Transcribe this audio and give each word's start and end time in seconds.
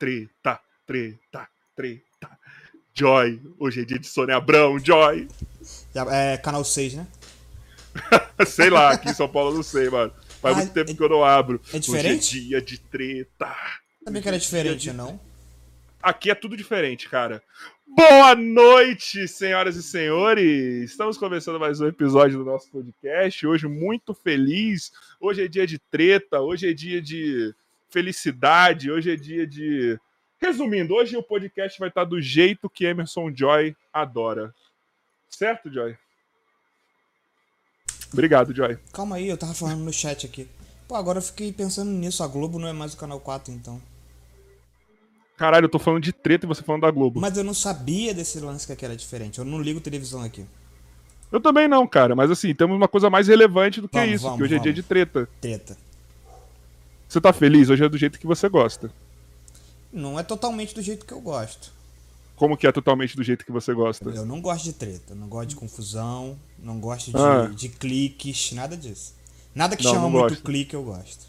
treta, 0.00 0.58
treta, 0.86 1.46
treta. 1.76 2.38
Joy, 2.94 3.38
hoje 3.58 3.82
é 3.82 3.84
dia 3.84 3.98
de 3.98 4.06
Sônia 4.06 4.36
Abrão, 4.36 4.78
Joy. 4.78 5.28
É 6.10 6.38
canal 6.38 6.64
6, 6.64 6.94
né? 6.94 7.06
sei 8.46 8.70
lá, 8.70 8.92
aqui 8.92 9.10
em 9.10 9.14
São 9.14 9.28
Paulo 9.28 9.50
eu 9.50 9.56
não 9.56 9.62
sei, 9.62 9.90
mano. 9.90 10.10
Faz 10.40 10.56
ah, 10.56 10.60
muito 10.60 10.72
tempo 10.72 10.90
é, 10.92 10.94
que 10.94 11.02
eu 11.02 11.08
não 11.10 11.22
abro. 11.22 11.60
É 11.70 11.78
diferente? 11.78 12.38
Hoje 12.38 12.46
é 12.46 12.48
dia 12.48 12.62
de 12.62 12.80
treta. 12.80 13.54
Sabia 14.02 14.22
que 14.22 14.28
era 14.28 14.38
diferente, 14.38 14.80
de... 14.80 14.92
não? 14.94 15.20
Aqui 16.02 16.30
é 16.30 16.34
tudo 16.34 16.56
diferente, 16.56 17.06
cara. 17.06 17.42
Boa 17.86 18.34
noite, 18.34 19.28
senhoras 19.28 19.76
e 19.76 19.82
senhores! 19.82 20.92
Estamos 20.92 21.18
começando 21.18 21.60
mais 21.60 21.78
um 21.78 21.86
episódio 21.86 22.38
do 22.38 22.44
nosso 22.44 22.70
podcast. 22.70 23.46
Hoje, 23.46 23.68
muito 23.68 24.14
feliz. 24.14 24.92
Hoje 25.20 25.44
é 25.44 25.48
dia 25.48 25.66
de 25.66 25.78
treta, 25.78 26.40
hoje 26.40 26.70
é 26.70 26.72
dia 26.72 27.02
de 27.02 27.54
felicidade, 27.90 28.90
hoje 28.90 29.10
é 29.12 29.16
dia 29.16 29.46
de. 29.46 29.98
Resumindo, 30.40 30.94
hoje 30.94 31.16
o 31.16 31.22
podcast 31.22 31.78
vai 31.78 31.88
estar 31.88 32.04
do 32.04 32.20
jeito 32.20 32.70
que 32.70 32.86
Emerson 32.86 33.30
Joy 33.34 33.76
adora. 33.92 34.54
Certo, 35.28 35.70
Joy? 35.70 35.96
Obrigado, 38.12 38.54
Joy. 38.54 38.78
Calma 38.92 39.16
aí, 39.16 39.28
eu 39.28 39.36
tava 39.36 39.54
falando 39.54 39.80
no 39.80 39.92
chat 39.92 40.26
aqui. 40.26 40.48
Pô, 40.88 40.96
agora 40.96 41.18
eu 41.18 41.22
fiquei 41.22 41.52
pensando 41.52 41.90
nisso. 41.90 42.22
A 42.22 42.26
Globo 42.26 42.58
não 42.58 42.66
é 42.66 42.72
mais 42.72 42.94
o 42.94 42.96
canal 42.96 43.20
4, 43.20 43.52
então. 43.52 43.80
Caralho, 45.36 45.66
eu 45.66 45.70
tô 45.70 45.78
falando 45.78 46.02
de 46.02 46.12
treta 46.12 46.46
e 46.46 46.48
você 46.48 46.62
falando 46.62 46.82
da 46.82 46.90
Globo. 46.90 47.20
Mas 47.20 47.36
eu 47.36 47.44
não 47.44 47.54
sabia 47.54 48.12
desse 48.12 48.40
lance 48.40 48.66
que 48.66 48.72
aqui 48.72 48.84
era 48.84 48.96
diferente. 48.96 49.38
Eu 49.38 49.44
não 49.44 49.60
ligo 49.60 49.80
televisão 49.80 50.22
aqui. 50.22 50.44
Eu 51.30 51.40
também 51.40 51.68
não, 51.68 51.86
cara. 51.86 52.16
Mas 52.16 52.30
assim, 52.30 52.54
temos 52.54 52.76
uma 52.76 52.88
coisa 52.88 53.08
mais 53.08 53.28
relevante 53.28 53.80
do 53.80 53.88
que 53.88 53.98
vamos, 53.98 54.14
isso, 54.14 54.24
vamos, 54.24 54.38
que 54.38 54.42
hoje 54.42 54.54
vamos. 54.54 54.66
é 54.66 54.72
dia 54.72 54.82
de 54.82 54.82
treta. 54.82 55.28
Treta. 55.40 55.89
Você 57.10 57.20
tá 57.20 57.32
feliz? 57.32 57.68
Hoje 57.68 57.84
é 57.84 57.88
do 57.88 57.98
jeito 57.98 58.20
que 58.20 58.26
você 58.26 58.48
gosta. 58.48 58.88
Não 59.92 60.16
é 60.16 60.22
totalmente 60.22 60.72
do 60.72 60.80
jeito 60.80 61.04
que 61.04 61.12
eu 61.12 61.20
gosto. 61.20 61.72
Como 62.36 62.56
que 62.56 62.68
é 62.68 62.70
totalmente 62.70 63.16
do 63.16 63.24
jeito 63.24 63.44
que 63.44 63.50
você 63.50 63.74
gosta? 63.74 64.10
Eu 64.10 64.24
não 64.24 64.40
gosto 64.40 64.62
de 64.62 64.72
treta, 64.72 65.12
não 65.12 65.26
gosto 65.26 65.48
de 65.48 65.56
confusão, 65.56 66.38
não 66.56 66.78
gosto 66.78 67.10
de, 67.10 67.16
ah. 67.16 67.50
de 67.52 67.68
cliques, 67.68 68.52
nada 68.52 68.76
disso. 68.76 69.16
Nada 69.52 69.76
que 69.76 69.82
não, 69.82 69.90
chama 69.90 70.02
não 70.04 70.10
muito 70.10 70.28
gosto. 70.28 70.44
clique 70.44 70.72
eu 70.72 70.84
gosto. 70.84 71.26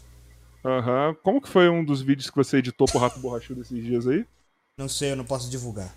Aham. 0.64 1.08
Uhum. 1.08 1.14
Como 1.20 1.42
que 1.42 1.48
foi 1.48 1.68
um 1.68 1.84
dos 1.84 2.00
vídeos 2.00 2.30
que 2.30 2.36
você 2.36 2.58
editou 2.58 2.86
pro 2.86 3.00
Rato 3.00 3.18
Borrachudo 3.18 3.62
esses 3.62 3.82
dias 3.82 4.06
aí? 4.06 4.24
Não 4.78 4.88
sei, 4.88 5.10
eu 5.10 5.16
não 5.16 5.24
posso 5.24 5.50
divulgar. 5.50 5.92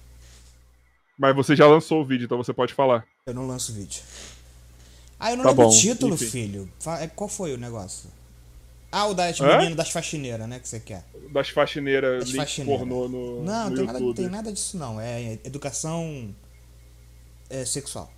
Mas 1.15 1.35
você 1.35 1.55
já 1.55 1.67
lançou 1.67 2.01
o 2.01 2.05
vídeo, 2.05 2.25
então 2.25 2.39
você 2.39 2.51
pode 2.51 2.73
falar. 2.73 3.05
Eu 3.27 3.35
não 3.35 3.45
lanço 3.45 3.71
vídeo. 3.71 4.01
Ah, 5.19 5.29
eu 5.29 5.37
não 5.37 5.43
tá 5.43 5.51
lembro 5.51 5.65
bom. 5.65 5.71
o 5.71 5.79
título, 5.79 6.15
Enfim. 6.15 6.25
filho. 6.25 6.73
É, 6.99 7.05
qual 7.05 7.29
foi 7.29 7.53
o 7.53 7.57
negócio? 7.57 8.09
Ah, 8.97 9.07
o 9.07 9.13
das 9.13 9.37
meninas 9.41 9.75
das 9.75 9.91
faxineiras, 9.91 10.47
né? 10.47 10.57
Que 10.57 10.69
você 10.69 10.79
quer. 10.79 11.03
Das 11.29 11.49
faxineiras, 11.49 12.23
das 12.23 12.31
faxineiras. 12.33 12.79
pornô 12.79 13.09
no. 13.09 13.43
Não, 13.43 13.69
no 13.69 13.75
tem, 13.75 13.85
nada, 13.85 14.13
tem 14.13 14.29
nada 14.29 14.53
disso, 14.53 14.77
não. 14.77 15.01
É 15.01 15.33
educação 15.43 16.33
é, 17.49 17.65
sexual. 17.65 18.09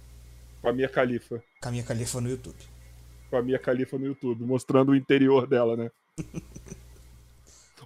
Com 0.62 0.70
a 0.70 0.74
minha 0.74 0.88
califa. 0.88 1.44
Com 1.64 1.70
a 1.70 1.72
minha 1.72 1.84
califa 1.84 2.22
no 2.22 2.30
YouTube. 2.30 2.60
Com 3.28 3.38
a 3.38 3.42
minha 3.42 3.58
califa 3.58 3.98
no 3.98 4.06
YouTube, 4.06 4.44
mostrando 4.44 4.92
o 4.92 4.96
interior 4.96 5.48
dela, 5.48 5.76
né? 5.76 5.90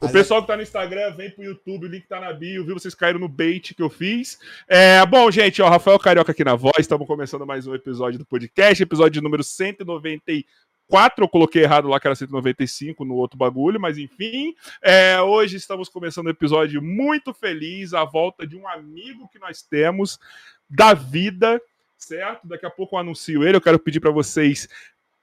O 0.02 0.10
pessoal 0.10 0.42
que 0.42 0.48
tá 0.48 0.56
no 0.58 0.64
Instagram, 0.64 1.12
vem 1.12 1.30
pro 1.30 1.44
YouTube, 1.44 1.86
o 1.86 1.88
link 1.88 2.08
tá 2.08 2.20
na 2.20 2.34
bio, 2.34 2.66
viu? 2.66 2.74
Vocês 2.74 2.96
caíram 2.96 3.20
no 3.20 3.30
bait 3.30 3.76
que 3.76 3.84
eu 3.84 3.90
fiz. 3.90 4.40
É, 4.68 5.06
bom, 5.06 5.30
gente, 5.30 5.62
ó, 5.62 5.70
Rafael 5.70 6.00
Carioca 6.00 6.32
aqui 6.32 6.44
na 6.44 6.56
voz, 6.56 6.80
estamos 6.80 7.06
começando 7.06 7.46
mais 7.46 7.68
um 7.68 7.76
episódio 7.76 8.18
do 8.18 8.26
podcast, 8.26 8.82
episódio 8.82 9.22
número 9.22 9.44
194 9.44 10.44
4, 10.92 11.24
eu 11.24 11.30
coloquei 11.30 11.64
errado 11.64 11.88
lá 11.88 12.02
que 12.02 12.06
era 12.06 12.14
195 12.14 13.06
no 13.06 13.16
outro 13.16 13.38
bagulho, 13.38 13.80
mas 13.80 13.98
enfim. 13.98 14.54
É, 14.82 15.22
hoje 15.22 15.56
estamos 15.56 15.88
começando 15.88 16.28
um 16.28 16.32
episódio 16.32 16.82
muito 16.82 17.34
feliz, 17.34 17.94
a 17.94 18.04
volta 18.04 18.46
de 18.46 18.58
um 18.58 18.68
amigo 18.68 19.30
que 19.30 19.40
nós 19.40 19.62
temos 19.62 20.20
da 20.70 20.94
vida, 20.94 21.62
certo? 21.98 22.46
Daqui 22.46 22.66
a 22.66 22.70
pouco 22.70 22.98
eu 22.98 23.00
anuncio 23.00 23.42
ele. 23.42 23.56
Eu 23.56 23.62
quero 23.62 23.80
pedir 23.80 24.02
para 24.02 24.12
vocês 24.12 24.68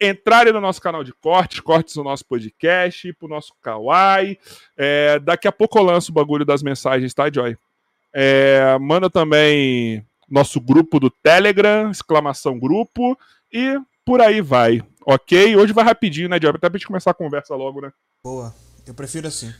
entrarem 0.00 0.54
no 0.54 0.60
nosso 0.60 0.80
canal 0.80 1.04
de 1.04 1.12
cortes, 1.12 1.60
cortes 1.60 1.96
no 1.96 2.04
nosso 2.04 2.25
podcast, 2.25 3.12
pro 3.12 3.28
nosso 3.28 3.52
Kawaii. 3.60 4.38
É, 4.75 5.18
daqui 5.18 5.46
a 5.46 5.52
pouco 5.52 5.78
eu 5.78 5.82
lanço 5.82 6.10
o 6.10 6.14
bagulho 6.14 6.46
das 6.46 6.62
mensagens, 6.62 7.12
tá, 7.12 7.30
Joy? 7.30 7.58
É, 8.10 8.78
manda 8.80 9.10
também 9.10 10.02
nosso 10.26 10.62
grupo 10.62 10.98
do 10.98 11.10
Telegram, 11.10 11.90
exclamação 11.90 12.58
grupo, 12.58 13.18
e 13.52 13.78
por 14.02 14.22
aí 14.22 14.40
vai. 14.40 14.82
Ok? 15.11 15.57
Hoje 15.57 15.73
vai 15.73 15.87
rapidinho, 15.87 16.29
né, 16.29 16.38
Job? 16.38 16.59
Até 16.59 16.69
pra 16.69 16.77
gente 16.77 16.87
começar 16.87 17.12
a 17.12 17.15
conversa 17.15 17.55
logo, 17.55 17.81
né? 17.81 17.91
Boa. 18.23 18.55
Eu 18.87 18.93
prefiro 18.93 19.27
assim. 19.27 19.50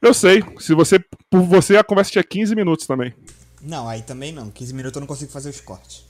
Eu 0.00 0.14
sei. 0.14 0.42
Se 0.58 0.72
você. 0.72 0.98
Por 1.28 1.42
você, 1.42 1.76
a 1.76 1.84
conversa 1.84 2.12
tinha 2.12 2.24
15 2.24 2.56
minutos 2.56 2.86
também. 2.86 3.14
Não, 3.60 3.86
aí 3.86 4.00
também 4.00 4.32
não. 4.32 4.50
15 4.50 4.72
minutos 4.72 4.96
eu 4.96 5.00
não 5.00 5.06
consigo 5.06 5.30
fazer 5.30 5.50
os 5.50 5.60
cortes. 5.60 6.06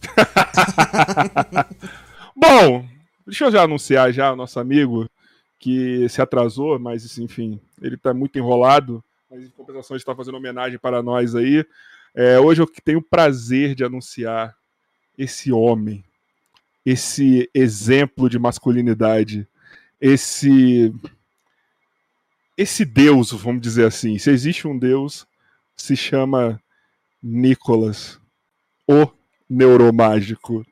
Bom, 2.34 2.88
deixa 3.26 3.44
eu 3.44 3.52
já 3.52 3.62
anunciar 3.62 4.10
já 4.10 4.32
o 4.32 4.36
nosso 4.36 4.58
amigo 4.58 5.06
que 5.58 6.08
se 6.08 6.22
atrasou, 6.22 6.78
mas 6.78 7.18
enfim, 7.18 7.60
ele 7.78 7.98
tá 7.98 8.14
muito 8.14 8.38
enrolado. 8.38 9.04
Mas 9.30 9.44
em 9.44 9.50
compensação, 9.50 9.94
ele 9.94 10.00
está 10.00 10.16
fazendo 10.16 10.38
homenagem 10.38 10.78
para 10.78 11.02
nós 11.02 11.34
aí. 11.34 11.62
É, 12.14 12.40
hoje 12.40 12.62
eu 12.62 12.72
tenho 12.82 13.00
o 13.00 13.02
prazer 13.02 13.74
de 13.74 13.84
anunciar 13.84 14.56
esse 15.18 15.52
homem, 15.52 16.02
esse 16.84 17.48
exemplo 17.54 18.28
de 18.28 18.38
masculinidade, 18.38 19.46
esse 20.00 20.92
esse 22.56 22.84
Deus, 22.84 23.32
vamos 23.32 23.62
dizer 23.62 23.86
assim. 23.86 24.18
Se 24.18 24.30
existe 24.30 24.68
um 24.68 24.78
Deus, 24.78 25.26
se 25.76 25.96
chama 25.96 26.60
Nicolas, 27.22 28.20
o 28.86 29.08
neuromágico. 29.48 30.64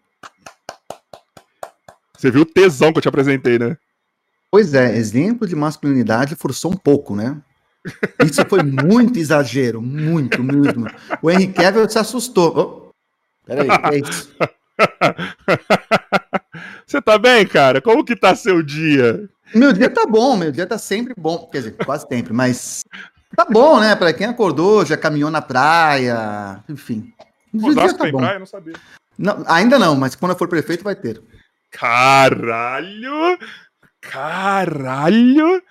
Você 2.17 2.31
viu 2.31 2.43
o 2.43 2.47
tesão 2.47 2.93
que 2.93 2.99
eu 2.99 3.03
te 3.03 3.09
apresentei, 3.09 3.59
né? 3.59 3.79
Pois 4.51 4.75
é, 4.75 4.97
exemplo 4.97 5.47
de 5.47 5.57
masculinidade 5.57 6.35
forçou 6.35 6.73
um 6.73 6.77
pouco, 6.77 7.17
né? 7.17 7.41
Isso 8.25 8.45
foi 8.47 8.63
muito 8.63 9.19
exagero, 9.19 9.81
muito, 9.81 10.43
muito. 10.43 10.85
O 11.23 11.31
Henry 11.31 11.49
Cavill 11.53 11.89
se 11.89 11.99
assustou. 11.99 12.53
Oh, 12.57 13.47
peraí, 13.47 13.69
é 13.93 13.99
isso. 13.99 14.35
Você 16.91 17.01
tá 17.01 17.17
bem, 17.17 17.47
cara? 17.47 17.81
Como 17.81 18.05
que 18.05 18.17
tá 18.17 18.35
seu 18.35 18.65
dia? 18.65 19.31
Meu 19.55 19.73
dia 19.73 19.89
tá 19.89 20.05
bom, 20.07 20.37
meu 20.37 20.51
dia 20.51 20.67
tá 20.67 20.77
sempre 20.77 21.15
bom. 21.17 21.49
Quer 21.53 21.59
dizer, 21.59 21.77
quase 21.85 22.05
sempre, 22.09 22.33
mas 22.33 22.83
tá 23.37 23.47
bom, 23.49 23.79
né? 23.79 23.95
Para 23.95 24.13
quem 24.13 24.27
acordou, 24.27 24.85
já 24.85 24.97
caminhou 24.97 25.31
na 25.31 25.41
praia, 25.41 26.65
enfim. 26.69 27.15
O 27.55 27.73
dia 27.73 27.95
tá 27.95 28.11
bom. 28.11 28.19
praia, 28.19 28.41
não 28.41 28.47
sabia. 28.47 28.75
Não, 29.17 29.45
ainda 29.47 29.79
não, 29.79 29.95
mas 29.95 30.17
quando 30.17 30.33
eu 30.33 30.37
for 30.37 30.49
prefeito 30.49 30.83
vai 30.83 30.97
ter. 30.97 31.23
Caralho! 31.71 33.39
Caralho! 34.01 35.63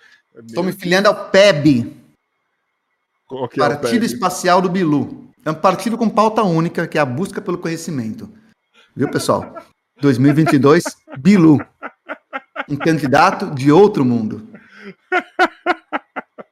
Estou 0.48 0.64
me 0.64 0.72
filiando 0.72 1.10
ao 1.10 1.32
PEB. 1.32 1.98
É 3.58 3.58
Partido 3.58 4.06
Espacial 4.06 4.62
do 4.62 4.70
Bilu. 4.70 5.30
É 5.44 5.52
um 5.52 5.56
partido 5.56 5.98
com 5.98 6.08
pauta 6.08 6.44
única, 6.44 6.88
que 6.88 6.98
é 6.98 7.02
a 7.02 7.06
busca 7.06 7.42
pelo 7.42 7.58
conhecimento. 7.58 8.32
Viu, 8.96 9.12
pessoal? 9.12 9.54
2022, 10.02 10.84
Bilu. 11.18 11.60
Um 12.70 12.76
candidato 12.76 13.54
de 13.54 13.72
outro 13.72 14.06
mundo. 14.06 14.48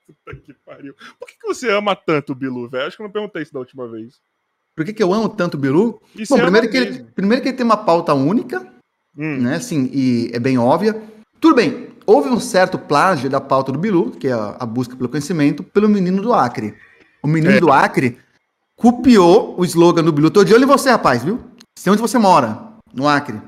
Puta 0.07 0.35
que 0.41 0.53
pariu. 0.65 0.95
Por 1.19 1.27
que, 1.27 1.35
que 1.39 1.47
você 1.47 1.69
ama 1.71 1.95
tanto 1.95 2.31
o 2.31 2.35
Bilu, 2.35 2.67
velho? 2.69 2.87
Acho 2.87 2.97
que 2.97 3.03
eu 3.03 3.05
não 3.05 3.11
perguntei 3.11 3.43
isso 3.43 3.53
da 3.53 3.59
última 3.59 3.87
vez. 3.87 4.15
Por 4.75 4.85
que, 4.85 4.93
que 4.93 5.01
eu 5.01 5.13
amo 5.13 5.29
tanto 5.29 5.55
o 5.55 5.59
Bilu? 5.59 5.99
Bom, 6.29 6.37
primeiro 6.37 6.69
que, 6.69 6.77
ele, 6.77 7.03
primeiro 7.03 7.41
que 7.41 7.49
ele 7.49 7.57
tem 7.57 7.65
uma 7.65 7.77
pauta 7.77 8.13
única, 8.13 8.59
hum. 9.17 9.37
né? 9.41 9.55
Assim, 9.55 9.89
e 9.91 10.29
é 10.33 10.39
bem 10.39 10.57
óbvia. 10.57 11.01
Tudo 11.39 11.55
bem, 11.55 11.89
houve 12.05 12.29
um 12.29 12.39
certo 12.39 12.77
plágio 12.77 13.29
da 13.29 13.41
pauta 13.41 13.71
do 13.71 13.79
Bilu, 13.79 14.11
que 14.11 14.27
é 14.27 14.33
a, 14.33 14.55
a 14.59 14.65
busca 14.65 14.95
pelo 14.95 15.09
conhecimento, 15.09 15.63
pelo 15.63 15.89
menino 15.89 16.21
do 16.21 16.33
Acre. 16.33 16.75
O 17.23 17.27
menino 17.27 17.55
é. 17.55 17.59
do 17.59 17.71
Acre 17.71 18.17
copiou 18.75 19.59
o 19.59 19.65
slogan 19.65 20.03
do 20.03 20.11
Bilu. 20.11 20.29
Tô 20.29 20.43
de 20.43 20.53
olho 20.53 20.63
em 20.63 20.67
você, 20.67 20.89
rapaz, 20.89 21.23
viu? 21.23 21.39
Sei 21.77 21.91
onde 21.91 22.01
você 22.01 22.17
mora, 22.17 22.59
no 22.93 23.07
Acre. 23.07 23.41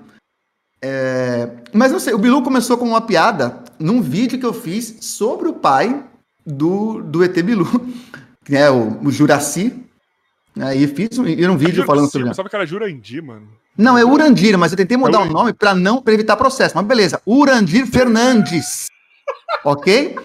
É... 0.81 1.49
Mas 1.73 1.91
não 1.91 1.99
sei, 1.99 2.13
o 2.13 2.17
Bilu 2.17 2.41
começou 2.41 2.77
com 2.77 2.85
uma 2.85 3.01
piada 3.01 3.63
num 3.79 4.01
vídeo 4.01 4.39
que 4.39 4.45
eu 4.45 4.53
fiz 4.53 4.97
sobre 5.01 5.47
o 5.47 5.53
pai 5.53 6.03
do, 6.45 7.01
do 7.01 7.23
ET 7.23 7.41
Bilu, 7.41 7.67
que 8.45 8.55
é 8.55 8.69
o, 8.69 8.99
o 9.03 9.11
Juraci. 9.11 9.85
Aí 10.59 10.87
fiz 10.87 11.17
um, 11.17 11.23
um 11.23 11.57
vídeo 11.57 11.85
falando 11.85 12.11
sobre. 12.11 12.27
Eu 12.27 12.31
pensava 12.31 12.49
que 12.49 12.55
era 12.55 12.65
Jurandir, 12.65 13.23
mano. 13.23 13.47
Não, 13.77 13.97
é 13.97 14.03
Urandir, 14.03 14.57
mas 14.57 14.73
eu 14.73 14.77
tentei 14.77 14.97
mudar 14.97 15.19
é 15.19 15.21
o 15.21 15.25
nome 15.25 15.53
para 15.53 15.73
não 15.73 16.01
pra 16.01 16.13
evitar 16.13 16.35
processo. 16.35 16.75
Mas 16.75 16.85
beleza, 16.85 17.21
Urandir 17.25 17.85
Fernandes. 17.85 18.87
ok? 19.63 20.17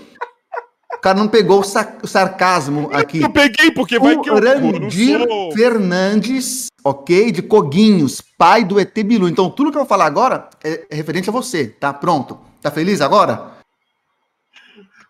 Cara 1.05 1.19
não 1.19 1.29
pegou 1.29 1.61
o, 1.61 1.63
sa 1.63 1.97
o 2.03 2.07
sarcasmo 2.07 2.89
aqui. 2.91 3.21
Eu 3.21 3.29
peguei, 3.29 3.71
porque 3.71 3.99
vai 3.99 4.19
que 4.19 4.31
eu 4.31 4.41
Randir 4.41 5.21
sou... 5.21 5.53
Fernandes, 5.53 6.69
ok? 6.83 7.31
De 7.31 7.43
Coguinhos, 7.43 8.23
pai 8.39 8.65
do 8.65 8.81
ET 8.81 8.95
Bilu. 9.05 9.29
Então, 9.29 9.51
tudo 9.51 9.71
que 9.71 9.77
eu 9.77 9.83
vou 9.83 9.89
falar 9.89 10.07
agora 10.07 10.49
é, 10.65 10.87
é 10.89 10.97
referente 10.97 11.29
a 11.29 11.33
você, 11.33 11.67
tá? 11.67 11.93
Pronto. 11.93 12.39
Tá 12.63 12.71
feliz 12.71 13.03
agora? 13.03 13.53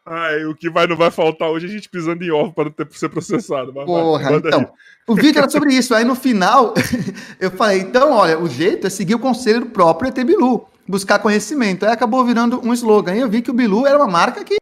Ai, 0.04 0.44
o 0.46 0.54
que 0.56 0.68
vai, 0.68 0.88
não 0.88 0.96
vai 0.96 1.12
faltar 1.12 1.48
hoje 1.48 1.66
é 1.66 1.68
a 1.68 1.72
gente 1.72 1.88
pisando 1.88 2.24
em 2.24 2.30
ovo 2.32 2.52
para 2.52 2.64
não 2.64 2.72
ter 2.72 2.88
ser 2.90 3.08
processado. 3.08 3.72
Mas 3.72 3.84
Porra, 3.86 4.30
vai, 4.30 4.38
então. 4.38 4.60
Aí. 4.60 4.66
O 5.06 5.14
vídeo 5.14 5.38
era 5.38 5.48
sobre 5.48 5.74
isso. 5.74 5.94
Aí 5.94 6.04
no 6.04 6.16
final, 6.16 6.74
eu 7.38 7.52
falei: 7.52 7.78
então, 7.78 8.10
olha, 8.10 8.36
o 8.36 8.48
jeito 8.48 8.84
é 8.84 8.90
seguir 8.90 9.14
o 9.14 9.20
conselho 9.20 9.60
do 9.60 9.66
próprio 9.66 10.08
ET 10.08 10.24
Bilu, 10.24 10.66
buscar 10.88 11.20
conhecimento. 11.20 11.86
Aí 11.86 11.92
acabou 11.92 12.24
virando 12.24 12.60
um 12.66 12.72
slogan. 12.72 13.12
Aí 13.12 13.20
eu 13.20 13.30
vi 13.30 13.40
que 13.40 13.50
o 13.52 13.54
Bilu 13.54 13.86
era 13.86 13.96
uma 13.96 14.08
marca 14.08 14.42
que, 14.42 14.56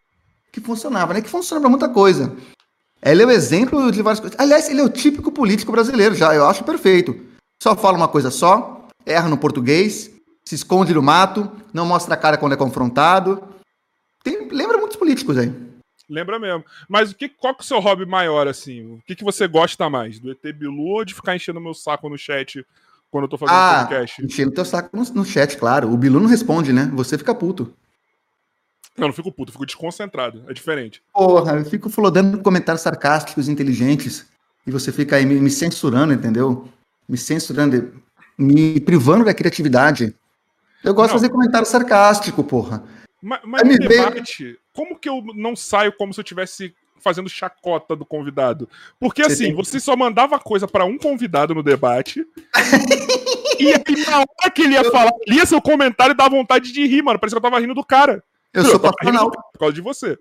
que 0.53 0.61
funcionava, 0.61 1.15
né? 1.15 1.23
Que 1.23 1.31
funciona 1.31 1.61
para 1.61 1.71
muita 1.71 1.89
coisa. 1.89 2.37
Ele 3.03 3.23
é 3.23 3.27
o 3.27 3.31
exemplo 3.31 3.91
de 3.91 4.03
várias 4.03 4.21
coisas. 4.21 4.39
Aliás, 4.39 4.69
ele 4.69 4.81
é 4.81 4.85
o 4.85 4.89
típico 4.89 5.33
político 5.33 5.73
brasileiro 5.73 6.15
já. 6.15 6.35
Eu 6.35 6.47
acho 6.47 6.63
perfeito. 6.63 7.19
Só 7.61 7.75
fala 7.75 7.97
uma 7.97 8.09
coisa 8.09 8.31
só, 8.31 8.87
erra 9.07 9.29
no 9.29 9.39
português, 9.39 10.11
se 10.45 10.55
esconde 10.55 10.95
no 10.95 11.03
mato, 11.03 11.51
não 11.73 11.87
mostra 11.87 12.15
a 12.15 12.17
cara 12.17 12.37
quando 12.37 12.53
é 12.53 12.57
confrontado 12.57 13.53
tem, 14.23 14.49
lembra 14.49 14.79
muitos 14.79 14.97
políticos 14.97 15.37
aí. 15.37 15.53
Lembra 16.09 16.39
mesmo. 16.39 16.65
Mas 16.89 17.11
o 17.11 17.15
que, 17.15 17.29
qual 17.29 17.55
que 17.55 17.63
é 17.63 17.65
o 17.65 17.67
seu 17.67 17.81
hobby 17.81 18.07
maior, 18.07 18.47
assim? 18.47 18.85
O 18.87 19.03
que, 19.07 19.17
que 19.17 19.25
você 19.25 19.47
gosta 19.47 19.89
mais? 19.89 20.19
Do 20.19 20.31
ET 20.31 20.43
Bilu 20.55 20.83
ou 20.83 21.05
de 21.05 21.15
ficar 21.15 21.35
enchendo 21.35 21.61
meu 21.61 21.75
saco 21.75 22.09
no 22.09 22.19
chat 22.19 22.65
quando 23.11 23.25
eu 23.25 23.29
tô 23.29 23.39
fazendo 23.39 23.57
ah, 23.57 23.87
podcast? 23.89 24.25
Enchendo 24.25 24.53
teu 24.53 24.65
saco 24.65 24.97
no, 24.97 25.03
no, 25.15 25.25
chat, 25.25 25.57
claro. 25.57 25.93
O 25.93 25.97
Bilu 25.97 26.21
não 26.21 26.29
responde, 26.29 26.73
né? 26.73 26.91
Você 26.95 27.17
fica 27.17 27.35
puto. 27.35 27.73
Não, 28.97 29.09
não 29.09 29.15
fico 29.15 29.33
puto, 29.33 29.53
fico 29.53 29.67
desconcentrado. 29.67 30.45
É 30.49 30.53
diferente. 30.53 31.03
Porra, 31.13 31.55
eu 31.55 31.65
fico 31.65 31.89
flodando 31.89 32.43
comentários 32.43 32.83
sarcásticos, 32.83 33.49
inteligentes. 33.49 34.27
E 34.67 34.71
você 34.71 34.93
fica 34.93 35.17
aí 35.17 35.27
me, 35.27 35.35
me 35.37 35.51
censurando, 35.51 36.13
entendeu? 36.13 36.69
Me 37.09 37.17
censurando, 37.17 37.95
me 38.39 38.81
privando 38.81 39.25
da 39.25 39.35
criatividade. 39.35 40.15
Eu 40.85 40.95
gosto 40.95 41.11
não. 41.11 41.17
de 41.17 41.23
fazer 41.23 41.33
comentário 41.33 41.67
sarcástico, 41.67 42.45
porra. 42.45 42.85
Mas, 43.21 43.41
mas 43.45 43.63
no 43.63 43.79
debate, 43.79 44.59
como 44.73 44.99
que 44.99 45.09
eu 45.09 45.23
não 45.35 45.57
saio 45.57 45.93
como 45.93 46.13
se 46.13 46.21
eu 46.21 46.25
tivesse 46.25 46.75
fazendo 47.01 47.29
chacota 47.29 47.97
do 47.97 48.05
convidado? 48.05 48.69
Porque 48.99 49.23
você 49.23 49.33
assim, 49.33 49.45
tem... 49.45 49.55
você 49.55 49.81
só 49.81 49.97
mandava 49.97 50.39
coisa 50.39 50.69
para 50.69 50.85
um 50.85 50.99
convidado 50.99 51.55
no 51.55 51.63
debate. 51.63 52.27
e 53.59 53.69
aí, 53.69 54.07
na 54.07 54.19
hora 54.19 54.51
que 54.53 54.63
ele 54.63 54.75
ia 54.75 54.91
falar, 54.91 55.13
lia 55.27 55.47
seu 55.47 55.63
comentário 55.63 56.13
e 56.13 56.17
dava 56.17 56.37
vontade 56.37 56.73
de 56.73 56.87
rir, 56.87 57.03
mano. 57.03 57.19
Parece 57.19 57.35
que 57.35 57.39
eu 57.39 57.43
tava 57.43 57.61
rindo 57.61 57.75
do 57.75 57.85
cara. 57.85 58.23
Eu, 58.53 58.65
eu 58.65 58.71
sou 58.71 58.81
passional. 58.81 59.31
Por 59.31 59.59
causa 59.59 59.75
de 59.75 59.81
você. 59.81 60.19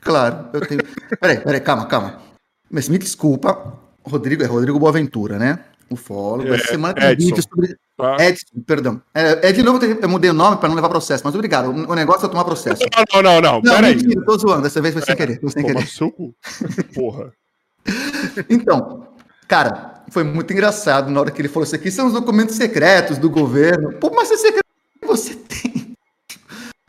Claro, 0.00 0.48
eu 0.52 0.60
tenho. 0.60 0.80
peraí, 1.20 1.38
peraí, 1.38 1.60
calma, 1.60 1.86
calma. 1.86 2.20
Mas 2.70 2.88
me 2.88 2.98
desculpa, 2.98 3.78
Rodrigo 4.02 4.42
é 4.42 4.46
Rodrigo 4.46 4.78
Boaventura, 4.78 5.38
né? 5.38 5.60
Ufólogo. 5.90 6.52
É, 6.52 6.56
Essa 6.56 6.68
semana 6.68 6.94
tem 6.94 7.10
Edson. 7.10 7.26
vídeo 7.26 7.42
sobre. 7.42 7.76
Tá. 7.96 8.16
Edson, 8.20 8.60
perdão. 8.66 9.02
É, 9.14 9.48
é, 9.48 9.52
de 9.52 9.62
novo, 9.62 9.84
eu 9.84 10.08
mudei 10.08 10.30
o 10.30 10.34
nome 10.34 10.56
para 10.56 10.68
não 10.68 10.76
levar 10.76 10.88
processo, 10.88 11.22
mas 11.24 11.34
obrigado. 11.34 11.70
O, 11.70 11.92
o 11.92 11.94
negócio 11.94 12.26
é 12.26 12.28
tomar 12.28 12.44
processo. 12.44 12.82
Não, 13.14 13.22
não, 13.22 13.40
não. 13.40 13.60
Não, 13.62 13.74
não 13.74 13.88
mentira, 13.88 14.20
aí. 14.20 14.24
tô 14.24 14.38
zoando. 14.38 14.62
Dessa 14.62 14.80
vez 14.80 14.94
foi 14.94 15.02
sem 15.02 15.16
querer. 15.16 15.40
Foi 15.40 15.50
sem 15.50 15.64
querer. 15.64 15.86
Seu 15.86 16.10
cu. 16.10 16.34
Porra. 16.94 17.32
então, 18.48 19.08
cara, 19.46 20.04
foi 20.10 20.24
muito 20.24 20.52
engraçado 20.52 21.10
na 21.10 21.20
hora 21.20 21.30
que 21.30 21.40
ele 21.40 21.48
falou: 21.48 21.64
Isso 21.64 21.74
aqui 21.74 21.90
são 21.90 22.06
os 22.06 22.12
documentos 22.12 22.56
secretos 22.56 23.18
do 23.18 23.30
governo. 23.30 23.92
Pô, 23.94 24.10
mas 24.14 24.30
é 24.30 24.36
secreto 24.36 24.64
que 25.00 25.06
você 25.06 25.34
tem. 25.34 25.73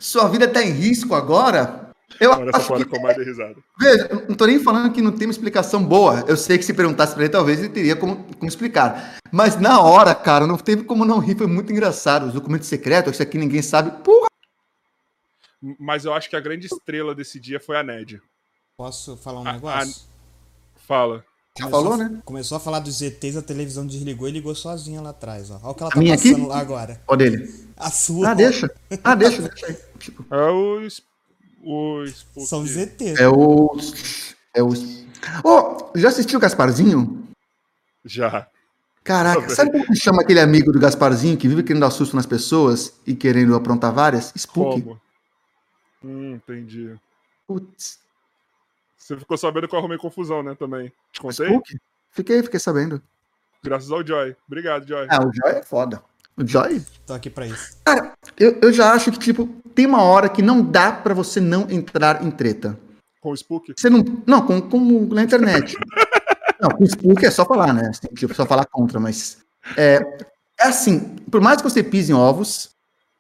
Sua 0.06 0.28
vida 0.28 0.48
tá 0.48 0.62
em 0.62 0.70
risco 0.70 1.16
agora? 1.16 1.90
Eu 2.20 2.32
Agora 2.32 2.52
essa 2.54 2.60
fora 2.60 2.86
com 2.86 3.02
mais 3.02 3.18
de 3.18 3.24
risada. 3.24 3.56
Veja, 3.80 4.08
não 4.30 4.36
tô 4.36 4.46
nem 4.46 4.60
falando 4.60 4.94
que 4.94 5.02
não 5.02 5.12
tem 5.12 5.26
uma 5.26 5.32
explicação 5.32 5.84
boa. 5.84 6.24
Eu 6.28 6.38
sei 6.38 6.60
que 6.60 6.64
se 6.64 6.76
perguntasse 6.76 7.16
pra 7.16 7.24
ele, 7.24 7.32
talvez 7.32 7.58
ele 7.58 7.70
teria 7.70 7.96
como, 7.96 8.24
como 8.24 8.48
explicar. 8.48 9.18
Mas 9.32 9.60
na 9.60 9.82
hora, 9.82 10.14
cara, 10.14 10.46
não 10.46 10.58
teve 10.58 10.84
como 10.84 11.06
não 11.06 11.18
rir. 11.18 11.36
Foi 11.36 11.48
muito 11.48 11.74
engraçado. 11.74 12.28
Os 12.28 12.34
documentos 12.34 12.68
secretos, 12.68 13.14
isso 13.14 13.24
aqui 13.24 13.36
ninguém 13.40 13.64
sabe. 13.64 14.04
Porra! 14.04 14.28
Mas 15.80 16.06
eu 16.06 16.14
acho 16.14 16.30
que 16.30 16.36
a 16.36 16.40
grande 16.40 16.68
estrela 16.68 17.16
desse 17.16 17.40
dia 17.40 17.60
foi 17.60 17.76
a 17.76 17.82
Ned. 17.82 18.22
Posso 18.78 19.18
falar 19.18 19.42
um 19.42 19.48
a, 19.48 19.54
negócio? 19.54 20.04
A... 20.06 20.80
Fala. 20.88 21.26
Já 21.58 21.66
começou, 21.66 21.84
falou, 21.84 21.98
né? 21.98 22.22
Começou 22.24 22.58
a 22.58 22.60
falar 22.60 22.80
dos 22.80 23.02
ETs, 23.02 23.38
a 23.38 23.42
televisão 23.42 23.88
desligou 23.88 24.30
e 24.30 24.32
ligou 24.32 24.54
sozinha 24.54 25.02
lá 25.02 25.10
atrás. 25.10 25.50
Ó. 25.50 25.60
Olha 25.64 25.72
o 25.72 25.74
que 25.74 25.82
ela 25.82 25.92
tá 25.92 26.00
passando 26.00 26.14
aqui? 26.14 26.46
lá 26.46 26.60
agora. 26.60 27.02
Olha 27.08 27.32
dele. 27.32 27.70
A 27.76 27.90
sua. 27.90 28.30
Ah, 28.30 28.34
deixa. 28.36 28.70
Ah, 29.04 29.16
deixa, 29.16 29.42
deixa 29.42 29.66
aí. 29.66 29.78
Tipo... 30.00 30.26
É 30.34 30.52
o 30.52 30.88
os. 31.66 32.28
São 32.48 32.62
os 32.62 32.78
ETs. 32.78 33.20
É 33.20 33.28
os. 33.28 34.36
É 34.54 34.62
os. 34.62 35.04
Oh, 35.44 35.92
já 35.96 36.10
assistiu 36.10 36.38
o 36.38 36.42
Gasparzinho? 36.42 37.28
Já. 38.06 38.48
Caraca, 39.04 39.50
sabe 39.50 39.72
como 39.72 39.96
chama 39.96 40.22
aquele 40.22 40.40
amigo 40.40 40.72
do 40.72 40.80
Gasparzinho 40.80 41.38
que 41.38 41.48
vive 41.48 41.64
querendo 41.64 41.82
dar 41.82 41.92
susto 41.92 42.16
nas 42.16 42.26
pessoas 42.26 43.00
e 43.06 43.16
querendo 43.16 43.56
aprontar 43.56 43.92
várias? 43.92 44.32
Spook. 44.36 44.82
Como? 44.82 45.02
Hum, 46.04 46.34
entendi. 46.36 46.96
Putz. 47.48 48.00
Você 48.98 49.18
ficou 49.18 49.38
sabendo 49.38 49.68
que 49.68 49.76
eu 49.76 49.80
arrumei 49.80 49.98
confusão, 49.98 50.42
né, 50.42 50.56
também. 50.56 50.92
Te 51.12 51.20
contei? 51.20 51.48
Spook? 51.48 51.78
Fiquei, 52.12 52.42
fiquei 52.42 52.60
sabendo. 52.60 53.02
Graças 53.64 53.92
ao 53.92 54.06
Joy. 54.06 54.36
Obrigado, 54.48 54.88
Joy. 54.88 55.08
Ah, 55.10 55.20
o 55.24 55.32
Joy 55.34 55.52
é 55.52 55.64
foda. 55.64 56.04
O 56.38 56.46
Joy? 56.46 56.82
Tô 57.06 57.14
aqui 57.14 57.30
pra 57.30 57.48
isso. 57.48 57.78
Cara, 57.86 58.12
eu, 58.38 58.60
eu 58.62 58.74
já 58.74 58.92
acho 58.92 59.12
que, 59.12 59.20
tipo, 59.20 59.48
tem 59.74 59.86
uma 59.86 60.02
hora 60.02 60.28
que 60.28 60.42
não 60.42 60.62
dá 60.62 60.92
para 60.92 61.14
você 61.14 61.40
não 61.40 61.70
entrar 61.70 62.24
em 62.24 62.30
treta. 62.30 62.78
Com 63.22 63.32
o 63.32 63.38
Spook? 63.38 63.74
Você 63.76 63.90
não. 63.90 64.04
Não, 64.28 64.46
com, 64.46 64.62
com 64.62 65.06
na 65.14 65.24
internet. 65.24 65.78
não, 66.60 66.70
com 66.70 66.84
o 66.84 66.88
Spook 66.88 67.26
é 67.26 67.32
só 67.32 67.46
falar, 67.46 67.74
né? 67.74 67.90
Assim, 67.90 68.14
tipo, 68.14 68.34
só 68.34 68.46
falar 68.46 68.66
contra, 68.66 69.00
mas. 69.00 69.38
É, 69.78 70.00
é 70.60 70.68
assim, 70.68 71.00
por 71.32 71.40
mais 71.40 71.62
que 71.62 71.70
você 71.70 71.82
pise 71.82 72.12
em 72.12 72.16
ovos, 72.16 72.72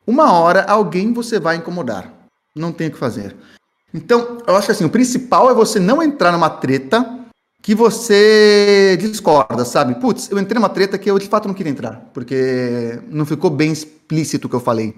uma 0.05 0.34
hora 0.34 0.63
alguém 0.63 1.13
você 1.13 1.39
vai 1.39 1.55
incomodar. 1.55 2.13
Não 2.53 2.74
tem 2.74 2.88
o 2.88 2.91
que 2.91 2.98
fazer. 2.98 3.36
Então, 3.93 4.39
eu 4.45 4.57
acho 4.57 4.65
que 4.65 4.72
assim, 4.74 4.86
o 4.86 4.89
principal 4.89 5.50
é 5.50 5.53
você 5.53 5.79
não 5.79 6.03
entrar 6.03 6.34
numa 6.34 6.50
treta 6.50 7.14
que 7.65 7.74
você 7.74 8.95
discorda, 9.01 9.65
sabe? 9.65 9.95
Putz, 9.95 10.29
eu 10.29 10.38
entrei 10.38 10.53
numa 10.53 10.69
treta 10.69 11.00
que 11.00 11.10
eu 11.10 11.17
de 11.17 11.27
fato 11.27 11.48
não 11.48 11.55
queria 11.55 11.72
entrar, 11.72 12.12
porque 12.13 13.01
não 13.10 13.25
ficou 13.25 13.50
bem 13.50 13.72
explícito 13.72 14.45
o 14.45 14.50
que 14.51 14.55
eu 14.55 14.60
falei. 14.60 14.93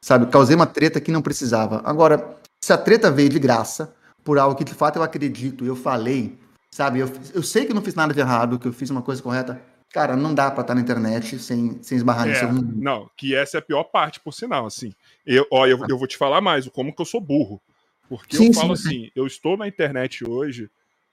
Sabe? 0.00 0.26
Causei 0.26 0.56
uma 0.56 0.66
treta 0.66 1.00
que 1.00 1.12
não 1.12 1.22
precisava. 1.22 1.80
Agora, 1.84 2.36
se 2.60 2.72
a 2.72 2.76
treta 2.76 3.12
veio 3.12 3.28
de 3.28 3.38
graça, 3.38 3.94
por 4.24 4.40
algo 4.40 4.56
que 4.56 4.64
de 4.64 4.74
fato 4.74 4.96
eu 4.96 5.04
acredito, 5.04 5.64
eu 5.64 5.76
falei, 5.76 6.36
sabe? 6.68 6.98
Eu, 6.98 7.08
eu 7.32 7.44
sei 7.44 7.64
que 7.64 7.70
eu 7.70 7.76
não 7.76 7.82
fiz 7.82 7.94
nada 7.94 8.12
de 8.12 8.18
errado, 8.18 8.58
que 8.58 8.66
eu 8.66 8.72
fiz 8.72 8.90
uma 8.90 9.02
coisa 9.02 9.22
correta. 9.22 9.62
Cara, 9.92 10.16
não 10.16 10.34
dá 10.34 10.50
pra 10.50 10.62
estar 10.62 10.74
na 10.74 10.80
internet 10.80 11.38
sem, 11.38 11.78
sem 11.80 11.96
esbarrar 11.96 12.26
é, 12.26 12.30
nisso. 12.32 12.72
Não, 12.74 13.08
que 13.16 13.36
essa 13.36 13.58
é 13.58 13.60
a 13.60 13.62
pior 13.62 13.84
parte, 13.84 14.18
por 14.18 14.34
sinal, 14.34 14.66
assim. 14.66 14.92
Eu, 15.24 15.46
ó, 15.48 15.64
eu, 15.64 15.78
eu 15.88 15.96
vou 15.96 16.08
te 16.08 16.16
falar 16.16 16.40
mais, 16.40 16.66
como 16.66 16.92
que 16.92 17.00
eu 17.00 17.06
sou 17.06 17.20
burro. 17.20 17.62
Porque 18.08 18.36
sim, 18.36 18.48
eu 18.48 18.54
falo 18.54 18.76
sim, 18.76 18.88
assim, 18.88 19.10
eu 19.14 19.28
estou 19.28 19.56
na 19.56 19.68
internet 19.68 20.28
hoje 20.28 20.68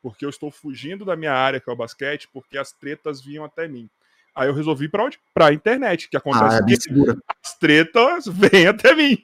porque 0.08 0.24
eu 0.24 0.30
estou 0.30 0.50
fugindo 0.50 1.04
da 1.04 1.18
minha 1.18 1.34
área, 1.34 1.60
que 1.60 1.70
é 1.70 1.74
o 1.74 1.76
basquete, 1.76 2.30
porque 2.32 2.58
as 2.58 2.72
tretas 2.72 3.20
vinham 3.20 3.44
até 3.44 3.68
mim. 3.68 3.90
Aí 4.34 4.48
eu 4.48 4.54
resolvi 4.54 4.88
para 4.88 5.04
onde? 5.04 5.20
Para 5.34 5.48
a 5.48 5.54
internet, 5.54 6.08
que 6.08 6.16
acontece 6.16 6.56
ah, 6.56 6.64
que 6.66 7.20
as 7.44 7.58
tretas 7.58 8.26
vêm 8.26 8.68
até 8.68 8.96
mim. 8.96 9.18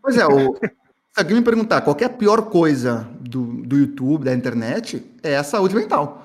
Pois 0.00 0.16
é, 0.16 0.24
o... 0.24 0.54
se 0.54 0.70
alguém 1.16 1.34
me 1.36 1.42
perguntar 1.42 1.80
qual 1.80 1.96
é 1.98 2.04
a 2.04 2.08
pior 2.08 2.42
coisa 2.42 3.08
do, 3.18 3.44
do 3.64 3.76
YouTube, 3.76 4.24
da 4.24 4.32
internet, 4.32 5.04
é 5.20 5.36
a 5.36 5.42
saúde 5.42 5.74
mental. 5.74 6.24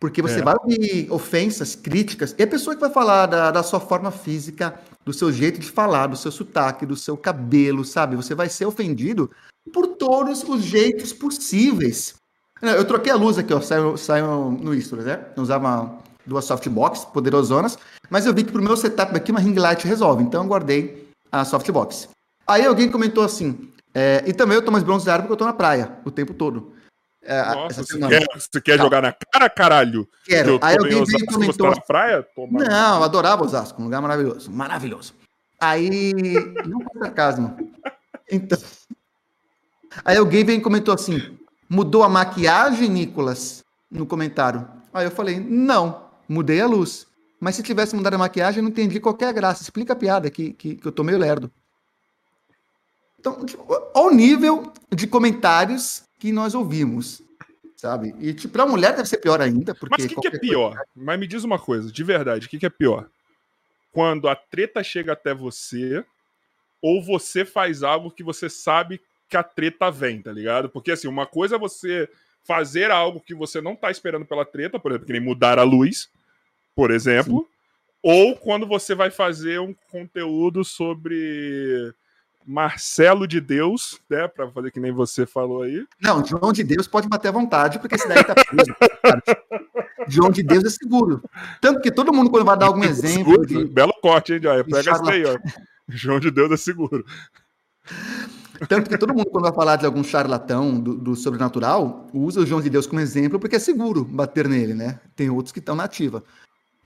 Porque 0.00 0.22
você 0.22 0.40
é. 0.40 0.42
vai 0.42 0.54
ouvir 0.58 1.12
ofensas, 1.12 1.74
críticas, 1.74 2.34
e 2.38 2.42
a 2.42 2.46
pessoa 2.46 2.74
que 2.74 2.80
vai 2.80 2.90
falar 2.90 3.26
da, 3.26 3.50
da 3.50 3.62
sua 3.62 3.80
forma 3.80 4.10
física, 4.10 4.80
do 5.04 5.12
seu 5.12 5.30
jeito 5.30 5.60
de 5.60 5.70
falar, 5.70 6.06
do 6.06 6.16
seu 6.16 6.32
sotaque, 6.32 6.86
do 6.86 6.96
seu 6.96 7.18
cabelo, 7.18 7.84
sabe? 7.84 8.16
Você 8.16 8.34
vai 8.34 8.48
ser 8.48 8.64
ofendido 8.64 9.30
por 9.72 9.86
todos 9.88 10.42
os 10.44 10.62
jeitos 10.62 11.12
possíveis. 11.12 12.14
Eu 12.62 12.84
troquei 12.84 13.12
a 13.12 13.16
luz 13.16 13.38
aqui, 13.38 13.52
ó, 13.52 13.60
saiu, 13.60 13.96
saiu 13.96 14.50
no 14.50 14.74
Istros, 14.74 15.04
né? 15.04 15.26
Eu 15.36 15.42
usava 15.42 15.98
duas 16.24 16.44
softbox 16.44 17.04
poderosonas, 17.06 17.78
mas 18.10 18.26
eu 18.26 18.34
vi 18.34 18.44
que 18.44 18.52
pro 18.52 18.62
meu 18.62 18.76
setup 18.76 19.14
aqui 19.14 19.30
uma 19.30 19.40
ring 19.40 19.54
light 19.54 19.86
resolve, 19.86 20.22
então 20.22 20.42
eu 20.42 20.48
guardei 20.48 21.08
a 21.30 21.44
softbox. 21.44 22.08
Aí 22.46 22.64
alguém 22.64 22.90
comentou 22.90 23.24
assim, 23.24 23.70
é, 23.94 24.22
e 24.26 24.32
também 24.32 24.56
eu 24.56 24.64
tô 24.64 24.70
mais 24.70 24.84
bronzeado 24.84 25.22
porque 25.22 25.32
eu 25.32 25.38
tô 25.38 25.44
na 25.44 25.52
praia 25.52 25.98
o 26.04 26.10
tempo 26.10 26.34
todo. 26.34 26.72
É, 27.22 27.42
Nossa, 27.42 27.82
você 27.82 27.98
quer, 27.98 28.24
você 28.34 28.60
quer 28.60 28.78
jogar 28.78 29.02
na 29.02 29.12
cara, 29.12 29.50
caralho? 29.50 30.08
Quero. 30.24 30.60
Aí 30.62 30.76
alguém 30.76 31.04
veio 31.04 31.26
comentou... 31.26 31.70
na 31.70 31.80
praia? 31.80 32.22
Toma. 32.22 32.62
Não, 32.62 32.98
eu 32.98 33.04
adorava 33.04 33.44
Osasco, 33.44 33.80
um 33.80 33.86
lugar 33.86 34.00
maravilhoso, 34.00 34.50
maravilhoso. 34.50 35.12
Aí, 35.60 36.12
não 36.66 36.80
foi 36.80 37.00
sarcasmo. 37.00 37.56
Então, 38.30 38.58
Aí 40.04 40.16
alguém 40.16 40.44
vem 40.44 40.58
e 40.58 40.62
comentou 40.62 40.94
assim: 40.94 41.38
mudou 41.68 42.02
a 42.02 42.08
maquiagem, 42.08 42.88
Nicolas? 42.88 43.64
No 43.90 44.06
comentário. 44.06 44.66
Aí 44.92 45.06
eu 45.06 45.10
falei: 45.10 45.40
não, 45.40 46.10
mudei 46.28 46.60
a 46.60 46.66
luz. 46.66 47.06
Mas 47.40 47.54
se 47.56 47.62
tivesse 47.62 47.94
mudado 47.94 48.14
a 48.14 48.18
maquiagem, 48.18 48.58
eu 48.58 48.62
não 48.62 48.70
entendi 48.70 48.98
qualquer 48.98 49.32
graça. 49.32 49.62
Explica 49.62 49.92
a 49.92 49.96
piada 49.96 50.30
que, 50.30 50.52
que, 50.52 50.76
que 50.76 50.86
eu 50.86 50.92
tô 50.92 51.04
meio 51.04 51.18
lerdo. 51.18 51.50
Então, 53.18 53.44
tipo, 53.44 53.66
ao 53.94 54.10
nível 54.10 54.72
de 54.94 55.06
comentários 55.06 56.04
que 56.18 56.32
nós 56.32 56.54
ouvimos, 56.54 57.22
sabe? 57.76 58.14
E 58.18 58.32
tipo, 58.32 58.52
pra 58.52 58.66
mulher 58.66 58.94
deve 58.94 59.08
ser 59.08 59.18
pior 59.18 59.40
ainda. 59.40 59.74
Porque 59.74 59.96
Mas 60.02 60.04
o 60.04 60.20
que, 60.20 60.30
que, 60.30 60.36
é 60.36 60.38
pior? 60.38 60.70
Coisa... 60.70 60.86
Mas 60.94 61.18
me 61.18 61.26
diz 61.26 61.44
uma 61.44 61.58
coisa, 61.58 61.90
de 61.90 62.04
verdade, 62.04 62.46
o 62.46 62.48
que, 62.48 62.58
que 62.58 62.66
é 62.66 62.70
pior? 62.70 63.08
Quando 63.92 64.28
a 64.28 64.36
treta 64.36 64.82
chega 64.82 65.12
até 65.12 65.34
você, 65.34 66.04
ou 66.80 67.02
você 67.02 67.44
faz 67.44 67.82
algo 67.82 68.10
que 68.10 68.22
você 68.22 68.48
sabe 68.48 69.00
que 69.28 69.36
a 69.36 69.42
treta 69.42 69.90
vem, 69.90 70.22
tá 70.22 70.32
ligado? 70.32 70.68
Porque 70.68 70.92
assim, 70.92 71.08
uma 71.08 71.26
coisa 71.26 71.56
é 71.56 71.58
você 71.58 72.08
fazer 72.44 72.90
algo 72.90 73.20
que 73.20 73.34
você 73.34 73.60
não 73.60 73.74
tá 73.74 73.90
esperando 73.90 74.24
pela 74.24 74.44
treta, 74.44 74.78
por 74.78 74.92
exemplo, 74.92 75.06
que 75.06 75.12
nem 75.12 75.22
mudar 75.22 75.58
a 75.58 75.64
luz, 75.64 76.08
por 76.74 76.90
exemplo, 76.90 77.40
Sim. 77.40 77.46
ou 78.02 78.36
quando 78.36 78.66
você 78.66 78.94
vai 78.94 79.10
fazer 79.10 79.60
um 79.60 79.74
conteúdo 79.90 80.64
sobre 80.64 81.92
Marcelo 82.46 83.26
de 83.26 83.40
Deus, 83.40 84.00
né? 84.08 84.28
Pra 84.28 84.48
fazer 84.52 84.70
que 84.70 84.78
nem 84.78 84.92
você 84.92 85.26
falou 85.26 85.62
aí. 85.62 85.84
Não, 86.00 86.24
João 86.24 86.52
de 86.52 86.62
Deus 86.62 86.86
pode 86.86 87.08
bater 87.08 87.28
à 87.28 87.32
vontade, 87.32 87.80
porque 87.80 87.96
esse 87.96 88.06
daí 88.06 88.22
tá 88.22 88.34
preso. 88.34 88.72
João 90.06 90.30
de 90.30 90.44
Deus 90.44 90.64
é 90.64 90.70
seguro. 90.70 91.20
Tanto 91.60 91.80
que 91.80 91.90
todo 91.90 92.12
mundo, 92.12 92.30
quando 92.30 92.44
vai 92.44 92.56
dar 92.56 92.66
algum 92.66 92.84
exemplo. 92.84 93.44
De... 93.44 93.64
Belo 93.64 93.92
corte, 94.00 94.34
hein, 94.34 94.40
Joia? 94.40 94.62
Pega 94.62 94.92
isso 94.92 95.08
aí, 95.10 95.24
ó. 95.24 95.36
João 95.88 96.20
de 96.20 96.30
Deus 96.30 96.52
é 96.52 96.56
seguro. 96.56 97.04
Tanto 98.68 98.88
que 98.88 98.98
todo 98.98 99.14
mundo, 99.14 99.30
quando 99.30 99.44
vai 99.44 99.52
falar 99.52 99.76
de 99.76 99.86
algum 99.86 100.02
charlatão 100.02 100.78
do, 100.78 100.94
do, 100.94 101.16
sobrenatural, 101.16 102.06
usa 102.12 102.40
o 102.40 102.46
João 102.46 102.60
de 102.60 102.70
Deus 102.70 102.86
como 102.86 103.00
exemplo, 103.00 103.38
porque 103.38 103.56
é 103.56 103.58
seguro 103.58 104.04
bater 104.04 104.48
nele, 104.48 104.74
né? 104.74 105.00
Tem 105.14 105.30
outros 105.30 105.52
que 105.52 105.58
estão 105.58 105.74
na 105.74 105.84
ativa. 105.84 106.22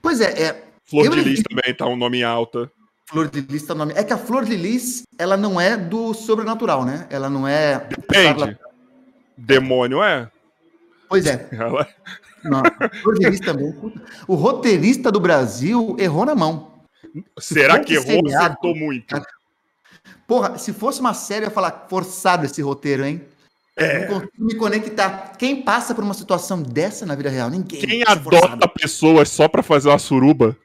Pois 0.01 0.19
é, 0.19 0.41
é. 0.41 0.63
Flor 0.83 1.09
de 1.09 1.21
Lis 1.21 1.43
também 1.43 1.73
tá 1.73 1.85
um 1.85 1.95
nome 1.95 2.23
alta. 2.23 2.71
Flor 3.07 3.29
de 3.29 3.41
Lis 3.41 3.63
tá 3.63 3.73
um 3.73 3.77
nome. 3.77 3.93
É 3.95 4.03
que 4.03 4.13
a 4.13 4.17
Flor 4.17 4.45
de 4.45 4.55
Lis, 4.55 5.03
ela 5.17 5.37
não 5.37 5.59
é 5.59 5.77
do 5.77 6.13
sobrenatural, 6.13 6.83
né? 6.83 7.07
Ela 7.09 7.29
não 7.29 7.47
é. 7.47 7.79
Depende. 7.79 8.57
Demônio 9.37 10.03
é? 10.03 10.29
Pois 11.07 11.25
é. 11.25 11.47
Ela... 11.51 11.87
Não, 12.43 12.63
Flor 13.01 13.19
de 13.19 13.29
Lis 13.29 13.39
também. 13.39 13.73
O 14.27 14.35
roteirista 14.35 15.11
do 15.11 15.19
Brasil 15.19 15.95
errou 15.99 16.25
na 16.25 16.33
mão. 16.33 16.71
Será 17.37 17.79
que 17.79 17.93
errou 17.93 18.23
ou 18.23 18.35
acertou 18.35 18.75
muito? 18.75 19.15
Porra, 20.31 20.57
se 20.57 20.71
fosse 20.71 21.01
uma 21.01 21.13
série, 21.13 21.43
eu 21.43 21.49
ia 21.49 21.53
falar 21.53 21.87
forçado 21.89 22.45
esse 22.45 22.61
roteiro, 22.61 23.03
hein? 23.03 23.21
É. 23.75 24.07
Não 24.07 24.21
consigo 24.21 24.45
me 24.45 24.55
conectar. 24.55 25.33
Quem 25.37 25.61
passa 25.61 25.93
por 25.93 26.05
uma 26.05 26.13
situação 26.13 26.63
dessa 26.63 27.05
na 27.05 27.15
vida 27.15 27.29
real? 27.29 27.49
Ninguém. 27.49 27.81
Quem 27.81 28.01
adota 28.03 28.39
forçado. 28.39 28.69
pessoas 28.69 29.27
só 29.27 29.49
para 29.49 29.61
fazer 29.61 29.89
uma 29.89 29.99
suruba? 29.99 30.55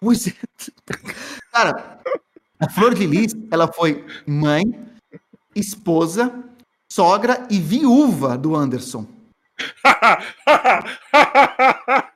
Pois 0.00 0.26
é. 0.26 0.32
Cara, 1.52 2.00
a 2.58 2.68
Flor 2.68 2.96
de 2.96 3.06
Lis, 3.06 3.32
ela 3.48 3.72
foi 3.72 4.04
mãe, 4.26 4.64
esposa, 5.54 6.34
sogra 6.90 7.46
e 7.48 7.60
viúva 7.60 8.36
do 8.36 8.56
Anderson. 8.56 9.06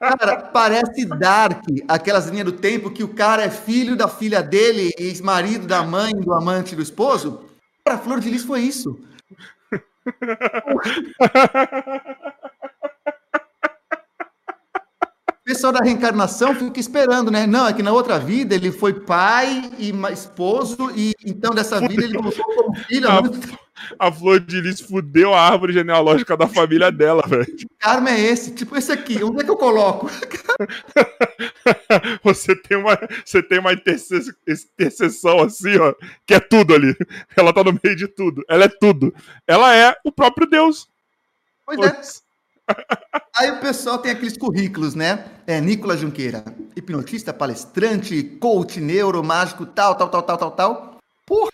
Cara, 0.00 0.36
parece 0.52 1.06
Dark, 1.06 1.62
aquelas 1.86 2.26
linhas 2.26 2.46
do 2.46 2.52
tempo 2.52 2.90
que 2.90 3.04
o 3.04 3.14
cara 3.14 3.44
é 3.44 3.50
filho 3.50 3.96
da 3.96 4.08
filha 4.08 4.42
dele, 4.42 4.92
ex-marido 4.98 5.66
da 5.66 5.82
mãe, 5.82 6.12
do 6.12 6.34
amante 6.34 6.74
do 6.74 6.82
esposo. 6.82 7.44
Para 7.84 7.98
Flor 7.98 8.20
de 8.20 8.30
Lis 8.30 8.44
foi 8.44 8.60
isso. 8.60 8.98
O 15.48 15.54
pessoal 15.54 15.72
da 15.72 15.80
reencarnação 15.80 16.54
fica 16.54 16.78
esperando, 16.78 17.30
né? 17.30 17.46
Não, 17.46 17.66
é 17.66 17.72
que 17.72 17.82
na 17.82 17.90
outra 17.90 18.18
vida 18.18 18.54
ele 18.54 18.70
foi 18.70 18.92
pai 18.92 19.70
e 19.78 19.94
esposo, 20.12 20.92
e 20.94 21.14
então 21.24 21.54
dessa 21.54 21.80
vida 21.80 22.04
ele 22.04 22.18
voltou 22.18 22.44
como 22.44 22.76
filho. 22.76 23.08
A, 23.08 23.22
a 23.98 24.12
Flor 24.12 24.40
de 24.40 24.60
Lis 24.60 24.78
fudeu 24.78 25.32
a 25.32 25.40
árvore 25.40 25.72
genealógica 25.72 26.36
da 26.36 26.46
família 26.46 26.92
dela, 26.92 27.22
velho. 27.26 27.46
Que 27.46 27.66
karma 27.78 28.10
é 28.10 28.20
esse? 28.20 28.50
Tipo 28.50 28.76
esse 28.76 28.92
aqui, 28.92 29.24
onde 29.24 29.40
é 29.40 29.44
que 29.44 29.50
eu 29.50 29.56
coloco? 29.56 30.06
você 32.22 32.54
tem 32.54 32.76
uma, 32.76 32.98
você 33.24 33.42
tem 33.42 33.58
uma 33.58 33.72
interseção 33.72 35.40
assim, 35.40 35.78
ó, 35.78 35.94
que 36.26 36.34
é 36.34 36.40
tudo 36.40 36.74
ali. 36.74 36.94
Ela 37.34 37.54
tá 37.54 37.64
no 37.64 37.72
meio 37.82 37.96
de 37.96 38.06
tudo. 38.06 38.44
Ela 38.50 38.66
é 38.66 38.68
tudo. 38.68 39.14
Ela 39.46 39.74
é 39.74 39.96
o 40.04 40.12
próprio 40.12 40.46
Deus. 40.46 40.86
Pois 41.64 41.80
é. 41.80 42.27
Aí 43.36 43.50
o 43.50 43.60
pessoal 43.60 43.98
tem 43.98 44.10
aqueles 44.10 44.36
currículos, 44.36 44.94
né? 44.94 45.24
É, 45.46 45.60
Nicolas 45.60 46.00
Junqueira, 46.00 46.44
hipnotista, 46.74 47.32
palestrante, 47.32 48.22
coach, 48.40 48.80
neuro, 48.80 49.22
mágico, 49.22 49.64
tal, 49.64 49.94
tal, 49.94 50.08
tal, 50.08 50.22
tal, 50.22 50.38
tal, 50.38 50.50
tal. 50.50 50.98
Porra, 51.24 51.52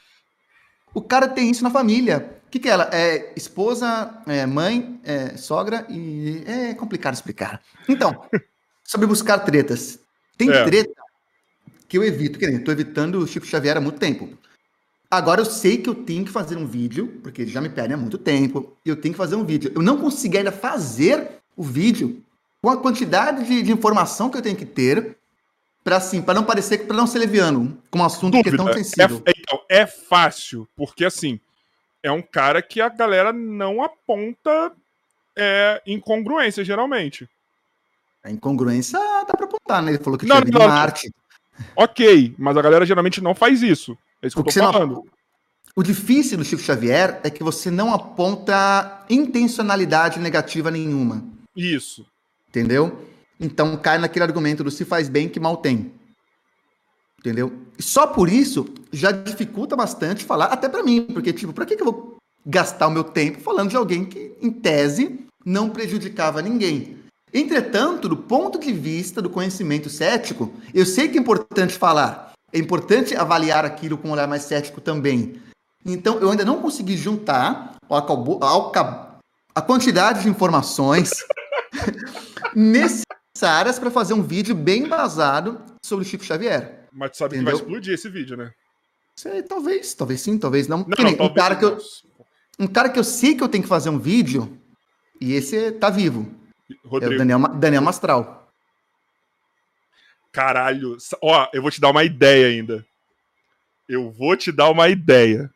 o 0.94 1.02
cara 1.02 1.28
tem 1.28 1.50
isso 1.50 1.62
na 1.62 1.70
família. 1.70 2.40
O 2.46 2.50
que, 2.50 2.58
que 2.58 2.68
é 2.68 2.72
ela? 2.72 2.88
É 2.92 3.32
esposa, 3.36 4.22
é 4.26 4.46
mãe, 4.46 5.00
é 5.04 5.36
sogra 5.36 5.84
e 5.90 6.42
é 6.46 6.74
complicado 6.74 7.14
explicar. 7.14 7.60
Então, 7.88 8.24
sobre 8.82 9.06
buscar 9.06 9.40
tretas. 9.40 9.98
Tem 10.38 10.50
é. 10.50 10.64
treta 10.64 10.94
que 11.88 11.98
eu 11.98 12.04
evito, 12.04 12.38
que 12.38 12.46
nem 12.46 12.56
eu 12.56 12.64
tô 12.64 12.72
evitando 12.72 13.18
o 13.18 13.26
Chico 13.26 13.46
Xavier 13.46 13.76
há 13.76 13.80
muito 13.80 13.98
tempo. 13.98 14.38
Agora 15.16 15.40
eu 15.40 15.44
sei 15.44 15.78
que 15.78 15.88
eu 15.88 15.94
tenho 15.94 16.24
que 16.24 16.30
fazer 16.30 16.56
um 16.56 16.66
vídeo, 16.66 17.20
porque 17.22 17.42
ele 17.42 17.50
já 17.50 17.60
me 17.60 17.68
pede 17.68 17.94
há 17.94 17.96
muito 17.96 18.18
tempo, 18.18 18.76
e 18.84 18.88
eu 18.88 18.96
tenho 18.96 19.14
que 19.14 19.18
fazer 19.18 19.36
um 19.36 19.44
vídeo. 19.44 19.70
Eu 19.74 19.82
não 19.82 19.98
consegui 19.98 20.38
ainda 20.38 20.52
fazer 20.52 21.40
o 21.56 21.62
vídeo 21.62 22.22
com 22.60 22.70
a 22.70 22.76
quantidade 22.76 23.44
de, 23.44 23.62
de 23.62 23.72
informação 23.72 24.28
que 24.28 24.36
eu 24.36 24.42
tenho 24.42 24.56
que 24.56 24.64
ter 24.66 25.16
para 25.84 25.98
assim, 25.98 26.22
para 26.22 26.34
não 26.34 26.44
parecer 26.44 26.86
para 26.86 26.96
não 26.96 27.06
ser 27.06 27.18
leviano, 27.18 27.78
com 27.90 27.98
um 27.98 28.04
assunto 28.04 28.32
Dúvida. 28.32 28.56
que 28.56 28.62
é 28.62 28.64
tão 28.64 28.72
sensível. 28.72 29.22
É, 29.26 29.32
então, 29.38 29.60
é 29.68 29.86
fácil, 29.86 30.66
porque 30.74 31.04
assim, 31.04 31.38
é 32.02 32.10
um 32.10 32.22
cara 32.22 32.62
que 32.62 32.80
a 32.80 32.88
galera 32.88 33.32
não 33.32 33.82
aponta 33.82 34.72
é, 35.36 35.82
incongruência, 35.86 36.64
geralmente. 36.64 37.28
A 38.22 38.30
incongruência 38.30 38.98
dá 38.98 39.34
para 39.36 39.44
apontar, 39.44 39.82
né? 39.82 39.92
Ele 39.92 40.02
falou 40.02 40.18
que 40.18 40.24
não, 40.24 40.40
tinha 40.40 40.58
não, 40.58 40.66
Marte. 40.66 41.12
Ok, 41.76 42.34
mas 42.38 42.56
a 42.56 42.62
galera 42.62 42.86
geralmente 42.86 43.20
não 43.20 43.34
faz 43.34 43.62
isso. 43.62 43.96
É 44.24 44.26
isso 44.26 44.36
que 44.36 44.42
Porque 44.42 44.58
eu 44.58 44.64
tô 44.64 44.72
falando. 44.72 44.94
Não... 44.94 45.04
O 45.76 45.82
difícil 45.82 46.38
do 46.38 46.44
Chico 46.44 46.62
Xavier 46.62 47.20
é 47.22 47.28
que 47.28 47.42
você 47.42 47.70
não 47.70 47.92
aponta 47.92 49.04
intencionalidade 49.10 50.18
negativa 50.18 50.70
nenhuma. 50.70 51.24
Isso. 51.54 52.06
Entendeu? 52.48 53.06
Então 53.38 53.76
cai 53.76 53.98
naquele 53.98 54.24
argumento 54.24 54.64
do 54.64 54.70
se 54.70 54.84
faz 54.84 55.08
bem 55.08 55.28
que 55.28 55.40
mal 55.40 55.58
tem. 55.58 55.92
Entendeu? 57.18 57.52
E 57.78 57.82
só 57.82 58.06
por 58.06 58.28
isso 58.30 58.66
já 58.92 59.10
dificulta 59.10 59.74
bastante 59.74 60.24
falar, 60.24 60.46
até 60.46 60.68
para 60.68 60.82
mim, 60.82 61.02
porque, 61.12 61.32
tipo, 61.32 61.52
pra 61.52 61.66
que, 61.66 61.76
que 61.76 61.82
eu 61.82 61.92
vou 61.92 62.16
gastar 62.46 62.86
o 62.86 62.90
meu 62.90 63.04
tempo 63.04 63.40
falando 63.40 63.70
de 63.70 63.76
alguém 63.76 64.04
que, 64.04 64.34
em 64.40 64.50
tese, 64.50 65.26
não 65.44 65.70
prejudicava 65.70 66.40
ninguém? 66.40 66.98
Entretanto, 67.32 68.08
do 68.08 68.16
ponto 68.16 68.60
de 68.60 68.72
vista 68.72 69.20
do 69.20 69.28
conhecimento 69.28 69.90
cético, 69.90 70.52
eu 70.72 70.86
sei 70.86 71.08
que 71.08 71.18
é 71.18 71.20
importante 71.20 71.74
falar, 71.74 72.33
é 72.54 72.58
importante 72.58 73.16
avaliar 73.16 73.64
aquilo 73.64 73.98
com 73.98 74.08
um 74.08 74.12
olhar 74.12 74.28
mais 74.28 74.44
cético 74.44 74.80
também. 74.80 75.42
Então, 75.84 76.20
eu 76.20 76.30
ainda 76.30 76.44
não 76.44 76.62
consegui 76.62 76.96
juntar 76.96 77.74
a 79.54 79.60
quantidade 79.60 80.22
de 80.22 80.28
informações 80.28 81.10
necessárias 82.54 83.78
para 83.78 83.90
fazer 83.90 84.14
um 84.14 84.22
vídeo 84.22 84.54
bem 84.54 84.84
embasado 84.84 85.60
sobre 85.84 86.06
o 86.06 86.08
Chico 86.08 86.24
Xavier. 86.24 86.86
Mas 86.92 87.10
tu 87.10 87.16
sabe 87.18 87.34
entendeu? 87.34 87.54
que 87.54 87.58
vai 87.58 87.66
explodir 87.66 87.92
esse 87.92 88.08
vídeo, 88.08 88.36
né? 88.36 88.52
Sei, 89.16 89.42
talvez, 89.42 89.92
talvez 89.94 90.20
sim, 90.20 90.38
talvez 90.38 90.68
não. 90.68 90.78
não, 90.78 91.10
não 91.10 91.26
um, 91.26 91.34
cara 91.34 91.56
que 91.56 91.64
eu, 91.64 91.78
um 92.58 92.66
cara 92.68 92.88
que 92.88 92.98
eu 92.98 93.04
sei 93.04 93.34
que 93.34 93.42
eu 93.42 93.48
tenho 93.48 93.64
que 93.64 93.68
fazer 93.68 93.90
um 93.90 93.98
vídeo, 93.98 94.58
e 95.20 95.34
esse 95.34 95.72
tá 95.72 95.90
vivo. 95.90 96.32
Rodrigo. 96.84 97.12
É 97.12 97.16
o 97.16 97.18
Daniel, 97.18 97.48
Daniel 97.56 97.82
Mastral. 97.82 98.43
Caralho. 100.34 100.96
Ó, 101.22 101.48
eu 101.52 101.62
vou 101.62 101.70
te 101.70 101.80
dar 101.80 101.90
uma 101.90 102.02
ideia 102.02 102.48
ainda. 102.48 102.84
Eu 103.88 104.10
vou 104.10 104.36
te 104.36 104.50
dar 104.50 104.68
uma 104.68 104.88
ideia. 104.88 105.48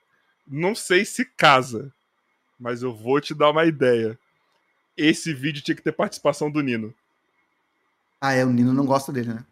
Não 0.46 0.72
sei 0.72 1.04
se 1.04 1.24
casa, 1.24 1.92
mas 2.58 2.80
eu 2.80 2.94
vou 2.94 3.20
te 3.20 3.34
dar 3.34 3.50
uma 3.50 3.64
ideia. 3.64 4.16
Esse 4.96 5.34
vídeo 5.34 5.62
tinha 5.62 5.74
que 5.74 5.82
ter 5.82 5.90
participação 5.90 6.48
do 6.48 6.60
Nino. 6.60 6.94
Ah, 8.20 8.34
é, 8.34 8.44
o 8.44 8.50
Nino 8.50 8.72
não 8.72 8.86
gosta 8.86 9.12
dele, 9.12 9.34
né? 9.34 9.44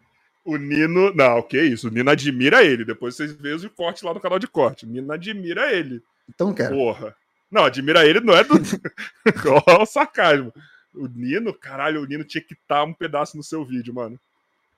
O 0.45 0.55
Nino. 0.55 1.13
Não, 1.13 1.41
que 1.41 1.61
isso. 1.61 1.89
O 1.89 1.91
Nino 1.91 2.09
admira 2.09 2.63
ele. 2.63 2.85
Depois 2.85 3.17
vocês 3.17 3.33
veem 3.33 3.55
o 3.57 3.69
corte 3.69 4.05
lá 4.05 4.13
no 4.13 4.21
canal 4.21 4.39
de 4.39 4.47
corte. 4.47 4.85
O 4.85 4.89
Nino 4.89 5.11
admira 5.11 5.73
ele. 5.73 6.01
Então 6.29 6.53
quero. 6.53 6.73
Porra. 6.73 7.13
Não, 7.51 7.65
admira 7.65 8.05
ele 8.05 8.21
não 8.21 8.33
é 8.33 8.45
do. 8.45 8.53
Olha 9.67 9.83
o 9.83 9.85
sarcasmo. 9.85 10.53
O 10.93 11.05
Nino, 11.05 11.53
caralho, 11.53 12.01
o 12.01 12.05
Nino 12.05 12.23
tinha 12.23 12.41
que 12.41 12.53
estar 12.53 12.85
um 12.85 12.93
pedaço 12.93 13.35
no 13.35 13.43
seu 13.43 13.65
vídeo, 13.65 13.93
mano. 13.93 14.17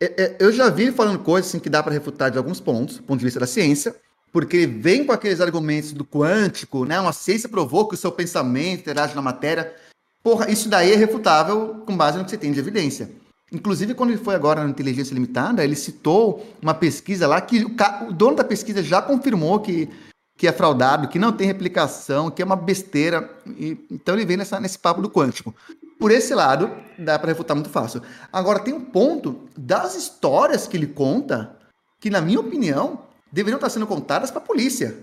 É, 0.01 0.23
é, 0.23 0.35
eu 0.39 0.51
já 0.51 0.69
vi 0.69 0.91
falando 0.91 1.19
coisas 1.19 1.49
assim, 1.49 1.59
que 1.59 1.69
dá 1.69 1.83
para 1.83 1.91
refutar 1.91 2.31
de 2.31 2.37
alguns 2.37 2.59
pontos, 2.59 2.97
do 2.97 3.03
ponto 3.03 3.19
de 3.19 3.25
vista 3.25 3.39
da 3.39 3.47
ciência, 3.47 3.93
porque 4.31 4.57
ele 4.57 4.79
vem 4.79 5.03
com 5.03 5.11
aqueles 5.11 5.41
argumentos 5.41 5.91
do 5.91 6.05
quântico, 6.05 6.85
né? 6.85 6.99
Uma 6.99 7.11
ciência 7.11 7.49
provou 7.49 7.87
que 7.87 7.95
o 7.95 7.97
seu 7.97 8.11
pensamento 8.11 8.81
interage 8.81 9.15
na 9.15 9.21
matéria. 9.21 9.73
Porra, 10.23 10.49
isso 10.49 10.69
daí 10.69 10.93
é 10.93 10.95
refutável 10.95 11.83
com 11.85 11.97
base 11.97 12.17
no 12.17 12.23
que 12.23 12.31
você 12.31 12.37
tem 12.37 12.51
de 12.51 12.59
evidência. 12.59 13.09
Inclusive, 13.51 13.95
quando 13.95 14.11
ele 14.11 14.23
foi 14.23 14.35
agora 14.35 14.63
na 14.63 14.69
Inteligência 14.69 15.13
Limitada, 15.13 15.63
ele 15.63 15.75
citou 15.75 16.47
uma 16.61 16.73
pesquisa 16.73 17.27
lá 17.27 17.41
que 17.41 17.63
o, 17.63 17.75
o 18.07 18.13
dono 18.13 18.35
da 18.35 18.43
pesquisa 18.43 18.83
já 18.83 19.01
confirmou 19.01 19.59
que, 19.59 19.89
que 20.37 20.47
é 20.47 20.51
fraudável, 20.51 21.09
que 21.09 21.17
não 21.17 21.31
tem 21.31 21.47
replicação, 21.47 22.29
que 22.29 22.41
é 22.41 22.45
uma 22.45 22.55
besteira. 22.55 23.27
E, 23.47 23.77
então 23.89 24.15
ele 24.15 24.25
vem 24.25 24.37
nessa, 24.37 24.59
nesse 24.59 24.77
papo 24.77 25.01
do 25.01 25.09
quântico. 25.09 25.53
Por 25.99 26.11
esse 26.11 26.33
lado, 26.33 26.71
dá 26.97 27.19
para 27.19 27.27
refutar 27.27 27.55
muito 27.55 27.69
fácil. 27.69 28.01
Agora, 28.31 28.59
tem 28.59 28.73
um 28.73 28.85
ponto 28.85 29.49
das 29.55 29.95
histórias 29.95 30.65
que 30.65 30.77
ele 30.77 30.87
conta 30.87 31.57
que, 31.99 32.09
na 32.09 32.21
minha 32.21 32.39
opinião, 32.39 33.05
deveriam 33.29 33.57
estar 33.57 33.69
sendo 33.69 33.85
contadas 33.85 34.31
para 34.31 34.39
a 34.39 34.45
polícia. 34.45 34.97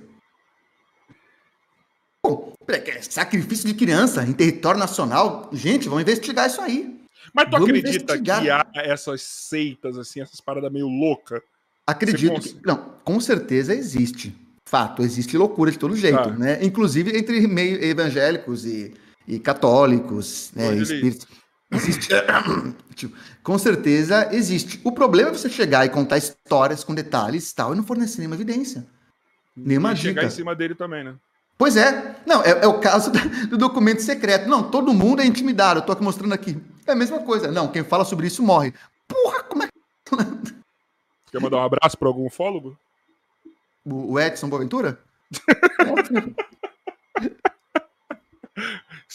Sacrifício 3.03 3.67
de 3.67 3.75
criança 3.75 4.25
em 4.25 4.33
território 4.33 4.81
nacional. 4.81 5.51
Gente, 5.53 5.87
vamos 5.87 6.03
investigar 6.03 6.47
isso 6.47 6.63
aí. 6.63 6.99
Mas 7.33 7.51
tu 7.51 7.57
acredita 7.57 8.15
investigar. 8.15 8.43
que 8.43 8.51
há 8.51 8.67
essas 8.75 9.21
seitas, 9.23 9.99
assim, 9.99 10.23
essas 10.23 10.41
paradas 10.41 10.73
meio 10.73 10.89
loucas? 10.89 11.43
Acredito. 11.87 12.41
Que, 12.41 12.67
não, 12.67 12.95
com 13.05 13.21
certeza 13.21 13.75
existe. 13.75 14.35
Fato, 14.69 15.03
existe 15.03 15.37
loucura 15.37 15.71
de 15.71 15.79
todo 15.79 15.95
jeito, 15.95 16.17
tá. 16.17 16.31
né? 16.31 16.59
Inclusive 16.65 17.17
entre 17.17 17.47
meio 17.47 17.85
evangélicos 17.85 18.65
e, 18.65 18.93
e 19.27 19.39
católicos, 19.39 20.51
né? 20.55 20.75
Espíritos. 20.77 21.27
Existe. 21.71 22.09
tipo, 22.95 23.17
com 23.43 23.59
certeza 23.59 24.29
existe. 24.33 24.81
O 24.85 24.93
problema 24.93 25.31
é 25.31 25.33
você 25.33 25.51
chegar 25.51 25.85
e 25.85 25.89
contar 25.89 26.19
histórias 26.19 26.85
com 26.85 26.95
detalhes 26.95 27.51
e 27.51 27.55
tal 27.55 27.73
e 27.73 27.77
não 27.77 27.85
fornecer 27.85 28.19
nenhuma 28.19 28.37
evidência. 28.37 28.87
Nenhuma 29.57 29.93
e 29.93 29.95
dica. 29.95 30.09
chegar 30.09 30.25
em 30.25 30.31
cima 30.31 30.55
dele 30.55 30.75
também, 30.75 31.03
né? 31.03 31.15
Pois 31.59 31.77
é. 31.77 32.17
Não, 32.27 32.43
é, 32.43 32.51
é 32.51 32.67
o 32.67 32.79
caso 32.79 33.11
do 33.49 33.57
documento 33.57 34.03
secreto. 34.03 34.49
Não, 34.49 34.71
todo 34.71 34.93
mundo 34.93 35.23
é 35.23 35.27
intimidado. 35.27 35.81
Eu 35.81 35.85
tô 35.85 35.93
aqui 35.93 36.03
mostrando 36.03 36.35
aqui. 36.35 36.61
É 36.87 36.93
a 36.93 36.97
mesma 36.97 37.21
coisa. 37.21 37.51
Não, 37.51 37.69
quem 37.69 37.83
fala 37.83 38.05
sobre 38.05 38.27
isso 38.27 38.43
morre. 38.43 38.73
Porra, 39.09 39.43
como 39.45 39.63
é 39.63 39.67
que. 39.67 39.77
Quer 41.33 41.41
mandar 41.41 41.59
um 41.59 41.65
abraço 41.65 41.99
para 41.99 42.09
algum 42.09 42.27
ufólogo? 42.27 42.79
O 43.85 44.19
Edson 44.19 44.49
Boaventura? 44.49 44.99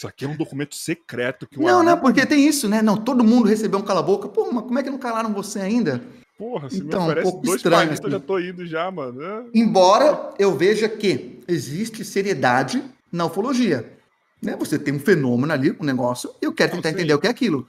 Isso 0.02 0.08
aqui 0.08 0.24
é 0.24 0.28
um 0.28 0.34
documento 0.34 0.74
secreto 0.74 1.46
que 1.46 1.60
Não, 1.60 1.80
não, 1.80 1.96
porque 1.96 2.26
tem 2.26 2.44
isso, 2.44 2.68
né? 2.68 2.82
Não, 2.82 2.96
todo 2.96 3.22
mundo 3.22 3.46
recebeu 3.46 3.78
um 3.78 3.82
cala-boca. 3.82 4.28
Pô, 4.28 4.50
mas 4.50 4.64
como 4.64 4.76
é 4.76 4.82
que 4.82 4.90
não 4.90 4.98
calaram 4.98 5.32
você 5.32 5.60
ainda? 5.60 6.02
Porra, 6.36 6.68
se 6.68 6.78
então, 6.78 7.02
me 7.02 7.12
oferece 7.12 7.28
um 7.28 7.40
dois 7.40 7.56
estranho, 7.58 7.76
palitos, 7.76 8.00
assim. 8.00 8.06
eu 8.06 8.10
já 8.10 8.20
tô 8.20 8.38
indo 8.40 8.66
já, 8.66 8.90
mano. 8.90 9.22
É. 9.22 9.44
Embora 9.54 10.34
eu 10.40 10.58
veja 10.58 10.88
que 10.88 11.38
existe 11.46 12.04
seriedade 12.04 12.82
na 13.12 13.26
ufologia. 13.26 13.92
Né? 14.42 14.56
Você 14.58 14.76
tem 14.76 14.92
um 14.92 14.98
fenômeno 14.98 15.52
ali, 15.52 15.70
um 15.78 15.84
negócio, 15.84 16.34
e 16.42 16.46
eu 16.46 16.52
quero 16.52 16.72
tentar 16.72 16.90
entender 16.90 17.14
o 17.14 17.20
que 17.20 17.28
é 17.28 17.30
aquilo. 17.30 17.68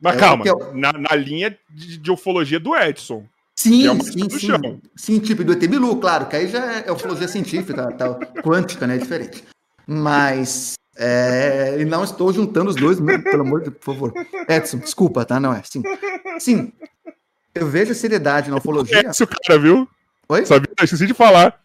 Mas 0.00 0.16
é, 0.16 0.18
calma, 0.18 0.44
é... 0.46 0.74
na, 0.74 0.90
na, 0.94 1.14
linha 1.14 1.54
de, 1.68 1.98
de, 1.98 2.10
ufologia 2.10 2.58
do 2.58 2.74
Edson. 2.74 3.26
Sim, 3.54 3.86
é 3.86 4.02
sim, 4.02 4.30
sim. 4.30 4.80
Sim, 4.96 5.18
tipo 5.18 5.44
do 5.44 5.52
ET 5.52 5.60
Bilu, 5.68 5.96
claro, 5.96 6.24
que 6.28 6.36
aí 6.36 6.48
já 6.48 6.80
é 6.80 6.90
ufologia 6.90 7.28
científica, 7.28 7.92
tal, 7.92 8.18
quântica, 8.42 8.86
né? 8.86 8.94
É 8.94 8.98
diferente. 8.98 9.44
Mas 9.86 10.76
é, 10.96 11.76
e 11.80 11.84
não 11.84 12.04
estou 12.04 12.32
juntando 12.32 12.70
os 12.70 12.76
dois, 12.76 12.98
pelo 13.00 13.42
amor 13.42 13.62
de 13.62 13.70
por 13.70 13.94
favor. 13.94 14.12
Edson, 14.48 14.78
desculpa, 14.78 15.24
tá? 15.24 15.40
Não 15.40 15.52
é. 15.52 15.62
Sim. 15.64 15.82
Sim. 16.38 16.72
Eu 17.54 17.66
vejo 17.66 17.92
a 17.92 17.94
seriedade 17.94 18.50
na 18.50 18.56
ufologia. 18.56 18.98
É 18.98 19.10
isso, 19.10 19.26
cara, 19.26 19.58
viu? 19.58 19.88
Oi? 20.28 20.46
Sabia? 20.46 20.70
Eu 20.78 20.84
esqueci 20.84 21.06
de 21.06 21.14
falar. 21.14 21.60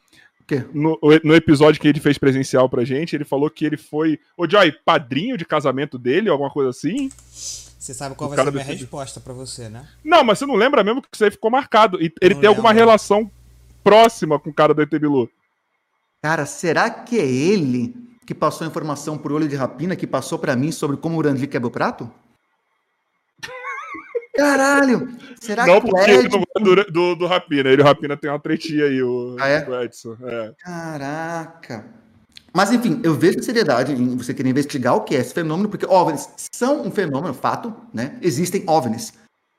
No, 0.74 1.00
no, 1.24 1.36
episódio 1.36 1.80
que 1.80 1.88
ele 1.88 2.00
fez 2.00 2.18
presencial 2.18 2.68
pra 2.68 2.84
gente, 2.84 3.16
ele 3.16 3.24
falou 3.24 3.52
que 3.52 3.64
ele 3.64 3.78
foi. 3.78 4.20
Ô, 4.36 4.50
Joy, 4.50 4.72
padrinho 4.84 5.38
de 5.38 5.46
casamento 5.46 5.96
dele, 5.96 6.28
alguma 6.28 6.50
coisa 6.50 6.72
assim? 6.72 7.12
Você 7.30 7.94
sabe 7.94 8.16
qual 8.16 8.32
o 8.32 8.36
vai 8.36 8.44
ser 8.44 8.50
a 8.50 8.52
minha 8.52 8.64
resposta 8.64 9.20
para 9.20 9.32
você, 9.32 9.70
né? 9.70 9.88
Não, 10.04 10.24
mas 10.24 10.40
você 10.40 10.48
não 10.48 10.56
lembra 10.56 10.84
mesmo 10.84 11.04
que 11.04 11.10
isso 11.14 11.24
aí 11.24 11.30
ficou 11.30 11.52
marcado. 11.52 12.02
E 12.02 12.12
ele 12.20 12.34
não 12.34 12.42
tem 12.42 12.50
lembro. 12.50 12.50
alguma 12.50 12.74
relação 12.74 13.30
próxima 13.84 14.40
com 14.40 14.50
o 14.50 14.54
cara 14.54 14.74
do 14.74 14.82
ET 14.82 14.90
Bilu. 14.90 15.30
Cara, 16.20 16.48
será 16.48 16.90
que 16.90 17.20
é 17.20 17.26
ele 17.26 17.94
que 18.30 18.36
passou 18.36 18.64
a 18.64 18.68
informação 18.68 19.18
por 19.18 19.32
olho 19.32 19.48
de 19.48 19.56
rapina, 19.56 19.96
que 19.96 20.06
passou 20.06 20.38
para 20.38 20.56
mim 20.56 20.72
sobre 20.72 20.98
como 20.98 21.16
o 21.16 21.18
Urandi 21.18 21.48
quebra 21.48 21.68
o 21.68 21.72
prato? 21.72 22.12
Caralho! 24.38 25.18
Será 25.42 25.66
não, 25.66 25.82
que 25.82 25.92
o 25.92 25.98
Ed... 25.98 26.28
do, 26.28 26.84
do, 26.92 27.16
do 27.16 27.26
Rapina. 27.26 27.72
Ele 27.72 27.82
o 27.82 27.86
Rapina 27.86 28.16
tem 28.16 28.30
uma 28.30 28.40
tretinha 28.40 28.86
aí, 28.86 29.02
o, 29.02 29.36
ah, 29.40 29.48
é? 29.48 29.68
o 29.68 29.82
Edson. 29.82 30.16
É. 30.22 30.54
Caraca! 30.60 31.88
Mas 32.54 32.72
enfim, 32.72 33.02
eu 33.04 33.16
vejo 33.16 33.42
seriedade 33.42 33.94
em 33.94 34.16
você 34.16 34.32
querer 34.32 34.50
investigar 34.50 34.96
o 34.96 35.02
que 35.02 35.16
é 35.16 35.20
esse 35.20 35.34
fenômeno, 35.34 35.68
porque 35.68 35.88
OVNIs 35.88 36.30
são 36.54 36.86
um 36.86 36.92
fenômeno, 36.92 37.34
fato, 37.34 37.76
né? 37.92 38.20
Existem 38.22 38.64
OVNIs. 38.68 39.12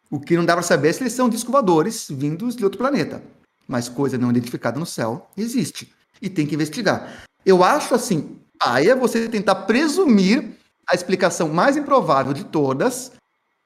O 0.08 0.20
que 0.20 0.36
não 0.36 0.44
dá 0.44 0.52
para 0.52 0.62
saber 0.62 0.90
é 0.90 0.92
se 0.92 1.02
eles 1.02 1.12
são 1.12 1.28
disco 1.28 1.50
voadores 1.50 2.06
vindos 2.08 2.54
de 2.54 2.62
outro 2.62 2.78
planeta. 2.78 3.20
Mas 3.66 3.88
coisa 3.88 4.16
não 4.16 4.30
identificada 4.30 4.78
no 4.78 4.86
céu 4.86 5.28
existe. 5.36 5.92
E 6.22 6.30
tem 6.30 6.46
que 6.46 6.54
investigar. 6.54 7.24
Eu 7.44 7.64
acho 7.64 7.94
assim, 7.94 8.39
Aí 8.60 8.88
é 8.88 8.94
você 8.94 9.28
tentar 9.28 9.54
presumir 9.54 10.50
a 10.86 10.94
explicação 10.94 11.48
mais 11.48 11.76
improvável 11.76 12.32
de 12.32 12.44
todas, 12.44 13.12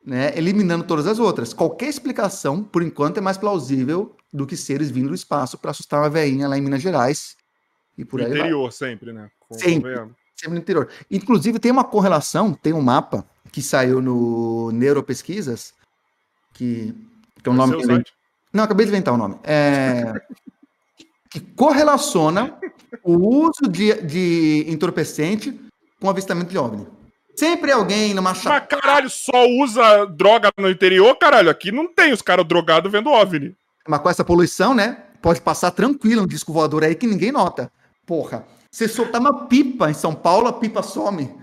né, 0.05 0.33
eliminando 0.37 0.85
todas 0.85 1.07
as 1.07 1.19
outras. 1.19 1.53
Qualquer 1.53 1.89
explicação, 1.89 2.63
por 2.63 2.83
enquanto, 2.83 3.19
é 3.19 3.21
mais 3.21 3.37
plausível 3.37 4.15
do 4.33 4.47
que 4.47 4.57
seres 4.57 4.91
vindo 4.91 5.09
do 5.09 5.15
espaço 5.15 5.59
para 5.59 5.71
assustar 5.71 6.01
uma 6.01 6.11
veinha 6.11 6.47
lá 6.47 6.57
em 6.57 6.61
Minas 6.61 6.83
Gerais. 6.83 7.37
E 7.97 8.05
por 8.05 8.21
no 8.21 8.27
aí 8.27 8.33
interior, 8.33 8.63
vai. 8.63 8.73
sempre, 8.73 9.13
né? 9.13 9.31
Com 9.41 9.55
sempre, 9.55 9.95
sempre 10.37 10.55
no 10.55 10.59
interior. 10.59 10.89
Inclusive, 11.11 11.59
tem 11.59 11.73
uma 11.73 11.85
correlação, 11.85 12.53
tem 12.53 12.73
um 12.73 12.81
mapa 12.81 13.25
que 13.51 13.63
saiu 13.63 14.03
no 14.03 14.71
Neuropesquisas, 14.73 15.73
que, 16.53 16.95
que 17.43 17.49
é 17.49 17.53
um 17.53 17.55
nome. 17.55 17.77
Que... 17.77 18.13
Não, 18.53 18.65
acabei 18.65 18.87
de 18.87 18.93
inventar 18.93 19.15
o 19.15 19.17
nome. 19.17 19.39
É... 19.45 20.13
que 21.35 21.41
correlaciona 21.41 22.57
o 23.03 23.17
uso 23.17 23.69
de, 23.69 23.93
de 24.03 24.67
entorpecente 24.69 25.61
com 26.01 26.09
avistamento 26.09 26.49
de 26.51 26.57
OVNI. 26.57 26.87
Sempre 27.35 27.73
alguém 27.73 28.15
numa 28.15 28.35
chave. 28.35 28.61
Mas 28.61 28.81
caralho, 28.81 29.11
só 29.11 29.45
usa 29.45 30.05
droga 30.05 30.53
no 30.57 30.71
interior, 30.71 31.13
caralho. 31.17 31.51
Aqui 31.51 31.73
não 31.73 31.93
tem 31.93 32.13
os 32.13 32.23
caras 32.23 32.47
drogados 32.47 32.93
vendo 32.93 33.11
OVNI. 33.11 33.53
Mas 33.89 34.01
com 34.01 34.11
essa 34.11 34.25
poluição, 34.25 34.77
né? 34.77 34.99
Pode 35.21 35.41
passar 35.41 35.73
tranquilo 35.73 36.23
um 36.23 36.27
disco 36.27 36.53
voador 36.53 36.85
aí 36.85 36.95
que 36.95 37.09
ninguém 37.09 37.33
nota. 37.33 37.69
Porra, 38.07 38.47
você 38.71 38.87
soltar 38.87 39.21
uma 39.21 39.47
pipa 39.47 39.91
em 39.91 39.95
São 39.95 40.15
Paulo, 40.15 40.47
a 40.47 40.53
pipa 40.53 40.85
some. 40.85 41.35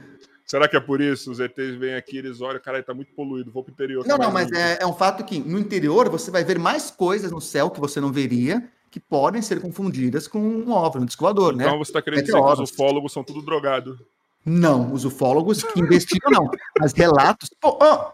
Será 0.45 0.69
que 0.69 0.77
é 0.77 0.79
por 0.79 1.01
isso? 1.01 1.31
Os 1.31 1.41
ETs 1.41 1.75
vêm 1.75 1.95
aqui, 1.95 2.17
eles 2.17 2.39
olham, 2.39 2.61
caralho, 2.61 2.85
tá 2.85 2.93
muito 2.93 3.13
poluído, 3.13 3.51
vou 3.51 3.61
pro 3.61 3.73
interior. 3.73 4.07
Não, 4.07 4.17
não, 4.17 4.31
mas 4.31 4.49
é, 4.53 4.77
é, 4.81 4.87
um 4.87 4.93
fato 4.93 5.25
que 5.25 5.37
no 5.37 5.59
interior 5.59 6.07
você 6.07 6.31
vai 6.31 6.45
ver 6.45 6.57
mais 6.57 6.89
coisas 6.89 7.29
no 7.29 7.41
céu 7.41 7.69
que 7.69 7.79
você 7.79 7.99
não 7.99 8.09
veria 8.09 8.65
que 8.91 8.99
podem 8.99 9.41
ser 9.41 9.61
confundidas 9.61 10.27
com 10.27 10.37
um 10.37 10.71
OVNI, 10.71 11.05
um 11.05 11.07
então, 11.07 11.51
né? 11.53 11.63
Então 11.63 11.77
você 11.77 11.91
está 11.91 12.01
querendo 12.01 12.25
dizer 12.25 12.37
que 12.37 12.45
os 12.45 12.59
ufólogos 12.59 13.13
são 13.13 13.23
tudo 13.23 13.41
drogados? 13.41 13.97
Não, 14.45 14.91
os 14.91 15.05
ufólogos 15.05 15.63
que 15.63 15.79
investigam 15.79 16.29
não, 16.29 16.51
mas 16.77 16.91
relatos... 16.91 17.49
Oh, 17.63 17.79
oh. 17.81 18.11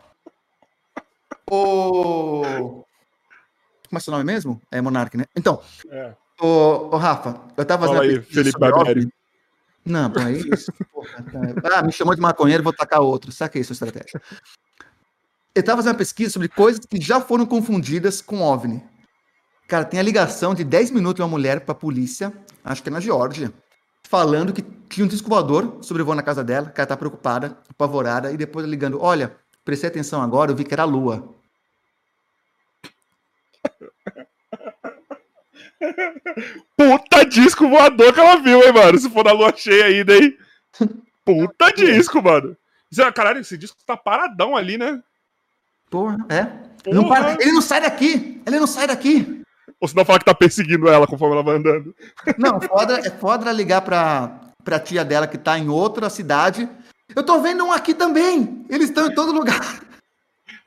oh. 1.49 2.85
Como 3.89 3.97
é 3.97 3.99
seu 3.99 4.11
nome 4.11 4.23
mesmo? 4.23 4.61
É 4.69 4.79
Monark, 4.79 5.17
né? 5.17 5.25
Então, 5.35 5.61
é. 5.89 6.13
Ô, 6.39 6.95
Rafa, 6.95 7.41
eu 7.57 7.65
tava 7.65 7.87
Fala 7.87 8.03
aí, 8.03 8.21
Felipe 8.21 8.59
Barbieri. 8.59 9.09
Não, 9.83 10.11
pô, 10.11 10.19
é 10.19 10.33
isso. 10.33 10.71
Porra. 10.91 11.25
Ah, 11.73 11.81
me 11.81 11.91
chamou 11.91 12.13
de 12.13 12.21
maconheiro, 12.21 12.61
vou 12.61 12.73
tacar 12.73 13.01
outro. 13.01 13.31
Saquei 13.31 13.63
sua 13.63 13.73
estratégia. 13.73 14.21
Eu 15.55 15.63
tava 15.63 15.77
fazendo 15.77 15.93
uma 15.93 15.97
pesquisa 15.97 16.31
sobre 16.33 16.49
coisas 16.49 16.85
que 16.85 17.01
já 17.01 17.19
foram 17.19 17.45
confundidas 17.45 18.21
com 18.21 18.41
OVNI. 18.41 18.83
Cara, 19.67 19.83
tem 19.83 19.99
a 19.99 20.03
ligação 20.03 20.55
de 20.55 20.63
10 20.63 20.91
minutos 20.91 21.15
de 21.15 21.21
uma 21.21 21.27
mulher 21.27 21.59
pra 21.61 21.75
polícia, 21.75 22.31
acho 22.63 22.81
que 22.81 22.87
é 22.87 22.91
na 22.91 23.01
Geórgia, 23.01 23.51
falando 24.03 24.53
que 24.53 24.61
tinha 24.87 25.03
um 25.03 25.09
disco 25.09 25.27
voador 25.27 25.79
sobrevoando 25.81 26.17
na 26.17 26.23
casa 26.23 26.41
dela, 26.41 26.69
que 26.69 26.79
ela 26.79 26.87
tá 26.87 26.95
preocupada, 26.95 27.57
apavorada, 27.69 28.31
e 28.31 28.37
depois 28.37 28.65
ligando: 28.65 29.01
Olha, 29.01 29.35
prestei 29.65 29.89
atenção 29.89 30.21
agora, 30.21 30.51
eu 30.51 30.55
vi 30.55 30.63
que 30.63 30.73
era 30.73 30.83
a 30.83 30.85
lua. 30.85 31.35
Puta 36.77 37.25
disco 37.25 37.67
voador 37.67 38.13
que 38.13 38.21
ela 38.21 38.37
viu, 38.37 38.63
hein, 38.63 38.71
mano? 38.71 38.97
Se 38.97 39.09
for 39.09 39.25
na 39.25 39.33
lua 39.33 39.53
cheia 39.55 39.85
ainda, 39.85 40.15
hein? 40.15 40.37
Puta 41.25 41.71
disco, 41.75 42.21
mano. 42.21 42.55
Caralho, 43.13 43.41
esse 43.41 43.57
disco 43.57 43.77
tá 43.85 43.97
paradão 43.97 44.55
ali, 44.55 44.77
né? 44.77 45.03
Porra, 45.89 46.17
é. 46.29 46.45
Porra. 46.83 46.95
Não 46.95 47.09
para... 47.09 47.33
Ele 47.33 47.51
não 47.51 47.61
sai 47.61 47.81
daqui! 47.81 48.41
Ele 48.45 48.59
não 48.59 48.67
sai 48.67 48.87
daqui! 48.87 49.36
Ou 49.79 49.87
se 49.87 49.95
não 49.95 50.05
falar 50.05 50.19
que 50.19 50.25
tá 50.25 50.33
perseguindo 50.33 50.87
ela 50.87 51.07
conforme 51.07 51.35
ela 51.35 51.43
vai 51.43 51.57
andando. 51.57 51.95
Não, 52.37 52.59
foda, 52.61 52.99
é 52.99 53.09
foda 53.09 53.51
ligar 53.51 53.81
pra, 53.81 54.39
pra 54.63 54.79
tia 54.79 55.03
dela 55.05 55.27
que 55.27 55.37
tá 55.37 55.57
em 55.57 55.69
outra 55.69 56.09
cidade. 56.09 56.67
Eu 57.15 57.23
tô 57.23 57.41
vendo 57.41 57.65
um 57.65 57.71
aqui 57.71 57.93
também! 57.93 58.65
Eles 58.69 58.89
estão 58.89 59.07
em 59.07 59.15
todo 59.15 59.31
lugar. 59.31 59.81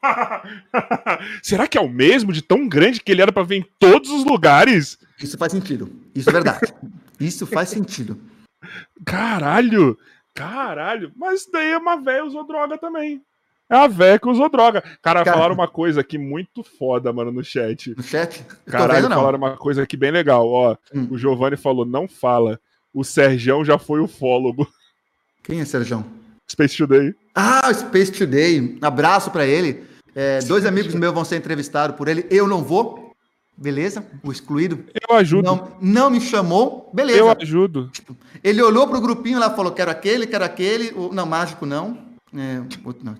Será 1.43 1.67
que 1.69 1.77
é 1.77 1.81
o 1.81 1.89
mesmo 1.89 2.33
de 2.33 2.43
tão 2.43 2.69
grande 2.69 3.01
que 3.01 3.13
ele 3.13 3.23
era 3.23 3.33
para 3.33 3.43
ver 3.43 3.57
em 3.57 3.67
todos 3.79 4.11
os 4.11 4.25
lugares? 4.25 4.99
Isso 5.19 5.37
faz 5.37 5.53
sentido. 5.53 5.91
Isso 6.15 6.29
é 6.29 6.33
verdade. 6.33 6.73
Isso 7.19 7.47
faz 7.47 7.69
sentido. 7.69 8.19
Caralho! 9.05 9.99
Caralho! 10.35 11.13
Mas 11.17 11.47
daí 11.51 11.75
uma 11.77 11.97
velha 11.97 12.25
usou 12.25 12.47
droga 12.47 12.79
também. 12.79 13.23
É 13.71 13.77
a 13.77 13.87
véia 13.87 14.19
que 14.19 14.29
usou 14.29 14.51
droga. 14.51 14.83
Cara, 15.01 15.23
Cara, 15.23 15.33
falaram 15.33 15.55
uma 15.55 15.69
coisa 15.69 16.01
aqui 16.01 16.19
muito 16.19 16.65
foda, 16.65 17.13
mano, 17.13 17.31
no 17.31 17.45
chat. 17.45 17.95
No 17.97 18.03
chat? 18.03 18.45
Caralho, 18.67 19.03
vendo, 19.03 19.15
falaram 19.15 19.39
uma 19.39 19.57
coisa 19.57 19.85
aqui 19.85 19.97
bem 19.97 20.11
legal. 20.11 20.49
Ó, 20.49 20.77
hum. 20.93 21.07
o 21.13 21.17
Giovanni 21.17 21.57
falou: 21.57 21.87
não 21.87 22.09
fala. 22.09 22.61
O 22.93 23.05
Serjão 23.05 23.65
já 23.65 23.79
foi 23.79 24.01
ufólogo. 24.01 24.67
Quem 25.45 25.61
é 25.61 25.65
Serjão? 25.65 26.05
Space 26.51 26.77
Today. 26.77 27.15
Ah, 27.33 27.73
Space 27.73 28.11
Today. 28.11 28.77
Abraço 28.83 29.31
para 29.31 29.47
ele. 29.47 29.85
É, 30.17 30.41
dois 30.41 30.67
amigos 30.67 30.93
meus 30.93 31.15
vão 31.15 31.25
ser 31.25 31.37
entrevistados 31.37 31.97
por 31.97 32.09
ele. 32.09 32.27
Eu 32.29 32.49
não 32.49 32.65
vou. 32.65 33.15
beleza? 33.57 34.05
O 34.25 34.33
excluído. 34.33 34.85
Eu 35.09 35.17
ajudo. 35.17 35.45
Não, 35.45 35.73
não 35.81 36.11
me 36.11 36.21
chamou, 36.21 36.91
beleza. 36.93 37.21
Eu 37.21 37.31
ajudo. 37.31 37.89
Tipo, 37.93 38.17
ele 38.43 38.61
olhou 38.61 38.89
pro 38.89 39.01
grupinho 39.01 39.39
lá 39.39 39.47
e 39.53 39.55
falou: 39.55 39.71
quero 39.71 39.93
aquele, 39.93 40.27
quero 40.27 40.45
aquele. 40.45 40.91
O, 40.97 41.13
não, 41.13 41.25
mágico 41.25 41.65
não. 41.65 41.97
É, 42.35 42.63
tipo, 42.69 42.93
não. 43.05 43.15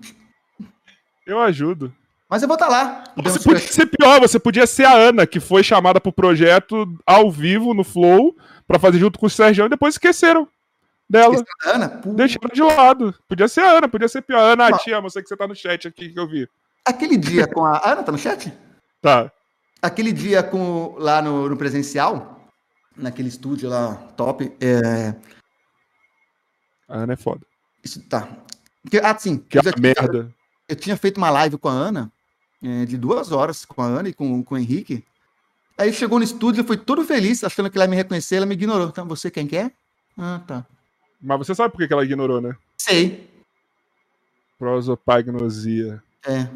Eu 1.25 1.39
ajudo. 1.39 1.93
Mas 2.29 2.41
eu 2.41 2.47
vou 2.47 2.55
estar 2.55 2.67
tá 2.67 2.71
lá. 2.71 3.03
Você 3.17 3.39
podia 3.39 3.59
ser 3.59 3.85
pior, 3.87 4.19
você 4.21 4.39
podia 4.39 4.65
ser 4.65 4.85
a 4.85 4.93
Ana, 4.93 5.27
que 5.27 5.39
foi 5.39 5.63
chamada 5.63 5.99
pro 5.99 6.13
projeto 6.13 6.87
ao 7.05 7.29
vivo 7.29 7.73
no 7.73 7.83
Flow 7.83 8.35
para 8.65 8.79
fazer 8.79 8.99
junto 8.99 9.19
com 9.19 9.25
o 9.25 9.29
Sérgio 9.29 9.65
e 9.65 9.69
depois 9.69 9.95
esqueceram 9.95 10.47
dela. 11.09 11.43
Ana? 11.65 12.01
Deixaram 12.05 12.49
de 12.53 12.61
lado. 12.61 13.13
Podia 13.27 13.49
ser 13.49 13.61
a 13.61 13.71
Ana, 13.71 13.89
podia 13.89 14.07
ser 14.07 14.21
pior. 14.21 14.39
Ana, 14.39 14.69
Mas... 14.69 14.81
tia, 14.81 15.01
você 15.01 15.21
que 15.21 15.27
você 15.27 15.35
tá 15.35 15.45
no 15.45 15.53
chat 15.53 15.89
aqui 15.89 16.07
que 16.07 16.17
eu 16.17 16.25
vi. 16.25 16.47
Aquele 16.85 17.17
dia 17.17 17.45
com 17.47 17.65
a. 17.65 17.81
Ana 17.83 18.01
tá 18.01 18.13
no 18.13 18.17
chat? 18.17 18.51
Tá. 19.01 19.29
Aquele 19.81 20.13
dia 20.13 20.41
com 20.41 20.95
lá 20.97 21.21
no, 21.21 21.49
no 21.49 21.57
presencial, 21.57 22.47
naquele 22.95 23.27
estúdio 23.27 23.69
lá 23.69 23.95
top, 24.15 24.55
é. 24.61 25.13
A 26.87 26.99
Ana 26.99 27.13
é 27.13 27.17
foda. 27.17 27.45
Isso 27.83 28.01
tá. 28.07 28.27
Que, 28.89 28.99
ah, 28.99 29.17
sim. 29.17 29.37
Que 29.37 29.59
é 29.59 29.61
merda. 29.77 30.33
Eu 30.71 30.75
tinha 30.77 30.95
feito 30.95 31.17
uma 31.17 31.29
live 31.29 31.57
com 31.57 31.67
a 31.67 31.73
Ana 31.73 32.09
é, 32.63 32.85
de 32.85 32.97
duas 32.97 33.33
horas 33.33 33.65
com 33.65 33.81
a 33.81 33.85
Ana 33.85 34.07
e 34.07 34.13
com, 34.13 34.41
com 34.41 34.55
o 34.55 34.57
Henrique. 34.57 35.03
Aí 35.77 35.91
chegou 35.91 36.17
no 36.17 36.23
estúdio, 36.23 36.63
foi 36.63 36.77
todo 36.77 37.03
feliz, 37.03 37.43
achando 37.43 37.69
que 37.69 37.77
ela 37.77 37.83
ia 37.83 37.89
me 37.89 37.97
reconhecer, 37.97 38.37
ela 38.37 38.45
me 38.45 38.53
ignorou. 38.53 38.87
Então, 38.87 39.05
você 39.05 39.29
quem 39.29 39.45
quer? 39.45 39.73
Ah, 40.17 40.39
tá. 40.47 40.65
Mas 41.21 41.39
você 41.39 41.53
sabe 41.53 41.73
por 41.73 41.85
que 41.85 41.91
ela 41.91 42.05
ignorou, 42.05 42.39
né? 42.39 42.55
Sei. 42.77 43.29
Prosopagnosia. 44.57 46.01
É, 46.25 46.47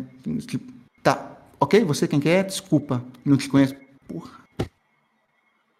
tipo, 0.48 0.72
tá. 1.04 1.36
Ok, 1.60 1.84
você 1.84 2.08
quem 2.08 2.22
quer? 2.22 2.46
Desculpa, 2.46 3.04
não 3.26 3.36
te 3.36 3.50
conheço. 3.50 3.76
Porra. 4.08 4.32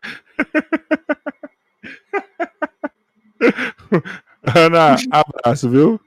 Ana, 4.54 4.98
abraço, 5.10 5.70
viu? 5.70 6.02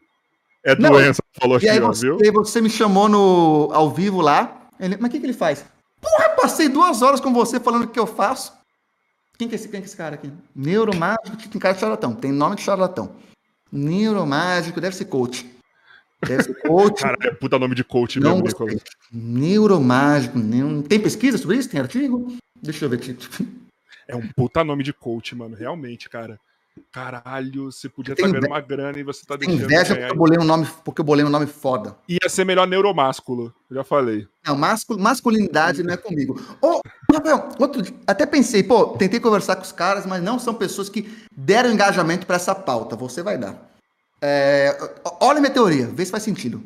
É 0.65 0.75
doença, 0.75 1.23
não, 1.23 1.41
falou 1.41 1.61
e 1.61 1.69
aí 1.69 1.81
você, 1.81 2.07
viu? 2.07 2.19
E 2.21 2.25
aí 2.27 2.31
você 2.31 2.61
me 2.61 2.69
chamou 2.69 3.09
no, 3.09 3.71
ao 3.73 3.91
vivo 3.91 4.21
lá. 4.21 4.69
Ele, 4.79 4.97
mas 4.99 5.09
o 5.09 5.13
que, 5.13 5.21
que 5.21 5.27
ele 5.27 5.33
faz? 5.33 5.65
Porra, 6.01 6.31
passei 6.31 6.69
duas 6.69 7.03
horas 7.03 7.21
com 7.21 7.33
você 7.33 7.59
falando 7.59 7.85
o 7.85 7.89
que 7.89 7.99
eu 7.99 8.07
faço. 8.07 8.53
Quem 9.39 9.49
que 9.49 9.55
é 9.55 9.57
esse, 9.57 9.69
quem 9.69 9.81
que 9.81 9.87
é 9.87 9.89
esse 9.89 9.97
cara 9.97 10.17
aqui? 10.17 10.33
Neuromágico, 10.55 11.49
tem 11.49 11.61
cara 11.61 11.75
de 11.75 11.81
charlatão. 11.81 12.15
Tem 12.15 12.33
nome 12.33 12.57
de 12.57 12.63
charlatão. 12.63 13.15
Neuromágico, 13.71 14.81
deve 14.81 14.97
ser 14.97 15.05
coach. 15.05 15.49
Deve 16.27 16.43
ser 16.43 16.55
coach. 16.63 17.01
Cara, 17.03 17.17
é 17.21 17.31
puta 17.31 17.59
nome 17.59 17.75
de 17.75 17.85
coach 17.85 18.19
não 18.19 18.33
mesmo, 18.33 18.47
Nicolas. 18.49 18.83
Neuromágico. 19.13 20.39
Não... 20.39 20.83
Tem 20.83 20.99
pesquisa 20.99 21.39
sobre 21.39 21.57
isso? 21.57 21.69
Tem 21.69 21.81
artigo? 21.81 22.37
Deixa 22.61 22.85
eu 22.85 22.89
ver. 22.89 23.17
É 24.09 24.17
um 24.17 24.27
puta 24.29 24.65
nome 24.65 24.83
de 24.83 24.93
coach, 24.93 25.37
mano. 25.37 25.55
Realmente, 25.55 26.09
cara. 26.09 26.41
Caralho, 26.93 27.71
você 27.71 27.89
podia 27.89 28.13
estar 28.13 28.27
tá 28.27 28.31
ganhando 28.31 28.47
uma 28.47 28.61
grana 28.61 28.99
e 28.99 29.03
você 29.03 29.25
tá 29.27 29.37
deixando. 29.37 29.63
Inveja 29.63 29.95
porque 29.95 30.13
eu, 30.13 30.17
bolei 30.17 30.39
um 30.39 30.45
nome, 30.45 30.67
porque 30.85 31.01
eu 31.01 31.05
bolei 31.05 31.25
um 31.25 31.29
nome 31.29 31.47
foda. 31.47 31.97
Ia 32.09 32.29
ser 32.29 32.45
melhor 32.45 32.67
neuromásculo, 32.67 33.55
já 33.71 33.85
falei. 33.85 34.27
Não, 34.47 34.57
mascul, 34.57 34.99
masculinidade 34.99 35.83
não 35.83 35.95
é 35.95 35.97
comigo. 35.97 36.41
Ô, 36.63 36.81
Rafael, 37.13 37.49
outro 37.59 37.83
até 38.07 38.25
pensei, 38.25 38.63
pô, 38.63 38.89
tentei 38.89 39.21
conversar 39.21 39.57
com 39.57 39.63
os 39.63 39.73
caras, 39.73 40.07
mas 40.07 40.23
não 40.23 40.39
são 40.39 40.55
pessoas 40.55 40.89
que 40.89 41.09
deram 41.37 41.73
engajamento 41.73 42.27
para 42.27 42.37
essa 42.37 42.55
pauta. 42.55 42.97
Você 42.97 43.23
vai 43.23 43.37
dar. 43.37 43.69
É, 44.21 44.77
olha 45.21 45.41
minha 45.41 45.53
teoria, 45.53 45.87
vê 45.87 46.05
se 46.05 46.11
faz 46.11 46.23
sentido. 46.23 46.63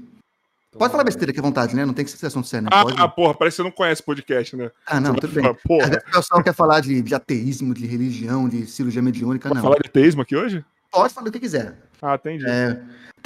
Pode 0.77 0.91
falar 0.91 1.05
besteira 1.05 1.31
aqui 1.31 1.39
à 1.39 1.43
vontade, 1.43 1.77
né? 1.77 1.85
Não 1.85 1.93
tem 1.93 2.05
que 2.05 2.11
ser 2.11 2.27
assunto 2.27 2.49
sério, 2.49 2.65
né? 2.65 2.71
Ah, 2.73 2.83
Pode... 2.83 3.15
porra, 3.15 3.35
parece 3.35 3.57
que 3.57 3.63
você 3.63 3.69
não 3.69 3.71
conhece 3.71 4.03
podcast, 4.03 4.57
né? 4.57 4.71
Ah, 4.87 4.99
não, 4.99 5.15
tudo 5.15 5.33
bem. 5.33 5.55
Porra. 5.67 6.03
O 6.09 6.13
pessoal 6.13 6.43
quer 6.43 6.55
falar 6.55 6.81
de, 6.81 7.03
de, 7.03 7.15
ateísmo, 7.15 7.75
de 7.75 7.87
religião, 7.87 8.49
de 8.49 8.67
cirurgia 8.67 9.03
mediúnica, 9.03 9.49
Pode 9.49 9.57
não. 9.57 9.63
falar 9.63 9.79
de 9.83 9.89
ateísmo 9.89 10.23
aqui 10.23 10.35
hoje? 10.35 10.65
Pode 10.91 11.13
falar 11.13 11.29
o 11.29 11.33
que 11.33 11.41
quiser. 11.41 11.77
Ah, 12.01 12.15
entendi. 12.15 12.45
É, 12.49 12.81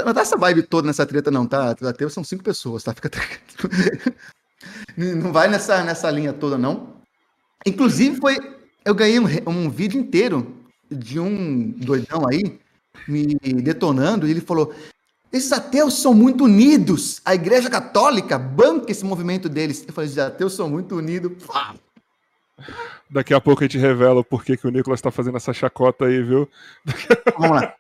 não 0.04 0.12
tá 0.12 0.20
essa 0.20 0.36
vibe 0.36 0.62
toda 0.64 0.86
nessa 0.86 1.06
treta, 1.06 1.30
não, 1.30 1.46
tá? 1.46 1.70
Ateu 1.70 2.10
são 2.10 2.24
cinco 2.24 2.42
pessoas, 2.42 2.82
tá? 2.82 2.92
Fica 2.92 3.10
Não 4.96 5.32
vai 5.32 5.48
nessa, 5.48 5.82
nessa 5.84 6.10
linha 6.10 6.32
toda, 6.32 6.58
não. 6.58 6.96
Inclusive, 7.64 8.16
foi. 8.20 8.36
Eu 8.84 8.94
ganhei 8.94 9.18
um, 9.18 9.26
um 9.46 9.70
vídeo 9.70 10.00
inteiro 10.00 10.56
de 10.90 11.18
um 11.18 11.70
doidão 11.70 12.26
aí 12.28 12.58
me 13.06 13.34
detonando, 13.62 14.26
e 14.26 14.30
ele 14.30 14.40
falou: 14.40 14.74
esses 15.36 15.52
ateus 15.52 16.00
são 16.00 16.14
muito 16.14 16.44
unidos. 16.44 17.20
A 17.24 17.34
Igreja 17.34 17.70
Católica 17.70 18.38
banca 18.38 18.90
esse 18.90 19.04
movimento 19.04 19.48
deles. 19.48 19.84
Eu 19.86 19.92
falei, 19.92 20.10
os 20.10 20.18
ateus 20.18 20.54
são 20.54 20.68
muito 20.68 20.96
unidos. 20.96 21.32
Daqui 23.10 23.34
a 23.34 23.40
pouco 23.40 23.62
a 23.62 23.66
gente 23.66 23.78
revela 23.78 24.20
o 24.20 24.24
porquê 24.24 24.56
que 24.56 24.66
o 24.66 24.70
Nicolas 24.70 24.98
está 24.98 25.10
fazendo 25.10 25.36
essa 25.36 25.52
chacota 25.52 26.06
aí, 26.06 26.22
viu? 26.22 26.48
Vamos 27.38 27.60
lá. 27.60 27.74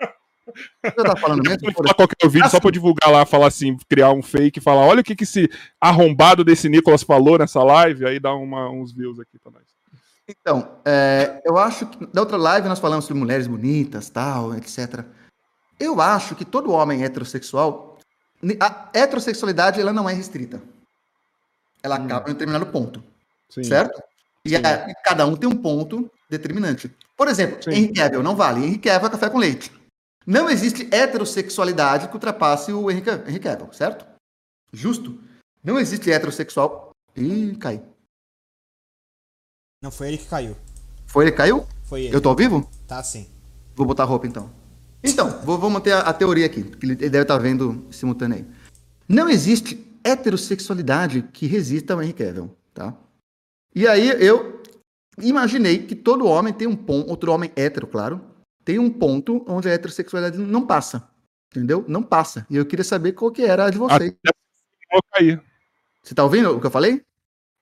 Eu 0.82 1.04
tava 1.04 1.16
falando 1.16 1.42
mesmo? 1.42 1.72
Falar 1.72 1.94
qualquer 1.94 2.28
vídeo 2.28 2.48
só 2.48 2.60
para 2.60 2.70
divulgar 2.70 3.10
lá, 3.10 3.26
falar 3.26 3.48
assim, 3.48 3.76
criar 3.88 4.12
um 4.12 4.22
fake, 4.22 4.60
falar, 4.60 4.86
olha 4.86 5.00
o 5.00 5.04
que, 5.04 5.16
que 5.16 5.24
esse 5.24 5.50
arrombado 5.80 6.44
desse 6.44 6.68
Nicolas 6.68 7.02
falou 7.02 7.38
nessa 7.38 7.62
live, 7.62 8.06
aí 8.06 8.20
dá 8.20 8.32
uma, 8.34 8.70
uns 8.70 8.92
views 8.92 9.18
aqui 9.18 9.38
para 9.42 9.52
nós. 9.52 9.64
Então, 10.28 10.80
é, 10.84 11.40
eu 11.44 11.56
acho 11.56 11.86
que 11.86 12.06
da 12.06 12.20
outra 12.20 12.36
live 12.36 12.68
nós 12.68 12.78
falamos 12.78 13.04
sobre 13.04 13.20
mulheres 13.20 13.46
bonitas, 13.46 14.10
tal, 14.10 14.54
etc. 14.54 15.04
Eu 15.78 16.00
acho 16.00 16.34
que 16.34 16.44
todo 16.44 16.72
homem 16.72 17.04
heterossexual, 17.04 17.98
a 18.60 18.90
heterossexualidade 18.94 19.80
ela 19.80 19.92
não 19.92 20.08
é 20.08 20.12
restrita. 20.12 20.62
Ela 21.82 21.98
hum. 22.00 22.04
acaba 22.04 22.28
em 22.28 22.30
um 22.30 22.34
determinado 22.34 22.66
ponto. 22.66 23.02
Sim. 23.48 23.64
Certo? 23.64 24.02
E, 24.44 24.56
a, 24.56 24.88
e, 24.88 24.94
cada 25.04 25.26
um 25.26 25.36
tem 25.36 25.48
um 25.48 25.56
ponto 25.56 26.10
determinante. 26.30 26.90
Por 27.16 27.28
exemplo, 27.28 27.62
Sim. 27.62 27.70
Henry 27.70 27.92
Cavill 27.92 28.22
não 28.22 28.36
vale. 28.36 28.64
Henry 28.64 28.78
Cavill 28.78 29.08
é 29.08 29.10
café 29.10 29.28
com 29.28 29.38
leite. 29.38 29.72
Não 30.26 30.50
existe 30.50 30.88
heterossexualidade 30.92 32.08
que 32.08 32.14
ultrapasse 32.14 32.72
o 32.72 32.90
Henry, 32.90 33.02
Henry 33.28 33.38
Cavill, 33.38 33.72
certo? 33.72 34.06
Justo? 34.72 35.20
Não 35.62 35.78
existe 35.78 36.10
heterossexual. 36.10 36.90
Ih, 37.16 37.56
cai. 37.56 37.82
Não 39.82 39.90
foi 39.90 40.08
ele 40.08 40.18
que 40.18 40.26
caiu. 40.26 40.56
Foi 41.06 41.24
ele 41.24 41.30
que 41.30 41.36
caiu? 41.36 41.66
Foi 41.84 42.02
ele. 42.02 42.14
Eu 42.14 42.20
tô 42.20 42.28
ao 42.28 42.36
vivo? 42.36 42.68
Tá 42.86 43.02
sim. 43.02 43.28
Vou 43.74 43.86
botar 43.86 44.04
roupa 44.04 44.26
então. 44.26 44.50
Então, 45.06 45.40
vou, 45.42 45.58
vou 45.58 45.70
manter 45.70 45.92
a, 45.92 46.00
a, 46.00 46.12
teoria 46.12 46.46
aqui, 46.46 46.62
que 46.64 46.86
ele 46.86 46.94
deve 46.94 47.22
estar 47.22 47.38
vendo 47.38 47.86
simultâneo 47.90 48.38
aí. 48.38 48.46
Não 49.08 49.28
existe 49.28 49.86
heterossexualidade 50.02 51.22
que 51.32 51.46
resista 51.46 51.94
ao 51.94 52.02
Henry 52.02 52.12
Cavill, 52.12 52.56
tá? 52.74 52.94
E 53.74 53.86
aí 53.86 54.08
eu 54.24 54.62
imaginei 55.22 55.78
que 55.78 55.94
todo 55.94 56.26
homem 56.26 56.52
tem 56.52 56.66
um 56.66 56.76
ponto, 56.76 57.08
outro 57.08 57.32
homem 57.32 57.52
hétero, 57.54 57.86
claro, 57.86 58.20
tem 58.64 58.78
um 58.78 58.90
ponto 58.90 59.44
onde 59.48 59.68
a 59.68 59.72
heterossexualidade 59.72 60.38
não 60.38 60.66
passa, 60.66 61.08
entendeu? 61.50 61.84
Não 61.86 62.02
passa. 62.02 62.46
E 62.50 62.56
eu 62.56 62.66
queria 62.66 62.84
saber 62.84 63.12
qual 63.12 63.30
que 63.30 63.42
era 63.42 63.66
a 63.66 63.70
de 63.70 63.78
vocês. 63.78 64.12
Até 64.24 65.40
Você 66.02 66.14
tá 66.14 66.24
ouvindo 66.24 66.56
o 66.56 66.60
que 66.60 66.66
eu 66.66 66.70
falei? 66.70 67.02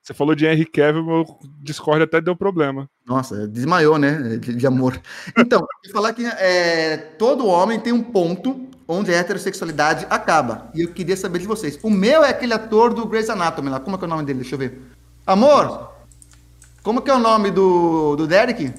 Você 0.05 0.13
falou 0.13 0.35
de 0.35 0.45
Henry 0.45 0.67
Cavill, 0.67 1.03
meu 1.03 1.25
Discord 1.63 2.03
até 2.03 2.21
deu 2.21 2.37
problema. 2.37 2.91
Nossa, 3.07 3.49
desmaiou, 3.49 3.99
né? 3.99 4.37
De, 4.37 4.55
de 4.55 4.67
amor. 4.67 5.01
Então, 5.35 5.67
eu 5.83 5.93
falar 5.93 6.13
que 6.13 6.27
é, 6.27 6.99
todo 7.19 7.47
homem 7.47 7.81
tem 7.81 7.91
um 7.91 8.03
ponto 8.03 8.69
onde 8.87 9.11
a 9.11 9.17
heterossexualidade 9.17 10.07
acaba. 10.11 10.71
E 10.75 10.83
eu 10.83 10.93
queria 10.93 11.17
saber 11.17 11.39
de 11.39 11.47
vocês. 11.47 11.79
O 11.83 11.89
meu 11.89 12.23
é 12.23 12.29
aquele 12.29 12.53
ator 12.53 12.93
do 12.93 13.07
Grey's 13.07 13.31
Anatomy 13.31 13.71
lá. 13.71 13.81
Como 13.81 13.97
é 13.97 13.99
que 13.99 14.05
é 14.05 14.07
o 14.07 14.11
nome 14.11 14.27
dele? 14.27 14.41
Deixa 14.41 14.57
eu 14.57 14.59
ver. 14.59 14.79
Amor, 15.27 15.91
como 16.83 16.99
é 16.99 17.03
que 17.03 17.11
é 17.11 17.15
o 17.15 17.19
nome 17.19 17.51
do, 17.51 18.15
do 18.15 18.27
Derek? 18.27 18.75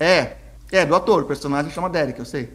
É, 0.00 0.38
é, 0.72 0.86
do 0.86 0.96
ator. 0.96 1.24
O 1.24 1.26
personagem 1.26 1.70
chama 1.70 1.90
Derek, 1.90 2.18
eu 2.18 2.24
sei. 2.24 2.50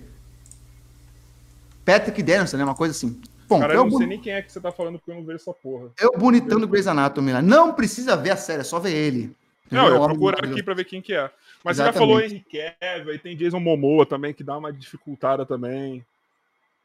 Patrick 1.86 2.24
Dennison, 2.24 2.58
né? 2.58 2.64
Uma 2.64 2.74
coisa 2.74 2.96
assim. 2.96 3.22
Cara, 3.60 3.74
eu 3.74 3.86
não 3.86 3.98
sei 3.98 4.08
nem 4.08 4.20
quem 4.20 4.34
é 4.34 4.42
que 4.42 4.52
você 4.52 4.60
tá 4.60 4.72
falando 4.72 4.98
porque 4.98 5.12
eu 5.12 5.16
não 5.16 5.26
vejo 5.26 5.38
essa 5.38 5.54
porra. 5.54 5.90
É 6.00 6.06
o 6.06 6.18
bonitão 6.18 6.60
do 6.60 6.68
Grey's 6.68 6.88
Anatomy 6.88 7.34
lá. 7.34 7.42
Não 7.42 7.74
precisa 7.74 8.16
ver 8.16 8.32
a 8.32 8.38
série, 8.38 8.62
é 8.62 8.64
só 8.64 8.80
ver 8.80 8.94
ele. 8.94 9.36
Não, 9.70 9.88
eu 9.88 9.94
ia 9.94 10.08
procurar 10.08 10.44
aqui 10.44 10.62
pra 10.62 10.74
ver 10.74 10.84
quem 10.84 11.02
que 11.02 11.14
é. 11.14 11.32
Mas 11.64 11.78
Exatamente. 11.78 11.78
você 11.78 11.84
já 11.84 11.94
falou 11.94 12.20
Henry 12.20 12.46
Cavill, 12.80 13.16
e 13.16 13.20
tem 13.20 13.38
Jason 13.38 13.60
Momoa 13.60 14.06
também, 14.06 14.34
que 14.34 14.44
dá 14.44 14.58
uma 14.58 14.74
dificultada 14.74 15.46
também. 15.46 16.06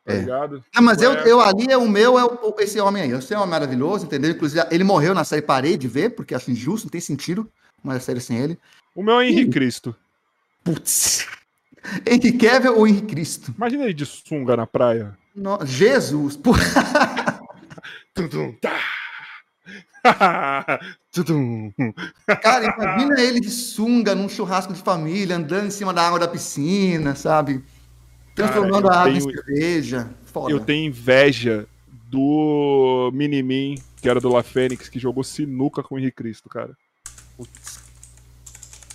Tá 0.04 0.14
é. 0.14 0.18
ligado? 0.20 0.64
Não, 0.72 0.82
mas 0.82 1.02
eu, 1.02 1.12
eu 1.12 1.40
ali, 1.40 1.66
é 1.68 1.76
o 1.76 1.88
meu 1.88 2.16
é 2.16 2.24
o, 2.24 2.54
esse 2.60 2.78
homem 2.78 3.02
aí. 3.02 3.10
Esse 3.10 3.34
é 3.34 3.38
um 3.38 3.46
maravilhoso, 3.46 4.06
entendeu? 4.06 4.30
Inclusive, 4.30 4.64
ele 4.70 4.84
morreu 4.84 5.14
na 5.14 5.24
série, 5.24 5.42
parei 5.42 5.76
de 5.76 5.88
ver, 5.88 6.10
porque 6.10 6.34
acho 6.34 6.50
injusto, 6.50 6.86
não 6.86 6.92
tem 6.92 7.00
sentido 7.00 7.50
uma 7.82 7.98
série 7.98 8.20
sem 8.20 8.38
ele. 8.38 8.58
O 8.94 9.02
meu 9.02 9.20
é 9.20 9.28
Henrique 9.28 9.50
Cristo. 9.50 9.96
Putz. 10.62 11.26
Henrique 12.06 12.32
Cavill 12.32 12.76
ou 12.76 12.86
Henrique 12.86 13.08
Cristo? 13.08 13.52
Imagina 13.56 13.84
ele 13.84 13.94
de 13.94 14.06
sunga 14.06 14.56
na 14.56 14.66
praia. 14.66 15.16
No... 15.36 15.58
Jesus! 15.64 16.36
Por... 16.36 16.58
tá. 18.60 18.80
Cara, 22.42 22.74
imagina 22.76 23.20
ele 23.20 23.40
de 23.40 23.50
sunga 23.50 24.14
num 24.14 24.28
churrasco 24.28 24.72
de 24.72 24.80
família, 24.80 25.36
andando 25.36 25.66
em 25.66 25.70
cima 25.70 25.92
da 25.92 26.06
água 26.06 26.18
da 26.18 26.28
piscina, 26.28 27.14
sabe? 27.14 27.62
Transformando 28.34 28.88
Cara, 28.88 28.94
a 28.94 29.00
água 29.02 29.12
tenho... 29.12 29.30
em 29.30 29.34
cerveja. 29.34 30.10
Foda. 30.24 30.52
Eu 30.52 30.60
tenho 30.60 30.86
inveja 30.86 31.66
do 32.08 33.10
Minimin 33.12 33.76
que 34.00 34.08
era 34.08 34.20
do 34.20 34.28
La 34.28 34.42
Fênix, 34.42 34.88
que 34.88 35.00
jogou 35.00 35.24
sinuca 35.24 35.82
com 35.82 35.96
o 35.96 35.98
Henrique 35.98 36.18
Cristo, 36.18 36.48
cara. 36.48 36.76
Putz. 37.36 37.80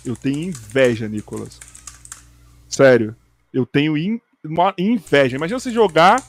Eu 0.04 0.16
tenho 0.16 0.48
inveja, 0.48 1.06
Nicolas. 1.06 1.60
Sério. 2.68 3.14
Eu 3.52 3.66
tenho 3.66 3.96
in... 3.98 4.20
inveja. 4.78 5.36
Imagina 5.36 5.60
você 5.60 5.70
jogar 5.70 6.22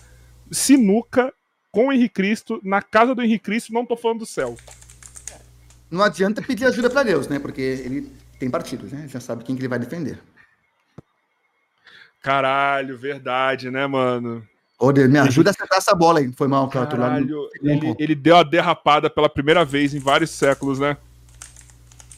sinuca 0.54 1.34
com 1.72 1.88
o 1.88 1.92
Henrique 1.92 2.14
Cristo 2.14 2.62
na 2.64 2.82
casa 2.82 3.16
do 3.16 3.22
Henrique 3.22 3.46
Cristo, 3.46 3.74
não 3.74 3.86
tô 3.86 3.98
falando 3.98 4.20
do 4.20 4.26
céu. 4.26 4.56
Não 5.90 6.04
adianta 6.04 6.42
pedir 6.42 6.66
ajuda 6.66 6.90
para 6.90 7.04
Deus, 7.04 7.28
né? 7.28 7.40
Porque 7.40 7.62
ele 7.62 8.12
tem 8.40 8.50
partidos, 8.50 8.92
né? 8.92 9.08
Já 9.08 9.20
sabe 9.20 9.44
quem 9.44 9.56
que 9.56 9.62
ele 9.62 9.68
vai 9.68 9.80
defender. 9.80 10.20
Caralho, 12.22 12.98
verdade, 12.98 13.70
né, 13.70 13.86
mano? 13.86 14.48
Ô, 14.80 14.92
Deus, 14.92 15.10
me 15.10 15.20
ajuda 15.20 15.50
a 15.50 15.52
acertar 15.52 15.78
essa 15.78 15.94
bola 15.94 16.20
aí. 16.20 16.32
Foi 16.34 16.48
mal, 16.48 16.68
Caralho, 16.68 16.90
Caralho, 16.92 17.50
ele, 17.62 17.96
ele 18.00 18.16
deu 18.16 18.38
a 18.38 18.44
derrapada 18.44 19.10
pela 19.10 19.30
primeira 19.30 19.66
vez 19.66 19.94
em 19.94 20.00
vários 20.00 20.30
séculos, 20.30 20.80
né? 20.80 20.98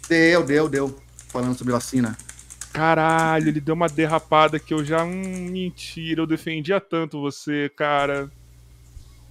Deu, 0.07 0.43
deu, 0.43 0.69
deu. 0.69 0.99
Falando 1.29 1.57
sobre 1.57 1.73
vacina. 1.73 2.15
Caralho, 2.75 3.47
ele 3.47 3.61
deu 3.61 3.73
uma 3.73 3.87
derrapada 3.87 4.59
que 4.59 4.73
eu 4.73 4.83
já. 4.83 5.01
Hum, 5.01 5.47
mentira, 5.49 6.21
eu 6.21 6.27
defendia 6.27 6.81
tanto 6.81 7.21
você, 7.21 7.71
cara. 7.73 8.29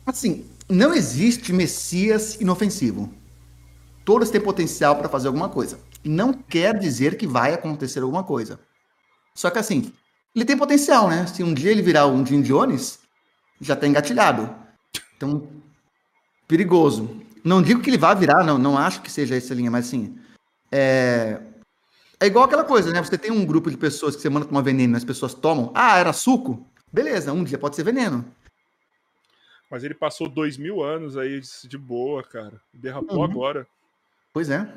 Assim, 0.07 0.47
não 0.67 0.95
existe 0.95 1.53
Messias 1.53 2.41
inofensivo. 2.41 3.13
Todos 4.03 4.31
têm 4.31 4.41
potencial 4.41 4.97
para 4.97 5.11
fazer 5.11 5.27
alguma 5.27 5.51
coisa. 5.51 5.79
Não 6.03 6.33
quer 6.33 6.79
dizer 6.79 7.19
que 7.19 7.27
vai 7.27 7.53
acontecer 7.53 8.01
alguma 8.01 8.25
coisa. 8.25 8.59
Só 9.35 9.51
que 9.51 9.59
assim, 9.59 9.93
ele 10.35 10.47
tem 10.47 10.57
potencial, 10.57 11.11
né? 11.11 11.27
Se 11.27 11.43
um 11.43 11.53
dia 11.53 11.71
ele 11.71 11.83
virar 11.83 12.07
um 12.07 12.25
Jim 12.25 12.41
Jones, 12.41 12.99
já 13.61 13.77
tá 13.77 13.87
engatilhado. 13.87 14.55
Então, 15.19 15.47
perigoso. 16.49 17.21
Não 17.45 17.61
digo 17.61 17.83
que 17.83 17.91
ele 17.91 17.99
vá 17.99 18.15
virar, 18.15 18.43
não, 18.43 18.57
não 18.57 18.79
acho 18.79 19.03
que 19.03 19.13
seja 19.13 19.37
essa 19.37 19.53
linha, 19.53 19.71
mas 19.71 19.87
assim, 19.87 20.17
é... 20.73 21.43
é 22.21 22.27
igual 22.27 22.45
aquela 22.45 22.65
coisa, 22.65 22.93
né? 22.93 23.03
Você 23.03 23.19
tem 23.19 23.31
um 23.31 23.45
grupo 23.45 23.71
de 23.71 23.77
pessoas 23.77 24.15
que 24.17 24.23
você 24.23 24.29
manda 24.29 24.47
tomar 24.47 24.63
veneno, 24.63 24.97
as 24.97 25.05
pessoas 25.05 25.35
tomam. 25.35 25.73
Ah, 25.75 25.99
era 25.99 26.13
suco? 26.13 26.67
Beleza, 26.93 27.33
um 27.33 27.45
dia 27.45 27.59
pode 27.59 27.77
ser 27.77 27.83
veneno. 27.83 28.25
Mas 29.71 29.83
ele 29.83 29.95
passou 29.95 30.29
dois 30.29 30.57
mil 30.57 30.83
anos 30.83 31.17
aí 31.17 31.41
de 31.65 31.77
boa, 31.77 32.23
cara. 32.23 32.61
Derrapou 32.73 33.19
uhum. 33.19 33.25
agora. 33.25 33.67
Pois 34.33 34.49
é. 34.49 34.73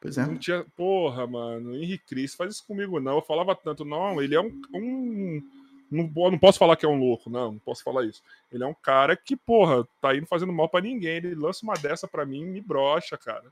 Pois 0.00 0.18
é. 0.18 0.26
Não 0.26 0.36
tinha. 0.36 0.66
Porra, 0.76 1.26
mano. 1.26 1.74
Henrique 1.74 2.04
Cris, 2.06 2.34
faz 2.34 2.54
isso 2.54 2.66
comigo, 2.66 3.00
não. 3.00 3.16
Eu 3.16 3.22
falava 3.22 3.54
tanto, 3.54 3.84
não, 3.84 4.20
ele 4.22 4.34
é 4.34 4.40
um. 4.40 4.60
um 4.74 5.42
não, 5.90 6.10
não 6.30 6.38
posso 6.38 6.58
falar 6.58 6.76
que 6.76 6.84
é 6.84 6.88
um 6.88 6.98
louco, 6.98 7.30
não, 7.30 7.52
não 7.52 7.58
posso 7.58 7.82
falar 7.82 8.04
isso. 8.04 8.22
Ele 8.52 8.62
é 8.62 8.66
um 8.66 8.74
cara 8.74 9.16
que, 9.16 9.34
porra, 9.36 9.86
tá 10.02 10.14
indo 10.14 10.26
fazendo 10.26 10.52
mal 10.52 10.68
para 10.68 10.82
ninguém. 10.82 11.16
Ele 11.16 11.34
lança 11.34 11.64
uma 11.64 11.74
dessa 11.74 12.06
para 12.06 12.26
mim 12.26 12.44
me 12.44 12.60
brocha, 12.60 13.16
cara. 13.16 13.44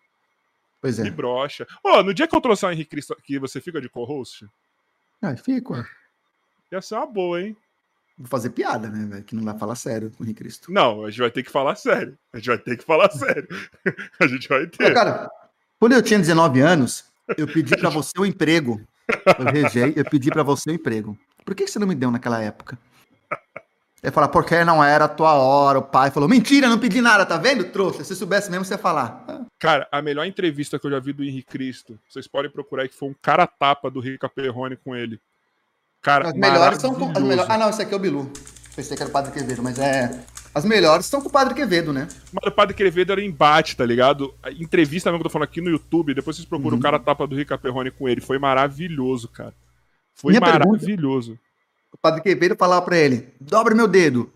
Pois 0.82 0.98
é. 0.98 1.04
Me 1.04 1.10
brocha. 1.12 1.64
Ó, 1.84 2.00
oh, 2.00 2.02
no 2.02 2.12
dia 2.12 2.26
que 2.26 2.34
eu 2.34 2.40
trouxe 2.40 2.66
o 2.66 2.70
Henrique 2.70 2.90
Cris 2.90 3.08
aqui, 3.12 3.38
você 3.38 3.60
fica 3.60 3.80
de 3.80 3.88
co-host? 3.88 4.48
Ah, 5.22 5.36
fico. 5.36 5.74
Ia 6.72 6.82
ser 6.82 6.96
uma 6.96 7.06
boa, 7.06 7.40
hein? 7.40 7.56
Vou 8.18 8.26
fazer 8.26 8.50
piada, 8.50 8.90
né, 8.90 9.06
velho? 9.06 9.24
Que 9.24 9.36
não 9.36 9.44
vai 9.44 9.56
falar 9.56 9.76
sério 9.76 10.10
com 10.10 10.24
o 10.24 10.26
Henrique 10.26 10.42
Cristo. 10.42 10.72
Não, 10.72 11.04
a 11.04 11.10
gente 11.10 11.20
vai 11.20 11.30
ter 11.30 11.44
que 11.44 11.52
falar 11.52 11.76
sério. 11.76 12.18
A 12.32 12.38
gente 12.38 12.48
vai 12.48 12.58
ter 12.58 12.76
que 12.76 12.84
falar 12.84 13.08
sério. 13.12 13.48
a 14.20 14.26
gente 14.26 14.48
vai 14.48 14.66
ter. 14.66 14.90
Ô, 14.90 14.94
cara, 14.94 15.30
quando 15.78 15.92
eu 15.92 16.02
tinha 16.02 16.18
19 16.18 16.60
anos, 16.60 17.04
eu 17.38 17.46
pedi 17.46 17.76
para 17.76 17.88
você 17.88 18.12
o 18.18 18.22
um 18.22 18.26
emprego. 18.26 18.80
Eu 19.38 19.44
rejei, 19.52 19.92
eu 19.94 20.04
pedi 20.04 20.30
para 20.30 20.42
você 20.42 20.70
o 20.70 20.72
um 20.72 20.76
emprego. 20.76 21.16
Por 21.44 21.54
que 21.54 21.64
você 21.64 21.78
não 21.78 21.86
me 21.86 21.94
deu 21.94 22.10
naquela 22.10 22.42
época? 22.42 22.76
Ele 24.02 24.10
fala, 24.10 24.26
porque 24.26 24.64
não 24.64 24.82
era 24.82 25.04
a 25.04 25.08
tua 25.08 25.34
hora. 25.34 25.78
O 25.78 25.82
pai 25.82 26.10
falou, 26.10 26.28
mentira, 26.28 26.68
não 26.68 26.78
pedi 26.78 27.00
nada, 27.00 27.24
tá 27.24 27.36
vendo? 27.36 27.64
Trouxa, 27.64 28.02
se 28.02 28.16
soubesse 28.16 28.50
mesmo, 28.50 28.64
você 28.64 28.74
ia 28.74 28.78
falar. 28.78 29.24
Cara, 29.60 29.86
a 29.92 30.02
melhor 30.02 30.26
entrevista 30.26 30.76
que 30.76 30.86
eu 30.86 30.90
já 30.90 30.98
vi 30.98 31.12
do 31.12 31.22
Henrique 31.22 31.52
Cristo, 31.52 31.96
vocês 32.08 32.26
podem 32.26 32.50
procurar 32.50 32.82
aí, 32.82 32.88
que 32.88 32.96
foi 32.96 33.08
um 33.08 33.14
cara-tapa 33.22 33.88
do 33.88 34.00
Rica 34.00 34.28
Perrone 34.28 34.76
com 34.76 34.96
ele. 34.96 35.20
Cara, 36.00 36.30
as 36.30 36.34
melhores 36.34 36.80
são. 36.80 36.90
As 36.90 37.22
melhores... 37.22 37.48
Ah, 37.48 37.56
não, 37.56 37.70
esse 37.70 37.80
aqui 37.80 37.94
é 37.94 37.96
o 37.96 38.00
Bilu. 38.00 38.28
Pensei 38.74 38.96
que 38.96 39.02
era 39.02 39.08
o 39.08 39.12
Padre 39.12 39.30
Quevedo, 39.30 39.62
mas 39.62 39.78
é. 39.78 40.24
As 40.52 40.64
melhores 40.64 41.06
estão 41.06 41.20
com 41.20 41.28
o 41.28 41.32
Padre 41.32 41.54
Quevedo, 41.54 41.92
né? 41.92 42.08
Mas 42.32 42.52
o 42.52 42.54
Padre 42.54 42.74
Quevedo 42.74 43.12
era 43.12 43.22
embate, 43.22 43.76
tá 43.76 43.86
ligado? 43.86 44.34
A 44.42 44.50
entrevista 44.50 45.10
mesmo 45.10 45.20
que 45.22 45.26
eu 45.26 45.30
tô 45.30 45.32
falando 45.32 45.48
aqui 45.48 45.60
no 45.60 45.70
YouTube, 45.70 46.12
depois 46.12 46.36
vocês 46.36 46.48
procuram 46.48 46.74
uhum. 46.74 46.80
o 46.80 46.82
cara 46.82 46.98
tapa 46.98 47.26
do 47.26 47.36
Rica 47.36 47.56
Perrone 47.56 47.92
com 47.92 48.08
ele. 48.08 48.20
Foi 48.20 48.38
maravilhoso, 48.38 49.28
cara. 49.28 49.54
Foi 50.12 50.32
Minha 50.32 50.40
maravilhoso. 50.40 51.28
Pergunta, 51.28 51.51
Padre 52.02 52.20
Quevedo 52.20 52.56
falava 52.56 52.84
pra 52.84 52.98
ele: 52.98 53.28
dobra 53.40 53.74
meu 53.74 53.88
dedo. 53.88 54.30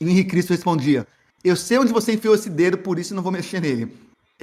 E 0.00 0.04
o 0.04 0.08
Henrique 0.08 0.30
Cristo 0.30 0.50
respondia: 0.50 1.06
Eu 1.44 1.56
sei 1.56 1.78
onde 1.78 1.92
você 1.92 2.12
enfiou 2.12 2.34
esse 2.34 2.48
dedo, 2.48 2.78
por 2.78 2.98
isso 2.98 3.14
não 3.14 3.22
vou 3.22 3.32
mexer 3.32 3.60
nele. 3.60 3.92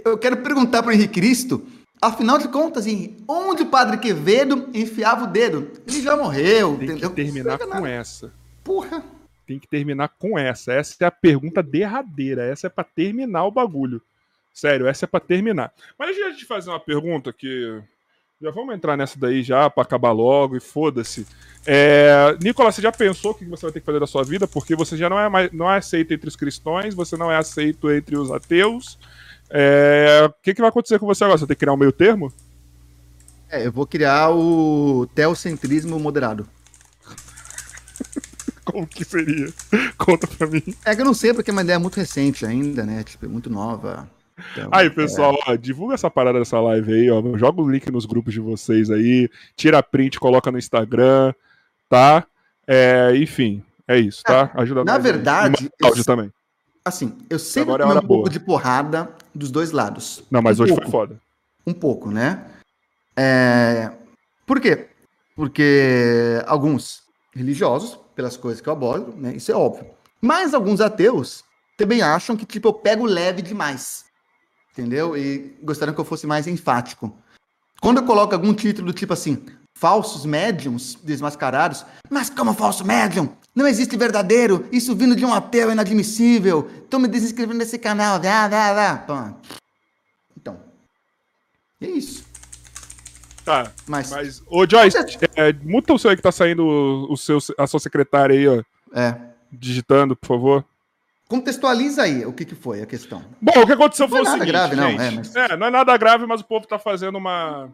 Eu 0.03 0.17
quero 0.17 0.37
perguntar 0.37 0.83
pro 0.83 0.91
Henrique 0.91 1.15
Cristo 1.19 1.65
Afinal 2.01 2.39
de 2.39 2.47
contas, 2.47 2.87
assim, 2.87 3.15
onde 3.27 3.61
o 3.61 3.67
Padre 3.67 3.97
Quevedo 3.97 4.67
enfiava 4.73 5.25
o 5.25 5.27
dedo? 5.27 5.71
Ele 5.87 6.01
já 6.01 6.17
morreu, 6.17 6.75
Tem 6.75 6.89
entendeu? 6.89 7.09
que 7.11 7.15
terminar 7.15 7.59
com 7.59 7.85
essa. 7.85 8.33
Porra. 8.63 9.03
Tem 9.45 9.59
que 9.59 9.67
terminar 9.67 10.09
com 10.17 10.39
essa. 10.39 10.73
Essa 10.73 10.95
é 11.01 11.05
a 11.05 11.11
pergunta 11.11 11.61
derradeira. 11.61 12.43
Essa 12.43 12.65
é 12.65 12.69
para 12.71 12.83
terminar 12.83 13.45
o 13.45 13.51
bagulho. 13.51 14.01
Sério, 14.51 14.87
essa 14.87 15.05
é 15.05 15.07
para 15.07 15.19
terminar. 15.19 15.71
Mas 15.97 16.09
antes 16.09 16.19
de 16.19 16.27
a 16.27 16.31
gente 16.31 16.45
fazer 16.45 16.71
uma 16.71 16.79
pergunta 16.79 17.31
que 17.31 17.79
já 18.41 18.49
vamos 18.49 18.73
entrar 18.73 18.97
nessa 18.97 19.19
daí 19.19 19.43
já 19.43 19.69
para 19.69 19.83
acabar 19.83 20.11
logo 20.11 20.57
e 20.57 20.59
foda-se. 20.59 21.27
É, 21.65 22.35
Nicolas, 22.41 22.73
você 22.73 22.81
já 22.81 22.91
pensou 22.91 23.31
o 23.31 23.35
que 23.35 23.45
você 23.45 23.67
vai 23.67 23.71
ter 23.71 23.79
que 23.81 23.85
fazer 23.85 23.99
da 23.99 24.07
sua 24.07 24.23
vida? 24.23 24.47
Porque 24.47 24.75
você 24.75 24.97
já 24.97 25.09
não 25.09 25.19
é, 25.19 25.29
mais, 25.29 25.51
não 25.51 25.71
é 25.71 25.77
aceito 25.77 26.13
entre 26.13 26.27
os 26.27 26.35
cristãos, 26.35 26.95
você 26.95 27.15
não 27.15 27.31
é 27.31 27.37
aceito 27.37 27.91
entre 27.91 28.17
os 28.17 28.31
ateus. 28.31 28.97
É, 29.49 30.23
o 30.25 30.33
que, 30.41 30.55
que 30.55 30.61
vai 30.61 30.69
acontecer 30.69 30.97
com 30.97 31.05
você 31.05 31.23
agora? 31.23 31.37
Você 31.37 31.43
vai 31.43 31.49
ter 31.49 31.55
que 31.55 31.59
criar 31.59 31.73
um 31.73 31.77
meio 31.77 31.91
termo? 31.91 32.33
É, 33.47 33.67
eu 33.67 33.71
vou 33.71 33.85
criar 33.85 34.31
o 34.31 35.07
teocentrismo 35.13 35.99
moderado. 35.99 36.47
Como 38.65 38.87
que 38.87 39.03
seria? 39.03 39.53
Conta 39.97 40.25
pra 40.25 40.47
mim. 40.47 40.63
É 40.83 40.95
que 40.95 41.01
eu 41.01 41.05
não 41.05 41.13
sei, 41.13 41.33
porque 41.33 41.51
é 41.51 41.53
uma 41.53 41.61
ideia 41.61 41.77
muito 41.77 41.97
recente 41.97 42.45
ainda, 42.45 42.85
né? 42.85 43.03
Tipo, 43.03 43.25
é 43.25 43.29
muito 43.29 43.49
nova. 43.49 44.09
Então, 44.51 44.69
aí, 44.71 44.89
pessoal, 44.89 45.33
é... 45.47 45.51
ó, 45.51 45.55
divulga 45.55 45.93
essa 45.93 46.09
parada 46.09 46.39
dessa 46.39 46.59
live 46.59 46.93
aí, 46.93 47.11
ó. 47.11 47.21
Joga 47.37 47.61
o 47.61 47.69
link 47.69 47.89
nos 47.91 48.05
grupos 48.05 48.33
de 48.33 48.39
vocês 48.39 48.89
aí, 48.89 49.29
tira 49.55 49.79
a 49.79 49.83
print, 49.83 50.19
coloca 50.19 50.51
no 50.51 50.57
Instagram, 50.57 51.33
tá? 51.89 52.25
É, 52.67 53.15
enfim, 53.15 53.63
é 53.87 53.99
isso, 53.99 54.23
tá? 54.23 54.51
É, 54.55 54.61
Ajuda 54.61 54.83
Na 54.83 54.97
verdade, 54.97 55.69
áudio 55.83 56.05
também. 56.05 56.31
Assim, 56.83 57.17
eu 57.29 57.37
sempre 57.37 57.73
Agora 57.73 57.83
é 57.83 57.99
um 57.99 58.07
pouco 58.07 58.29
de 58.29 58.39
porrada 58.39 59.09
dos 59.35 59.51
dois 59.51 59.71
lados. 59.71 60.23
Não, 60.31 60.41
mas 60.41 60.59
um 60.59 60.63
hoje 60.63 60.73
pouco, 60.73 60.89
foi 60.89 60.91
foda. 60.91 61.21
Um 61.65 61.73
pouco, 61.73 62.09
né? 62.09 62.45
É... 63.15 63.91
Por 64.47 64.59
quê? 64.59 64.87
Porque 65.35 66.41
alguns 66.47 67.03
religiosos, 67.33 67.99
pelas 68.15 68.35
coisas 68.35 68.61
que 68.61 68.67
eu 68.67 68.73
abordo, 68.73 69.13
né? 69.15 69.35
Isso 69.35 69.51
é 69.51 69.55
óbvio. 69.55 69.85
Mas 70.19 70.53
alguns 70.53 70.81
ateus 70.81 71.43
também 71.77 72.01
acham 72.01 72.35
que, 72.35 72.45
tipo, 72.45 72.67
eu 72.67 72.73
pego 72.73 73.05
leve 73.05 73.41
demais. 73.41 74.05
Entendeu? 74.71 75.17
E 75.17 75.57
gostariam 75.61 75.93
que 75.93 75.99
eu 75.99 76.05
fosse 76.05 76.25
mais 76.25 76.47
enfático. 76.47 77.13
Quando 77.81 77.97
eu 77.97 78.05
coloco 78.05 78.33
algum 78.33 78.53
título 78.53 78.87
do 78.87 78.93
tipo 78.93 79.11
assim, 79.13 79.43
falsos 79.73 80.25
médiums 80.25 80.97
desmascarados, 81.03 81.85
mas 82.09 82.29
como 82.29 82.53
falso 82.53 82.85
médium? 82.85 83.29
Não 83.53 83.67
existe 83.67 83.97
verdadeiro. 83.97 84.65
Isso 84.71 84.95
vindo 84.95 85.15
de 85.15 85.25
um 85.25 85.33
ateu 85.33 85.69
é 85.69 85.73
inadmissível. 85.73 86.69
Estão 86.83 86.99
me 86.99 87.07
desinscrevendo 87.07 87.59
desse 87.59 87.77
canal. 87.77 88.17
Dá, 88.17 88.47
dá, 88.47 88.73
dá. 88.73 89.37
Então. 90.37 90.59
É 91.81 91.87
isso. 91.87 92.23
Tá. 93.43 93.71
Mas, 93.87 94.11
mas 94.11 94.43
ô 94.47 94.65
Joyce, 94.69 94.97
é, 95.35 95.51
muta 95.63 95.93
o 95.93 95.99
seu 95.99 96.11
aí 96.11 96.15
que 96.15 96.21
tá 96.21 96.31
saindo 96.31 96.65
o 97.09 97.17
seu, 97.17 97.39
a 97.57 97.67
sua 97.67 97.79
secretária 97.79 98.35
aí, 98.35 98.47
ó. 98.47 98.63
É. 98.93 99.17
Digitando, 99.51 100.15
por 100.15 100.27
favor. 100.27 100.65
Contextualiza 101.31 102.03
aí 102.03 102.25
o 102.25 102.33
que, 102.33 102.43
que 102.43 102.55
foi 102.55 102.81
a 102.81 102.85
questão. 102.85 103.23
Bom, 103.41 103.61
o 103.61 103.65
que 103.65 103.71
aconteceu 103.71 104.05
não 104.05 104.09
foi 104.09 104.19
é 104.19 104.21
o 104.21 104.25
seguinte, 104.25 104.47
grave, 104.47 104.75
gente, 104.75 104.97
não, 104.97 105.05
é, 105.05 105.11
mas... 105.11 105.33
é, 105.33 105.55
não 105.55 105.67
é 105.67 105.69
nada 105.69 105.95
grave, 105.95 106.25
mas 106.25 106.41
o 106.41 106.43
povo 106.43 106.67
tá 106.67 106.77
fazendo 106.77 107.17
uma 107.17 107.71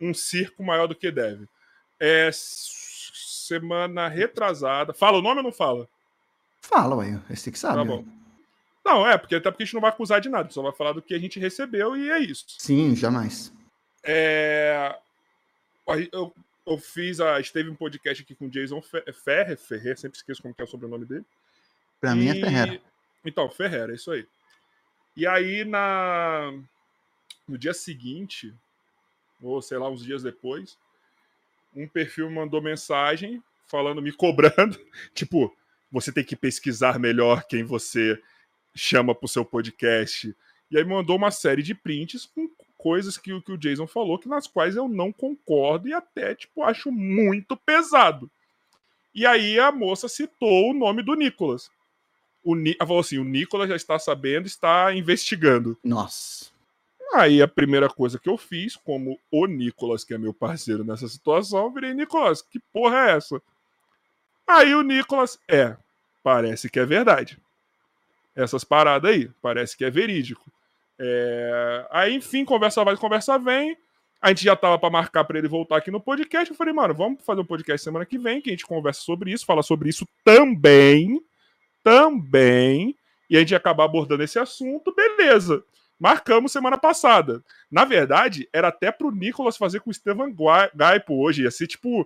um 0.00 0.12
circo 0.12 0.60
maior 0.64 0.88
do 0.88 0.94
que 0.96 1.08
deve. 1.12 1.48
É 2.00 2.30
semana 2.32 4.08
retrasada. 4.08 4.92
Fala 4.92 5.18
o 5.18 5.22
nome 5.22 5.36
ou 5.36 5.44
não 5.44 5.52
fala? 5.52 5.88
Fala, 6.62 6.96
ué. 6.96 7.20
Esse 7.30 7.52
que 7.52 7.58
sabe. 7.60 7.76
Tá 7.76 7.84
bom. 7.84 8.04
Não, 8.84 9.08
é, 9.08 9.16
porque 9.16 9.36
até 9.36 9.52
porque 9.52 9.62
a 9.62 9.66
gente 9.66 9.74
não 9.74 9.80
vai 9.80 9.90
acusar 9.90 10.20
de 10.20 10.28
nada, 10.28 10.50
só 10.50 10.60
vai 10.60 10.72
falar 10.72 10.94
do 10.94 11.00
que 11.00 11.14
a 11.14 11.18
gente 11.18 11.38
recebeu 11.38 11.96
e 11.96 12.10
é 12.10 12.18
isso. 12.18 12.44
Sim, 12.58 12.96
jamais. 12.96 13.52
É... 14.02 14.98
Eu, 16.12 16.34
eu 16.66 16.76
fiz 16.78 17.20
a. 17.20 17.38
Esteve 17.38 17.70
um 17.70 17.76
podcast 17.76 18.24
aqui 18.24 18.34
com 18.34 18.46
o 18.46 18.50
Jason 18.50 18.82
Ferrer, 18.82 19.56
Ferrer, 19.56 19.96
sempre 19.96 20.18
esqueço 20.18 20.42
como 20.42 20.52
que 20.52 20.60
é 20.60 20.64
o 20.64 20.68
sobrenome 20.68 21.04
dele. 21.04 21.24
Pra 22.04 22.12
e... 22.12 22.16
mim 22.16 22.28
é 22.28 22.34
Ferreira. 22.34 22.80
Então, 23.24 23.50
Ferreira, 23.50 23.92
é 23.92 23.94
isso 23.94 24.10
aí. 24.10 24.26
E 25.16 25.26
aí, 25.26 25.64
na... 25.64 26.52
no 27.48 27.56
dia 27.56 27.72
seguinte, 27.72 28.52
ou 29.42 29.62
sei 29.62 29.78
lá, 29.78 29.88
uns 29.88 30.04
dias 30.04 30.22
depois, 30.22 30.76
um 31.74 31.88
perfil 31.88 32.30
mandou 32.30 32.60
mensagem 32.60 33.42
falando, 33.66 34.02
me 34.02 34.12
cobrando, 34.12 34.78
tipo, 35.14 35.56
você 35.90 36.12
tem 36.12 36.22
que 36.22 36.36
pesquisar 36.36 36.98
melhor 36.98 37.44
quem 37.44 37.64
você 37.64 38.20
chama 38.74 39.14
pro 39.14 39.26
seu 39.26 39.44
podcast. 39.44 40.36
E 40.70 40.76
aí 40.76 40.84
mandou 40.84 41.16
uma 41.16 41.30
série 41.30 41.62
de 41.62 41.74
prints 41.74 42.26
com 42.26 42.50
coisas 42.76 43.16
que, 43.16 43.40
que 43.40 43.52
o 43.52 43.56
Jason 43.56 43.86
falou, 43.86 44.18
que 44.18 44.28
nas 44.28 44.46
quais 44.46 44.76
eu 44.76 44.88
não 44.88 45.10
concordo 45.10 45.88
e 45.88 45.94
até, 45.94 46.34
tipo, 46.34 46.62
acho 46.62 46.92
muito 46.92 47.56
pesado. 47.56 48.30
E 49.14 49.24
aí 49.24 49.58
a 49.58 49.72
moça 49.72 50.06
citou 50.06 50.70
o 50.70 50.74
nome 50.74 51.02
do 51.02 51.14
Nicolas. 51.14 51.70
O 52.44 52.54
falou 52.78 53.00
assim: 53.00 53.18
o 53.18 53.24
Nicolas 53.24 53.68
já 53.68 53.76
está 53.76 53.98
sabendo, 53.98 54.46
está 54.46 54.94
investigando. 54.94 55.76
Nossa. 55.82 56.52
Aí 57.14 57.40
a 57.40 57.48
primeira 57.48 57.88
coisa 57.88 58.18
que 58.18 58.28
eu 58.28 58.36
fiz, 58.36 58.76
como 58.76 59.18
o 59.30 59.46
Nicolas, 59.46 60.04
que 60.04 60.12
é 60.12 60.18
meu 60.18 60.34
parceiro 60.34 60.84
nessa 60.84 61.08
situação, 61.08 61.72
virei 61.72 61.94
Nicolas, 61.94 62.42
que 62.42 62.58
porra 62.72 63.08
é 63.08 63.16
essa? 63.16 63.40
Aí 64.46 64.74
o 64.74 64.82
Nicolas, 64.82 65.38
é, 65.48 65.76
parece 66.22 66.68
que 66.68 66.78
é 66.78 66.84
verdade. 66.84 67.38
Essas 68.34 68.64
paradas 68.64 69.10
aí, 69.10 69.30
parece 69.40 69.76
que 69.76 69.84
é 69.84 69.90
verídico. 69.90 70.50
É... 70.98 71.86
Aí, 71.90 72.14
enfim, 72.14 72.44
conversa 72.44 72.84
vai, 72.84 72.96
conversa 72.96 73.38
vem. 73.38 73.76
A 74.20 74.28
gente 74.28 74.44
já 74.44 74.56
tava 74.56 74.78
para 74.78 74.90
marcar 74.90 75.24
para 75.24 75.38
ele 75.38 75.46
voltar 75.46 75.76
aqui 75.76 75.90
no 75.90 76.00
podcast. 76.00 76.50
Eu 76.50 76.56
falei, 76.56 76.72
mano, 76.72 76.94
vamos 76.94 77.22
fazer 77.24 77.42
um 77.42 77.46
podcast 77.46 77.84
semana 77.84 78.06
que 78.06 78.18
vem, 78.18 78.40
que 78.40 78.50
a 78.50 78.52
gente 78.52 78.66
conversa 78.66 79.02
sobre 79.02 79.30
isso, 79.30 79.46
fala 79.46 79.62
sobre 79.62 79.88
isso 79.88 80.06
também. 80.24 81.22
Também. 81.84 82.96
E 83.30 83.36
a 83.36 83.40
gente 83.40 83.52
ia 83.52 83.56
acabar 83.56 83.84
abordando 83.84 84.24
esse 84.24 84.38
assunto, 84.38 84.92
beleza. 84.92 85.62
Marcamos 86.00 86.50
semana 86.50 86.76
passada. 86.76 87.42
Na 87.70 87.84
verdade, 87.84 88.48
era 88.52 88.68
até 88.68 88.90
pro 88.90 89.12
Nicolas 89.12 89.56
fazer 89.56 89.78
com 89.78 89.90
o 89.90 89.92
Estevam 89.92 90.34
Gaipo 90.74 91.14
hoje. 91.14 91.42
Ia 91.42 91.50
ser 91.52 91.68
tipo. 91.68 92.04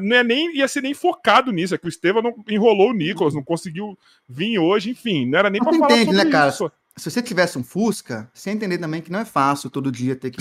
Não 0.00 0.16
é 0.16 0.22
nem, 0.22 0.56
ia 0.56 0.68
ser 0.68 0.82
nem 0.82 0.94
focado 0.94 1.50
nisso. 1.50 1.74
É 1.74 1.78
que 1.78 1.86
o 1.86 1.88
Estevam 1.88 2.22
não 2.22 2.34
enrolou 2.48 2.90
o 2.90 2.94
Nicolas, 2.94 3.34
não 3.34 3.42
conseguiu 3.42 3.98
vir 4.28 4.58
hoje, 4.58 4.90
enfim. 4.90 5.26
Não 5.26 5.40
era 5.40 5.50
nem 5.50 5.60
para 5.60 5.72
falar 5.72 5.98
sobre 6.04 6.12
né, 6.12 6.30
cara? 6.30 6.50
isso 6.50 6.70
se 6.96 7.10
você 7.10 7.20
tivesse 7.20 7.58
um 7.58 7.64
Fusca, 7.64 8.30
você 8.32 8.50
entender 8.50 8.78
também 8.78 9.02
que 9.02 9.10
não 9.10 9.18
é 9.20 9.24
fácil 9.24 9.68
todo 9.68 9.90
dia 9.90 10.14
ter 10.14 10.30
que. 10.30 10.40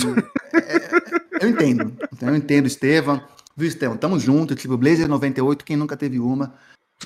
É, 0.53 0.75
é, 0.75 1.45
eu 1.45 1.49
entendo. 1.49 1.97
Eu 2.21 2.35
entendo, 2.35 2.67
Estevam. 2.67 3.21
Viu, 3.57 3.67
Estevam? 3.67 3.97
Tamo 3.97 4.19
junto. 4.19 4.53
Tipo, 4.53 4.77
Blazer 4.77 5.07
98, 5.07 5.65
quem 5.65 5.75
nunca 5.75 5.97
teve 5.97 6.19
uma. 6.19 6.53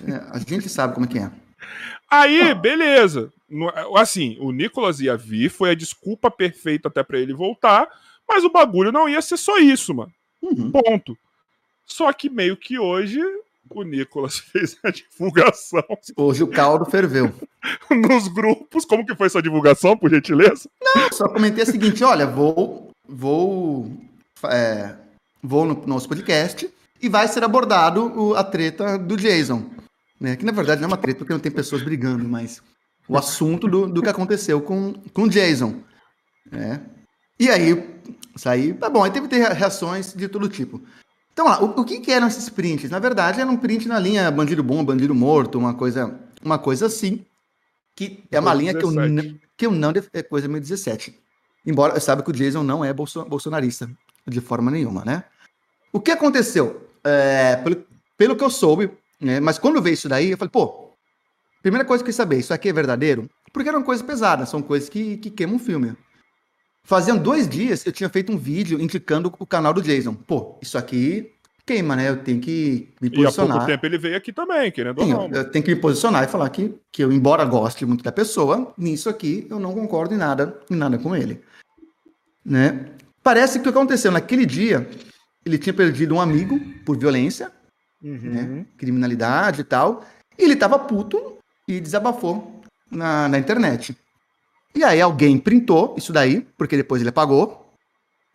É, 0.06 0.22
a 0.32 0.40
gente 0.40 0.68
sabe 0.68 0.94
como 0.94 1.06
é 1.06 1.10
que 1.10 1.20
é. 1.20 1.32
Aí, 2.10 2.54
beleza. 2.54 3.32
Assim, 3.96 4.38
o 4.40 4.52
Nicolas 4.52 5.00
ia 5.00 5.16
vir, 5.16 5.50
foi 5.50 5.72
a 5.72 5.76
desculpa 5.76 6.30
perfeita 6.30 6.88
até 6.88 7.04
para 7.04 7.20
ele 7.20 7.34
voltar, 7.34 7.88
mas 8.28 8.44
o 8.44 8.50
bagulho 8.50 8.92
não 8.92 9.08
ia 9.08 9.22
ser 9.22 9.38
só 9.38 9.58
isso, 9.58 9.94
mano. 9.94 10.12
Uhum. 10.42 10.72
Ponto. 10.72 11.18
Só 11.86 12.12
que 12.12 12.30
meio 12.30 12.58
que 12.58 12.78
hoje 12.78 13.22
o 13.70 13.84
Nicolas 13.84 14.38
fez 14.52 14.78
a 14.84 14.92
divulgação. 14.92 15.84
Hoje 16.16 16.44
o 16.44 16.48
caldo 16.48 16.86
ferveu. 16.86 17.34
Nos 17.90 18.28
grupos, 18.28 18.86
como 18.86 19.06
que 19.06 19.16
foi 19.16 19.30
sua 19.30 19.42
divulgação, 19.42 19.98
por 19.98 20.10
gentileza? 20.10 20.70
Não, 20.82 21.12
só 21.12 21.28
comentei 21.28 21.64
o 21.64 21.68
seguinte, 21.68 22.04
olha, 22.04 22.26
vou 22.26 22.92
vou 23.08 23.90
é, 24.46 24.96
vou 25.42 25.66
no 25.66 25.88
nosso 25.88 26.08
podcast 26.08 26.70
e 27.02 27.08
vai 27.08 27.28
ser 27.28 27.44
abordado 27.44 28.06
o, 28.20 28.36
a 28.36 28.44
treta 28.44 28.98
do 28.98 29.16
Jason. 29.16 29.70
Né? 30.20 30.36
Que 30.36 30.46
na 30.46 30.52
verdade 30.52 30.82
não 30.82 30.88
é 30.88 30.92
uma 30.92 30.98
treta 30.98 31.20
porque 31.20 31.34
não 31.34 31.40
tem 31.40 31.52
pessoas 31.52 31.82
brigando, 31.82 32.28
mas 32.28 32.62
o 33.08 33.18
assunto 33.18 33.68
do, 33.68 33.88
do 33.88 34.02
que 34.02 34.10
aconteceu 34.10 34.62
com, 34.62 34.94
com 35.14 35.24
o 35.24 35.30
Jason. 35.30 35.82
Né? 36.52 36.82
E 37.40 37.50
aí, 37.50 38.02
isso 38.36 38.50
aí, 38.50 38.74
tá 38.74 38.90
bom, 38.90 39.04
aí 39.04 39.12
teve 39.12 39.28
ter 39.28 39.48
reações 39.54 40.14
de 40.14 40.28
todo 40.28 40.50
tipo. 40.50 40.82
Então, 41.32 41.46
lá, 41.46 41.64
o, 41.64 41.82
o 41.82 41.86
que, 41.86 42.00
que, 42.00 42.12
eram 42.12 42.28
esses 42.28 42.50
prints? 42.50 42.90
Na 42.90 42.98
verdade, 42.98 43.40
era 43.40 43.50
um 43.50 43.58
print 43.58 43.88
na 43.88 44.00
linha 44.00 44.30
bandido 44.32 44.64
bom, 44.64 44.84
bandido 44.84 45.14
morto, 45.14 45.60
uma 45.60 45.74
coisa, 45.74 46.20
uma 46.44 46.58
coisa 46.58 46.88
assim. 46.88 47.24
Que 47.96 48.24
é 48.32 48.40
uma 48.40 48.54
linha 48.54 48.74
que 48.74 48.84
eu, 48.84 48.92
que 49.56 49.66
eu 49.66 49.72
não. 49.72 49.92
É 50.14 50.24
coisa 50.24 50.48
2017. 50.48 51.20
Embora 51.66 51.96
eu 51.96 52.02
saiba 52.02 52.24
que 52.24 52.30
o 52.30 52.34
Jason 52.34 52.64
não 52.64 52.84
é 52.84 52.92
bolso, 52.94 53.24
bolsonarista 53.26 53.90
de 54.28 54.42
forma 54.42 54.72
nenhuma, 54.72 55.04
né? 55.06 55.24
O 55.92 56.00
que 56.00 56.12
aconteceu? 56.12 56.90
É, 57.04 57.56
pelo, 57.58 57.86
pelo 58.18 58.36
que 58.36 58.44
eu 58.44 58.50
soube, 58.50 58.92
né? 59.20 59.40
Mas 59.40 59.58
quando 59.58 59.82
veio 59.82 59.94
isso 59.94 60.10
daí, 60.10 60.32
eu 60.32 60.38
falei, 60.38 60.52
pô, 60.52 60.94
primeira 61.62 61.86
coisa 61.86 62.04
que 62.04 62.10
eu 62.10 62.12
quis 62.12 62.16
saber, 62.16 62.40
isso 62.40 62.54
aqui 62.54 62.70
é 62.70 62.74
verdadeiro? 62.74 63.30
Porque 63.52 63.70
eram 63.70 63.84
coisas 63.84 64.06
pesadas, 64.06 64.50
são 64.50 64.62
coisas 64.62 64.90
que, 64.90 65.18
que 65.18 65.30
queimam 65.30 65.56
o 65.56 65.60
filme. 65.60 65.96
Faziam 66.84 67.18
dois 67.18 67.50
dias 67.50 67.86
eu 67.86 67.92
tinha 67.92 68.10
feito 68.10 68.32
um 68.32 68.38
vídeo 68.38 68.80
indicando 68.80 69.34
o 69.40 69.46
canal 69.46 69.74
do 69.74 69.82
Jason. 69.82 70.14
Pô, 70.14 70.58
isso 70.62 70.78
aqui 70.78 71.34
queima, 71.68 71.98
né? 71.98 72.08
Eu 72.08 72.18
tenho 72.24 72.40
que 72.40 72.94
me 73.02 73.10
posicionar. 73.10 73.50
E 73.50 73.52
há 73.52 73.58
pouco 73.58 73.66
tempo 73.66 73.86
ele 73.86 73.98
veio 73.98 74.16
aqui 74.16 74.32
também, 74.32 74.72
querendo 74.72 75.04
Sim, 75.04 75.14
ou 75.14 75.28
não. 75.28 75.38
Eu 75.38 75.52
tenho 75.52 75.66
que 75.66 75.76
me 75.76 75.82
posicionar 75.82 76.24
e 76.24 76.28
falar 76.28 76.50
que, 76.50 76.74
que 76.90 77.04
eu, 77.04 77.12
embora 77.12 77.44
goste 77.44 77.86
muito 77.86 78.04
da 78.04 78.12
pessoa, 78.12 78.74
nisso 78.78 79.10
aqui 79.10 79.46
eu 79.50 79.60
não 79.60 79.74
concordo 79.74 80.14
em 80.14 80.18
nada, 80.18 80.58
em 80.72 80.76
nada 80.76 80.98
com 80.98 81.14
ele. 81.14 81.42
Né? 82.46 82.86
Parece 83.22 83.56
que 83.56 83.60
o 83.60 83.64
que 83.64 83.78
aconteceu 83.78 84.10
naquele 84.10 84.46
dia, 84.46 84.90
ele 85.46 85.58
tinha 85.58 85.74
perdido 85.74 86.16
um 86.16 86.22
amigo 86.22 86.58
por 86.86 86.98
violência, 86.98 87.52
uhum. 88.10 88.20
né? 88.32 88.66
criminalidade 88.78 89.62
e 89.62 89.64
tal, 89.64 90.04
e 90.38 90.44
ele 90.44 90.56
tava 90.56 90.80
puto 90.80 91.38
e 91.68 91.80
desabafou 91.80 92.62
na, 92.90 93.28
na 93.28 93.38
internet. 93.38 93.98
E 94.76 94.84
aí 94.84 95.02
alguém 95.02 95.38
printou 95.38 95.96
isso 95.98 96.14
daí, 96.14 96.42
porque 96.58 96.78
depois 96.78 97.02
ele 97.02 97.10
apagou. 97.10 97.74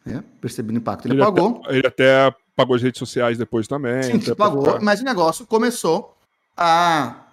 Né? 0.05 0.23
Percebendo 0.41 0.77
o 0.77 0.79
impacto, 0.79 1.07
ele, 1.07 1.15
ele 1.15 1.23
apagou. 1.23 1.61
Até, 1.65 1.77
ele 1.77 1.87
até 1.87 2.35
pagou 2.57 2.75
as 2.75 2.83
redes 2.83 2.99
sociais 2.99 3.39
depois 3.39 3.69
também. 3.69 4.03
Sim, 4.03 4.35
pagou, 4.35 4.81
mas 4.81 5.01
o 5.01 5.05
negócio 5.05 5.47
começou 5.47 6.17
a, 6.57 7.27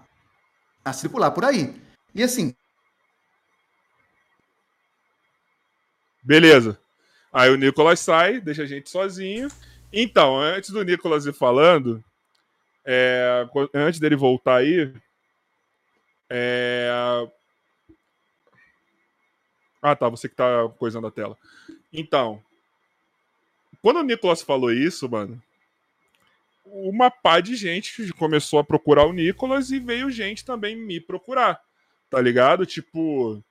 a 0.85 0.93
circular 0.93 1.31
por 1.31 1.45
aí. 1.45 1.75
E 2.13 2.21
assim. 2.21 2.53
Beleza. 6.23 6.79
Aí 7.31 7.49
o 7.49 7.57
Nicolas 7.57 7.99
sai, 7.99 8.39
deixa 8.39 8.63
a 8.63 8.65
gente 8.65 8.89
sozinho. 8.89 9.49
Então, 9.91 10.39
antes 10.39 10.69
do 10.69 10.83
Nicolas 10.83 11.25
ir 11.25 11.33
falando, 11.33 12.03
é, 12.85 13.47
antes 13.73 13.99
dele 13.99 14.15
voltar 14.15 14.57
aí, 14.57 14.93
é, 16.29 16.89
ah, 19.81 19.95
tá. 19.95 20.09
Você 20.09 20.27
que 20.27 20.35
tá 20.35 20.69
coisando 20.77 21.07
a 21.07 21.11
tela. 21.11 21.37
Então, 21.91 22.41
quando 23.81 23.97
o 23.97 24.03
Nicolas 24.03 24.41
falou 24.41 24.71
isso, 24.71 25.09
mano, 25.09 25.41
uma 26.65 27.09
pá 27.09 27.39
de 27.39 27.55
gente 27.55 28.11
começou 28.13 28.59
a 28.59 28.63
procurar 28.63 29.05
o 29.05 29.13
Nicolas 29.13 29.71
e 29.71 29.79
veio 29.79 30.11
gente 30.11 30.45
também 30.45 30.75
me 30.75 30.99
procurar. 30.99 31.59
Tá 32.09 32.21
ligado? 32.21 32.65
Tipo, 32.65 33.43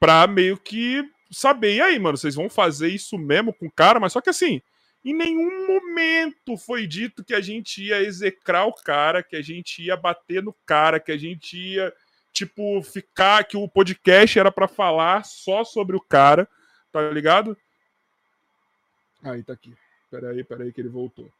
pra 0.00 0.26
meio 0.26 0.56
que 0.56 1.08
saber. 1.30 1.76
E 1.76 1.80
aí, 1.80 1.98
mano, 1.98 2.16
vocês 2.16 2.34
vão 2.34 2.50
fazer 2.50 2.88
isso 2.88 3.16
mesmo 3.16 3.52
com 3.52 3.66
o 3.66 3.70
cara? 3.70 4.00
Mas 4.00 4.12
só 4.12 4.20
que 4.20 4.30
assim, 4.30 4.60
em 5.04 5.14
nenhum 5.14 5.66
momento 5.66 6.56
foi 6.56 6.86
dito 6.86 7.24
que 7.24 7.34
a 7.34 7.40
gente 7.40 7.82
ia 7.82 8.00
execrar 8.02 8.66
o 8.66 8.72
cara, 8.72 9.22
que 9.22 9.34
a 9.34 9.42
gente 9.42 9.82
ia 9.82 9.96
bater 9.96 10.42
no 10.42 10.52
cara, 10.64 11.00
que 11.00 11.10
a 11.10 11.18
gente 11.18 11.56
ia 11.56 11.92
tipo, 12.32 12.82
ficar 12.82 13.44
que 13.44 13.56
o 13.56 13.68
podcast 13.68 14.38
era 14.38 14.50
para 14.50 14.66
falar 14.66 15.24
só 15.24 15.64
sobre 15.64 15.96
o 15.96 16.00
cara, 16.00 16.48
tá 16.90 17.10
ligado? 17.10 17.56
Aí 19.22 19.42
tá 19.42 19.52
aqui. 19.52 19.76
Peraí, 20.10 20.42
peraí 20.42 20.72
que 20.72 20.80
ele 20.80 20.88
voltou. 20.88 21.30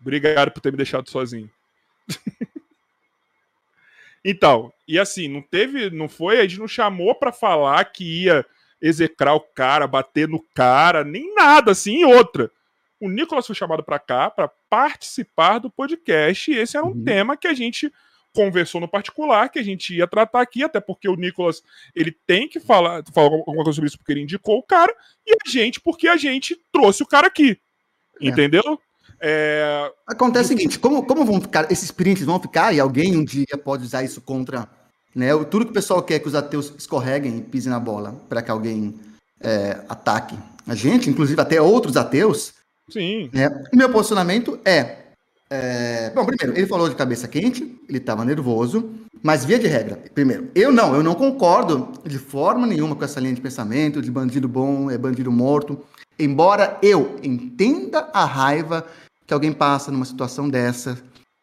Obrigado 0.00 0.50
por 0.50 0.60
ter 0.60 0.70
me 0.70 0.76
deixado 0.76 1.10
sozinho. 1.10 1.50
então, 4.24 4.72
e 4.88 4.98
assim, 4.98 5.28
não 5.28 5.42
teve, 5.42 5.90
não 5.90 6.08
foi, 6.08 6.40
a 6.40 6.42
gente 6.42 6.58
não 6.58 6.68
chamou 6.68 7.14
para 7.14 7.32
falar 7.32 7.84
que 7.84 8.24
ia 8.24 8.46
execrar 8.80 9.34
o 9.34 9.40
cara, 9.40 9.86
bater 9.86 10.28
no 10.28 10.42
cara, 10.54 11.04
nem 11.04 11.34
nada 11.34 11.72
assim, 11.72 12.04
outra. 12.04 12.50
O 13.00 13.08
Nicolas 13.08 13.46
foi 13.46 13.54
chamado 13.54 13.82
para 13.82 13.98
cá 13.98 14.30
para 14.30 14.48
participar 14.68 15.58
do 15.58 15.70
podcast 15.70 16.50
e 16.50 16.56
esse 16.56 16.76
era 16.76 16.86
um 16.86 16.90
uhum. 16.90 17.04
tema 17.04 17.36
que 17.36 17.48
a 17.48 17.54
gente 17.54 17.90
conversou 18.32 18.80
no 18.80 18.88
particular 18.88 19.48
que 19.48 19.58
a 19.58 19.62
gente 19.62 19.94
ia 19.94 20.06
tratar 20.06 20.40
aqui, 20.40 20.62
até 20.62 20.80
porque 20.80 21.08
o 21.08 21.16
Nicolas 21.16 21.62
ele 21.94 22.16
tem 22.26 22.48
que 22.48 22.60
falar, 22.60 23.02
falar 23.12 23.26
alguma 23.26 23.64
coisa 23.64 23.72
sobre 23.72 23.88
isso 23.88 23.98
porque 23.98 24.12
ele 24.12 24.22
indicou 24.22 24.58
o 24.58 24.62
cara, 24.62 24.94
e 25.26 25.32
a 25.32 25.50
gente 25.50 25.80
porque 25.80 26.08
a 26.08 26.16
gente 26.16 26.56
trouxe 26.72 27.02
o 27.02 27.06
cara 27.06 27.26
aqui. 27.26 27.58
É. 28.20 28.28
Entendeu? 28.28 28.80
É... 29.20 29.92
Acontece 30.06 30.54
o 30.54 30.56
seguinte, 30.56 30.78
como, 30.78 31.04
como 31.04 31.24
vão 31.24 31.40
ficar, 31.40 31.70
esses 31.70 31.90
prints 31.90 32.24
vão 32.24 32.40
ficar, 32.40 32.72
e 32.72 32.80
alguém 32.80 33.16
um 33.16 33.24
dia 33.24 33.58
pode 33.62 33.84
usar 33.84 34.02
isso 34.02 34.20
contra, 34.20 34.68
né, 35.14 35.30
tudo 35.44 35.64
que 35.64 35.70
o 35.70 35.74
pessoal 35.74 36.02
quer 36.02 36.18
que 36.18 36.28
os 36.28 36.34
ateus 36.34 36.72
escorreguem 36.78 37.38
e 37.38 37.42
pisem 37.42 37.70
na 37.70 37.80
bola, 37.80 38.14
para 38.28 38.42
que 38.42 38.50
alguém 38.50 38.94
é, 39.40 39.78
ataque 39.88 40.36
a 40.66 40.74
gente, 40.74 41.10
inclusive 41.10 41.40
até 41.40 41.60
outros 41.60 41.96
ateus. 41.96 42.54
Sim. 42.88 43.30
Né, 43.32 43.48
o 43.72 43.76
meu 43.76 43.90
posicionamento 43.90 44.58
é, 44.64 45.00
é, 45.52 46.10
bom, 46.10 46.24
primeiro, 46.24 46.56
ele 46.56 46.66
falou 46.66 46.88
de 46.88 46.94
cabeça 46.94 47.26
quente, 47.26 47.76
ele 47.88 47.98
estava 47.98 48.24
nervoso, 48.24 48.90
mas 49.20 49.44
via 49.44 49.58
de 49.58 49.66
regra, 49.66 50.00
primeiro, 50.14 50.48
eu 50.54 50.70
não, 50.70 50.94
eu 50.94 51.02
não 51.02 51.14
concordo 51.16 51.92
de 52.04 52.18
forma 52.18 52.68
nenhuma 52.68 52.94
com 52.94 53.04
essa 53.04 53.18
linha 53.18 53.34
de 53.34 53.40
pensamento 53.40 54.00
de 54.00 54.10
bandido 54.12 54.48
bom 54.48 54.88
é 54.90 54.96
bandido 54.96 55.32
morto, 55.32 55.84
embora 56.16 56.78
eu 56.80 57.16
entenda 57.22 58.08
a 58.12 58.24
raiva 58.24 58.86
que 59.26 59.34
alguém 59.34 59.52
passa 59.52 59.90
numa 59.90 60.04
situação 60.04 60.48
dessa, 60.48 60.96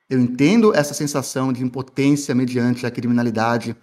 eu 0.10 0.20
entendo 0.20 0.74
essa 0.74 0.94
sensação 0.94 1.52
de 1.52 1.64
impotência 1.64 2.34
mediante 2.34 2.86
a 2.86 2.92
criminalidade 2.92 3.76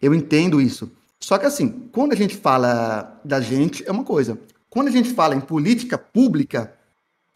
Eu 0.00 0.14
entendo 0.14 0.60
isso. 0.60 0.90
Só 1.18 1.36
que 1.36 1.44
assim, 1.44 1.68
quando 1.92 2.12
a 2.12 2.16
gente 2.16 2.36
fala 2.36 3.20
da 3.22 3.40
gente, 3.40 3.86
é 3.86 3.92
uma 3.92 4.04
coisa. 4.04 4.38
Quando 4.70 4.88
a 4.88 4.90
gente 4.90 5.12
fala 5.12 5.34
em 5.34 5.40
política 5.40 5.98
pública, 5.98 6.74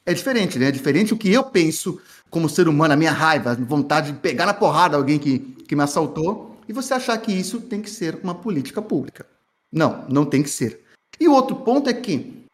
é 0.07 0.15
diferente, 0.15 0.59
né? 0.59 0.69
É 0.69 0.71
diferente 0.71 1.13
o 1.13 1.19
que 1.19 1.31
eu 1.31 1.45
penso 1.45 2.01
como 2.31 2.49
ser 2.49 2.67
humano, 2.67 2.95
a 2.95 2.97
minha 2.97 3.13
raiva, 3.13 3.53
a 3.53 3.55
vontade 3.55 4.13
de 4.13 4.19
pegar 4.19 4.47
na 4.47 4.55
porrada 4.55 4.97
alguém 4.97 5.19
que, 5.19 5.39
que 5.69 5.77
me 5.77 5.83
assaltou, 5.83 6.59
e 6.67 6.73
você 6.73 6.95
achar 6.95 7.17
que 7.19 7.33
isso 7.33 7.61
tem 7.61 7.81
que 7.81 7.91
ser 7.91 8.19
uma 8.23 8.35
política 8.35 8.81
pública. 8.81 9.27
Não, 9.71 10.05
não 10.09 10.25
tem 10.25 10.43
que 10.43 10.51
ser. 10.51 10.81
E 11.21 11.29
o 11.29 11.33
outro 11.33 11.57
ponto 11.57 11.89
é 11.89 11.95
que 11.95 12.45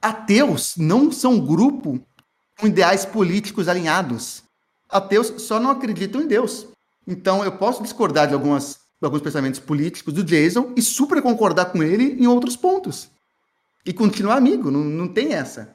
ateus 0.00 0.76
não 0.76 1.10
são 1.12 1.34
um 1.34 1.46
grupo 1.46 2.00
com 2.58 2.66
ideais 2.66 3.06
políticos 3.06 3.68
alinhados. 3.68 4.42
Ateus 4.92 5.42
só 5.42 5.58
não 5.58 5.70
acreditam 5.70 6.20
em 6.20 6.26
Deus. 6.26 6.68
Então 7.06 7.42
eu 7.42 7.52
posso 7.52 7.82
discordar 7.82 8.28
de 8.28 8.34
algumas 8.34 8.80
alguns 9.00 9.20
pensamentos 9.20 9.58
políticos 9.58 10.14
do 10.14 10.22
Jason 10.22 10.72
e 10.76 10.82
super 10.82 11.20
concordar 11.20 11.66
com 11.66 11.82
ele 11.82 12.22
em 12.22 12.26
outros 12.28 12.56
pontos. 12.56 13.10
E 13.84 13.92
continuar 13.92 14.36
amigo, 14.36 14.70
não, 14.70 14.84
não 14.84 15.08
tem 15.08 15.32
essa. 15.32 15.74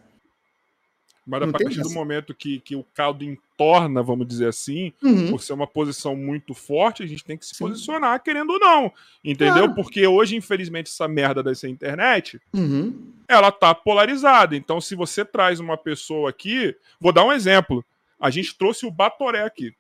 Mas 1.28 1.42
a 1.44 1.48
partir 1.52 1.82
do 1.82 1.90
momento 1.90 2.34
que, 2.34 2.62
que 2.62 2.74
o 2.74 2.86
caldo 2.96 3.22
entorna, 3.26 4.02
vamos 4.02 4.26
dizer 4.26 4.48
assim, 4.48 4.94
uhum. 5.04 5.30
por 5.30 5.42
ser 5.42 5.52
uma 5.52 5.68
posição 5.68 6.16
muito 6.16 6.54
forte, 6.54 7.04
a 7.04 7.06
gente 7.06 7.26
tem 7.26 7.38
que 7.38 7.46
se 7.46 7.54
Sim. 7.54 7.66
posicionar, 7.66 8.24
querendo 8.24 8.52
ou 8.52 8.60
não. 8.60 8.94
Entendeu? 9.22 9.66
Claro. 9.66 9.76
Porque 9.76 10.08
hoje, 10.08 10.38
infelizmente, 10.38 10.88
essa 10.88 11.06
merda 11.06 11.44
dessa 11.44 11.68
internet, 11.68 12.40
uhum. 12.54 13.12
ela 13.28 13.52
tá 13.52 13.76
polarizada. 13.76 14.56
Então, 14.56 14.80
se 14.80 14.96
você 14.96 15.26
traz 15.26 15.60
uma 15.60 15.76
pessoa 15.76 16.30
aqui, 16.30 16.74
vou 16.98 17.12
dar 17.12 17.26
um 17.26 17.34
exemplo. 17.34 17.84
A 18.20 18.30
gente 18.30 18.58
trouxe 18.58 18.86
o 18.86 18.92
Batoré 18.92 19.44
aqui. 19.44 19.76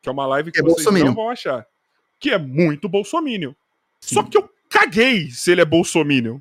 Que 0.00 0.08
é 0.08 0.12
uma 0.12 0.26
live 0.26 0.50
que 0.50 0.60
é 0.60 0.62
vocês 0.62 1.04
não 1.04 1.14
vão 1.14 1.30
achar 1.30 1.66
que 2.22 2.30
é 2.30 2.38
muito 2.38 2.88
bolsominion. 2.88 3.52
Sim. 4.00 4.14
Só 4.14 4.22
que 4.22 4.38
eu 4.38 4.48
caguei 4.70 5.28
se 5.30 5.50
ele 5.50 5.60
é 5.60 5.64
bolsominion. 5.64 6.38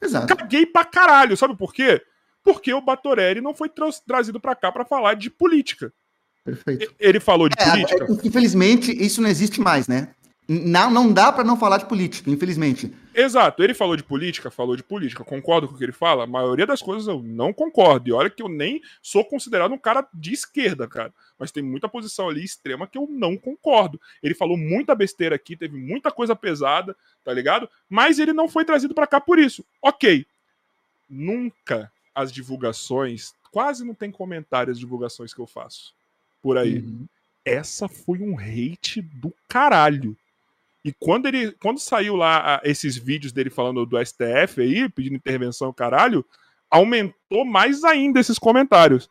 Exato. 0.00 0.34
Caguei 0.34 0.64
pra 0.64 0.86
caralho. 0.86 1.36
Sabe 1.36 1.54
por 1.54 1.74
quê? 1.74 2.02
Porque 2.42 2.72
o 2.72 2.80
Batorelli 2.80 3.42
não 3.42 3.54
foi 3.54 3.68
tra 3.68 3.90
trazido 4.06 4.40
para 4.40 4.56
cá 4.56 4.72
para 4.72 4.86
falar 4.86 5.14
de 5.14 5.28
política. 5.28 5.92
Perfeito. 6.42 6.94
Ele 6.98 7.20
falou 7.20 7.50
de 7.50 7.56
é, 7.58 7.70
política. 7.70 8.04
É, 8.04 8.26
infelizmente, 8.26 8.90
isso 8.90 9.20
não 9.20 9.28
existe 9.28 9.60
mais, 9.60 9.86
né? 9.86 10.14
Não, 10.52 10.90
não 10.90 11.12
dá 11.12 11.30
para 11.30 11.44
não 11.44 11.56
falar 11.56 11.78
de 11.78 11.86
política, 11.86 12.28
infelizmente. 12.28 12.92
Exato. 13.14 13.62
Ele 13.62 13.72
falou 13.72 13.96
de 13.96 14.02
política, 14.02 14.50
falou 14.50 14.74
de 14.74 14.82
política. 14.82 15.22
Concordo 15.22 15.68
com 15.68 15.76
o 15.76 15.78
que 15.78 15.84
ele 15.84 15.92
fala? 15.92 16.24
A 16.24 16.26
maioria 16.26 16.66
das 16.66 16.82
coisas 16.82 17.06
eu 17.06 17.22
não 17.22 17.52
concordo. 17.52 18.08
E 18.08 18.12
olha 18.12 18.28
que 18.28 18.42
eu 18.42 18.48
nem 18.48 18.82
sou 19.00 19.24
considerado 19.24 19.72
um 19.72 19.78
cara 19.78 20.04
de 20.12 20.32
esquerda, 20.32 20.88
cara. 20.88 21.14
Mas 21.38 21.52
tem 21.52 21.62
muita 21.62 21.88
posição 21.88 22.28
ali 22.28 22.42
extrema 22.42 22.88
que 22.88 22.98
eu 22.98 23.06
não 23.08 23.36
concordo. 23.36 24.00
Ele 24.20 24.34
falou 24.34 24.56
muita 24.56 24.92
besteira 24.92 25.36
aqui, 25.36 25.54
teve 25.54 25.76
muita 25.76 26.10
coisa 26.10 26.34
pesada, 26.34 26.96
tá 27.22 27.32
ligado? 27.32 27.70
Mas 27.88 28.18
ele 28.18 28.32
não 28.32 28.48
foi 28.48 28.64
trazido 28.64 28.92
para 28.92 29.06
cá 29.06 29.20
por 29.20 29.38
isso. 29.38 29.64
Ok. 29.80 30.26
Nunca 31.08 31.92
as 32.12 32.32
divulgações, 32.32 33.32
quase 33.52 33.84
não 33.84 33.94
tem 33.94 34.10
comentários 34.10 34.78
as 34.78 34.80
divulgações 34.80 35.32
que 35.32 35.40
eu 35.40 35.46
faço 35.46 35.94
por 36.42 36.58
aí. 36.58 36.78
Uhum. 36.78 37.06
Essa 37.44 37.86
foi 37.86 38.18
um 38.18 38.36
hate 38.36 39.00
do 39.00 39.32
caralho. 39.48 40.16
E 40.84 40.92
quando 40.92 41.26
ele, 41.26 41.52
quando 41.52 41.78
saiu 41.78 42.16
lá 42.16 42.60
esses 42.64 42.96
vídeos 42.96 43.32
dele 43.32 43.50
falando 43.50 43.84
do 43.84 43.98
STF 44.04 44.60
aí, 44.60 44.88
pedindo 44.88 45.16
intervenção, 45.16 45.72
caralho, 45.72 46.24
aumentou 46.70 47.44
mais 47.44 47.84
ainda 47.84 48.20
esses 48.20 48.38
comentários. 48.38 49.10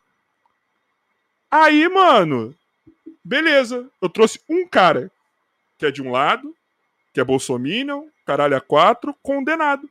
Aí, 1.50 1.88
mano, 1.88 2.54
beleza, 3.22 3.88
eu 4.00 4.08
trouxe 4.08 4.40
um 4.48 4.66
cara 4.66 5.10
que 5.78 5.86
é 5.86 5.90
de 5.90 6.02
um 6.02 6.10
lado, 6.10 6.54
que 7.12 7.20
é 7.20 7.24
bolsominion, 7.24 8.06
caralho 8.26 8.56
a 8.56 8.60
quatro, 8.60 9.14
condenado. 9.22 9.88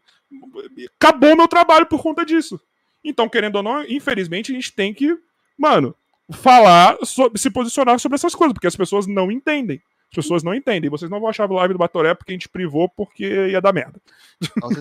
Acabou 0.99 1.35
meu 1.35 1.47
trabalho 1.47 1.85
por 1.85 2.01
conta 2.01 2.25
disso. 2.25 2.59
Então, 3.03 3.29
querendo 3.29 3.55
ou 3.55 3.63
não, 3.63 3.83
infelizmente 3.83 4.51
a 4.51 4.55
gente 4.55 4.73
tem 4.73 4.93
que, 4.93 5.17
mano, 5.57 5.95
falar, 6.31 6.97
sobre, 7.03 7.39
se 7.39 7.49
posicionar 7.49 7.99
sobre 7.99 8.15
essas 8.15 8.35
coisas, 8.35 8.53
porque 8.53 8.67
as 8.67 8.75
pessoas 8.75 9.07
não 9.07 9.31
entendem. 9.31 9.81
As 10.11 10.15
pessoas 10.15 10.43
não 10.43 10.55
entendem. 10.55 10.89
Vocês 10.89 11.09
não 11.09 11.19
vão 11.19 11.29
achar 11.29 11.49
a 11.49 11.53
live 11.53 11.73
do 11.73 11.79
Batoré 11.79 12.13
porque 12.15 12.31
a 12.31 12.35
gente 12.35 12.49
privou 12.49 12.89
porque 12.89 13.23
ia 13.23 13.61
dar 13.61 13.71
merda. 13.71 14.01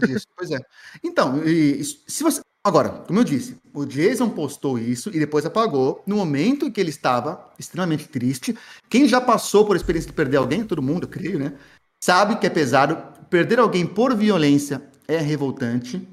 disso. 0.07 0.27
pois 0.37 0.51
é. 0.51 0.59
Então, 1.05 1.43
e, 1.45 1.85
se 1.85 2.23
você. 2.23 2.41
Agora, 2.65 2.89
como 3.07 3.21
eu 3.21 3.25
disse, 3.25 3.57
o 3.73 3.87
Jason 3.87 4.29
postou 4.31 4.79
isso 4.79 5.11
e 5.11 5.19
depois 5.19 5.47
apagou 5.47 6.03
no 6.07 6.17
momento 6.17 6.67
em 6.67 6.71
que 6.71 6.81
ele 6.81 6.91
estava 6.91 7.51
extremamente 7.59 8.09
triste. 8.09 8.57
Quem 8.91 9.07
já 9.07 9.21
passou 9.21 9.65
por 9.65 9.75
a 9.75 9.77
experiência 9.77 10.11
de 10.11 10.17
perder 10.17 10.39
alguém, 10.39 10.65
todo 10.65 10.83
mundo, 10.83 11.05
eu 11.05 11.09
creio, 11.09 11.39
né? 11.39 11.55
Sabe 12.03 12.37
que 12.37 12.47
é 12.47 12.51
pesado. 12.51 12.97
Perder 13.31 13.59
alguém 13.59 13.87
por 13.87 14.15
violência 14.15 14.83
é 15.07 15.19
revoltante. 15.19 16.07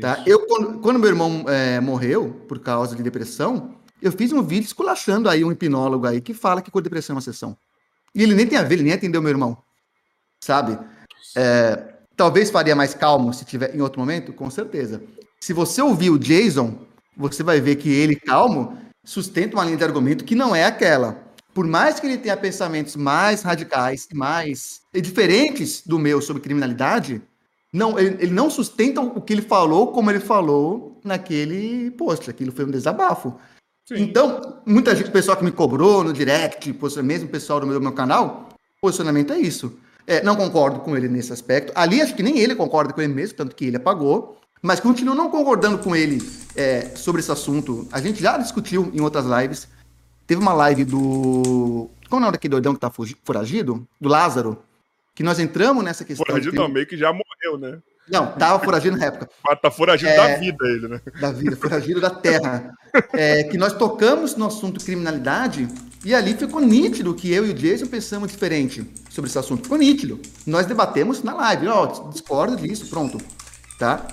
Tá? 0.00 0.22
Eu, 0.26 0.46
quando, 0.46 0.78
quando 0.80 0.98
meu 0.98 1.08
irmão 1.08 1.44
é, 1.48 1.80
morreu 1.80 2.44
por 2.46 2.60
causa 2.60 2.94
de 2.94 3.02
depressão, 3.02 3.74
eu 4.00 4.12
fiz 4.12 4.32
um 4.32 4.42
vídeo 4.42 4.66
esculachando 4.66 5.28
aí 5.28 5.44
um 5.44 5.50
hipnólogo 5.50 6.06
aí 6.06 6.20
que 6.20 6.34
fala 6.34 6.62
que 6.62 6.70
com 6.70 6.80
depressão 6.80 7.14
é 7.14 7.16
uma 7.16 7.22
sessão. 7.22 7.56
E 8.14 8.22
ele 8.22 8.34
nem 8.34 8.46
tem 8.46 8.58
a 8.58 8.62
ver, 8.62 8.76
ele 8.76 8.84
nem 8.84 8.92
atendeu 8.92 9.20
meu 9.20 9.30
irmão. 9.30 9.58
Sabe? 10.40 10.78
É, 11.36 11.94
talvez 12.16 12.50
faria 12.50 12.76
mais 12.76 12.94
calmo 12.94 13.32
se 13.32 13.44
tiver 13.44 13.74
em 13.74 13.80
outro 13.80 14.00
momento, 14.00 14.32
com 14.32 14.48
certeza. 14.50 15.02
Se 15.40 15.52
você 15.52 15.82
ouvir 15.82 16.10
o 16.10 16.18
Jason, 16.18 16.78
você 17.16 17.42
vai 17.42 17.60
ver 17.60 17.76
que 17.76 17.90
ele, 17.90 18.16
calmo, 18.16 18.78
sustenta 19.04 19.56
uma 19.56 19.64
linha 19.64 19.76
de 19.76 19.84
argumento 19.84 20.24
que 20.24 20.34
não 20.34 20.54
é 20.54 20.64
aquela. 20.64 21.22
Por 21.52 21.66
mais 21.66 22.00
que 22.00 22.06
ele 22.06 22.18
tenha 22.18 22.36
pensamentos 22.36 22.96
mais 22.96 23.42
radicais, 23.42 24.08
mais 24.12 24.80
diferentes 24.92 25.82
do 25.86 25.98
meu 25.98 26.20
sobre 26.20 26.42
criminalidade, 26.42 27.22
não, 27.72 27.98
ele, 27.98 28.16
ele 28.20 28.32
não 28.32 28.48
sustenta 28.48 29.00
o 29.00 29.20
que 29.20 29.32
ele 29.32 29.42
falou 29.42 29.92
como 29.92 30.10
ele 30.10 30.20
falou 30.20 31.00
naquele 31.04 31.90
post. 31.92 32.30
Aquilo 32.30 32.52
foi 32.52 32.64
um 32.64 32.70
desabafo. 32.70 33.36
Sim. 33.84 34.02
Então, 34.02 34.62
muita 34.64 34.96
gente, 34.96 35.10
pessoal 35.10 35.36
que 35.36 35.44
me 35.44 35.52
cobrou 35.52 36.02
no 36.02 36.12
direct, 36.12 36.74
mesmo 37.02 37.28
pessoal 37.28 37.60
do 37.60 37.66
meu, 37.66 37.78
do 37.78 37.82
meu 37.82 37.92
canal, 37.92 38.48
posicionamento 38.80 39.32
é 39.32 39.38
isso. 39.38 39.78
É, 40.06 40.22
não 40.22 40.36
concordo 40.36 40.80
com 40.80 40.96
ele 40.96 41.08
nesse 41.08 41.32
aspecto. 41.32 41.72
Ali, 41.74 42.00
acho 42.00 42.14
que 42.14 42.22
nem 42.22 42.38
ele 42.38 42.54
concorda 42.54 42.92
com 42.92 43.00
ele 43.00 43.12
mesmo, 43.12 43.36
tanto 43.36 43.54
que 43.54 43.66
ele 43.66 43.76
apagou. 43.76 44.38
Mas 44.62 44.80
continuo 44.80 45.14
não 45.14 45.30
concordando 45.30 45.78
com 45.78 45.94
ele 45.94 46.26
é, 46.56 46.92
sobre 46.96 47.20
esse 47.20 47.30
assunto. 47.30 47.86
A 47.92 48.00
gente 48.00 48.22
já 48.22 48.38
discutiu 48.38 48.90
em 48.94 49.00
outras 49.00 49.26
lives. 49.26 49.68
Teve 50.26 50.40
uma 50.40 50.54
live 50.54 50.86
do. 50.86 51.90
Qual 52.08 52.12
é 52.12 52.16
o 52.16 52.20
nome 52.20 52.32
daquele 52.32 52.52
doidão 52.52 52.74
que 52.74 52.80
tá 52.80 52.90
foragido? 53.24 53.86
Do 54.00 54.08
Lázaro. 54.08 54.62
Que 55.14 55.22
nós 55.22 55.38
entramos 55.38 55.84
nessa 55.84 56.02
questão. 56.04 56.24
Foragido 56.24 56.56
não, 56.56 56.68
meio 56.68 56.86
que 56.86 56.96
já 56.96 57.12
morreu, 57.12 57.58
né? 57.58 57.78
Não, 58.08 58.32
tava 58.32 58.62
foragido 58.62 58.96
na 58.96 59.06
época. 59.06 59.28
Tá 59.62 59.70
foragido 59.70 60.10
é, 60.10 60.16
da 60.16 60.36
vida 60.36 60.66
ele, 60.66 60.88
né? 60.88 61.00
Da 61.20 61.32
vida, 61.32 61.56
foragido 61.56 62.00
da 62.00 62.10
terra. 62.10 62.74
É, 63.12 63.44
que 63.44 63.56
nós 63.56 63.72
tocamos 63.72 64.36
no 64.36 64.46
assunto 64.46 64.84
criminalidade 64.84 65.66
e 66.04 66.14
ali 66.14 66.34
ficou 66.34 66.60
nítido 66.60 67.14
que 67.14 67.32
eu 67.32 67.46
e 67.46 67.50
o 67.50 67.54
Jason 67.54 67.86
pensamos 67.86 68.30
diferente 68.30 68.88
sobre 69.08 69.30
esse 69.30 69.38
assunto. 69.38 69.62
Ficou 69.62 69.78
nítido. 69.78 70.20
Nós 70.46 70.66
debatemos 70.66 71.22
na 71.22 71.34
live. 71.34 71.68
Ó, 71.68 71.84
oh, 71.84 72.10
discordo 72.10 72.56
disso, 72.56 72.86
pronto. 72.88 73.18
Tá? 73.78 74.06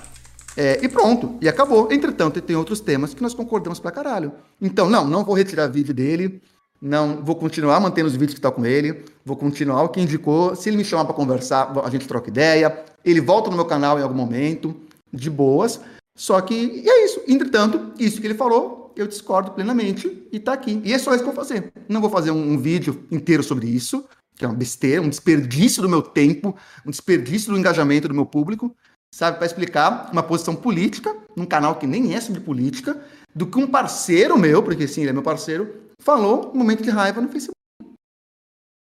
É, 0.55 0.79
e 0.81 0.87
pronto, 0.87 1.37
e 1.41 1.47
acabou. 1.47 1.91
Entretanto, 1.91 2.41
tem 2.41 2.55
outros 2.55 2.79
temas 2.79 3.13
que 3.13 3.21
nós 3.21 3.33
concordamos 3.33 3.79
pra 3.79 3.91
caralho. 3.91 4.33
Então, 4.61 4.89
não, 4.89 5.05
não 5.05 5.23
vou 5.23 5.35
retirar 5.35 5.67
vídeo 5.67 5.93
dele. 5.93 6.41
Não, 6.81 7.23
vou 7.23 7.35
continuar 7.35 7.79
mantendo 7.79 8.07
os 8.07 8.13
vídeos 8.13 8.33
que 8.33 8.39
estão 8.39 8.51
com 8.51 8.65
ele. 8.65 9.05
Vou 9.23 9.37
continuar 9.37 9.83
o 9.83 9.89
que 9.89 10.01
indicou. 10.01 10.55
Se 10.55 10.69
ele 10.69 10.77
me 10.77 10.83
chamar 10.83 11.05
para 11.05 11.13
conversar, 11.13 11.71
a 11.83 11.89
gente 11.91 12.07
troca 12.07 12.29
ideia. 12.29 12.83
Ele 13.05 13.21
volta 13.21 13.51
no 13.51 13.55
meu 13.55 13.65
canal 13.65 13.99
em 13.99 14.01
algum 14.01 14.15
momento, 14.15 14.75
de 15.13 15.29
boas. 15.29 15.79
Só 16.17 16.41
que 16.41 16.55
e 16.55 16.89
é 16.89 17.05
isso. 17.05 17.21
Entretanto, 17.27 17.93
isso 17.99 18.19
que 18.19 18.25
ele 18.25 18.33
falou, 18.33 18.91
eu 18.95 19.05
discordo 19.05 19.51
plenamente 19.51 20.27
e 20.31 20.39
tá 20.39 20.53
aqui. 20.53 20.81
E 20.83 20.91
é 20.91 20.97
só 20.97 21.13
isso 21.13 21.23
que 21.23 21.29
eu 21.29 21.33
vou 21.33 21.45
fazer. 21.45 21.71
Não 21.87 22.01
vou 22.01 22.09
fazer 22.09 22.31
um, 22.31 22.53
um 22.53 22.57
vídeo 22.57 23.05
inteiro 23.11 23.43
sobre 23.43 23.67
isso, 23.67 24.03
que 24.35 24.43
é 24.43 24.47
uma 24.47 24.57
besteira, 24.57 25.01
um 25.01 25.09
desperdício 25.09 25.83
do 25.83 25.89
meu 25.89 26.01
tempo, 26.01 26.55
um 26.85 26.89
desperdício 26.89 27.51
do 27.51 27.59
engajamento 27.59 28.07
do 28.07 28.13
meu 28.13 28.25
público, 28.25 28.75
sabe, 29.13 29.37
para 29.37 29.45
explicar 29.45 30.09
uma 30.11 30.23
posição 30.23 30.55
política 30.55 31.15
num 31.35 31.45
canal 31.45 31.75
que 31.75 31.85
nem 31.85 32.15
é 32.15 32.19
sobre 32.19 32.41
política, 32.41 32.99
do 33.35 33.49
que 33.49 33.57
um 33.57 33.69
parceiro 33.69 34.37
meu, 34.37 34.63
porque 34.63 34.87
sim, 34.87 35.01
ele 35.01 35.11
é 35.11 35.13
meu 35.13 35.23
parceiro, 35.23 35.91
falou 35.99 36.51
no 36.51 36.59
momento 36.59 36.83
de 36.83 36.89
raiva 36.89 37.21
no 37.21 37.29
Facebook. 37.29 37.55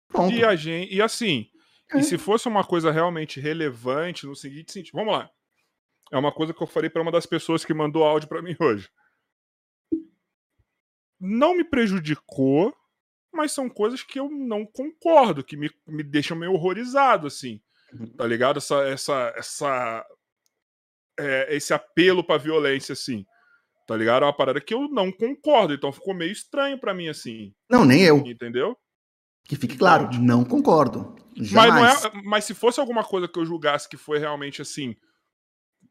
Pronto. 0.10 0.34
E, 0.34 0.44
a 0.44 0.56
gente, 0.56 0.94
e 0.94 1.02
assim, 1.02 1.48
é. 1.92 2.00
e 2.00 2.04
se 2.04 2.18
fosse 2.18 2.48
uma 2.48 2.64
coisa 2.64 2.92
realmente 2.92 3.40
relevante 3.40 4.26
no 4.26 4.36
seguinte 4.36 4.72
sentido, 4.72 4.96
vamos 4.96 5.14
lá. 5.14 5.30
É 6.12 6.18
uma 6.18 6.32
coisa 6.32 6.54
que 6.54 6.62
eu 6.62 6.68
falei 6.68 6.90
para 6.90 7.02
uma 7.02 7.12
das 7.12 7.26
pessoas 7.26 7.64
que 7.64 7.74
mandou 7.74 8.04
áudio 8.04 8.28
para 8.28 8.42
mim 8.42 8.56
hoje. 8.60 8.90
Não 11.20 11.56
me 11.56 11.64
prejudicou, 11.64 12.76
mas 13.32 13.54
são 13.54 13.70
coisas 13.70 14.04
que 14.04 14.20
eu 14.20 14.30
não 14.30 14.66
concordo, 14.66 15.44
que 15.44 15.56
me, 15.56 15.70
me 15.88 16.04
deixam 16.04 16.36
meio 16.36 16.54
horrorizado, 16.54 17.28
assim. 17.28 17.62
Uhum. 17.94 18.08
Tá 18.08 18.26
ligado? 18.28 18.58
Essa, 18.58 18.84
essa, 18.88 19.34
essa, 19.38 20.06
é, 21.18 21.56
esse 21.56 21.74
apelo 21.74 22.24
pra 22.24 22.38
violência, 22.38 22.94
assim. 22.94 23.26
Tá 23.92 23.98
ligado? 23.98 24.24
É 24.24 24.26
uma 24.26 24.32
parada 24.32 24.62
que 24.62 24.74
eu 24.74 24.88
não 24.88 25.12
concordo, 25.12 25.74
então 25.74 25.92
ficou 25.92 26.14
meio 26.14 26.32
estranho 26.32 26.80
para 26.80 26.94
mim 26.94 27.10
assim. 27.10 27.54
Não, 27.70 27.84
nem 27.84 28.02
eu. 28.04 28.20
Entendeu? 28.20 28.78
Que 29.44 29.58
fique 29.58 29.78
claro, 29.78 30.10
não 30.18 30.46
concordo. 30.46 31.14
Jamais. 31.36 32.02
Mas, 32.02 32.06
é, 32.06 32.22
mas 32.24 32.46
se 32.46 32.54
fosse 32.54 32.80
alguma 32.80 33.04
coisa 33.04 33.28
que 33.28 33.38
eu 33.38 33.46
julgasse 33.46 33.90
que 33.90 33.98
foi 33.98 34.18
realmente 34.18 34.62
assim, 34.62 34.96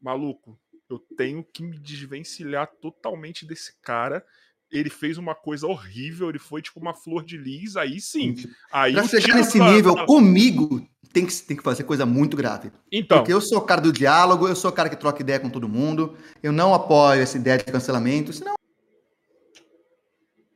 maluco, 0.01 0.59
eu 0.89 0.97
tenho 1.15 1.43
que 1.43 1.61
me 1.61 1.77
desvencilhar 1.77 2.71
totalmente 2.81 3.45
desse 3.45 3.79
cara. 3.83 4.25
Ele 4.71 4.89
fez 4.89 5.17
uma 5.17 5.35
coisa 5.35 5.67
horrível, 5.67 6.29
ele 6.29 6.39
foi 6.39 6.61
tipo 6.61 6.79
uma 6.79 6.93
flor 6.93 7.23
de 7.23 7.37
lis, 7.37 7.75
aí 7.75 7.99
sim. 7.99 8.35
Aí 8.71 8.93
pra 8.93 9.03
chegar 9.07 9.35
nesse 9.35 9.59
nível, 9.59 10.05
comigo, 10.05 10.87
tem 11.11 11.25
que, 11.25 11.33
tem 11.41 11.57
que 11.57 11.63
fazer 11.63 11.83
coisa 11.83 12.05
muito 12.05 12.37
grave. 12.37 12.71
Então. 12.91 13.17
Porque 13.17 13.33
eu 13.33 13.41
sou 13.41 13.57
o 13.57 13.61
cara 13.61 13.81
do 13.81 13.91
diálogo, 13.91 14.47
eu 14.47 14.55
sou 14.55 14.71
o 14.71 14.73
cara 14.73 14.89
que 14.89 14.95
troca 14.95 15.21
ideia 15.21 15.39
com 15.39 15.49
todo 15.49 15.67
mundo, 15.67 16.15
eu 16.41 16.51
não 16.51 16.73
apoio 16.73 17.21
essa 17.21 17.37
ideia 17.37 17.57
de 17.57 17.65
cancelamento, 17.65 18.31
senão. 18.31 18.53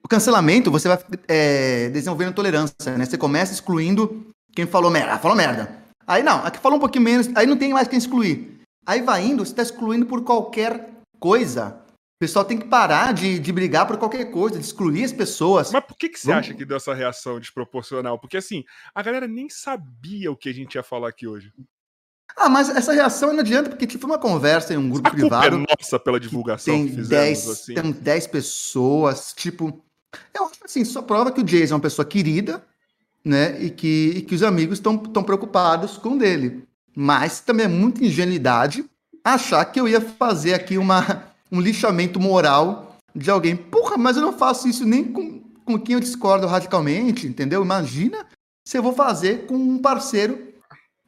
O 0.04 0.08
cancelamento, 0.08 0.72
você 0.72 0.88
vai 0.88 1.00
é, 1.28 1.90
desenvolvendo 1.90 2.34
tolerância, 2.34 2.96
né? 2.98 3.06
Você 3.06 3.18
começa 3.18 3.54
excluindo 3.54 4.28
quem 4.56 4.66
falou 4.66 4.92
merda. 4.92 5.14
Ah, 5.14 5.20
falou 5.20 5.36
merda. 5.36 5.84
Aí 6.08 6.22
não, 6.22 6.46
aqui 6.46 6.60
falou 6.60 6.78
um 6.78 6.80
pouquinho 6.80 7.04
menos, 7.04 7.30
aí 7.36 7.48
não 7.48 7.58
tem 7.58 7.74
mais 7.74 7.88
quem 7.88 7.98
excluir. 7.98 8.62
Aí 8.86 9.02
vai 9.02 9.26
indo, 9.26 9.44
você 9.44 9.52
está 9.52 9.64
excluindo 9.64 10.06
por 10.06 10.24
qualquer 10.24 10.92
coisa. 11.20 11.82
O 12.16 12.20
pessoal 12.20 12.46
tem 12.46 12.58
que 12.58 12.68
parar 12.68 13.14
de, 13.14 13.38
de 13.40 13.52
brigar 13.52 13.86
por 13.86 13.98
qualquer 13.98 14.32
coisa, 14.32 14.58
de 14.58 14.64
excluir 14.64 15.04
as 15.04 15.12
pessoas. 15.12 15.70
Mas 15.72 15.84
por 15.84 15.98
que, 15.98 16.08
que 16.08 16.18
você 16.18 16.28
Vamos... 16.28 16.46
acha 16.46 16.54
que 16.54 16.64
deu 16.64 16.78
essa 16.78 16.94
reação 16.94 17.42
desproporcional? 17.42 18.18
Porque 18.18 18.38
assim, 18.38 18.64
a 18.94 19.04
galera 19.04 19.28
nem 19.28 19.50
sabia 19.50 20.32
o 20.32 20.38
que 20.38 20.48
a 20.48 20.54
gente 20.54 20.76
ia 20.76 20.84
falar 20.84 21.10
aqui 21.10 21.28
hoje. 21.28 21.52
Ah, 22.38 22.48
mas 22.48 22.70
essa 22.70 22.94
reação 22.94 23.34
não 23.34 23.42
adianta, 23.42 23.70
porque 23.70 23.86
tipo 23.86 24.08
uma 24.08 24.18
conversa 24.18 24.74
em 24.74 24.78
um 24.78 24.90
grupo 24.90 25.10
a 25.10 25.12
privado. 25.12 25.58
É 25.58 25.66
nossa 25.78 26.00
pela 26.00 26.18
divulgação 26.18 26.74
tem 26.74 26.86
que 26.86 26.96
fizemos, 26.96 27.10
dez, 27.10 27.50
assim. 27.50 27.74
Tem 27.74 27.92
10 27.92 28.28
pessoas, 28.28 29.34
tipo. 29.34 29.84
Eu 30.34 30.46
acho 30.46 30.64
assim, 30.64 30.86
só 30.86 31.02
prova 31.02 31.34
que 31.34 31.42
o 31.42 31.44
Jason 31.44 31.74
é 31.74 31.76
uma 31.76 31.82
pessoa 31.82 32.06
querida, 32.06 32.66
né? 33.26 33.62
E 33.62 33.70
que, 33.70 34.14
e 34.16 34.22
que 34.22 34.34
os 34.34 34.42
amigos 34.42 34.78
estão 34.78 34.98
preocupados 34.98 35.98
com 35.98 36.18
dele. 36.18 36.66
Mas 36.96 37.42
também 37.42 37.66
é 37.66 37.70
muita 37.70 38.06
ingenuidade 38.06 38.86
achar 39.22 39.66
que 39.66 39.80
eu 39.80 39.88
ia 39.88 40.00
fazer 40.00 40.54
aqui 40.54 40.78
uma, 40.78 41.26
um 41.52 41.60
lixamento 41.60 42.20
moral 42.20 42.98
de 43.16 43.30
alguém. 43.30 43.56
Porra, 43.56 43.98
mas 43.98 44.18
eu 44.18 44.22
não 44.22 44.34
faço 44.34 44.68
isso 44.68 44.86
nem 44.86 45.04
com, 45.12 45.42
com 45.64 45.80
quem 45.80 45.94
eu 45.94 46.00
discordo 46.00 46.48
radicalmente, 46.48 47.28
entendeu? 47.28 47.64
Imagina 47.64 48.26
se 48.68 48.78
eu 48.78 48.84
vou 48.84 48.94
fazer 48.94 49.46
com 49.46 49.56
um 49.56 49.82
parceiro, 49.82 50.54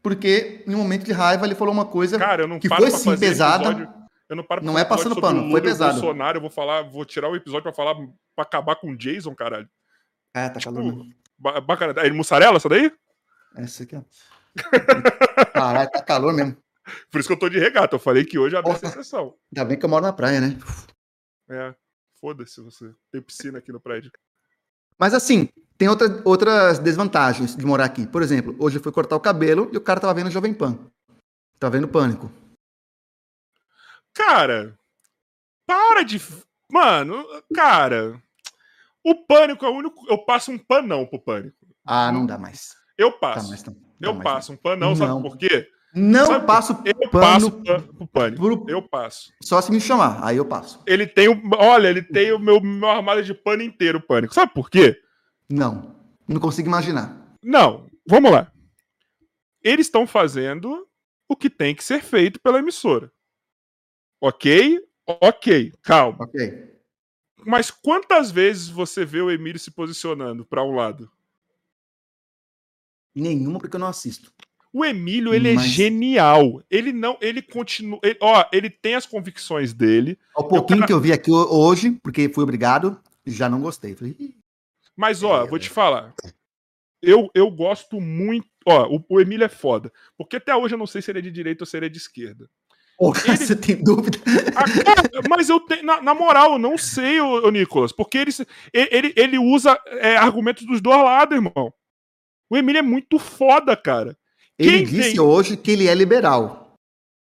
porque 0.02 0.64
em 0.68 0.76
um 0.76 0.80
momento 0.80 1.04
de 1.04 1.12
raiva 1.12 1.46
ele 1.46 1.56
falou 1.56 1.74
uma 1.74 1.86
coisa 1.86 2.18
Cara, 2.18 2.44
eu 2.44 2.48
não 2.48 2.60
que 2.60 2.70
foi 2.70 2.92
sim 2.92 3.18
pesada. 3.18 3.72
Episódio, 3.72 3.94
eu 4.30 4.36
não 4.36 4.44
paro 4.44 4.64
Não 4.64 4.78
é 4.78 4.86
passando 4.86 5.20
pano, 5.20 5.50
foi 5.50 5.62
pesado. 5.62 6.00
Bolsonaro, 6.00 6.38
eu 6.38 6.42
vou 6.42 6.50
falar, 6.50 6.84
vou 6.84 7.04
tirar 7.06 7.30
o 7.30 7.36
episódio 7.36 7.64
para 7.64 7.74
falar 7.74 7.96
para 7.96 8.44
acabar 8.44 8.76
com 8.76 8.92
o 8.92 8.98
Jason, 8.98 9.34
caralho. 9.34 9.68
É, 10.34 10.50
tá 10.50 10.60
tipo, 10.60 10.74
calor. 10.74 11.06
Bacana. 11.66 12.02
É 12.02 12.12
mussarela 12.12 12.58
essa 12.58 12.70
daí? 12.70 12.92
Essa 13.56 13.84
aqui, 13.84 13.96
ó. 13.96 14.02
Caralho, 15.54 15.90
tá 15.92 16.02
calor 16.02 16.34
mesmo. 16.34 16.58
Por 17.12 17.20
isso 17.20 17.28
que 17.28 17.34
eu 17.34 17.40
tô 17.40 17.50
de 17.50 17.60
regata. 17.60 17.96
Eu 17.96 18.00
falei 18.00 18.26
que 18.26 18.38
hoje 18.40 18.56
abre 18.56 18.72
essa 18.72 18.88
exceção. 18.88 19.36
Ainda 19.52 19.66
bem 19.66 19.78
que 19.78 19.86
eu 19.86 19.90
moro 19.90 20.06
na 20.06 20.14
praia, 20.14 20.42
né? 20.42 20.58
É. 21.50 21.76
Foda-se 22.20 22.62
você. 22.62 22.92
Tem 23.12 23.22
piscina 23.22 23.60
aqui 23.60 23.72
no 23.72 23.80
prédio. 23.80 24.12
Mas 25.00 25.14
assim, 25.14 25.50
tem 25.78 25.88
outra, 25.88 26.22
outras 26.26 26.80
desvantagens 26.80 27.56
de 27.56 27.66
morar 27.66 27.86
aqui. 27.86 28.08
Por 28.08 28.22
exemplo, 28.22 28.56
hoje 28.60 28.78
eu 28.78 28.84
fui 28.84 28.92
cortar 28.92 29.16
o 29.16 29.20
cabelo 29.20 29.70
e 29.72 29.78
o 29.78 29.82
cara 29.82 30.00
tava 30.00 30.14
vendo 30.14 30.32
Jovem 30.32 30.54
Pan. 30.54 30.78
Tava 31.60 31.78
vendo 31.78 31.88
Pânico. 31.88 32.32
Cara, 34.14 34.78
para 35.66 36.04
de. 36.04 36.20
Mano, 36.72 37.24
cara. 37.54 38.20
O 39.04 39.16
Pânico 39.26 39.66
é 39.66 39.70
o 39.70 39.74
único. 39.74 40.06
Eu 40.10 40.18
passo 40.18 40.52
um 40.52 40.58
panão 40.58 41.06
pro 41.06 41.20
Pânico. 41.20 41.56
Ah, 41.86 42.12
não 42.12 42.26
dá 42.26 42.38
mais. 42.38 42.76
Eu 42.98 43.12
passo. 43.12 43.64
Tá, 43.64 43.72
não, 44.00 44.10
eu 44.10 44.14
mais 44.16 44.24
passo 44.24 44.54
um 44.54 44.58
panão, 44.58 44.96
sabe 44.96 45.22
por 45.22 45.38
quê? 45.38 45.70
Não 45.98 46.28
sabe 46.28 46.46
passo 46.46 46.74
eu 46.86 47.10
pano 47.10 47.12
passo 47.12 47.52
pro 47.52 48.08
pânico. 48.08 48.42
Pro... 48.42 48.66
Eu 48.70 48.82
passo. 48.82 49.34
Só 49.42 49.60
se 49.62 49.72
me 49.72 49.82
chamar, 49.82 50.24
aí 50.24 50.38
eu 50.38 50.46
passo. 50.46 50.82
Ele 50.86 51.08
tem 51.08 51.28
o. 51.28 51.42
Olha, 51.58 51.88
ele 51.88 52.04
tem 52.04 52.32
o 52.32 52.40
meu, 52.40 52.62
meu 52.62 52.88
armário 52.88 53.24
de 53.24 53.34
pano 53.34 53.64
inteiro, 53.64 54.00
pânico. 54.00 54.34
Sabe 54.34 54.54
por 54.54 54.70
quê? 54.70 55.02
Não. 55.50 55.96
Não 56.28 56.40
consigo 56.40 56.68
imaginar. 56.68 57.36
Não, 57.44 57.90
vamos 58.08 58.32
lá. 58.32 58.52
Eles 59.64 59.88
estão 59.88 60.06
fazendo 60.06 60.88
o 61.28 61.36
que 61.36 61.50
tem 61.50 61.74
que 61.74 61.84
ser 61.84 62.04
feito 62.04 62.40
pela 62.40 62.60
emissora. 62.60 63.12
Ok? 64.22 64.80
Ok, 65.06 65.74
calma. 65.82 66.26
Ok. 66.26 66.78
Mas 67.46 67.72
quantas 67.72 68.30
vezes 68.30 68.68
você 68.68 69.06
vê 69.06 69.22
o 69.22 69.32
Emílio 69.32 69.60
se 69.60 69.72
posicionando 69.72 70.46
para 70.46 70.64
um 70.64 70.76
lado? 70.76 71.10
Nenhuma, 73.16 73.60
porque 73.60 73.76
eu 73.76 73.80
não 73.80 73.88
assisto. 73.88 74.32
O 74.74 74.84
Emílio, 74.84 75.34
ele 75.34 75.52
é 75.52 75.56
Mas... 75.56 75.66
é 75.66 75.68
genial. 75.68 76.62
Ele 76.70 76.92
não, 76.92 77.18
ele 77.22 77.42
continua. 77.42 78.00
Ele, 78.04 78.18
ó, 78.22 78.46
ele 78.52 78.70
tem 78.70 78.96
as 78.96 79.06
convicções 79.06 79.74
dele. 79.74 80.18
O 80.36 80.44
pouquinho 80.44 80.86
que 80.86 80.94
eu 80.94 81.00
vi 81.00 81.12
aqui 81.12 81.32
hoje, 81.32 81.92
porque 82.04 82.30
fui 82.30 82.44
obrigado, 82.44 83.00
já 83.26 83.50
não 83.50 83.62
gostei. 83.62 83.96
Falei, 83.96 84.16
Mas, 84.96 85.24
ó, 85.24 85.44
é, 85.44 85.48
vou 85.48 85.60
te 85.60 85.70
falar. 85.70 86.14
Eu, 87.02 87.30
eu 87.34 87.50
gosto 87.50 88.00
muito. 88.02 88.48
Ó, 88.66 88.98
o, 88.98 89.06
o 89.10 89.22
Emílio 89.22 89.46
é 89.46 89.50
foda. 89.50 89.92
Porque 90.18 90.38
até 90.38 90.56
hoje 90.56 90.76
eu 90.76 90.80
não 90.80 90.88
sei 90.88 91.02
se 91.02 91.12
ele 91.12 91.20
é 91.20 91.22
de 91.22 91.32
direita 91.32 91.64
ou 91.64 91.68
se 91.68 91.78
ele 91.78 91.86
é 91.86 91.90
de 91.90 91.98
esquerda. 91.98 92.50
Porra, 92.98 93.22
ele... 93.28 93.38
você 93.38 93.56
tem 93.56 93.82
dúvida? 93.82 94.18
Ah, 94.56 95.28
mas 95.30 95.50
eu 95.50 95.60
tenho, 95.60 95.86
na, 95.86 96.02
na, 96.02 96.14
moral, 96.14 96.54
eu 96.54 96.60
não 96.60 96.78
sei, 96.78 97.22
o, 97.22 97.50
Nicolas, 97.52 97.92
porque 97.92 98.18
ele, 98.18 98.32
ele, 98.74 99.14
ele 99.16 99.38
usa 99.38 99.80
é, 99.86 100.18
argumentos 100.18 100.66
dos 100.66 100.82
dois 100.82 100.98
lados, 100.98 101.36
irmão. 101.36 101.72
O 102.50 102.58
Emílio 102.58 102.80
é 102.80 102.84
muito 102.84 103.20
foda, 103.20 103.76
cara. 103.76 104.18
Ele 104.60 104.78
Quem 104.80 104.86
disse 104.86 105.12
tem... 105.12 105.20
hoje 105.20 105.56
que 105.56 105.72
ele 105.72 105.88
é 105.88 105.94
liberal. 105.94 106.74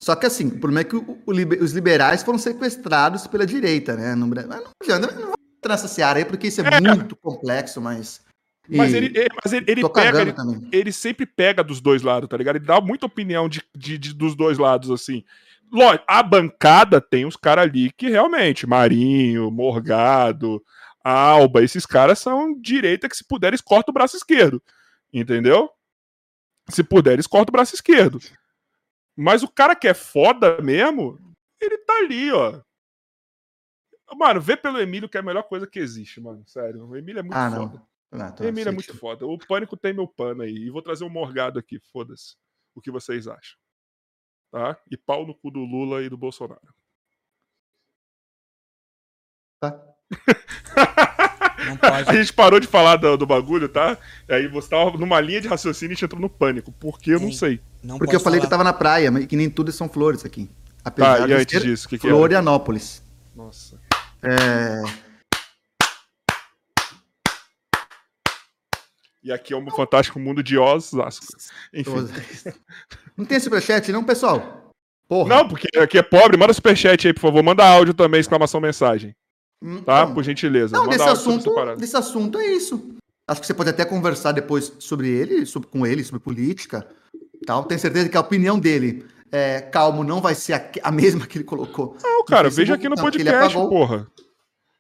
Só 0.03 0.15
que 0.15 0.25
assim, 0.25 0.47
o 0.47 0.59
problema 0.59 0.81
é 0.81 0.83
que 0.83 0.95
o, 0.95 1.21
o, 1.25 1.63
os 1.63 1.71
liberais 1.73 2.23
foram 2.23 2.39
sequestrados 2.39 3.27
pela 3.27 3.45
direita, 3.45 3.95
né? 3.95 4.15
No, 4.15 4.27
mas 4.27 4.45
não 4.47 4.71
adianta, 4.81 5.11
não 5.11 5.27
vou 5.27 5.35
entrar 5.57 5.73
nessa 5.73 5.87
seara 5.87 6.17
aí, 6.17 6.25
porque 6.25 6.47
isso 6.47 6.61
é, 6.61 6.67
é. 6.67 6.81
muito 6.81 7.15
complexo, 7.15 7.79
mas. 7.79 8.21
Mas 8.67 8.93
ele, 8.93 9.11
mas 9.43 9.53
ele, 9.53 9.65
ele 9.67 9.89
pega, 9.89 10.21
ele, 10.21 10.33
ele, 10.71 10.91
sempre 10.93 11.25
pega 11.25 11.63
dos 11.63 11.81
dois 11.81 12.03
lados, 12.03 12.29
tá 12.29 12.37
ligado? 12.37 12.55
Ele 12.55 12.65
dá 12.65 12.79
muita 12.79 13.05
opinião 13.05 13.49
de, 13.49 13.61
de, 13.75 13.97
de 13.97 14.13
dos 14.13 14.35
dois 14.35 14.57
lados, 14.57 14.89
assim. 14.89 15.23
Lógico, 15.71 16.05
a 16.07 16.21
bancada 16.21 17.01
tem 17.01 17.25
os 17.25 17.35
caras 17.35 17.65
ali 17.65 17.91
que 17.91 18.09
realmente, 18.09 18.67
Marinho, 18.67 19.49
Morgado, 19.51 20.63
Alba, 21.03 21.63
esses 21.63 21.85
caras 21.85 22.19
são 22.19 22.59
direita 22.59 23.09
que 23.09 23.15
se 23.15 23.23
puder 23.23 23.49
eles 23.49 23.61
cortam 23.61 23.91
o 23.91 23.93
braço 23.93 24.15
esquerdo. 24.15 24.61
Entendeu? 25.13 25.69
Se 26.71 26.83
puder 26.83 27.13
eles 27.13 27.27
cortam 27.27 27.51
o 27.51 27.57
braço 27.57 27.75
esquerdo. 27.75 28.19
Mas 29.15 29.43
o 29.43 29.47
cara 29.47 29.75
que 29.75 29.87
é 29.87 29.93
foda 29.93 30.61
mesmo, 30.61 31.19
ele 31.59 31.77
tá 31.79 31.93
ali, 31.97 32.31
ó. 32.31 32.61
Mano, 34.15 34.41
vê 34.41 34.57
pelo 34.57 34.79
Emílio 34.79 35.07
que 35.07 35.17
é 35.17 35.19
a 35.19 35.23
melhor 35.23 35.43
coisa 35.43 35.67
que 35.67 35.79
existe, 35.79 36.19
mano. 36.19 36.43
Sério. 36.47 36.85
O 36.87 36.95
Emílio 36.95 37.19
é 37.19 37.23
muito 37.23 37.35
ah, 37.35 37.51
foda. 37.51 37.83
Não. 38.11 38.25
Ah, 38.25 38.31
tá, 38.31 38.43
o 38.43 38.47
Emílio 38.47 38.69
é 38.69 38.73
muito 38.73 38.97
foda. 38.97 39.25
O 39.25 39.37
Pânico 39.37 39.77
tem 39.77 39.93
meu 39.93 40.07
pano 40.07 40.41
aí. 40.43 40.53
E 40.53 40.69
vou 40.69 40.81
trazer 40.81 41.03
um 41.03 41.09
morgado 41.09 41.59
aqui, 41.59 41.79
foda-se. 41.91 42.35
O 42.75 42.81
que 42.81 42.91
vocês 42.91 43.27
acham? 43.27 43.61
tá? 44.51 44.77
E 44.91 44.97
pau 44.97 45.25
no 45.25 45.33
cu 45.33 45.49
do 45.49 45.61
Lula 45.61 46.03
e 46.03 46.09
do 46.09 46.17
Bolsonaro. 46.17 46.75
Tá. 49.59 49.95
a 51.81 52.13
gente 52.13 52.33
parou 52.33 52.59
de 52.59 52.67
falar 52.67 52.95
do, 52.95 53.17
do, 53.17 53.25
bagulho, 53.25 53.69
tá? 53.69 53.97
E 54.27 54.33
aí 54.33 54.47
você 54.47 54.69
tava 54.69 54.97
numa 54.97 55.19
linha 55.19 55.41
de 55.41 55.47
raciocínio 55.47 55.91
e 55.91 55.93
a 55.93 55.95
gente 55.95 56.05
entrou 56.05 56.21
no 56.21 56.29
pânico. 56.29 56.71
Por 56.71 56.99
que 56.99 57.11
eu 57.11 57.19
não 57.19 57.31
sei. 57.31 57.59
Não 57.83 57.97
Porque 57.97 58.15
eu 58.15 58.19
falei 58.19 58.39
falar. 58.39 58.47
que 58.47 58.53
eu 58.53 58.57
tava 58.57 58.63
na 58.63 58.73
praia, 58.73 59.11
mas 59.11 59.25
que 59.25 59.35
nem 59.35 59.49
tudo 59.49 59.71
são 59.71 59.87
flores 59.89 60.25
aqui. 60.25 60.49
Apesar 60.83 61.19
tá, 61.19 61.27
e 61.27 61.33
antes 61.33 61.61
disso, 61.61 61.87
que 61.87 61.97
que 61.97 62.07
Florianópolis. 62.07 63.03
Nossa. 63.35 63.79
É... 64.23 64.81
E 69.23 69.31
aqui 69.31 69.53
é 69.53 69.57
um 69.57 69.69
fantástico 69.69 70.19
mundo 70.19 70.41
de 70.41 70.57
Osasco. 70.57 71.25
Enfim. 71.73 71.91
Não 73.15 73.23
tem 73.23 73.39
superchat, 73.39 73.91
não, 73.91 74.03
pessoal? 74.03 74.73
Porra. 75.07 75.29
Não, 75.29 75.47
porque 75.47 75.67
aqui 75.77 75.97
é 75.97 76.01
pobre. 76.01 76.37
Manda 76.37 76.53
superchat 76.53 77.05
aí, 77.07 77.13
por 77.13 77.19
favor. 77.19 77.43
Manda 77.43 77.63
áudio 77.63 77.93
também, 77.93 78.19
exclamação 78.19 78.59
mensagem. 78.59 79.15
Hum, 79.61 79.81
tá? 79.81 80.07
Por 80.07 80.23
gentileza. 80.23 80.75
Não, 80.75 80.87
desse 80.87 81.07
assunto, 81.07 81.75
desse 81.75 81.95
assunto 81.95 82.37
é 82.39 82.47
isso. 82.47 82.95
Acho 83.27 83.41
que 83.41 83.47
você 83.47 83.53
pode 83.53 83.69
até 83.69 83.85
conversar 83.85 84.31
depois 84.31 84.73
sobre 84.79 85.09
ele, 85.09 85.45
sobre, 85.45 85.69
com 85.69 85.85
ele, 85.85 86.03
sobre 86.03 86.19
política. 86.19 86.87
Tal. 87.45 87.63
Tenho 87.63 87.79
certeza 87.79 88.09
que 88.09 88.17
a 88.17 88.21
opinião 88.21 88.59
dele, 88.59 89.05
é, 89.31 89.61
calmo, 89.61 90.03
não 90.03 90.19
vai 90.19 90.35
ser 90.35 90.53
a, 90.53 90.71
a 90.83 90.91
mesma 90.91 91.25
que 91.27 91.37
ele 91.37 91.45
colocou. 91.45 91.95
Não, 92.01 92.25
cara, 92.25 92.49
veja 92.49 92.73
aqui 92.73 92.89
no 92.89 92.95
podcast, 92.95 93.53
porra. 93.53 94.07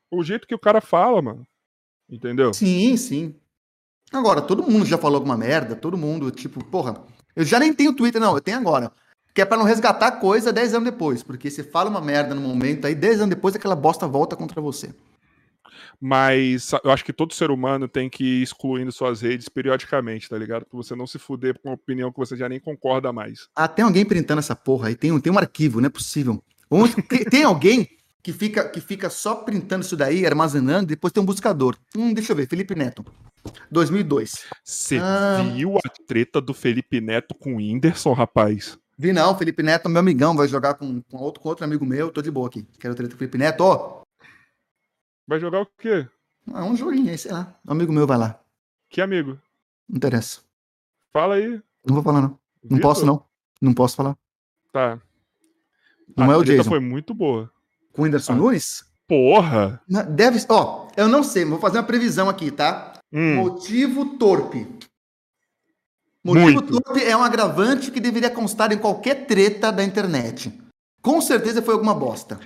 O 0.09 0.23
jeito 0.23 0.47
que 0.47 0.55
o 0.55 0.59
cara 0.59 0.81
fala, 0.81 1.21
mano. 1.21 1.47
Entendeu? 2.09 2.53
Sim, 2.53 2.97
sim. 2.97 3.35
Agora, 4.11 4.41
todo 4.41 4.69
mundo 4.69 4.85
já 4.85 4.97
falou 4.97 5.15
alguma 5.17 5.37
merda, 5.37 5.73
todo 5.75 5.97
mundo, 5.97 6.29
tipo, 6.31 6.61
porra, 6.65 7.01
eu 7.33 7.45
já 7.45 7.57
nem 7.57 7.73
tenho 7.73 7.95
Twitter, 7.95 8.19
não, 8.19 8.35
eu 8.35 8.41
tenho 8.41 8.57
agora. 8.57 8.91
Que 9.33 9.41
é 9.41 9.45
pra 9.45 9.57
não 9.57 9.63
resgatar 9.63 10.11
coisa 10.13 10.51
10 10.51 10.73
anos 10.75 10.91
depois. 10.91 11.23
Porque 11.23 11.49
você 11.49 11.63
fala 11.63 11.89
uma 11.89 12.01
merda 12.01 12.35
no 12.35 12.41
momento, 12.41 12.85
aí 12.85 12.95
10 12.95 13.21
anos 13.21 13.29
depois 13.29 13.55
aquela 13.55 13.75
bosta 13.75 14.07
volta 14.07 14.35
contra 14.35 14.61
você. 14.61 14.93
Mas 15.99 16.71
eu 16.83 16.89
acho 16.89 17.05
que 17.05 17.13
todo 17.13 17.33
ser 17.33 17.51
humano 17.51 17.87
tem 17.87 18.09
que 18.09 18.23
ir 18.23 18.41
excluindo 18.41 18.91
suas 18.91 19.21
redes 19.21 19.47
periodicamente, 19.47 20.27
tá 20.27 20.35
ligado? 20.35 20.65
Pra 20.65 20.75
você 20.75 20.95
não 20.95 21.05
se 21.05 21.19
fuder 21.19 21.59
com 21.59 21.69
uma 21.69 21.75
opinião 21.75 22.11
que 22.11 22.17
você 22.17 22.35
já 22.35 22.49
nem 22.49 22.59
concorda 22.59 23.13
mais. 23.13 23.47
Ah, 23.55 23.67
tem 23.67 23.85
alguém 23.85 24.03
printando 24.03 24.39
essa 24.39 24.55
porra 24.55 24.87
aí? 24.87 24.95
Tem, 24.95 25.17
tem 25.19 25.31
um 25.31 25.37
arquivo, 25.37 25.79
não 25.79 25.85
é 25.85 25.91
possível. 25.91 26.43
Tem, 27.07 27.23
tem 27.29 27.43
alguém 27.43 27.87
que 28.23 28.33
fica, 28.33 28.67
que 28.67 28.81
fica 28.81 29.11
só 29.11 29.35
printando 29.35 29.85
isso 29.85 29.95
daí, 29.95 30.25
armazenando, 30.25 30.87
depois 30.87 31.13
tem 31.13 31.21
um 31.21 31.25
buscador. 31.25 31.77
Hum, 31.95 32.13
deixa 32.13 32.31
eu 32.31 32.35
ver, 32.35 32.47
Felipe 32.47 32.73
Neto. 32.73 33.05
2002. 33.71 34.45
Você 34.63 34.97
ah, 34.99 35.43
viu 35.53 35.77
a 35.77 35.89
treta 36.07 36.39
do 36.41 36.53
Felipe 36.53 36.99
Neto 36.99 37.35
com 37.35 37.53
o 37.53 37.57
Whindersson, 37.57 38.13
rapaz? 38.13 38.77
Vi 39.01 39.11
não, 39.11 39.35
Felipe 39.35 39.63
Neto, 39.63 39.89
meu 39.89 39.99
amigão, 39.99 40.35
vai 40.35 40.47
jogar 40.47 40.75
com, 40.75 41.01
com, 41.01 41.17
outro, 41.17 41.41
com 41.41 41.49
outro 41.49 41.65
amigo 41.65 41.83
meu, 41.83 42.11
tô 42.11 42.21
de 42.21 42.29
boa 42.29 42.45
aqui. 42.45 42.67
Quero 42.79 42.93
treta 42.93 43.09
com 43.09 43.15
o 43.15 43.17
Felipe 43.17 43.35
Neto, 43.35 43.61
ó. 43.61 44.03
Vai 45.27 45.39
jogar 45.39 45.61
o 45.61 45.65
quê? 45.65 46.07
Ah, 46.53 46.63
um 46.65 46.75
joguinho 46.75 47.09
aí, 47.09 47.17
sei 47.17 47.31
lá. 47.31 47.59
Um 47.67 47.71
amigo 47.71 47.91
meu 47.91 48.05
vai 48.05 48.19
lá. 48.19 48.39
Que 48.91 49.01
amigo? 49.01 49.39
Não 49.89 49.97
interessa. 49.97 50.41
Fala 51.11 51.33
aí. 51.33 51.59
Não 51.83 51.95
vou 51.95 52.03
falar, 52.03 52.21
não. 52.21 52.39
Não 52.63 52.77
Vitor? 52.77 52.81
posso, 52.81 53.03
não. 53.03 53.25
Não 53.59 53.73
posso 53.73 53.95
falar. 53.95 54.15
Tá. 54.71 55.01
Não 56.15 56.29
a 56.29 56.33
é 56.35 56.37
o 56.37 56.43
Jason. 56.43 56.69
foi 56.69 56.79
muito 56.79 57.11
boa. 57.15 57.51
Com 57.93 58.03
o 58.03 58.05
Whindersson 58.05 58.33
ah. 58.33 58.35
Nunes? 58.35 58.85
Porra! 59.07 59.81
Deve. 60.11 60.45
Ó, 60.47 60.89
eu 60.95 61.07
não 61.07 61.23
sei, 61.23 61.43
vou 61.43 61.57
fazer 61.57 61.79
uma 61.79 61.83
previsão 61.85 62.29
aqui, 62.29 62.51
tá? 62.51 62.93
Hum. 63.11 63.37
Motivo 63.37 64.19
torpe. 64.19 64.67
Motivo 66.23 66.61
torpe 66.61 67.03
é 67.03 67.17
um 67.17 67.23
agravante 67.23 67.89
que 67.89 67.99
deveria 67.99 68.29
constar 68.29 68.71
em 68.71 68.77
qualquer 68.77 69.25
treta 69.25 69.71
da 69.71 69.83
internet. 69.83 70.53
Com 71.01 71.19
certeza 71.19 71.61
foi 71.61 71.73
alguma 71.73 71.95
bosta. 71.95 72.39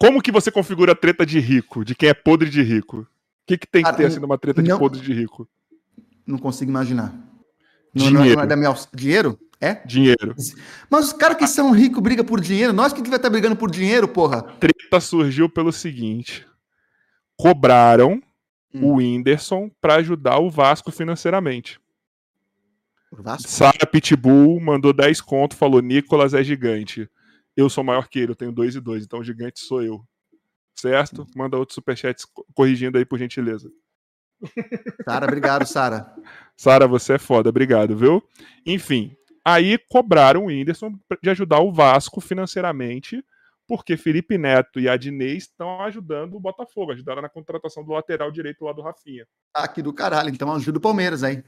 Como 0.00 0.22
que 0.22 0.32
você 0.32 0.50
configura 0.50 0.92
a 0.92 0.96
treta 0.96 1.26
de 1.26 1.38
rico? 1.38 1.84
De 1.84 1.94
quem 1.94 2.08
é 2.08 2.14
podre 2.14 2.48
de 2.48 2.62
rico? 2.62 3.00
O 3.00 3.06
que, 3.46 3.58
que 3.58 3.66
tem 3.66 3.82
que 3.82 3.92
ter 3.94 4.06
assim 4.06 4.20
numa 4.20 4.38
treta 4.38 4.62
não, 4.62 4.76
de 4.76 4.78
podre 4.78 5.00
de 5.00 5.12
rico? 5.12 5.48
Não 6.26 6.38
consigo 6.38 6.70
imaginar. 6.70 7.14
Dinheiro. 7.94 8.18
Não, 8.18 8.34
não 8.36 8.42
é 8.42 8.46
da 8.46 8.56
minha... 8.56 8.74
Dinheiro? 8.94 9.38
É? 9.60 9.74
Dinheiro. 9.84 10.34
Mas 10.88 11.06
os 11.06 11.12
caras 11.12 11.36
que 11.36 11.46
são 11.46 11.72
ricos 11.72 12.02
brigam 12.02 12.24
por 12.24 12.40
dinheiro. 12.40 12.72
Nós 12.72 12.92
que 12.92 13.02
devia 13.02 13.16
estar 13.16 13.28
brigando 13.28 13.56
por 13.56 13.70
dinheiro, 13.70 14.06
porra. 14.06 14.42
Treta 14.42 15.00
surgiu 15.00 15.48
pelo 15.48 15.72
seguinte: 15.72 16.46
cobraram 17.36 18.22
hum. 18.72 18.84
o 18.84 18.94
Whindersson 18.96 19.68
para 19.80 19.96
ajudar 19.96 20.38
o 20.38 20.48
Vasco 20.48 20.92
financeiramente. 20.92 21.80
Sara 23.40 23.86
Pitbull 23.86 24.60
mandou 24.60 24.92
10 24.92 25.20
conto, 25.20 25.56
falou: 25.56 25.80
Nicolas 25.80 26.34
é 26.34 26.42
gigante. 26.42 27.08
Eu 27.56 27.68
sou 27.68 27.82
maior 27.82 28.08
que 28.08 28.18
ele, 28.18 28.32
eu 28.32 28.36
tenho 28.36 28.52
2 28.52 28.76
e 28.76 28.80
2, 28.80 29.04
então 29.04 29.24
gigante 29.24 29.60
sou 29.60 29.82
eu. 29.82 30.04
Certo? 30.78 31.26
Manda 31.34 31.56
outro 31.56 31.74
superchat 31.74 32.22
corrigindo 32.54 32.98
aí, 32.98 33.04
por 33.04 33.18
gentileza. 33.18 33.68
Sara, 35.04 35.26
obrigado, 35.26 35.66
Sara. 35.66 36.14
Sara, 36.56 36.86
você 36.86 37.14
é 37.14 37.18
foda, 37.18 37.48
obrigado, 37.48 37.96
viu? 37.96 38.22
Enfim, 38.64 39.16
Aí 39.48 39.78
cobraram 39.78 40.44
o 40.44 40.46
Whindersson 40.48 40.92
de 41.22 41.30
ajudar 41.30 41.60
o 41.60 41.72
Vasco 41.72 42.20
financeiramente, 42.20 43.24
porque 43.66 43.96
Felipe 43.96 44.36
Neto 44.36 44.78
e 44.78 44.86
Adnei 44.86 45.38
estão 45.38 45.80
ajudando 45.80 46.34
o 46.34 46.40
Botafogo, 46.40 46.92
ajudaram 46.92 47.22
na 47.22 47.30
contratação 47.30 47.82
do 47.82 47.92
lateral 47.92 48.30
direito 48.30 48.62
lá 48.62 48.74
do 48.74 48.82
Rafinha. 48.82 49.26
Ah, 49.54 49.66
que 49.66 49.80
do 49.80 49.90
caralho, 49.90 50.28
então 50.28 50.52
ajuda 50.52 50.76
o 50.76 50.82
Palmeiras 50.82 51.22
aí. 51.22 51.42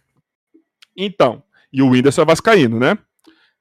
Então, 0.97 1.43
e 1.73 1.83
o 1.83 1.89
Whindersson 1.89 2.23
é 2.23 2.25
vascaíno, 2.25 2.79
né? 2.79 2.99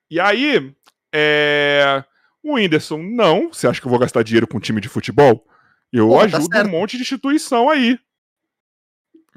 E 0.09 0.19
aí, 0.19 0.73
é... 1.13 2.03
o 2.43 2.55
Whindersson, 2.55 3.01
não, 3.01 3.51
você 3.51 3.67
acha 3.67 3.79
que 3.79 3.87
eu 3.87 3.91
vou 3.91 3.99
gastar 3.99 4.23
dinheiro 4.23 4.47
com 4.47 4.57
um 4.57 4.61
time 4.61 4.81
de 4.81 4.89
futebol? 4.89 5.45
Eu 5.91 6.07
Pô, 6.07 6.17
tá 6.17 6.37
ajudo 6.37 6.49
tá 6.49 6.63
um 6.63 6.69
monte 6.69 6.97
de 6.97 7.03
instituição 7.03 7.69
aí. 7.69 7.99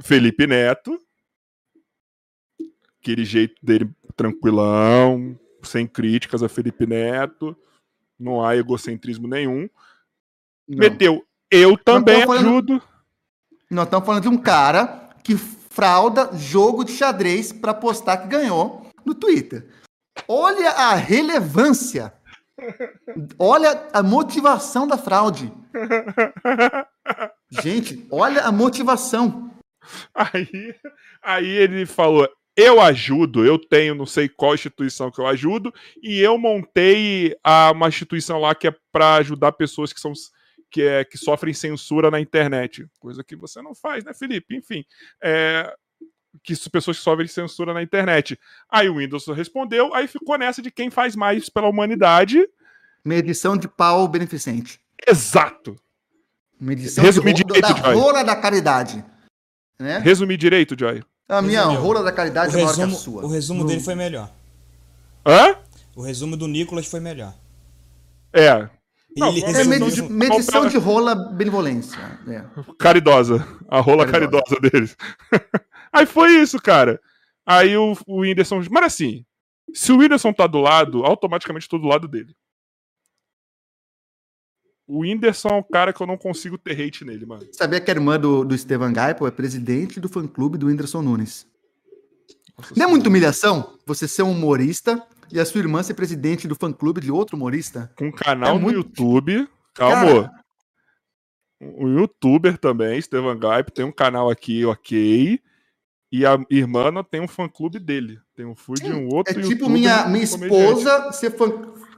Felipe 0.01 0.47
Neto, 0.47 0.99
aquele 3.01 3.25
jeito 3.25 3.55
dele 3.63 3.91
tranquilão, 4.17 5.39
sem 5.63 5.87
críticas 5.87 6.43
a 6.43 6.49
Felipe 6.49 6.87
Neto, 6.87 7.57
não 8.19 8.45
há 8.45 8.57
egocentrismo 8.57 9.27
nenhum. 9.27 9.69
Não. 10.69 10.79
Meteu, 10.79 11.27
eu 11.51 11.77
também 11.77 12.25
falando, 12.25 12.47
ajudo. 12.47 12.83
Nós 13.71 13.85
estamos 13.85 14.07
falando 14.07 14.23
de 14.23 14.29
um 14.29 14.39
cara 14.39 15.11
que 15.23 15.37
frauda 15.73 16.31
jogo 16.37 16.85
de 16.85 16.93
xadrez 16.93 17.53
para 17.53 17.73
postar 17.75 18.19
que 18.19 18.29
ganhou 18.29 18.87
no 19.05 19.15
Twitter. 19.15 19.67
Olha 20.29 20.71
a 20.71 20.95
relevância. 20.95 22.13
Olha 23.39 23.89
a 23.93 24.03
motivação 24.03 24.87
da 24.87 24.99
fraude. 24.99 25.53
Gente, 27.51 28.07
olha 28.11 28.43
a 28.43 28.53
motivação. 28.53 29.51
Aí, 30.15 30.75
aí 31.23 31.47
ele 31.47 31.87
falou: 31.87 32.29
eu 32.57 32.81
ajudo, 32.81 33.45
eu 33.45 33.59
tenho 33.59 33.95
não 33.95 34.07
sei 34.07 34.29
qual 34.29 34.55
instituição 34.55 35.11
que 35.11 35.21
eu 35.21 35.27
ajudo, 35.27 35.73
e 36.03 36.21
eu 36.21 36.37
montei 36.37 37.35
a, 37.43 37.73
uma 37.73 37.89
instituição 37.89 38.39
lá 38.39 38.55
que 38.55 38.69
é 38.69 38.75
para 38.93 39.15
ajudar 39.17 39.53
pessoas 39.53 39.93
que 39.93 40.01
são 40.01 40.13
que, 40.73 40.83
é, 40.83 41.05
que 41.05 41.19
sofrem 41.19 41.53
censura 41.53 42.11
na 42.11 42.19
internet. 42.19 42.87
Coisa 42.99 43.23
que 43.23 43.37
você 43.37 43.61
não 43.61 43.75
faz, 43.75 44.03
né, 44.05 44.15
Felipe? 44.15 44.57
Enfim. 44.57 44.85
É, 45.23 45.73
que 46.43 46.57
pessoas 46.71 46.97
que 46.97 47.05
sofrem 47.05 47.29
censura 47.29 47.75
na 47.75 47.83
internet. 47.83 48.39
Aí 48.71 48.89
o 48.89 48.97
Windows 48.97 49.27
respondeu, 49.29 49.95
aí 49.95 50.09
ficou 50.09 50.39
nessa 50.39 50.63
de 50.63 50.71
quem 50.71 50.91
faz 50.91 51.15
mais 51.15 51.51
pela 51.51 51.69
humanidade. 51.69 52.49
Medição 53.05 53.57
de 53.57 53.69
pau 53.69 54.09
beneficente. 54.09 54.81
Exato. 55.07 55.77
Medição 56.59 57.05
Resumir 57.05 57.35
de 57.35 57.45
direito, 57.45 57.75
da 57.83 57.93
rola 57.93 58.25
da 58.25 58.37
caridade. 58.37 59.05
Né? 59.79 59.99
Resumir 59.99 60.37
direito, 60.37 60.77
Joy. 60.79 61.03
A 61.29 61.43
minha 61.43 61.65
rola 61.65 62.03
da 62.03 62.13
caridade 62.13 62.55
o 62.55 62.59
é 62.59 62.63
maior 62.63 62.69
resumo, 62.69 62.89
que 62.89 62.97
a 62.97 62.99
sua. 62.99 63.25
O 63.25 63.29
resumo 63.29 63.67
dele 63.67 63.81
foi 63.81 63.95
melhor. 63.95 64.33
Hã? 65.27 65.57
O 65.95 66.03
resumo 66.03 66.37
do 66.37 66.47
Nicolas 66.47 66.87
foi 66.87 67.01
melhor. 67.01 67.35
É. 68.33 68.69
Não, 69.17 69.29
é 69.29 69.65
medição, 69.65 70.07
de, 70.07 70.13
medição 70.13 70.69
de 70.69 70.77
rola 70.79 71.15
benevolência. 71.15 71.99
É. 72.27 72.45
Caridosa. 72.79 73.47
A 73.69 73.81
rola 73.81 74.07
caridosa, 74.07 74.45
caridosa 74.45 74.71
deles. 74.71 74.97
Aí 75.93 76.07
foi 76.07 76.33
isso, 76.33 76.59
cara. 76.61 77.01
Aí 77.45 77.77
o, 77.77 77.97
o 78.07 78.21
Whindersson. 78.21 78.63
Mas 78.71 78.85
assim, 78.85 79.25
se 79.75 79.93
o 79.93 79.99
Whindersson 79.99 80.33
tá 80.33 80.47
do 80.47 80.61
lado, 80.61 81.05
automaticamente 81.05 81.69
tô 81.69 81.79
do 81.79 81.87
lado 81.87 82.09
dele. 82.09 82.35
O 84.87 85.01
Whindersson 85.01 85.49
é 85.49 85.55
um 85.55 85.63
cara 85.63 85.93
que 85.93 86.03
eu 86.03 86.07
não 86.07 86.17
consigo 86.17 86.59
ter 86.59 86.81
hate 86.81 87.05
nele, 87.05 87.25
mano. 87.25 87.47
Sabia 87.53 87.81
que 87.81 87.91
a 87.91 87.95
irmã 87.95 88.19
do, 88.19 88.45
do 88.45 88.55
Estevan 88.55 88.93
Gaipo 88.93 89.27
é 89.27 89.31
presidente 89.31 90.01
do 90.01 90.09
fã-clube 90.09 90.59
do 90.59 90.67
Whindersson 90.67 91.03
Nunes. 91.03 91.47
Nossa, 92.59 92.75
não 92.77 92.87
é 92.87 92.89
muita 92.89 93.09
humilhação 93.09 93.79
você 93.87 94.07
ser 94.07 94.23
um 94.23 94.33
humorista 94.33 95.03
e 95.33 95.41
a 95.41 95.45
sua 95.45 95.61
irmã 95.61 95.83
ser 95.83 95.95
presidente 95.95 96.47
do 96.47 96.55
fã-clube 96.55 97.01
de 97.01 97.11
outro 97.11 97.37
humorista? 97.37 97.91
Com 97.97 98.09
um 98.09 98.13
canal 98.13 98.51
é 98.51 98.55
no 98.55 98.61
muito... 98.61 98.77
YouTube. 98.77 99.49
Calma. 99.75 100.29
Cara... 100.29 100.43
Um 101.61 101.89
youtuber 101.97 102.59
também, 102.59 102.99
Estevan 102.99 103.39
Gaipo, 103.39 103.71
tem 103.71 103.85
um 103.85 103.93
canal 103.93 104.29
aqui, 104.29 104.65
ok. 104.65 105.41
E 106.11 106.27
a 106.27 106.37
irmã 106.51 106.91
não 106.91 107.05
tem 107.05 107.21
um 107.21 107.29
fã-clube 107.29 107.79
dele. 107.79 108.19
Tem 108.35 108.45
um 108.45 108.55
fui 108.55 108.75
de 108.75 108.93
um 108.93 109.09
outro. 109.09 109.39
É 109.39 109.43
tipo 109.43 109.71
minha, 109.71 110.07
minha 110.09 110.25
esposa 110.25 111.13
ser 111.13 111.31
fã, 111.31 111.51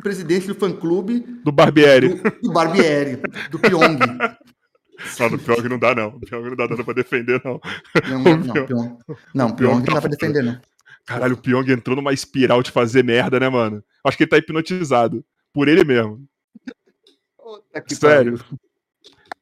presidente 0.02 0.46
do 0.46 0.54
fã-clube. 0.54 1.20
Do 1.42 1.50
Barbieri. 1.50 2.10
Do, 2.10 2.30
do 2.42 2.52
Barbieri, 2.52 3.20
do 3.50 3.58
Pyong. 3.58 3.98
Só 5.16 5.28
no 5.28 5.38
Pyong 5.38 5.68
não 5.68 5.78
dá, 5.78 5.94
não. 5.94 6.08
O 6.08 6.20
Pyong 6.20 6.50
não 6.50 6.56
dá 6.56 6.68
nada 6.68 6.84
pra 6.84 6.94
defender, 6.94 7.42
não. 7.44 7.60
Não, 8.08 8.18
não, 8.22 8.36
não, 8.36 8.66
Pyong. 8.66 8.98
Não, 9.34 9.56
Pyong 9.56 9.84
não 9.84 9.94
dá 9.94 10.00
pra 10.00 10.10
defender, 10.10 10.44
não. 10.44 10.60
Caralho, 11.04 11.34
o 11.34 11.38
Pyong 11.38 11.70
entrou 11.70 11.96
numa 11.96 12.12
espiral 12.12 12.62
de 12.62 12.70
fazer 12.70 13.04
merda, 13.04 13.38
né, 13.38 13.48
mano? 13.48 13.84
Acho 14.04 14.16
que 14.16 14.24
ele 14.24 14.30
tá 14.30 14.38
hipnotizado. 14.38 15.24
Por 15.52 15.68
ele 15.68 15.84
mesmo. 15.84 16.26
Sério. 17.88 18.38
Pariu. 18.38 18.58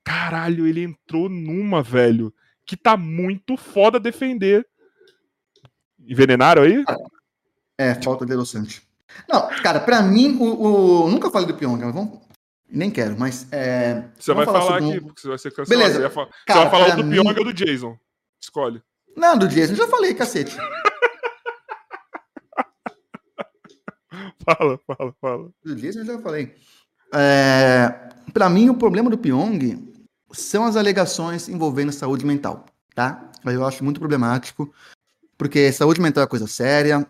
Caralho, 0.04 0.66
ele 0.66 0.82
entrou 0.82 1.28
numa, 1.28 1.82
velho 1.82 2.34
que 2.64 2.76
tá 2.76 2.96
muito 2.96 3.56
foda 3.56 4.00
defender. 4.00 4.66
Envenenaram 6.00 6.62
aí? 6.62 6.84
É, 7.78 7.94
falta 8.02 8.24
de 8.24 8.32
adoçante. 8.32 8.82
Não, 9.28 9.48
cara, 9.62 9.80
pra 9.80 10.02
mim, 10.02 10.36
o, 10.40 11.04
o... 11.04 11.10
nunca 11.10 11.30
falei 11.30 11.46
do 11.46 11.54
Pyong, 11.54 11.84
mas 11.84 11.94
vamos. 11.94 12.20
Nem 12.68 12.90
quero, 12.90 13.18
mas. 13.18 13.46
É... 13.52 14.04
Você 14.18 14.32
vai 14.32 14.46
falar, 14.46 14.60
falar 14.62 14.76
aqui, 14.78 14.98
um... 14.98 15.02
porque 15.02 15.20
você 15.20 15.28
vai 15.28 15.38
ser 15.38 15.50
cancelado. 15.50 15.92
Beleza. 15.92 16.08
Você 16.08 16.28
cara, 16.46 16.60
você 16.60 16.68
vai 16.68 16.70
falar 16.70 16.96
do 16.96 17.04
mim... 17.04 17.16
Pyong 17.16 17.38
ou 17.38 17.44
do 17.44 17.52
Jason? 17.52 17.98
Escolhe. 18.40 18.82
Não, 19.14 19.36
do 19.36 19.46
Jason, 19.46 19.74
já 19.74 19.86
falei, 19.86 20.14
cacete. 20.14 20.56
fala, 24.44 24.78
fala, 24.86 25.14
fala. 25.20 25.50
Do 25.64 25.76
Jason 25.76 26.00
eu 26.00 26.06
já 26.06 26.18
falei. 26.20 26.54
É... 27.12 28.10
Pra 28.32 28.48
mim, 28.48 28.68
o 28.68 28.74
problema 28.74 29.10
do 29.10 29.18
Pyong 29.18 29.92
são 30.32 30.64
as 30.64 30.76
alegações 30.76 31.48
envolvendo 31.48 31.92
saúde 31.92 32.24
mental, 32.24 32.66
tá? 32.94 33.30
Eu 33.44 33.66
acho 33.66 33.84
muito 33.84 34.00
problemático, 34.00 34.72
porque 35.36 35.72
saúde 35.72 36.00
mental 36.00 36.24
é 36.24 36.26
coisa 36.26 36.46
séria, 36.46 37.06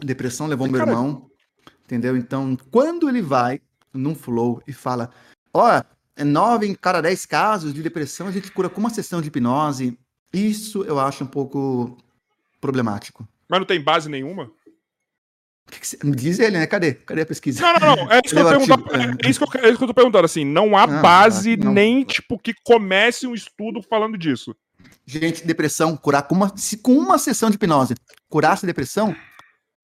depressão 0.00 0.46
levou 0.46 0.68
meu 0.68 0.80
irmão, 0.80 1.30
entendeu? 1.84 2.16
Então, 2.16 2.56
quando 2.70 3.08
ele 3.08 3.20
vai 3.20 3.60
num 3.92 4.14
flow 4.14 4.62
e 4.66 4.72
fala, 4.72 5.10
ó, 5.52 5.78
oh, 5.78 5.82
é 6.16 6.24
nove 6.24 6.66
em 6.66 6.74
cada 6.74 7.00
dez 7.00 7.26
casos 7.26 7.74
de 7.74 7.82
depressão 7.82 8.28
a 8.28 8.30
gente 8.30 8.50
cura 8.52 8.68
com 8.68 8.80
uma 8.80 8.90
sessão 8.90 9.20
de 9.20 9.28
hipnose. 9.28 9.98
Isso 10.32 10.82
eu 10.84 10.98
acho 10.98 11.24
um 11.24 11.26
pouco 11.26 11.96
problemático. 12.60 13.26
Mas 13.48 13.60
não 13.60 13.66
tem 13.66 13.80
base 13.80 14.08
nenhuma? 14.08 14.50
Cê... 15.82 15.98
Diz 16.04 16.38
ele, 16.38 16.58
né? 16.58 16.66
Cadê? 16.66 16.94
Cadê 16.94 17.22
a 17.22 17.26
pesquisa? 17.26 17.60
Não, 17.60 17.72
não, 17.78 17.96
não. 17.96 18.12
É 18.12 18.20
isso 18.24 18.34
que, 18.34 18.40
eu, 18.40 18.46
pergunto, 18.78 18.96
é, 19.26 19.30
isso 19.30 19.40
que 19.40 19.58
eu, 19.58 19.64
é 19.64 19.68
isso 19.68 19.78
que 19.78 19.84
eu 19.84 19.88
tô 19.88 19.94
perguntando. 19.94 20.24
Assim, 20.24 20.44
não 20.44 20.76
há 20.76 20.86
não, 20.86 21.02
base 21.02 21.56
não. 21.56 21.72
nem, 21.72 22.04
tipo, 22.04 22.38
que 22.38 22.54
comece 22.64 23.26
um 23.26 23.34
estudo 23.34 23.82
falando 23.82 24.16
disso. 24.16 24.54
Gente, 25.06 25.46
depressão, 25.46 25.96
curar 25.96 26.22
com 26.22 26.34
uma, 26.34 26.52
se 26.56 26.78
com 26.78 26.92
uma 26.92 27.18
sessão 27.18 27.50
de 27.50 27.56
hipnose 27.56 27.94
curasse 28.28 28.66
depressão, 28.66 29.14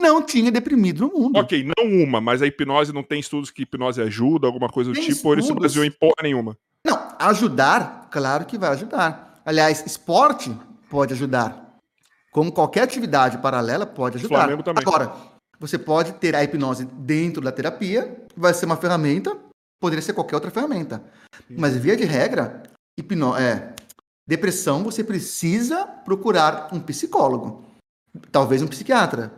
não 0.00 0.22
tinha 0.22 0.50
deprimido 0.50 1.02
no 1.02 1.12
mundo. 1.12 1.38
Ok, 1.38 1.64
não 1.64 2.02
uma, 2.02 2.20
mas 2.20 2.42
a 2.42 2.46
hipnose 2.46 2.92
não 2.92 3.02
tem 3.02 3.20
estudos 3.20 3.50
que 3.50 3.62
hipnose 3.62 4.00
ajuda, 4.00 4.46
alguma 4.46 4.68
coisa 4.68 4.90
do 4.90 4.94
tem 4.94 5.02
tipo, 5.02 5.14
estudos. 5.14 5.36
ou 5.36 5.44
isso 5.44 5.54
não 5.54 5.60
baseou 5.60 5.84
em 5.84 5.90
porra 5.90 6.22
nenhuma? 6.22 6.56
Não, 6.84 6.98
ajudar, 7.18 8.08
claro 8.10 8.46
que 8.46 8.58
vai 8.58 8.70
ajudar. 8.70 9.40
Aliás, 9.44 9.84
esporte 9.86 10.54
pode 10.88 11.12
ajudar. 11.12 11.78
Como 12.32 12.52
qualquer 12.52 12.82
atividade 12.82 13.38
paralela 13.38 13.84
pode 13.84 14.16
ajudar. 14.16 14.38
Flamengo 14.38 14.62
também. 14.62 14.82
Agora, 14.86 15.12
você 15.60 15.78
pode 15.78 16.14
ter 16.14 16.34
a 16.34 16.42
hipnose 16.42 16.86
dentro 16.86 17.42
da 17.42 17.52
terapia, 17.52 18.24
vai 18.34 18.54
ser 18.54 18.64
uma 18.64 18.78
ferramenta, 18.78 19.36
poderia 19.78 20.02
ser 20.02 20.14
qualquer 20.14 20.36
outra 20.36 20.50
ferramenta. 20.50 21.04
Mas 21.50 21.76
via 21.76 21.94
de 21.94 22.04
regra, 22.04 22.62
hipno 22.98 23.36
é, 23.36 23.74
depressão 24.26 24.82
você 24.82 25.04
precisa 25.04 25.86
procurar 25.86 26.72
um 26.72 26.80
psicólogo, 26.80 27.64
talvez 28.32 28.62
um 28.62 28.66
psiquiatra, 28.66 29.34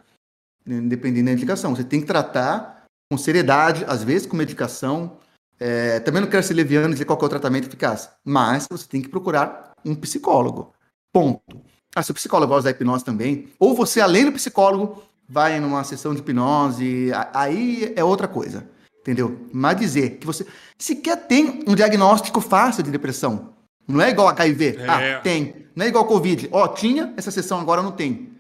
dependendo 0.64 1.26
da 1.26 1.32
indicação. 1.32 1.74
Você 1.74 1.82
tem 1.82 2.00
que 2.00 2.06
tratar 2.06 2.84
com 3.10 3.18
seriedade, 3.18 3.84
às 3.88 4.04
vezes 4.04 4.26
com 4.26 4.36
medicação. 4.36 5.18
É, 5.58 6.00
também 6.00 6.20
não 6.20 6.28
quero 6.28 6.42
ser 6.42 6.54
leviano 6.54 6.88
e 6.88 6.92
dizer 6.92 7.04
qual 7.04 7.18
é 7.20 7.24
o 7.24 7.28
tratamento 7.28 7.66
eficaz, 7.66 8.10
mas 8.24 8.66
você 8.70 8.86
tem 8.86 9.02
que 9.02 9.08
procurar 9.08 9.72
um 9.84 9.94
psicólogo. 9.94 10.72
Ponto. 11.12 11.60
Ah, 11.94 12.02
se 12.02 12.10
o 12.10 12.14
psicólogo 12.14 12.50
vai 12.50 12.58
usar 12.58 12.70
hipnose 12.70 13.04
também, 13.04 13.48
ou 13.58 13.74
você, 13.74 14.00
além 14.00 14.24
do 14.24 14.32
psicólogo, 14.32 15.02
vai 15.32 15.58
numa 15.58 15.82
sessão 15.82 16.12
de 16.12 16.20
hipnose, 16.20 17.10
aí 17.32 17.90
é 17.96 18.04
outra 18.04 18.28
coisa. 18.28 18.68
Entendeu? 19.00 19.48
Mas 19.50 19.78
dizer 19.78 20.18
que 20.18 20.26
você 20.26 20.46
sequer 20.78 21.16
tem 21.26 21.64
um 21.66 21.74
diagnóstico 21.74 22.40
fácil 22.40 22.82
de 22.82 22.90
depressão. 22.90 23.54
Não 23.88 24.00
é 24.00 24.10
igual 24.10 24.28
HIV. 24.28 24.76
É. 24.78 24.88
Ah, 24.88 25.20
tem. 25.20 25.66
Não 25.74 25.86
é 25.86 25.88
igual 25.88 26.04
Covid. 26.04 26.48
Ó, 26.52 26.62
oh, 26.62 26.68
tinha 26.68 27.14
essa 27.16 27.30
sessão, 27.30 27.58
agora 27.58 27.82
não 27.82 27.92
tem. 27.92 28.30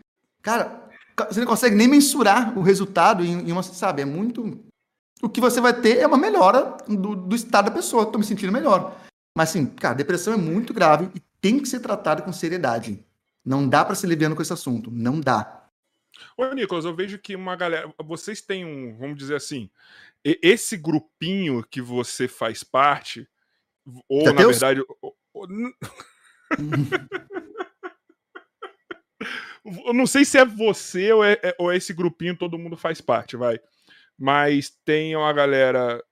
Cara, 0.42 0.82
você 1.30 1.40
não 1.40 1.46
consegue 1.46 1.74
nem 1.74 1.88
mensurar 1.88 2.56
o 2.56 2.62
resultado 2.62 3.24
em, 3.24 3.50
uma, 3.50 3.62
sabe? 3.62 4.02
É 4.02 4.04
muito. 4.04 4.60
O 5.22 5.28
que 5.30 5.40
você 5.40 5.60
vai 5.60 5.72
ter 5.72 5.98
é 5.98 6.06
uma 6.06 6.18
melhora 6.18 6.76
do, 6.86 7.16
do 7.16 7.34
estado 7.34 7.64
da 7.66 7.70
pessoa. 7.70 8.04
Tô 8.04 8.18
me 8.18 8.24
sentindo 8.24 8.52
melhor. 8.52 8.96
Mas 9.36 9.48
assim, 9.48 9.64
cara, 9.64 9.94
depressão 9.94 10.34
é 10.34 10.36
muito 10.36 10.74
grave 10.74 11.08
e 11.14 11.22
tem 11.40 11.58
que 11.58 11.68
ser 11.68 11.80
tratado 11.80 12.22
com 12.22 12.32
seriedade. 12.32 13.02
Não 13.44 13.66
dá 13.66 13.82
para 13.82 13.94
se 13.94 14.06
liviando 14.06 14.36
com 14.36 14.42
esse 14.42 14.52
assunto. 14.52 14.90
Não 14.92 15.18
dá. 15.18 15.61
Ô, 16.36 16.46
Nicolas, 16.52 16.84
eu 16.84 16.94
vejo 16.94 17.18
que 17.18 17.34
uma 17.36 17.56
galera. 17.56 17.92
Vocês 18.04 18.40
têm 18.40 18.64
um, 18.64 18.96
vamos 18.96 19.18
dizer 19.18 19.36
assim, 19.36 19.70
esse 20.24 20.76
grupinho 20.76 21.64
que 21.68 21.80
você 21.80 22.28
faz 22.28 22.62
parte, 22.62 23.28
ou 24.08 24.24
na 24.24 24.32
verdade. 24.32 24.84
Ou, 25.00 25.16
ou... 25.32 25.48
eu 29.86 29.94
não 29.94 30.06
sei 30.06 30.24
se 30.24 30.38
é 30.38 30.44
você 30.44 31.12
ou 31.12 31.24
é, 31.24 31.38
é, 31.42 31.54
ou 31.58 31.70
é 31.70 31.76
esse 31.76 31.92
grupinho 31.92 32.36
todo 32.36 32.58
mundo 32.58 32.76
faz 32.76 33.00
parte, 33.00 33.36
vai. 33.36 33.60
Mas 34.18 34.70
tem 34.84 35.16
uma 35.16 35.32
galera 35.32 36.02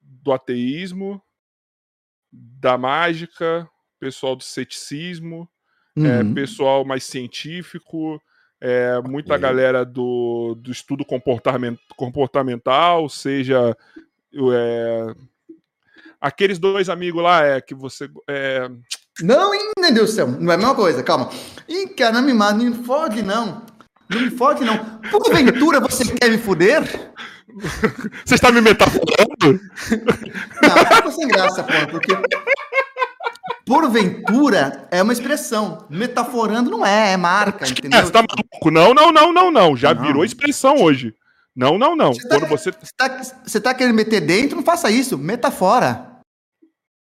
do 0.00 0.32
ateísmo, 0.32 1.22
da 2.30 2.78
mágica, 2.78 3.68
pessoal 3.98 4.36
do 4.36 4.42
ceticismo, 4.42 5.48
é, 5.96 6.00
uhum. 6.00 6.06
é, 6.06 6.34
pessoal 6.34 6.84
mais 6.84 7.04
científico, 7.04 8.22
é, 8.64 9.00
muita 9.02 9.36
galera 9.36 9.84
do, 9.84 10.54
do 10.54 10.70
estudo 10.70 11.04
comportamental, 11.96 13.08
seja 13.08 13.76
é, 14.32 15.14
aqueles 16.20 16.60
dois 16.60 16.88
amigos 16.88 17.20
lá 17.24 17.44
é 17.44 17.60
que 17.60 17.74
você 17.74 18.08
é... 18.30 18.70
não, 19.20 19.50
meu 19.76 19.92
Deus 19.92 20.10
do 20.10 20.14
céu, 20.14 20.28
não 20.28 20.52
é 20.52 20.54
a 20.54 20.58
mesma 20.58 20.76
coisa, 20.76 21.02
calma. 21.02 21.28
Ih, 21.68 21.88
cara, 21.88 22.12
não 22.12 22.22
me 22.22 22.32
mata, 22.32 22.54
não 22.54 22.66
me 22.66 22.84
fode 22.84 23.20
não. 23.20 23.66
Não 24.08 24.20
me 24.20 24.30
fode 24.30 24.64
não. 24.64 24.78
Porventura 25.10 25.80
você 25.80 26.04
quer 26.04 26.30
me 26.30 26.38
fuder? 26.38 26.84
Você 28.24 28.36
está 28.36 28.50
me 28.50 28.62
metaforando? 28.62 29.60
Não, 30.62 31.02
tô 31.02 31.12
sem 31.12 31.28
graça, 31.28 31.62
porra, 31.62 31.86
porque 31.86 32.16
Porventura 33.72 34.86
é 34.90 35.02
uma 35.02 35.14
expressão. 35.14 35.86
Metaforando 35.88 36.70
não 36.70 36.84
é, 36.84 37.12
é 37.12 37.16
marca, 37.16 37.66
entendeu? 37.66 37.98
É, 37.98 38.02
você 38.02 38.12
tá 38.12 38.22
maluco? 38.22 38.70
Não, 38.70 38.92
não, 38.92 39.10
não, 39.10 39.32
não, 39.32 39.50
não. 39.50 39.74
Já 39.74 39.94
não. 39.94 40.02
virou 40.02 40.22
expressão 40.26 40.82
hoje. 40.82 41.14
Não, 41.56 41.78
não, 41.78 41.96
não. 41.96 42.12
Você 42.12 42.28
tá 42.28 42.38
Quando 42.38 42.50
você. 42.50 42.70
Você 42.70 42.92
tá, 42.94 43.22
você 43.46 43.60
tá 43.62 43.72
querendo 43.72 43.94
meter 43.94 44.20
dentro, 44.20 44.56
não 44.56 44.62
faça 44.62 44.90
isso. 44.90 45.16
Metafora. 45.16 46.18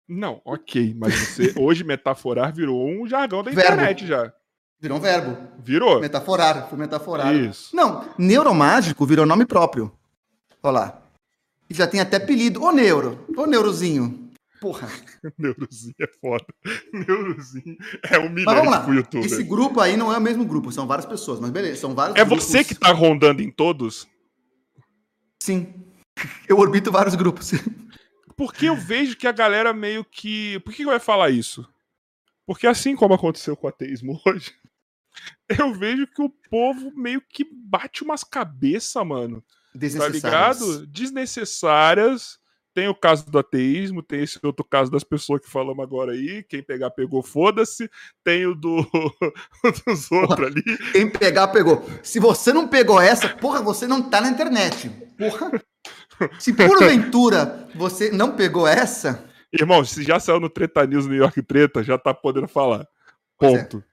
Não, 0.07 0.39
ok. 0.45 0.93
Mas 0.95 1.15
você 1.15 1.51
hoje 1.57 1.83
metaforar 1.83 2.53
virou 2.53 2.87
um 2.87 3.07
jargão 3.07 3.41
da 3.41 3.49
verbo. 3.49 3.73
internet 3.73 4.05
já. 4.05 4.31
Virou 4.79 4.99
um 4.99 5.01
verbo. 5.01 5.35
Virou. 5.57 5.99
Metaforar, 5.99 6.69
foi 6.69 6.77
metaforar. 6.77 7.33
Isso. 7.33 7.75
Não, 7.75 8.05
neuromágico 8.19 9.03
virou 9.03 9.25
nome 9.25 9.47
próprio. 9.47 9.91
Olha 10.61 10.71
lá. 10.71 11.01
E 11.67 11.73
já 11.73 11.87
tem 11.87 11.99
até 11.99 12.17
apelido. 12.17 12.61
Ô 12.63 12.71
neuro, 12.71 13.25
ô 13.35 13.47
neurozinho. 13.47 14.20
Porra. 14.61 14.87
Neurozinho 15.39 15.95
é 15.99 16.07
foda. 16.21 16.45
Neurozinho 16.93 17.77
é 18.03 18.19
humilhante 18.19 18.45
mas 18.45 18.55
vamos 18.55 18.71
lá. 18.71 18.81
pro 18.81 18.93
YouTube. 18.93 19.25
Esse 19.25 19.41
grupo 19.43 19.79
aí 19.81 19.97
não 19.97 20.13
é 20.13 20.17
o 20.19 20.21
mesmo 20.21 20.45
grupo, 20.45 20.71
são 20.71 20.85
várias 20.85 21.07
pessoas, 21.07 21.39
mas 21.39 21.49
beleza, 21.49 21.81
são 21.81 21.95
vários 21.95 22.15
É 22.15 22.23
grupos. 22.23 22.45
você 22.45 22.63
que 22.63 22.75
tá 22.75 22.91
rondando 22.91 23.41
em 23.41 23.49
todos? 23.49 24.07
Sim. 25.41 25.73
Eu 26.47 26.59
orbito 26.59 26.91
vários 26.91 27.15
grupos. 27.15 27.51
Porque 28.37 28.65
eu 28.65 28.75
vejo 28.75 29.15
que 29.17 29.27
a 29.27 29.31
galera 29.31 29.71
meio 29.71 30.03
que. 30.03 30.59
Por 30.61 30.73
que 30.73 30.81
eu 30.83 30.91
ia 30.91 30.99
falar 30.99 31.29
isso? 31.29 31.67
Porque 32.43 32.65
assim 32.65 32.95
como 32.95 33.13
aconteceu 33.13 33.55
com 33.55 33.67
o 33.67 33.69
ateísmo 33.69 34.19
hoje, 34.25 34.51
eu 35.59 35.75
vejo 35.75 36.07
que 36.07 36.23
o 36.23 36.29
povo 36.49 36.91
meio 36.95 37.21
que 37.21 37.47
bate 37.51 38.03
umas 38.03 38.23
cabeças, 38.23 39.05
mano. 39.05 39.43
Tá 39.73 40.07
ligado? 40.07 40.87
Desnecessárias 40.87 42.40
tem 42.73 42.87
o 42.87 42.95
caso 42.95 43.29
do 43.29 43.37
ateísmo, 43.37 44.01
tem 44.01 44.23
esse 44.23 44.39
outro 44.43 44.63
caso 44.63 44.89
das 44.89 45.03
pessoas 45.03 45.41
que 45.41 45.49
falamos 45.49 45.83
agora 45.83 46.13
aí. 46.13 46.43
Quem 46.43 46.63
pegar, 46.63 46.89
pegou, 46.91 47.21
foda-se. 47.21 47.89
Tem 48.23 48.45
o 48.45 48.55
do, 48.55 48.81
dos 49.85 50.11
outros 50.11 50.47
ali. 50.47 50.63
Quem 50.91 51.09
pegar, 51.09 51.49
pegou. 51.49 51.85
Se 52.01 52.19
você 52.19 52.53
não 52.53 52.67
pegou 52.67 52.99
essa, 52.99 53.29
porra, 53.29 53.61
você 53.61 53.87
não 53.87 54.01
tá 54.01 54.21
na 54.21 54.29
internet. 54.29 54.89
Porra. 55.17 55.51
Se 56.39 56.53
porventura 56.53 57.67
você 57.75 58.11
não 58.11 58.35
pegou 58.35 58.67
essa. 58.67 59.25
Irmão, 59.51 59.83
se 59.83 60.03
já 60.03 60.19
saiu 60.19 60.39
no 60.39 60.49
Treta 60.49 60.85
News 60.85 61.07
New 61.07 61.17
York 61.17 61.41
Treta, 61.43 61.83
já 61.83 61.97
tá 61.97 62.13
podendo 62.13 62.47
falar. 62.47 62.81
É. 62.81 62.85
Ponto. 63.37 63.83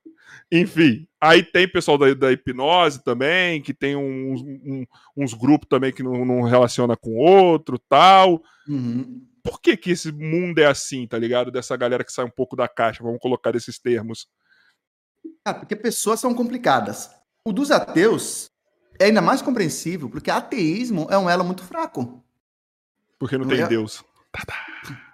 Enfim, 0.51 1.07
aí 1.21 1.43
tem 1.43 1.71
pessoal 1.71 1.99
da, 1.99 2.13
da 2.15 2.33
hipnose 2.33 3.03
também, 3.05 3.61
que 3.61 3.75
tem 3.75 3.97
uns, 3.97 4.41
um, 4.41 4.85
uns 5.17 5.35
grupos 5.35 5.69
também 5.69 5.93
que 5.93 6.03
não, 6.03 6.25
não 6.25 6.43
relaciona 6.43 6.97
com 6.97 7.17
outro, 7.17 7.79
tal. 7.79 8.43
Uhum. 8.67 9.27
Por 9.43 9.61
que 9.61 9.77
que 9.77 9.91
esse 9.91 10.11
mundo 10.13 10.59
é 10.59 10.67
assim, 10.67 11.07
tá 11.07 11.19
ligado? 11.19 11.51
Dessa 11.51 11.77
galera 11.77 12.05
que 12.05 12.13
sai 12.13 12.25
um 12.25 12.31
pouco 12.31 12.57
da 12.57 12.69
caixa, 12.69 13.03
vamos 13.03 13.21
colocar 13.21 13.55
esses 13.55 13.79
termos. 13.79 14.29
Ah, 15.45 15.55
porque 15.55 15.77
pessoas 15.77 16.21
são 16.21 16.35
complicadas. 16.35 17.11
O 17.45 17.53
dos 17.53 17.71
ateus 17.71 18.51
é 18.99 19.07
ainda 19.07 19.23
mais 19.23 19.41
compreensível, 19.41 20.09
porque 20.09 20.31
ateísmo 20.31 21.07
é 21.11 21.19
um 21.19 21.29
elo 21.29 21.45
muito 21.45 21.63
fraco. 21.65 22.23
Porque 23.19 23.37
não, 23.37 23.45
não 23.45 23.55
tem 23.55 23.65
é... 23.65 23.67
Deus. 23.67 24.05
Tá, 24.33 24.43
tá. 24.47 25.08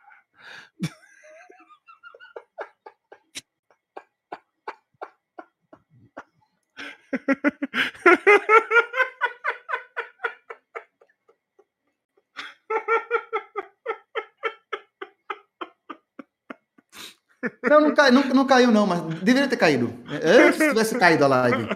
Não, 17.69 17.81
não, 17.81 17.95
cai, 17.95 18.11
não, 18.11 18.25
não 18.25 18.47
caiu, 18.47 18.71
não, 18.71 18.87
mas 18.87 19.03
deveria 19.21 19.49
ter 19.49 19.57
caído. 19.57 19.93
Antes 20.09 20.59
tivesse 20.59 20.99
caído 20.99 21.25
a 21.25 21.29
live. 21.29 21.69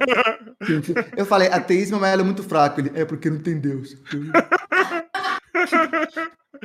Eu 1.16 1.26
falei, 1.26 1.49
ateísmo 1.49 2.05
é 2.05 2.16
muito 2.18 2.43
fraco. 2.43 2.80
Ele, 2.80 2.93
é 2.95 3.05
porque 3.05 3.30
não 3.30 3.41
tem 3.41 3.59
Deus. 3.59 3.95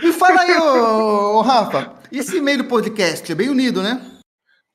Me 0.01 0.13
fala 0.13 0.41
aí, 0.41 0.57
ô, 0.57 1.37
ô, 1.37 1.41
Rafa. 1.41 1.95
Esse 2.11 2.41
meio 2.41 2.59
do 2.59 2.65
podcast 2.65 3.31
é 3.31 3.35
bem 3.35 3.49
unido, 3.49 3.81
né? 3.81 4.01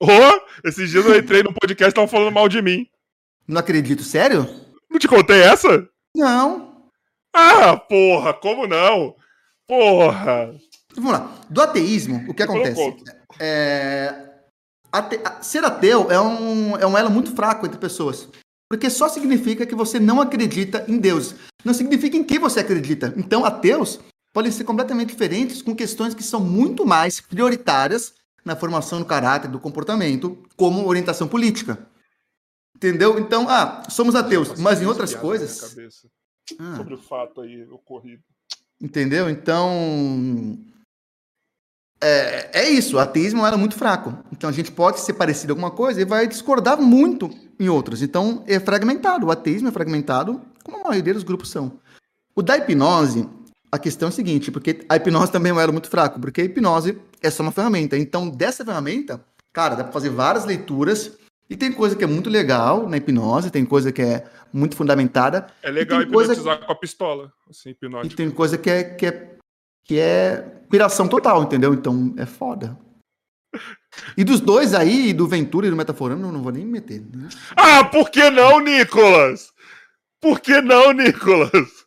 Ô, 0.01 0.07
oh, 0.07 0.68
esses 0.68 0.90
dias 0.90 1.05
eu 1.05 1.18
entrei 1.18 1.42
no 1.42 1.53
podcast 1.53 1.84
e 1.84 1.88
estavam 1.88 2.09
falando 2.09 2.32
mal 2.32 2.49
de 2.49 2.62
mim. 2.62 2.86
Não 3.49 3.61
acredito, 3.61 4.03
sério? 4.03 4.46
Não 4.90 4.99
te 4.99 5.09
contei 5.09 5.40
essa? 5.40 5.88
Não. 6.14 6.84
Ah, 7.34 7.78
porra, 7.78 8.34
como 8.34 8.66
não? 8.66 9.14
Porra. 9.66 10.55
vamos 10.94 11.12
lá. 11.12 11.34
Do 11.49 11.62
ateísmo, 11.62 12.26
o 12.28 12.34
que 12.34 12.42
acontece? 12.42 12.96
É, 13.40 14.14
ate, 14.92 15.18
ser 15.40 15.64
ateu 15.64 16.11
é 16.11 16.20
um, 16.20 16.76
é 16.76 16.86
um 16.86 16.96
elo 16.96 17.11
muito 17.11 17.34
fraco 17.34 17.64
entre 17.64 17.78
pessoas. 17.78 18.28
Porque 18.70 18.90
só 18.90 19.09
significa 19.09 19.64
que 19.64 19.74
você 19.74 19.99
não 19.99 20.20
acredita 20.20 20.84
em 20.86 20.99
Deus. 20.99 21.34
Não 21.64 21.72
significa 21.72 22.18
em 22.18 22.24
que 22.24 22.38
você 22.38 22.61
acredita. 22.61 23.14
Então, 23.16 23.46
ateus 23.46 23.99
podem 24.32 24.53
ser 24.53 24.64
completamente 24.64 25.09
diferentes 25.09 25.62
com 25.62 25.74
questões 25.74 26.12
que 26.12 26.22
são 26.22 26.38
muito 26.38 26.84
mais 26.84 27.18
prioritárias 27.18 28.12
na 28.44 28.55
formação 28.55 28.99
do 28.99 29.07
caráter, 29.07 29.51
do 29.51 29.59
comportamento, 29.59 30.38
como 30.55 30.86
orientação 30.86 31.26
política. 31.26 31.88
Entendeu? 32.79 33.18
Então, 33.18 33.49
ah, 33.49 33.83
somos 33.89 34.14
ateus, 34.14 34.57
mas 34.61 34.81
em 34.81 34.87
outras 34.87 35.12
coisas. 35.12 35.76
Ah. 36.57 36.76
Sobre 36.76 36.95
o 36.95 36.99
fato 36.99 37.41
aí 37.41 37.64
ocorrido. 37.64 38.22
Entendeu? 38.81 39.29
Então. 39.29 40.57
É, 42.01 42.61
é 42.61 42.70
isso, 42.70 42.95
o 42.95 43.01
ateísmo 43.01 43.45
era 43.45 43.57
muito 43.57 43.74
fraco. 43.74 44.16
Então 44.31 44.49
a 44.49 44.53
gente 44.53 44.70
pode 44.70 45.01
ser 45.01 45.14
parecido 45.14 45.51
em 45.51 45.55
alguma 45.55 45.72
coisa 45.72 46.01
e 46.01 46.05
vai 46.05 46.29
discordar 46.29 46.81
muito 46.81 47.29
em 47.59 47.68
outras. 47.68 48.01
Então 48.01 48.45
é 48.47 48.61
fragmentado, 48.61 49.26
o 49.26 49.33
ateísmo 49.33 49.66
é 49.66 49.72
fragmentado, 49.72 50.41
como 50.62 50.76
a 50.76 50.91
maioria 50.91 51.14
dos 51.14 51.24
grupos 51.24 51.51
são. 51.51 51.72
O 52.37 52.43
da 52.43 52.57
hipnose, 52.57 53.29
a 53.72 53.81
questão 53.81 54.07
é 54.07 54.11
a 54.11 54.14
seguinte, 54.14 54.53
porque 54.53 54.87
a 54.89 54.95
hipnose 54.95 55.33
também 55.33 55.51
era 55.59 55.72
muito 55.72 55.91
fraco, 55.91 56.20
porque 56.20 56.41
a 56.41 56.45
hipnose 56.45 56.97
é 57.20 57.29
só 57.29 57.43
uma 57.43 57.51
ferramenta. 57.51 57.99
Então, 57.99 58.31
dessa 58.31 58.64
ferramenta, 58.64 59.20
cara, 59.53 59.74
dá 59.74 59.83
para 59.83 59.93
fazer 59.93 60.11
várias 60.11 60.45
leituras 60.45 61.18
e 61.51 61.57
tem 61.57 61.72
coisa 61.72 61.96
que 61.96 62.05
é 62.05 62.07
muito 62.07 62.28
legal 62.28 62.88
na 62.88 62.96
hipnose, 62.96 63.51
tem 63.51 63.64
coisa 63.64 63.90
que 63.90 64.03
é 64.03 64.28
muito 64.53 64.76
fundamentada. 64.76 65.46
É 65.62 65.70
legal 65.70 66.03
hipnotizar 66.03 66.59
que... 66.59 66.66
com 66.66 66.72
a 66.72 66.74
pistola, 66.74 67.32
assim, 67.49 67.70
hipnótico. 67.70 68.12
E 68.12 68.16
tem 68.16 68.30
coisa 68.30 68.59
que 68.59 68.68
é, 68.68 68.84
que 68.84 69.07
é, 69.07 69.36
que 69.84 69.99
é 69.99 70.36
piração 70.70 71.09
total, 71.09 71.42
entendeu? 71.42 71.72
Então 71.72 72.14
é 72.18 72.26
foda. 72.26 72.78
E 74.16 74.24
dos 74.24 74.40
dois 74.40 74.74
aí, 74.74 75.12
do 75.12 75.26
Ventura 75.26 75.66
e 75.66 75.70
do 75.70 75.76
Metaforando, 75.76 76.26
eu 76.26 76.32
não 76.32 76.42
vou 76.42 76.53
nem 76.53 76.64
me 76.64 76.72
meter. 76.72 77.03
Ah, 77.57 77.84
por 77.84 78.11
que 78.11 78.30
não, 78.30 78.61
Nicolas? 78.61 79.51
Por 80.20 80.40
que 80.40 80.61
não, 80.61 80.92
Nicolas? 80.92 81.78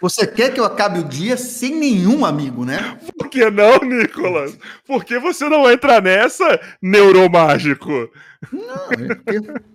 Você 0.00 0.26
quer 0.26 0.52
que 0.52 0.60
eu 0.60 0.64
acabe 0.64 0.98
o 0.98 1.04
dia 1.04 1.36
sem 1.36 1.74
nenhum 1.74 2.24
amigo, 2.24 2.64
né? 2.64 2.98
Por 3.18 3.28
que 3.28 3.50
não, 3.50 3.78
Nicolas? 3.78 4.58
Por 4.86 5.04
que 5.04 5.18
você 5.18 5.48
não 5.48 5.70
entra 5.70 6.00
nessa, 6.00 6.60
neuromágico? 6.80 8.10
Não, 8.52 8.92
é 8.92 9.14
porque... 9.14 9.72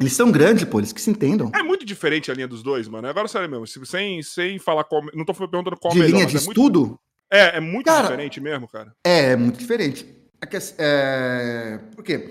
Eles 0.00 0.14
são 0.14 0.32
grandes, 0.32 0.64
pô, 0.64 0.80
eles 0.80 0.92
que 0.92 1.00
se 1.00 1.10
entendam. 1.10 1.50
É 1.54 1.62
muito 1.62 1.84
diferente 1.84 2.30
a 2.30 2.34
linha 2.34 2.48
dos 2.48 2.62
dois, 2.62 2.88
mano. 2.88 3.06
Agora, 3.06 3.28
sério 3.28 3.48
mesmo, 3.48 3.66
sem, 3.86 4.20
sem 4.22 4.58
falar 4.58 4.82
qual. 4.84 5.02
Não 5.14 5.24
tô 5.24 5.32
perguntando 5.32 5.76
qual 5.76 5.92
de 5.92 6.00
melhor. 6.00 6.16
linha 6.16 6.26
de 6.26 6.36
é 6.36 6.38
estudo? 6.40 6.80
Muito... 6.80 7.00
É, 7.32 7.56
é 7.58 7.60
muito 7.60 7.86
cara, 7.86 8.02
diferente 8.02 8.40
mesmo, 8.40 8.68
cara. 8.68 8.92
É, 9.06 9.30
é 9.30 9.36
muito 9.36 9.58
diferente. 9.58 10.06
É 10.40 10.46
que, 10.46 10.58
é... 10.76 11.78
Por 11.94 12.02
quê? 12.02 12.30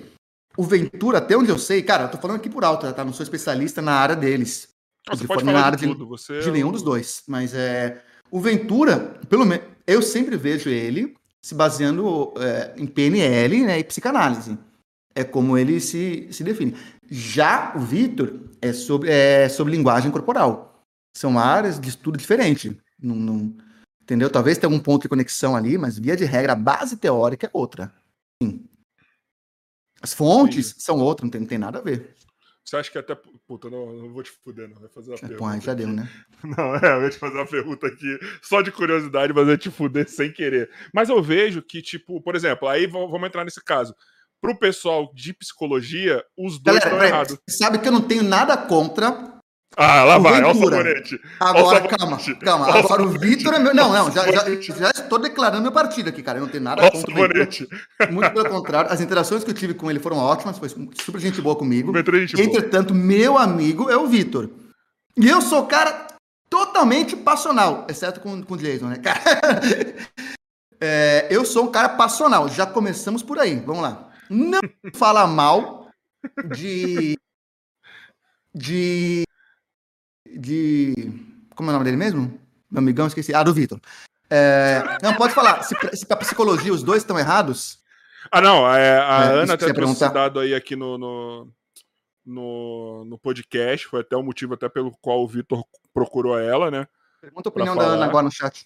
O 0.57 0.63
Ventura, 0.63 1.19
até 1.19 1.37
onde 1.37 1.49
eu 1.49 1.57
sei, 1.57 1.81
cara, 1.81 2.03
eu 2.03 2.09
tô 2.09 2.17
falando 2.17 2.37
aqui 2.37 2.49
por 2.49 2.65
alto, 2.65 2.91
tá? 2.91 3.05
Não 3.05 3.13
sou 3.13 3.23
especialista 3.23 3.81
na 3.81 3.93
área 3.93 4.17
deles. 4.17 4.67
Ah, 5.07 5.15
você 5.15 5.25
pode 5.25 5.43
falar 5.43 5.75
de 5.75 5.87
tudo. 5.87 6.07
Você 6.07 6.39
de 6.39 6.51
nenhum 6.51 6.71
dos 6.71 6.83
dois. 6.83 7.23
Mas 7.27 7.53
é, 7.53 8.01
o 8.29 8.39
Ventura, 8.39 9.19
pelo 9.29 9.45
menos, 9.45 9.65
eu 9.87 10.01
sempre 10.01 10.37
vejo 10.37 10.69
ele 10.69 11.15
se 11.41 11.55
baseando 11.55 12.33
é, 12.37 12.73
em 12.77 12.85
PNL 12.85 13.65
né, 13.65 13.79
e 13.79 13.83
psicanálise. 13.83 14.57
É 15.13 15.23
como 15.23 15.57
ele 15.57 15.79
se, 15.79 16.27
se 16.31 16.43
define. 16.43 16.75
Já 17.09 17.73
o 17.75 17.79
Vitor 17.79 18.39
é 18.61 18.71
sobre, 18.71 19.09
é 19.09 19.49
sobre 19.49 19.75
linguagem 19.75 20.11
corporal. 20.11 20.85
São 21.17 21.37
áreas 21.37 21.79
de 21.79 21.89
estudo 21.89 22.17
diferente. 22.17 22.79
Não, 22.97 23.15
não, 23.15 23.55
entendeu? 24.01 24.29
Talvez 24.29 24.57
tenha 24.57 24.71
algum 24.71 24.81
ponto 24.81 25.01
de 25.01 25.09
conexão 25.09 25.55
ali, 25.55 25.77
mas 25.77 25.97
via 25.97 26.15
de 26.15 26.23
regra, 26.23 26.53
a 26.53 26.55
base 26.55 26.95
teórica 26.95 27.47
é 27.47 27.49
outra. 27.51 27.93
Sim. 28.41 28.63
As 30.01 30.13
fontes 30.13 30.67
Sim. 30.67 30.75
são 30.77 30.99
outras, 30.99 31.25
não 31.25 31.31
tem, 31.31 31.41
não 31.41 31.47
tem 31.47 31.57
nada 31.57 31.79
a 31.79 31.81
ver. 31.81 32.15
Você 32.63 32.77
acha 32.77 32.91
que 32.91 32.97
até. 32.97 33.15
Puta, 33.47 33.69
não, 33.69 33.91
não 33.93 34.13
vou 34.13 34.23
te 34.23 34.31
fuder, 34.31 34.69
não. 34.69 34.79
Vai 34.79 34.89
fazer 34.89 35.11
uma 35.11 35.17
é, 35.17 35.19
pergunta. 35.19 35.55
Pô, 35.55 35.59
já 35.59 35.73
deu, 35.73 35.87
né? 35.87 36.09
Não, 36.43 36.75
é, 36.75 36.95
eu 36.95 37.01
vou 37.01 37.09
te 37.09 37.17
fazer 37.17 37.35
uma 37.35 37.45
pergunta 37.45 37.87
aqui, 37.87 38.19
só 38.41 38.61
de 38.61 38.71
curiosidade, 38.71 39.31
mas 39.31 39.47
eu 39.47 39.57
te 39.57 39.69
fuder 39.69 40.09
sem 40.09 40.31
querer. 40.31 40.71
Mas 40.93 41.09
eu 41.09 41.21
vejo 41.21 41.61
que, 41.61 41.81
tipo, 41.81 42.19
por 42.21 42.35
exemplo, 42.35 42.67
aí 42.67 42.87
vamos 42.87 43.23
entrar 43.23 43.43
nesse 43.43 43.63
caso. 43.63 43.95
Pro 44.39 44.57
pessoal 44.57 45.11
de 45.13 45.33
psicologia, 45.33 46.23
os 46.35 46.57
dois 46.59 46.77
estão 46.77 47.03
errados. 47.03 47.37
Sabe 47.47 47.77
que 47.77 47.87
eu 47.87 47.91
não 47.91 48.01
tenho 48.01 48.23
nada 48.23 48.57
contra 48.57 49.39
ah, 49.77 50.03
lá 50.03 50.17
vai, 50.17 50.33
olha 50.33 50.49
o 50.49 50.53
sabonete. 50.53 51.19
Agora, 51.39 51.87
calma, 51.87 52.17
calma. 52.43 52.67
Olha 52.67 52.79
Agora 52.79 53.03
o 53.03 53.09
Vitor 53.09 53.53
é 53.53 53.59
meu. 53.59 53.73
Não, 53.73 53.93
não, 53.93 54.11
já, 54.11 54.29
já, 54.29 54.43
já, 54.59 54.89
estou 54.89 55.17
declarando 55.17 55.61
meu 55.61 55.71
partido 55.71 56.09
aqui, 56.09 56.21
cara. 56.21 56.39
Eu 56.39 56.43
não 56.43 56.49
tenho 56.49 56.63
nada 56.63 56.81
olha 56.81 56.91
contra 56.91 57.13
ele. 57.13 57.69
Muito 58.11 58.31
pelo 58.31 58.49
contrário, 58.49 58.91
as 58.91 58.99
interações 58.99 59.45
que 59.45 59.49
eu 59.49 59.55
tive 59.55 59.73
com 59.73 59.89
ele 59.89 59.99
foram 59.99 60.17
ótimas, 60.17 60.59
foi 60.59 60.67
super 60.69 61.21
gente 61.21 61.41
boa 61.41 61.55
comigo. 61.55 61.93
Gente 61.95 62.41
Entretanto, 62.41 62.93
boa. 62.93 63.05
meu 63.05 63.37
amigo 63.37 63.89
é 63.89 63.95
o 63.95 64.07
Vitor. 64.07 64.49
E 65.15 65.27
eu 65.27 65.41
sou 65.41 65.65
cara 65.65 66.07
totalmente 66.49 67.15
passional, 67.15 67.87
exceto 67.89 68.19
com, 68.19 68.41
com 68.43 68.53
o 68.55 68.57
Jason, 68.57 68.87
né, 68.87 68.97
cara? 68.97 69.21
É, 70.83 71.27
eu 71.29 71.45
sou 71.45 71.65
um 71.65 71.71
cara 71.71 71.89
passional. 71.89 72.49
Já 72.49 72.65
começamos 72.65 73.21
por 73.21 73.37
aí. 73.37 73.59
Vamos 73.59 73.83
lá. 73.83 74.09
Não 74.27 74.59
fala 74.95 75.27
mal 75.27 75.91
de 76.49 77.15
de 78.51 79.23
de. 80.39 80.93
Como 81.55 81.69
é 81.69 81.71
o 81.71 81.73
nome 81.73 81.85
dele 81.85 81.97
mesmo? 81.97 82.39
Meu 82.69 82.79
amigão, 82.79 83.07
esqueci. 83.07 83.33
Ah, 83.33 83.43
do 83.43 83.53
Vitor. 83.53 83.79
É, 84.29 84.81
não, 85.03 85.13
pode 85.13 85.33
falar. 85.33 85.61
Se, 85.63 85.75
se 85.93 86.05
pra 86.05 86.15
psicologia 86.17 86.71
os 86.71 86.83
dois 86.83 87.01
estão 87.01 87.19
errados. 87.19 87.79
Ah, 88.31 88.39
não. 88.39 88.67
É, 88.73 88.97
a 88.99 89.25
é, 89.25 89.33
Ana 89.41 89.53
até 89.55 89.73
trouxe 89.73 89.93
esse 89.93 90.13
dado 90.13 90.39
aí 90.39 90.55
aqui 90.55 90.75
no, 90.75 90.97
no, 90.97 91.47
no, 92.25 93.05
no, 93.05 93.17
podcast. 93.17 93.87
Foi 93.87 94.01
até 94.01 94.15
o 94.15 94.23
motivo 94.23 94.53
até 94.53 94.69
pelo 94.69 94.91
qual 95.01 95.21
o 95.21 95.27
Vitor 95.27 95.63
procurou 95.93 96.39
ela, 96.39 96.71
né? 96.71 96.87
Pergunta 97.19 97.49
a 97.49 97.51
opinião 97.51 97.75
da 97.75 97.83
Ana 97.83 98.05
agora 98.05 98.23
no 98.23 98.31
chat. 98.31 98.65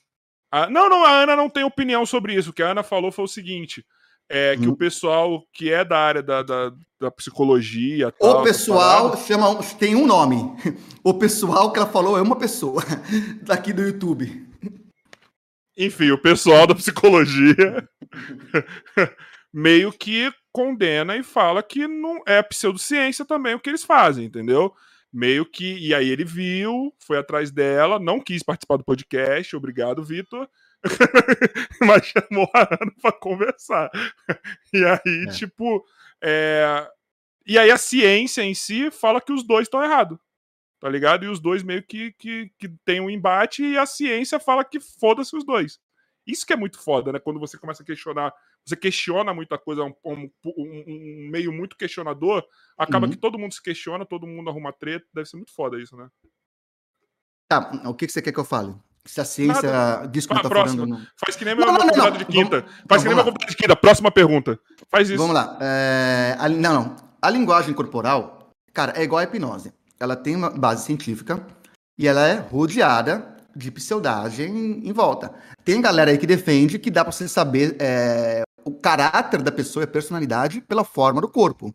Ah, 0.52 0.70
não, 0.70 0.88
não, 0.88 1.04
a 1.04 1.24
Ana 1.24 1.36
não 1.36 1.50
tem 1.50 1.64
opinião 1.64 2.06
sobre 2.06 2.36
isso. 2.36 2.52
O 2.52 2.54
que 2.54 2.64
a 2.64 2.70
Ana 2.70 2.84
falou 2.84 3.12
foi 3.12 3.26
o 3.26 3.30
seguinte: 3.30 3.86
é 4.30 4.56
que 4.58 4.68
hum. 4.68 4.72
o 4.72 4.78
pessoal 4.78 5.44
que 5.54 5.72
é 5.72 5.84
da 5.86 5.98
área 5.98 6.24
da, 6.24 6.42
da, 6.42 6.72
da 7.00 7.12
psicologia. 7.12 8.12
Tal, 8.12 8.42
o 8.42 8.44
pessoal 8.44 9.16
chama 9.18 9.64
tem 9.80 9.96
um 9.96 10.06
nome. 10.06 10.38
O 11.08 11.14
pessoal 11.14 11.72
que 11.72 11.78
ela 11.78 11.88
falou 11.88 12.18
é 12.18 12.22
uma 12.24 12.36
pessoa 12.36 12.82
daqui 13.44 13.72
do 13.72 13.84
YouTube. 13.84 14.44
Enfim, 15.78 16.10
o 16.10 16.18
pessoal 16.18 16.66
da 16.66 16.74
psicologia 16.74 17.88
meio 19.54 19.92
que 19.92 20.34
condena 20.52 21.16
e 21.16 21.22
fala 21.22 21.62
que 21.62 21.88
não 21.88 22.24
é 22.26 22.42
pseudociência 22.42 23.24
também 23.24 23.54
o 23.54 23.60
que 23.60 23.70
eles 23.70 23.84
fazem, 23.84 24.26
entendeu? 24.26 24.74
Meio 25.14 25.46
que. 25.46 25.78
E 25.78 25.94
aí 25.94 26.10
ele 26.10 26.26
viu, 26.26 26.92
foi 26.98 27.20
atrás 27.20 27.52
dela, 27.52 28.00
não 28.00 28.20
quis 28.20 28.42
participar 28.42 28.78
do 28.78 28.84
podcast, 28.84 29.56
obrigado, 29.56 30.04
Vitor 30.04 30.50
mas 31.82 32.06
chamou 32.06 32.50
a 32.54 32.62
Ana 32.62 32.92
pra 33.02 33.12
conversar. 33.12 33.90
E 34.74 34.84
aí, 34.84 35.26
é. 35.28 35.32
tipo. 35.32 35.86
É... 36.22 36.88
E 37.48 37.60
aí 37.60 37.70
a 37.70 37.78
ciência 37.78 38.42
em 38.42 38.56
si 38.56 38.90
fala 38.90 39.22
que 39.22 39.32
os 39.32 39.44
dois 39.44 39.68
estão 39.68 39.84
errados. 39.84 40.18
Tá 40.80 40.90
ligado? 40.90 41.26
E 41.26 41.28
os 41.28 41.40
dois 41.40 41.64
meio 41.64 41.84
que, 41.84 42.12
que, 42.14 42.52
que 42.58 42.70
tem 42.84 43.00
um 43.00 43.10
embate 43.10 43.64
e 43.64 43.78
a 43.78 43.86
ciência 43.86 44.40
fala 44.40 44.64
que 44.64 44.80
foda-se 44.80 45.36
os 45.36 45.46
dois. 45.46 45.80
Isso 46.28 46.46
que 46.46 46.54
é 46.54 46.56
muito 46.56 46.80
foda, 46.80 47.12
né? 47.12 47.20
Quando 47.20 47.40
você 47.40 47.58
começa 47.58 47.84
a 47.84 47.86
questionar, 47.86 48.34
você 48.66 48.76
questiona 48.76 49.34
muita 49.34 49.60
coisa, 49.60 49.84
um, 49.84 49.94
um, 50.04 50.30
um 50.46 51.30
meio 51.30 51.52
muito 51.52 51.78
questionador, 51.78 52.44
acaba 52.76 53.06
uhum. 53.06 53.12
que 53.12 53.18
todo 53.18 53.38
mundo 53.38 53.54
se 53.54 53.62
questiona, 53.62 54.06
todo 54.06 54.26
mundo 54.26 54.50
arruma 54.50 54.74
treta, 54.74 55.06
deve 55.14 55.30
ser 55.30 55.38
muito 55.38 55.54
foda 55.54 55.80
isso, 55.80 55.96
né? 55.96 56.10
Tá, 57.48 57.72
o 57.86 57.94
que, 57.94 58.08
que 58.08 58.12
você 58.12 58.24
quer 58.24 58.32
que 58.32 58.40
eu 58.40 58.46
fale? 58.46 58.74
Se 59.08 59.22
a 59.22 59.26
ciência 59.26 59.72
Nada. 59.72 60.08
diz 60.08 60.26
que 60.26 60.34
ah, 60.34 60.42
tá. 60.42 60.66
No... 60.74 61.00
Faz 61.16 61.36
que 61.36 61.46
nem 61.46 61.56
meu, 61.56 61.66
não, 61.66 61.74
meu 61.74 62.12
de 62.12 62.26
quinta. 62.26 62.62
Vamos... 62.62 62.76
Faz 62.90 63.02
que 63.04 63.08
nem 63.08 63.16
meu 63.16 63.26
convidado 63.26 63.52
de 63.52 63.56
quinta. 63.56 63.76
Próxima 63.76 64.12
pergunta. 64.12 64.60
Faz 64.90 65.10
isso. 65.10 65.18
Vamos 65.20 65.36
lá. 65.36 65.58
É... 65.62 66.36
A... 66.40 66.50
Não, 66.50 66.74
não. 66.74 66.96
A 67.22 67.30
linguagem 67.30 67.74
corporal, 67.74 68.52
cara, 68.74 68.94
é 68.96 69.04
igual 69.04 69.20
a 69.20 69.24
hipnose. 69.24 69.72
Ela 70.00 70.16
tem 70.16 70.36
uma 70.36 70.50
base 70.50 70.86
científica 70.86 71.46
e 71.98 72.08
ela 72.08 72.28
é 72.28 72.36
rodeada 72.36 73.36
de 73.56 73.72
pseudagem 73.72 74.88
em 74.88 74.92
volta. 74.92 75.34
Tem 75.64 75.80
galera 75.80 76.12
aí 76.12 76.18
que 76.18 76.28
defende 76.28 76.80
que 76.80 76.92
dá 76.92 77.04
pra 77.04 77.12
você 77.12 77.28
saber 77.28 77.78
é... 77.80 78.42
o 78.64 78.72
caráter 78.72 79.42
da 79.42 79.52
pessoa 79.52 79.84
e 79.84 79.86
a 79.86 79.88
personalidade 79.88 80.62
pela 80.62 80.84
forma 80.84 81.22
do 81.22 81.30
corpo. 81.30 81.74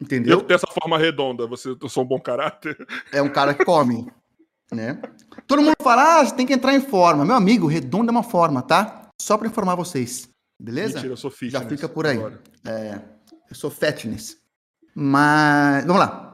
Entendeu? 0.00 0.38
Eu 0.38 0.44
tenho 0.44 0.56
essa 0.56 0.66
forma 0.66 0.96
redonda, 0.96 1.46
você 1.46 1.76
eu 1.80 1.88
sou 1.88 2.04
um 2.04 2.06
bom 2.06 2.20
caráter. 2.20 2.76
É 3.12 3.20
um 3.20 3.28
cara 3.28 3.52
que 3.52 3.64
come. 3.64 4.10
Né? 4.72 5.00
Todo 5.46 5.62
mundo 5.62 5.74
fala, 5.82 6.20
ah, 6.20 6.24
você 6.24 6.34
tem 6.34 6.46
que 6.46 6.52
entrar 6.52 6.74
em 6.74 6.80
forma. 6.80 7.24
Meu 7.24 7.36
amigo, 7.36 7.66
redondo 7.66 8.08
é 8.08 8.12
uma 8.12 8.22
forma, 8.22 8.62
tá? 8.62 9.08
Só 9.20 9.36
para 9.36 9.48
informar 9.48 9.74
vocês. 9.74 10.28
Beleza? 10.60 10.94
Mentira, 10.94 11.12
eu 11.12 11.16
sou 11.16 11.30
fitness. 11.30 11.62
Já 11.62 11.68
fica 11.68 11.88
por 11.88 12.06
aí. 12.06 12.18
É, 12.64 13.00
eu 13.50 13.56
sou 13.56 13.70
fatness. 13.70 14.38
Mas, 14.94 15.84
vamos 15.84 16.00
lá. 16.00 16.30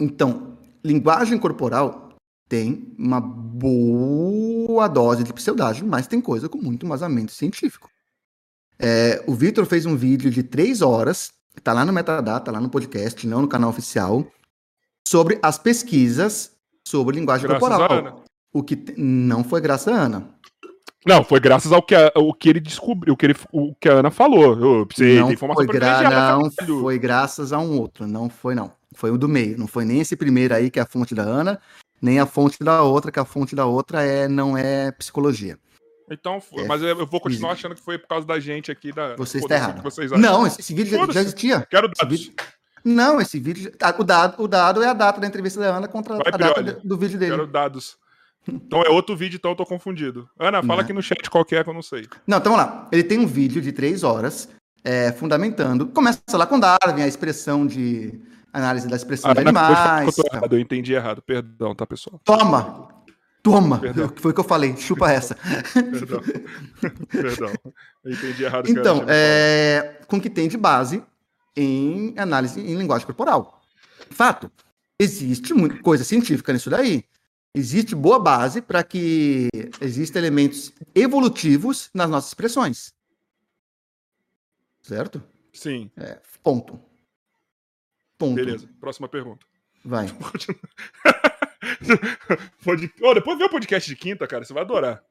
Então, 0.00 0.58
linguagem 0.84 1.38
corporal 1.38 2.10
tem 2.48 2.94
uma 2.98 3.20
boa 3.20 4.88
dose 4.88 5.24
de 5.24 5.32
pseudagem, 5.32 5.84
mas 5.84 6.06
tem 6.06 6.20
coisa 6.20 6.48
com 6.48 6.58
muito 6.58 6.84
embasamento 6.84 7.32
científico. 7.32 7.88
É, 8.78 9.22
o 9.26 9.34
Vitor 9.34 9.64
fez 9.64 9.86
um 9.86 9.96
vídeo 9.96 10.30
de 10.30 10.42
três 10.42 10.82
horas, 10.82 11.32
tá 11.62 11.72
lá 11.72 11.84
no 11.84 11.92
Metadata, 11.92 12.46
tá 12.46 12.52
lá 12.52 12.60
no 12.60 12.68
podcast, 12.68 13.26
não 13.26 13.42
no 13.42 13.48
canal 13.48 13.70
oficial, 13.70 14.26
sobre 15.06 15.38
as 15.42 15.56
pesquisas 15.58 16.51
sobre 16.92 17.18
linguagem 17.18 17.48
graças 17.48 17.68
corporal. 17.68 18.24
O 18.52 18.62
que 18.62 18.76
não 18.98 19.42
foi 19.42 19.60
graças 19.62 19.92
a 19.92 19.96
Ana. 19.96 20.28
Não, 21.04 21.24
foi 21.24 21.40
graças 21.40 21.72
ao 21.72 21.82
que, 21.82 21.94
a, 21.94 22.12
o 22.14 22.32
que 22.32 22.48
ele 22.48 22.60
descobriu, 22.60 23.14
o 23.14 23.16
que, 23.16 23.26
ele, 23.26 23.34
o 23.50 23.74
que 23.74 23.88
a 23.88 23.94
Ana 23.94 24.10
falou. 24.10 24.80
Eu 24.80 24.86
precisei 24.86 25.18
não 25.18 25.32
informação 25.32 25.64
foi 25.64 25.74
gra... 25.74 26.38
Não 26.38 26.50
foi 26.50 26.98
graças 26.98 27.52
a 27.52 27.58
um 27.58 27.80
outro, 27.80 28.06
não 28.06 28.28
foi 28.28 28.54
não. 28.54 28.70
Foi 28.94 29.10
o 29.10 29.18
do 29.18 29.28
meio, 29.28 29.58
não 29.58 29.66
foi 29.66 29.84
nem 29.84 30.00
esse 30.00 30.14
primeiro 30.14 30.54
aí 30.54 30.70
que 30.70 30.78
é 30.78 30.82
a 30.82 30.86
fonte 30.86 31.14
da 31.14 31.22
Ana, 31.22 31.58
nem 32.00 32.20
a 32.20 32.26
fonte 32.26 32.62
da 32.62 32.82
outra, 32.82 33.10
que 33.10 33.18
a 33.18 33.24
fonte 33.24 33.56
da 33.56 33.64
outra 33.64 34.02
é 34.02 34.28
não 34.28 34.56
é 34.56 34.92
psicologia. 34.92 35.58
Então, 36.10 36.42
é, 36.58 36.66
mas 36.66 36.82
eu 36.82 37.06
vou 37.06 37.20
continuar 37.20 37.52
achando 37.52 37.74
que 37.74 37.80
foi 37.80 37.98
por 37.98 38.06
causa 38.06 38.26
da 38.26 38.38
gente 38.38 38.70
aqui 38.70 38.92
da. 38.92 39.16
Você 39.16 39.38
está 39.38 39.54
errado. 39.54 39.82
Não, 40.18 40.46
esse, 40.46 40.60
esse 40.60 40.74
vídeo 40.74 40.90
já, 40.90 41.12
já, 41.12 41.20
existia. 41.22 41.66
Quero 41.70 41.88
dados. 41.88 42.20
Vídeo... 42.20 42.34
Não, 42.84 43.20
esse 43.20 43.38
vídeo. 43.38 43.72
O 43.98 44.04
dado, 44.04 44.42
o 44.42 44.48
dado 44.48 44.82
é 44.82 44.88
a 44.88 44.92
data 44.92 45.20
da 45.20 45.26
entrevista 45.26 45.60
da 45.60 45.76
Ana 45.76 45.88
contra 45.88 46.16
Vai, 46.16 46.24
a 46.26 46.36
data 46.36 46.80
do 46.82 46.96
vídeo 46.96 47.18
dele. 47.18 47.32
Quero 47.32 47.46
dados. 47.46 47.96
Então 48.48 48.82
é 48.82 48.90
outro 48.90 49.16
vídeo, 49.16 49.36
então 49.36 49.52
eu 49.52 49.56
tô 49.56 49.64
confundido. 49.64 50.28
Ana, 50.38 50.62
fala 50.62 50.76
não. 50.76 50.80
Aqui 50.80 50.92
no 50.92 51.02
chat 51.02 51.30
qual 51.30 51.44
que 51.44 51.54
é 51.54 51.62
que 51.62 51.70
eu 51.70 51.74
não 51.74 51.82
sei. 51.82 52.08
Não, 52.26 52.38
então 52.38 52.52
vamos 52.52 52.66
lá. 52.66 52.88
Ele 52.90 53.04
tem 53.04 53.18
um 53.18 53.26
vídeo 53.26 53.62
de 53.62 53.70
três 53.70 54.02
horas 54.02 54.48
é, 54.82 55.12
fundamentando. 55.12 55.86
Começa 55.86 56.20
lá 56.32 56.46
com 56.46 56.58
Darwin, 56.58 57.02
a 57.02 57.06
expressão 57.06 57.66
de. 57.66 58.20
análise 58.52 58.88
da 58.88 58.96
expressão 58.96 59.30
ah, 59.30 59.34
de 59.34 59.40
animais. 59.40 60.18
Eu, 60.18 60.24
errado, 60.32 60.56
eu 60.56 60.60
entendi 60.60 60.92
errado. 60.92 61.22
Perdão, 61.22 61.74
tá, 61.74 61.86
pessoal? 61.86 62.20
Toma! 62.24 62.88
Toma! 63.42 63.78
Perdão. 63.78 64.12
Foi 64.16 64.32
o 64.32 64.34
que 64.34 64.40
eu 64.40 64.44
falei. 64.44 64.76
Chupa 64.76 65.10
essa. 65.10 65.36
Perdão. 65.72 66.20
Perdão. 67.10 67.52
Eu 68.04 68.12
entendi 68.12 68.42
errado. 68.42 68.68
Então, 68.68 69.04
é, 69.06 70.00
com 70.08 70.20
que 70.20 70.30
tem 70.30 70.48
de 70.48 70.56
base 70.56 71.02
em 71.56 72.14
análise 72.18 72.60
em 72.60 72.76
linguagem 72.76 73.06
corporal. 73.06 73.62
Fato. 74.10 74.50
Existe 74.98 75.52
muita 75.52 75.82
coisa 75.82 76.04
científica 76.04 76.52
nisso 76.52 76.70
daí 76.70 77.04
existe 77.54 77.94
boa 77.94 78.18
base 78.18 78.62
para 78.62 78.82
que 78.82 79.48
existam 79.80 80.18
elementos 80.18 80.72
evolutivos 80.94 81.90
nas 81.94 82.08
nossas 82.08 82.30
expressões. 82.30 82.94
Certo? 84.80 85.22
Sim. 85.52 85.90
É, 85.96 86.20
ponto. 86.42 86.80
Ponto. 88.18 88.34
Beleza, 88.34 88.68
próxima 88.80 89.08
pergunta. 89.08 89.46
Vai. 89.84 90.08
Pode... 90.14 90.46
Oh, 93.00 93.14
depois 93.14 93.38
vê 93.38 93.44
o 93.44 93.50
podcast 93.50 93.88
de 93.88 93.96
quinta, 93.96 94.26
cara, 94.26 94.44
você 94.44 94.52
vai 94.52 94.62
adorar. 94.62 95.04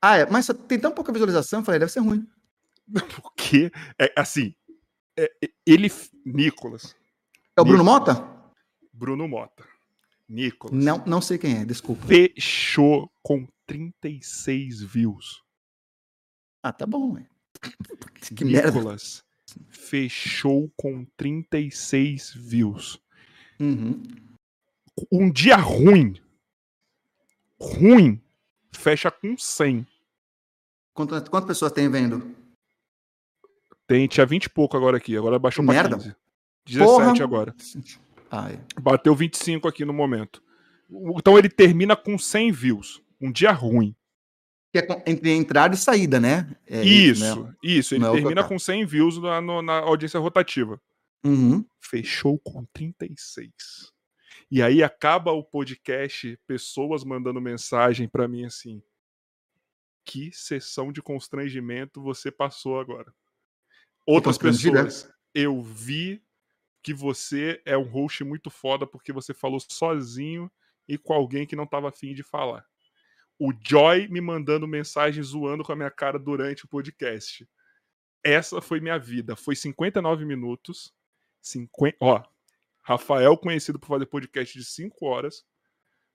Ah, 0.00 0.18
é, 0.18 0.30
mas 0.30 0.48
tem 0.68 0.78
tão 0.78 0.92
pouca 0.92 1.12
visualização, 1.12 1.64
falei, 1.64 1.80
deve 1.80 1.90
ser 1.90 2.00
ruim. 2.00 2.26
Por 2.88 3.32
quê? 3.34 3.70
É, 3.98 4.12
assim, 4.16 4.54
é, 5.18 5.50
ele, 5.66 5.90
Nicolas. 6.24 6.94
É 7.56 7.60
o 7.60 7.64
Bruno 7.64 7.82
Mota? 7.84 8.14
Bruno 8.92 9.26
Mota. 9.26 9.66
Nicolas. 10.28 10.72
Não, 10.72 11.04
não 11.06 11.20
sei 11.20 11.38
quem 11.38 11.56
é, 11.58 11.64
desculpa. 11.64 12.06
Fechou 12.06 13.10
com 13.22 13.48
36 13.66 14.82
views. 14.82 15.42
Ah, 16.62 16.72
tá 16.72 16.86
bom, 16.86 17.14
ué. 17.14 17.26
Que 18.36 18.44
Nicolas 18.44 19.24
merda. 19.46 19.72
fechou 19.72 20.70
com 20.76 21.04
36 21.16 22.34
views. 22.34 23.00
Uhum. 23.58 24.02
Um 25.10 25.30
dia 25.30 25.56
ruim. 25.56 26.20
Ruim. 27.58 28.20
Fecha 28.70 29.10
com 29.10 29.36
100. 29.36 29.86
Quantas, 30.92 31.28
quantas 31.28 31.48
pessoas 31.48 31.72
tem 31.72 31.88
vendo? 31.88 32.36
Tem, 33.88 34.06
tinha 34.06 34.26
20 34.26 34.44
e 34.44 34.50
pouco 34.50 34.76
agora 34.76 34.98
aqui. 34.98 35.16
Agora 35.16 35.38
baixou 35.38 35.64
pra 35.64 35.74
Merda. 35.74 35.96
15. 35.96 36.14
17 36.66 36.86
Porra. 36.86 37.24
agora. 37.24 37.54
Ai. 38.30 38.60
Bateu 38.78 39.14
25 39.14 39.66
aqui 39.66 39.84
no 39.86 39.94
momento. 39.94 40.42
Então 41.16 41.38
ele 41.38 41.48
termina 41.48 41.96
com 41.96 42.18
100 42.18 42.52
views. 42.52 43.02
Um 43.18 43.32
dia 43.32 43.50
ruim. 43.50 43.96
Que 44.70 44.80
é 44.80 44.86
entre 45.06 45.30
entrada 45.30 45.74
e 45.74 45.78
saída, 45.78 46.20
né? 46.20 46.54
É 46.66 46.82
isso, 46.84 47.24
isso, 47.24 47.42
né? 47.42 47.54
isso. 47.62 47.94
Ele 47.94 48.04
Não 48.04 48.10
é 48.10 48.16
termina 48.16 48.44
com 48.44 48.58
100 48.58 48.84
views 48.84 49.18
na, 49.18 49.40
na 49.40 49.78
audiência 49.78 50.20
rotativa. 50.20 50.78
Uhum. 51.24 51.64
Fechou 51.80 52.38
com 52.38 52.66
36. 52.66 53.50
E 54.50 54.62
aí 54.62 54.82
acaba 54.82 55.32
o 55.32 55.42
podcast, 55.42 56.38
pessoas 56.46 57.04
mandando 57.04 57.40
mensagem 57.40 58.06
para 58.06 58.28
mim 58.28 58.44
assim: 58.44 58.82
que 60.04 60.30
sessão 60.32 60.92
de 60.92 61.00
constrangimento 61.00 62.02
você 62.02 62.30
passou 62.30 62.78
agora? 62.78 63.10
Outras 64.08 64.38
pessoas, 64.38 65.06
eu 65.34 65.60
vi 65.60 66.24
que 66.82 66.94
você 66.94 67.60
é 67.66 67.76
um 67.76 67.82
host 67.82 68.24
muito 68.24 68.48
foda 68.48 68.86
porque 68.86 69.12
você 69.12 69.34
falou 69.34 69.60
sozinho 69.60 70.50
e 70.88 70.96
com 70.96 71.12
alguém 71.12 71.46
que 71.46 71.54
não 71.54 71.64
estava 71.64 71.90
afim 71.90 72.14
de 72.14 72.22
falar. 72.22 72.64
O 73.38 73.52
Joy 73.52 74.08
me 74.08 74.22
mandando 74.22 74.66
mensagem 74.66 75.22
zoando 75.22 75.62
com 75.62 75.72
a 75.72 75.76
minha 75.76 75.90
cara 75.90 76.18
durante 76.18 76.64
o 76.64 76.68
podcast. 76.68 77.46
Essa 78.24 78.62
foi 78.62 78.80
minha 78.80 78.98
vida. 78.98 79.36
Foi 79.36 79.54
59 79.54 80.24
minutos. 80.24 80.90
50, 81.42 81.98
ó, 82.00 82.24
Rafael, 82.82 83.36
conhecido 83.36 83.78
por 83.78 83.88
fazer 83.88 84.06
podcast 84.06 84.58
de 84.58 84.64
5 84.64 85.04
horas, 85.04 85.44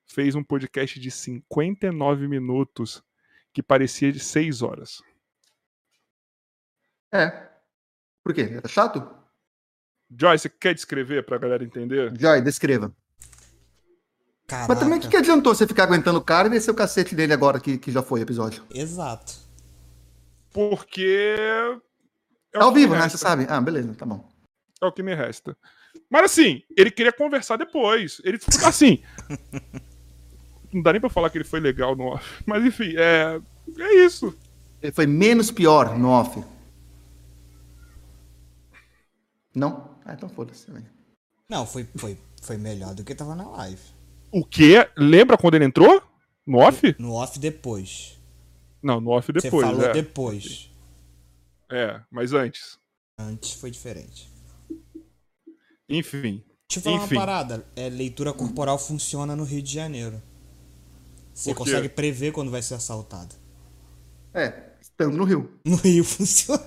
fez 0.04 0.34
um 0.34 0.44
podcast 0.44 1.00
de 1.00 1.12
59 1.12 2.28
minutos 2.28 3.04
que 3.54 3.62
parecia 3.62 4.12
de 4.12 4.20
6 4.20 4.64
horas. 4.64 5.00
É. 7.14 7.53
Por 8.24 8.34
quê? 8.34 8.42
Era 8.54 8.68
chato? 8.68 9.06
Joy, 10.10 10.38
você 10.38 10.50
quer 10.50 10.74
descrever 10.74 11.26
pra 11.26 11.38
galera 11.38 11.64
entender? 11.64 12.14
Joy, 12.18 12.42
descreva. 12.42 12.94
Caraca. 14.48 14.68
Mas 14.74 14.80
também 14.80 14.98
o 15.00 15.02
que, 15.02 15.08
que 15.08 15.18
adiantou 15.18 15.56
você 15.56 15.66
ficar 15.66 15.84
aguentando 15.84 16.20
o 16.20 16.24
cara 16.24 16.48
e 16.48 16.52
descer 16.52 16.72
o 16.72 16.76
cacete 16.76 17.16
dele 17.16 17.34
agora 17.34 17.60
que, 17.60 17.78
que 17.78 17.92
já 17.92 18.02
foi 18.02 18.20
o 18.20 18.24
episódio? 18.24 18.64
Exato. 18.74 19.34
Porque. 20.52 21.36
É, 22.54 22.60
ao 22.62 22.72
vivo, 22.72 22.94
né? 22.94 23.10
Você 23.10 23.18
sabe? 23.18 23.48
Ah, 23.50 23.60
beleza, 23.60 23.96
tá 23.96 24.06
bom. 24.06 24.30
É 24.82 24.86
o 24.86 24.92
que 24.92 25.02
me 25.02 25.16
resta. 25.16 25.58
Mas 26.10 26.26
assim, 26.26 26.62
ele 26.78 26.92
queria 26.92 27.12
conversar 27.12 27.58
depois. 27.58 28.22
Ele, 28.24 28.38
assim. 28.66 29.02
não 30.72 30.82
dá 30.82 30.92
nem 30.92 31.02
pra 31.02 31.10
falar 31.10 31.30
que 31.30 31.38
ele 31.38 31.46
foi 31.46 31.60
legal 31.60 31.96
no 31.96 32.06
off. 32.06 32.44
Mas 32.46 32.64
enfim, 32.64 32.94
é. 32.96 33.42
É 33.80 34.06
isso. 34.06 34.38
Ele 34.82 34.92
foi 34.92 35.08
menos 35.08 35.50
pior 35.50 35.98
no 35.98 36.10
off. 36.10 36.44
Não? 39.56 39.98
Ah, 40.06 40.14
então 40.14 40.30
foda-se 40.30 40.66
também. 40.66 40.84
Não, 41.50 41.66
foi, 41.66 41.88
foi, 41.96 42.18
foi 42.42 42.58
melhor 42.58 42.94
do 42.96 43.04
que 43.04 43.14
tava 43.14 43.36
na 43.36 43.48
live. 43.50 43.82
O 44.32 44.44
quê? 44.44 44.90
Lembra 44.98 45.38
quando 45.38 45.56
ele 45.56 45.66
entrou? 45.66 46.02
No 46.46 46.58
off? 46.60 46.96
No 46.98 47.14
off 47.14 47.38
depois. 47.38 48.20
Não, 48.82 49.00
no 49.00 49.12
off 49.12 49.32
depois. 49.32 49.52
Você 49.52 49.62
falou 49.62 49.86
é. 49.86 49.94
depois. 49.94 50.72
É, 51.72 52.02
mas 52.12 52.34
antes. 52.34 52.78
Antes 53.18 53.54
foi 53.54 53.72
diferente. 53.72 54.30
Enfim. 55.88 56.44
Deixa 56.68 56.80
eu 56.80 56.82
falar 56.82 57.06
Enfim. 57.06 57.16
uma 57.16 57.22
parada. 57.22 57.66
É, 57.76 57.90
leitura 57.90 58.34
corporal 58.34 58.80
funciona 58.80 59.36
no 59.36 59.44
Rio 59.44 59.62
de 59.62 59.74
Janeiro. 59.74 60.22
Você 61.34 61.54
consegue 61.54 61.90
prever 61.90 62.32
quando 62.32 62.52
vai 62.52 62.62
ser 62.62 62.76
assaltado. 62.76 63.36
É, 64.34 64.72
estando 64.82 65.18
no 65.18 65.24
Rio. 65.24 65.52
No 65.66 65.76
Rio 65.78 66.04
funciona. 66.06 66.64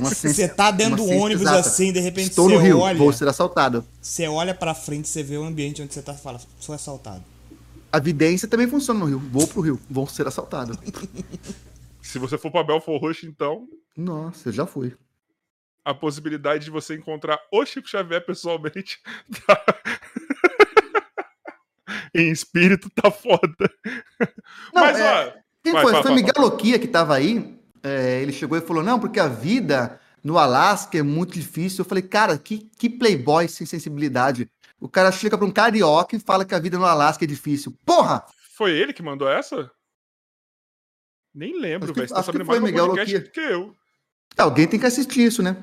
Você 0.00 0.48
tá 0.48 0.70
dentro 0.70 0.96
do 0.96 1.08
ônibus 1.08 1.42
exata. 1.42 1.60
assim, 1.60 1.92
de 1.92 2.00
repente 2.00 2.30
Estou 2.30 2.48
você 2.48 2.54
no 2.54 2.60
Rio, 2.60 2.78
olha. 2.78 2.98
Vou 2.98 3.12
ser 3.12 3.28
assaltado. 3.28 3.84
Você 4.00 4.26
olha 4.26 4.54
pra 4.54 4.74
frente, 4.74 5.08
você 5.08 5.22
vê 5.22 5.36
o 5.36 5.44
ambiente 5.44 5.82
onde 5.82 5.92
você 5.92 6.02
tá 6.02 6.12
e 6.12 6.18
fala, 6.18 6.40
sou 6.58 6.74
assaltado. 6.74 7.24
A 7.92 7.98
vidência 8.00 8.48
também 8.48 8.66
funciona 8.66 9.00
no 9.00 9.06
Rio. 9.06 9.18
Vou 9.18 9.46
pro 9.46 9.60
Rio, 9.60 9.80
vou 9.88 10.06
ser 10.06 10.26
assaltado. 10.26 10.78
Se 12.02 12.18
você 12.18 12.36
for 12.36 12.50
pra 12.50 12.62
Belfort 12.62 13.00
Roxo, 13.00 13.26
então. 13.26 13.68
Nossa, 13.96 14.48
eu 14.48 14.52
já 14.52 14.66
fui. 14.66 14.96
A 15.84 15.94
possibilidade 15.94 16.64
de 16.64 16.70
você 16.70 16.94
encontrar 16.94 17.38
o 17.52 17.64
Chico 17.64 17.88
Xavier 17.88 18.24
pessoalmente 18.24 18.98
tá... 19.46 19.64
em 22.14 22.30
espírito 22.30 22.90
tá 22.90 23.10
foda. 23.10 23.70
Não, 24.72 24.82
Mas, 24.82 24.98
é... 24.98 25.26
ó. 25.26 25.32
Quem 25.62 25.72
vai, 25.72 25.82
foi? 25.82 25.92
Vai, 25.92 26.02
foi 26.02 26.12
vai, 26.12 26.22
Miguel 26.22 26.42
Loquia 26.42 26.78
que 26.78 26.88
tava 26.88 27.14
aí 27.14 27.58
é, 27.84 28.22
ele 28.22 28.32
chegou 28.32 28.56
e 28.56 28.62
falou: 28.62 28.82
não, 28.82 28.98
porque 28.98 29.20
a 29.20 29.28
vida 29.28 30.00
no 30.22 30.38
Alasca 30.38 30.96
é 30.96 31.02
muito 31.02 31.34
difícil. 31.34 31.82
Eu 31.82 31.88
falei, 31.88 32.02
cara, 32.02 32.38
que, 32.38 32.70
que 32.78 32.88
playboy 32.88 33.46
sem 33.46 33.66
sensibilidade. 33.66 34.48
O 34.80 34.88
cara 34.88 35.12
chega 35.12 35.36
para 35.36 35.46
um 35.46 35.50
carioca 35.50 36.16
e 36.16 36.20
fala 36.20 36.44
que 36.44 36.54
a 36.54 36.58
vida 36.58 36.78
no 36.78 36.86
Alasca 36.86 37.24
é 37.24 37.28
difícil. 37.28 37.76
Porra! 37.84 38.24
Foi 38.56 38.72
ele 38.72 38.92
que 38.92 39.02
mandou 39.02 39.28
essa? 39.28 39.70
Nem 41.34 41.60
lembro, 41.60 41.92
velho. 41.92 42.08
Você 42.08 42.14
tá 42.14 42.22
sabendo 42.22 42.46
mais 42.46 42.62
Miguel 42.62 42.88
podcast 42.88 43.30
que 43.30 43.40
eu. 43.40 43.74
É, 44.36 44.42
alguém 44.42 44.66
tem 44.66 44.80
que 44.80 44.86
assistir 44.86 45.22
isso, 45.22 45.42
né? 45.42 45.56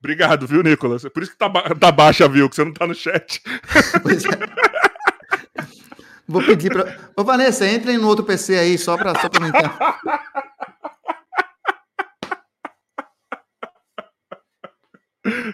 Obrigado, 0.00 0.46
viu, 0.46 0.62
Nicolas? 0.62 1.04
É 1.04 1.08
por 1.08 1.22
isso 1.22 1.32
que 1.32 1.38
tá, 1.38 1.48
ba 1.48 1.74
tá 1.74 1.90
baixa, 1.90 2.28
viu? 2.28 2.50
Que 2.50 2.56
você 2.56 2.64
não 2.64 2.74
tá 2.74 2.86
no 2.86 2.94
chat. 2.94 3.40
Pois 4.02 4.24
é. 4.24 4.28
Vou 6.26 6.42
pedir 6.42 6.70
para. 6.70 6.98
Ô, 7.16 7.24
Vanessa, 7.24 7.66
entre 7.66 7.96
no 7.96 8.08
outro 8.08 8.24
PC 8.24 8.58
aí, 8.58 8.76
só 8.76 8.96
para 8.96 9.18
só 9.18 9.28
pra 9.28 9.48
entrar. 9.48 10.00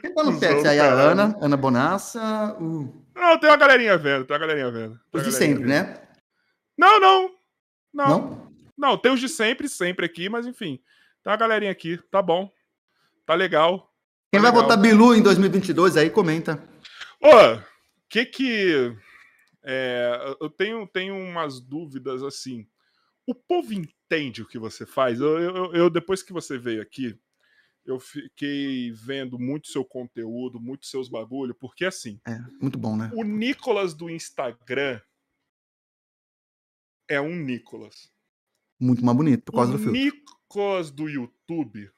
Quem 0.00 0.12
tá 0.12 0.24
no 0.24 0.38
PC 0.38 0.66
aí? 0.66 0.80
A 0.80 0.92
Ana, 0.92 1.38
Ana 1.40 1.56
Bonassa. 1.56 2.56
O... 2.60 3.04
Não, 3.14 3.38
tem 3.38 3.48
uma 3.48 3.56
galerinha 3.56 3.96
vendo, 3.96 4.24
tem 4.24 4.34
uma 4.34 4.40
galerinha 4.40 4.70
vendo. 4.70 5.00
Os 5.12 5.22
de 5.22 5.32
sempre, 5.32 5.62
vendo. 5.62 5.68
né? 5.68 6.02
Não, 6.76 6.98
não. 6.98 7.30
Não. 7.92 8.08
Não, 8.08 8.52
não 8.76 8.98
tem 8.98 9.12
os 9.12 9.20
de 9.20 9.28
sempre, 9.28 9.68
sempre 9.68 10.06
aqui, 10.06 10.28
mas 10.28 10.46
enfim. 10.46 10.80
Tem 11.22 11.30
uma 11.30 11.36
galerinha 11.36 11.70
aqui, 11.70 11.98
tá 12.10 12.20
bom. 12.20 12.50
Tá 13.24 13.34
legal. 13.34 13.92
Quem 14.32 14.40
tá 14.40 14.50
vai 14.50 14.60
votar 14.60 14.76
Bilu 14.76 15.14
em 15.14 15.22
2022 15.22 15.96
aí, 15.96 16.10
comenta. 16.10 16.62
Ô, 17.22 17.60
que 18.08 18.24
que. 18.24 18.96
É, 19.62 20.36
eu 20.40 20.48
tenho, 20.48 20.86
tenho 20.86 21.14
umas 21.14 21.60
dúvidas 21.60 22.22
assim. 22.22 22.66
O 23.26 23.34
povo 23.34 23.72
entende 23.72 24.42
o 24.42 24.46
que 24.46 24.58
você 24.58 24.86
faz? 24.86 25.20
Eu, 25.20 25.38
eu, 25.38 25.74
eu, 25.74 25.90
depois 25.90 26.22
que 26.22 26.32
você 26.32 26.58
veio 26.58 26.82
aqui, 26.82 27.16
eu 27.84 27.98
fiquei 27.98 28.92
vendo 28.92 29.38
muito 29.38 29.68
seu 29.68 29.84
conteúdo, 29.84 30.60
muito 30.60 30.86
seus 30.86 31.08
bagulho, 31.08 31.54
porque 31.54 31.84
assim. 31.84 32.20
É, 32.26 32.38
muito 32.60 32.78
bom, 32.78 32.96
né? 32.96 33.10
O 33.14 33.24
Nicolas 33.24 33.94
do 33.94 34.08
Instagram 34.08 35.00
é 37.08 37.20
um 37.20 37.34
Nicolas. 37.34 38.12
Muito 38.78 39.04
mais 39.04 39.16
bonito, 39.16 39.42
por 39.44 39.52
causa 39.52 39.74
o 39.74 39.76
do 39.76 39.82
filme. 39.82 40.04
Nicolas 40.04 40.90
do 40.90 41.08
YouTube 41.08 41.90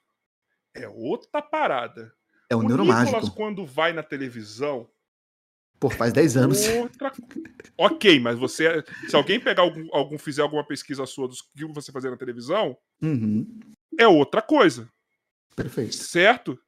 é 0.74 0.88
outra 0.88 1.42
parada. 1.42 2.14
É 2.48 2.56
o, 2.56 2.60
o 2.60 2.62
neuromágico. 2.62 3.16
Nicolas, 3.16 3.28
quando 3.28 3.66
vai 3.66 3.92
na 3.92 4.02
televisão, 4.02 4.88
Pô, 5.82 5.90
faz 5.90 6.12
10 6.12 6.36
anos. 6.36 6.68
Outra... 6.68 7.12
ok, 7.76 8.20
mas 8.20 8.38
você. 8.38 8.84
Se 9.08 9.16
alguém 9.16 9.40
pegar 9.40 9.62
algum, 9.62 9.88
algum, 9.92 10.16
fizer 10.16 10.42
alguma 10.42 10.64
pesquisa 10.64 11.04
sua 11.06 11.26
do 11.26 11.34
que 11.34 11.64
você 11.64 11.90
fazer 11.90 12.08
na 12.08 12.16
televisão, 12.16 12.78
uhum. 13.02 13.44
é 13.98 14.06
outra 14.06 14.40
coisa. 14.40 14.88
Perfeito. 15.54 15.94
Certo? 15.94 16.58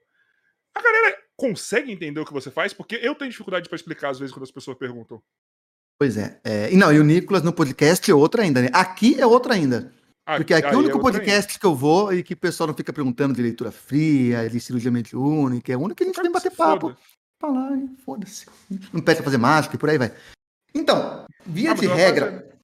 A 0.75 0.83
galera 0.83 1.17
consegue 1.37 1.93
entender 1.93 2.21
o 2.21 2.25
que 2.25 2.33
você 2.33 2.51
faz? 2.51 2.73
Porque 2.73 2.97
eu 2.97 3.15
tenho 3.15 3.31
dificuldade 3.31 3.69
para 3.69 3.77
explicar 3.77 4.11
às 4.11 4.19
vezes 4.19 4.33
quando 4.33 4.45
as 4.45 4.51
pessoas 4.51 4.77
perguntam. 4.77 5.23
Pois 5.99 6.17
é. 6.17 6.41
é. 6.45 6.73
E 6.73 6.77
não, 6.77 6.93
e 6.93 6.99
o 6.99 7.05
Nicolas 7.05 7.43
no 7.43 7.53
podcast 7.53 8.11
é 8.11 8.15
outra 8.15 8.43
ainda, 8.43 8.63
né? 8.63 8.69
Aqui 8.73 9.19
é 9.21 9.27
outra 9.27 9.55
ainda. 9.55 9.93
Porque 10.27 10.55
aqui 10.55 10.69
é 10.69 10.75
o 10.75 10.79
único 10.79 10.99
é 10.99 11.01
podcast 11.01 11.51
ainda. 11.51 11.61
que 11.61 11.67
eu 11.67 11.75
vou 11.75 12.13
e 12.13 12.23
que 12.23 12.33
o 12.35 12.37
pessoal 12.37 12.67
não 12.67 12.75
fica 12.75 12.93
perguntando 12.93 13.35
de 13.35 13.43
leitura 13.43 13.71
fria, 13.71 14.49
de 14.49 14.59
cirurgia 14.59 14.91
mediúnica, 14.91 15.73
é 15.73 15.77
o 15.77 15.81
único 15.81 15.97
que 15.99 16.03
a 16.03 16.07
gente 16.07 16.17
Cara, 16.17 16.25
vem 16.25 16.33
bater 16.33 16.51
papo. 16.51 16.89
Foda 16.89 16.99
falar, 17.45 17.79
foda-se. 18.05 18.47
Não 18.93 19.03
pede 19.03 19.17
pra 19.17 19.25
fazer 19.25 19.39
mágica 19.39 19.77
e 19.77 19.79
por 19.79 19.91
aí 19.91 19.99
vai. 19.99 20.13
Então, 20.75 21.27
via 21.45 21.73
ah, 21.73 21.75
de 21.75 21.87
regra. 21.87 22.27
Fazer. 22.27 22.55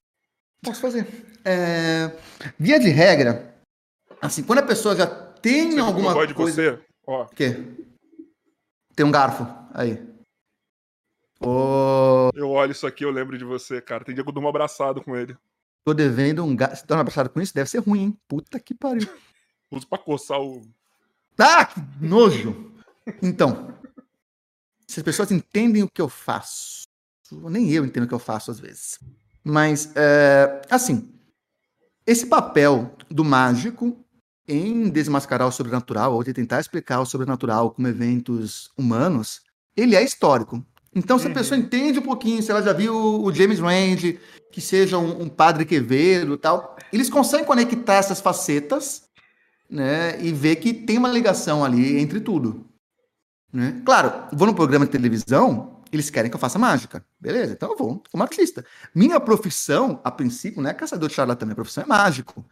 Posso 0.63 0.81
fazer. 0.81 1.07
É, 1.45 2.11
via 2.57 2.79
de 2.79 2.89
regra, 2.89 3.55
assim, 4.21 4.43
quando 4.43 4.59
a 4.59 4.63
pessoa 4.63 4.95
já 4.95 5.30
tem 5.41 5.71
você 5.71 5.79
alguma 5.79 6.13
coisa. 6.13 6.33
Você? 6.33 6.79
Ó. 7.05 7.23
O 7.23 7.29
quê? 7.29 7.57
Tem 8.95 9.05
um 9.05 9.11
garfo 9.11 9.45
aí. 9.73 10.05
Oh... 11.39 12.29
Eu 12.35 12.49
olho 12.51 12.71
isso 12.71 12.85
aqui, 12.85 13.03
eu 13.03 13.11
lembro 13.11 13.37
de 13.37 13.43
você, 13.43 13.81
cara. 13.81 14.03
Tem 14.05 14.13
dia 14.13 14.23
que 14.23 14.29
eu 14.29 14.33
durmo 14.33 14.47
abraçado 14.47 15.01
com 15.01 15.15
ele. 15.15 15.35
Tô 15.83 15.93
devendo 15.93 16.43
um 16.43 16.55
garfo. 16.55 16.77
Você 16.77 16.85
tá 16.85 16.99
abraçado 16.99 17.29
com 17.29 17.41
isso? 17.41 17.53
Deve 17.53 17.69
ser 17.69 17.79
ruim, 17.79 18.01
hein? 18.01 18.17
Puta 18.27 18.59
que 18.59 18.73
pariu. 18.73 19.07
Uso 19.71 19.87
pra 19.87 19.97
coçar 19.97 20.39
o. 20.39 20.61
Ah, 21.37 21.65
que 21.65 21.81
nojo! 21.99 22.71
Então, 23.21 23.73
se 24.87 24.99
as 24.99 25.03
pessoas 25.03 25.31
entendem 25.31 25.81
o 25.81 25.89
que 25.89 26.01
eu 26.01 26.09
faço, 26.09 26.83
nem 27.31 27.71
eu 27.71 27.85
entendo 27.85 28.03
o 28.03 28.07
que 28.07 28.13
eu 28.13 28.19
faço 28.19 28.51
às 28.51 28.59
vezes. 28.59 28.99
Mas, 29.43 29.91
é, 29.95 30.61
assim, 30.69 31.11
esse 32.05 32.27
papel 32.27 32.93
do 33.09 33.23
mágico 33.23 33.97
em 34.47 34.89
desmascarar 34.89 35.47
o 35.47 35.51
sobrenatural, 35.51 36.13
ou 36.13 36.23
de 36.23 36.33
tentar 36.33 36.59
explicar 36.59 36.99
o 36.99 37.05
sobrenatural 37.05 37.71
como 37.71 37.87
eventos 37.87 38.69
humanos, 38.77 39.41
ele 39.75 39.95
é 39.95 40.03
histórico. 40.03 40.65
Então, 40.93 41.17
se 41.17 41.27
a 41.27 41.33
pessoa 41.33 41.57
uhum. 41.57 41.65
entende 41.65 41.99
um 41.99 42.03
pouquinho, 42.03 42.43
se 42.43 42.51
ela 42.51 42.61
já 42.61 42.73
viu 42.73 42.93
o 42.93 43.33
James 43.33 43.59
Rand, 43.59 44.17
que 44.51 44.59
seja 44.59 44.97
um, 44.97 45.23
um 45.23 45.29
padre 45.29 45.63
Quevedo 45.63 46.37
tal, 46.37 46.75
eles 46.91 47.09
conseguem 47.09 47.45
conectar 47.45 47.95
essas 47.95 48.19
facetas 48.19 49.03
né, 49.69 50.21
e 50.21 50.33
ver 50.33 50.57
que 50.57 50.73
tem 50.73 50.97
uma 50.97 51.07
ligação 51.07 51.63
ali 51.63 51.97
entre 51.97 52.19
tudo. 52.19 52.67
Né? 53.53 53.81
Claro, 53.85 54.27
vou 54.33 54.45
num 54.45 54.53
programa 54.53 54.85
de 54.85 54.91
televisão, 54.91 55.81
eles 55.93 56.09
querem 56.09 56.29
que 56.29 56.35
eu 56.35 56.39
faça 56.39 56.59
mágica. 56.59 57.05
Beleza, 57.19 57.53
então 57.53 57.71
eu 57.71 57.77
vou 57.77 58.03
como 58.11 58.23
artista. 58.23 58.65
Minha 58.93 59.19
profissão, 59.19 60.01
a 60.03 60.11
princípio, 60.11 60.61
não 60.61 60.69
é 60.69 60.73
caçador 60.73 61.07
de 61.07 61.15
charlatão, 61.15 61.45
minha 61.45 61.55
profissão 61.55 61.85
é 61.85 61.87
mágico. 61.87 62.45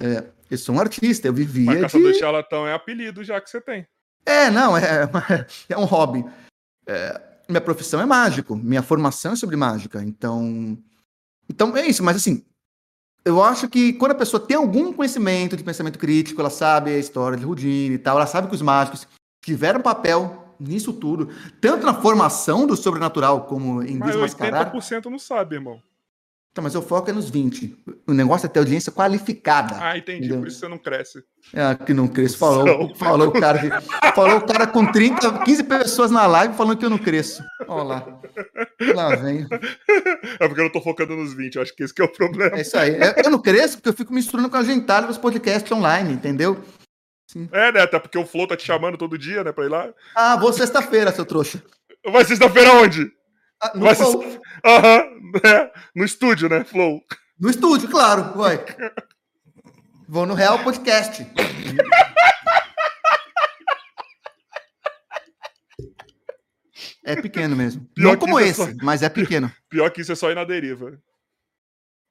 É, 0.00 0.24
eu 0.50 0.58
sou 0.58 0.74
um 0.74 0.80
artista, 0.80 1.26
eu 1.28 1.34
vivia. 1.34 1.66
Mas 1.66 1.80
caçador 1.82 2.12
de 2.12 2.18
charlatão 2.18 2.66
é 2.66 2.72
apelido 2.72 3.24
já 3.24 3.40
que 3.40 3.50
você 3.50 3.60
tem. 3.60 3.86
É, 4.24 4.50
não, 4.50 4.76
é, 4.76 5.08
é 5.68 5.78
um 5.78 5.84
hobby. 5.84 6.24
É, 6.86 7.20
minha 7.48 7.60
profissão 7.60 8.00
é 8.00 8.06
mágico, 8.06 8.56
minha 8.56 8.82
formação 8.82 9.32
é 9.32 9.36
sobre 9.36 9.56
mágica. 9.56 10.02
Então, 10.02 10.76
então 11.48 11.76
é 11.76 11.86
isso, 11.86 12.02
mas 12.02 12.16
assim, 12.16 12.44
eu 13.24 13.42
acho 13.42 13.68
que 13.68 13.92
quando 13.94 14.12
a 14.12 14.16
pessoa 14.16 14.44
tem 14.44 14.56
algum 14.56 14.92
conhecimento 14.92 15.56
de 15.56 15.64
pensamento 15.64 15.98
crítico, 15.98 16.40
ela 16.40 16.50
sabe 16.50 16.90
a 16.90 16.98
história 16.98 17.36
de 17.36 17.44
Houdini 17.44 17.94
e 17.94 17.98
tal, 17.98 18.16
ela 18.16 18.26
sabe 18.26 18.48
que 18.48 18.54
os 18.54 18.62
mágicos 18.62 19.06
tiveram 19.44 19.80
papel 19.80 20.54
nisso 20.58 20.92
tudo, 20.92 21.28
tanto 21.60 21.84
na 21.84 21.94
formação 21.94 22.66
do 22.66 22.76
sobrenatural 22.76 23.44
como 23.44 23.82
em 23.82 23.98
Mas 23.98 24.12
desmascarar. 24.12 24.72
80% 24.72 25.06
não 25.06 25.18
sabe, 25.18 25.56
irmão. 25.56 25.82
Então, 26.56 26.64
mas 26.64 26.74
eu 26.74 26.80
foco 26.80 27.10
é 27.10 27.12
nos 27.12 27.28
20. 27.28 27.76
O 28.06 28.14
negócio 28.14 28.46
é 28.46 28.48
ter 28.48 28.60
audiência 28.60 28.90
qualificada. 28.90 29.76
Ah, 29.78 29.98
entendi. 29.98 30.20
Entendeu? 30.20 30.38
Por 30.38 30.48
isso 30.48 30.60
você 30.60 30.68
não 30.68 30.78
cresce. 30.78 31.22
É, 31.52 31.74
que 31.74 31.92
não 31.92 32.08
cresce. 32.08 32.34
Falou, 32.38 32.94
falou 32.96 33.28
o 33.28 33.32
cara 33.32 33.60
falou 34.14 34.38
o 34.38 34.46
cara 34.46 34.66
com 34.66 34.90
30, 34.90 35.40
15 35.44 35.64
pessoas 35.64 36.10
na 36.10 36.26
live 36.26 36.54
falando 36.54 36.78
que 36.78 36.86
eu 36.86 36.88
não 36.88 36.96
cresço. 36.96 37.44
Olha 37.68 37.82
lá. 37.82 38.20
Lá 38.94 39.16
vem. 39.16 39.46
É 40.40 40.48
porque 40.48 40.60
eu 40.60 40.64
não 40.64 40.72
tô 40.72 40.80
focando 40.80 41.14
nos 41.14 41.34
20, 41.34 41.56
eu 41.56 41.62
acho 41.62 41.74
que 41.74 41.82
esse 41.82 41.92
que 41.92 42.00
é 42.00 42.04
o 42.04 42.08
problema. 42.08 42.56
É 42.56 42.62
isso 42.62 42.76
aí. 42.76 42.96
Eu 43.22 43.30
não 43.30 43.38
cresço 43.38 43.76
porque 43.76 43.90
eu 43.90 43.94
fico 43.94 44.12
misturando 44.12 44.48
com 44.48 44.56
a 44.56 44.64
gentalha 44.64 45.06
dos 45.06 45.18
podcasts 45.18 45.70
online, 45.70 46.14
entendeu? 46.14 46.62
Sim. 47.30 47.48
É, 47.52 47.70
né? 47.70 47.82
Até 47.82 47.98
porque 47.98 48.18
o 48.18 48.26
Flow 48.26 48.46
tá 48.46 48.56
te 48.56 48.64
chamando 48.64 48.96
todo 48.96 49.18
dia, 49.18 49.44
né, 49.44 49.52
pra 49.52 49.64
ir 49.64 49.68
lá. 49.68 49.92
Ah, 50.14 50.36
vou 50.36 50.52
sexta-feira, 50.52 51.12
seu 51.12 51.26
trouxa. 51.26 51.62
Vai 52.10 52.24
sexta-feira 52.24 52.72
onde? 52.72 53.10
Ah, 53.60 53.72
no 53.74 53.84
Vai 53.84 53.94
Flow. 53.94 54.20
Uhum, 54.20 55.32
é, 55.44 55.72
no 55.94 56.04
estúdio, 56.04 56.48
né, 56.48 56.64
Flow? 56.64 57.02
No 57.38 57.50
estúdio, 57.50 57.88
claro, 57.88 58.36
vai. 58.36 58.64
Vou 60.08 60.26
no 60.26 60.34
Real 60.34 60.62
Podcast. 60.62 61.26
É 67.04 67.14
pequeno 67.14 67.54
mesmo. 67.54 67.88
Pior 67.94 68.12
Não 68.12 68.18
como 68.18 68.38
é 68.40 68.48
esse, 68.48 68.62
é 68.62 68.66
só... 68.66 68.72
mas 68.82 69.02
é 69.02 69.08
pequeno. 69.08 69.50
Pior 69.68 69.90
que 69.90 70.00
isso 70.00 70.10
é 70.10 70.16
só 70.16 70.28
ir 70.30 70.34
na 70.34 70.44
deriva. 70.44 71.00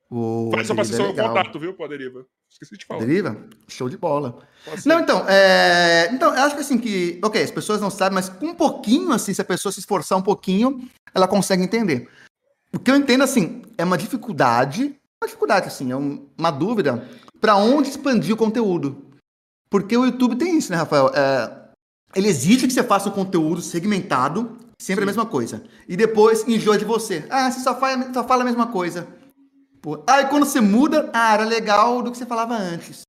O 0.09 0.49
Faz 0.53 0.67
só 0.67 0.73
pra 0.73 0.85
ser 0.85 1.01
é 1.01 1.13
contato, 1.13 1.59
viu, 1.59 1.73
pô, 1.73 1.85
deriva. 1.87 2.25
Esqueci 2.51 2.77
de 2.77 2.85
falar. 2.85 3.01
Deriva? 3.01 3.37
Show 3.67 3.89
de 3.89 3.97
bola. 3.97 4.39
Não, 4.85 4.99
então, 4.99 5.25
é... 5.27 6.09
então, 6.11 6.33
eu 6.33 6.43
acho 6.43 6.55
que 6.55 6.61
assim 6.61 6.77
que, 6.77 7.19
ok, 7.23 7.41
as 7.41 7.51
pessoas 7.51 7.81
não 7.81 7.89
sabem, 7.89 8.15
mas 8.15 8.29
com 8.29 8.47
um 8.47 8.55
pouquinho, 8.55 9.11
assim, 9.11 9.33
se 9.33 9.41
a 9.41 9.45
pessoa 9.45 9.71
se 9.71 9.79
esforçar 9.79 10.17
um 10.17 10.21
pouquinho, 10.21 10.89
ela 11.13 11.27
consegue 11.27 11.63
entender. 11.63 12.09
O 12.73 12.79
que 12.79 12.89
eu 12.89 12.95
entendo, 12.95 13.23
assim, 13.23 13.61
é 13.77 13.83
uma 13.83 13.97
dificuldade, 13.97 14.95
uma 15.21 15.27
dificuldade, 15.27 15.67
assim, 15.67 15.91
é 15.91 15.95
uma 15.95 16.51
dúvida 16.51 17.07
para 17.39 17.55
onde 17.57 17.89
expandir 17.89 18.33
o 18.33 18.37
conteúdo. 18.37 19.05
Porque 19.69 19.95
o 19.95 20.05
YouTube 20.05 20.35
tem 20.35 20.57
isso, 20.57 20.71
né, 20.71 20.77
Rafael? 20.77 21.11
É... 21.13 21.65
Ele 22.15 22.29
exige 22.29 22.65
que 22.65 22.73
você 22.73 22.83
faça 22.83 23.09
um 23.09 23.11
conteúdo 23.11 23.61
segmentado, 23.61 24.57
sempre 24.79 25.01
Sim. 25.01 25.03
a 25.03 25.05
mesma 25.05 25.25
coisa. 25.25 25.63
E 25.87 25.97
depois 25.97 26.47
enjoa 26.47 26.77
de 26.77 26.85
você. 26.85 27.25
Ah, 27.29 27.51
você 27.51 27.59
só 27.59 27.77
fala, 27.77 28.13
só 28.13 28.25
fala 28.25 28.43
a 28.43 28.45
mesma 28.45 28.67
coisa. 28.67 29.07
Pô, 29.85 30.03
aí 30.07 30.25
quando 30.25 30.47
você 30.47 30.59
muda, 30.59 31.11
ah, 31.13 31.35
era 31.35 31.45
legal 31.45 32.01
do 32.01 32.11
que 32.11 32.17
você 32.17 32.25
falava 32.25 32.55
antes. 32.55 33.03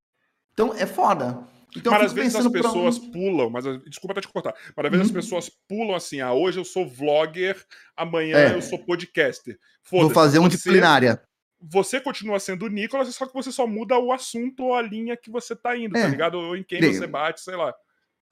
Então 0.52 0.74
é 0.74 0.84
foda. 0.84 1.42
Então, 1.74 1.90
mas 1.90 2.04
às 2.04 2.12
vezes 2.12 2.36
as 2.36 2.46
pessoas 2.48 2.98
um... 2.98 3.10
pulam, 3.10 3.48
mas 3.48 3.64
desculpa 3.84 4.12
até 4.12 4.20
te 4.20 4.28
cortar, 4.28 4.54
mas 4.76 4.84
às 4.84 4.90
vezes 4.90 5.10
uhum. 5.10 5.18
as 5.18 5.24
pessoas 5.24 5.50
pulam 5.66 5.94
assim, 5.94 6.20
ah, 6.20 6.34
hoje 6.34 6.60
eu 6.60 6.66
sou 6.66 6.86
vlogger, 6.86 7.56
amanhã 7.96 8.36
é. 8.36 8.54
eu 8.54 8.60
sou 8.60 8.78
podcaster. 8.78 9.58
Vou 9.90 10.10
fazer 10.10 10.38
um 10.38 10.48
disciplinária. 10.48 11.22
Você 11.58 11.98
continua 11.98 12.38
sendo 12.38 12.66
o 12.66 12.68
Nicolas, 12.68 13.08
só 13.14 13.24
que 13.24 13.32
você 13.32 13.50
só 13.50 13.66
muda 13.66 13.98
o 13.98 14.12
assunto 14.12 14.64
ou 14.64 14.74
a 14.74 14.82
linha 14.82 15.16
que 15.16 15.30
você 15.30 15.56
tá 15.56 15.74
indo, 15.78 15.94
tá 15.94 16.00
é. 16.00 16.02
tá 16.02 16.08
ligado? 16.08 16.34
Ou 16.34 16.58
em 16.58 16.62
quem 16.62 16.78
Bem, 16.78 16.92
você 16.92 17.06
bate, 17.06 17.40
sei 17.40 17.56
lá. 17.56 17.74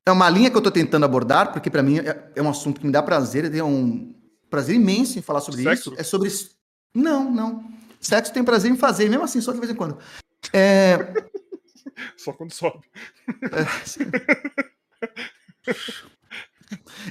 É 0.04 0.12
uma 0.12 0.28
linha 0.28 0.50
que 0.50 0.56
eu 0.58 0.62
tô 0.62 0.70
tentando 0.70 1.06
abordar, 1.06 1.50
porque 1.50 1.70
para 1.70 1.82
mim 1.82 2.00
é, 2.00 2.30
é, 2.36 2.42
um 2.42 2.50
assunto 2.50 2.78
que 2.78 2.86
me 2.86 2.92
dá 2.92 3.02
prazer, 3.02 3.50
tenho 3.50 3.64
um 3.64 4.14
prazer 4.50 4.76
imenso 4.76 5.18
em 5.18 5.22
falar 5.22 5.40
sobre 5.40 5.62
Sexo? 5.62 5.92
isso. 5.92 6.00
É 6.00 6.04
sobre. 6.04 6.30
Não, 6.94 7.30
não. 7.30 7.83
Sexo 8.04 8.32
tem 8.32 8.44
prazer 8.44 8.70
em 8.70 8.76
fazer, 8.76 9.08
mesmo 9.08 9.24
assim, 9.24 9.40
só 9.40 9.52
de 9.52 9.58
vez 9.58 9.70
em 9.70 9.74
quando. 9.74 9.98
É... 10.52 10.98
Só 12.16 12.32
quando 12.32 12.52
sobe. 12.52 12.80
É, 13.52 13.64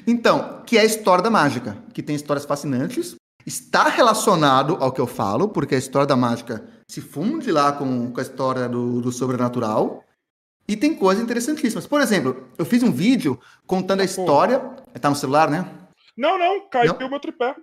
então, 0.06 0.62
que 0.66 0.78
é 0.78 0.82
a 0.82 0.86
história 0.86 1.24
da 1.24 1.30
mágica, 1.30 1.78
que 1.94 2.04
tem 2.04 2.16
histórias 2.16 2.46
fascinantes 2.46 3.16
está 3.46 3.90
relacionado 3.90 4.78
ao 4.80 4.92
que 4.92 5.02
eu 5.02 5.08
falo, 5.08 5.50
porque 5.50 5.76
a 5.76 5.78
história 5.78 6.08
da 6.08 6.16
mágica 6.16 6.66
se 6.88 7.02
funde 7.02 7.52
lá 7.52 7.72
com, 7.72 8.12
com 8.12 8.20
a 8.20 8.24
história 8.24 8.70
do, 8.70 9.02
do 9.02 9.12
sobrenatural. 9.12 10.04
E 10.68 10.78
tem 10.78 10.96
coisas 10.96 11.22
interessantíssimas. 11.22 11.86
Por 11.86 12.00
exemplo, 12.00 12.48
eu 12.58 12.66
fiz 12.66 12.84
um 12.84 12.92
vídeo 12.92 13.38
contando 13.68 14.02
a 14.02 14.06
história. 14.06 14.60
Tá 15.02 15.10
no 15.10 15.16
celular, 15.16 15.50
né? 15.50 15.70
Não, 16.16 16.40
não, 16.40 16.70
caiu 16.70 16.94
o 16.94 17.10
meu 17.10 17.20
tripé. 17.20 17.56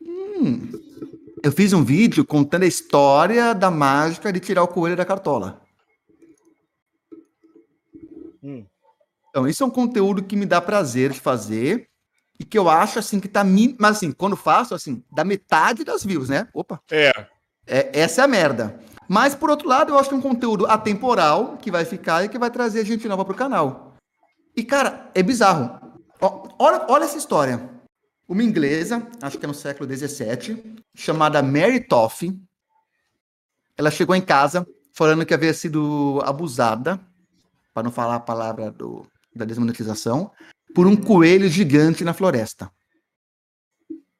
Hum. 0.00 0.70
Eu 1.42 1.50
fiz 1.50 1.72
um 1.72 1.82
vídeo 1.82 2.24
contando 2.24 2.62
a 2.62 2.66
história 2.66 3.52
da 3.52 3.68
mágica 3.68 4.32
de 4.32 4.38
tirar 4.38 4.62
o 4.62 4.68
coelho 4.68 4.96
da 4.96 5.04
cartola. 5.04 5.60
Hum. 8.40 8.64
Então, 9.28 9.48
isso 9.48 9.64
é 9.64 9.66
um 9.66 9.70
conteúdo 9.70 10.22
que 10.22 10.36
me 10.36 10.46
dá 10.46 10.60
prazer 10.60 11.10
de 11.10 11.18
fazer 11.18 11.88
e 12.38 12.44
que 12.44 12.56
eu 12.56 12.68
acho 12.68 12.98
assim 12.98 13.18
que 13.18 13.28
tá. 13.28 13.42
Mas 13.44 13.96
assim, 13.96 14.12
quando 14.12 14.36
faço, 14.36 14.72
assim, 14.74 15.02
da 15.10 15.24
metade 15.24 15.82
das 15.82 16.04
views, 16.04 16.28
né? 16.28 16.46
Opa. 16.54 16.80
É. 16.90 17.12
é. 17.66 18.00
Essa 18.00 18.20
é 18.20 18.24
a 18.24 18.28
merda. 18.28 18.78
Mas, 19.08 19.34
por 19.34 19.50
outro 19.50 19.68
lado, 19.68 19.92
eu 19.92 19.98
acho 19.98 20.08
que 20.08 20.14
é 20.14 20.18
um 20.18 20.22
conteúdo 20.22 20.66
atemporal 20.66 21.56
que 21.56 21.72
vai 21.72 21.84
ficar 21.84 22.24
e 22.24 22.28
que 22.28 22.38
vai 22.38 22.50
trazer 22.50 22.84
gente 22.86 23.08
nova 23.08 23.24
pro 23.24 23.34
canal. 23.34 23.96
E, 24.56 24.62
cara, 24.62 25.10
é 25.12 25.22
bizarro. 25.22 25.80
Olha, 26.58 26.86
olha 26.88 27.04
essa 27.04 27.18
história. 27.18 27.71
Uma 28.32 28.42
inglesa, 28.42 29.06
acho 29.20 29.36
que 29.36 29.44
é 29.44 29.46
no 29.46 29.52
século 29.52 29.94
XVII, 29.94 30.76
chamada 30.94 31.42
Mary 31.42 31.86
Toffee. 31.86 32.34
Ela 33.76 33.90
chegou 33.90 34.16
em 34.16 34.22
casa 34.22 34.66
falando 34.94 35.26
que 35.26 35.34
havia 35.34 35.52
sido 35.52 36.18
abusada, 36.24 36.98
para 37.74 37.82
não 37.82 37.92
falar 37.92 38.14
a 38.14 38.20
palavra 38.20 38.70
do, 38.70 39.06
da 39.36 39.44
desmonetização, 39.44 40.30
por 40.74 40.86
um 40.86 40.96
coelho 40.96 41.46
gigante 41.46 42.04
na 42.04 42.14
floresta. 42.14 42.72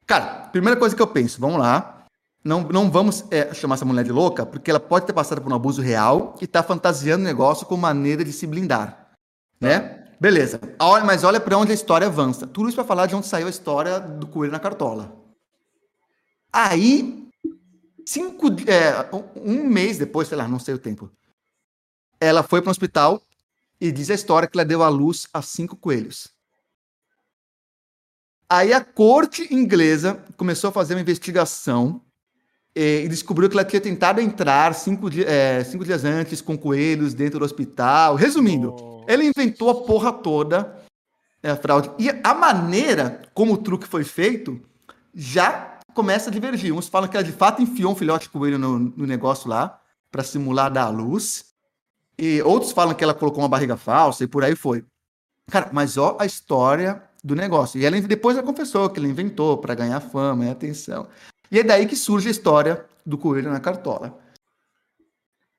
Cara, 0.06 0.46
primeira 0.48 0.78
coisa 0.78 0.94
que 0.94 1.00
eu 1.00 1.06
penso, 1.06 1.40
vamos 1.40 1.58
lá. 1.58 2.04
Não, 2.44 2.60
não 2.64 2.90
vamos 2.90 3.24
é, 3.30 3.54
chamar 3.54 3.76
essa 3.76 3.86
mulher 3.86 4.04
de 4.04 4.12
louca, 4.12 4.44
porque 4.44 4.70
ela 4.70 4.78
pode 4.78 5.06
ter 5.06 5.14
passado 5.14 5.40
por 5.40 5.50
um 5.50 5.56
abuso 5.56 5.80
real 5.80 6.36
e 6.38 6.46
tá 6.46 6.62
fantasiando 6.62 7.22
o 7.22 7.26
negócio 7.26 7.66
com 7.66 7.78
maneira 7.78 8.22
de 8.22 8.32
se 8.34 8.46
blindar. 8.46 9.14
Né? 9.58 10.01
Beleza. 10.22 10.60
Mas 11.04 11.24
olha 11.24 11.40
para 11.40 11.58
onde 11.58 11.72
a 11.72 11.74
história 11.74 12.06
avança. 12.06 12.46
Tudo 12.46 12.68
isso 12.68 12.76
para 12.76 12.84
falar 12.84 13.06
de 13.06 13.16
onde 13.16 13.26
saiu 13.26 13.48
a 13.48 13.50
história 13.50 13.98
do 13.98 14.24
coelho 14.24 14.52
na 14.52 14.60
cartola. 14.60 15.20
Aí, 16.52 17.28
cinco, 18.06 18.46
é, 18.68 19.10
um 19.34 19.64
mês 19.64 19.98
depois, 19.98 20.28
sei 20.28 20.38
lá, 20.38 20.46
não 20.46 20.60
sei 20.60 20.74
o 20.74 20.78
tempo, 20.78 21.10
ela 22.20 22.44
foi 22.44 22.62
para 22.62 22.68
um 22.68 22.70
hospital 22.70 23.20
e 23.80 23.90
diz 23.90 24.10
a 24.10 24.14
história 24.14 24.46
que 24.46 24.56
ela 24.56 24.64
deu 24.64 24.84
à 24.84 24.88
luz 24.88 25.26
a 25.34 25.42
cinco 25.42 25.74
coelhos. 25.74 26.28
Aí 28.48 28.72
a 28.72 28.80
corte 28.80 29.52
inglesa 29.52 30.24
começou 30.36 30.70
a 30.70 30.72
fazer 30.72 30.94
uma 30.94 31.00
investigação 31.00 32.00
e 32.76 33.08
descobriu 33.08 33.48
que 33.50 33.56
ela 33.56 33.64
tinha 33.64 33.80
tentado 33.80 34.20
entrar 34.20 34.72
cinco, 34.72 35.08
é, 35.26 35.64
cinco 35.64 35.84
dias 35.84 36.04
antes 36.04 36.40
com 36.40 36.56
coelhos 36.56 37.12
dentro 37.12 37.40
do 37.40 37.44
hospital. 37.44 38.14
Resumindo, 38.14 38.72
oh. 38.72 38.91
Ela 39.06 39.24
inventou 39.24 39.70
a 39.70 39.84
porra 39.84 40.12
toda, 40.12 40.76
é, 41.42 41.50
a 41.50 41.56
fraude. 41.56 41.90
E 41.98 42.08
a 42.10 42.34
maneira 42.34 43.22
como 43.34 43.54
o 43.54 43.58
truque 43.58 43.86
foi 43.86 44.04
feito 44.04 44.60
já 45.14 45.78
começa 45.94 46.30
a 46.30 46.32
divergir. 46.32 46.72
Uns 46.72 46.88
falam 46.88 47.08
que 47.08 47.16
ela 47.16 47.24
de 47.24 47.32
fato 47.32 47.62
enfiou 47.62 47.92
um 47.92 47.96
filhote 47.96 48.24
de 48.24 48.30
coelho 48.30 48.58
no, 48.58 48.78
no 48.78 49.06
negócio 49.06 49.48
lá 49.48 49.80
para 50.10 50.22
simular 50.22 50.70
dar 50.70 50.84
a 50.84 50.90
luz. 50.90 51.46
E 52.18 52.40
outros 52.42 52.72
falam 52.72 52.94
que 52.94 53.02
ela 53.02 53.14
colocou 53.14 53.42
uma 53.42 53.48
barriga 53.48 53.76
falsa 53.76 54.24
e 54.24 54.26
por 54.26 54.44
aí 54.44 54.54
foi. 54.54 54.84
Cara, 55.50 55.70
mas 55.72 55.96
ó 55.96 56.16
a 56.20 56.26
história 56.26 57.02
do 57.22 57.34
negócio. 57.34 57.80
E 57.80 57.84
ela 57.84 58.00
depois 58.00 58.36
ela 58.36 58.46
confessou 58.46 58.88
que 58.90 58.98
ela 58.98 59.08
inventou 59.08 59.58
para 59.58 59.74
ganhar 59.74 60.00
fama 60.00 60.44
e 60.44 60.50
atenção. 60.50 61.08
E 61.50 61.58
é 61.58 61.62
daí 61.62 61.86
que 61.86 61.96
surge 61.96 62.28
a 62.28 62.30
história 62.30 62.84
do 63.04 63.18
coelho 63.18 63.50
na 63.50 63.60
cartola. 63.60 64.18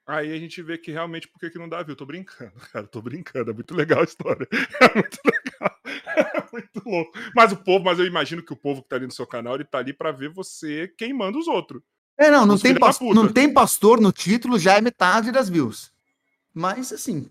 Aí 0.06 0.34
a 0.34 0.38
gente 0.38 0.62
vê 0.62 0.78
que 0.78 0.92
realmente 0.92 1.28
por 1.28 1.40
que 1.40 1.58
não 1.58 1.70
dá 1.70 1.82
viu? 1.82 1.96
Tô 1.96 2.06
brincando, 2.06 2.54
cara, 2.72 2.86
tô 2.88 3.02
brincando. 3.02 3.52
É 3.52 3.54
muito 3.54 3.74
legal 3.74 4.02
a 4.02 4.06
história. 4.06 4.48
É 4.80 4.94
muito 4.94 5.20
legal. 5.26 5.80
É 6.16 6.52
muito 6.52 6.82
louco. 6.86 7.12
Mas 7.36 7.52
o 7.52 7.58
povo, 7.58 7.84
mas 7.84 7.98
eu 7.98 8.06
imagino 8.06 8.44
que 8.44 8.54
o 8.54 8.56
povo 8.56 8.84
que 8.84 8.90
tá 8.90 8.98
ali 8.98 9.06
no 9.06 9.12
seu 9.12 9.26
canal, 9.26 9.56
ele 9.56 9.64
tá 9.64 9.80
ali 9.80 9.94
para 9.94 10.12
ver 10.12 10.30
você 10.30 10.88
queimando 10.98 11.40
os 11.40 11.48
outros. 11.48 11.82
É, 12.18 12.30
não, 12.30 12.46
não 12.46 12.58
tem, 12.58 12.76
não 13.14 13.32
tem 13.32 13.52
pastor 13.52 14.00
no 14.00 14.12
título, 14.12 14.60
já 14.60 14.78
é 14.78 14.82
metade 14.82 15.32
das 15.32 15.50
views. 15.50 15.92
Mas, 16.54 16.94
assim, 16.94 17.28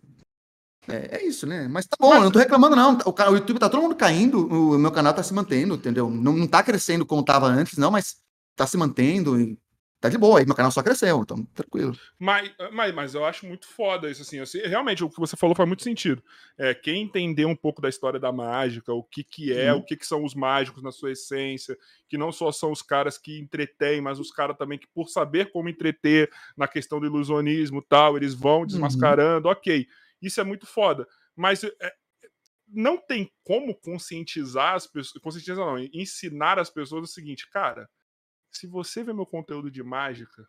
é, 0.89 1.19
é, 1.19 1.27
isso, 1.27 1.47
né? 1.47 1.69
Mas 1.69 1.87
tá 1.87 1.97
bom, 1.99 2.09
Mas... 2.09 2.19
eu 2.19 2.25
não 2.25 2.31
tô 2.33 2.39
reclamando, 2.39 2.75
não. 2.75 2.99
O, 3.07 3.11
o 3.11 3.37
YouTube 3.37 3.61
tá 3.61 3.69
todo 3.69 3.83
mundo 3.83 3.95
caindo, 3.95 4.47
o 4.49 4.79
meu 4.79 4.91
canal 4.91 5.15
tá 5.15 5.23
se 5.23 5.33
mantendo, 5.33 5.75
entendeu? 5.75 6.11
Não, 6.11 6.33
não 6.33 6.47
tá 6.47 6.63
crescendo 6.63 7.07
como 7.07 7.25
tava 7.25 7.47
antes, 7.47 7.79
não, 7.79 7.91
mas 7.91 8.17
tá 8.57 8.67
se 8.67 8.77
mantendo 8.77 9.41
e 9.41 9.57
tá 10.03 10.09
de 10.09 10.19
boa. 10.19 10.41
Aí 10.41 10.47
meu 10.47 10.55
canal 10.55 10.73
só 10.73 10.83
cresceu, 10.83 11.21
então 11.21 11.45
tranquilo. 11.55 11.97
Mas, 12.19 12.51
mas, 12.73 12.95
mas 12.95 13.15
eu 13.15 13.25
acho 13.25 13.47
muito 13.47 13.67
foda 13.69 14.11
isso, 14.11 14.23
assim. 14.23 14.41
assim 14.41 14.59
realmente, 14.59 15.05
o 15.05 15.09
que 15.09 15.21
você 15.21 15.37
falou 15.37 15.55
faz 15.55 15.67
muito 15.67 15.83
sentido. 15.83 16.23
É, 16.59 16.75
quem 16.75 17.03
entender 17.03 17.45
um 17.45 17.55
pouco 17.55 17.81
da 17.81 17.89
história 17.89 18.19
da 18.19 18.33
mágica, 18.33 18.93
o 18.93 19.03
que 19.03 19.23
que 19.23 19.53
é, 19.53 19.73
hum. 19.73 19.79
o 19.79 19.85
que 19.85 19.97
que 19.97 20.07
são 20.07 20.25
os 20.25 20.35
mágicos 20.35 20.83
na 20.83 20.91
sua 20.91 21.13
essência, 21.13 21.79
que 22.09 22.19
não 22.19 22.33
só 22.33 22.51
são 22.51 22.73
os 22.73 22.83
caras 22.83 23.17
que 23.17 23.39
entretêm, 23.39 24.01
mas 24.01 24.19
os 24.19 24.31
caras 24.31 24.57
também 24.57 24.79
que, 24.79 24.89
por 24.93 25.09
saber 25.09 25.51
como 25.53 25.69
entreter 25.69 26.31
na 26.57 26.67
questão 26.67 26.99
do 26.99 27.07
ilusionismo 27.07 27.79
e 27.79 27.87
tal, 27.89 28.17
eles 28.17 28.35
vão 28.35 28.61
uhum. 28.61 28.67
desmascarando, 28.67 29.47
uhum. 29.47 29.53
ok. 29.53 29.87
Isso 30.21 30.41
é 30.41 30.45
muito 30.45 30.67
foda. 30.67 31.07
Mas 31.37 31.65
é, 31.65 31.93
não 32.67 32.97
tem 32.97 33.31
como 33.45 33.75
conscientizar 33.75 34.75
as 34.75 34.87
pessoas. 34.87 35.23
Conscientizar 35.23 35.57
não, 35.57 35.79
ensinar 35.93 36.59
as 36.59 36.71
pessoas 36.71 37.09
o 37.09 37.13
seguinte, 37.13 37.49
cara. 37.51 37.89
Se 38.53 38.67
você 38.67 39.03
vê 39.03 39.13
meu 39.13 39.25
conteúdo 39.25 39.71
de 39.71 39.83
mágica, 39.83 40.47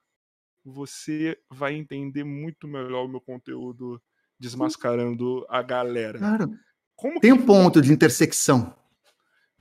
você 0.63 1.37
vai 1.49 1.73
entender 1.73 2.23
muito 2.23 2.67
melhor 2.67 3.05
o 3.05 3.07
meu 3.07 3.21
conteúdo 3.21 4.01
desmascarando 4.39 5.45
a 5.49 5.61
galera. 5.61 6.19
Claro. 6.19 6.53
Como 6.95 7.19
Tem 7.19 7.31
um 7.31 7.45
ponto 7.45 7.81
de 7.81 7.91
intersecção. 7.91 8.75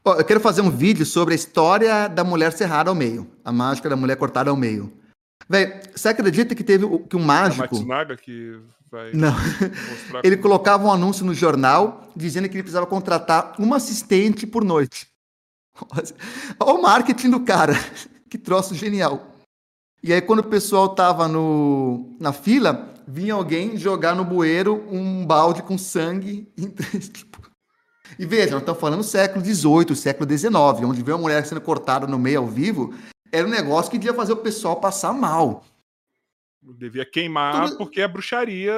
eu 0.04 0.24
quero 0.24 0.40
fazer 0.40 0.60
um 0.60 0.70
vídeo 0.70 1.06
sobre 1.06 1.34
a 1.34 1.36
história 1.36 2.08
da 2.08 2.24
mulher 2.24 2.52
cerrada 2.52 2.90
ao 2.90 2.96
meio. 2.96 3.30
A 3.44 3.52
mágica 3.52 3.88
da 3.88 3.96
mulher 3.96 4.16
cortada 4.16 4.50
ao 4.50 4.56
meio. 4.56 4.92
Véi, 5.48 5.80
você 5.94 6.08
acredita 6.08 6.54
que 6.54 6.64
teve 6.64 6.86
que 7.04 7.16
um 7.16 7.24
mágico. 7.24 7.62
É 7.62 7.78
Matsunaga 7.78 8.16
que 8.16 8.60
vai 8.90 9.12
Não. 9.12 9.34
ele 10.22 10.36
colocava 10.36 10.84
um 10.84 10.92
anúncio 10.92 11.24
no 11.24 11.34
jornal 11.34 12.10
dizendo 12.14 12.48
que 12.48 12.56
ele 12.56 12.62
precisava 12.62 12.86
contratar 12.86 13.54
uma 13.58 13.76
assistente 13.76 14.46
por 14.46 14.64
noite. 14.64 15.08
Olha 16.60 16.74
o 16.74 16.82
marketing 16.82 17.30
do 17.30 17.40
cara. 17.40 17.74
Que 18.32 18.38
troço 18.38 18.74
genial. 18.74 19.36
E 20.02 20.10
aí, 20.10 20.22
quando 20.22 20.38
o 20.38 20.48
pessoal 20.48 20.94
tava 20.94 21.28
no, 21.28 22.16
na 22.18 22.32
fila, 22.32 22.94
vinha 23.06 23.34
alguém 23.34 23.76
jogar 23.76 24.14
no 24.14 24.24
bueiro 24.24 24.88
um 24.90 25.26
balde 25.26 25.62
com 25.62 25.76
sangue. 25.76 26.50
Tipo, 27.12 27.42
e 28.18 28.24
veja, 28.24 28.52
nós 28.52 28.62
estamos 28.62 28.80
falando 28.80 29.02
século 29.02 29.44
XVIII, 29.44 29.94
século 29.94 30.26
XIX, 30.26 30.54
onde 30.82 31.02
vê 31.02 31.12
uma 31.12 31.18
mulher 31.20 31.44
sendo 31.44 31.60
cortada 31.60 32.06
no 32.06 32.18
meio 32.18 32.38
ao 32.38 32.46
vivo, 32.46 32.94
era 33.30 33.46
um 33.46 33.50
negócio 33.50 33.90
que 33.90 33.98
devia 33.98 34.14
fazer 34.14 34.32
o 34.32 34.38
pessoal 34.38 34.80
passar 34.80 35.12
mal. 35.12 35.62
Devia 36.78 37.04
queimar 37.04 37.66
tudo... 37.66 37.76
porque 37.76 38.00
é 38.00 38.08
bruxaria. 38.08 38.72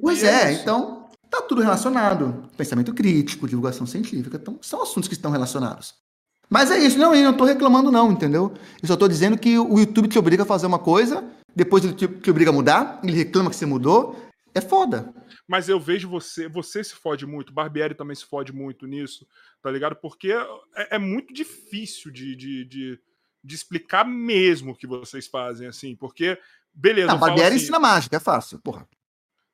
Pois 0.00 0.24
é, 0.24 0.44
é 0.44 0.52
então 0.52 1.06
tá 1.28 1.42
tudo 1.42 1.60
relacionado. 1.60 2.48
Pensamento 2.56 2.94
crítico, 2.94 3.46
divulgação 3.46 3.86
científica, 3.86 4.38
então 4.38 4.58
são 4.62 4.82
assuntos 4.82 5.06
que 5.06 5.14
estão 5.14 5.30
relacionados. 5.30 6.05
Mas 6.48 6.70
é 6.70 6.78
isso, 6.78 6.98
não, 6.98 7.14
eu 7.14 7.24
não 7.24 7.36
tô 7.36 7.44
reclamando 7.44 7.90
não, 7.90 8.12
entendeu? 8.12 8.54
Eu 8.80 8.88
só 8.88 8.96
tô 8.96 9.08
dizendo 9.08 9.36
que 9.36 9.58
o 9.58 9.78
YouTube 9.78 10.08
te 10.08 10.18
obriga 10.18 10.44
a 10.44 10.46
fazer 10.46 10.66
uma 10.66 10.78
coisa, 10.78 11.24
depois 11.54 11.84
ele 11.84 11.94
te, 11.94 12.06
te 12.06 12.30
obriga 12.30 12.50
a 12.50 12.54
mudar, 12.54 13.00
ele 13.02 13.16
reclama 13.16 13.50
que 13.50 13.56
você 13.56 13.66
mudou, 13.66 14.16
é 14.54 14.60
foda. 14.60 15.12
Mas 15.46 15.68
eu 15.68 15.78
vejo 15.78 16.08
você, 16.08 16.48
você 16.48 16.82
se 16.82 16.94
fode 16.94 17.26
muito, 17.26 17.52
Barbieri 17.52 17.94
também 17.94 18.16
se 18.16 18.24
fode 18.24 18.52
muito 18.52 18.86
nisso, 18.86 19.26
tá 19.60 19.70
ligado? 19.70 19.96
Porque 19.96 20.32
é, 20.74 20.96
é 20.96 20.98
muito 20.98 21.34
difícil 21.34 22.10
de, 22.10 22.34
de, 22.36 22.64
de, 22.64 23.00
de, 23.42 23.54
explicar 23.54 24.04
mesmo 24.04 24.72
o 24.72 24.74
que 24.74 24.86
vocês 24.86 25.26
fazem, 25.26 25.66
assim, 25.66 25.94
porque, 25.94 26.38
beleza. 26.72 27.08
Não, 27.08 27.18
Barbieri 27.18 27.54
assim, 27.54 27.64
ensina 27.64 27.78
mágica, 27.78 28.16
é 28.16 28.20
fácil, 28.20 28.58
porra. 28.60 28.88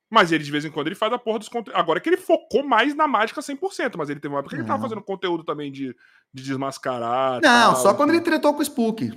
Mas 0.09 0.31
ele, 0.31 0.43
de 0.43 0.51
vez 0.51 0.63
em 0.63 0.69
quando, 0.69 0.87
ele 0.87 0.95
faz 0.95 1.11
a 1.11 1.17
porra 1.17 1.39
dos 1.39 1.49
conteúdos. 1.49 1.79
Agora 1.79 1.99
que 1.99 2.07
ele 2.07 2.17
focou 2.17 2.63
mais 2.63 2.93
na 2.93 3.07
mágica 3.07 3.41
100%, 3.41 3.95
mas 3.97 4.09
ele 4.09 4.19
teve 4.19 4.31
uma 4.31 4.41
época 4.41 4.55
que 4.55 4.61
ele 4.61 4.67
tava 4.67 4.83
fazendo 4.83 5.01
conteúdo 5.01 5.43
também 5.43 5.71
de, 5.71 5.95
de 6.33 6.43
desmascarar. 6.43 7.33
Não, 7.35 7.41
tal, 7.41 7.75
só 7.75 7.93
quando 7.93 8.09
ele 8.09 8.21
tretou 8.21 8.53
com 8.53 8.59
o 8.59 8.63
Spook. 8.63 9.11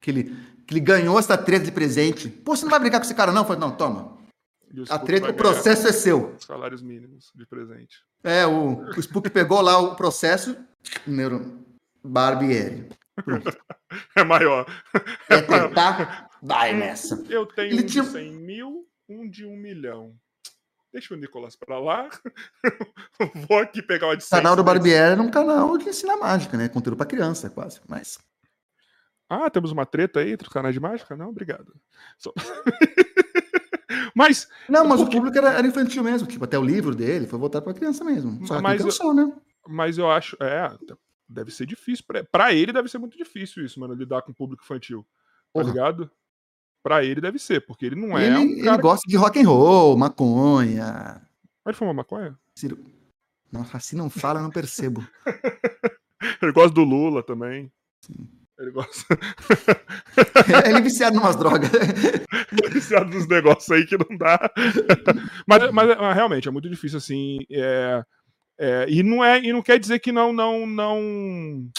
Que 0.00 0.10
ele, 0.10 0.24
que 0.66 0.74
ele 0.74 0.80
ganhou 0.80 1.18
essa 1.18 1.36
treta 1.36 1.64
de 1.64 1.72
presente. 1.72 2.28
Pô, 2.28 2.56
você 2.56 2.64
não 2.64 2.70
vai 2.70 2.80
brincar 2.80 2.98
com 2.98 3.04
esse 3.04 3.14
cara, 3.14 3.32
não? 3.32 3.42
Eu 3.42 3.46
falei, 3.46 3.60
não, 3.60 3.76
toma. 3.76 4.18
A 4.90 4.98
treta, 4.98 5.30
o 5.30 5.34
processo 5.34 5.88
é 5.88 5.92
seu. 5.92 6.34
Salários 6.38 6.82
mínimos 6.82 7.32
de 7.34 7.46
presente. 7.46 8.04
É, 8.22 8.46
o, 8.46 8.82
o 8.90 9.00
Spook 9.00 9.30
pegou 9.30 9.60
lá 9.60 9.78
o 9.78 9.96
processo. 9.96 10.56
Neuro 11.06 11.64
Barbieri. 12.04 12.88
é 14.14 14.24
maior. 14.24 14.66
É 15.28 15.40
tentar? 15.40 16.28
Vai 16.42 16.74
nessa. 16.74 17.24
Eu 17.28 17.46
tenho 17.46 17.72
Ele 17.72 17.82
tinha... 17.84 18.04
100 18.04 18.32
mil 18.32 18.86
um 19.08 19.28
de 19.28 19.46
um 19.46 19.56
milhão. 19.56 20.14
Deixa 20.98 21.14
o 21.14 21.16
Nicolas 21.16 21.54
pra 21.54 21.78
lá. 21.78 22.10
Vou 23.48 23.58
aqui 23.58 23.80
pegar 23.80 24.08
o 24.08 24.12
O 24.12 24.28
canal 24.28 24.56
do 24.56 24.64
Barbieri 24.64 25.16
é 25.16 25.22
um 25.22 25.30
canal 25.30 25.78
de 25.78 25.88
ensinar 25.88 26.16
mágica, 26.16 26.56
né? 26.56 26.68
Conteúdo 26.68 26.96
pra 26.96 27.06
criança, 27.06 27.48
quase. 27.48 27.80
Mas. 27.86 28.18
Ah, 29.30 29.48
temos 29.48 29.70
uma 29.70 29.86
treta 29.86 30.18
aí 30.18 30.32
entre 30.32 30.48
os 30.48 30.52
canais 30.52 30.74
de 30.74 30.80
mágica? 30.80 31.16
Não, 31.16 31.28
obrigado. 31.28 31.72
Só... 32.18 32.32
mas. 34.12 34.48
Não, 34.68 34.84
mas 34.84 35.00
porque... 35.00 35.16
o 35.16 35.20
público 35.20 35.38
era, 35.38 35.56
era, 35.56 35.66
infantil 35.68 36.02
mesmo. 36.02 36.26
Tipo, 36.26 36.46
até 36.46 36.58
o 36.58 36.64
livro 36.64 36.96
dele 36.96 37.28
foi 37.28 37.38
voltado 37.38 37.64
para 37.64 37.74
criança 37.74 38.04
mesmo. 38.04 38.44
Só 38.44 38.60
mas, 38.60 38.82
cansou, 38.82 39.14
né? 39.14 39.32
Mas 39.68 39.98
eu 39.98 40.10
acho. 40.10 40.36
É, 40.42 40.76
deve 41.28 41.52
ser 41.52 41.64
difícil. 41.64 42.04
Para 42.32 42.52
ele 42.52 42.72
deve 42.72 42.88
ser 42.88 42.98
muito 42.98 43.16
difícil 43.16 43.64
isso, 43.64 43.78
mano, 43.78 43.94
lidar 43.94 44.22
com 44.22 44.32
o 44.32 44.34
público 44.34 44.64
infantil. 44.64 45.06
Tá 45.54 45.62
ligado? 45.62 46.10
Pra 46.82 47.04
ele 47.04 47.20
deve 47.20 47.38
ser, 47.38 47.66
porque 47.66 47.86
ele 47.86 47.96
não 47.96 48.16
é 48.16 48.26
ele, 48.26 48.36
um 48.36 48.56
cara... 48.58 48.74
Ele 48.74 48.82
gosta 48.82 49.02
de 49.08 49.16
rock 49.16 49.40
and 49.40 49.48
roll, 49.48 49.96
maconha. 49.96 51.20
Pode 51.64 51.76
fumar 51.76 51.94
maconha? 51.94 52.38
Ciro... 52.54 52.78
Nossa, 53.50 53.78
assim 53.78 53.96
não 53.96 54.10
fala, 54.10 54.42
não 54.42 54.50
percebo. 54.50 55.06
ele 56.42 56.52
gosta 56.52 56.70
do 56.70 56.84
Lula 56.84 57.22
também. 57.22 57.72
Sim. 58.00 58.28
Ele 58.58 58.72
gosta. 58.72 59.06
ele 60.66 60.78
é 60.78 60.80
viciado 60.80 61.16
em 61.16 61.20
umas 61.20 61.36
drogas. 61.36 61.70
ele 62.52 62.66
é 62.66 62.68
viciado 62.68 63.10
nos 63.10 63.26
negócios 63.28 63.70
aí 63.70 63.86
que 63.86 63.96
não 63.96 64.16
dá. 64.16 64.50
mas, 65.46 65.70
mas, 65.70 65.96
mas, 65.96 66.14
realmente, 66.14 66.48
é 66.48 66.50
muito 66.50 66.68
difícil 66.68 66.98
assim. 66.98 67.38
É, 67.50 68.02
é, 68.58 68.86
e, 68.88 69.02
não 69.04 69.24
é, 69.24 69.38
e 69.38 69.52
não 69.52 69.62
quer 69.62 69.78
dizer 69.78 70.00
que 70.00 70.10
não, 70.10 70.32
não, 70.32 70.66
não 70.66 71.70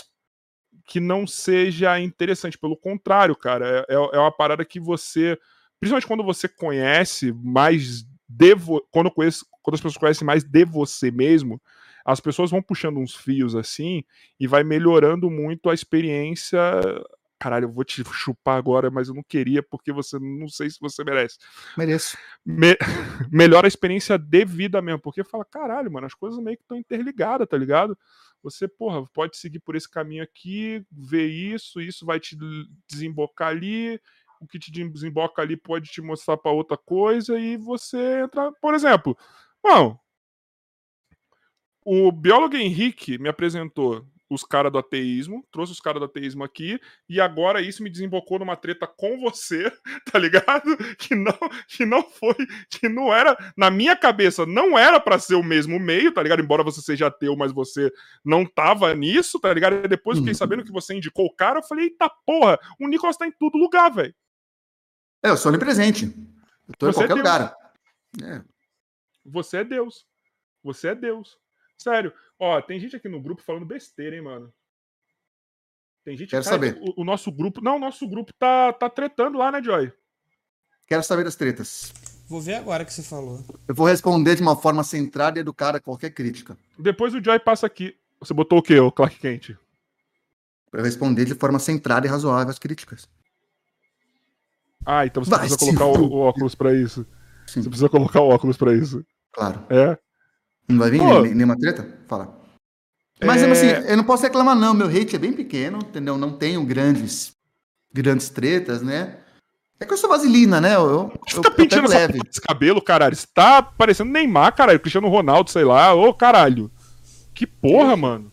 que 0.90 1.00
não 1.00 1.28
seja 1.28 2.00
interessante. 2.00 2.58
Pelo 2.58 2.76
contrário, 2.76 3.36
cara, 3.36 3.86
é, 3.88 3.94
é, 3.94 3.96
é 3.96 4.20
uma 4.20 4.32
parada 4.32 4.66
que 4.66 4.80
você, 4.80 5.38
principalmente 5.80 6.08
quando 6.08 6.24
você 6.24 6.48
conhece 6.48 7.32
mais 7.32 8.04
de 8.28 8.56
vo... 8.56 8.82
quando, 8.92 9.12
conhece, 9.12 9.46
quando 9.62 9.76
as 9.76 9.82
pessoas 9.82 9.98
conhecem 9.98 10.26
mais 10.26 10.44
de 10.44 10.66
você 10.66 11.12
mesmo, 11.12 11.62
as 12.04 12.20
pessoas 12.20 12.50
vão 12.50 12.62
puxando 12.62 12.98
uns 12.98 13.16
fios 13.16 13.56
assim 13.56 14.04
e 14.40 14.48
vai 14.48 14.64
melhorando 14.64 15.30
muito 15.30 15.70
a 15.70 15.76
experiência. 15.76 16.60
Caralho, 17.40 17.66
eu 17.66 17.72
vou 17.72 17.84
te 17.84 18.04
chupar 18.04 18.58
agora, 18.58 18.90
mas 18.90 19.10
eu 19.10 19.14
não 19.14 19.24
queria 19.24 19.62
porque 19.62 19.94
você 19.94 20.18
não 20.20 20.48
sei 20.48 20.72
se 20.72 20.80
você 20.82 21.04
merece. 21.04 21.38
Mereço. 21.78 22.18
Me... 22.44 22.76
Melhora 23.32 23.68
a 23.68 23.70
experiência 23.70 24.18
de 24.18 24.44
vida 24.44 24.82
mesmo, 24.82 25.00
porque 25.00 25.24
fala, 25.24 25.46
caralho, 25.46 25.92
mano, 25.92 26.08
as 26.08 26.16
coisas 26.16 26.40
meio 26.44 26.58
que 26.58 26.64
estão 26.64 26.76
interligadas, 26.76 27.48
tá 27.48 27.56
ligado? 27.56 27.96
Você, 28.42 28.68
porra, 28.68 29.06
pode 29.08 29.38
seguir 29.38 29.60
por 29.60 29.76
esse 29.76 29.90
caminho 29.90 30.24
aqui, 30.24 30.86
ver 30.92 31.28
isso, 31.28 31.82
isso 31.82 32.06
vai 32.06 32.20
te 32.20 32.38
desembocar 32.88 33.50
ali, 33.50 34.00
o 34.40 34.48
que 34.48 34.58
te 34.58 34.72
desemboca 34.72 35.42
ali 35.42 35.58
pode 35.58 35.90
te 35.90 36.02
mostrar 36.02 36.38
para 36.38 36.52
outra 36.52 36.78
coisa 36.78 37.38
e 37.40 37.58
você 37.58 38.22
entra, 38.22 38.52
por 38.62 38.74
exemplo, 38.74 39.18
bom, 39.62 40.00
o 41.84 42.12
biólogo 42.12 42.56
Henrique 42.56 43.18
me 43.18 43.30
apresentou 43.30 44.06
os 44.30 44.44
caras 44.44 44.72
do 44.72 44.78
ateísmo, 44.78 45.44
trouxe 45.52 45.72
os 45.72 45.80
caras 45.80 46.00
do 46.00 46.06
ateísmo 46.06 46.44
aqui, 46.44 46.80
e 47.08 47.20
agora 47.20 47.62
isso 47.62 47.82
me 47.82 47.90
desembocou 47.90 48.38
numa 48.40 48.56
treta 48.56 48.86
com 48.86 49.20
você, 49.20 49.72
tá 50.12 50.20
ligado? 50.20 50.78
Que 50.98 51.16
não, 51.16 51.38
que 51.68 51.86
não 51.86 52.04
foi, 52.04 52.36
que 52.70 52.88
não 52.88 53.14
era, 53.14 53.36
na 53.58 53.72
minha 53.72 53.96
cabeça, 53.96 54.46
não 54.46 54.78
era 54.78 55.00
para 55.00 55.18
ser 55.18 55.36
o 55.36 55.44
mesmo 55.44 55.80
meio, 55.80 56.14
tá 56.14 56.22
ligado? 56.22 56.42
Embora 56.42 56.64
você 56.64 56.82
seja 56.82 57.08
ateu, 57.08 57.36
mas 57.36 57.52
você 57.52 57.92
não 58.24 58.46
tava 58.46 58.94
nisso, 58.94 59.40
tá 59.40 59.52
ligado? 59.54 59.84
E 59.84 59.88
depois 59.88 60.18
eu 60.18 60.24
fiquei 60.24 60.34
uhum. 60.34 60.38
sabendo 60.38 60.64
que 60.64 60.72
você 60.72 60.96
indicou 60.96 61.26
o 61.26 61.36
cara, 61.36 61.60
eu 61.60 61.64
falei, 61.64 61.86
eita 61.86 62.10
porra, 62.26 62.60
o 62.80 62.88
Nicolas 62.88 63.18
tá 63.18 63.26
em 63.26 63.32
todo 63.32 63.58
lugar, 63.58 63.90
velho. 63.90 64.14
É, 65.24 65.30
eu 65.30 65.38
sou 65.38 65.50
onipresente. 65.52 66.06
Eu 66.68 66.76
tô 66.78 66.86
você 66.86 67.04
em 67.04 67.08
qualquer 67.08 67.14
é 67.14 67.16
lugar. 67.16 67.56
É. 68.24 68.44
Você 69.26 69.58
é 69.58 69.64
Deus. 69.64 70.06
Você 70.64 70.90
é 70.90 70.96
Deus. 70.96 71.38
Sério. 71.80 72.14
Ó, 72.38 72.62
tem 72.62 72.80
gente 72.80 72.96
aqui 72.96 73.08
no 73.08 73.22
grupo 73.22 73.42
falando 73.42 73.66
besteira, 73.66 74.16
hein, 74.16 74.22
mano. 74.22 74.54
Tem 76.04 76.16
gente 76.18 76.30
Quero 76.30 76.44
saber. 76.44 76.78
O, 76.82 77.02
o, 77.02 77.06
nosso 77.06 77.32
grupo. 77.32 77.62
Não, 77.62 77.78
o 77.78 77.80
nosso 77.80 78.08
grupo 78.08 78.34
tá, 78.34 78.74
tá 78.74 78.90
tretando 78.90 79.38
lá, 79.38 79.52
né, 79.52 79.64
Joy? 79.64 79.92
Quero 80.88 81.04
saber 81.04 81.24
das 81.24 81.36
tretas. 81.36 81.94
Vou 82.28 82.42
ver 82.42 82.56
agora 82.56 82.84
que 82.84 82.94
você 82.94 83.04
falou. 83.04 83.44
Eu 83.68 83.76
vou 83.76 83.88
responder 83.88 84.36
de 84.36 84.42
uma 84.42 84.56
forma 84.56 84.84
centrada 84.84 85.40
e 85.40 85.42
educada 85.42 85.78
a 85.78 85.82
qualquer 85.82 86.12
crítica. 86.12 86.58
Depois 86.78 87.14
o 87.14 87.24
Joy 87.24 87.40
passa 87.40 87.66
aqui. 87.66 87.96
Você 88.20 88.34
botou 88.34 88.60
o 88.60 88.62
quê, 88.62 88.80
o 88.80 88.92
Clark 88.92 89.18
Kent? 89.20 89.56
Pra 90.70 90.82
eu 90.82 90.86
responder 90.86 91.26
de 91.26 91.34
forma 91.34 91.58
centrada 91.60 92.06
e 92.06 92.10
razoável 92.10 92.52
as 92.52 92.60
críticas. 92.60 93.10
Ah, 94.86 95.06
então 95.06 95.24
você 95.24 95.32
Vai, 95.32 95.40
precisa 95.40 95.60
colocar 95.60 95.86
o, 95.86 96.06
o, 96.06 96.18
óculos 96.20 96.56
para 96.56 96.74
isso. 96.74 97.06
Sim. 97.48 97.62
Você 97.62 97.70
precisa 97.70 97.90
colocar 97.90 98.22
o 98.22 98.30
óculos 98.30 98.58
para 98.58 98.74
isso. 98.74 99.06
Claro. 99.32 99.66
É? 99.70 99.98
Não 100.70 100.78
vai 100.78 100.92
vir 100.92 101.00
Pô, 101.00 101.22
nenhuma 101.22 101.58
treta? 101.58 101.88
Fala. 102.08 102.40
Mas 103.26 103.42
é... 103.42 103.52
assim, 103.52 103.68
eu 103.90 103.98
não 103.98 104.04
posso 104.04 104.24
reclamar, 104.24 104.56
não. 104.56 104.74
Meu 104.74 104.88
hate 104.88 105.16
é 105.16 105.20
bem 105.20 105.34
pequeno, 105.34 105.80
entendeu? 105.80 106.18
Não 106.18 106.38
tenho 106.38 106.64
grandes, 106.64 107.34
grandes 107.92 108.30
tretas, 108.30 108.82
né? 108.82 109.18
É 109.80 109.86
que 109.86 109.94
eu 109.94 109.98
sou 109.98 110.10
vaselina, 110.10 110.62
né? 110.62 110.76
Eu, 110.76 110.90
eu, 110.90 111.14
fica 111.28 111.52
pintando 111.52 111.86
essa 111.86 111.98
leve. 111.98 112.20
esse 112.30 112.42
cabelo, 112.42 112.82
caralho. 112.82 113.16
Você 113.16 113.28
tá 113.34 113.64
parecendo 113.64 114.12
Neymar, 114.12 114.54
caralho. 114.54 114.80
Cristiano 114.80 115.08
Ronaldo, 115.08 115.50
sei 115.50 115.64
lá. 115.64 115.94
Ô, 115.94 116.14
caralho. 116.14 116.70
Que 117.34 117.48
porra, 117.48 117.96
mano. 117.96 118.32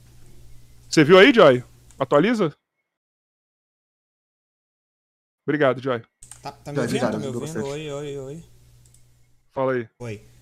Você 0.88 1.04
viu 1.04 1.18
aí, 1.18 1.32
Joy? 1.32 1.64
Atualiza? 1.98 2.52
Obrigado, 5.46 5.80
Joy. 5.80 6.02
Tá, 6.42 6.52
tá 6.52 6.72
me 6.72 6.80
ouvindo? 6.80 7.10
Tá 7.10 7.18
me 7.18 7.26
ouvindo? 7.28 7.64
Oi, 7.64 7.90
oi, 7.92 8.18
oi. 8.18 8.44
Fala 9.52 9.72
aí. 9.72 9.88
Oi. 10.00 10.35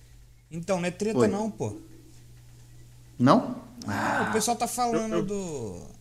Então, 0.49 0.79
não 0.79 0.87
é 0.87 0.91
treta 0.91 1.19
Oi. 1.19 1.27
não, 1.27 1.49
pô. 1.49 1.75
Não? 3.17 3.63
Ah, 3.87 4.27
o 4.29 4.33
pessoal 4.33 4.57
tá 4.57 4.67
falando 4.67 5.13
eu, 5.13 5.19
eu... 5.19 5.25
do. 5.25 5.95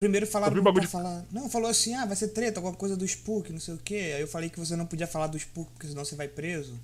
Primeiro 0.00 0.26
falaram 0.26 0.62
não, 0.62 0.72
de... 0.72 0.86
falar... 0.86 1.24
não, 1.32 1.48
falou 1.48 1.70
assim, 1.70 1.94
ah, 1.94 2.04
vai 2.04 2.14
ser 2.14 2.28
treta, 2.28 2.60
alguma 2.60 2.76
coisa 2.76 2.94
do 2.94 3.06
Spook, 3.06 3.50
não 3.50 3.60
sei 3.60 3.74
o 3.74 3.78
quê. 3.78 4.12
Aí 4.14 4.20
eu 4.20 4.28
falei 4.28 4.50
que 4.50 4.60
você 4.60 4.76
não 4.76 4.84
podia 4.84 5.06
falar 5.06 5.28
do 5.28 5.38
Spook, 5.38 5.70
porque 5.72 5.86
senão 5.86 6.04
você 6.04 6.14
vai 6.14 6.28
preso. 6.28 6.78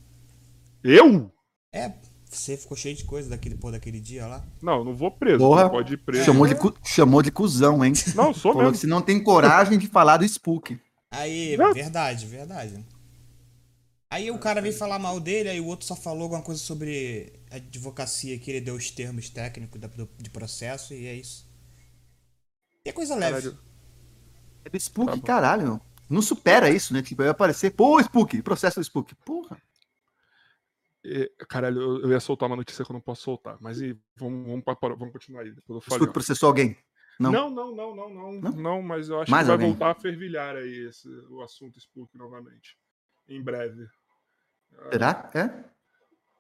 Eu? 0.83 1.31
É, 1.71 1.93
você 2.31 2.57
ficou 2.57 2.77
cheio 2.77 2.97
de 2.97 3.05
coisa 3.05 3.29
daquele, 3.29 3.57
pô, 3.57 3.71
daquele 3.71 4.01
dia 4.01 4.27
lá. 4.27 4.43
Não, 4.63 4.83
não 4.85 4.95
vou 4.95 5.11
preso. 5.11 5.39
Porra, 5.39 5.69
pode 5.69 5.95
ir 5.95 5.97
preso. 5.99 6.25
Chamou, 6.25 6.47
de, 6.47 6.55
cu... 6.55 6.75
chamou 6.83 7.23
de 7.23 7.31
cuzão, 7.31 7.85
hein? 7.85 7.93
Não, 8.15 8.33
sou 8.33 8.53
Falou 8.53 8.63
mesmo. 8.63 8.73
que 8.73 8.79
você 8.79 8.87
não 8.87 9.03
tem 9.03 9.23
coragem 9.23 9.79
de 9.79 9.87
falar 9.87 10.17
do 10.17 10.25
Spook. 10.25 10.81
Aí, 11.11 11.57
não. 11.59 11.75
verdade, 11.75 12.25
verdade. 12.25 12.85
Aí 14.11 14.29
o 14.29 14.39
cara 14.41 14.61
veio 14.61 14.75
falar 14.75 14.99
mal 14.99 15.21
dele, 15.21 15.49
aí 15.49 15.61
o 15.61 15.67
outro 15.67 15.87
só 15.87 15.95
falou 15.95 16.25
alguma 16.25 16.43
coisa 16.43 16.61
sobre 16.61 17.33
advocacia, 17.49 18.37
que 18.41 18.51
ele 18.51 18.61
deu 18.61 18.75
os 18.75 18.91
termos 18.91 19.31
técnicos 19.31 19.81
de 20.19 20.31
processo, 20.31 20.93
e 20.93 21.07
é 21.07 21.15
isso. 21.15 21.49
E 22.85 22.89
é 22.89 22.93
coisa 22.93 23.15
leve. 23.15 23.37
Caralho. 23.37 23.59
É 24.65 24.69
do 24.69 24.77
Spook, 24.77 25.21
tá 25.21 25.27
caralho. 25.27 25.81
Não 26.09 26.21
supera 26.21 26.69
isso, 26.69 26.93
né? 26.93 27.03
Tipo, 27.03 27.23
eu 27.23 27.27
ia 27.27 27.31
aparecer, 27.31 27.71
pô, 27.71 28.01
Spook, 28.01 28.43
processo 28.43 28.81
do 28.81 28.83
Spook. 28.83 29.15
Porra. 29.25 29.63
É, 31.05 31.31
caralho, 31.49 31.81
eu, 31.81 32.01
eu, 32.03 32.11
ia 32.11 32.21
soltar 32.21 32.49
uma 32.49 32.57
notícia 32.57 32.85
que 32.85 32.91
eu 32.91 32.95
não 32.95 33.01
posso 33.01 33.23
soltar, 33.23 33.57
mas 33.61 33.81
e, 33.81 33.97
vamos, 34.17 34.45
vamos, 34.45 34.65
vamos 34.99 35.13
continuar 35.13 35.43
aí. 35.43 35.53
Depois 35.53 35.83
eu 35.89 35.97
Spook 35.97 36.13
processou 36.13 36.49
alguém? 36.49 36.77
Não. 37.19 37.31
Não, 37.31 37.49
não, 37.49 37.75
não, 37.75 37.95
não, 37.95 38.11
não, 38.11 38.33
não, 38.33 38.53
não 38.53 38.83
mas 38.83 39.09
eu 39.09 39.21
acho 39.21 39.31
Mais 39.31 39.45
que 39.45 39.47
vai 39.47 39.55
alguém? 39.55 39.69
voltar 39.69 39.91
a 39.93 39.95
fervilhar 39.95 40.57
aí 40.57 40.89
esse, 40.89 41.09
o 41.31 41.43
assunto 41.43 41.79
Spook 41.79 42.17
novamente. 42.17 42.77
Em 43.29 43.41
breve. 43.41 43.87
Será? 44.91 45.31
É? 45.35 45.71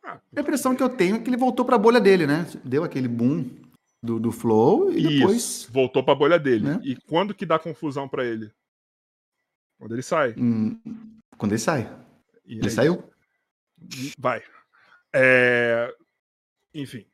Ah, 0.03 0.19
a 0.37 0.41
impressão 0.41 0.75
que 0.75 0.83
eu 0.83 0.89
tenho 0.89 1.17
é 1.17 1.19
que 1.21 1.29
ele 1.29 1.37
voltou 1.37 1.65
para 1.65 1.77
a 1.77 1.79
bolha 1.79 2.01
dele, 2.01 2.27
né? 2.27 2.47
Deu 2.65 2.83
aquele 2.83 3.09
boom 3.09 3.49
do, 4.03 4.19
do 4.19 4.33
Flow 4.33 4.93
e 4.93 5.19
depois. 5.19 5.37
Isso, 5.37 5.73
voltou 5.73 6.03
para 6.03 6.15
a 6.15 6.17
bolha 6.17 6.39
dele. 6.39 6.65
Né? 6.65 6.81
E 6.83 6.97
quando 6.97 7.35
que 7.35 7.47
dá 7.47 7.59
confusão 7.59 8.09
para 8.09 8.25
ele? 8.25 8.51
Quando 9.79 9.95
ele 9.95 10.03
sai. 10.03 10.35
Hum, 10.37 10.79
quando 11.37 11.53
ele 11.53 11.59
sai. 11.59 11.91
E 12.47 12.55
ele 12.59 12.67
aí? 12.67 12.71
saiu? 12.71 13.05
Vai. 14.19 14.43
É... 15.13 15.95
Enfim. 16.75 17.07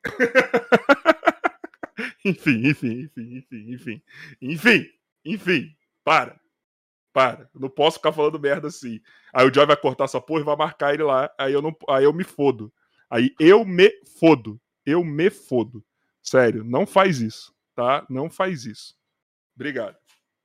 enfim, 2.23 2.61
enfim, 2.67 3.01
enfim, 3.03 3.37
enfim, 3.37 3.73
enfim. 3.73 4.01
Enfim, 4.41 4.89
enfim. 5.25 5.75
Para 6.03 6.39
para, 7.17 7.49
eu 7.51 7.59
não 7.59 7.69
posso 7.69 7.97
ficar 7.97 8.11
falando 8.11 8.39
merda 8.39 8.67
assim. 8.67 9.01
Aí 9.33 9.43
o 9.47 9.51
Joy 9.51 9.65
vai 9.65 9.75
cortar 9.75 10.03
essa 10.03 10.21
porra 10.21 10.41
e 10.41 10.43
vai 10.43 10.55
marcar 10.55 10.93
ele 10.93 11.01
lá, 11.01 11.33
aí 11.35 11.51
eu 11.51 11.63
não, 11.63 11.75
aí 11.89 12.03
eu 12.03 12.13
me 12.13 12.23
fodo. 12.23 12.71
Aí 13.09 13.33
eu 13.39 13.65
me 13.65 13.91
fodo. 14.19 14.61
Eu 14.85 15.03
me 15.03 15.31
fodo. 15.31 15.83
Sério, 16.21 16.63
não 16.63 16.85
faz 16.85 17.19
isso, 17.19 17.55
tá? 17.73 18.05
Não 18.07 18.29
faz 18.29 18.65
isso. 18.65 18.95
Obrigado. 19.55 19.97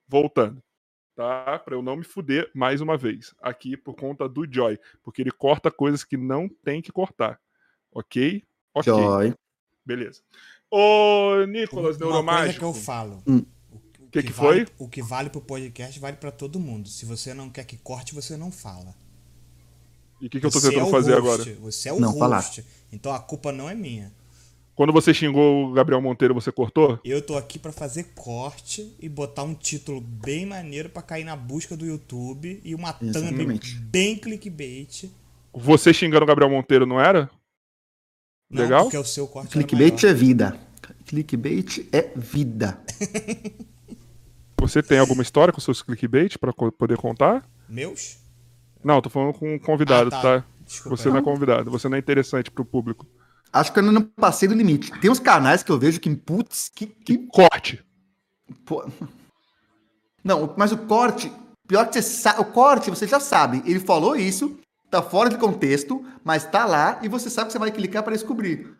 Voltando, 0.08 0.62
tá? 1.14 1.58
Para 1.58 1.74
eu 1.74 1.82
não 1.82 1.94
me 1.94 2.04
fuder 2.04 2.50
mais 2.54 2.80
uma 2.80 2.96
vez 2.96 3.34
aqui 3.42 3.76
por 3.76 3.94
conta 3.94 4.26
do 4.26 4.50
Joy, 4.50 4.80
porque 5.02 5.20
ele 5.20 5.30
corta 5.30 5.70
coisas 5.70 6.02
que 6.02 6.16
não 6.16 6.48
tem 6.48 6.80
que 6.80 6.90
cortar. 6.90 7.38
OK? 7.90 8.42
OK. 8.72 8.90
Joy. 8.90 9.34
Beleza. 9.84 10.22
Ô, 10.70 11.44
Nicolas 11.46 11.98
Neuromágico. 11.98 12.60
que 12.60 12.64
eu 12.64 12.72
falo. 12.72 13.22
Hum 13.28 13.44
que, 14.12 14.20
que, 14.20 14.28
que 14.28 14.32
foi? 14.32 14.64
Vale, 14.64 14.68
o 14.78 14.88
que 14.88 15.02
vale 15.02 15.30
pro 15.30 15.40
podcast 15.40 15.98
vale 15.98 16.16
para 16.18 16.30
todo 16.30 16.60
mundo. 16.60 16.88
Se 16.88 17.06
você 17.06 17.32
não 17.32 17.48
quer 17.48 17.64
que 17.64 17.78
corte, 17.78 18.14
você 18.14 18.36
não 18.36 18.52
fala. 18.52 18.94
E 20.20 20.26
o 20.26 20.30
que, 20.30 20.38
que 20.38 20.46
eu 20.46 20.50
tô 20.50 20.60
tentando 20.60 20.86
é 20.86 20.90
fazer 20.90 21.18
host, 21.18 21.50
agora? 21.50 21.60
Você 21.62 21.88
é 21.88 21.92
o 21.92 21.98
não 21.98 22.10
host. 22.10 22.18
Falar. 22.18 22.44
Então 22.92 23.12
a 23.12 23.18
culpa 23.18 23.50
não 23.50 23.68
é 23.70 23.74
minha. 23.74 24.12
Quando 24.74 24.92
você 24.92 25.12
xingou 25.12 25.66
o 25.66 25.72
Gabriel 25.72 26.00
Monteiro, 26.00 26.34
você 26.34 26.52
cortou? 26.52 26.98
Eu 27.04 27.20
tô 27.22 27.36
aqui 27.36 27.58
para 27.58 27.72
fazer 27.72 28.12
corte 28.14 28.94
e 29.00 29.08
botar 29.08 29.42
um 29.42 29.54
título 29.54 30.00
bem 30.00 30.46
maneiro 30.46 30.88
para 30.90 31.02
cair 31.02 31.24
na 31.24 31.36
busca 31.36 31.76
do 31.76 31.86
YouTube 31.86 32.60
e 32.62 32.74
uma 32.74 32.92
thumb 32.92 33.60
bem 33.80 34.16
clickbait. 34.16 35.10
Você 35.54 35.92
xingando 35.92 36.24
o 36.24 36.26
Gabriel 36.26 36.50
Monteiro, 36.50 36.86
não 36.86 37.00
era? 37.00 37.30
Não, 38.48 38.62
Legal? 38.62 38.82
Porque 38.84 38.98
o 38.98 39.04
seu 39.04 39.26
corte 39.26 39.50
Clickbait 39.52 40.04
é 40.04 40.12
vida. 40.12 40.58
Clickbait 41.06 41.88
é 41.92 42.12
vida. 42.14 42.78
Você 44.62 44.80
tem 44.80 45.00
alguma 45.00 45.22
história 45.22 45.52
com 45.52 45.60
seus 45.60 45.82
clickbait 45.82 46.38
para 46.38 46.52
poder 46.52 46.96
contar? 46.96 47.44
Meus? 47.68 48.18
Não, 48.82 49.02
tô 49.02 49.10
falando 49.10 49.34
com 49.34 49.56
um 49.56 49.58
convidado, 49.58 50.08
ah, 50.08 50.10
tá? 50.10 50.22
tá? 50.22 50.44
Desculpa, 50.64 50.96
você 50.96 51.08
não. 51.08 51.14
não 51.14 51.20
é 51.20 51.24
convidado, 51.24 51.70
você 51.70 51.88
não 51.88 51.96
é 51.96 51.98
interessante 51.98 52.48
pro 52.48 52.64
público. 52.64 53.04
Acho 53.52 53.72
que 53.72 53.80
eu 53.80 53.82
não 53.82 54.02
passei 54.02 54.48
do 54.48 54.54
limite. 54.54 54.92
Tem 55.00 55.10
uns 55.10 55.18
canais 55.18 55.64
que 55.64 55.72
eu 55.72 55.78
vejo 55.78 55.98
que, 55.98 56.14
putz, 56.14 56.70
que. 56.72 56.86
que... 56.86 57.18
Corte. 57.26 57.84
Pô... 58.64 58.88
Não, 60.22 60.54
mas 60.56 60.70
o 60.70 60.78
corte, 60.78 61.32
pior 61.66 61.84
que 61.88 61.94
você 61.94 62.02
sabe, 62.02 62.40
o 62.40 62.44
corte 62.44 62.88
você 62.88 63.08
já 63.08 63.18
sabe. 63.18 63.60
Ele 63.66 63.80
falou 63.80 64.14
isso, 64.14 64.56
tá 64.88 65.02
fora 65.02 65.28
de 65.28 65.36
contexto, 65.36 66.04
mas 66.22 66.44
tá 66.44 66.64
lá 66.64 67.00
e 67.02 67.08
você 67.08 67.28
sabe 67.28 67.48
que 67.48 67.52
você 67.52 67.58
vai 67.58 67.72
clicar 67.72 68.04
para 68.04 68.12
descobrir. 68.12 68.72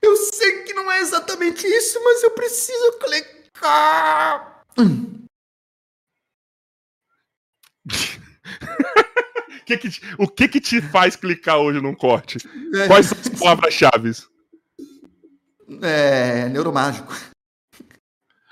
Eu 0.00 0.16
sei 0.16 0.62
que 0.62 0.72
não 0.72 0.90
é 0.92 1.00
exatamente 1.00 1.66
isso, 1.66 1.98
mas 2.04 2.22
eu 2.22 2.30
preciso 2.30 2.92
clicar. 3.00 4.62
Hum. 4.78 5.23
que 9.66 9.78
que, 9.78 10.00
o 10.18 10.28
que 10.28 10.48
que 10.48 10.60
te 10.60 10.80
faz 10.80 11.16
clicar 11.16 11.58
hoje 11.58 11.80
num 11.80 11.94
corte? 11.94 12.38
É. 12.74 12.86
Quais 12.86 13.06
são 13.06 13.18
as 13.18 13.28
palavras-chave? 13.28 14.12
É, 15.82 16.48
neuromágico. 16.48 17.12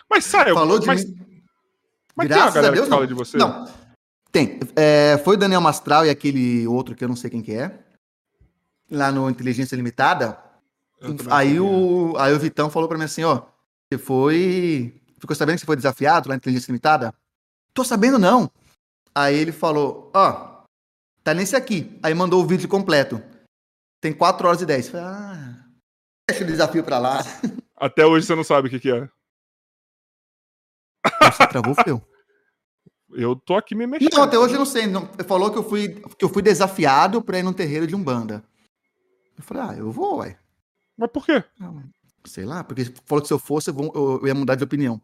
Mas 0.09 0.25
sai, 0.25 0.53
falou 0.53 0.79
de 0.79 0.87
mas, 0.87 1.05
mim. 1.05 1.17
Mas 2.15 2.29
Graças 2.29 2.53
tem 2.55 2.65
a, 2.65 2.69
a 2.69 2.71
Deus, 2.71 2.85
que 2.85 2.91
fala 2.91 3.03
não. 3.03 3.09
de 3.09 3.15
você? 3.15 3.37
Não. 3.37 3.69
Tem. 4.31 4.61
É, 4.77 5.21
foi 5.25 5.37
o 5.37 5.39
Daniel 5.39 5.61
Mastral 5.61 6.07
e 6.07 6.11
aquele 6.11 6.67
outro 6.67 6.95
que 6.95 7.05
eu 7.05 7.09
não 7.09 7.17
sei 7.17 7.31
quem 7.31 7.43
que 7.43 7.53
é. 7.53 7.79
Lá 8.91 9.11
no 9.13 9.29
Inteligência 9.29 9.77
Limitada. 9.77 10.39
Aí 11.31 11.59
o, 11.59 12.15
aí 12.17 12.33
o 12.33 12.39
Vitão 12.39 12.71
falou 12.71 12.89
pra 12.89 12.99
mim 12.99 13.05
assim, 13.05 13.25
ó. 13.25 13.43
Você 13.91 13.99
foi. 13.99 14.95
Ficou 15.19 15.37
sabendo 15.37 15.57
que 15.57 15.61
você 15.61 15.67
foi 15.67 15.77
desafiado 15.77 16.29
lá 16.29 16.35
na 16.35 16.39
Inteligência 16.39 16.71
Limitada? 16.71 17.15
Tô 17.75 17.85
sabendo, 17.85 18.19
não. 18.19 18.51
Aí 19.14 19.36
ele 19.36 19.52
falou, 19.52 20.10
ó, 20.14 20.52
Tá 21.22 21.32
nesse 21.32 21.55
aqui. 21.55 21.98
Aí 22.02 22.14
mandou 22.14 22.43
o 22.43 22.47
vídeo 22.47 22.68
completo. 22.68 23.22
Tem 24.01 24.12
4 24.12 24.47
horas 24.47 24.60
e 24.60 24.66
10. 24.66 24.89
Falei, 24.89 25.06
ah, 25.06 25.64
deixa 26.28 26.44
o 26.44 26.47
desafio 26.47 26.82
pra 26.82 26.98
lá. 26.98 27.18
Até 27.76 28.05
hoje 28.05 28.26
você 28.26 28.34
não 28.34 28.44
sabe 28.44 28.68
o 28.68 28.70
que, 28.70 28.80
que 28.80 28.90
é. 28.90 29.09
Você 31.30 31.47
travou, 31.48 31.74
Feu? 31.74 32.02
Eu 33.10 33.36
tô 33.36 33.55
aqui 33.55 33.74
me 33.74 33.86
mexendo. 33.86 34.14
Não, 34.14 34.22
até 34.22 34.39
hoje 34.39 34.55
eu 34.55 34.59
não 34.59 34.64
sei. 34.64 34.86
Não, 34.86 35.06
falou 35.26 35.51
que 35.51 35.59
eu 35.59 35.62
fui, 35.62 36.01
que 36.16 36.24
eu 36.24 36.30
fui 36.30 36.40
desafiado 36.40 37.20
pra 37.20 37.39
ir 37.39 37.43
num 37.43 37.52
terreiro 37.52 37.86
de 37.86 37.94
Umbanda. 37.94 38.43
Eu 39.36 39.43
falei, 39.43 39.62
ah, 39.62 39.78
eu 39.78 39.90
vou, 39.90 40.18
ué. 40.18 40.39
Mas 40.97 41.10
por 41.10 41.26
quê? 41.26 41.44
Não, 41.59 41.82
sei 42.24 42.44
lá, 42.44 42.64
porque 42.64 42.84
falou 43.05 43.20
que 43.20 43.28
se 43.28 43.34
eu 43.34 43.39
fosse, 43.39 43.68
eu, 43.68 43.74
vou, 43.74 43.93
eu 43.94 44.26
ia 44.26 44.34
mudar 44.34 44.55
de 44.55 44.64
opinião. 44.64 45.01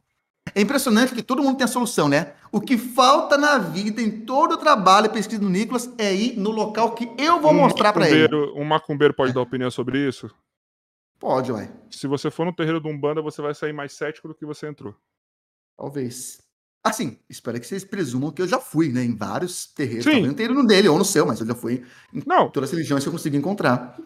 É 0.55 0.61
impressionante 0.61 1.15
que 1.15 1.23
todo 1.23 1.43
mundo 1.43 1.57
tem 1.57 1.65
a 1.65 1.69
solução, 1.69 2.09
né? 2.09 2.35
O 2.51 2.61
que 2.61 2.79
falta 2.79 3.37
na 3.37 3.59
vida, 3.59 4.01
em 4.01 4.11
todo 4.25 4.53
o 4.53 4.57
trabalho 4.57 5.07
e 5.07 5.11
pesquisa 5.11 5.41
do 5.41 5.49
Nicolas, 5.49 5.93
é 5.99 6.15
ir 6.15 6.39
no 6.39 6.51
local 6.51 6.95
que 6.95 7.11
eu 7.19 7.41
vou 7.41 7.53
um 7.53 7.55
mostrar 7.55 7.93
para 7.93 8.09
ele. 8.09 8.35
Um 8.55 8.65
macumbeiro 8.65 9.15
pode 9.15 9.33
dar 9.33 9.41
opinião 9.41 9.71
sobre 9.71 10.07
isso? 10.07 10.31
Pode, 11.19 11.51
ué. 11.51 11.71
Se 11.91 12.07
você 12.07 12.31
for 12.31 12.47
no 12.47 12.55
terreiro 12.55 12.81
de 12.81 12.89
Umbanda, 12.89 13.21
você 13.21 13.43
vai 13.43 13.55
sair 13.55 13.73
mais 13.73 13.93
cético 13.93 14.29
do 14.29 14.35
que 14.35 14.47
você 14.47 14.69
entrou. 14.69 14.95
Talvez. 15.77 16.41
Assim, 16.83 17.19
espero 17.29 17.59
que 17.61 17.67
vocês 17.67 17.85
presumam 17.85 18.31
que 18.31 18.41
eu 18.41 18.47
já 18.47 18.61
fui, 18.61 18.91
né? 18.91 19.03
Em 19.05 19.15
vários 19.15 19.67
terreiros. 19.67 20.05
Sim. 20.05 20.25
Talvez 20.25 20.49
no 20.51 20.67
dele 20.67 20.89
ou 20.89 20.97
no 20.97 21.05
seu, 21.05 21.27
mas 21.27 21.41
eu 21.41 21.47
já 21.47 21.55
fui 21.55 21.85
em 22.15 22.23
não. 22.25 22.49
todas 22.51 22.71
as 22.71 22.73
religiões 22.73 23.03
que 23.03 23.09
eu 23.09 23.13
consegui 23.13 23.37
encontrar. 23.37 23.97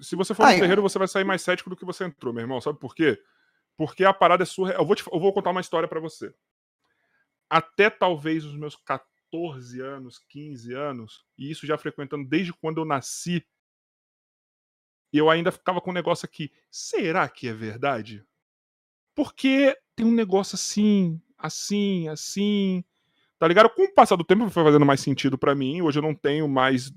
Se 0.00 0.14
você 0.14 0.32
for 0.32 0.46
no 0.46 0.58
terreiro, 0.58 0.80
você 0.80 0.98
vai 0.98 1.08
sair 1.08 1.24
mais 1.24 1.42
cético 1.42 1.68
do 1.68 1.76
que 1.76 1.84
você 1.84 2.04
entrou, 2.04 2.32
meu 2.32 2.42
irmão. 2.42 2.60
Sabe 2.60 2.78
por 2.78 2.94
quê? 2.94 3.18
Porque 3.80 4.04
a 4.04 4.12
parada 4.12 4.42
é 4.42 4.46
surreal. 4.46 4.82
Eu 4.82 4.86
vou, 4.86 4.94
te, 4.94 5.02
eu 5.10 5.18
vou 5.18 5.32
contar 5.32 5.52
uma 5.52 5.60
história 5.62 5.88
para 5.88 5.98
você. 5.98 6.34
Até 7.48 7.88
talvez 7.88 8.44
os 8.44 8.54
meus 8.54 8.76
14 8.76 9.80
anos, 9.80 10.18
15 10.28 10.74
anos, 10.74 11.24
e 11.38 11.50
isso 11.50 11.66
já 11.66 11.78
frequentando 11.78 12.28
desde 12.28 12.52
quando 12.52 12.76
eu 12.76 12.84
nasci, 12.84 13.42
eu 15.10 15.30
ainda 15.30 15.50
ficava 15.50 15.80
com 15.80 15.88
um 15.88 15.94
negócio 15.94 16.26
aqui. 16.26 16.52
Será 16.70 17.26
que 17.26 17.48
é 17.48 17.54
verdade? 17.54 18.22
Porque 19.14 19.74
tem 19.96 20.04
um 20.04 20.14
negócio 20.14 20.56
assim, 20.56 21.18
assim, 21.38 22.06
assim. 22.08 22.84
Tá 23.38 23.48
ligado? 23.48 23.70
Com 23.70 23.84
o 23.84 23.94
passar 23.94 24.16
do 24.16 24.24
tempo 24.24 24.50
foi 24.50 24.62
fazendo 24.62 24.84
mais 24.84 25.00
sentido 25.00 25.38
para 25.38 25.54
mim. 25.54 25.80
Hoje 25.80 26.00
eu 26.00 26.02
não 26.02 26.14
tenho 26.14 26.46
mais. 26.46 26.92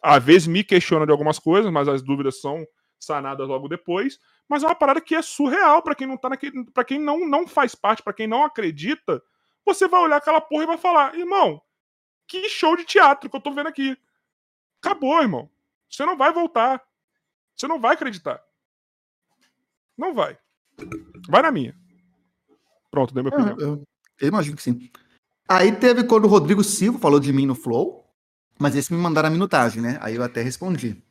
Às 0.00 0.22
vezes 0.22 0.46
me 0.46 0.62
questiono 0.62 1.04
de 1.04 1.10
algumas 1.10 1.40
coisas, 1.40 1.72
mas 1.72 1.88
as 1.88 2.00
dúvidas 2.00 2.40
são 2.40 2.64
sanadas 2.96 3.48
logo 3.48 3.66
depois 3.66 4.20
mas 4.48 4.62
é 4.62 4.66
uma 4.66 4.74
parada 4.74 5.00
que 5.00 5.14
é 5.14 5.22
surreal 5.22 5.82
para 5.82 5.94
quem 5.94 6.06
não 6.06 6.16
tá 6.16 6.28
naquele, 6.28 6.64
para 6.70 6.84
quem 6.84 6.98
não 6.98 7.26
não 7.26 7.46
faz 7.46 7.74
parte, 7.74 8.02
para 8.02 8.12
quem 8.12 8.26
não 8.26 8.44
acredita, 8.44 9.22
você 9.64 9.86
vai 9.86 10.00
olhar 10.00 10.16
aquela 10.16 10.40
porra 10.40 10.64
e 10.64 10.66
vai 10.66 10.78
falar: 10.78 11.14
"Irmão, 11.14 11.60
que 12.26 12.48
show 12.48 12.76
de 12.76 12.84
teatro 12.84 13.28
que 13.28 13.36
eu 13.36 13.40
tô 13.40 13.52
vendo 13.52 13.68
aqui". 13.68 13.96
Acabou, 14.82 15.20
irmão. 15.20 15.50
Você 15.90 16.04
não 16.06 16.16
vai 16.16 16.32
voltar. 16.32 16.82
Você 17.54 17.66
não 17.66 17.80
vai 17.80 17.94
acreditar. 17.94 18.42
Não 19.96 20.14
vai. 20.14 20.38
Vai 21.28 21.42
na 21.42 21.50
minha. 21.50 21.76
Pronto, 22.90 23.12
dei 23.12 23.22
minha 23.22 23.34
opinião. 23.34 23.58
Eu, 23.58 23.74
eu, 23.74 23.84
eu 24.20 24.28
imagino 24.28 24.56
que 24.56 24.62
sim. 24.62 24.90
Aí 25.48 25.74
teve 25.74 26.04
quando 26.04 26.26
o 26.26 26.28
Rodrigo 26.28 26.62
Silva 26.62 26.98
falou 26.98 27.18
de 27.18 27.32
mim 27.32 27.46
no 27.46 27.54
Flow, 27.54 28.06
mas 28.58 28.76
esse 28.76 28.92
me 28.92 29.00
mandaram 29.00 29.28
a 29.28 29.32
minutagem, 29.32 29.82
né? 29.82 29.98
Aí 30.00 30.14
eu 30.14 30.22
até 30.22 30.42
respondi. 30.42 31.02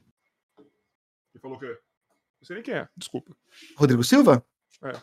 E 1.36 1.40
falou 1.40 1.58
o 1.58 1.60
quê? 1.60 1.78
Não 2.40 2.46
sei 2.46 2.56
nem 2.56 2.64
quem 2.64 2.74
é, 2.76 2.88
desculpa. 2.96 3.36
Rodrigo 3.76 4.04
Silva? 4.04 4.44
É. 4.84 4.94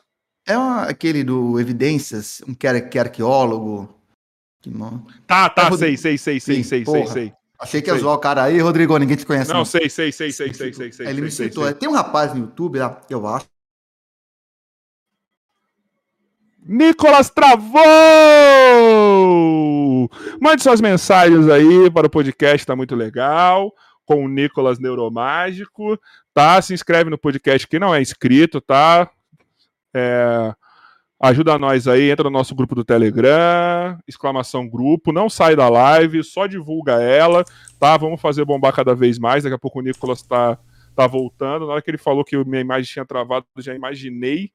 É 0.47 0.59
uma, 0.59 0.83
aquele 0.83 1.25
do 1.25 1.59
Evidências, 1.59 2.43
um 2.47 2.55
que, 2.55 2.81
que 2.83 2.99
é 2.99 3.01
arqueólogo. 3.01 3.99
Que 4.61 4.71
Tá, 5.27 5.49
tá, 5.49 5.69
é 5.69 5.77
sei, 5.77 5.97
sei, 5.97 6.19
sei, 6.19 6.41
sei, 6.41 6.63
sei, 6.65 6.85
sei, 6.85 7.07
sei. 7.07 7.33
Achei 7.59 7.81
que 7.81 7.91
ia 7.91 7.99
zoar 7.99 8.17
o 8.17 8.19
cara 8.19 8.45
aí, 8.45 8.59
Rodrigo, 8.61 8.97
ninguém 8.99 9.17
te 9.17 9.25
conhece. 9.25 9.51
Não, 9.51 9.59
não. 9.59 9.65
sei, 9.65 9.89
sei, 9.89 10.13
sei, 10.13 10.33
sei, 10.33 10.53
sei, 10.53 10.73
sei, 10.73 10.93
sei. 10.93 11.07
Ele 11.07 11.23
me 11.23 11.31
sei, 11.31 11.49
citou. 11.49 11.65
Sei. 11.65 11.75
Tem 11.75 11.89
um 11.89 11.93
rapaz 11.93 12.35
no 12.35 12.41
YouTube 12.41 12.79
lá, 12.79 13.01
eu 13.09 13.27
acho. 13.27 13.47
Nicolas 16.67 17.31
travou! 17.31 17.81
Mande 20.41 20.63
suas 20.63 20.81
mensagens 20.81 21.47
aí 21.49 21.91
para 21.91 22.07
o 22.07 22.11
podcast, 22.11 22.67
tá 22.67 22.75
muito 22.75 22.95
legal. 22.95 23.73
Com 24.07 24.25
o 24.25 24.29
Nicolas 24.29 24.79
Neuromágico 24.79 25.99
tá? 26.35 26.61
Se 26.61 26.75
inscreve 26.75 27.09
no 27.09 27.17
podcast 27.17 27.67
que 27.67 27.79
não 27.79 27.95
é 27.95 28.03
inscrito, 28.03 28.61
tá? 28.61 29.09
É, 29.95 30.53
ajuda 31.21 31.57
nós 31.57 31.87
aí, 31.87 32.11
entra 32.11 32.25
no 32.25 32.31
nosso 32.31 32.55
grupo 32.55 32.75
do 32.75 32.85
Telegram, 32.85 33.97
exclamação 34.07 34.69
grupo, 34.69 35.13
não 35.13 35.31
sai 35.31 35.55
da 35.55 35.69
live, 35.69 36.25
só 36.25 36.47
divulga 36.47 37.01
ela, 37.01 37.45
tá? 37.79 37.97
Vamos 37.97 38.21
fazer 38.21 38.45
bombar 38.45 38.75
cada 38.75 38.95
vez 38.95 39.19
mais. 39.19 39.45
Daqui 39.45 39.55
a 39.55 39.59
pouco 39.59 39.79
o 39.79 39.83
Nicolas 39.83 40.23
tá, 40.23 40.59
tá 40.97 41.07
voltando. 41.07 41.67
Na 41.67 41.75
hora 41.75 41.83
que 41.83 41.91
ele 41.91 41.99
falou 41.99 42.25
que 42.25 42.37
minha 42.45 42.61
imagem 42.61 42.93
tinha 42.93 43.07
travado, 43.07 43.47
já 43.59 43.73
imaginei 43.73 44.53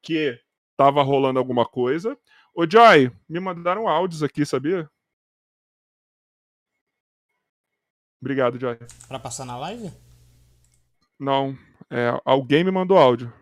que 0.00 0.38
tava 0.76 1.02
rolando 1.02 1.40
alguma 1.40 1.66
coisa. 1.66 2.16
Ô 2.54 2.64
Joy, 2.70 3.10
me 3.28 3.40
mandaram 3.40 3.88
áudios 3.88 4.22
aqui, 4.22 4.46
sabia? 4.46 4.88
Obrigado, 8.20 8.58
Joy. 8.58 8.78
Pra 9.08 9.18
passar 9.18 9.44
na 9.44 9.58
live? 9.58 10.05
Não, 11.18 11.56
é, 11.90 12.20
alguém 12.24 12.64
me 12.64 12.70
mandou 12.70 12.98
áudio. 12.98 13.32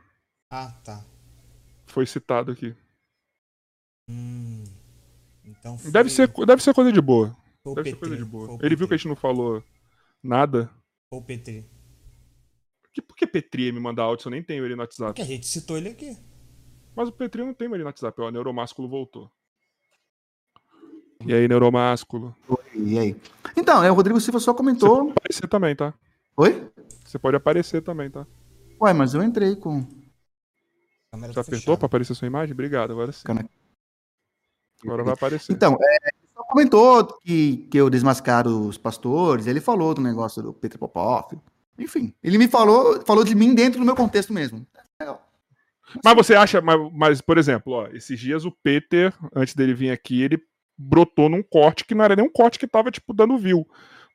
Ah, 0.50 0.72
tá. 0.84 1.04
Foi 1.86 2.06
citado 2.06 2.52
aqui. 2.52 2.74
Hum, 4.08 4.64
então 5.44 5.78
foi... 5.78 5.90
deve, 5.90 6.10
ser, 6.10 6.28
deve 6.46 6.62
ser 6.62 6.74
coisa 6.74 6.92
de 6.92 7.00
boa. 7.00 7.36
Foi 7.62 7.74
deve 7.74 7.90
ser 7.90 7.96
coisa 7.96 8.16
de 8.16 8.24
boa. 8.24 8.58
Ele 8.62 8.76
viu 8.76 8.86
que 8.86 8.94
a 8.94 8.96
gente 8.96 9.08
não 9.08 9.16
falou 9.16 9.62
nada. 10.22 10.70
Ou 11.10 11.22
Petri. 11.22 11.64
Que, 12.92 13.02
por 13.02 13.16
que 13.16 13.26
Petri 13.26 13.72
me 13.72 13.80
mandar 13.80 14.04
áudio 14.04 14.22
se 14.22 14.28
eu 14.28 14.30
nem 14.30 14.42
tenho 14.42 14.64
ele 14.64 14.76
no 14.76 14.82
WhatsApp? 14.82 15.08
Porque 15.08 15.22
a 15.22 15.24
gente 15.24 15.46
citou 15.46 15.76
ele 15.76 15.88
aqui. 15.88 16.16
Mas 16.94 17.08
o 17.08 17.12
Petri 17.12 17.42
não 17.42 17.52
tem 17.52 17.66
ele 17.68 17.78
no 17.78 17.86
WhatsApp, 17.86 18.20
ó, 18.20 18.28
o 18.28 18.30
Neuromásculo 18.30 18.88
voltou. 18.88 19.30
E 21.26 21.32
aí, 21.32 21.48
Neuromásculo? 21.48 22.36
E 22.74 22.98
aí? 22.98 23.16
Então, 23.56 23.82
é, 23.82 23.90
o 23.90 23.94
Rodrigo 23.94 24.20
Silva 24.20 24.38
só 24.38 24.52
comentou. 24.52 25.12
Você 25.28 25.46
também, 25.48 25.74
tá? 25.74 25.94
Oi? 26.36 26.70
Você 27.14 27.18
pode 27.20 27.36
aparecer 27.36 27.80
também, 27.80 28.10
tá? 28.10 28.26
Ué, 28.82 28.92
mas 28.92 29.14
eu 29.14 29.22
entrei 29.22 29.54
com. 29.54 29.86
Você 31.12 31.32
tá 31.32 31.42
apertou 31.42 31.78
pra 31.78 31.86
aparecer 31.86 32.12
sua 32.16 32.26
imagem? 32.26 32.52
Obrigado, 32.52 32.90
agora 32.90 33.12
sim. 33.12 33.22
Agora 34.82 35.04
vai 35.04 35.14
aparecer. 35.14 35.52
Então, 35.52 35.78
é, 35.80 35.94
ele 35.94 36.28
só 36.34 36.42
comentou 36.42 37.06
que, 37.20 37.68
que 37.70 37.78
eu 37.78 37.88
desmascaro 37.88 38.66
os 38.66 38.76
pastores, 38.76 39.46
ele 39.46 39.60
falou 39.60 39.94
do 39.94 40.02
negócio 40.02 40.42
do 40.42 40.52
Petro 40.52 40.76
Popov. 40.76 41.34
Enfim, 41.78 42.12
ele 42.20 42.36
me 42.36 42.48
falou, 42.48 43.00
falou 43.06 43.22
de 43.22 43.36
mim 43.36 43.54
dentro 43.54 43.78
do 43.78 43.86
meu 43.86 43.94
contexto 43.94 44.32
mesmo. 44.32 44.66
Legal. 44.98 45.24
Mas 46.04 46.16
você 46.16 46.34
acha, 46.34 46.60
mas, 46.60 46.92
mas, 46.92 47.20
por 47.20 47.38
exemplo, 47.38 47.74
ó, 47.74 47.86
esses 47.92 48.18
dias 48.18 48.44
o 48.44 48.50
Peter, 48.50 49.14
antes 49.32 49.54
dele 49.54 49.72
vir 49.72 49.92
aqui, 49.92 50.20
ele 50.20 50.42
brotou 50.76 51.28
num 51.28 51.44
corte 51.44 51.84
que 51.84 51.94
não 51.94 52.04
era 52.04 52.16
nem 52.16 52.26
um 52.26 52.32
corte 52.32 52.58
que 52.58 52.66
tava, 52.66 52.90
tipo, 52.90 53.14
dando 53.14 53.38
view. 53.38 53.64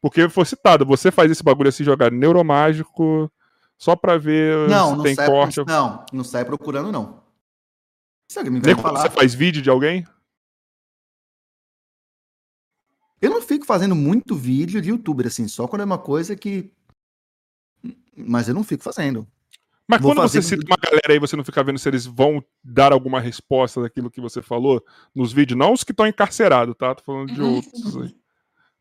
Porque 0.01 0.30
foi 0.30 0.45
citado, 0.45 0.85
você 0.85 1.11
faz 1.11 1.30
esse 1.30 1.43
bagulho 1.43 1.69
assim, 1.69 1.84
jogar 1.84 2.11
neuromágico, 2.11 3.31
só 3.77 3.95
pra 3.95 4.17
ver 4.17 4.69
não, 4.69 4.91
se 4.91 4.95
não 4.95 5.03
tem 5.03 5.15
sai, 5.15 5.27
corte. 5.27 5.65
Não, 5.65 6.05
não 6.11 6.23
sai 6.23 6.45
procurando, 6.45 6.91
não. 6.91 7.21
Se 8.30 8.38
alguém 8.38 8.53
me 8.53 8.59
nem 8.59 8.76
falar... 8.76 9.01
você 9.01 9.09
faz 9.09 9.34
vídeo 9.34 9.61
de 9.61 9.69
alguém? 9.69 10.05
Eu 13.21 13.30
não 13.30 13.41
fico 13.41 13.65
fazendo 13.65 13.95
muito 13.95 14.35
vídeo 14.35 14.81
de 14.81 14.89
youtuber, 14.89 15.27
assim, 15.27 15.47
só 15.47 15.67
quando 15.67 15.81
é 15.81 15.85
uma 15.85 15.97
coisa 15.97 16.35
que. 16.35 16.71
Mas 18.15 18.47
eu 18.47 18.53
não 18.53 18.63
fico 18.63 18.84
fazendo. 18.84 19.27
Mas 19.88 19.99
Vou 20.01 20.11
quando 20.11 20.21
fazer... 20.21 20.41
você 20.41 20.55
cita 20.55 20.65
uma 20.67 20.77
galera 20.77 21.13
aí, 21.13 21.19
você 21.19 21.35
não 21.35 21.43
fica 21.43 21.63
vendo 21.63 21.80
se 21.80 21.89
eles 21.89 22.05
vão 22.05 22.43
dar 22.63 22.93
alguma 22.93 23.19
resposta 23.19 23.81
daquilo 23.81 24.11
que 24.11 24.21
você 24.21 24.41
falou 24.41 24.85
nos 25.15 25.34
vídeos, 25.34 25.57
não 25.57 25.73
os 25.73 25.84
que 25.84 25.91
estão 25.91 26.05
encarcerados, 26.05 26.76
tá? 26.77 26.93
Tô 26.93 27.03
falando 27.03 27.34
de 27.34 27.41
outros 27.41 27.97
aí. 27.97 28.18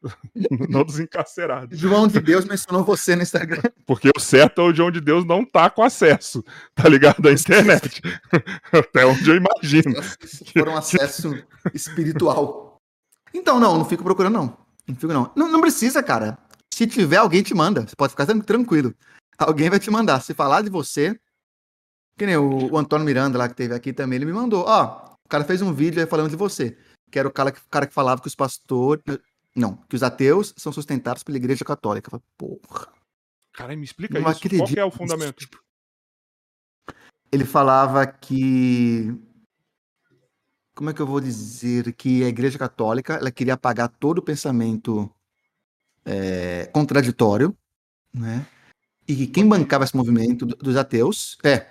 não 0.69 0.85
dos 0.85 1.01
encarcerados. 1.01 1.79
João 1.79 2.07
de 2.07 2.21
Deus 2.21 2.45
mencionou 2.45 2.85
você 2.85 3.17
no 3.17 3.23
Instagram. 3.23 3.63
Porque 3.87 4.11
o 4.17 4.21
certo 4.21 4.61
é 4.61 4.65
o 4.65 4.75
João 4.75 4.91
de 4.91 5.01
Deus 5.01 5.25
não 5.25 5.45
tá 5.45 5.69
com 5.69 5.83
acesso, 5.83 6.45
tá 6.75 6.89
ligado? 6.89 7.29
À 7.29 7.33
internet. 7.33 8.01
Até 8.73 9.05
onde 9.05 9.29
eu 9.29 9.37
imagino. 9.37 9.95
Se 10.25 10.45
for 10.53 10.69
um 10.69 10.77
acesso 10.77 11.35
espiritual. 11.75 12.81
Então, 13.35 13.59
não, 13.61 13.77
não 13.77 13.85
fico 13.85 14.05
procurando, 14.05 14.35
não. 14.35 14.59
Não 14.87 14.95
fico, 14.95 15.13
não. 15.13 15.33
Não, 15.37 15.51
não 15.51 15.61
precisa, 15.61 16.03
cara. 16.03 16.39
Se 16.73 16.87
tiver, 16.87 17.17
alguém 17.17 17.43
te 17.43 17.55
manda. 17.55 17.83
Você 17.83 17.97
pode 17.97 18.13
ficar 18.13 18.27
tranquilo. 18.43 18.95
Alguém 19.37 19.69
vai 19.69 19.79
te 19.79 19.91
mandar. 19.91 20.21
Se 20.21 20.33
falar 20.33 20.63
de 20.63 20.71
você. 20.71 21.19
Que 22.17 22.27
nem 22.27 22.37
o, 22.37 22.73
o 22.73 22.79
Antônio 22.79 23.05
Miranda 23.05 23.39
lá 23.39 23.49
que 23.49 23.55
teve 23.55 23.75
aqui 23.75 23.93
também, 23.93 24.17
ele 24.17 24.25
me 24.25 24.33
mandou. 24.33 24.65
Ó, 24.67 25.15
o 25.25 25.29
cara 25.29 25.45
fez 25.45 25.63
um 25.63 25.73
vídeo 25.73 26.01
aí 26.01 26.07
falando 26.07 26.31
de 26.31 26.37
você. 26.37 26.77
Que 27.11 27.19
era 27.19 27.29
o 27.29 27.31
cara 27.31 27.53
que, 27.53 27.61
o 27.61 27.69
cara 27.71 27.87
que 27.87 27.95
falava 27.95 28.21
que 28.21 28.27
os 28.27 28.35
pastores. 28.35 29.03
Não, 29.59 29.77
que 29.89 29.97
os 29.97 30.03
ateus 30.03 30.55
são 30.57 30.73
sustentados 30.73 31.23
pela 31.23 31.37
igreja 31.37 31.65
católica. 31.65 32.21
Porra. 32.37 32.89
Cara, 33.53 33.77
me 33.77 33.85
explica 33.85 34.21
não 34.21 34.31
isso. 34.31 34.39
Acredito. 34.39 34.65
Qual 34.65 34.77
é 34.77 34.85
o 34.85 34.91
fundamento? 34.91 35.49
Ele 37.31 37.45
falava 37.45 38.07
que 38.07 39.15
como 40.75 40.91
é 40.91 40.95
que 40.95 41.03
eu 41.03 41.07
vou 41.07 41.21
dizer 41.21 41.93
que 41.95 42.23
a 42.23 42.29
Igreja 42.29 42.57
Católica 42.57 43.15
ela 43.15 43.33
queria 43.33 43.55
apagar 43.55 43.89
todo 43.89 44.19
o 44.19 44.23
pensamento 44.23 45.13
é, 46.05 46.67
contraditório, 46.73 47.55
né? 48.15 48.47
E 49.07 49.17
que 49.17 49.27
quem 49.27 49.49
bancava 49.49 49.83
esse 49.83 49.97
movimento 49.97 50.47
dos 50.47 50.77
ateus 50.77 51.37
é 51.43 51.67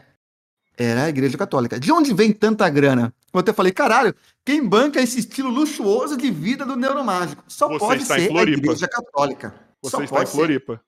era 0.77 1.05
a 1.05 1.09
Igreja 1.09 1.37
Católica. 1.37 1.79
De 1.79 1.91
onde 1.91 2.13
vem 2.13 2.33
tanta 2.33 2.69
grana? 2.69 3.13
Eu 3.37 3.41
até 3.41 3.53
falei, 3.53 3.71
caralho, 3.71 4.13
quem 4.45 4.65
banca 4.65 5.01
esse 5.01 5.19
estilo 5.19 5.49
luxuoso 5.49 6.17
de 6.17 6.29
vida 6.31 6.65
do 6.65 6.75
neuromágico? 6.75 7.43
Só 7.47 7.67
Você 7.67 7.79
pode 7.79 8.05
ser 8.05 8.35
a 8.35 8.41
Igreja 8.43 8.87
Católica. 8.87 9.53
Você 9.81 9.95
Só 9.95 10.03
está 10.03 10.23
em 10.23 10.25
Floripa. 10.25 10.73
Ser. 10.75 10.81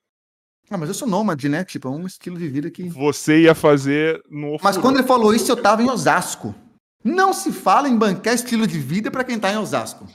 Ah, 0.72 0.78
mas 0.78 0.90
eu 0.90 0.94
sou 0.94 1.08
nômade, 1.08 1.50
né? 1.50 1.64
Tipo, 1.64 1.88
é 1.88 1.92
um 1.92 2.06
estilo 2.06 2.38
de 2.38 2.48
vida 2.48 2.70
que. 2.70 2.88
Você 2.90 3.42
ia 3.42 3.56
fazer 3.56 4.22
no. 4.30 4.58
Mas 4.62 4.78
quando 4.78 4.98
ele 4.98 5.08
falou 5.08 5.34
isso, 5.34 5.52
eu 5.52 5.58
tava 5.58 5.82
em 5.82 5.90
Osasco. 5.90 6.54
Não 7.04 7.34
se 7.34 7.52
fala 7.52 7.88
em 7.88 7.98
bancar 7.98 8.34
estilo 8.34 8.68
de 8.68 8.78
vida 8.78 9.10
para 9.10 9.24
quem 9.24 9.38
está 9.38 9.52
em 9.52 9.58
Osasco. 9.58 10.06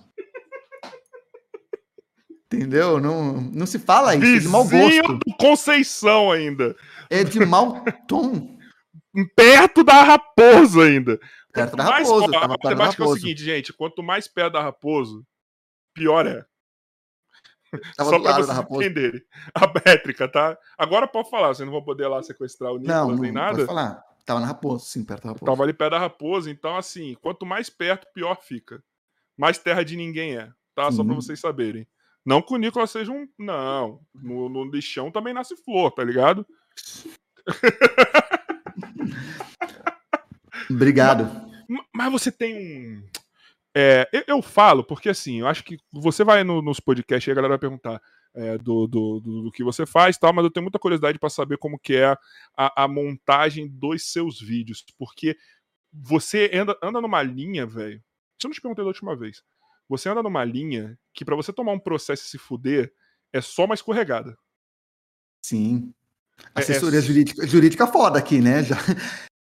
Entendeu? 2.47 3.01
Não, 3.01 3.41
não 3.41 3.67
se 3.67 3.81
fala 3.81 4.15
isso, 4.15 4.21
Vizinho 4.25 4.39
é 4.39 4.43
de 4.43 4.49
mau 4.49 4.69
gosto. 4.69 5.19
do 5.27 5.37
Conceição 5.39 6.31
ainda. 6.31 6.77
É 7.11 7.25
de 7.25 7.41
mau 7.45 7.83
tom. 8.07 8.55
Perto 9.35 9.83
da 9.83 10.03
Raposo 10.03 10.81
ainda. 10.81 11.19
Perto 11.55 11.77
da 11.77 11.85
Raposo. 11.85 12.29
Mais, 12.29 12.43
a 12.43 12.49
matemática 12.49 13.05
é 13.05 13.07
o 13.07 13.15
seguinte, 13.15 13.45
gente, 13.45 13.73
quanto 13.73 14.03
mais 14.03 14.27
perto 14.27 14.55
da 14.55 14.63
Raposo, 14.63 15.25
pior 15.95 16.27
é. 16.27 16.45
Tava 17.97 18.11
Só 18.11 18.21
para 18.21 18.43
vocês 18.43 18.59
entenderem. 18.59 19.23
A 19.55 19.67
métrica, 19.67 20.29
tá? 20.29 20.59
Agora 20.77 21.07
pode 21.07 21.31
falar, 21.31 21.49
vocês 21.49 21.67
não 21.67 21.73
vão 21.73 21.83
poder 21.83 22.09
lá 22.09 22.23
sequestrar 22.23 22.73
o 22.73 22.79
Nicolas 22.79 23.09
não, 23.09 23.17
nem 23.17 23.33
não, 23.33 23.41
nada. 23.41 23.57
Pode 23.57 23.67
falar. 23.67 24.05
Tava 24.25 24.41
na 24.41 24.47
Raposa, 24.47 24.85
sim, 24.87 25.05
perto 25.05 25.23
da 25.23 25.29
Raposa. 25.31 25.51
Tava 25.51 25.63
ali 25.63 25.73
perto 25.73 25.91
da 25.93 25.99
Raposa, 25.99 26.51
então 26.51 26.77
assim, 26.77 27.17
quanto 27.21 27.47
mais 27.47 27.71
perto, 27.71 28.07
pior 28.13 28.37
fica. 28.43 28.83
Mais 29.37 29.59
terra 29.59 29.85
de 29.85 29.97
ninguém 29.97 30.37
é, 30.37 30.51
tá? 30.75 30.91
Sim. 30.91 30.97
Só 30.97 31.05
pra 31.05 31.15
vocês 31.15 31.39
saberem. 31.39 31.87
Não 32.25 32.41
que 32.41 32.55
o 32.55 32.57
Nicolas 32.57 32.91
seja 32.91 33.13
um. 33.13 33.29
Não. 33.39 34.01
No, 34.15 34.49
no 34.49 34.65
lixão 34.65 35.11
também 35.11 35.35
nasce 35.35 35.55
flor, 35.57 35.93
tá 35.93 36.03
ligado? 36.03 36.47
Obrigado. 40.71 41.25
Mas, 41.69 41.85
mas, 41.95 42.13
você 42.13 42.31
tem 42.31 42.55
um. 42.57 43.07
É, 43.77 44.09
eu, 44.13 44.25
eu, 44.29 44.43
falo, 44.43 44.85
porque 44.85 45.09
assim, 45.09 45.41
eu 45.41 45.49
acho 45.49 45.65
que 45.65 45.79
você 45.93 46.23
vai 46.23 46.45
no, 46.45 46.63
nos 46.63 46.79
podcasts 46.79 47.27
e 47.27 47.31
a 47.31 47.35
galera 47.35 47.55
vai 47.55 47.59
perguntar 47.59 48.01
é, 48.35 48.59
do, 48.59 48.87
do, 48.87 49.21
do, 49.21 49.43
do, 49.43 49.53
que 49.53 49.65
você 49.65 49.87
faz 49.87 50.19
tal, 50.19 50.33
mas 50.33 50.45
eu 50.45 50.51
tenho 50.51 50.65
muita 50.65 50.79
curiosidade 50.79 51.19
para 51.19 51.29
saber 51.29 51.59
como 51.59 51.79
que 51.79 51.95
é 51.95 52.17
a, 52.57 52.85
a, 52.85 52.89
montagem 52.89 53.69
dos 53.69 54.11
seus 54.11 54.41
vídeos, 54.41 54.85
porque 54.99 55.37
você 55.93 56.51
anda, 56.53 56.77
anda 56.83 57.01
numa 57.01 57.23
linha, 57.23 57.67
velho. 57.67 58.03
Isso 58.39 58.47
eu 58.47 58.49
não 58.49 58.55
te 58.55 58.61
perguntei 58.61 58.85
da 58.85 58.89
última 58.89 59.17
vez. 59.17 59.43
Você 59.89 60.09
anda 60.09 60.23
numa 60.23 60.45
linha 60.45 60.99
que 61.13 61.25
para 61.25 61.37
você 61.37 61.53
tomar 61.53 61.73
um 61.73 61.79
processo 61.79 62.25
e 62.25 62.29
se 62.29 62.39
fuder 62.39 62.93
é 63.33 63.41
só 63.41 63.65
uma 63.65 63.75
escorregada. 63.75 64.37
Sim. 65.45 65.93
Assessoria 66.55 66.99
é, 66.99 67.03
é... 67.03 67.07
Jurídica, 67.07 67.47
jurídica 67.47 67.87
foda 67.87 68.19
aqui, 68.19 68.41
né? 68.41 68.65
Já, 68.65 68.77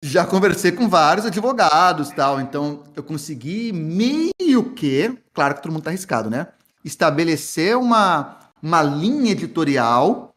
já 0.04 0.26
conversei 0.26 0.72
com 0.72 0.90
vários 0.90 1.26
advogados 1.26 2.10
tal, 2.10 2.42
então 2.42 2.84
eu 2.96 3.04
consegui 3.04 3.72
meio 3.72 4.74
que, 4.76 5.18
claro 5.32 5.56
que 5.56 5.62
todo 5.62 5.72
mundo 5.72 5.84
tá 5.84 5.92
arriscado, 5.92 6.30
né? 6.30 6.48
Estabelecer 6.84 7.78
uma, 7.78 8.40
uma 8.62 8.82
linha 8.82 9.32
editorial 9.32 10.34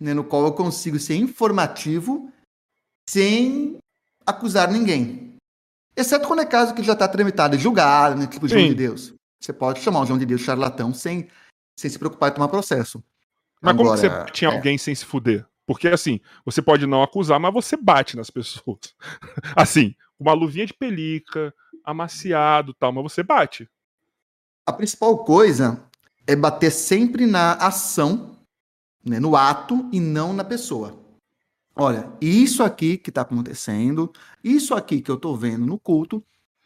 né, 0.00 0.12
no 0.12 0.24
qual 0.24 0.44
eu 0.44 0.52
consigo 0.52 0.98
ser 0.98 1.14
informativo 1.14 2.30
sem 3.08 3.78
acusar 4.26 4.70
ninguém. 4.70 5.36
Exceto 5.96 6.26
quando 6.26 6.40
é 6.40 6.46
caso 6.46 6.74
que 6.74 6.82
já 6.82 6.94
está 6.94 7.06
tramitado 7.06 7.54
e 7.54 7.58
julgado, 7.58 8.16
né, 8.16 8.26
tipo 8.26 8.48
Sim. 8.48 8.54
João 8.54 8.68
de 8.68 8.74
Deus. 8.74 9.14
Você 9.40 9.52
pode 9.52 9.80
chamar 9.80 10.00
o 10.00 10.06
João 10.06 10.18
de 10.18 10.26
Deus 10.26 10.40
charlatão 10.40 10.92
sem, 10.92 11.28
sem 11.78 11.88
se 11.88 11.98
preocupar 11.98 12.30
em 12.30 12.34
tomar 12.34 12.48
processo. 12.48 13.02
Mas 13.62 13.74
Agora, 13.74 14.00
como 14.00 14.10
que 14.10 14.26
você 14.26 14.32
tinha 14.32 14.50
é... 14.50 14.54
alguém 14.54 14.76
sem 14.76 14.94
se 14.94 15.04
fuder? 15.04 15.46
Porque 15.66 15.88
assim, 15.88 16.20
você 16.44 16.60
pode 16.60 16.86
não 16.86 17.02
acusar, 17.02 17.40
mas 17.40 17.52
você 17.52 17.76
bate 17.76 18.16
nas 18.16 18.30
pessoas. 18.30 18.94
assim, 19.56 19.94
uma 20.18 20.32
luvinha 20.32 20.66
de 20.66 20.74
pelica, 20.74 21.54
amaciado 21.84 22.74
tal, 22.74 22.92
mas 22.92 23.02
você 23.02 23.22
bate. 23.22 23.68
A 24.66 24.72
principal 24.72 25.24
coisa 25.24 25.84
é 26.26 26.34
bater 26.34 26.70
sempre 26.70 27.26
na 27.26 27.52
ação, 27.54 28.38
né, 29.04 29.20
no 29.20 29.36
ato 29.36 29.88
e 29.92 30.00
não 30.00 30.32
na 30.32 30.44
pessoa. 30.44 30.98
Olha, 31.76 32.10
isso 32.20 32.62
aqui 32.62 32.96
que 32.96 33.10
está 33.10 33.22
acontecendo, 33.22 34.12
isso 34.42 34.74
aqui 34.74 35.02
que 35.02 35.10
eu 35.10 35.16
estou 35.16 35.36
vendo 35.36 35.66
no 35.66 35.78
culto, 35.78 36.24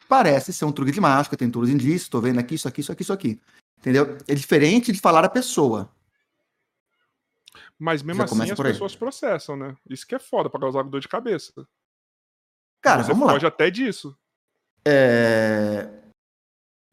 parece 0.08 0.52
ser 0.52 0.64
um 0.64 0.72
truque 0.72 0.92
de 0.92 1.00
mágica, 1.00 1.36
tem 1.36 1.50
todos 1.50 1.68
os 1.68 1.74
indícios, 1.74 2.02
estou 2.02 2.20
vendo 2.20 2.38
aqui, 2.38 2.54
isso 2.54 2.68
aqui, 2.68 2.80
isso 2.80 2.92
aqui, 2.92 3.02
isso 3.02 3.12
aqui. 3.12 3.40
Entendeu? 3.78 4.18
É 4.26 4.34
diferente 4.34 4.92
de 4.92 5.00
falar 5.00 5.24
a 5.24 5.28
pessoa. 5.28 5.90
Mas 7.78 8.02
mesmo 8.02 8.18
Já 8.18 8.24
assim 8.24 8.50
as 8.50 8.58
pessoas 8.58 8.96
processam, 8.96 9.56
né? 9.56 9.76
Isso 9.88 10.06
que 10.06 10.14
é 10.14 10.18
foda 10.18 10.50
pra 10.50 10.60
causar 10.60 10.82
dor 10.82 11.00
de 11.00 11.08
cabeça. 11.08 11.52
Cara, 12.80 13.04
Você 13.04 13.12
vamos 13.12 13.30
foge 13.30 13.44
lá. 13.44 13.48
até 13.48 13.70
disso. 13.70 14.16
É 14.84 15.98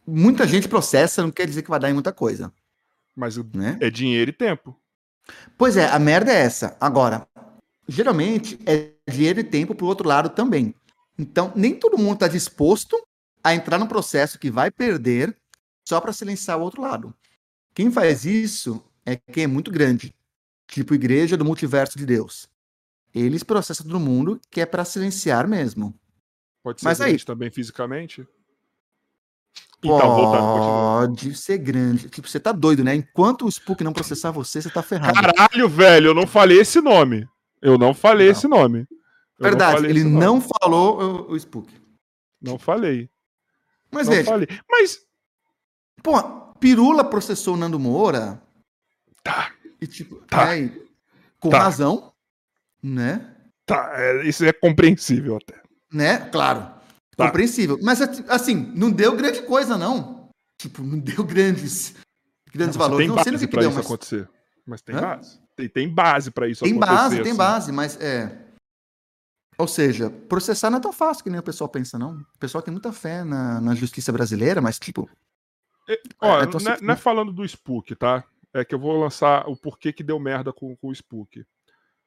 muita 0.06 0.48
gente 0.48 0.68
processa, 0.68 1.24
não 1.24 1.32
quer 1.32 1.48
dizer 1.48 1.64
que 1.64 1.70
vai 1.70 1.80
dar 1.80 1.90
em 1.90 1.94
muita 1.94 2.14
coisa. 2.14 2.54
Mas 3.16 3.38
né? 3.38 3.78
é 3.82 3.90
dinheiro 3.90 4.30
e 4.30 4.34
tempo. 4.34 4.80
Pois 5.58 5.76
é, 5.78 5.88
a 5.90 5.98
merda 5.98 6.32
é 6.32 6.42
essa. 6.42 6.78
Agora, 6.80 7.28
geralmente 7.88 8.60
é 8.66 8.92
dinheiro 9.10 9.40
e 9.40 9.44
tempo 9.44 9.74
pro 9.74 9.88
outro 9.88 10.08
lado 10.08 10.30
também. 10.30 10.76
Então, 11.18 11.52
nem 11.56 11.74
todo 11.74 11.98
mundo 11.98 12.16
está 12.16 12.28
disposto 12.28 13.02
a 13.44 13.56
entrar 13.56 13.80
num 13.80 13.88
processo 13.88 14.38
que 14.38 14.52
vai 14.52 14.70
perder 14.70 15.36
só 15.88 16.00
para 16.02 16.14
silenciar 16.14 16.60
o 16.60 16.62
outro 16.62 16.82
lado. 16.82 17.14
Quem 17.74 17.92
faz 17.92 18.26
isso 18.26 18.84
é 19.06 19.16
quem 19.16 19.46
é 19.46 19.48
muito 19.48 19.72
grande, 19.72 20.14
tipo 20.68 20.94
Igreja 20.94 21.38
do 21.38 21.46
Multiverso 21.46 21.98
de 21.98 22.06
Deus. 22.06 22.50
Eles 23.14 23.44
processam 23.44 23.86
todo 23.86 24.00
mundo 24.00 24.40
que 24.52 24.60
é 24.60 24.66
para 24.66 24.84
silenciar 24.84 25.48
mesmo. 25.48 25.98
Pode 26.62 26.82
ser 26.82 26.86
Mas 26.86 27.00
aí, 27.00 27.18
também 27.24 27.50
fisicamente? 27.50 28.28
Então, 29.80 30.16
voltando, 30.16 31.16
Pode 31.18 31.36
ser 31.36 31.58
grande. 31.60 32.10
Tipo, 32.10 32.28
você 32.28 32.40
tá 32.40 32.52
doido, 32.52 32.84
né? 32.84 32.96
Enquanto 32.96 33.46
o 33.46 33.52
Spook 33.52 33.84
não 33.84 33.94
processar 33.94 34.32
você, 34.32 34.62
você 34.62 34.70
tá 34.70 34.82
ferrado. 34.82 35.14
Caralho, 35.14 35.70
velho, 35.70 36.08
eu 36.08 36.14
não 36.14 36.26
falei 36.26 36.60
esse 36.60 36.82
nome. 36.82 37.28
Eu 37.62 37.78
não 37.78 37.94
falei 37.94 38.28
não. 38.28 38.32
esse 38.32 38.48
nome. 38.48 38.88
Eu 39.40 39.44
Verdade, 39.44 39.86
ele 39.86 40.04
não 40.04 40.42
falou 40.42 41.28
o, 41.28 41.32
o, 41.32 41.36
Spook. 41.38 41.72
Não 42.42 42.58
falei. 42.58 43.10
Mas 43.92 44.08
não 44.08 44.16
veja. 44.16 44.32
Falei. 44.32 44.48
Mas. 44.70 45.00
Pô, 46.02 46.22
Pirula 46.60 47.04
processou 47.04 47.54
o 47.54 47.58
Nando 47.58 47.80
Moura. 47.80 48.42
Tá. 49.24 49.52
E 49.86 49.88
tipo, 49.88 50.16
tá. 50.26 50.58
É, 50.58 50.68
com 51.40 51.52
tá. 51.52 51.60
razão, 51.60 52.12
né? 52.82 53.36
Tá, 53.68 53.92
é, 53.94 54.28
isso 54.28 54.44
é 54.44 54.52
compreensível 54.52 55.38
até. 55.38 55.62
Né? 55.94 56.18
Claro. 56.32 56.62
Tá. 57.16 57.28
Compreensível. 57.28 57.78
Mas, 57.84 58.02
assim, 58.02 58.74
não 58.76 58.90
deu 58.90 59.16
grande 59.16 59.44
coisa, 59.44 59.78
não. 59.78 60.28
Tipo, 60.60 60.82
não 60.82 60.98
deu 60.98 61.24
grandes, 61.24 61.94
grandes 62.52 62.76
não, 62.76 62.84
valores. 62.84 63.08
Não 63.08 63.24
sei 63.24 63.36
o 63.36 63.40
que, 63.40 63.46
deu, 63.46 63.70
isso 63.70 63.78
mas... 63.78 63.86
acontecer. 63.86 64.28
Mas 64.66 64.82
tem 64.82 64.96
Hã? 64.96 65.02
base. 65.02 65.40
Tem, 65.56 65.70
tem 65.70 65.88
base 65.88 66.32
para 66.32 66.48
isso 66.48 66.64
tem 66.64 66.74
acontecer. 66.74 66.90
Tem 66.90 66.98
base, 66.98 67.16
assim. 67.16 67.24
tem 67.24 67.36
base, 67.36 67.72
mas 67.72 68.02
é. 68.02 68.42
Ou 69.56 69.68
seja, 69.68 70.10
processar 70.10 70.72
não 70.72 70.80
é 70.80 70.82
tão 70.82 70.92
fácil 70.92 71.24
que 71.24 71.30
nem 71.30 71.40
o 71.40 71.44
pessoal 71.44 71.70
pensa, 71.70 72.00
não. 72.00 72.16
O 72.18 72.40
pessoal 72.40 72.64
tem 72.64 72.72
muita 72.72 72.92
fé 72.92 73.24
na, 73.24 73.62
na 73.62 73.76
justiça 73.76 74.12
brasileira, 74.12 74.62
mas, 74.62 74.80
tipo. 74.80 75.08
É, 75.88 76.02
ó, 76.20 76.42
é, 76.42 76.46
não, 76.48 76.74
é, 76.74 76.82
não, 76.82 76.94
é, 76.96 76.98
falando 76.98 77.32
do 77.32 77.46
Spook, 77.46 77.94
tá? 77.96 78.24
É 78.56 78.64
que 78.64 78.74
eu 78.74 78.80
vou 78.80 78.98
lançar 78.98 79.50
o 79.50 79.56
porquê 79.58 79.92
que 79.92 80.02
deu 80.02 80.18
merda 80.18 80.54
com, 80.54 80.78
com 80.78 80.88
o 80.88 80.96
Spook. 80.96 81.46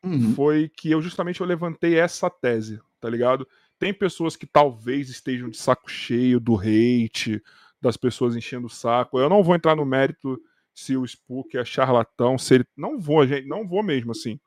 Uhum. 0.03 0.35
Foi 0.35 0.69
que 0.69 0.91
eu 0.91 1.03
justamente 1.03 1.43
eu 1.43 1.47
levantei 1.47 1.99
essa 1.99 2.31
tese, 2.31 2.81
tá 2.99 3.11
ligado? 3.11 3.47
Tem 3.79 3.93
pessoas 3.93 4.35
que 4.35 4.47
talvez 4.47 5.11
estejam 5.11 5.51
de 5.51 5.59
saco 5.59 5.91
cheio 5.91 6.41
do 6.41 6.57
hate, 6.57 7.43
das 7.79 7.99
pessoas 7.99 8.35
enchendo 8.35 8.67
o 8.67 8.71
saco. 8.71 9.19
Eu 9.19 9.29
não 9.29 9.43
vou 9.43 9.55
entrar 9.55 9.77
no 9.77 9.85
mérito 9.85 10.43
se 10.75 10.97
o 10.97 11.05
Spook 11.05 11.55
é 11.59 11.65
charlatão, 11.67 12.39
se 12.39 12.55
ele. 12.55 12.65
Não 12.75 12.99
vou, 12.99 13.27
gente, 13.27 13.47
não 13.47 13.69
vou 13.69 13.83
mesmo, 13.83 14.13
assim. 14.13 14.41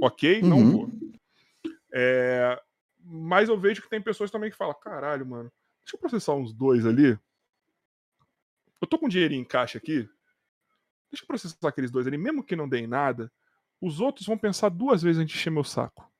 Ok? 0.00 0.42
Uhum. 0.42 0.48
Não 0.48 0.70
vou. 0.72 0.90
É, 1.92 2.60
mas 3.00 3.48
eu 3.48 3.56
vejo 3.58 3.80
que 3.80 3.88
tem 3.88 4.00
pessoas 4.00 4.30
também 4.30 4.50
que 4.50 4.56
falam: 4.56 4.74
caralho, 4.74 5.24
mano, 5.24 5.52
deixa 5.84 5.94
eu 5.94 6.00
processar 6.00 6.34
uns 6.34 6.52
dois 6.52 6.84
ali. 6.84 7.16
Eu 8.80 8.88
tô 8.88 8.98
com 8.98 9.08
dinheiro 9.08 9.34
em 9.34 9.44
caixa 9.44 9.78
aqui. 9.78 10.08
Deixa 11.10 11.24
eu 11.24 11.26
processar 11.26 11.68
aqueles 11.68 11.90
dois 11.90 12.06
ali, 12.06 12.18
mesmo 12.18 12.42
que 12.42 12.56
não 12.56 12.68
deem 12.68 12.86
nada. 12.86 13.30
Os 13.80 14.00
outros 14.00 14.26
vão 14.26 14.36
pensar 14.36 14.68
duas 14.68 15.02
vezes 15.02 15.20
antes 15.20 15.32
de 15.32 15.38
encher 15.38 15.50
meu 15.50 15.64
saco. 15.64 16.10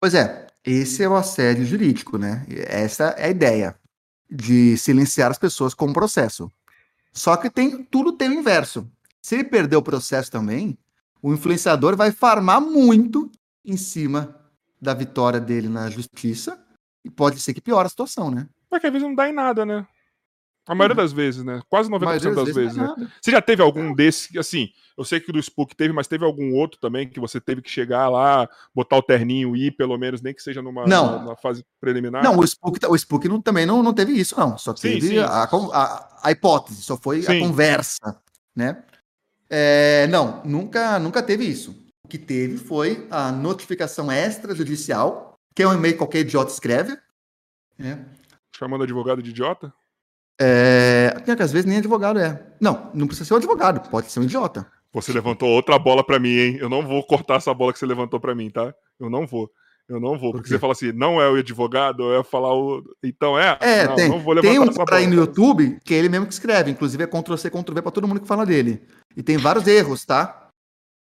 Pois 0.00 0.14
é, 0.14 0.46
esse 0.64 1.02
é 1.02 1.08
o 1.08 1.14
assédio 1.14 1.64
jurídico, 1.64 2.18
né? 2.18 2.46
Essa 2.48 3.10
é 3.18 3.26
a 3.26 3.30
ideia 3.30 3.78
de 4.30 4.76
silenciar 4.76 5.30
as 5.30 5.38
pessoas 5.38 5.74
com 5.74 5.86
o 5.86 5.92
processo. 5.92 6.50
Só 7.12 7.36
que 7.36 7.48
tem 7.48 7.84
tudo 7.84 8.12
tem 8.12 8.28
o 8.28 8.34
inverso. 8.34 8.90
Se 9.22 9.34
ele 9.34 9.44
perder 9.44 9.76
o 9.76 9.82
processo 9.82 10.30
também, 10.30 10.78
o 11.22 11.32
influenciador 11.32 11.96
vai 11.96 12.12
farmar 12.12 12.60
muito 12.60 13.30
em 13.64 13.76
cima 13.76 14.38
da 14.80 14.92
vitória 14.94 15.40
dele 15.40 15.68
na 15.68 15.88
justiça 15.88 16.62
e 17.04 17.10
pode 17.10 17.40
ser 17.40 17.54
que 17.54 17.60
piore 17.60 17.86
a 17.86 17.88
situação, 17.90 18.30
né? 18.30 18.48
Mas 18.70 18.80
que 18.80 18.86
às 18.86 18.92
vezes 18.92 19.06
não 19.06 19.14
dá 19.14 19.28
em 19.28 19.32
nada, 19.32 19.64
né? 19.64 19.86
A 20.68 20.74
maioria 20.74 20.96
uhum. 20.96 21.02
das 21.02 21.12
vezes, 21.12 21.44
né? 21.44 21.60
Quase 21.70 21.88
90% 21.88 22.34
das 22.34 22.54
vezes, 22.54 22.76
né? 22.76 22.92
Você 23.20 23.30
já 23.30 23.40
teve 23.40 23.62
algum 23.62 23.94
desse, 23.94 24.36
assim, 24.36 24.68
eu 24.98 25.04
sei 25.04 25.20
que 25.20 25.30
do 25.30 25.40
Spook 25.40 25.76
teve, 25.76 25.92
mas 25.92 26.08
teve 26.08 26.24
algum 26.24 26.54
outro 26.54 26.80
também 26.80 27.08
que 27.08 27.20
você 27.20 27.40
teve 27.40 27.62
que 27.62 27.70
chegar 27.70 28.08
lá, 28.08 28.48
botar 28.74 28.96
o 28.96 29.02
terninho 29.02 29.54
e 29.54 29.66
ir, 29.66 29.70
pelo 29.70 29.96
menos, 29.96 30.20
nem 30.20 30.34
que 30.34 30.42
seja 30.42 30.60
numa, 30.60 30.84
não. 30.84 31.20
numa 31.20 31.36
fase 31.36 31.64
preliminar? 31.80 32.24
Não, 32.24 32.36
o 32.38 32.44
Spook, 32.44 32.84
o 32.84 32.96
Spook 32.96 33.28
não, 33.28 33.40
também 33.40 33.64
não, 33.64 33.80
não 33.80 33.92
teve 33.92 34.12
isso, 34.12 34.38
não. 34.38 34.58
Só 34.58 34.74
teve 34.74 35.00
sim, 35.00 35.08
sim. 35.08 35.18
A, 35.18 35.44
a, 35.44 36.18
a, 36.24 36.32
hipótese, 36.32 36.82
só 36.82 36.96
foi 36.96 37.22
sim. 37.22 37.36
a 37.36 37.46
conversa, 37.46 38.20
né? 38.54 38.82
É, 39.48 40.08
não, 40.08 40.42
nunca, 40.44 40.98
nunca 40.98 41.22
teve 41.22 41.44
isso. 41.44 41.76
O 42.04 42.08
que 42.08 42.18
teve 42.18 42.56
foi 42.56 43.06
a 43.08 43.30
notificação 43.30 44.10
extrajudicial, 44.10 45.38
que 45.54 45.62
é 45.62 45.68
um 45.68 45.74
e-mail 45.74 45.94
que 45.94 45.98
qualquer 45.98 46.20
idiota 46.20 46.50
escreve. 46.50 46.98
Né? 47.78 48.04
Chamando 48.56 48.82
advogado 48.82 49.22
de 49.22 49.30
idiota? 49.30 49.72
É, 50.38 51.14
que 51.24 51.30
às 51.30 51.52
vezes 51.52 51.64
nem 51.64 51.78
advogado 51.78 52.18
é. 52.18 52.42
Não, 52.60 52.90
não 52.92 53.06
precisa 53.06 53.26
ser 53.26 53.34
um 53.34 53.38
advogado, 53.38 53.88
pode 53.88 54.10
ser 54.10 54.20
um 54.20 54.24
idiota. 54.24 54.66
Você 54.92 55.12
levantou 55.12 55.48
outra 55.48 55.78
bola 55.78 56.04
para 56.04 56.18
mim, 56.18 56.36
hein? 56.36 56.58
Eu 56.60 56.68
não 56.68 56.82
vou 56.86 57.04
cortar 57.04 57.36
essa 57.36 57.52
bola 57.52 57.72
que 57.72 57.78
você 57.78 57.86
levantou 57.86 58.18
para 58.18 58.34
mim, 58.34 58.50
tá? 58.50 58.74
Eu 58.98 59.10
não 59.10 59.26
vou. 59.26 59.50
Eu 59.88 60.00
não 60.00 60.18
vou, 60.18 60.32
porque 60.32 60.48
você 60.48 60.58
fala 60.58 60.72
assim, 60.72 60.90
não 60.90 61.20
é 61.20 61.30
o 61.30 61.36
advogado, 61.36 62.02
eu 62.02 62.18
ia 62.18 62.24
falar 62.24 62.52
o. 62.52 62.82
Então 63.04 63.38
é? 63.38 63.56
É, 63.60 63.86
não, 63.86 63.94
tem. 63.94 64.08
Não 64.08 64.18
vou 64.18 64.34
levantar 64.34 64.50
tem 64.50 64.58
um 64.58 64.64
essa 64.64 64.84
bola. 64.84 64.98
aí 64.98 65.06
no 65.06 65.14
YouTube 65.14 65.78
que 65.84 65.94
é 65.94 65.98
ele 65.98 66.08
mesmo 66.08 66.26
que 66.26 66.32
escreve, 66.32 66.72
inclusive 66.72 67.04
é 67.04 67.06
Ctrl-C, 67.06 67.50
Ctrl-V 67.50 67.82
pra 67.82 67.92
todo 67.92 68.08
mundo 68.08 68.20
que 68.20 68.26
fala 68.26 68.44
dele. 68.44 68.82
E 69.16 69.22
tem 69.22 69.36
vários 69.36 69.66
erros, 69.66 70.04
tá? 70.04 70.48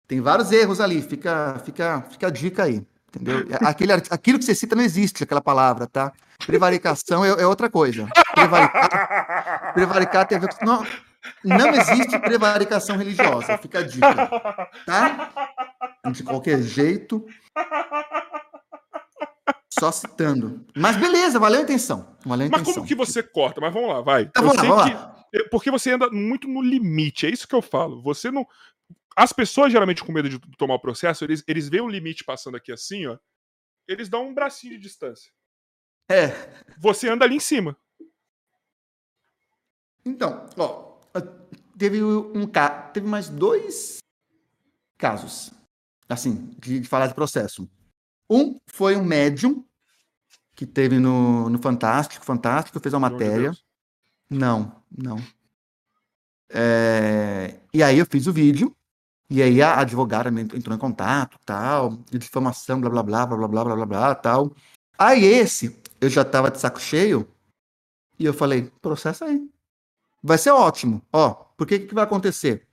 Tem 0.08 0.20
vários 0.20 0.50
erros 0.50 0.80
ali, 0.80 1.00
fica, 1.00 1.60
fica, 1.64 2.02
fica 2.10 2.26
a 2.26 2.30
dica 2.30 2.64
aí. 2.64 2.84
Entendeu? 3.14 3.46
Aquele, 3.60 3.92
aquilo 3.92 4.38
que 4.38 4.44
você 4.44 4.54
cita 4.54 4.74
não 4.74 4.82
existe, 4.82 5.22
aquela 5.22 5.42
palavra, 5.42 5.86
tá? 5.86 6.12
Prevaricação 6.46 7.22
é, 7.22 7.28
é 7.28 7.46
outra 7.46 7.68
coisa. 7.68 8.08
Prevaricar, 8.34 9.74
prevaricar 9.74 10.26
tem 10.26 10.38
a 10.38 10.40
ver 10.40 10.48
com. 10.48 10.64
Não, 10.64 10.86
não 11.44 11.68
existe 11.68 12.18
prevaricação 12.18 12.96
religiosa, 12.96 13.58
fica 13.58 13.80
a 13.80 13.82
dica. 13.82 14.30
Tá? 14.86 15.30
De 16.10 16.22
qualquer 16.22 16.62
jeito. 16.62 17.24
Só 19.68 19.92
citando. 19.92 20.64
Mas 20.74 20.96
beleza, 20.96 21.38
valeu 21.38 21.60
a 21.60 21.62
intenção. 21.62 22.16
Valeu 22.24 22.44
a 22.44 22.48
intenção. 22.48 22.64
Mas 22.64 22.74
como 22.74 22.86
que 22.86 22.94
você 22.94 23.22
corta? 23.22 23.60
Mas 23.60 23.74
vamos 23.74 23.90
lá, 23.90 24.00
vai. 24.00 24.26
Tá, 24.26 24.40
vamos 24.40 24.56
lá, 24.56 24.62
vamos 24.62 24.90
lá. 24.90 25.24
Porque 25.50 25.70
você 25.70 25.92
anda 25.92 26.10
muito 26.10 26.48
no 26.48 26.62
limite, 26.62 27.26
é 27.26 27.30
isso 27.30 27.46
que 27.46 27.54
eu 27.54 27.62
falo. 27.62 28.02
Você 28.02 28.30
não 28.30 28.46
as 29.16 29.32
pessoas, 29.32 29.72
geralmente, 29.72 30.02
com 30.02 30.12
medo 30.12 30.28
de 30.28 30.38
tomar 30.56 30.74
o 30.74 30.80
processo, 30.80 31.24
eles, 31.24 31.42
eles 31.46 31.68
veem 31.68 31.82
o 31.82 31.88
limite 31.88 32.24
passando 32.24 32.56
aqui 32.56 32.72
assim, 32.72 33.06
ó. 33.06 33.18
Eles 33.86 34.08
dão 34.08 34.28
um 34.28 34.34
bracinho 34.34 34.74
de 34.74 34.80
distância. 34.80 35.30
É. 36.08 36.28
Você 36.78 37.08
anda 37.08 37.24
ali 37.24 37.36
em 37.36 37.40
cima. 37.40 37.76
Então, 40.04 40.46
ó. 40.56 40.92
Teve 41.76 42.02
um 42.02 42.46
Teve 42.92 43.06
mais 43.06 43.28
dois 43.28 43.98
casos. 44.96 45.52
Assim, 46.08 46.54
de, 46.58 46.80
de 46.80 46.88
falar 46.88 47.08
de 47.08 47.14
processo. 47.14 47.68
Um 48.30 48.58
foi 48.66 48.96
um 48.96 49.04
médium 49.04 49.66
que 50.54 50.66
teve 50.66 50.98
no, 50.98 51.50
no 51.50 51.58
Fantástico. 51.58 52.24
Fantástico 52.24 52.80
fez 52.80 52.94
uma 52.94 53.10
matéria. 53.10 53.52
Não, 54.30 54.82
não. 54.90 55.16
É... 56.48 57.60
E 57.72 57.82
aí 57.82 57.98
eu 57.98 58.06
fiz 58.06 58.26
o 58.26 58.32
vídeo 58.32 58.74
e 59.32 59.42
aí 59.42 59.62
a 59.62 59.80
advogada 59.80 60.28
entrou 60.28 60.76
em 60.76 60.78
contato, 60.78 61.38
tal, 61.42 61.96
difamação, 62.10 62.78
blá 62.78 62.90
blá 62.90 63.02
blá 63.02 63.26
blá 63.26 63.48
blá 63.48 63.64
blá 63.64 63.76
blá 63.76 63.86
blá, 63.86 64.14
tal. 64.14 64.52
Aí 64.98 65.24
esse, 65.24 65.74
eu 66.02 66.10
já 66.10 66.22
tava 66.22 66.50
de 66.50 66.60
saco 66.60 66.78
cheio, 66.78 67.26
e 68.18 68.26
eu 68.26 68.34
falei, 68.34 68.70
processa 68.82 69.24
aí. 69.24 69.48
Vai 70.22 70.36
ser 70.36 70.50
ótimo. 70.50 71.00
Ó, 71.10 71.30
porque 71.56 71.78
que, 71.78 71.86
que 71.86 71.94
vai 71.94 72.04
acontecer? 72.04 72.68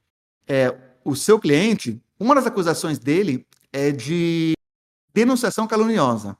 É, 0.45 0.77
o 1.05 1.15
seu 1.15 1.39
cliente, 1.39 2.03
uma 2.19 2.35
das 2.35 2.45
acusações 2.45 2.99
dele 2.99 3.47
é 3.71 3.89
de 3.91 4.51
denunciação 5.13 5.65
caluniosa. 5.65 6.37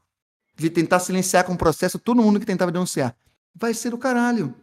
De 0.54 0.70
tentar 0.70 1.00
silenciar 1.00 1.46
com 1.46 1.54
o 1.54 1.58
processo 1.58 1.98
todo 1.98 2.22
mundo 2.22 2.42
que 2.42 2.46
tentava 2.46 2.74
denunciar. 2.74 3.16
Vai 3.56 3.74
ser 3.74 3.92
do 3.92 3.98
caralho. 3.98 4.54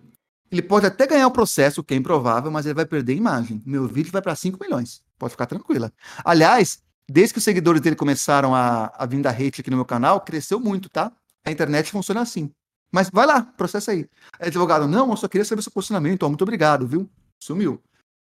Ele 0.50 0.62
pode 0.62 0.86
até 0.86 1.06
ganhar 1.06 1.26
o 1.26 1.30
processo, 1.30 1.82
que 1.82 1.94
é 1.94 1.96
improvável, 1.96 2.50
mas 2.50 2.66
ele 2.66 2.74
vai 2.74 2.86
perder 2.86 3.12
a 3.12 3.16
imagem. 3.16 3.62
Meu 3.66 3.86
vídeo 3.88 4.12
vai 4.12 4.22
para 4.22 4.34
5 4.34 4.58
milhões. 4.62 5.02
Pode 5.18 5.32
ficar 5.32 5.46
tranquila. 5.46 5.92
Aliás, 6.24 6.80
desde 7.08 7.34
que 7.34 7.38
os 7.38 7.44
seguidores 7.44 7.80
dele 7.80 7.96
começaram 7.96 8.54
a, 8.54 8.92
a 8.96 9.06
vir 9.06 9.20
da 9.20 9.30
hate 9.30 9.60
aqui 9.60 9.70
no 9.70 9.76
meu 9.76 9.84
canal, 9.84 10.20
cresceu 10.20 10.60
muito, 10.60 10.88
tá? 10.88 11.12
A 11.44 11.50
internet 11.50 11.90
funciona 11.90 12.20
assim. 12.20 12.50
Mas 12.92 13.10
vai 13.10 13.26
lá, 13.26 13.42
processa 13.42 13.90
aí. 13.90 14.08
É 14.38 14.46
advogado, 14.46 14.86
não, 14.86 15.10
eu 15.10 15.16
só 15.16 15.26
queria 15.26 15.44
saber 15.44 15.62
seu 15.62 15.72
posicionamento. 15.72 16.22
Ó, 16.22 16.28
muito 16.28 16.42
obrigado, 16.42 16.86
viu? 16.86 17.10
Sumiu. 17.40 17.82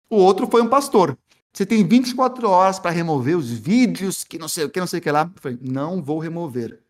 O 0.08 0.16
outro 0.16 0.46
foi 0.48 0.62
um 0.62 0.68
pastor. 0.68 1.18
Você 1.52 1.66
tem 1.66 1.86
24 1.86 2.48
horas 2.48 2.78
para 2.78 2.90
remover 2.90 3.36
os 3.36 3.50
vídeos 3.50 4.22
que 4.22 4.38
não 4.38 4.48
sei 4.48 4.64
o 4.64 4.70
que, 4.70 4.78
não 4.78 4.86
sei 4.86 5.00
o 5.00 5.02
que 5.02 5.10
lá. 5.10 5.22
Eu 5.22 5.42
falei, 5.42 5.58
não 5.60 6.02
vou 6.02 6.18
remover. 6.18 6.80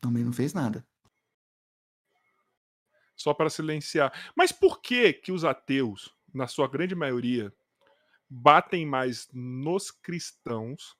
Também 0.00 0.24
não 0.24 0.32
fez 0.32 0.52
nada 0.52 0.84
só 3.16 3.34
para 3.34 3.50
silenciar. 3.50 4.12
Mas 4.36 4.52
por 4.52 4.80
que 4.80 5.12
que 5.12 5.32
os 5.32 5.44
ateus, 5.44 6.14
na 6.32 6.46
sua 6.46 6.68
grande 6.68 6.94
maioria, 6.94 7.52
batem 8.28 8.86
mais 8.86 9.28
nos 9.32 9.90
cristãos? 9.90 10.96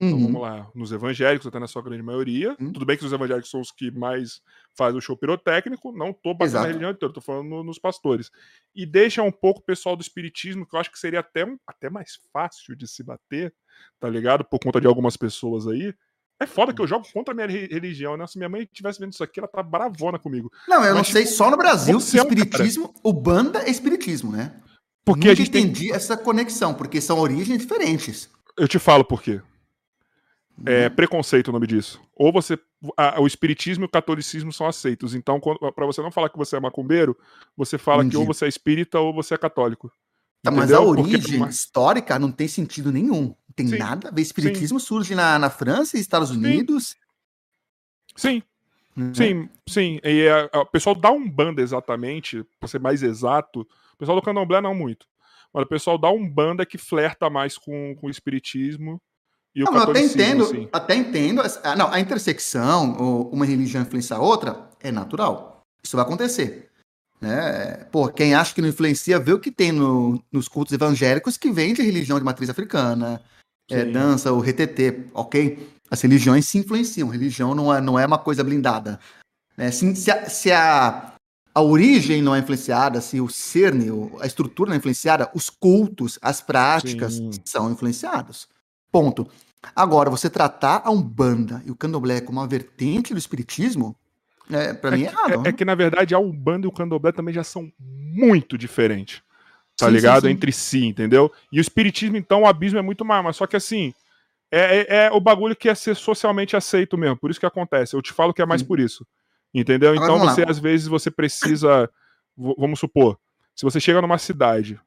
Então 0.00 0.16
uhum. 0.16 0.26
vamos 0.26 0.42
lá, 0.42 0.70
nos 0.76 0.92
evangélicos, 0.92 1.46
até 1.48 1.58
na 1.58 1.66
sua 1.66 1.82
grande 1.82 2.04
maioria. 2.04 2.56
Uhum. 2.60 2.72
Tudo 2.72 2.86
bem 2.86 2.96
que 2.96 3.04
os 3.04 3.12
evangélicos 3.12 3.50
são 3.50 3.60
os 3.60 3.72
que 3.72 3.90
mais 3.90 4.40
fazem 4.76 4.96
o 4.96 5.00
show 5.00 5.16
pirotécnico, 5.16 5.90
não 5.90 6.12
tô 6.12 6.32
batendo 6.32 6.50
Exato. 6.50 6.62
na 6.62 6.68
religião 6.68 6.90
inteira, 6.92 7.12
tô 7.12 7.20
falando 7.20 7.48
no, 7.48 7.64
nos 7.64 7.80
pastores. 7.80 8.30
E 8.72 8.86
deixa 8.86 9.24
um 9.24 9.32
pouco 9.32 9.58
o 9.58 9.64
pessoal 9.64 9.96
do 9.96 10.02
espiritismo, 10.02 10.64
que 10.64 10.76
eu 10.76 10.78
acho 10.78 10.92
que 10.92 10.98
seria 11.00 11.18
até, 11.18 11.44
até 11.66 11.90
mais 11.90 12.20
fácil 12.32 12.76
de 12.76 12.86
se 12.86 13.02
bater, 13.02 13.52
tá 13.98 14.08
ligado? 14.08 14.44
Por 14.44 14.60
conta 14.60 14.80
de 14.80 14.86
algumas 14.86 15.16
pessoas 15.16 15.66
aí. 15.66 15.92
É 16.40 16.46
foda 16.46 16.72
que 16.72 16.80
eu 16.80 16.86
jogo 16.86 17.06
contra 17.12 17.32
a 17.32 17.34
minha 17.34 17.48
religião, 17.48 18.16
né? 18.16 18.26
Se 18.26 18.38
minha 18.38 18.48
mãe 18.48 18.62
estivesse 18.62 19.00
vendo 19.00 19.12
isso 19.12 19.24
aqui, 19.24 19.40
ela 19.40 19.48
tá 19.48 19.62
bravona 19.62 20.18
comigo. 20.18 20.52
Não, 20.68 20.84
eu 20.84 20.94
Mas, 20.94 20.96
não 20.96 21.04
sei, 21.04 21.24
tipo, 21.24 21.36
só 21.36 21.50
no 21.50 21.56
Brasil, 21.56 21.98
espiritismo, 21.98 22.84
é 22.84 22.88
um 22.88 23.10
o 23.10 23.12
banda 23.12 23.60
é 23.60 23.70
espiritismo, 23.70 24.30
né? 24.30 24.54
Porque 25.04 25.26
Nunca 25.26 25.32
a 25.32 25.34
gente 25.34 25.48
entendi 25.48 25.86
tem... 25.86 25.94
essa 25.94 26.16
conexão, 26.16 26.74
porque 26.74 27.00
são 27.00 27.18
origens 27.18 27.58
diferentes. 27.58 28.30
Eu 28.56 28.68
te 28.68 28.78
falo 28.78 29.04
por 29.04 29.22
quê. 29.22 29.40
É 30.66 30.88
uhum. 30.88 30.94
preconceito 30.94 31.48
o 31.48 31.52
nome 31.52 31.66
disso. 31.66 32.00
Ou 32.14 32.32
você. 32.32 32.58
A, 32.96 33.20
o 33.20 33.26
espiritismo 33.26 33.84
e 33.84 33.86
o 33.86 33.90
catolicismo 33.90 34.52
são 34.52 34.66
aceitos. 34.66 35.14
Então, 35.14 35.40
para 35.40 35.86
você 35.86 36.00
não 36.02 36.10
falar 36.10 36.28
que 36.28 36.38
você 36.38 36.56
é 36.56 36.60
macumbeiro, 36.60 37.16
você 37.56 37.78
fala 37.78 38.02
Entendi. 38.02 38.16
que 38.16 38.18
ou 38.18 38.26
você 38.26 38.44
é 38.44 38.48
espírita 38.48 39.00
ou 39.00 39.12
você 39.12 39.34
é 39.34 39.38
católico. 39.38 39.90
Tá, 40.42 40.50
mas 40.50 40.72
a 40.72 40.80
origem 40.80 41.38
Porque... 41.38 41.50
histórica 41.50 42.18
não 42.18 42.30
tem 42.30 42.46
sentido 42.46 42.92
nenhum. 42.92 43.34
Tem 43.58 43.66
Sim. 43.66 43.78
nada 43.78 44.08
a 44.08 44.10
ver. 44.12 44.22
Espiritismo 44.22 44.78
Sim. 44.78 44.86
surge 44.86 45.14
na, 45.14 45.38
na 45.38 45.50
França 45.50 45.96
e 45.96 46.00
Estados 46.00 46.30
Unidos. 46.30 46.94
Sim. 48.16 48.42
Né? 48.96 49.12
Sim, 49.14 49.48
sim. 49.68 50.00
E 50.02 50.22
é, 50.22 50.50
é, 50.52 50.58
o 50.58 50.66
pessoal 50.66 50.94
da 50.94 51.10
Umbanda, 51.10 51.60
exatamente, 51.60 52.44
para 52.58 52.68
ser 52.68 52.80
mais 52.80 53.02
exato, 53.02 53.60
o 53.60 53.96
pessoal 53.96 54.18
do 54.18 54.24
Candomblé 54.24 54.60
não 54.60 54.74
muito. 54.74 55.06
Mas 55.52 55.64
o 55.64 55.68
pessoal 55.68 55.98
da 55.98 56.10
Umbanda 56.10 56.64
que 56.64 56.78
flerta 56.78 57.28
mais 57.28 57.58
com, 57.58 57.96
com 58.00 58.06
o 58.06 58.10
espiritismo 58.10 59.00
e 59.54 59.62
o 59.62 59.66
não, 59.66 59.78
até 59.78 60.00
entendo, 60.00 60.44
assim. 60.44 60.68
até 60.72 60.94
entendo. 60.94 61.42
Ah, 61.64 61.74
não, 61.74 61.92
a 61.92 61.98
intersecção, 61.98 62.92
uma 63.32 63.44
religião 63.46 63.82
influenciar 63.82 64.18
a 64.18 64.22
outra, 64.22 64.68
é 64.80 64.92
natural. 64.92 65.62
Isso 65.82 65.96
vai 65.96 66.04
acontecer. 66.04 66.70
Né? 67.20 67.86
Pô, 67.90 68.08
quem 68.08 68.34
acha 68.34 68.54
que 68.54 68.60
não 68.60 68.68
influencia, 68.68 69.18
vê 69.18 69.32
o 69.32 69.40
que 69.40 69.50
tem 69.50 69.72
no, 69.72 70.22
nos 70.30 70.48
cultos 70.48 70.72
evangélicos 70.72 71.36
que 71.36 71.50
vem 71.50 71.72
de 71.72 71.82
religião 71.82 72.18
de 72.18 72.24
matriz 72.24 72.50
africana, 72.50 73.20
é, 73.70 73.84
dança, 73.84 74.32
o 74.32 74.40
RTT, 74.40 75.10
ok? 75.14 75.68
As 75.90 76.00
religiões 76.00 76.46
se 76.46 76.58
influenciam, 76.58 77.08
religião 77.08 77.54
não 77.54 77.74
é, 77.74 77.80
não 77.80 77.98
é 77.98 78.06
uma 78.06 78.18
coisa 78.18 78.44
blindada. 78.44 78.98
Né? 79.56 79.70
Se, 79.70 79.94
se, 79.96 80.10
a, 80.10 80.28
se 80.28 80.52
a, 80.52 81.14
a 81.54 81.62
origem 81.62 82.22
não 82.22 82.34
é 82.34 82.38
influenciada, 82.38 83.00
se 83.00 83.20
o 83.20 83.28
cerne, 83.28 83.86
a 84.20 84.26
estrutura 84.26 84.68
não 84.68 84.74
é 84.74 84.78
influenciada, 84.78 85.30
os 85.34 85.50
cultos, 85.50 86.18
as 86.22 86.40
práticas 86.40 87.14
Sim. 87.14 87.30
são 87.44 87.70
influenciados. 87.70 88.48
Ponto. 88.90 89.28
Agora, 89.74 90.08
você 90.08 90.30
tratar 90.30 90.82
a 90.84 90.90
Umbanda 90.90 91.62
e 91.66 91.70
o 91.70 91.76
Candomblé 91.76 92.20
como 92.20 92.38
uma 92.38 92.46
vertente 92.46 93.12
do 93.12 93.18
espiritismo, 93.18 93.96
é, 94.50 94.72
para 94.72 94.94
é 94.94 94.96
mim 94.96 95.02
é 95.04 95.06
errado. 95.06 95.30
É, 95.30 95.34
é, 95.34 95.38
né? 95.38 95.52
que, 95.52 95.64
na 95.64 95.74
verdade, 95.74 96.14
a 96.14 96.18
Umbanda 96.18 96.66
e 96.66 96.68
o 96.68 96.72
Candomblé 96.72 97.12
também 97.12 97.34
já 97.34 97.42
são 97.42 97.70
muito 97.78 98.56
diferentes. 98.56 99.22
Tá 99.78 99.86
sim, 99.86 99.92
ligado? 99.92 100.22
Sim, 100.22 100.28
sim. 100.28 100.32
Entre 100.32 100.52
si, 100.52 100.84
entendeu? 100.84 101.32
E 101.52 101.58
o 101.58 101.60
espiritismo, 101.60 102.16
então, 102.16 102.42
o 102.42 102.46
abismo 102.46 102.78
é 102.78 102.82
muito 102.82 103.04
maior. 103.04 103.22
Mas 103.22 103.36
só 103.36 103.46
que 103.46 103.56
assim, 103.56 103.94
é, 104.50 104.78
é, 104.78 104.86
é, 105.06 105.10
o 105.12 105.20
bagulho 105.20 105.54
que 105.54 105.68
é 105.68 105.74
ser 105.74 105.94
socialmente 105.94 106.56
aceito 106.56 106.98
mesmo. 106.98 107.16
Por 107.16 107.30
isso 107.30 107.38
que 107.38 107.46
acontece. 107.46 107.94
Eu 107.94 108.02
te 108.02 108.12
falo 108.12 108.34
que 108.34 108.42
é 108.42 108.46
mais 108.46 108.62
por 108.62 108.80
isso. 108.80 109.06
Entendeu? 109.54 109.92
Agora, 109.92 110.04
então 110.04 110.18
você, 110.18 110.44
às 110.46 110.58
vezes, 110.58 110.86
você 110.88 111.10
precisa. 111.10 111.88
Vamos 112.36 112.78
supor, 112.78 113.18
se 113.54 113.64
você 113.64 113.80
chega 113.80 114.00
numa 114.00 114.18
cidade 114.18 114.80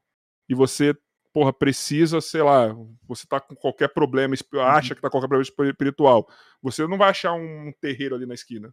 e 0.48 0.54
você 0.54 0.96
porra, 1.32 1.52
precisa, 1.52 2.20
sei 2.20 2.42
lá, 2.42 2.76
você 3.06 3.26
tá 3.26 3.40
com 3.40 3.54
qualquer 3.54 3.88
problema, 3.88 4.34
uhum. 4.52 4.60
acha 4.60 4.94
que 4.94 5.00
tá 5.00 5.08
com 5.08 5.12
qualquer 5.12 5.28
problema 5.28 5.70
espiritual, 5.70 6.28
você 6.62 6.86
não 6.86 6.98
vai 6.98 7.10
achar 7.10 7.32
um 7.32 7.72
terreiro 7.80 8.14
ali 8.14 8.26
na 8.26 8.34
esquina. 8.34 8.72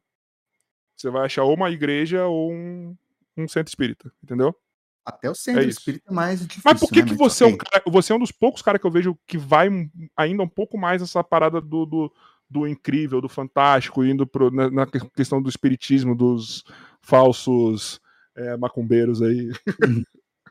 Você 0.96 1.10
vai 1.10 1.26
achar 1.26 1.44
ou 1.44 1.54
uma 1.54 1.72
igreja 1.72 2.26
ou 2.26 2.52
um, 2.52 2.96
um 3.38 3.48
centro 3.48 3.72
espírita, 3.72 4.12
entendeu? 4.22 4.54
Até 5.10 5.30
o 5.30 5.36
centro 5.36 5.62
é 5.62 5.66
espírita 5.66 6.10
é 6.10 6.14
mais 6.14 6.40
difícil. 6.40 6.62
Mas 6.64 6.80
por 6.80 6.90
que, 6.90 7.02
né? 7.02 7.08
que 7.10 7.16
você, 7.16 7.44
é 7.44 7.48
um 7.48 7.58
cara, 7.58 7.84
você 7.88 8.14
é 8.14 8.16
um 8.16 8.20
dos 8.20 8.32
poucos 8.32 8.62
caras 8.62 8.80
que 8.80 8.88
eu 8.88 8.92
vejo 8.92 9.18
que 9.28 9.38
vai 9.38 9.70
ainda 10.16 10.44
um 10.44 10.48
pouco 10.48 10.78
mais 10.78 11.02
nessa 11.02 11.24
parada 11.24 11.60
do, 11.60 11.86
do, 11.86 12.14
do 12.50 12.68
incrível, 12.68 13.22
do 13.22 13.30
fantástico, 13.30 14.04
indo 14.04 14.26
pro, 14.26 14.50
na, 14.52 14.70
na, 14.70 14.88
questão 14.88 15.42
do 15.42 15.50
espiritismo, 15.50 16.16
dos 16.16 16.64
falsos 17.02 18.00
é, 18.36 18.56
macumbeiros 18.58 19.22
aí. 19.22 19.52
Uhum. 19.86 20.04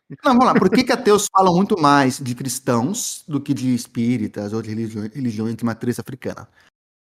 Não, 0.24 0.32
vamos 0.32 0.46
lá. 0.46 0.54
Por 0.54 0.70
que, 0.70 0.84
que 0.84 0.92
ateus 0.92 1.26
falam 1.30 1.54
muito 1.54 1.78
mais 1.78 2.18
de 2.18 2.34
cristãos 2.34 3.22
do 3.28 3.40
que 3.40 3.52
de 3.52 3.74
espíritas 3.74 4.54
ou 4.54 4.62
de 4.62 4.70
religiões, 4.70 5.12
religiões 5.12 5.54
de 5.54 5.64
matriz 5.64 5.98
africana? 5.98 6.48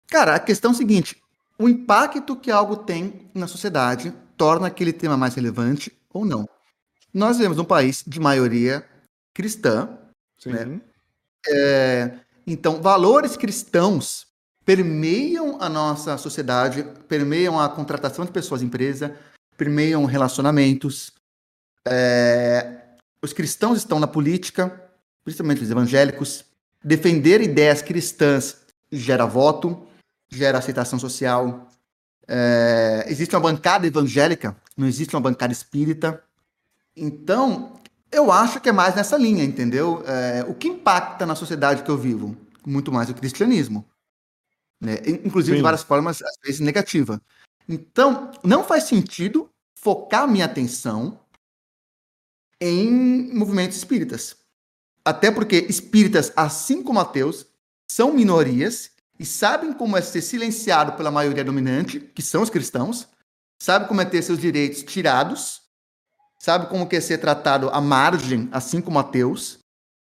Cara, 0.09 0.35
a 0.35 0.41
questão 0.41 0.73
é 0.73 0.75
a 0.75 0.77
seguinte: 0.77 1.23
o 1.57 1.69
impacto 1.69 2.35
que 2.35 2.51
algo 2.51 2.77
tem 2.77 3.31
na 3.33 3.47
sociedade 3.47 4.13
torna 4.37 4.67
aquele 4.67 4.93
tema 4.93 5.17
mais 5.17 5.35
relevante 5.35 5.97
ou 6.13 6.25
não. 6.25 6.49
Nós 7.13 7.37
vivemos 7.37 7.57
num 7.57 7.65
país 7.65 8.05
de 8.07 8.21
maioria 8.21 8.85
cristã. 9.35 9.99
Sim. 10.39 10.51
Né? 10.51 10.81
É, 11.49 12.13
então, 12.47 12.81
valores 12.81 13.37
cristãos 13.37 14.27
permeiam 14.65 15.61
a 15.61 15.69
nossa 15.69 16.17
sociedade, 16.17 16.85
permeiam 17.09 17.59
a 17.59 17.69
contratação 17.69 18.25
de 18.25 18.31
pessoas 18.31 18.63
em 18.63 18.67
empresa, 18.67 19.17
permeiam 19.57 20.05
relacionamentos. 20.05 21.13
É, 21.87 22.81
os 23.23 23.33
cristãos 23.33 23.79
estão 23.79 23.99
na 23.99 24.07
política, 24.07 24.91
principalmente 25.25 25.63
os 25.63 25.71
evangélicos. 25.71 26.45
Defender 26.83 27.41
ideias 27.41 27.83
cristãs 27.83 28.59
gera 28.91 29.27
voto, 29.27 29.87
gera 30.29 30.59
aceitação 30.59 30.99
social. 30.99 31.69
É, 32.27 33.05
existe 33.09 33.35
uma 33.35 33.41
bancada 33.41 33.87
evangélica, 33.87 34.57
não 34.77 34.87
existe 34.87 35.15
uma 35.15 35.21
bancada 35.21 35.53
espírita. 35.53 36.23
Então, 36.97 37.81
eu 38.11 38.33
acho 38.33 38.61
que 38.61 38.69
é 38.69 38.73
mais 38.73 38.95
nessa 38.95 39.17
linha, 39.17 39.45
entendeu? 39.45 40.03
É, 40.07 40.45
o 40.49 40.55
que 40.55 40.69
impacta 40.69 41.25
na 41.25 41.35
sociedade 41.35 41.83
que 41.83 41.91
eu 41.91 41.97
vivo? 41.97 42.37
Muito 42.67 42.93
mais 42.93 43.09
o 43.09 43.15
cristianismo. 43.15 43.89
Né? 44.81 44.97
Inclusive, 45.25 45.57
Sim. 45.57 45.59
de 45.59 45.63
várias 45.63 45.83
formas, 45.83 46.23
às 46.23 46.37
vezes 46.45 46.61
negativa. 46.61 47.21
Então, 47.69 48.31
não 48.43 48.65
faz 48.65 48.85
sentido 48.85 49.49
focar 49.77 50.27
minha 50.27 50.45
atenção 50.45 51.21
em 52.61 53.33
movimentos 53.33 53.77
espíritas. 53.77 54.37
Até 55.05 55.31
porque 55.31 55.57
espíritas, 55.69 56.33
assim 56.37 56.83
como 56.83 57.01
ateus, 57.01 57.47
são 57.91 58.13
minorias 58.13 58.91
e 59.19 59.25
sabem 59.25 59.73
como 59.73 59.97
é 59.97 60.03
ser 60.03 60.23
silenciado 60.23 60.93
pela 60.93 61.11
maioria 61.11 61.45
dominante, 61.45 62.01
que 62.01 62.23
são 62.23 62.43
os 62.43 62.51
cristãos, 62.51 63.09
sabe 63.61 63.89
como 63.89 64.01
é 64.01 64.05
ter 64.05 64.23
seus 64.23 64.39
direitos 64.39 64.83
tirados, 64.83 65.60
sabe 66.41 66.67
como 66.67 66.89
é 66.91 67.01
ser 67.01 67.19
tratado 67.19 67.69
à 67.69 67.81
margem, 67.81 68.49
assim 68.51 68.81
como 68.81 68.99
ateus, 68.99 69.59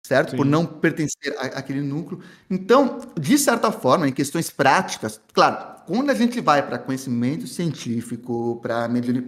certo? 0.06 0.32
Sim. 0.32 0.36
Por 0.36 0.46
não 0.46 0.66
pertencer 0.66 1.34
àquele 1.38 1.80
núcleo. 1.80 2.22
Então, 2.48 3.00
de 3.18 3.38
certa 3.38 3.72
forma, 3.72 4.06
em 4.06 4.12
questões 4.12 4.50
práticas, 4.50 5.20
claro, 5.32 5.80
quando 5.86 6.10
a 6.10 6.14
gente 6.14 6.40
vai 6.40 6.64
para 6.64 6.78
conhecimento 6.78 7.46
científico, 7.46 8.60
para 8.60 8.86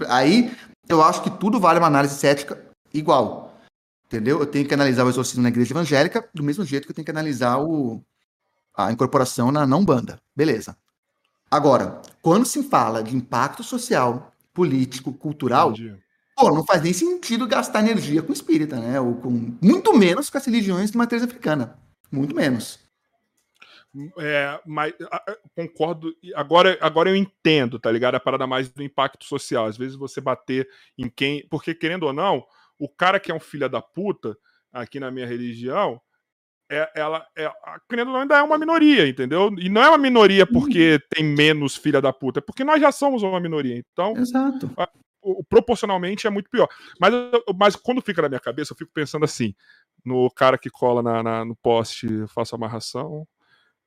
aí 0.09 0.55
eu 0.89 1.03
acho 1.03 1.23
que 1.23 1.31
tudo 1.31 1.59
vale 1.59 1.79
uma 1.79 1.87
análise 1.87 2.15
cética 2.15 2.63
igual. 2.93 3.59
Entendeu? 4.07 4.41
Eu 4.41 4.47
tenho 4.47 4.67
que 4.67 4.75
analisar 4.75 5.05
o 5.05 5.09
exorcismo 5.09 5.43
na 5.43 5.49
igreja 5.49 5.73
evangélica 5.73 6.29
do 6.35 6.43
mesmo 6.43 6.65
jeito 6.65 6.85
que 6.85 6.91
eu 6.91 6.95
tenho 6.95 7.05
que 7.05 7.11
analisar 7.11 7.59
o, 7.59 8.03
a 8.77 8.93
incorporação 8.93 9.51
na 9.51 9.67
não 9.67 9.85
banda. 9.85 10.19
Beleza. 10.37 10.77
Agora, 11.51 12.03
quando 12.21 12.45
se 12.45 12.63
fala 12.63 13.03
de 13.03 13.17
impacto 13.17 13.63
social, 13.63 14.33
político, 14.53 15.13
cultural, 15.13 15.73
pô, 16.39 16.55
não 16.55 16.65
faz 16.65 16.81
nem 16.81 16.93
sentido 16.93 17.49
gastar 17.49 17.81
energia 17.81 18.23
com 18.23 18.33
espírita, 18.33 18.79
né? 18.79 19.01
Ou 19.01 19.17
com 19.17 19.57
muito 19.61 19.93
menos 19.93 20.31
com 20.31 20.39
as 20.39 20.47
religiões 20.47 20.93
de 20.93 20.97
matriz 20.97 21.23
africana. 21.23 21.77
Muito 22.13 22.35
menos. 22.35 22.79
É, 24.19 24.61
mas 24.65 24.95
concordo. 25.57 26.15
Agora, 26.37 26.79
agora 26.81 27.11
eu 27.11 27.17
entendo, 27.17 27.79
tá 27.81 27.91
ligado? 27.91 28.15
A 28.15 28.21
parada 28.21 28.47
mais 28.47 28.69
do 28.69 28.83
impacto 28.83 29.25
social. 29.25 29.67
Às 29.67 29.77
vezes 29.77 29.97
você 29.97 30.21
bater 30.21 30.69
em 30.97 31.09
quem. 31.09 31.45
Porque, 31.49 31.75
querendo 31.75 32.05
ou 32.05 32.13
não, 32.13 32.45
o 32.79 32.89
cara 32.89 33.19
que 33.19 33.33
é 33.33 33.35
um 33.35 33.41
filho 33.41 33.69
da 33.69 33.83
puta, 33.83 34.37
aqui 34.73 35.01
na 35.01 35.11
minha 35.11 35.27
religião, 35.27 36.01
é, 36.71 36.89
ela 36.95 37.27
é, 37.37 37.51
querendo 37.89 38.09
ou 38.09 38.15
não, 38.15 38.21
ainda 38.21 38.39
é 38.39 38.43
uma 38.43 38.59
minoria, 38.59 39.09
entendeu? 39.09 39.51
E 39.59 39.69
não 39.69 39.83
é 39.83 39.89
uma 39.89 39.99
minoria 39.99 40.47
porque 40.47 40.93
uhum. 40.93 41.01
tem 41.11 41.25
menos 41.25 41.75
filha 41.75 42.01
da 42.01 42.13
puta, 42.13 42.39
é 42.39 42.43
porque 42.43 42.63
nós 42.63 42.81
já 42.81 42.93
somos 42.93 43.23
uma 43.23 43.41
minoria. 43.41 43.77
Então, 43.77 44.17
Exato. 44.17 44.71
Proporcionalmente 45.49 46.27
é 46.27 46.31
muito 46.31 46.51
pior. 46.51 46.69
Mas, 47.01 47.13
mas 47.57 47.77
quando 47.77 48.03
fica 48.03 48.23
na 48.23 48.29
minha 48.29 48.41
cabeça, 48.41 48.73
eu 48.73 48.77
fico 48.77 48.91
pensando 48.93 49.25
assim: 49.25 49.55
no 50.05 50.31
cara 50.31 50.59
que 50.59 50.71
cola 50.71 51.03
na, 51.03 51.23
na 51.23 51.45
no 51.45 51.57
poste, 51.57 52.07
faço 52.29 52.55
amarração, 52.55 53.27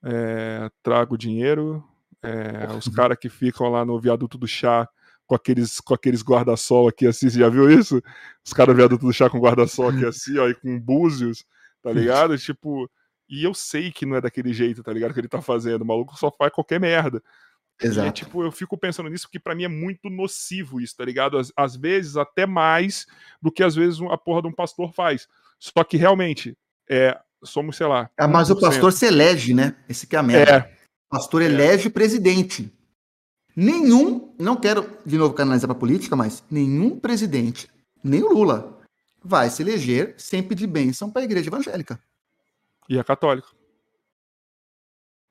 é, 0.03 0.69
trago 0.83 1.17
dinheiro, 1.17 1.83
é, 2.21 2.67
os 2.77 2.87
caras 2.87 3.17
que 3.17 3.29
ficam 3.29 3.69
lá 3.69 3.85
no 3.85 3.99
viaduto 3.99 4.37
do 4.37 4.47
chá 4.47 4.87
com 5.25 5.35
aqueles, 5.35 5.79
com 5.79 5.93
aqueles 5.93 6.21
guarda-sol 6.21 6.89
aqui 6.89 7.07
assim, 7.07 7.29
você 7.29 7.39
já 7.39 7.49
viu 7.49 7.71
isso? 7.71 8.01
Os 8.45 8.51
caras 8.51 8.75
viaduto 8.75 9.05
do 9.05 9.13
chá 9.13 9.29
com 9.29 9.39
guarda-sol 9.39 9.89
aqui 9.89 10.05
assim, 10.05 10.37
ó, 10.37 10.47
e 10.49 10.53
com 10.53 10.77
búzios, 10.77 11.45
tá 11.81 11.91
ligado? 11.91 12.37
tipo, 12.37 12.89
e 13.29 13.45
eu 13.45 13.53
sei 13.53 13.91
que 13.91 14.05
não 14.05 14.17
é 14.17 14.21
daquele 14.21 14.51
jeito, 14.51 14.83
tá 14.83 14.91
ligado? 14.91 15.13
Que 15.13 15.21
ele 15.21 15.29
tá 15.29 15.41
fazendo, 15.41 15.83
o 15.83 15.85
maluco 15.85 16.17
só 16.17 16.29
faz 16.29 16.51
qualquer 16.51 16.81
merda. 16.81 17.23
Exato. 17.81 18.07
E, 18.07 18.11
tipo, 18.11 18.43
eu 18.43 18.51
fico 18.51 18.77
pensando 18.77 19.09
nisso 19.09 19.25
porque 19.25 19.39
para 19.39 19.55
mim 19.55 19.63
é 19.63 19.67
muito 19.67 20.09
nocivo 20.09 20.79
isso, 20.79 20.95
tá 20.95 21.03
ligado? 21.03 21.37
Às, 21.37 21.51
às, 21.55 21.75
vezes 21.75 22.15
até 22.15 22.45
mais 22.45 23.07
do 23.41 23.51
que 23.51 23.63
às 23.63 23.75
vezes 23.75 23.99
a 24.01 24.17
porra 24.17 24.43
de 24.43 24.47
um 24.47 24.53
pastor 24.53 24.93
faz. 24.93 25.27
Só 25.59 25.83
que 25.83 25.97
realmente, 25.97 26.57
é, 26.89 27.19
somos, 27.43 27.75
sei 27.75 27.87
lá. 27.87 28.09
Ah, 28.17 28.27
mas 28.27 28.49
o 28.49 28.59
pastor 28.59 28.93
se 28.93 29.05
elege, 29.05 29.53
né? 29.53 29.75
Esse 29.89 30.05
que 30.05 30.15
é 30.15 30.19
a 30.19 30.23
merda. 30.23 30.51
É. 30.51 30.77
O 31.07 31.17
pastor 31.17 31.41
elege 31.41 31.87
é. 31.87 31.91
presidente. 31.91 32.71
Nenhum, 33.55 34.33
não 34.39 34.55
quero 34.55 34.97
de 35.05 35.17
novo 35.17 35.33
canalizar 35.33 35.67
para 35.67 35.77
política, 35.77 36.15
mas 36.15 36.43
nenhum 36.49 36.99
presidente, 36.99 37.69
nem 38.03 38.23
o 38.23 38.31
Lula, 38.31 38.79
vai 39.23 39.49
se 39.49 39.61
eleger 39.61 40.15
sem 40.17 40.41
pedir 40.41 40.67
bênção 40.67 41.11
para 41.11 41.21
a 41.21 41.25
igreja 41.25 41.49
evangélica. 41.49 41.99
E 42.87 42.97
a 42.97 43.03
católica. 43.03 43.47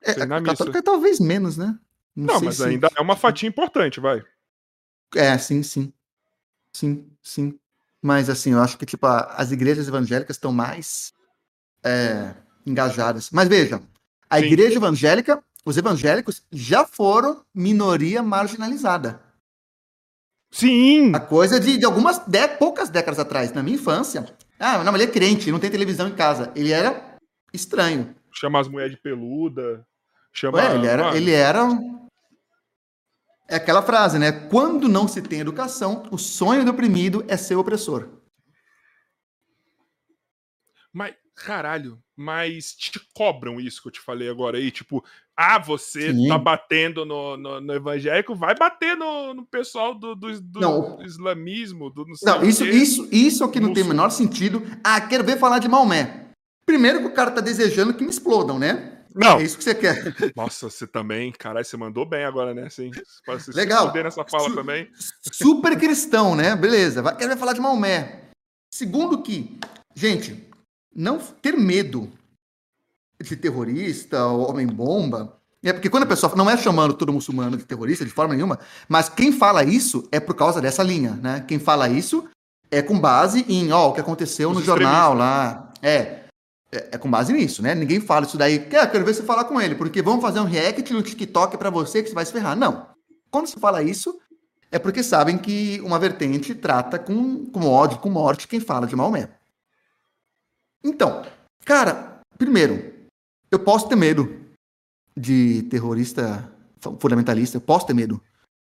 É, 0.03 0.11
a 0.11 0.41
católica 0.41 0.79
é 0.79 0.81
talvez 0.81 1.19
menos, 1.19 1.57
né? 1.57 1.77
Não, 2.15 2.35
não 2.35 2.41
mas 2.41 2.57
se... 2.57 2.63
ainda 2.63 2.89
é 2.95 3.01
uma 3.01 3.15
fatia 3.15 3.47
importante, 3.47 3.99
vai. 3.99 4.23
É, 5.15 5.37
sim, 5.37 5.63
sim. 5.63 5.93
Sim, 6.73 7.09
sim. 7.21 7.59
Mas 8.01 8.29
assim, 8.29 8.51
eu 8.53 8.61
acho 8.61 8.77
que 8.77 8.85
tipo, 8.85 9.05
as 9.05 9.51
igrejas 9.51 9.87
evangélicas 9.87 10.35
estão 10.35 10.51
mais 10.51 11.13
é, 11.83 12.33
engajadas. 12.65 13.29
Mas 13.31 13.47
veja, 13.47 13.81
a 14.29 14.39
sim. 14.39 14.45
igreja 14.45 14.77
evangélica 14.77 15.43
os 15.65 15.77
evangélicos 15.77 16.43
já 16.51 16.85
foram 16.85 17.43
minoria 17.53 18.23
marginalizada. 18.23 19.21
Sim! 20.49 21.13
A 21.15 21.19
coisa 21.19 21.59
de, 21.59 21.77
de 21.77 21.85
algumas 21.85 22.17
de, 22.19 22.47
poucas 22.57 22.89
décadas 22.89 23.19
atrás, 23.19 23.53
na 23.53 23.63
minha 23.63 23.75
infância. 23.75 24.25
Ah, 24.59 24.83
não, 24.83 24.93
ele 24.95 25.03
é 25.05 25.07
crente, 25.07 25.51
não 25.51 25.59
tem 25.59 25.71
televisão 25.71 26.07
em 26.07 26.15
casa. 26.15 26.51
Ele 26.55 26.71
era 26.71 27.17
estranho. 27.53 28.13
Chama 28.33 28.59
as 28.59 28.67
mulheres 28.67 28.95
de 28.95 29.01
peluda. 29.01 29.85
Chama, 30.33 30.57
Ué, 30.57 30.75
ele 30.75 30.87
era, 30.87 31.15
ele 31.15 31.31
era. 31.31 31.67
É 33.47 33.55
aquela 33.55 33.81
frase, 33.81 34.17
né? 34.17 34.31
Quando 34.31 34.87
não 34.87 35.07
se 35.07 35.21
tem 35.21 35.39
educação, 35.39 36.07
o 36.11 36.17
sonho 36.17 36.63
do 36.63 36.71
oprimido 36.71 37.23
é 37.27 37.35
ser 37.35 37.55
opressor. 37.55 38.07
Mas, 40.93 41.15
caralho, 41.35 41.99
mas 42.15 42.73
te 42.73 42.99
cobram 43.13 43.59
isso 43.59 43.81
que 43.81 43.87
eu 43.87 43.91
te 43.91 43.99
falei 43.99 44.29
agora 44.29 44.57
aí, 44.57 44.71
tipo, 44.71 45.03
ah, 45.35 45.57
você 45.57 46.13
Sim. 46.13 46.27
tá 46.27 46.37
batendo 46.37 47.05
no, 47.05 47.35
no, 47.35 47.61
no, 47.61 47.73
evangélico, 47.73 48.35
vai 48.35 48.53
bater 48.55 48.95
no, 48.95 49.33
no 49.33 49.45
pessoal 49.45 49.95
do, 49.95 50.15
do, 50.15 50.39
do 50.39 50.59
não, 50.59 51.01
islamismo, 51.01 51.89
do 51.89 52.05
não, 52.21 52.39
não 52.39 52.47
isso, 52.47 52.65
isso, 52.65 53.07
isso 53.11 53.43
aqui 53.43 53.59
não 53.59 53.73
tem 53.73 53.83
o 53.83 53.87
menor 53.87 54.11
sentido. 54.11 54.61
Ah, 54.83 55.01
quero 55.01 55.23
ver 55.23 55.39
falar 55.39 55.59
de 55.59 55.67
Maomé. 55.67 56.29
Primeiro 56.65 56.99
que 56.99 57.07
o 57.07 57.13
cara 57.13 57.31
tá 57.31 57.41
desejando 57.41 57.93
que 57.93 58.03
me 58.03 58.09
explodam, 58.09 58.59
né? 58.59 59.00
Não. 59.13 59.39
É 59.39 59.43
isso 59.43 59.57
que 59.57 59.63
você 59.63 59.75
quer. 59.75 60.15
Nossa, 60.35 60.69
você 60.69 60.87
também, 60.87 61.31
caralho, 61.31 61.65
você 61.65 61.77
mandou 61.77 62.05
bem 62.05 62.23
agora, 62.23 62.53
né? 62.53 62.63
Assim, 62.63 62.91
você 63.25 63.51
Legal. 63.51 63.91
Se 63.91 64.03
nessa 64.03 64.25
fala 64.25 64.49
Su 64.49 64.55
também. 64.55 64.89
Super 65.31 65.77
cristão, 65.77 66.35
né? 66.35 66.55
Beleza. 66.55 67.01
Vai, 67.01 67.15
ver 67.15 67.37
falar 67.37 67.53
de 67.53 67.61
Maomé. 67.61 68.29
Segundo 68.73 69.21
que, 69.21 69.59
gente, 69.95 70.49
não 70.95 71.19
ter 71.19 71.57
medo 71.57 72.11
de 73.21 73.35
terrorista 73.35 74.25
ou 74.25 74.49
homem-bomba. 74.49 75.37
É 75.63 75.71
porque 75.71 75.89
quando 75.89 76.03
a 76.03 76.07
pessoa 76.07 76.33
não 76.35 76.49
é 76.49 76.57
chamando 76.57 76.93
todo 76.93 77.13
muçulmano 77.13 77.55
de 77.55 77.65
terrorista 77.65 78.03
de 78.03 78.09
forma 78.11 78.33
nenhuma, 78.33 78.59
mas 78.89 79.09
quem 79.09 79.31
fala 79.31 79.63
isso 79.63 80.07
é 80.11 80.19
por 80.19 80.33
causa 80.33 80.59
dessa 80.59 80.81
linha, 80.81 81.11
né? 81.21 81.45
Quem 81.47 81.59
fala 81.59 81.87
isso 81.87 82.27
é 82.71 82.81
com 82.81 82.99
base 82.99 83.45
em, 83.47 83.71
ó, 83.71 83.89
o 83.89 83.93
que 83.93 83.99
aconteceu 83.99 84.49
Os 84.49 84.57
no 84.57 84.63
jornal 84.63 85.13
lá. 85.13 85.71
É, 85.83 86.20
é, 86.71 86.89
é, 86.93 86.97
com 86.97 87.09
base 87.09 87.33
nisso, 87.33 87.61
né? 87.61 87.75
Ninguém 87.75 87.99
fala 87.99 88.25
isso 88.25 88.37
daí. 88.37 88.59
Quer, 88.59 88.89
quero 88.89 89.03
ver 89.03 89.13
você 89.13 89.23
falar 89.23 89.43
com 89.43 89.59
ele, 89.59 89.75
porque 89.75 90.01
vamos 90.01 90.21
fazer 90.21 90.39
um 90.39 90.45
react 90.45 90.93
no 90.93 91.01
TikTok 91.01 91.57
para 91.57 91.69
você 91.69 92.01
que 92.01 92.09
você 92.09 92.15
vai 92.15 92.25
se 92.25 92.31
ferrar. 92.31 92.55
Não. 92.55 92.87
Quando 93.29 93.47
se 93.47 93.59
fala 93.59 93.83
isso, 93.83 94.19
é 94.71 94.79
porque 94.79 95.03
sabem 95.03 95.37
que 95.37 95.81
uma 95.81 95.99
vertente 95.99 96.55
trata 96.55 96.97
com, 96.97 97.45
com 97.47 97.67
ódio, 97.67 97.99
com 97.99 98.09
morte, 98.09 98.47
quem 98.47 98.59
fala 98.59 98.87
de 98.87 98.95
Maomé. 98.95 99.29
Então, 100.83 101.25
cara, 101.65 102.21
primeiro, 102.37 102.91
eu 103.51 103.59
posso 103.59 103.87
ter 103.89 103.95
medo 103.95 104.39
de 105.15 105.63
terrorista 105.63 106.49
fundamentalista, 106.99 107.57
eu 107.57 107.61
posso 107.61 107.85
ter 107.85 107.93
medo. 107.93 108.21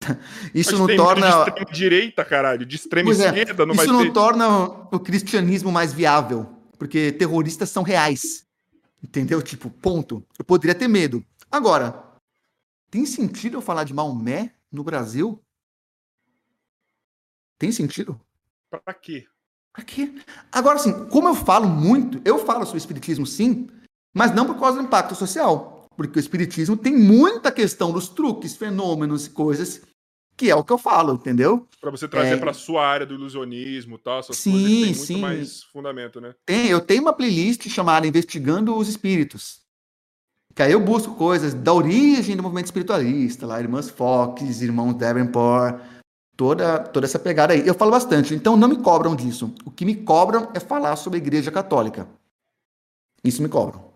Isso 0.53 0.75
não 0.75 0.87
torna. 0.95 1.27
De 1.29 1.49
extrema 1.49 1.71
direita, 1.71 2.25
caralho, 2.25 2.65
de 2.65 2.75
extrema 2.75 3.05
pois 3.07 3.19
é, 3.19 3.27
esquerda, 3.27 3.63
é, 3.63 3.65
não 3.65 3.75
Isso 3.75 3.93
não 3.93 4.03
ter... 4.03 4.11
torna 4.11 4.47
o 4.91 4.99
cristianismo 4.99 5.71
mais 5.71 5.93
viável, 5.93 6.60
porque 6.81 7.11
terroristas 7.11 7.69
são 7.69 7.83
reais. 7.83 8.43
Entendeu? 9.03 9.39
Tipo, 9.39 9.69
ponto. 9.69 10.25
Eu 10.39 10.43
poderia 10.43 10.73
ter 10.73 10.87
medo. 10.87 11.23
Agora, 11.51 12.03
tem 12.89 13.05
sentido 13.05 13.57
eu 13.57 13.61
falar 13.61 13.83
de 13.83 13.93
Maomé 13.93 14.55
no 14.71 14.83
Brasil? 14.83 15.39
Tem 17.59 17.71
sentido? 17.71 18.19
Pra 18.83 18.95
quê? 18.95 19.27
Pra 19.71 19.83
quê? 19.83 20.11
Agora, 20.51 20.77
assim, 20.77 21.07
como 21.09 21.27
eu 21.27 21.35
falo 21.35 21.69
muito, 21.69 22.19
eu 22.25 22.43
falo 22.43 22.65
sobre 22.65 22.79
espiritismo 22.79 23.27
sim, 23.27 23.67
mas 24.11 24.33
não 24.33 24.47
por 24.47 24.59
causa 24.59 24.79
do 24.79 24.87
impacto 24.87 25.13
social. 25.13 25.85
Porque 25.95 26.17
o 26.17 26.19
espiritismo 26.19 26.75
tem 26.75 26.97
muita 26.97 27.51
questão 27.51 27.91
dos 27.91 28.09
truques, 28.09 28.55
fenômenos 28.55 29.27
e 29.27 29.29
coisas 29.29 29.83
que 30.41 30.49
é 30.49 30.55
o 30.55 30.63
que 30.63 30.73
eu 30.73 30.77
falo, 30.79 31.13
entendeu? 31.13 31.67
Para 31.79 31.91
você 31.91 32.07
trazer 32.07 32.33
é... 32.33 32.37
para 32.37 32.51
sua 32.51 32.83
área 32.83 33.05
do 33.05 33.13
ilusionismo, 33.13 33.99
tal, 33.99 34.21
essas 34.21 34.37
sim, 34.37 34.51
coisas 34.51 34.71
tem 34.71 34.85
muito 34.85 35.05
sim. 35.05 35.21
mais 35.21 35.63
fundamento, 35.65 36.19
né? 36.19 36.33
Tem, 36.43 36.67
eu 36.67 36.81
tenho 36.81 37.03
uma 37.03 37.13
playlist 37.13 37.69
chamada 37.69 38.07
Investigando 38.07 38.75
os 38.75 38.87
Espíritos. 38.87 39.61
Que 40.55 40.63
aí 40.63 40.71
eu 40.71 40.79
busco 40.79 41.13
coisas 41.13 41.53
da 41.53 41.71
origem 41.71 42.35
do 42.35 42.41
movimento 42.41 42.65
espiritualista, 42.65 43.45
lá 43.45 43.59
irmãs 43.59 43.87
Fox, 43.87 44.63
irmãos 44.63 44.95
Davenport, 44.95 45.79
toda, 46.35 46.79
toda 46.79 47.05
essa 47.05 47.19
pegada 47.19 47.53
aí. 47.53 47.67
Eu 47.67 47.75
falo 47.75 47.91
bastante, 47.91 48.33
então 48.33 48.57
não 48.57 48.67
me 48.67 48.81
cobram 48.81 49.15
disso. 49.15 49.53
O 49.63 49.69
que 49.69 49.85
me 49.85 49.95
cobram 49.95 50.51
é 50.55 50.59
falar 50.59 50.95
sobre 50.95 51.19
a 51.19 51.21
Igreja 51.21 51.51
Católica. 51.51 52.09
Isso 53.23 53.43
me 53.43 53.47
cobram. 53.47 53.93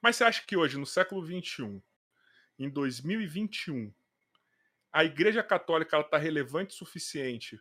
Mas 0.00 0.16
você 0.16 0.24
acha 0.24 0.42
que 0.46 0.56
hoje, 0.56 0.78
no 0.78 0.86
século 0.86 1.22
XXI, 1.22 1.82
em 2.58 2.70
2021, 2.70 3.92
a 4.92 5.04
Igreja 5.04 5.42
Católica 5.42 5.98
está 5.98 6.18
relevante 6.18 6.74
o 6.74 6.78
suficiente 6.78 7.60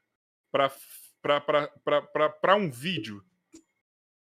para 0.52 2.56
um 2.56 2.72
vídeo? 2.72 3.24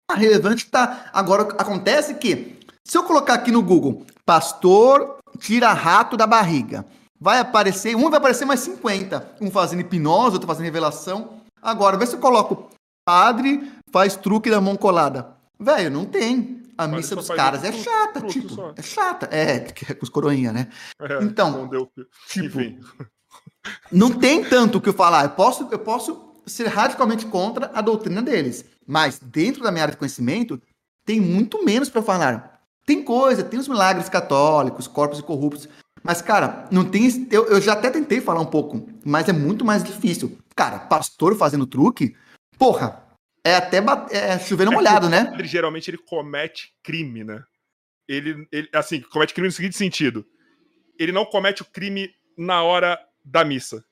A 0.10 0.14
tá 0.14 0.20
relevante 0.20 0.66
está. 0.66 1.10
Agora, 1.14 1.44
acontece 1.58 2.16
que, 2.16 2.58
se 2.84 2.98
eu 2.98 3.04
colocar 3.04 3.34
aqui 3.34 3.52
no 3.52 3.62
Google, 3.62 4.06
pastor 4.26 5.18
tira 5.40 5.74
rato 5.74 6.18
da 6.18 6.26
barriga, 6.26 6.86
vai 7.20 7.40
aparecer, 7.40 7.96
um 7.96 8.10
vai 8.10 8.18
aparecer 8.18 8.46
mais 8.46 8.62
50. 8.62 9.36
Um 9.42 9.52
fazendo 9.52 9.82
hipnose, 9.82 10.36
outro 10.36 10.48
fazendo 10.48 10.66
revelação. 10.66 11.42
Agora, 11.62 11.98
vê 11.98 12.06
se 12.06 12.16
eu 12.16 12.20
coloco 12.20 12.70
padre 13.06 13.72
faz 13.92 14.16
truque 14.16 14.50
da 14.50 14.60
mão 14.60 14.76
colada. 14.76 15.36
Velho, 15.60 15.90
não 15.90 16.06
tem. 16.06 16.57
A 16.78 16.88
missa 16.88 17.16
dos 17.16 17.28
caras 17.30 17.64
é 17.64 17.72
chata, 17.72 18.22
tipo, 18.28 18.50
só. 18.50 18.74
é 18.76 18.82
chata. 18.82 19.28
É, 19.32 19.60
que 19.60 19.92
é 19.92 19.96
com 19.96 20.04
os 20.04 20.10
coroinha, 20.10 20.52
né? 20.54 20.68
É, 21.00 21.24
então, 21.24 21.68
deu... 21.68 21.92
tipo, 22.30 22.60
não 23.92 24.12
tem 24.12 24.44
tanto 24.44 24.78
o 24.78 24.82
que 24.82 24.90
eu 24.90 24.94
falar. 24.94 25.26
Eu 25.26 25.30
posso, 25.32 25.68
eu 25.72 25.80
posso 25.80 26.34
ser 26.46 26.68
radicalmente 26.68 27.26
contra 27.26 27.72
a 27.74 27.82
doutrina 27.82 28.22
deles, 28.22 28.66
mas 28.86 29.20
dentro 29.20 29.64
da 29.64 29.72
minha 29.72 29.84
área 29.84 29.94
de 29.94 29.98
conhecimento 29.98 30.62
tem 31.06 31.20
muito 31.20 31.64
menos 31.64 31.90
para 31.90 32.02
falar. 32.02 32.62
Tem 32.86 33.04
coisa, 33.04 33.44
tem 33.44 33.60
os 33.60 33.68
milagres 33.68 34.08
católicos, 34.08 34.88
corpos 34.88 35.20
corruptos, 35.22 35.68
mas 36.04 36.22
cara, 36.22 36.66
não 36.72 36.86
tem. 36.86 37.28
Eu, 37.30 37.48
eu 37.48 37.60
já 37.60 37.74
até 37.74 37.90
tentei 37.90 38.22
falar 38.22 38.40
um 38.40 38.46
pouco, 38.46 38.88
mas 39.04 39.28
é 39.28 39.34
muito 39.34 39.66
mais 39.66 39.84
difícil. 39.84 40.38
Cara, 40.56 40.80
pastor 40.80 41.36
fazendo 41.36 41.68
truque, 41.68 42.16
porra, 42.58 43.04
é 43.48 43.56
até 43.56 43.78
é 44.12 44.40
chovendo 44.40 44.72
é 44.72 44.76
molhado, 44.76 45.10
né? 45.10 45.32
Ele 45.34 45.48
geralmente 45.48 45.90
ele 45.90 45.98
comete 45.98 46.74
crime, 46.84 47.24
né? 47.24 47.44
Ele, 48.08 48.48
ele, 48.52 48.70
assim, 48.74 49.02
comete 49.02 49.34
crime 49.34 49.48
no 49.48 49.54
seguinte 49.54 49.78
sentido: 49.78 50.26
ele 51.00 51.12
não 51.12 51.26
comete 51.26 51.62
o 51.62 51.66
crime 51.66 52.10
na 52.38 52.64
hora 52.64 53.00
da 53.24 53.46
missa. 53.46 53.84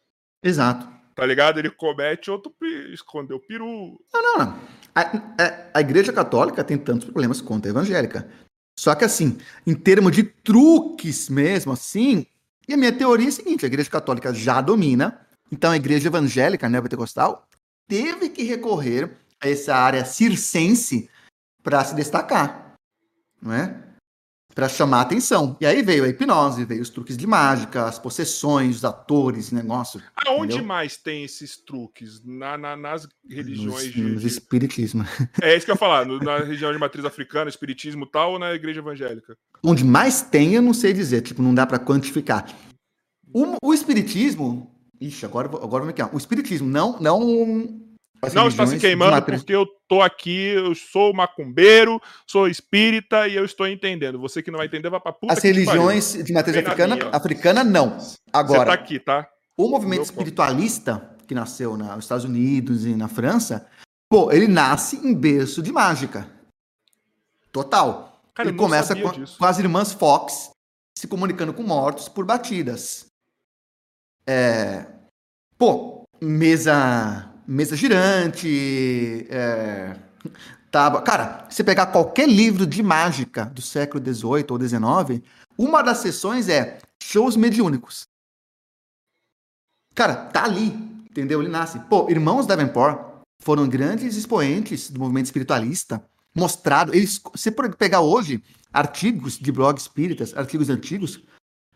Exato. 0.44 0.88
Tá 1.16 1.26
ligado? 1.26 1.60
Ele 1.60 1.70
comete 1.70 2.30
outro. 2.30 2.54
escondeu 2.94 3.38
o 3.38 3.40
peru. 3.40 4.00
Não, 4.14 4.22
não, 4.22 4.38
não. 4.38 4.60
A, 4.94 5.02
a, 5.02 5.66
a 5.76 5.82
Igreja 5.82 6.12
Católica 6.12 6.64
tem 6.64 6.78
tantos 6.78 7.06
problemas 7.06 7.40
quanto 7.42 7.68
a 7.68 7.70
evangélica. 7.70 8.30
Só 8.78 8.94
que, 8.94 9.06
assim, 9.06 9.38
em 9.66 9.74
termos 9.74 10.12
de 10.12 10.24
truques 10.24 11.30
mesmo, 11.30 11.72
assim. 11.72 12.26
E 12.68 12.74
a 12.74 12.78
minha 12.78 12.92
teoria 12.92 13.28
é 13.28 13.30
a 13.30 13.32
seguinte: 13.32 13.66
a 13.66 13.68
Igreja 13.68 13.90
Católica 13.90 14.34
já 14.34 14.60
domina. 14.60 15.22
Então 15.52 15.72
a 15.72 15.76
Igreja 15.76 16.08
Evangélica, 16.08 16.68
né, 16.68 16.82
pentecostal, 16.82 17.48
teve 17.88 18.30
que 18.30 18.44
recorrer 18.44 19.16
essa 19.42 19.76
área 19.76 20.06
circense 20.06 21.10
para 21.64 21.84
se 21.84 21.96
destacar, 21.96 22.76
não 23.42 23.54
é? 23.54 23.84
Para 24.54 24.70
chamar 24.70 25.00
a 25.00 25.02
atenção. 25.02 25.58
E 25.60 25.66
aí 25.66 25.82
veio 25.82 26.06
a 26.06 26.08
hipnose, 26.08 26.64
veio 26.64 26.82
os 26.82 26.90
truques 26.90 27.18
de 27.18 27.28
mágica, 27.28 27.86
as 27.86 28.00
possessões, 28.00 28.78
os 28.78 28.86
atores, 28.86 29.52
negócio. 29.52 30.02
Aonde 30.26 30.54
entendeu? 30.54 30.66
mais 30.66 30.96
tem 30.96 31.26
esses 31.26 31.58
truques? 31.58 32.24
Na, 32.24 32.58
na 32.58 32.78
nas 32.78 33.06
religiões 33.30 33.88
nos, 33.88 33.94
de, 33.94 34.02
nos 34.02 34.24
espiritismo. 34.24 35.04
É 35.42 35.58
isso 35.58 35.66
que 35.66 35.72
eu 35.72 35.76
ia 35.76 35.80
falar, 35.80 36.06
na 36.06 36.38
região 36.38 36.72
de 36.72 36.80
matriz 36.80 37.04
africana, 37.04 37.50
espiritismo 37.50 38.06
tal, 38.06 38.34
ou 38.34 38.40
na 38.40 38.54
igreja 38.54 38.80
evangélica? 38.80 39.36
Onde 39.62 39.84
mais 39.84 40.22
tem, 40.22 40.54
eu 40.54 40.62
não 40.62 40.74
sei 40.74 40.94
dizer, 40.94 41.22
tipo, 41.22 41.42
não 41.42 41.54
dá 41.54 41.66
para 41.66 41.80
quantificar. 41.80 42.48
O, 43.34 43.58
o 43.62 43.74
espiritismo, 43.74 44.74
Ixi, 45.02 45.26
agora, 45.26 45.48
agora 45.48 45.84
vamos 45.84 45.90
aqui. 45.90 46.16
O 46.16 46.18
espiritismo 46.18 46.70
não, 46.70 47.00
não 47.00 47.85
não 48.34 48.48
está 48.48 48.66
se 48.66 48.78
queimando 48.78 49.22
porque 49.22 49.54
eu 49.54 49.66
tô 49.88 50.02
aqui, 50.02 50.50
eu 50.50 50.74
sou 50.74 51.14
macumbeiro, 51.14 52.02
sou 52.26 52.48
espírita 52.48 53.28
e 53.28 53.36
eu 53.36 53.46
estou 53.46 53.68
entendendo. 53.68 54.20
Você 54.20 54.42
que 54.42 54.50
não 54.50 54.58
vai 54.58 54.68
entender, 54.68 54.90
vai 54.90 55.00
pra 55.00 55.12
puta 55.12 55.34
As 55.34 55.44
religiões 55.44 56.14
de 56.24 56.34
matriz 56.34 56.58
africana, 56.58 56.96
minha, 56.96 57.10
africana, 57.10 57.64
não. 57.64 57.98
Agora, 58.34 58.60
Você 58.60 58.66
tá 58.66 58.74
aqui, 58.74 59.00
tá? 59.00 59.28
O 59.58 59.70
movimento 59.70 60.04
espiritualista, 60.04 61.16
que 61.28 61.36
nasceu 61.36 61.78
nos 61.78 62.04
Estados 62.04 62.26
Unidos 62.26 62.86
e 62.86 62.96
na 62.96 63.08
França, 63.08 63.68
pô, 64.10 64.32
ele 64.32 64.48
nasce 64.48 64.98
em 64.98 65.14
berço 65.14 65.62
de 65.62 65.72
mágica. 65.72 66.30
Total. 67.52 68.22
Cara, 68.34 68.50
ele 68.50 68.58
começa 68.58 68.96
com, 68.96 69.12
com, 69.12 69.46
as 69.46 69.60
irmãs 69.60 69.94
Fox 69.94 70.52
se 70.98 71.08
comunicando 71.08 71.54
com 71.54 71.64
mortos 71.64 72.10
por 72.10 72.26
batidas. 72.26 73.06
É... 74.28 74.86
Pô, 75.58 76.04
mesa 76.22 77.32
mesa 77.48 77.76
girante, 77.76 79.28
é, 79.30 79.96
Tava. 80.76 81.02
Cara, 81.02 81.48
se 81.50 81.64
pegar 81.64 81.86
qualquer 81.86 82.28
livro 82.28 82.68
de 82.68 82.84
mágica 82.84 83.46
do 83.46 83.62
século 83.62 84.04
XVIII 84.04 84.46
ou 84.50 84.60
XIX, 84.60 85.26
uma 85.58 85.82
das 85.82 86.00
sessões 86.00 86.50
é 86.50 86.80
shows 87.02 87.38
mediúnicos. 87.38 88.08
Cara, 89.94 90.16
tá 90.16 90.44
ali, 90.44 90.68
entendeu? 91.10 91.42
Ele 91.42 91.50
nasce. 91.50 91.80
Pô, 91.90 92.10
irmãos 92.10 92.46
Davenport 92.46 93.24
foram 93.42 93.70
grandes 93.70 94.18
expoentes 94.18 94.90
do 94.90 95.00
movimento 95.00 95.28
espiritualista, 95.28 96.04
mostrado. 96.36 96.94
Eles, 96.94 97.22
se 97.36 97.52
pegar 97.52 98.02
hoje 98.02 98.44
artigos 98.74 99.40
de 99.40 99.54
blogs 99.54 99.84
espíritas, 99.84 100.36
artigos 100.36 100.70
antigos, 100.70 101.24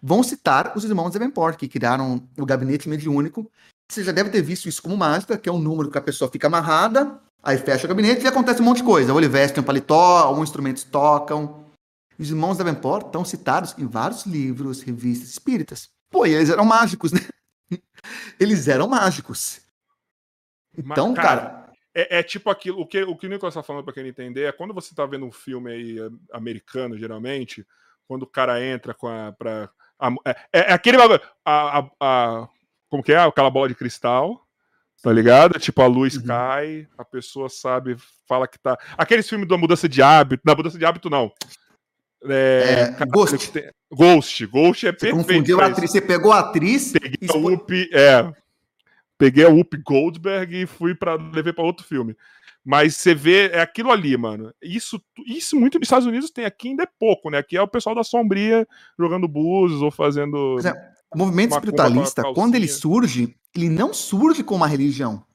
vão 0.03 0.21
citar 0.23 0.73
os 0.75 0.83
irmãos 0.83 1.13
Davenport, 1.13 1.57
que 1.57 1.69
criaram 1.69 2.27
o 2.37 2.45
gabinete 2.45 2.89
mediúnico. 2.89 3.49
Você 3.89 4.03
já 4.03 4.11
deve 4.11 4.29
ter 4.29 4.41
visto 4.41 4.69
isso 4.69 4.81
como 4.81 4.95
mágica, 4.95 5.37
que 5.37 5.49
é 5.49 5.51
um 5.51 5.57
número 5.57 5.89
que 5.89 5.97
a 5.97 6.01
pessoa 6.01 6.29
fica 6.29 6.45
amarrada, 6.45 7.19
aí 7.41 7.57
fecha 7.57 7.85
o 7.85 7.89
gabinete 7.89 8.23
e 8.23 8.27
acontece 8.27 8.61
um 8.61 8.65
monte 8.65 8.77
de 8.77 8.83
coisa. 8.83 9.11
Ou 9.11 9.19
ele 9.19 9.27
veste 9.27 9.59
um 9.59 9.63
paletó, 9.63 10.19
alguns 10.19 10.49
instrumentos 10.49 10.83
tocam. 10.83 11.65
Os 12.17 12.29
irmãos 12.29 12.57
Davenport 12.57 13.07
estão 13.07 13.25
citados 13.25 13.75
em 13.77 13.87
vários 13.87 14.25
livros, 14.25 14.81
revistas 14.81 15.29
espíritas. 15.29 15.89
Pô, 16.11 16.25
e 16.25 16.35
eles 16.35 16.49
eram 16.49 16.65
mágicos, 16.65 17.11
né? 17.11 17.19
Eles 18.39 18.67
eram 18.67 18.87
mágicos. 18.87 19.61
Então, 20.77 21.09
Mas, 21.09 21.15
cara, 21.15 21.41
cara. 21.41 21.69
É, 21.93 22.19
é, 22.19 22.23
tipo 22.23 22.49
aquilo. 22.49 22.79
O 22.79 22.87
que 22.87 23.03
o, 23.03 23.15
que 23.15 23.27
o 23.27 23.29
Nicolas 23.29 23.53
tá 23.53 23.63
falando 23.63 23.83
pra 23.83 23.93
quem 23.93 24.07
entender 24.07 24.43
é 24.43 24.51
quando 24.51 24.73
você 24.73 24.95
tá 24.95 25.05
vendo 25.05 25.25
um 25.25 25.31
filme 25.31 25.71
aí 25.71 25.99
eh, 25.99 26.09
americano, 26.33 26.97
geralmente, 26.97 27.65
quando 28.07 28.23
o 28.23 28.27
cara 28.27 28.63
entra 28.63 28.93
com 28.93 29.07
a. 29.07 29.31
Pra, 29.33 29.69
a 29.99 30.09
é, 30.25 30.31
é, 30.31 30.59
é, 30.71 30.73
aquele 30.73 30.97
bagulho. 30.97 31.21
A, 31.43 31.79
a, 31.79 31.89
a, 31.99 32.49
como 32.89 33.03
que 33.03 33.13
é? 33.13 33.17
Aquela 33.17 33.49
bola 33.49 33.67
de 33.67 33.75
cristal. 33.75 34.45
Tá 35.01 35.13
ligado? 35.13 35.57
Tipo, 35.59 35.81
a 35.81 35.87
luz 35.87 36.17
uhum. 36.17 36.23
cai, 36.25 36.87
a 36.97 37.05
pessoa 37.05 37.47
sabe, 37.47 37.95
fala 38.27 38.47
que 38.47 38.59
tá. 38.59 38.77
Aqueles 38.97 39.29
filmes 39.29 39.47
da 39.47 39.57
mudança 39.57 39.87
de 39.87 40.01
hábito. 40.01 40.43
Na 40.45 40.53
mudança 40.53 40.77
de 40.77 40.85
hábito, 40.85 41.09
não. 41.09 41.31
É, 42.25 42.95
é, 42.99 43.05
Ghost. 43.05 43.53
Ghost. 43.89 44.45
Ghost 44.47 44.87
é 44.87 44.91
você 44.91 45.11
perfeito. 45.11 45.61
A 45.61 45.67
atriz. 45.67 45.91
Você 45.91 46.01
pegou 46.01 46.33
a 46.33 46.39
atriz. 46.39 46.91
Peguei 46.91 47.17
a 47.93 47.97
é. 47.97 48.33
Peguei 49.17 49.45
a 49.45 49.49
Whoopi 49.49 49.77
Goldberg 49.77 50.61
e 50.61 50.65
fui 50.65 50.95
para 50.95 51.15
levei 51.15 51.51
para 51.51 51.63
outro 51.63 51.85
filme. 51.85 52.15
Mas 52.63 52.95
você 52.97 53.15
vê, 53.15 53.49
é 53.49 53.61
aquilo 53.61 53.91
ali, 53.91 54.15
mano. 54.15 54.53
Isso, 54.61 55.01
isso 55.25 55.59
muito 55.59 55.77
nos 55.79 55.87
Estados 55.87 56.07
Unidos 56.07 56.29
tem 56.29 56.45
aqui 56.45 56.69
ainda 56.69 56.83
é 56.83 56.87
pouco, 56.99 57.29
né? 57.29 57.37
Aqui 57.37 57.57
é 57.57 57.61
o 57.61 57.67
pessoal 57.67 57.95
da 57.95 58.03
sombria 58.03 58.67
jogando 58.97 59.27
búzios 59.27 59.81
ou 59.81 59.91
fazendo. 59.91 60.57
É, 60.65 60.91
o 61.13 61.17
movimento 61.17 61.53
espiritualista, 61.53 62.23
quando 62.33 62.55
ele 62.55 62.67
surge, 62.67 63.35
ele 63.55 63.69
não 63.69 63.93
surge 63.93 64.43
com 64.43 64.55
uma 64.55 64.67
religião. 64.67 65.25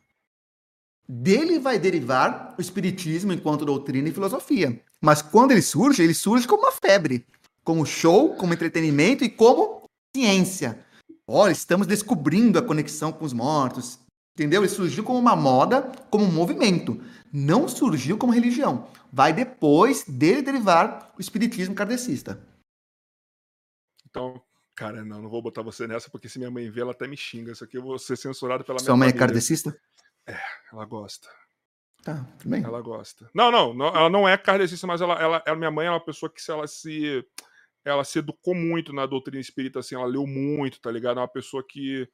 Dele 1.07 1.59
vai 1.59 1.79
derivar 1.79 2.55
o 2.57 2.61
espiritismo 2.61 3.33
enquanto 3.33 3.65
doutrina 3.65 4.09
e 4.09 4.13
filosofia. 4.13 4.81
Mas 5.01 5.21
quando 5.21 5.51
ele 5.51 5.61
surge, 5.61 6.03
ele 6.03 6.15
surge 6.15 6.47
como 6.47 6.63
uma 6.63 6.73
febre, 6.73 7.27
como 7.63 7.85
show, 7.85 8.35
como 8.37 8.55
entretenimento 8.55 9.25
e 9.25 9.29
como 9.29 9.83
ciência. 10.17 10.85
Olha, 11.27 11.53
estamos 11.53 11.87
descobrindo 11.87 12.59
a 12.59 12.63
conexão 12.63 13.13
com 13.13 13.25
os 13.25 13.33
mortos. 13.33 13.99
Entendeu? 14.35 14.63
Ele 14.63 14.69
surgiu 14.69 15.05
como 15.05 15.19
uma 15.19 15.37
moda, 15.37 15.83
como 16.11 16.25
um 16.25 16.33
movimento. 16.33 17.01
Não 17.33 17.69
surgiu 17.69 18.19
como 18.19 18.33
religião. 18.33 18.89
Vai 19.13 19.33
depois 19.33 20.05
dele 20.05 20.43
derivar 20.43 21.13
o 21.17 21.21
espiritismo 21.21 21.75
kardecista. 21.75 22.41
Então, 24.09 24.41
cara, 24.75 25.05
não, 25.05 25.23
não 25.23 25.29
vou 25.29 25.43
botar 25.43 25.63
você 25.63 25.87
nessa, 25.87 26.11
porque 26.11 26.29
se 26.29 26.39
minha 26.39 26.51
mãe 26.51 26.71
ver, 26.71 26.83
ela 26.83 26.93
até 26.93 27.07
me 27.07 27.17
xinga. 27.17 27.53
Isso 27.53 27.65
aqui 27.65 27.77
eu 27.79 27.83
vou 27.83 27.99
ser 27.99 28.17
censurado 28.17 28.65
pela 28.65 28.79
Sua 28.79 28.95
minha 28.95 28.97
mãe 28.97 29.09
é 29.09 29.11
família. 29.11 29.25
é 29.25 29.27
kardecista? 29.27 29.81
É, 30.27 30.39
ela 30.73 30.85
gosta. 30.85 31.29
Tá, 32.03 32.25
tudo 32.39 32.51
bem. 32.51 32.63
Ela 32.63 32.83
gosta. 32.83 33.31
Não, 33.35 33.51
não, 33.51 33.73
não 33.73 33.87
ela 33.87 34.11
não 34.11 34.29
é 34.29 34.37
kardecista, 34.37 34.87
mas 34.87 35.01
ela, 35.01 35.15
ela, 35.15 35.43
ela, 35.47 35.57
minha 35.57 35.71
mãe 35.71 35.87
é 35.87 35.91
uma 35.91 36.05
pessoa 36.05 36.31
que 36.33 36.41
se 36.41 36.51
ela 36.51 36.67
se 36.67 37.25
ela 37.85 38.05
se 38.05 38.19
educou 38.19 38.55
muito 38.55 38.93
na 38.93 39.05
doutrina 39.07 39.41
espírita, 39.41 39.79
assim, 39.79 39.95
ela 39.95 40.07
leu 40.07 40.27
muito, 40.27 40.81
tá 40.81 40.91
ligado? 40.91 41.19
É 41.19 41.21
uma 41.21 41.29
pessoa 41.29 41.63
que, 41.67 42.09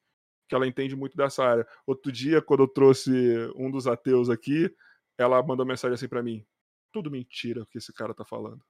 que 0.47 0.53
ela 0.53 0.67
entende 0.67 0.95
muito 0.95 1.15
dessa 1.15 1.43
área. 1.45 1.67
Outro 1.87 2.11
dia, 2.11 2.41
quando 2.41 2.63
eu 2.63 2.67
trouxe 2.67 3.11
um 3.55 3.71
dos 3.71 3.87
ateus 3.87 4.29
aqui, 4.29 4.73
ela 5.17 5.41
mandou 5.41 5.65
mensagem 5.65 5.93
assim 5.93 6.09
para 6.09 6.21
mim: 6.21 6.45
tudo 6.91 7.09
mentira 7.09 7.63
o 7.63 7.65
que 7.65 7.77
esse 7.77 7.93
cara 7.93 8.13
tá 8.13 8.25
falando. 8.25 8.61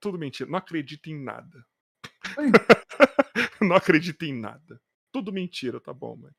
Tudo 0.00 0.18
mentira. 0.18 0.50
Não 0.50 0.58
acredita 0.58 1.10
em 1.10 1.22
nada. 1.22 1.64
não 3.60 3.76
acredita 3.76 4.24
em 4.24 4.38
nada. 4.38 4.80
Tudo 5.12 5.32
mentira, 5.32 5.80
tá 5.80 5.92
bom, 5.92 6.16
mãe. 6.16 6.30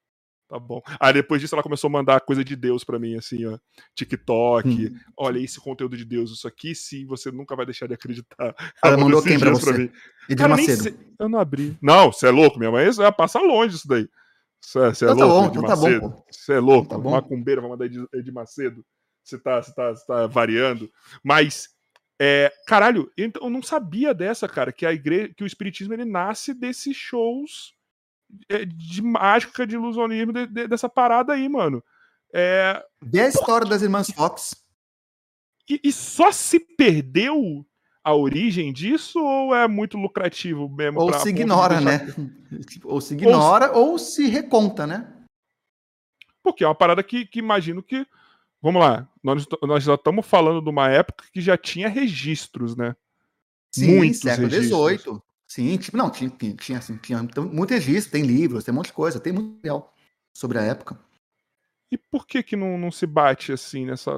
Tá 0.51 0.59
bom. 0.59 0.81
Aí 0.99 1.13
depois 1.13 1.39
disso 1.39 1.55
ela 1.55 1.63
começou 1.63 1.87
a 1.87 1.91
mandar 1.91 2.19
coisa 2.19 2.43
de 2.43 2.57
Deus 2.57 2.83
para 2.83 2.99
mim, 2.99 3.15
assim, 3.15 3.45
ó. 3.45 3.57
TikTok. 3.95 4.67
Hum. 4.67 4.99
Olha 5.15 5.39
esse 5.39 5.57
conteúdo 5.61 5.95
de 5.95 6.03
Deus, 6.03 6.29
isso 6.29 6.45
aqui 6.45 6.75
sim, 6.75 7.05
você 7.05 7.31
nunca 7.31 7.55
vai 7.55 7.65
deixar 7.65 7.87
de 7.87 7.93
acreditar. 7.93 8.35
Ela, 8.37 8.55
ela 8.83 8.97
mandou 8.97 9.23
quem 9.23 9.39
pra 9.39 9.51
você? 9.51 9.89
Pra 10.27 10.35
Cara, 10.35 10.49
Macedo. 10.49 10.99
Eu 11.17 11.29
não 11.29 11.39
abri. 11.39 11.77
Não, 11.81 12.11
você 12.11 12.27
é 12.27 12.31
louco, 12.31 12.59
minha 12.59 12.69
mãe 12.69 12.91
vai 12.91 13.11
passar 13.13 13.39
longe 13.39 13.77
isso 13.77 13.87
daí. 13.87 14.09
Você 14.59 14.79
é, 14.79 14.87
é 14.87 14.89
então 14.89 15.17
tá 15.17 15.25
louco, 15.25 15.57
então 15.57 15.63
tá 15.63 15.75
Macedo. 15.75 16.23
Você 16.29 16.53
é 16.53 16.59
louco, 16.59 16.89
tá 16.89 16.97
bom. 16.97 17.11
macumbeiro 17.11 17.61
vai 17.61 17.71
mandar 17.71 17.85
Edir 17.85 18.33
Macedo. 18.33 18.85
Você 19.23 19.39
tá, 19.39 19.61
você 19.61 19.73
tá, 19.73 19.89
você 19.91 20.05
tá 20.05 20.27
variando. 20.27 20.91
Mas, 21.23 21.69
é, 22.23 22.53
caralho, 22.67 23.11
eu 23.17 23.49
não 23.49 23.63
sabia 23.63 24.13
dessa, 24.13 24.47
cara, 24.47 24.71
que 24.71 24.85
a 24.85 24.93
igreja, 24.93 25.33
que 25.35 25.43
o 25.43 25.47
espiritismo 25.47 25.91
ele 25.91 26.05
nasce 26.05 26.53
desses 26.53 26.95
shows 26.95 27.73
é, 28.47 28.63
de 28.63 29.01
mágica, 29.01 29.65
de 29.65 29.73
ilusionismo 29.73 30.31
de, 30.31 30.45
de, 30.45 30.67
dessa 30.67 30.87
parada 30.87 31.33
aí, 31.33 31.49
mano. 31.49 31.83
É... 32.31 32.79
Vê 33.01 33.21
a 33.21 33.27
história 33.27 33.67
das 33.67 33.81
irmãs 33.81 34.11
Fox. 34.11 34.55
E, 35.67 35.81
e, 35.83 35.91
só 35.91 36.31
se 36.31 36.59
perdeu 36.59 37.65
a 38.03 38.13
origem 38.13 38.71
disso 38.71 39.19
ou 39.19 39.55
é 39.55 39.67
muito 39.67 39.97
lucrativo 39.97 40.69
mesmo? 40.69 41.01
Ou 41.01 41.11
se 41.13 41.29
ignora, 41.29 41.81
né? 41.81 42.05
Ou 42.85 43.01
se 43.01 43.15
ignora 43.15 43.71
ou... 43.71 43.93
ou... 43.93 43.97
se 43.97 44.27
reconta, 44.27 44.85
né? 44.85 45.11
Porque 46.43 46.63
é 46.63 46.67
uma 46.67 46.75
parada 46.75 47.01
que, 47.01 47.25
que 47.25 47.39
imagino 47.39 47.81
que. 47.81 48.05
Vamos 48.61 48.81
lá, 48.81 49.07
nós, 49.23 49.45
nós 49.63 49.83
já 49.83 49.95
estamos 49.95 50.25
falando 50.25 50.61
de 50.61 50.69
uma 50.69 50.87
época 50.87 51.25
que 51.33 51.41
já 51.41 51.57
tinha 51.57 51.89
registros, 51.89 52.75
né? 52.75 52.95
Sim, 53.73 53.97
Muitos 53.97 54.19
século 54.19 54.49
XVIII. 54.49 55.21
Sim, 55.47 55.77
tipo, 55.77 55.97
não, 55.97 56.09
tinha, 56.09 56.29
tinha, 56.29 56.77
assim, 56.77 56.95
tinha 56.97 57.27
muito 57.51 57.71
registro, 57.71 58.11
tem 58.11 58.23
livros, 58.23 58.63
tem 58.63 58.71
um 58.71 58.75
monte 58.75 58.87
de 58.87 58.93
coisa, 58.93 59.19
tem 59.19 59.33
muito 59.33 59.55
material 59.55 59.93
sobre 60.33 60.59
a 60.59 60.61
época. 60.61 60.97
E 61.91 61.97
por 61.97 62.25
que 62.25 62.41
que 62.41 62.55
não, 62.55 62.77
não 62.77 62.89
se 62.89 63.05
bate 63.05 63.51
assim 63.51 63.85
nessa. 63.85 64.11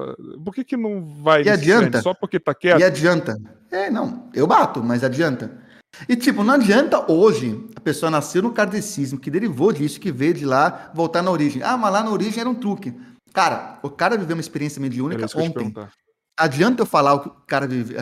Por 0.44 0.54
que 0.54 0.62
que 0.62 0.76
não 0.76 1.04
vai. 1.04 1.42
E 1.42 1.50
adianta. 1.50 2.00
Só 2.02 2.14
porque 2.14 2.38
tá 2.38 2.54
quieto? 2.54 2.80
E 2.80 2.84
adianta. 2.84 3.36
É, 3.70 3.90
não, 3.90 4.30
eu 4.32 4.46
bato, 4.46 4.82
mas 4.82 5.02
adianta. 5.02 5.60
E 6.08 6.14
tipo, 6.14 6.44
não 6.44 6.54
adianta 6.54 7.10
hoje 7.10 7.68
a 7.74 7.80
pessoa 7.80 8.10
nasceu 8.10 8.42
no 8.42 8.52
kardecismo, 8.52 9.18
que 9.18 9.30
derivou 9.30 9.72
disso, 9.72 9.98
que 9.98 10.12
veio 10.12 10.34
de 10.34 10.44
lá, 10.44 10.92
voltar 10.94 11.22
na 11.22 11.30
origem. 11.32 11.62
Ah, 11.62 11.76
mas 11.76 11.92
lá 11.92 12.02
na 12.04 12.10
origem 12.10 12.40
era 12.40 12.48
um 12.48 12.54
truque. 12.54 12.94
Cara, 13.34 13.80
o 13.82 13.90
cara 13.90 14.16
viveu 14.16 14.36
uma 14.36 14.40
experiência 14.40 14.80
mediúnica 14.80 15.26
ontem. 15.36 15.74
Adianta 16.38 16.82
eu 16.82 16.86
falar 16.86 17.14
o 17.14 17.20
que 17.20 17.28
o 17.28 17.32
cara 17.46 17.66
vive, 17.66 17.96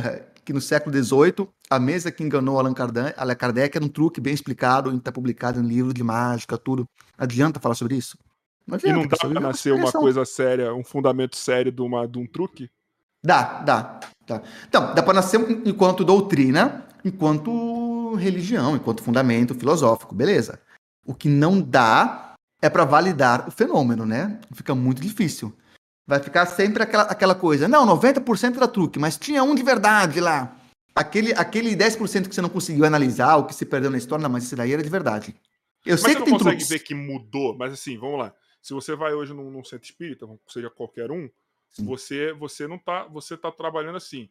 que 0.44 0.52
no 0.52 0.60
século 0.60 0.94
XVIII, 0.94 1.48
a 1.70 1.78
mesa 1.78 2.12
que 2.12 2.22
enganou 2.22 2.58
Allan 2.58 2.74
Kardec, 2.74 3.18
Allan 3.18 3.34
Kardec 3.34 3.76
era 3.76 3.84
um 3.84 3.88
truque 3.88 4.20
bem 4.20 4.34
explicado, 4.34 4.94
está 4.94 5.10
publicado 5.10 5.58
em 5.58 5.66
livro 5.66 5.94
de 5.94 6.02
mágica, 6.02 6.58
tudo. 6.58 6.86
Adianta 7.16 7.58
falar 7.58 7.74
sobre 7.74 7.96
isso? 7.96 8.18
Não 8.66 8.76
adianta, 8.76 8.98
e 8.98 9.02
não 9.02 9.08
dá 9.08 9.16
para 9.16 9.48
nascer 9.48 9.72
uma 9.72 9.90
coisa 9.90 10.24
séria, 10.26 10.74
um 10.74 10.84
fundamento 10.84 11.34
sério 11.34 11.72
de, 11.72 11.80
uma, 11.80 12.06
de 12.06 12.18
um 12.18 12.26
truque? 12.26 12.70
Dá, 13.24 13.60
dá, 13.62 14.00
dá. 14.26 14.42
Então, 14.68 14.94
dá 14.94 15.02
para 15.02 15.14
nascer 15.14 15.40
enquanto 15.66 16.04
doutrina, 16.04 16.86
enquanto 17.02 18.14
religião, 18.16 18.76
enquanto 18.76 19.02
fundamento 19.02 19.54
filosófico, 19.54 20.14
beleza. 20.14 20.60
O 21.06 21.14
que 21.14 21.28
não 21.28 21.60
dá 21.60 22.31
é 22.62 22.70
para 22.70 22.84
validar 22.84 23.48
o 23.48 23.50
fenômeno, 23.50 24.06
né? 24.06 24.40
Fica 24.54 24.72
muito 24.72 25.02
difícil. 25.02 25.52
Vai 26.06 26.20
ficar 26.20 26.46
sempre 26.46 26.84
aquela, 26.84 27.02
aquela 27.02 27.34
coisa. 27.34 27.66
Não, 27.66 27.84
90% 27.84 28.56
era 28.56 28.68
truque, 28.68 29.00
mas 29.00 29.16
tinha 29.16 29.42
um 29.42 29.54
de 29.54 29.64
verdade 29.64 30.20
lá. 30.20 30.56
Aquele, 30.94 31.32
aquele 31.32 31.74
10% 31.74 32.28
que 32.28 32.34
você 32.34 32.40
não 32.40 32.48
conseguiu 32.48 32.84
analisar, 32.84 33.36
o 33.36 33.46
que 33.46 33.54
se 33.54 33.66
perdeu 33.66 33.90
na 33.90 33.98
história, 33.98 34.22
não, 34.22 34.30
mas 34.30 34.44
esse 34.44 34.54
daí 34.54 34.72
era 34.72 34.82
de 34.82 34.88
verdade. 34.88 35.34
Eu 35.84 35.92
mas 35.92 36.02
sei 36.02 36.12
você 36.12 36.14
que 36.14 36.18
não 36.20 36.24
tem 36.24 36.32
consegue 36.34 36.56
truques. 36.58 36.68
ver 36.68 36.78
que 36.78 36.94
mudou, 36.94 37.56
mas 37.56 37.72
assim, 37.72 37.98
vamos 37.98 38.18
lá. 38.18 38.34
Se 38.60 38.72
você 38.72 38.94
vai 38.94 39.12
hoje 39.12 39.34
num, 39.34 39.50
num 39.50 39.64
centro 39.64 39.84
espírita, 39.84 40.28
seja 40.46 40.70
qualquer 40.70 41.10
um, 41.10 41.28
Sim. 41.70 41.84
você 41.84 42.32
você 42.32 42.68
não 42.68 42.78
tá, 42.78 43.04
você 43.08 43.36
tá 43.36 43.50
trabalhando 43.50 43.96
assim. 43.96 44.30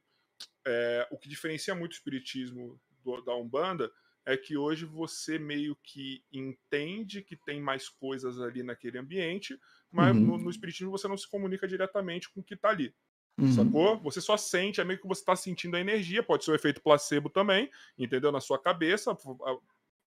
É, 0.66 1.08
o 1.12 1.18
que 1.18 1.28
diferencia 1.28 1.76
muito 1.76 1.92
o 1.92 1.96
espiritismo 1.96 2.80
do, 3.04 3.22
da 3.22 3.36
Umbanda 3.36 3.92
é 4.26 4.38
que 4.38 4.56
hoje 4.56 4.86
você 4.86 5.40
meio 5.40 5.76
que 5.84 6.24
entende 6.32 7.22
que 7.22 7.36
tem 7.36 7.60
mais 7.60 7.90
coisas 7.90 8.40
ali 8.40 8.64
naquele 8.64 8.98
ambiente, 8.98 9.60
mas 9.92 10.16
uhum. 10.16 10.22
no, 10.22 10.38
no, 10.38 10.50
espiritismo 10.50 10.92
você 10.92 11.08
não 11.08 11.18
se 11.18 11.30
comunica 11.30 11.68
diretamente 11.68 12.30
com 12.30 12.42
o 12.42 12.44
que 12.44 12.54
está 12.54 12.70
ali. 12.70 12.94
Uhum. 13.38 13.52
Sacou? 13.52 14.00
Você 14.02 14.22
só 14.22 14.38
sente, 14.38 14.80
é 14.80 14.84
meio 14.84 15.00
que 15.00 15.08
você 15.08 15.22
está 15.22 15.36
sentindo 15.36 15.76
a 15.76 15.80
energia, 15.80 16.22
pode 16.22 16.44
ser 16.46 16.52
o 16.52 16.54
um 16.54 16.56
efeito 16.56 16.82
placebo 16.82 17.30
também, 17.30 17.70
entendeu? 17.98 18.32
Na 18.32 18.40
sua 18.40 18.60
cabeça, 18.60 19.18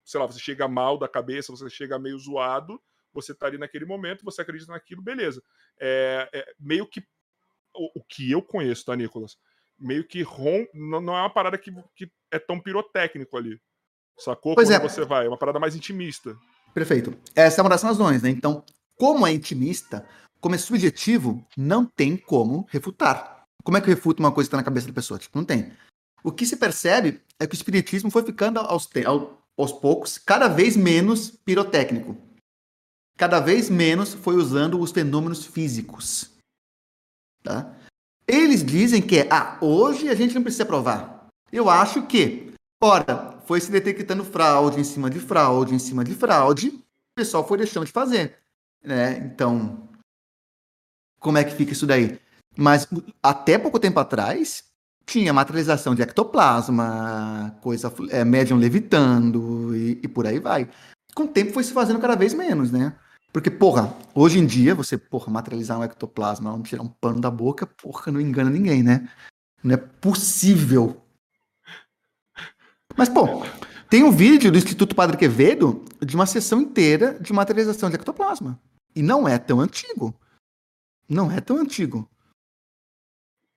sei 0.04 0.18
lá, 0.18 0.26
você 0.26 0.40
chega 0.40 0.66
mal 0.66 0.98
da 0.98 1.06
cabeça, 1.06 1.52
você 1.52 1.70
chega 1.70 1.98
meio 1.98 2.18
zoado, 2.18 2.82
você 3.12 3.32
está 3.32 3.46
ali 3.46 3.58
naquele 3.58 3.84
momento, 3.84 4.24
você 4.24 4.42
acredita 4.42 4.72
naquilo, 4.72 5.02
beleza. 5.02 5.42
É, 5.78 6.28
é 6.32 6.54
meio 6.58 6.86
que 6.86 7.00
o, 7.74 8.00
o, 8.00 8.04
que 8.04 8.30
eu 8.30 8.42
conheço, 8.42 8.84
tá, 8.84 8.96
Nicolas? 8.96 9.38
Meio 9.78 10.04
que 10.04 10.22
rom, 10.22 10.66
não, 10.74 11.00
não 11.00 11.16
é 11.16 11.20
uma 11.20 11.30
parada 11.30 11.56
que, 11.56 11.72
que 11.94 12.10
é 12.30 12.38
tão 12.38 12.60
pirotécnico 12.60 13.36
ali. 13.36 13.60
Sacou? 14.20 14.54
Pois 14.54 14.68
Quando 14.68 14.84
é. 14.84 14.88
você 14.88 15.04
vai, 15.04 15.26
é 15.26 15.28
uma 15.28 15.38
parada 15.38 15.58
mais 15.58 15.74
intimista. 15.74 16.36
Perfeito. 16.74 17.14
Essa 17.34 17.60
é 17.60 17.62
uma 17.62 17.70
das 17.70 17.82
razões, 17.82 18.22
né? 18.22 18.30
Então, 18.30 18.62
como 18.96 19.26
é 19.26 19.32
intimista, 19.32 20.06
como 20.40 20.54
é 20.54 20.58
subjetivo, 20.58 21.44
não 21.56 21.84
tem 21.84 22.16
como 22.16 22.66
refutar. 22.70 23.44
Como 23.64 23.76
é 23.76 23.80
que 23.80 23.88
refuta 23.88 24.22
uma 24.22 24.32
coisa 24.32 24.46
que 24.46 24.48
está 24.48 24.56
na 24.56 24.62
cabeça 24.62 24.86
da 24.86 24.92
pessoa? 24.92 25.18
Tipo, 25.18 25.38
não 25.38 25.44
tem. 25.44 25.72
O 26.22 26.30
que 26.30 26.46
se 26.46 26.56
percebe 26.56 27.20
é 27.38 27.46
que 27.46 27.54
o 27.54 27.56
espiritismo 27.56 28.10
foi 28.10 28.22
ficando 28.22 28.60
aos, 28.60 28.88
aos 29.56 29.72
poucos 29.72 30.18
cada 30.18 30.48
vez 30.48 30.76
menos 30.76 31.30
pirotécnico. 31.30 32.16
Cada 33.16 33.40
vez 33.40 33.68
menos 33.68 34.14
foi 34.14 34.36
usando 34.36 34.80
os 34.80 34.92
fenômenos 34.92 35.44
físicos. 35.44 36.30
Tá? 37.42 37.74
Eles 38.26 38.64
dizem 38.64 39.02
que, 39.02 39.26
ah, 39.30 39.58
hoje 39.60 40.08
a 40.08 40.14
gente 40.14 40.34
não 40.34 40.42
precisa 40.42 40.64
provar. 40.64 41.26
Eu 41.52 41.68
acho 41.68 42.06
que, 42.06 42.52
ora, 42.82 43.29
foi 43.50 43.60
se 43.60 43.68
detectando 43.68 44.24
fraude 44.24 44.78
em 44.78 44.84
cima 44.84 45.10
de 45.10 45.18
fraude, 45.18 45.74
em 45.74 45.78
cima 45.80 46.04
de 46.04 46.14
fraude, 46.14 46.68
o 46.68 47.14
pessoal 47.16 47.44
foi 47.44 47.58
deixando 47.58 47.84
de 47.84 47.90
fazer. 47.90 48.36
Né? 48.80 49.18
Então, 49.18 49.88
como 51.18 51.36
é 51.36 51.42
que 51.42 51.56
fica 51.56 51.72
isso 51.72 51.84
daí? 51.84 52.16
Mas 52.56 52.86
até 53.20 53.58
pouco 53.58 53.80
tempo 53.80 53.98
atrás, 53.98 54.62
tinha 55.04 55.32
materialização 55.32 55.96
de 55.96 56.02
ectoplasma, 56.02 57.58
coisa 57.60 57.92
é, 58.10 58.24
médium 58.24 58.56
levitando 58.56 59.74
e, 59.74 59.98
e, 60.00 60.06
por 60.06 60.28
aí 60.28 60.38
vai. 60.38 60.70
Com 61.12 61.24
o 61.24 61.28
tempo 61.28 61.52
foi 61.52 61.64
se 61.64 61.72
fazendo 61.72 61.98
cada 61.98 62.14
vez 62.14 62.32
menos, 62.32 62.70
né? 62.70 62.94
Porque, 63.32 63.50
porra, 63.50 63.92
hoje 64.14 64.38
em 64.38 64.46
dia, 64.46 64.76
você, 64.76 64.96
porra, 64.96 65.28
materializar 65.28 65.76
um 65.76 65.82
ectoplasma, 65.82 66.56
tirar 66.62 66.84
um 66.84 66.88
pano 66.88 67.20
da 67.20 67.32
boca, 67.32 67.66
porra, 67.66 68.12
não 68.12 68.20
engana 68.20 68.48
ninguém, 68.48 68.80
né? 68.80 69.08
Não 69.60 69.74
é 69.74 69.76
possível. 69.76 71.02
Mas, 73.00 73.08
pô, 73.08 73.24
tem 73.88 74.04
um 74.04 74.12
vídeo 74.12 74.52
do 74.52 74.58
Instituto 74.58 74.94
Padre 74.94 75.16
Quevedo 75.16 75.82
de 76.02 76.14
uma 76.14 76.26
sessão 76.26 76.60
inteira 76.60 77.18
de 77.18 77.32
materialização 77.32 77.88
de 77.88 77.94
ectoplasma. 77.96 78.60
E 78.94 79.00
não 79.00 79.26
é 79.26 79.38
tão 79.38 79.58
antigo. 79.58 80.14
Não 81.08 81.32
é 81.32 81.40
tão 81.40 81.56
antigo. 81.56 82.06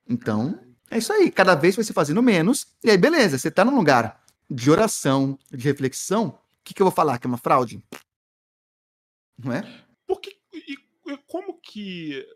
Então, 0.08 0.58
é 0.90 0.96
isso 0.96 1.12
aí. 1.12 1.30
Cada 1.30 1.54
vez 1.54 1.76
vai 1.76 1.84
se 1.84 1.92
fazendo 1.92 2.22
menos. 2.22 2.74
E 2.82 2.90
aí, 2.90 2.96
beleza, 2.96 3.36
você 3.36 3.50
tá 3.50 3.66
num 3.66 3.76
lugar 3.76 4.24
de 4.48 4.70
oração, 4.70 5.38
de 5.50 5.62
reflexão. 5.62 6.28
O 6.28 6.38
que, 6.64 6.72
que 6.72 6.80
eu 6.80 6.86
vou 6.86 6.94
falar? 6.94 7.18
Que 7.18 7.26
é 7.26 7.28
uma 7.28 7.36
fraude? 7.36 7.84
Não 9.36 9.52
é? 9.52 9.60
Porque, 10.06 10.38
e, 10.54 10.78
como 11.26 11.60
que. 11.60 12.26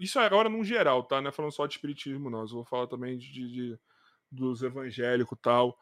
Isso 0.00 0.18
é 0.18 0.26
agora 0.26 0.48
num 0.48 0.64
geral, 0.64 1.04
tá? 1.04 1.20
Não 1.20 1.28
é 1.28 1.32
falando 1.32 1.52
só 1.52 1.64
de 1.64 1.74
espiritismo, 1.74 2.28
não. 2.28 2.40
Eu 2.40 2.48
vou 2.48 2.64
falar 2.64 2.88
também 2.88 3.16
de, 3.16 3.30
de 3.30 3.78
dos 4.32 4.64
evangélicos 4.64 5.38
e 5.38 5.40
tal. 5.40 5.78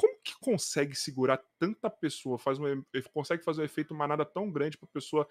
Como 0.00 0.18
que 0.24 0.32
consegue 0.40 0.94
segurar 0.94 1.38
tanta 1.58 1.90
pessoa? 1.90 2.38
Faz 2.38 2.58
um, 2.58 2.82
consegue 3.12 3.44
fazer 3.44 3.60
um 3.60 3.64
efeito 3.66 3.94
manada 3.94 4.24
tão 4.24 4.50
grande 4.50 4.78
pra 4.78 4.88
pessoa. 4.90 5.28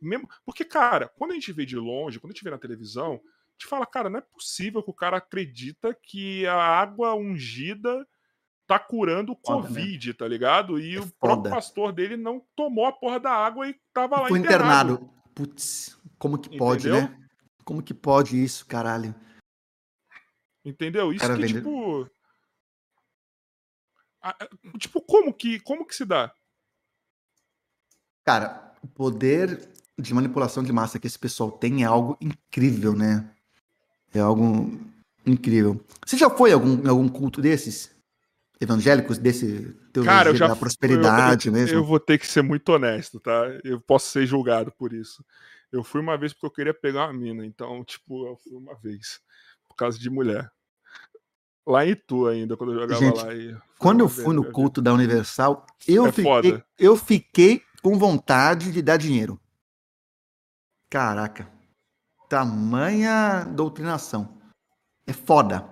Mesmo, 0.00 0.26
porque, 0.46 0.64
cara, 0.64 1.08
quando 1.08 1.32
a 1.32 1.34
gente 1.34 1.52
vê 1.52 1.66
de 1.66 1.76
longe, 1.76 2.18
quando 2.18 2.30
a 2.30 2.34
gente 2.34 2.42
vê 2.42 2.48
na 2.48 2.56
televisão, 2.56 3.20
te 3.58 3.66
fala, 3.66 3.84
cara, 3.84 4.08
não 4.08 4.18
é 4.18 4.22
possível 4.22 4.82
que 4.82 4.88
o 4.88 4.94
cara 4.94 5.18
acredita 5.18 5.92
que 5.92 6.46
a 6.46 6.56
água 6.56 7.14
ungida 7.14 8.08
tá 8.66 8.78
curando 8.78 9.32
o 9.32 9.36
Covid, 9.36 10.06
foda, 10.06 10.12
né? 10.12 10.16
tá 10.18 10.26
ligado? 10.26 10.80
E 10.80 10.96
é 10.96 11.00
o 11.00 11.10
próprio 11.20 11.52
pastor 11.52 11.92
dele 11.92 12.16
não 12.16 12.42
tomou 12.56 12.86
a 12.86 12.92
porra 12.92 13.20
da 13.20 13.32
água 13.32 13.68
e 13.68 13.78
tava 13.92 14.22
lá 14.22 14.28
Foi 14.28 14.38
internado. 14.38 14.94
internado. 14.94 15.14
Putz, 15.34 16.00
como 16.18 16.38
que 16.38 16.56
pode, 16.56 16.88
Entendeu? 16.88 17.10
né? 17.10 17.28
Como 17.62 17.82
que 17.82 17.92
pode 17.92 18.42
isso, 18.42 18.64
caralho? 18.64 19.14
Entendeu? 20.64 21.12
Isso 21.12 21.20
cara, 21.20 21.36
que, 21.36 21.46
tipo... 21.46 22.08
Tipo, 24.78 25.00
como 25.00 25.32
que, 25.32 25.60
como 25.60 25.86
que 25.86 25.94
se 25.94 26.04
dá? 26.04 26.32
Cara, 28.24 28.72
o 28.82 28.86
poder 28.86 29.68
de 29.98 30.14
manipulação 30.14 30.62
de 30.62 30.72
massa 30.72 30.98
que 30.98 31.06
esse 31.06 31.18
pessoal 31.18 31.50
tem 31.50 31.82
é 31.82 31.86
algo 31.86 32.16
incrível, 32.20 32.94
né? 32.94 33.28
É 34.14 34.20
algo 34.20 34.78
incrível. 35.26 35.84
Você 36.06 36.16
já 36.16 36.30
foi 36.30 36.50
em 36.50 36.54
algum, 36.54 36.88
algum 36.88 37.08
culto 37.08 37.40
desses? 37.40 37.96
Evangélicos, 38.60 39.18
desse 39.18 39.76
Cara, 40.04 40.30
eu 40.30 40.34
já 40.34 40.48
da 40.48 40.56
prosperidade 40.56 41.48
eu, 41.48 41.52
mesmo? 41.52 41.78
Eu 41.78 41.84
vou 41.84 42.00
ter 42.00 42.18
que 42.18 42.26
ser 42.26 42.42
muito 42.42 42.68
honesto, 42.70 43.20
tá? 43.20 43.46
Eu 43.64 43.80
posso 43.80 44.10
ser 44.10 44.26
julgado 44.26 44.72
por 44.72 44.92
isso. 44.92 45.24
Eu 45.70 45.84
fui 45.84 46.00
uma 46.00 46.16
vez 46.16 46.32
porque 46.32 46.46
eu 46.46 46.50
queria 46.50 46.74
pegar 46.74 47.06
uma 47.06 47.12
mina, 47.12 47.46
então, 47.46 47.84
tipo, 47.84 48.26
eu 48.26 48.36
fui 48.36 48.54
uma 48.54 48.74
vez. 48.80 49.20
Por 49.68 49.76
causa 49.76 49.98
de 49.98 50.10
mulher. 50.10 50.50
Lá 51.68 51.84
em 51.84 51.90
Itu 51.90 52.26
ainda, 52.26 52.56
quando 52.56 52.72
eu 52.72 52.80
jogava 52.80 52.98
Gente, 52.98 53.22
lá. 53.22 53.34
E 53.34 53.54
quando 53.78 54.00
eu 54.00 54.08
fui 54.08 54.34
no 54.34 54.50
culto 54.50 54.80
da 54.80 54.94
Universal, 54.94 55.66
eu, 55.86 56.06
É 56.06 56.10
fiquei, 56.10 56.24
foda. 56.24 56.66
eu 56.78 56.96
fiquei 56.96 57.62
com 57.82 57.98
vontade 57.98 58.72
de 58.72 58.80
dar 58.80 58.96
dinheiro. 58.96 59.38
Caraca. 60.88 61.52
Tamanha 62.26 63.44
doutrinação. 63.44 64.40
É 65.06 65.12
foda. 65.12 65.68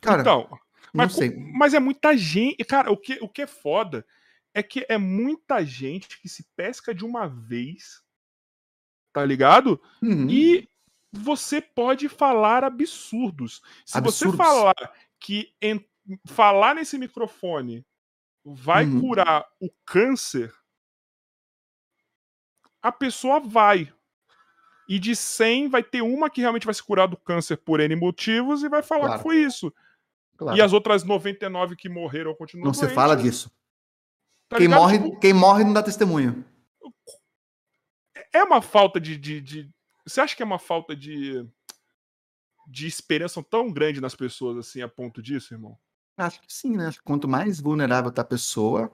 Cara, 0.00 0.22
então, 0.22 0.48
não 0.50 0.58
mas, 0.94 1.16
mas 1.52 1.74
é 1.74 1.78
muita 1.78 2.16
gente. 2.16 2.64
Cara, 2.64 2.90
o 2.90 2.96
que, 2.96 3.18
o 3.20 3.28
que 3.28 3.42
é 3.42 3.46
foda 3.46 4.06
é 4.54 4.62
que 4.62 4.86
é 4.88 4.96
muita 4.96 5.62
gente 5.66 6.18
que 6.18 6.30
se 6.30 6.46
pesca 6.56 6.94
de 6.94 7.04
uma 7.04 7.26
vez, 7.26 8.02
tá 9.12 9.22
ligado? 9.22 9.78
Uhum. 10.02 10.30
E 10.30 10.66
você 11.16 11.60
pode 11.60 12.08
falar 12.08 12.64
absurdos. 12.64 13.62
Se 13.84 14.00
você 14.00 14.24
Absurdos. 14.26 14.36
falar 14.36 14.74
que 15.20 15.54
falar 16.26 16.74
nesse 16.74 16.98
microfone 16.98 17.86
vai 18.44 18.84
Uhum. 18.84 19.00
curar 19.00 19.46
o 19.60 19.70
câncer, 19.86 20.52
a 22.82 22.92
pessoa 22.92 23.40
vai. 23.40 23.92
E 24.86 24.98
de 24.98 25.16
100 25.16 25.68
vai 25.68 25.82
ter 25.82 26.02
uma 26.02 26.28
que 26.28 26.42
realmente 26.42 26.66
vai 26.66 26.74
se 26.74 26.82
curar 26.82 27.08
do 27.08 27.16
câncer 27.16 27.56
por 27.56 27.80
N 27.80 27.96
motivos 27.96 28.62
e 28.62 28.68
vai 28.68 28.82
falar 28.82 29.06
Claro. 29.06 29.18
que 29.18 29.22
foi 29.22 29.36
isso. 29.42 29.72
Claro. 30.36 30.58
E 30.58 30.60
as 30.60 30.72
outras 30.74 31.04
99 31.04 31.74
que 31.76 31.88
morreram 31.88 32.34
continuam 32.34 32.66
Não 32.66 32.74
se 32.74 32.80
doentes, 32.80 32.94
fala 32.94 33.16
disso. 33.16 33.50
tá 34.48 34.58
quem, 34.58 34.66
ligado? 34.66 34.80
morre, 34.80 35.18
quem 35.20 35.32
morre 35.32 35.64
não 35.64 35.72
dá 35.72 35.82
testemunho. 35.82 36.44
é 38.32 38.42
uma 38.42 38.60
falta 38.60 39.00
de, 39.00 39.16
de, 39.16 39.40
de- 39.40 39.73
Você 40.06 40.20
acha 40.20 40.36
que 40.36 40.42
é 40.42 40.46
uma 40.46 40.58
falta 40.58 40.94
de. 40.94 41.46
de 42.68 42.86
esperança 42.86 43.42
tão 43.42 43.72
grande 43.72 44.00
nas 44.00 44.14
pessoas 44.14 44.58
assim 44.58 44.82
a 44.82 44.88
ponto 44.88 45.22
disso, 45.22 45.54
irmão? 45.54 45.78
Acho 46.16 46.40
que 46.40 46.52
sim, 46.52 46.76
né? 46.76 46.90
Quanto 47.04 47.26
mais 47.26 47.60
vulnerável 47.60 48.10
tá 48.10 48.22
a 48.22 48.24
pessoa, 48.24 48.92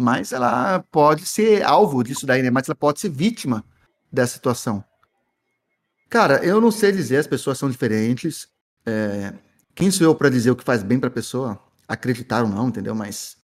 mais 0.00 0.32
ela 0.32 0.80
pode 0.90 1.26
ser 1.26 1.62
alvo 1.62 2.02
disso 2.02 2.26
daí, 2.26 2.42
né? 2.42 2.50
Mais 2.50 2.68
ela 2.68 2.74
pode 2.76 3.00
ser 3.00 3.10
vítima 3.10 3.64
dessa 4.10 4.34
situação. 4.34 4.84
Cara, 6.08 6.44
eu 6.44 6.60
não 6.60 6.70
sei 6.70 6.92
dizer, 6.92 7.16
as 7.16 7.26
pessoas 7.26 7.58
são 7.58 7.70
diferentes. 7.70 8.48
É, 8.86 9.34
Quem 9.74 9.90
sou 9.90 10.06
eu 10.06 10.14
pra 10.14 10.28
dizer 10.28 10.50
o 10.50 10.56
que 10.56 10.64
faz 10.64 10.82
bem 10.82 11.00
pra 11.00 11.10
pessoa? 11.10 11.58
Acreditar 11.88 12.42
ou 12.42 12.48
não, 12.48 12.68
entendeu? 12.68 12.94
Mas 12.94 13.36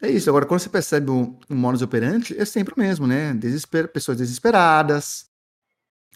é 0.00 0.10
isso. 0.10 0.28
Agora, 0.28 0.46
quando 0.46 0.60
você 0.60 0.68
percebe 0.68 1.10
um, 1.10 1.38
um 1.48 1.54
modus 1.54 1.82
é 2.36 2.44
sempre 2.44 2.74
o 2.74 2.78
mesmo, 2.78 3.06
né? 3.06 3.32
Pessoas 3.92 4.18
desesperadas. 4.18 5.30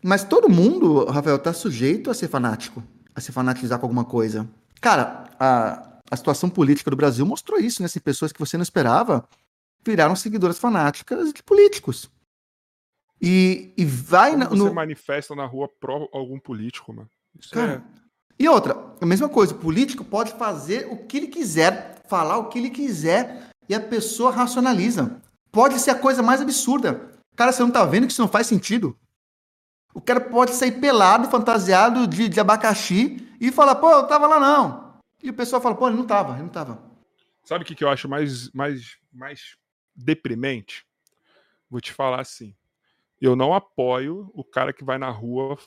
Mas 0.02 0.24
todo 0.24 0.48
mundo, 0.48 1.04
Rafael, 1.06 1.38
tá 1.38 1.52
sujeito 1.52 2.10
a 2.10 2.14
ser 2.14 2.28
fanático, 2.28 2.82
a 3.14 3.20
se 3.20 3.32
fanatizar 3.32 3.78
com 3.78 3.86
alguma 3.86 4.04
coisa. 4.04 4.48
Cara, 4.80 5.24
a, 5.38 5.98
a 6.10 6.16
situação 6.16 6.48
política 6.48 6.90
do 6.90 6.96
Brasil 6.96 7.26
mostrou 7.26 7.58
isso, 7.58 7.82
né? 7.82 7.86
Assim, 7.86 7.98
pessoas 8.00 8.32
que 8.32 8.38
você 8.38 8.56
não 8.56 8.62
esperava 8.62 9.28
viraram 9.84 10.14
seguidoras 10.14 10.58
fanáticas 10.58 11.32
de 11.32 11.42
políticos. 11.42 12.08
E, 13.20 13.72
e 13.76 13.84
vai 13.84 14.30
Como 14.32 14.44
na- 14.44 14.50
você 14.50 14.56
no. 14.64 14.74
manifesta 14.74 15.34
na 15.34 15.44
rua 15.46 15.68
pró 15.80 16.08
algum 16.12 16.38
político, 16.38 16.92
mano? 16.92 17.08
Isso 17.38 17.50
Cara, 17.52 17.82
e 18.38 18.48
outra, 18.48 18.76
a 19.00 19.06
mesma 19.06 19.28
coisa, 19.28 19.52
o 19.52 19.58
político 19.58 20.04
pode 20.04 20.32
fazer 20.34 20.86
o 20.90 21.04
que 21.06 21.16
ele 21.16 21.26
quiser, 21.26 22.00
falar 22.06 22.38
o 22.38 22.48
que 22.48 22.58
ele 22.58 22.70
quiser, 22.70 23.48
e 23.68 23.74
a 23.74 23.80
pessoa 23.80 24.30
racionaliza. 24.30 25.20
Pode 25.50 25.80
ser 25.80 25.90
a 25.90 25.94
coisa 25.98 26.22
mais 26.22 26.40
absurda. 26.40 27.10
Cara, 27.34 27.50
você 27.50 27.62
não 27.62 27.70
tá 27.70 27.84
vendo 27.84 28.06
que 28.06 28.12
isso 28.12 28.22
não 28.22 28.28
faz 28.28 28.46
sentido? 28.46 28.96
O 29.98 30.00
cara 30.00 30.20
pode 30.20 30.54
sair 30.54 30.80
pelado, 30.80 31.28
fantasiado 31.28 32.06
de, 32.06 32.28
de 32.28 32.38
abacaxi 32.38 33.16
e 33.40 33.50
falar, 33.50 33.74
pô, 33.74 33.90
eu 33.90 34.06
tava 34.06 34.28
lá 34.28 34.38
não. 34.38 34.94
E 35.20 35.28
o 35.28 35.34
pessoal 35.34 35.60
fala, 35.60 35.74
pô, 35.74 35.88
ele 35.88 35.96
não 35.96 36.06
tava, 36.06 36.34
ele 36.34 36.42
não 36.42 36.48
tava. 36.48 36.80
Sabe 37.42 37.64
o 37.64 37.66
que, 37.66 37.74
que 37.74 37.82
eu 37.82 37.88
acho 37.88 38.08
mais, 38.08 38.48
mais, 38.52 38.96
mais 39.12 39.56
deprimente? 39.96 40.86
Vou 41.68 41.80
te 41.80 41.92
falar 41.92 42.20
assim. 42.20 42.54
Eu 43.20 43.34
não 43.34 43.52
apoio 43.52 44.30
o 44.34 44.44
cara 44.44 44.72
que 44.72 44.84
vai 44.84 44.98
na 44.98 45.10
rua 45.10 45.58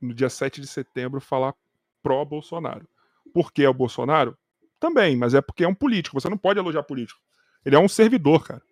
no 0.00 0.14
dia 0.14 0.30
7 0.30 0.58
de 0.58 0.66
setembro 0.66 1.20
falar 1.20 1.54
pró-Bolsonaro. 2.02 2.88
Por 3.34 3.52
que 3.52 3.62
é 3.62 3.68
o 3.68 3.74
Bolsonaro? 3.74 4.38
Também, 4.80 5.18
mas 5.18 5.34
é 5.34 5.42
porque 5.42 5.64
é 5.64 5.68
um 5.68 5.74
político. 5.74 6.18
Você 6.18 6.30
não 6.30 6.38
pode 6.38 6.58
elogiar 6.58 6.82
político. 6.82 7.20
Ele 7.62 7.76
é 7.76 7.78
um 7.78 7.88
servidor, 7.88 8.42
cara. 8.42 8.62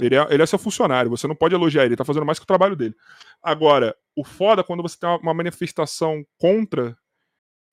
Ele, 0.00 0.16
é, 0.16 0.26
ele 0.30 0.42
é 0.42 0.46
seu 0.46 0.58
funcionário, 0.58 1.10
você 1.10 1.28
não 1.28 1.36
pode 1.36 1.54
elogiar 1.54 1.82
ele, 1.82 1.90
ele 1.90 1.96
tá 1.96 2.04
fazendo 2.04 2.26
mais 2.26 2.38
que 2.38 2.44
o 2.44 2.46
trabalho 2.46 2.74
dele. 2.74 2.96
Agora, 3.42 3.96
o 4.16 4.24
foda 4.24 4.60
é 4.60 4.64
quando 4.64 4.82
você 4.82 4.98
tem 4.98 5.08
uma 5.08 5.34
manifestação 5.34 6.24
contra 6.36 6.96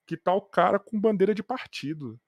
que 0.06 0.16
tá 0.16 0.32
o 0.32 0.40
cara 0.40 0.78
com 0.78 1.00
bandeira 1.00 1.34
de 1.34 1.42
partido 1.42 2.18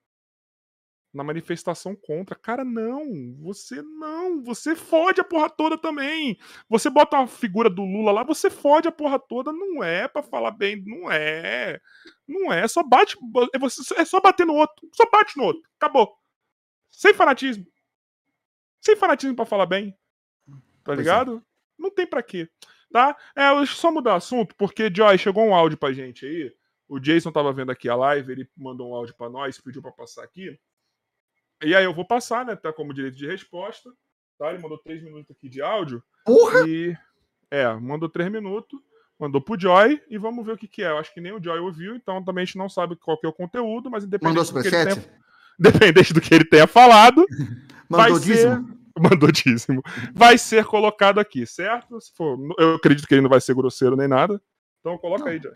na 1.12 1.24
manifestação 1.24 1.96
contra. 1.96 2.34
Cara, 2.34 2.64
não, 2.64 3.34
você 3.40 3.80
não, 3.82 4.42
você 4.42 4.76
fode 4.76 5.20
a 5.20 5.24
porra 5.24 5.48
toda 5.48 5.78
também. 5.78 6.38
Você 6.68 6.90
bota 6.90 7.16
uma 7.16 7.26
figura 7.26 7.70
do 7.70 7.82
Lula 7.82 8.12
lá, 8.12 8.22
você 8.22 8.50
fode 8.50 8.88
a 8.88 8.92
porra 8.92 9.18
toda, 9.18 9.52
não 9.52 9.82
é 9.82 10.06
para 10.06 10.22
falar 10.22 10.50
bem, 10.50 10.82
não 10.84 11.10
é. 11.10 11.80
Não 12.26 12.52
é, 12.52 12.66
só 12.68 12.82
bate, 12.82 13.16
é, 13.54 14.00
é 14.00 14.04
só 14.04 14.20
bater 14.20 14.46
no 14.46 14.54
outro, 14.54 14.88
só 14.92 15.08
bate 15.10 15.36
no 15.36 15.44
outro, 15.44 15.62
acabou. 15.78 16.14
Sem 16.90 17.14
fanatismo. 17.14 17.64
Sem 18.80 18.96
fanatismo 18.96 19.36
para 19.36 19.46
falar 19.46 19.66
bem. 19.66 19.96
Tá 20.84 20.92
é. 20.92 20.96
ligado? 20.96 21.42
Não 21.78 21.90
tem 21.90 22.06
para 22.06 22.22
quê. 22.22 22.48
Tá? 22.92 23.16
É, 23.36 23.54
deixa 23.56 23.72
eu 23.72 23.76
só 23.76 23.92
mudar 23.92 24.12
o 24.12 24.16
assunto, 24.16 24.54
porque 24.56 24.90
Joy, 24.94 25.18
chegou 25.18 25.44
um 25.44 25.54
áudio 25.54 25.78
pra 25.78 25.92
gente 25.92 26.24
aí. 26.24 26.52
O 26.88 26.98
Jason 26.98 27.30
tava 27.30 27.52
vendo 27.52 27.70
aqui 27.70 27.88
a 27.88 27.94
live, 27.94 28.32
ele 28.32 28.48
mandou 28.56 28.90
um 28.90 28.94
áudio 28.94 29.14
para 29.14 29.28
nós, 29.28 29.60
pediu 29.60 29.82
para 29.82 29.92
passar 29.92 30.24
aqui. 30.24 30.58
E 31.62 31.74
aí 31.74 31.84
eu 31.84 31.92
vou 31.92 32.06
passar, 32.06 32.46
né? 32.46 32.56
Tá 32.56 32.72
como 32.72 32.94
direito 32.94 33.16
de 33.16 33.26
resposta. 33.26 33.90
Tá? 34.38 34.50
Ele 34.50 34.62
mandou 34.62 34.78
três 34.78 35.02
minutos 35.02 35.30
aqui 35.30 35.48
de 35.48 35.60
áudio. 35.60 36.02
Porra! 36.24 36.66
E. 36.66 36.96
É, 37.50 37.72
mandou 37.74 38.08
três 38.08 38.30
minutos, 38.30 38.78
mandou 39.18 39.40
pro 39.40 39.58
Joy 39.58 40.00
e 40.08 40.18
vamos 40.18 40.44
ver 40.44 40.52
o 40.52 40.58
que, 40.58 40.68
que 40.68 40.82
é. 40.82 40.90
Eu 40.90 40.98
acho 40.98 41.12
que 41.12 41.20
nem 41.20 41.32
o 41.32 41.42
Joy 41.42 41.58
ouviu, 41.58 41.96
então 41.96 42.22
também 42.22 42.42
a 42.42 42.44
gente 42.44 42.58
não 42.58 42.68
sabe 42.68 42.94
qual 42.96 43.18
que 43.18 43.26
é 43.26 43.28
o 43.28 43.32
conteúdo, 43.32 43.90
mas 43.90 44.04
independente 44.04 44.36
mandou 44.36 44.52
do 44.52 44.62
que 44.62 44.74
ele 44.74 44.84
tenha, 44.84 45.20
independente 45.58 46.14
do 46.14 46.20
que 46.20 46.34
ele 46.34 46.44
tenha 46.44 46.66
falado, 46.66 47.26
mandou 47.88 48.18
vai 48.18 48.20
dízimo. 48.20 48.66
ser 48.66 48.78
mandou 49.00 49.32
dízimo. 49.32 49.82
Vai 50.14 50.38
ser 50.38 50.64
colocado 50.64 51.18
aqui, 51.18 51.46
certo? 51.46 52.00
Se 52.00 52.12
for, 52.14 52.38
eu 52.58 52.74
acredito 52.74 53.06
que 53.06 53.14
ele 53.14 53.22
não 53.22 53.30
vai 53.30 53.40
ser 53.40 53.54
grosseiro 53.54 53.96
nem 53.96 54.08
nada. 54.08 54.40
Então 54.80 54.98
coloca 54.98 55.24
não. 55.24 55.30
aí, 55.30 55.40
Joy. 55.40 55.52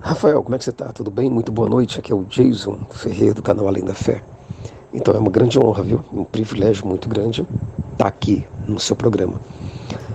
Rafael, 0.00 0.42
como 0.42 0.54
é 0.54 0.58
que 0.58 0.64
você 0.64 0.70
está? 0.70 0.92
Tudo 0.92 1.10
bem? 1.10 1.28
Muito 1.28 1.52
boa 1.52 1.68
noite. 1.68 1.98
Aqui 1.98 2.10
é 2.10 2.14
o 2.14 2.24
Jason 2.24 2.86
Ferreira 2.90 3.34
do 3.34 3.42
canal 3.42 3.68
Além 3.68 3.84
da 3.84 3.94
Fé. 3.94 4.24
Então 4.92 5.14
é 5.14 5.18
uma 5.18 5.30
grande 5.30 5.58
honra, 5.58 5.82
viu? 5.82 6.04
Um 6.12 6.24
privilégio 6.24 6.86
muito 6.86 7.08
grande 7.08 7.46
estar 7.92 8.08
aqui 8.08 8.46
no 8.66 8.80
seu 8.80 8.96
programa. 8.96 9.40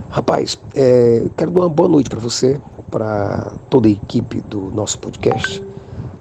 Rapaz, 0.10 0.60
é, 0.74 1.30
quero 1.38 1.52
dar 1.52 1.62
uma 1.62 1.70
boa 1.70 1.88
noite 1.88 2.10
para 2.10 2.20
você, 2.20 2.60
para 2.90 3.58
toda 3.70 3.88
a 3.88 3.92
equipe 3.92 4.42
do 4.42 4.72
nosso 4.72 4.98
podcast, 5.00 5.64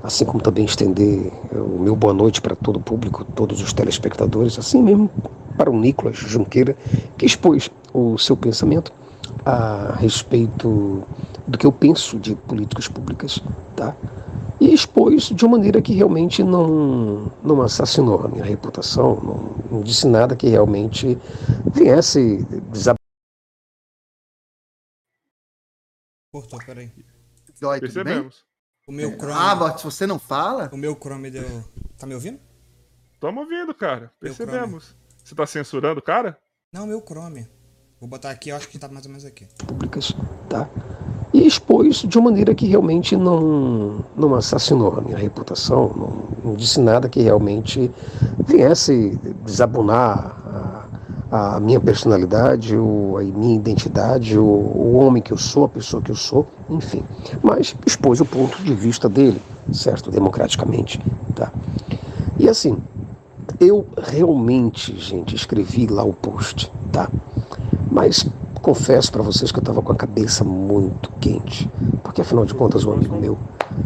assim 0.05 0.26
como 0.26 0.43
também 0.43 0.66
estender 0.66 1.32
o 1.51 1.81
meu 1.81 1.97
boa 1.97 2.12
noite 2.12 2.43
para 2.43 2.55
todo 2.55 2.76
o 2.76 2.81
público, 2.81 3.24
todos 3.24 3.62
os 3.62 3.72
telespectadores, 3.72 4.59
assim 4.59 4.82
mesmo 4.82 5.10
para 5.56 5.70
o 5.70 5.81
Nicolas 5.81 6.16
Junqueira, 6.16 6.76
que 7.16 7.24
expôs 7.24 7.70
o 7.93 8.18
seu 8.18 8.36
pensamento 8.36 8.93
a 9.47 9.94
respeito 9.98 11.02
do 11.47 11.56
que 11.56 11.66
eu 11.66 11.72
penso 11.72 12.18
de 12.18 12.36
políticas 12.36 12.86
públicas, 12.86 13.43
tá? 13.74 13.97
E 14.60 14.74
expôs 14.74 15.31
de 15.31 15.44
uma 15.44 15.56
maneira 15.56 15.81
que 15.81 15.94
realmente 15.94 16.43
não, 16.43 17.32
não 17.43 17.62
assassinou 17.62 18.24
a 18.24 18.28
minha 18.28 18.44
reputação, 18.44 19.18
não, 19.22 19.76
não 19.78 19.81
disse 19.81 20.06
nada 20.06 20.36
que 20.36 20.48
realmente 20.48 21.18
viesse 21.72 22.44
desabar. 22.70 22.98
Cortou, 26.31 26.59
peraí. 26.66 26.90
Dói, 27.59 27.81
Percebemos. 27.81 28.44
O 28.86 28.93
meu 28.93 29.12
Chrome. 29.12 29.35
Ah, 29.35 29.78
se 29.78 29.85
você 29.85 30.06
não 30.06 30.19
fala. 30.19 30.69
O 30.73 30.77
meu 30.77 30.94
Chrome 30.94 31.31
deu. 31.31 31.65
Tá 31.98 32.06
me 32.06 32.15
ouvindo? 32.15 32.39
Tamo 33.19 33.40
ouvindo, 33.40 33.74
cara. 33.74 34.12
Percebemos. 34.20 34.94
Você 35.24 35.35
tá 35.35 35.47
censurando 35.47 36.01
o 36.01 36.02
cara? 36.02 36.36
Não, 36.70 36.86
meu 36.86 37.01
Chrome. 37.01 37.48
Vou 37.98 38.09
botar 38.09 38.31
aqui, 38.31 38.51
eu 38.51 38.56
acho 38.56 38.69
que 38.69 38.78
tá 38.78 38.86
mais 38.86 39.06
ou 39.06 39.11
menos 39.11 39.24
aqui. 39.24 39.47
Públicas, 39.66 40.12
tá? 40.51 40.69
E 41.32 41.47
expôs 41.47 42.02
de 42.02 42.19
uma 42.19 42.31
maneira 42.31 42.55
que 42.55 42.66
realmente 42.66 43.16
não, 43.16 44.05
não 44.15 44.35
assassinou 44.35 44.98
a 44.98 45.01
minha 45.01 45.16
reputação, 45.16 45.89
não, 45.97 46.51
não 46.51 46.55
disse 46.55 46.78
nada 46.78 47.09
que 47.09 47.23
realmente 47.23 47.90
viesse 48.47 49.19
desabonar 49.43 50.36
a, 50.47 50.84
a 51.36 51.59
minha 51.59 51.81
personalidade, 51.81 52.77
ou 52.77 53.19
a 53.19 53.23
minha 53.24 53.56
identidade, 53.56 54.39
ou 54.39 54.47
o 54.47 54.94
homem 54.94 55.20
que 55.20 55.32
eu 55.32 55.36
sou, 55.36 55.65
a 55.65 55.69
pessoa 55.69 56.01
que 56.01 56.12
eu 56.12 56.15
sou, 56.15 56.47
enfim. 56.70 57.02
Mas 57.43 57.74
expôs 57.85 58.20
o 58.20 58.24
ponto 58.24 58.62
de 58.62 58.73
vista 58.73 59.09
dele, 59.09 59.43
certo? 59.73 60.12
Democraticamente, 60.12 61.01
tá? 61.35 61.51
E 62.39 62.48
assim, 62.48 62.78
eu 63.59 63.85
realmente, 64.01 64.97
gente, 64.97 65.35
escrevi 65.35 65.89
lá 65.89 66.05
o 66.05 66.12
post, 66.12 66.70
tá? 66.93 67.11
Mas 67.90 68.24
confesso 68.62 69.11
para 69.11 69.24
vocês 69.24 69.51
que 69.51 69.59
eu 69.59 69.62
estava 69.62 69.82
com 69.82 69.90
a 69.90 69.97
cabeça 69.97 70.44
muito 70.44 71.11
quente, 71.20 71.69
porque 72.05 72.20
afinal 72.20 72.44
de 72.44 72.55
contas 72.55 72.85
um 72.85 72.93
amigo 72.93 73.16
meu 73.16 73.36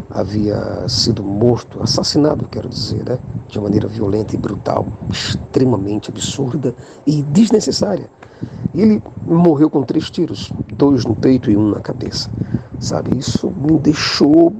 havia 0.09 0.87
sido 0.87 1.23
morto, 1.23 1.81
assassinado, 1.81 2.47
quero 2.47 2.69
dizer, 2.69 3.03
né? 3.07 3.19
de 3.47 3.59
maneira 3.59 3.87
violenta 3.87 4.35
e 4.35 4.37
brutal, 4.37 4.85
extremamente 5.09 6.09
absurda 6.09 6.75
e 7.05 7.23
desnecessária. 7.23 8.09
Ele 8.73 9.01
morreu 9.25 9.69
com 9.69 9.83
três 9.83 10.09
tiros, 10.09 10.51
dois 10.73 11.03
no 11.03 11.15
peito 11.15 11.49
e 11.51 11.57
um 11.57 11.69
na 11.69 11.79
cabeça. 11.79 12.29
Sabe, 12.79 13.17
isso 13.17 13.51
me 13.51 13.77
deixou 13.79 14.53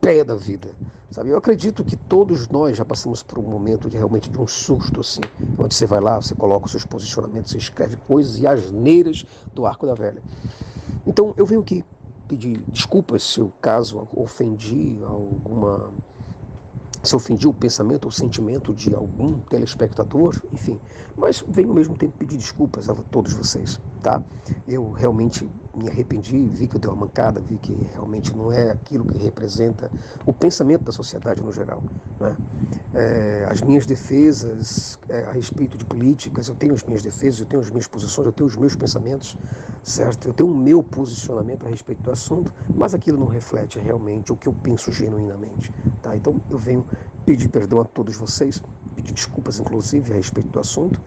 pé 0.00 0.22
da 0.22 0.36
vida. 0.36 0.74
Sabe? 1.10 1.30
Eu 1.30 1.38
acredito 1.38 1.84
que 1.84 1.96
todos 1.96 2.48
nós 2.48 2.76
já 2.76 2.84
passamos 2.84 3.22
por 3.22 3.38
um 3.38 3.42
momento 3.42 3.88
de 3.88 3.96
realmente 3.96 4.30
de 4.30 4.40
um 4.40 4.46
susto 4.46 5.00
assim, 5.00 5.20
onde 5.58 5.74
você 5.74 5.86
vai 5.86 6.00
lá, 6.00 6.20
você 6.20 6.34
coloca 6.34 6.66
os 6.66 6.70
seus 6.70 6.84
posicionamentos, 6.84 7.52
você 7.52 7.58
escreve 7.58 7.96
coisas 7.96 8.38
e 8.38 8.46
asneiras 8.46 9.24
do 9.54 9.66
arco 9.66 9.86
da 9.86 9.94
velha. 9.94 10.22
Então 11.06 11.34
eu 11.36 11.46
venho 11.46 11.60
aqui 11.60 11.84
pedir 12.28 12.64
desculpas 12.68 13.22
se 13.22 13.40
eu 13.40 13.52
caso 13.60 14.06
ofendi 14.16 14.98
alguma 15.02 15.94
se 17.02 17.14
ofendi 17.14 17.46
o 17.46 17.52
pensamento 17.52 18.06
ou 18.06 18.10
sentimento 18.10 18.72
de 18.72 18.94
algum 18.94 19.38
telespectador, 19.38 20.40
enfim, 20.50 20.80
mas 21.14 21.44
venho 21.46 21.68
ao 21.68 21.74
mesmo 21.74 21.96
tempo 21.96 22.16
pedir 22.16 22.38
desculpas 22.38 22.88
a 22.88 22.94
todos 23.04 23.32
vocês, 23.34 23.78
tá? 24.04 24.22
Eu 24.68 24.92
realmente 24.92 25.50
me 25.74 25.88
arrependi, 25.88 26.46
vi 26.46 26.68
que 26.68 26.76
eu 26.76 26.80
dei 26.80 26.90
uma 26.90 27.06
mancada, 27.06 27.40
vi 27.40 27.58
que 27.58 27.72
realmente 27.92 28.36
não 28.36 28.52
é 28.52 28.70
aquilo 28.70 29.04
que 29.04 29.18
representa 29.18 29.90
o 30.26 30.32
pensamento 30.32 30.84
da 30.84 30.92
sociedade 30.92 31.42
no 31.42 31.50
geral. 31.50 31.82
Né? 32.20 32.36
É, 32.92 33.46
as 33.50 33.62
minhas 33.62 33.86
defesas 33.86 34.98
é, 35.08 35.24
a 35.24 35.32
respeito 35.32 35.78
de 35.78 35.84
políticas, 35.86 36.48
eu 36.48 36.54
tenho 36.54 36.74
as 36.74 36.84
minhas 36.84 37.02
defesas, 37.02 37.40
eu 37.40 37.46
tenho 37.46 37.62
as 37.62 37.70
minhas 37.70 37.88
posições, 37.88 38.26
eu 38.26 38.32
tenho 38.32 38.46
os 38.46 38.56
meus 38.56 38.76
pensamentos, 38.76 39.36
certo? 39.82 40.28
Eu 40.28 40.34
tenho 40.34 40.50
o 40.50 40.56
meu 40.56 40.82
posicionamento 40.82 41.66
a 41.66 41.70
respeito 41.70 42.02
do 42.02 42.10
assunto, 42.10 42.52
mas 42.74 42.94
aquilo 42.94 43.18
não 43.18 43.26
reflete 43.26 43.78
realmente 43.78 44.32
o 44.32 44.36
que 44.36 44.46
eu 44.46 44.52
penso 44.52 44.92
genuinamente. 44.92 45.72
Tá? 46.02 46.14
Então 46.14 46.40
eu 46.50 46.58
venho 46.58 46.86
pedir 47.24 47.48
perdão 47.48 47.80
a 47.80 47.84
todos 47.84 48.14
vocês, 48.16 48.62
pedir 48.94 49.14
desculpas 49.14 49.58
inclusive 49.58 50.12
a 50.12 50.16
respeito 50.16 50.50
do 50.50 50.60
assunto 50.60 51.00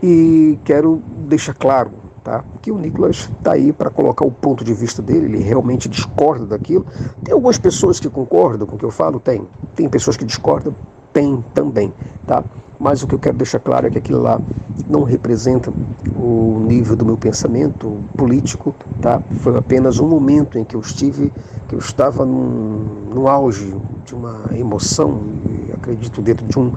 e 0.00 0.58
quero 0.64 1.02
deixar 1.28 1.52
claro 1.52 2.05
tá? 2.26 2.42
que 2.60 2.72
o 2.72 2.76
Nicolas 2.76 3.30
está 3.38 3.52
aí 3.52 3.72
para 3.72 3.88
colocar 3.88 4.26
o 4.26 4.32
ponto 4.32 4.64
de 4.64 4.74
vista 4.74 5.00
dele, 5.00 5.26
ele 5.26 5.38
realmente 5.38 5.88
discorda 5.88 6.44
daquilo. 6.44 6.84
Tem 7.22 7.32
algumas 7.32 7.56
pessoas 7.56 8.00
que 8.00 8.10
concordam 8.10 8.66
com 8.66 8.74
o 8.74 8.78
que 8.78 8.84
eu 8.84 8.90
falo? 8.90 9.20
Tem. 9.20 9.46
Tem 9.76 9.88
pessoas 9.88 10.16
que 10.16 10.24
discordam? 10.24 10.74
Tem 11.12 11.44
também. 11.54 11.92
Tá? 12.26 12.42
Mas 12.80 13.00
o 13.00 13.06
que 13.06 13.14
eu 13.14 13.18
quero 13.20 13.36
deixar 13.36 13.60
claro 13.60 13.86
é 13.86 13.90
que 13.90 13.98
aquilo 13.98 14.20
lá 14.20 14.40
não 14.88 15.04
representa 15.04 15.72
o 16.16 16.58
nível 16.66 16.96
do 16.96 17.06
meu 17.06 17.16
pensamento 17.16 17.96
político, 18.16 18.74
tá? 19.00 19.22
Foi 19.40 19.56
apenas 19.56 20.00
um 20.00 20.08
momento 20.08 20.58
em 20.58 20.64
que 20.64 20.74
eu 20.74 20.80
estive, 20.80 21.32
que 21.68 21.76
eu 21.76 21.78
estava 21.78 22.24
num, 22.26 23.08
no 23.14 23.28
auge 23.28 23.72
de 24.04 24.14
uma 24.16 24.50
emoção, 24.52 25.20
e 25.48 25.72
acredito 25.72 26.20
dentro 26.20 26.44
de 26.44 26.58
um, 26.58 26.72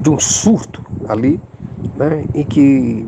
de 0.00 0.10
um 0.10 0.20
surto 0.20 0.84
ali, 1.08 1.40
né? 1.96 2.26
Em 2.34 2.44
que 2.44 3.06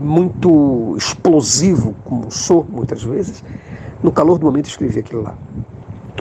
muito 0.00 0.94
explosivo, 0.96 1.94
como 2.04 2.30
sou 2.30 2.66
muitas 2.68 3.02
vezes, 3.02 3.44
no 4.02 4.12
calor 4.12 4.38
do 4.38 4.46
momento 4.46 4.66
escrevi 4.66 5.00
aquilo 5.00 5.22
lá. 5.22 5.34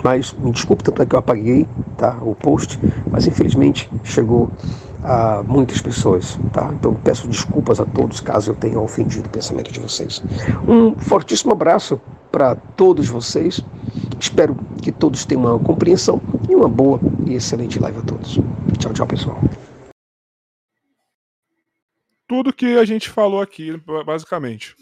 Mas 0.03 0.33
me 0.33 0.51
desculpe, 0.51 0.83
tanto 0.83 1.01
é 1.01 1.05
que 1.05 1.15
eu 1.15 1.19
apaguei 1.19 1.67
tá, 1.97 2.17
o 2.21 2.35
post, 2.35 2.79
mas 3.09 3.27
infelizmente 3.27 3.89
chegou 4.03 4.49
a 5.03 5.43
muitas 5.47 5.81
pessoas. 5.81 6.37
Tá? 6.51 6.71
Então 6.73 6.93
peço 6.93 7.27
desculpas 7.27 7.79
a 7.79 7.85
todos 7.85 8.19
caso 8.19 8.51
eu 8.51 8.55
tenha 8.55 8.79
ofendido 8.79 9.27
o 9.27 9.29
pensamento 9.29 9.71
de 9.71 9.79
vocês. 9.79 10.21
Um 10.67 10.95
fortíssimo 10.95 11.51
abraço 11.51 11.99
para 12.31 12.55
todos 12.55 13.07
vocês. 13.07 13.61
Espero 14.19 14.55
que 14.81 14.91
todos 14.91 15.25
tenham 15.25 15.43
uma 15.43 15.59
compreensão 15.59 16.21
e 16.49 16.55
uma 16.55 16.67
boa 16.67 16.99
e 17.25 17.35
excelente 17.35 17.79
live 17.79 17.99
a 17.99 18.01
todos. 18.01 18.39
Tchau, 18.79 18.93
tchau, 18.93 19.07
pessoal 19.07 19.39
tudo 22.33 22.51
que 22.51 22.77
a 22.79 22.83
gente 22.83 23.09
falou 23.09 23.39
aqui, 23.39 23.79
basicamente. 24.03 24.75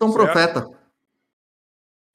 Um 0.00 0.10
profeta. 0.10 0.66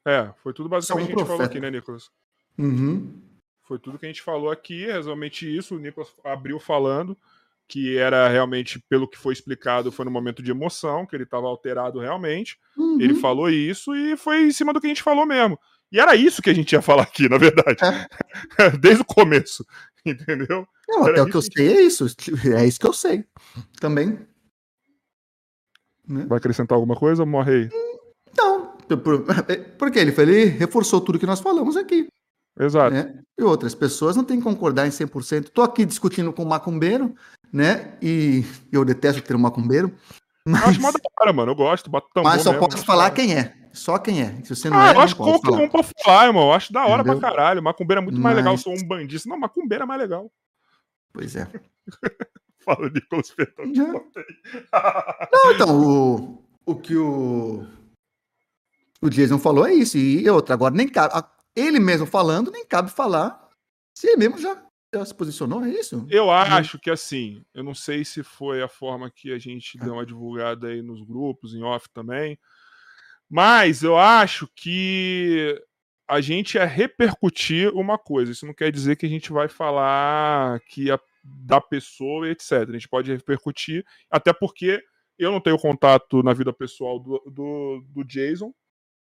É, 0.04 0.32
foi 0.42 0.52
tudo 0.52 0.68
basicamente 0.68 1.06
que 1.06 1.14
a 1.14 1.16
gente 1.16 1.26
profeta. 1.26 1.38
falou 1.38 1.46
aqui, 1.46 1.60
né, 1.60 1.70
Nicolas? 1.70 2.10
Uhum. 2.58 3.22
Foi 3.68 3.78
tudo 3.78 4.00
que 4.00 4.08
a 4.08 4.10
gente 4.10 4.24
falou 4.24 4.50
aqui, 4.50 4.90
é 4.90 5.00
realmente 5.00 5.46
isso. 5.46 5.76
O 5.76 5.80
Nicolas 5.80 6.10
abriu 6.26 6.60
falando 6.60 7.16
que 7.68 8.00
era 8.00 8.28
realmente, 8.28 8.84
pelo 8.90 9.08
que 9.08 9.16
foi 9.16 9.32
explicado, 9.32 9.92
foi 9.92 10.06
no 10.06 10.10
momento 10.10 10.42
de 10.42 10.50
emoção, 10.50 11.06
que 11.06 11.16
ele 11.16 11.24
estava 11.24 11.46
alterado 11.46 12.00
realmente. 12.00 12.58
Uhum. 12.76 13.00
Ele 13.00 13.14
falou 13.14 13.48
isso 13.48 13.96
e 13.96 14.18
foi 14.18 14.42
em 14.42 14.52
cima 14.52 14.74
do 14.74 14.82
que 14.82 14.88
a 14.88 14.90
gente 14.90 15.04
falou 15.04 15.24
mesmo. 15.24 15.60
E 15.92 16.00
era 16.00 16.16
isso 16.16 16.42
que 16.42 16.50
a 16.50 16.54
gente 16.54 16.72
ia 16.74 16.82
falar 16.82 17.04
aqui, 17.04 17.30
na 17.30 17.38
verdade. 17.38 17.78
É. 18.58 18.72
Desde 18.82 19.04
o 19.04 19.06
começo. 19.06 19.64
Entendeu? 20.04 20.68
Não, 20.88 21.06
até 21.06 21.22
o 21.22 21.28
que 21.28 21.36
eu 21.36 21.42
sei 21.44 21.78
é 21.78 21.82
isso. 21.82 22.08
É 22.56 22.66
isso 22.66 22.80
que 22.80 22.88
eu 22.88 22.94
sei. 22.94 23.24
Também. 23.80 24.28
Né? 26.10 26.26
Vai 26.28 26.40
acrescentar 26.40 26.76
alguma 26.76 26.96
coisa, 26.96 27.26
morre 27.26 27.54
aí? 27.54 27.70
Não. 28.36 28.76
Por, 28.98 29.24
porque 29.78 30.00
ele, 30.00 30.14
ele 30.18 30.46
reforçou 30.46 31.00
tudo 31.00 31.20
que 31.20 31.26
nós 31.26 31.40
falamos 31.40 31.78
aqui. 31.78 32.08
Exato. 32.60 32.94
Né? 32.94 33.20
E 33.38 33.44
outras 33.44 33.76
pessoas 33.76 34.16
não 34.16 34.24
têm 34.24 34.38
que 34.38 34.44
concordar 34.44 34.88
em 34.88 34.90
100%. 34.90 35.46
Estou 35.46 35.64
aqui 35.64 35.86
discutindo 35.86 36.34
com 36.34 36.44
o 36.44 36.50
macumbeiro, 36.50 37.14
né? 37.54 37.98
E 38.02 38.44
eu 38.72 38.84
detesto 38.84 39.22
ter 39.22 39.36
um 39.36 39.40
macumbeiro. 39.40 39.94
Mas... 40.46 40.62
Eu 40.64 40.70
acho 40.70 40.82
mó 40.82 40.92
da 40.92 41.00
hora, 41.22 41.32
mano. 41.32 41.52
Eu 41.52 41.56
gosto. 41.56 41.90
Bato 41.90 42.08
mas 42.24 42.42
só 42.42 42.52
mesmo, 42.52 42.68
posso 42.68 42.84
falar 42.84 43.12
quem 43.12 43.36
é. 43.36 43.54
Só 43.72 44.00
quem 44.00 44.22
é. 44.22 44.36
Se 44.44 44.56
você 44.56 44.70
não 44.70 44.78
ah, 44.78 44.90
é, 44.90 44.96
eu 44.96 45.00
acho 45.00 45.16
qualquer 45.16 45.52
um 45.52 45.70
pra 45.70 45.84
falar, 45.84 46.26
irmão. 46.26 46.48
Eu 46.48 46.54
acho 46.54 46.74
da 46.74 46.86
hora 46.86 47.02
Entendeu? 47.02 47.20
pra 47.20 47.30
caralho. 47.30 47.64
Macumbeira 47.64 48.02
é 48.02 48.04
muito 48.04 48.20
mais 48.20 48.36
legal. 48.36 48.56
Eu 48.56 48.58
sou 48.58 48.74
um 48.74 48.84
bandista. 48.88 49.30
Não, 49.30 49.40
macumbeira 49.40 49.84
é 49.84 49.88
mais 49.88 50.02
legal. 50.02 50.32
Pois 51.14 51.36
é. 51.36 51.48
Fala, 52.66 52.90
Nicolas 52.90 53.32
Petão. 53.32 53.66
não, 53.66 55.54
então, 55.54 55.82
o, 55.82 56.44
o 56.66 56.76
que 56.76 56.96
o, 56.96 57.66
o 59.02 59.10
Jason 59.10 59.40
falou 59.40 59.66
é 59.66 59.74
isso. 59.74 59.98
E 59.98 60.30
outra, 60.30 60.54
agora 60.56 60.74
nem 60.74 60.88
cabe. 60.88 61.14
Ele 61.56 61.80
mesmo 61.80 62.06
falando, 62.06 62.52
nem 62.52 62.66
cabe 62.66 62.92
falar 62.92 63.50
se 64.00 64.08
ele 64.08 64.16
mesmo 64.16 64.38
já, 64.38 64.56
já 64.96 65.04
se 65.04 65.14
posicionou, 65.14 65.62
é 65.62 65.70
isso? 65.72 66.08
Eu 66.10 66.32
acho 66.32 66.80
que 66.80 66.90
assim, 66.90 67.44
eu 67.54 67.62
não 67.62 67.76
sei 67.76 68.06
se 68.06 68.24
foi 68.24 68.62
a 68.64 68.70
forma 68.70 69.12
que 69.12 69.34
a 69.34 69.38
gente 69.38 69.78
deu 69.78 69.96
uma 69.96 70.06
divulgada 70.06 70.68
aí 70.68 70.82
nos 70.82 71.02
grupos, 71.02 71.54
em 71.54 71.62
off 71.62 71.90
também, 71.94 72.40
mas 73.30 73.84
eu 73.84 73.98
acho 73.98 74.48
que 74.56 75.62
a 76.08 76.22
gente 76.22 76.58
é 76.58 76.64
repercutir 76.64 77.70
uma 77.76 77.98
coisa. 77.98 78.32
Isso 78.32 78.46
não 78.46 78.54
quer 78.54 78.72
dizer 78.72 78.96
que 78.96 79.06
a 79.06 79.10
gente 79.10 79.34
vai 79.34 79.50
falar 79.50 80.62
que 80.62 80.90
a, 80.90 80.98
da 81.46 81.62
pessoa 81.62 82.28
e 82.28 82.32
etc. 82.32 82.52
A 82.68 82.72
gente 82.74 82.90
pode 82.90 83.12
repercutir, 83.12 83.86
até 84.10 84.34
porque 84.34 84.82
eu 85.18 85.32
não 85.32 85.42
tenho 85.42 85.58
contato 85.58 86.24
na 86.24 86.34
vida 86.34 86.54
pessoal 86.54 87.00
do, 87.00 87.22
do, 87.28 87.84
do 87.90 88.04
Jason, 88.04 88.54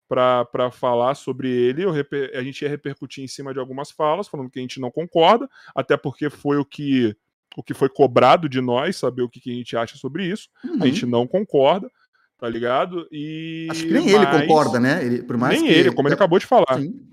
para 0.08 0.70
falar 0.72 1.14
sobre 1.14 1.50
ele. 1.50 1.84
Eu, 1.84 1.92
a 2.34 2.42
gente 2.42 2.62
ia 2.62 2.68
repercutir 2.68 3.22
em 3.22 3.28
cima 3.28 3.52
de 3.52 3.60
algumas 3.60 3.90
falas, 3.90 4.26
falando 4.26 4.50
que 4.50 4.58
a 4.58 4.62
gente 4.62 4.80
não 4.80 4.90
concorda, 4.90 5.48
até 5.74 5.96
porque 5.96 6.30
foi 6.30 6.56
o 6.56 6.64
que, 6.64 7.14
o 7.56 7.62
que 7.62 7.74
foi 7.74 7.88
cobrado 7.88 8.48
de 8.48 8.60
nós, 8.60 8.96
saber 8.96 9.22
o 9.22 9.28
que, 9.28 9.38
que 9.38 9.50
a 9.50 9.54
gente 9.54 9.76
acha 9.76 9.96
sobre 9.96 10.24
isso. 10.26 10.48
Uhum. 10.64 10.82
A 10.82 10.86
gente 10.86 11.04
não 11.04 11.26
concorda, 11.26 11.90
tá 12.38 12.48
ligado? 12.48 13.06
E... 13.12 13.68
Acho 13.70 13.84
que 13.84 13.92
nem 13.92 14.10
Mas... 14.10 14.14
ele 14.14 14.40
concorda, 14.40 14.80
né? 14.80 15.04
Ele, 15.04 15.22
por 15.22 15.36
mais 15.36 15.60
nem 15.60 15.70
que... 15.70 15.78
ele, 15.78 15.92
como 15.92 16.08
ele 16.08 16.14
acabou 16.14 16.38
de 16.38 16.46
falar. 16.46 16.78
Sim. 16.78 17.06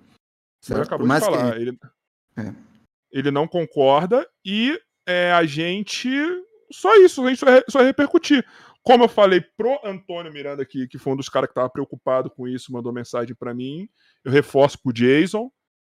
Ele 0.69 0.81
acabou 0.81 1.07
de 1.07 1.19
falar. 1.19 1.53
Que... 1.53 1.61
Ele... 1.61 1.77
É. 2.37 2.53
ele 3.11 3.31
não 3.31 3.47
concorda 3.47 4.27
e 4.43 4.79
é, 5.05 5.31
a 5.31 5.45
gente. 5.45 6.09
Só 6.71 6.95
isso, 6.97 7.23
a 7.23 7.29
gente 7.29 7.39
só, 7.39 7.45
só 7.69 7.81
repercutir. 7.81 8.45
Como 8.83 9.03
eu 9.03 9.07
falei 9.07 9.41
pro 9.57 9.79
Antônio 9.83 10.31
Miranda 10.31 10.61
aqui, 10.61 10.87
que 10.87 10.99
foi 10.99 11.13
um 11.13 11.15
dos 11.15 11.29
caras 11.29 11.47
que 11.47 11.53
estava 11.53 11.69
preocupado 11.69 12.29
com 12.29 12.47
isso, 12.47 12.71
mandou 12.71 12.93
mensagem 12.93 13.35
para 13.35 13.53
mim, 13.53 13.89
eu 14.23 14.31
reforço 14.31 14.79
pro 14.79 14.93
Jason, 14.93 15.49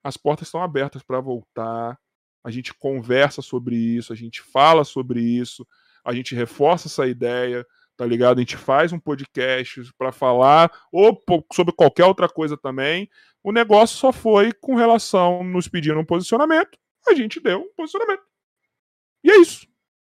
as 0.03 0.17
portas 0.17 0.47
estão 0.47 0.61
abertas 0.61 1.03
para 1.03 1.19
voltar. 1.19 1.99
A 2.43 2.49
gente 2.49 2.73
conversa 2.73 3.41
sobre 3.41 3.75
isso, 3.75 4.11
a 4.11 4.15
gente 4.15 4.41
fala 4.41 4.83
sobre 4.83 5.21
isso, 5.21 5.67
a 6.03 6.13
gente 6.13 6.33
reforça 6.33 6.87
essa 6.87 7.05
ideia, 7.05 7.65
tá 7.95 8.05
ligado? 8.05 8.37
A 8.37 8.41
gente 8.41 8.57
faz 8.57 8.91
um 8.91 8.99
podcast 8.99 9.81
para 9.97 10.11
falar 10.11 10.71
ou 10.91 11.21
sobre 11.53 11.73
qualquer 11.75 12.05
outra 12.05 12.27
coisa 12.27 12.57
também. 12.57 13.07
O 13.43 13.51
negócio 13.51 13.97
só 13.97 14.11
foi 14.11 14.51
com 14.51 14.75
relação 14.75 15.43
nos 15.43 15.67
pedindo 15.67 15.99
um 15.99 16.05
posicionamento, 16.05 16.77
a 17.07 17.13
gente 17.13 17.39
deu 17.39 17.61
um 17.61 17.73
posicionamento. 17.75 18.28
E 19.23 19.31
é 19.31 19.37
isso. 19.37 19.67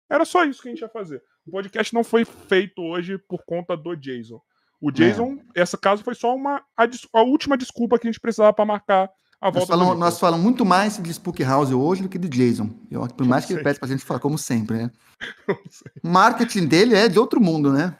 Era 0.09 0.25
só 0.25 0.43
isso 0.43 0.61
que 0.61 0.67
a 0.67 0.71
gente 0.71 0.81
ia 0.81 0.89
fazer. 0.89 1.21
O 1.45 1.51
podcast 1.51 1.93
não 1.93 2.03
foi 2.03 2.25
feito 2.25 2.81
hoje 2.81 3.17
por 3.17 3.43
conta 3.45 3.75
do 3.75 3.95
Jason. 3.95 4.41
O 4.79 4.91
Jason, 4.91 5.37
é. 5.55 5.61
essa 5.61 5.77
caso 5.77 6.03
foi 6.03 6.15
só 6.15 6.35
uma 6.35 6.63
a, 6.75 6.87
a, 7.13 7.21
última 7.21 7.55
desculpa 7.55 7.99
que 7.99 8.07
a 8.07 8.11
gente 8.11 8.19
precisava 8.19 8.51
para 8.51 8.65
marcar 8.65 9.09
a 9.39 9.49
volta. 9.49 9.59
Nós 9.59 9.67
falamos, 9.67 9.99
nós 9.99 10.19
falamos 10.19 10.43
muito 10.43 10.65
mais 10.65 10.97
de 10.97 11.13
Spook 11.13 11.43
House 11.43 11.71
hoje 11.71 12.01
do 12.01 12.09
que 12.09 12.17
do 12.17 12.27
Jason. 12.27 12.69
Eu, 12.89 13.07
por 13.07 13.25
mais 13.25 13.45
que 13.45 13.53
ele 13.53 13.63
pede 13.63 13.79
pra 13.79 13.87
gente 13.87 14.03
falar, 14.03 14.19
como 14.19 14.37
sempre, 14.37 14.77
né? 14.77 14.91
O 16.03 16.07
marketing 16.07 16.65
dele 16.65 16.95
é 16.95 17.07
de 17.07 17.19
outro 17.19 17.39
mundo, 17.39 17.71
né? 17.71 17.95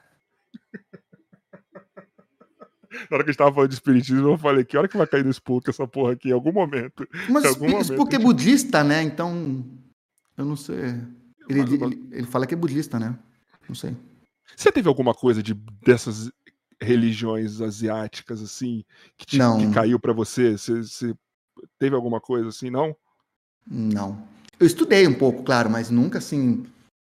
Na 3.10 3.18
hora 3.18 3.24
que 3.24 3.30
a 3.30 3.32
gente 3.32 3.38
tava 3.38 3.54
falando 3.54 3.70
de 3.70 3.76
espiritismo, 3.76 4.30
eu 4.30 4.38
falei, 4.38 4.66
que 4.66 4.78
hora 4.78 4.88
que 4.88 4.98
vai 4.98 5.08
cair 5.08 5.24
no 5.24 5.32
Spook 5.32 5.70
essa 5.70 5.88
porra 5.88 6.14
aqui? 6.14 6.30
Em 6.30 6.34
algum 6.34 6.52
momento. 6.52 7.08
Mas 7.30 7.46
algum 7.46 7.68
Spook, 7.68 7.72
momento, 7.72 7.94
Spook 7.94 8.16
é 8.16 8.20
budista, 8.20 8.84
né? 8.84 9.02
Então, 9.02 9.64
eu 10.38 10.46
não 10.46 10.56
sei. 10.56 10.76
Ele, 11.50 11.62
ele, 11.62 12.08
ele 12.12 12.28
fala 12.28 12.46
que 12.48 12.54
é 12.54 12.58
budista, 12.58 13.00
né? 13.00 13.18
Não 13.68 13.76
sei. 13.76 13.96
Você 14.56 14.72
teve 14.72 14.88
alguma 14.88 15.14
coisa 15.14 15.42
de 15.42 15.54
dessas 15.54 16.32
religiões 16.82 17.62
asiáticas 17.62 18.42
assim 18.42 18.84
que, 19.18 19.26
te, 19.26 19.38
não. 19.38 19.58
que 19.60 19.74
caiu 19.74 20.00
para 20.00 20.14
você? 20.14 20.58
você? 20.58 20.84
Você 20.84 21.16
teve 21.78 21.96
alguma 21.96 22.20
coisa 22.20 22.50
assim, 22.50 22.70
não? 22.70 22.96
Não. 23.66 24.28
Eu 24.60 24.66
estudei 24.66 25.08
um 25.08 25.14
pouco, 25.14 25.44
claro, 25.44 25.70
mas 25.70 25.90
nunca 25.90 26.18
assim. 26.18 26.66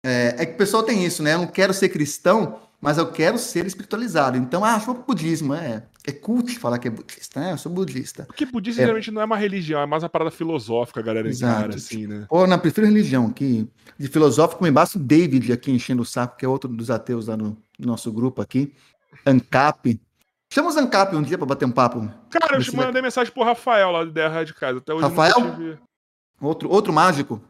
É, 0.04 0.34
é 0.38 0.46
que 0.46 0.54
o 0.54 0.56
pessoal 0.56 0.82
tem 0.82 1.04
isso, 1.04 1.22
né? 1.22 1.34
Eu 1.34 1.38
não 1.38 1.46
quero 1.46 1.74
ser 1.74 1.88
cristão, 1.88 2.60
mas 2.80 2.98
eu 2.98 3.10
quero 3.10 3.38
ser 3.38 3.66
espiritualizado. 3.66 4.36
Então, 4.36 4.64
ah, 4.64 4.74
acho 4.74 4.86
que 4.86 4.90
o 5.00 5.04
budismo 5.04 5.54
é, 5.54 5.82
é 6.06 6.12
cult 6.12 6.58
falar 6.58 6.78
que 6.78 6.86
é 6.86 6.90
budista, 6.90 7.40
né? 7.40 7.52
Eu 7.52 7.58
sou 7.58 7.70
budista. 7.70 8.24
Porque 8.24 8.46
budismo 8.46 8.80
é. 8.80 8.84
geralmente 8.84 9.10
não 9.10 9.20
é 9.20 9.24
uma 9.24 9.36
religião, 9.36 9.80
é 9.80 9.86
mais 9.86 10.02
uma 10.02 10.08
parada 10.08 10.30
filosófica, 10.30 11.02
galera 11.02 11.28
Exato. 11.28 11.58
encara, 11.58 11.74
assim, 11.74 12.06
né? 12.06 12.26
Pô, 12.28 12.46
não, 12.46 12.58
prefiro 12.58 12.86
religião, 12.86 13.28
que 13.30 13.68
de 13.98 14.08
filosófico 14.08 14.62
me 14.62 14.70
basta 14.70 14.98
o 14.98 15.02
David 15.02 15.52
aqui 15.52 15.72
enchendo 15.72 16.02
o 16.02 16.06
saco, 16.06 16.36
que 16.36 16.44
é 16.44 16.48
outro 16.48 16.70
dos 16.70 16.90
ateus 16.90 17.26
lá 17.26 17.36
no, 17.36 17.56
no 17.78 17.86
nosso 17.86 18.12
grupo 18.12 18.40
aqui. 18.40 18.72
ANCAP. 19.26 20.00
Chama 20.52 20.68
os 20.68 20.76
ANCAP 20.76 21.16
um 21.16 21.22
dia 21.22 21.36
pra 21.36 21.46
bater 21.46 21.64
um 21.64 21.72
papo. 21.72 22.08
Cara, 22.30 22.56
eu 22.56 22.62
te 22.62 22.74
mandei 22.74 23.02
mensagem 23.02 23.32
pro 23.32 23.42
Rafael 23.42 23.90
lá 23.90 24.04
de 24.04 24.12
Terra 24.12 24.44
de 24.44 24.54
Casa. 24.54 24.78
Até 24.78 24.94
hoje 24.94 25.02
Rafael? 25.02 25.78
Outro, 26.40 26.70
outro 26.70 26.92
mágico. 26.92 27.42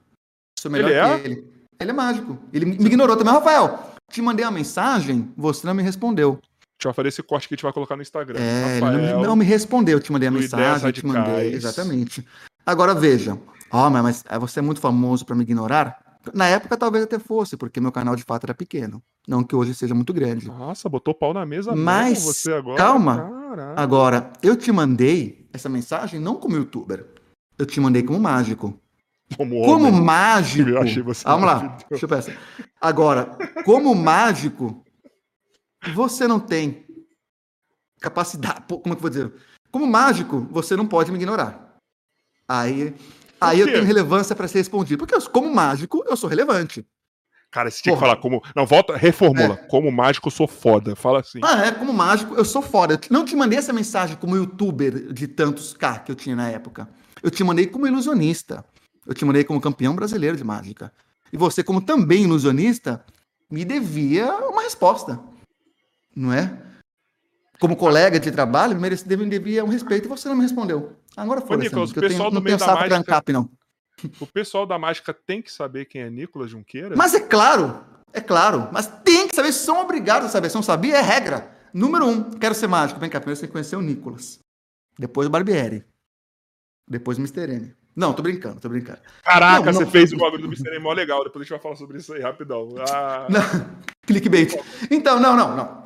Sou 0.59 0.71
melhor 0.71 0.91
ele 0.91 0.99
é? 0.99 1.19
que 1.19 1.27
ele. 1.27 1.57
Ele 1.79 1.91
é 1.91 1.93
mágico. 1.93 2.39
Ele 2.55 2.65
me 2.65 2.75
ignorou 2.87 3.17
também. 3.17 3.35
Rafael, 3.35 3.93
te 4.11 4.23
mandei 4.23 4.45
uma 4.45 4.51
mensagem, 4.51 5.31
você 5.37 5.67
não 5.67 5.75
me 5.75 5.83
respondeu. 5.83 6.41
Deixa 6.79 6.89
eu 6.89 6.95
fazer 6.95 7.09
esse 7.09 7.23
corte 7.23 7.49
que 7.49 7.55
a 7.55 7.57
gente 7.57 7.63
vai 7.63 7.73
colocar 7.73 7.97
no 7.97 8.03
Instagram. 8.03 8.39
É, 8.39 8.79
Rafael, 8.81 9.21
não, 9.23 9.35
me 9.35 9.45
respondeu, 9.45 9.97
eu 9.97 10.03
te 10.03 10.13
mandei 10.13 10.29
a 10.29 10.31
mensagem, 10.31 10.87
eu 10.87 10.93
te 10.93 11.07
mandei. 11.07 11.55
Exatamente. 11.55 12.27
Agora 12.65 12.95
veja. 12.95 13.39
Ó, 13.71 13.87
oh, 13.87 13.91
mas, 13.91 14.25
mas 14.29 14.41
você 14.41 14.59
é 14.59 14.63
muito 14.63 14.81
famoso 14.81 15.25
para 15.25 15.35
me 15.35 15.43
ignorar? 15.43 15.99
Na 16.35 16.47
época 16.47 16.77
talvez 16.77 17.05
até 17.05 17.19
fosse, 17.19 17.57
porque 17.57 17.81
meu 17.81 17.93
canal 17.93 18.15
de 18.15 18.25
fato 18.25 18.45
era 18.45 18.55
pequeno. 18.55 19.03
Não 19.27 19.43
que 19.43 19.57
hoje 19.57 19.75
seja 19.75 19.95
muito 19.95 20.13
grande. 20.13 20.49
Nossa, 20.49 20.89
botou 20.89 21.15
pau 21.15 21.33
na 21.33 21.47
mesa 21.47 21.75
Mas, 21.75 22.23
você 22.23 22.53
agora. 22.53 22.77
Calma. 22.77 23.17
Caralho. 23.17 23.79
Agora, 23.79 24.33
eu 24.43 24.57
te 24.57 24.71
mandei 24.71 25.49
essa 25.53 25.69
mensagem 25.69 26.21
não 26.21 26.37
como 26.37 26.57
youtuber. 26.57 27.07
Eu 27.59 27.65
te 27.65 27.81
mandei 27.81 28.03
como 28.03 28.21
mágico. 28.21 28.79
Como, 29.37 29.65
como 29.65 29.91
mágico. 29.91 30.71
Vamos 31.25 31.47
lá, 31.47 31.79
deixa 31.91 32.05
eu 32.05 32.09
pensar. 32.09 32.37
Agora, 32.81 33.37
como 33.65 33.95
mágico, 33.95 34.85
você 35.93 36.27
não 36.27 36.41
tem 36.41 36.87
capacidade. 38.01 38.63
Como 38.69 38.81
é 38.87 38.91
que 38.91 38.97
eu 38.97 39.01
vou 39.01 39.11
dizer? 39.11 39.33
Como 39.71 39.87
mágico, 39.87 40.47
você 40.51 40.77
não 40.77 40.87
pode 40.87 41.11
me 41.11 41.19
ignorar. 41.19 41.79
Aí, 42.49 42.95
aí 43.41 43.61
eu 43.61 43.67
tenho 43.67 43.85
relevância 43.85 44.35
para 44.35 44.49
ser 44.49 44.59
respondido. 44.59 44.99
Porque 44.99 45.15
eu, 45.15 45.31
como 45.31 45.53
mágico, 45.53 46.05
eu 46.07 46.17
sou 46.17 46.29
relevante. 46.29 46.87
Cara, 47.51 47.71
você 47.71 47.83
tinha 47.83 47.95
que 47.95 48.01
falar 48.01 48.17
como. 48.17 48.43
Não, 48.55 48.67
volta, 48.67 48.97
reformula. 48.97 49.55
É. 49.55 49.57
Como 49.69 49.91
mágico, 49.91 50.29
eu 50.29 50.33
sou 50.33 50.47
foda. 50.47 50.95
Fala 50.95 51.21
assim. 51.21 51.41
Ah, 51.43 51.67
é, 51.67 51.73
como 51.73 51.93
mágico, 51.93 52.35
eu 52.35 52.45
sou 52.45 52.61
foda. 52.61 52.95
Eu 52.95 53.01
não 53.11 53.25
te 53.25 53.35
mandei 53.35 53.59
essa 53.59 53.73
mensagem 53.73 54.17
como 54.17 54.37
youtuber 54.37 55.13
de 55.13 55.27
tantos 55.27 55.73
K 55.73 56.01
que 56.01 56.13
eu 56.13 56.17
tinha 56.17 56.37
na 56.37 56.49
época. 56.49 56.89
Eu 57.23 57.31
te 57.31 57.43
mandei 57.43 57.67
como 57.67 57.87
ilusionista. 57.87 58.65
Eu 59.07 59.15
te 59.15 59.25
mandei 59.25 59.45
como 59.45 59.61
campeão 59.61 59.95
brasileiro 59.95 60.37
de 60.37 60.45
mágica. 60.45 60.93
E 61.33 61.37
você, 61.37 61.63
como 61.63 61.81
também 61.81 62.25
ilusionista, 62.25 63.05
me 63.51 63.65
devia 63.65 64.33
uma 64.49 64.63
resposta. 64.63 65.19
Não 66.17 66.33
é? 66.33 66.63
Como 67.61 67.77
colega 67.77 68.19
de 68.19 68.31
trabalho, 68.31 68.79
me 68.79 68.89
devia 68.91 69.65
um 69.65 69.69
respeito 69.69 70.07
e 70.07 70.09
você 70.09 70.29
não 70.29 70.37
me 70.37 70.43
respondeu. 70.43 70.97
Agora 71.17 71.41
foi. 71.41 71.57
Nicolas, 71.59 71.91
o 71.91 71.95
pessoal 71.95 72.31
tenho, 72.31 72.41
do 72.41 72.45
meio 72.45 72.59
da 72.59 72.75
mágica... 72.75 72.97
Ancap, 72.97 73.33
não. 73.33 73.51
O 74.21 74.27
pessoal 74.27 74.67
da 74.67 74.79
mágica 74.79 75.15
tem 75.15 75.41
que 75.41 75.51
saber 75.51 75.87
quem 75.87 76.03
é 76.03 76.11
Nicolas 76.11 76.51
Junqueira? 76.51 76.95
Mas 76.95 77.15
é 77.15 77.21
claro, 77.21 77.83
é 78.13 78.21
claro. 78.21 78.69
Mas 78.71 78.87
tem 79.03 79.27
que 79.27 79.35
saber, 79.35 79.53
são 79.53 79.81
obrigados 79.81 80.29
a 80.29 80.31
saber. 80.31 80.51
Se 80.51 80.55
não 80.55 80.63
sabia, 80.63 80.97
é 80.99 81.01
regra. 81.01 81.51
Número 81.73 82.07
um, 82.07 82.31
quero 82.31 82.55
ser 82.55 82.67
mágico. 82.67 83.01
Vem 83.01 83.09
cá, 83.09 83.21
primeiro 83.21 83.41
você 83.41 83.49
conheceu 83.49 83.79
o 83.79 83.83
Nicolas. 83.83 84.39
Depois 84.99 85.27
o 85.27 85.31
Barbieri. 85.31 85.83
Depois 86.87 87.17
o 87.17 87.23
Mr. 87.23 87.51
N. 87.51 87.75
Não, 87.95 88.13
tô 88.13 88.23
brincando, 88.23 88.61
tô 88.61 88.69
brincando. 88.69 88.99
Caraca, 89.23 89.65
Não, 89.65 89.73
você 89.73 89.85
não- 89.85 89.91
fez 89.91 90.13
o 90.13 90.19
bagulho 90.19 90.43
do 90.43 90.49
Mr. 90.49 90.79
mó 90.79 90.93
legal. 90.93 91.25
Depois 91.25 91.41
a 91.41 91.45
gente 91.45 91.51
vai 91.51 91.61
falar 91.61 91.77
sobre 91.77 91.97
isso 91.97 92.13
aí 92.13 92.21
rapidão. 92.21 92.69
Ah, 92.91 93.27
Não, 93.31 93.41
clickbait. 94.07 94.55
Então, 94.91 95.19
não, 95.19 95.35
não, 95.35 95.57
não. 95.57 95.86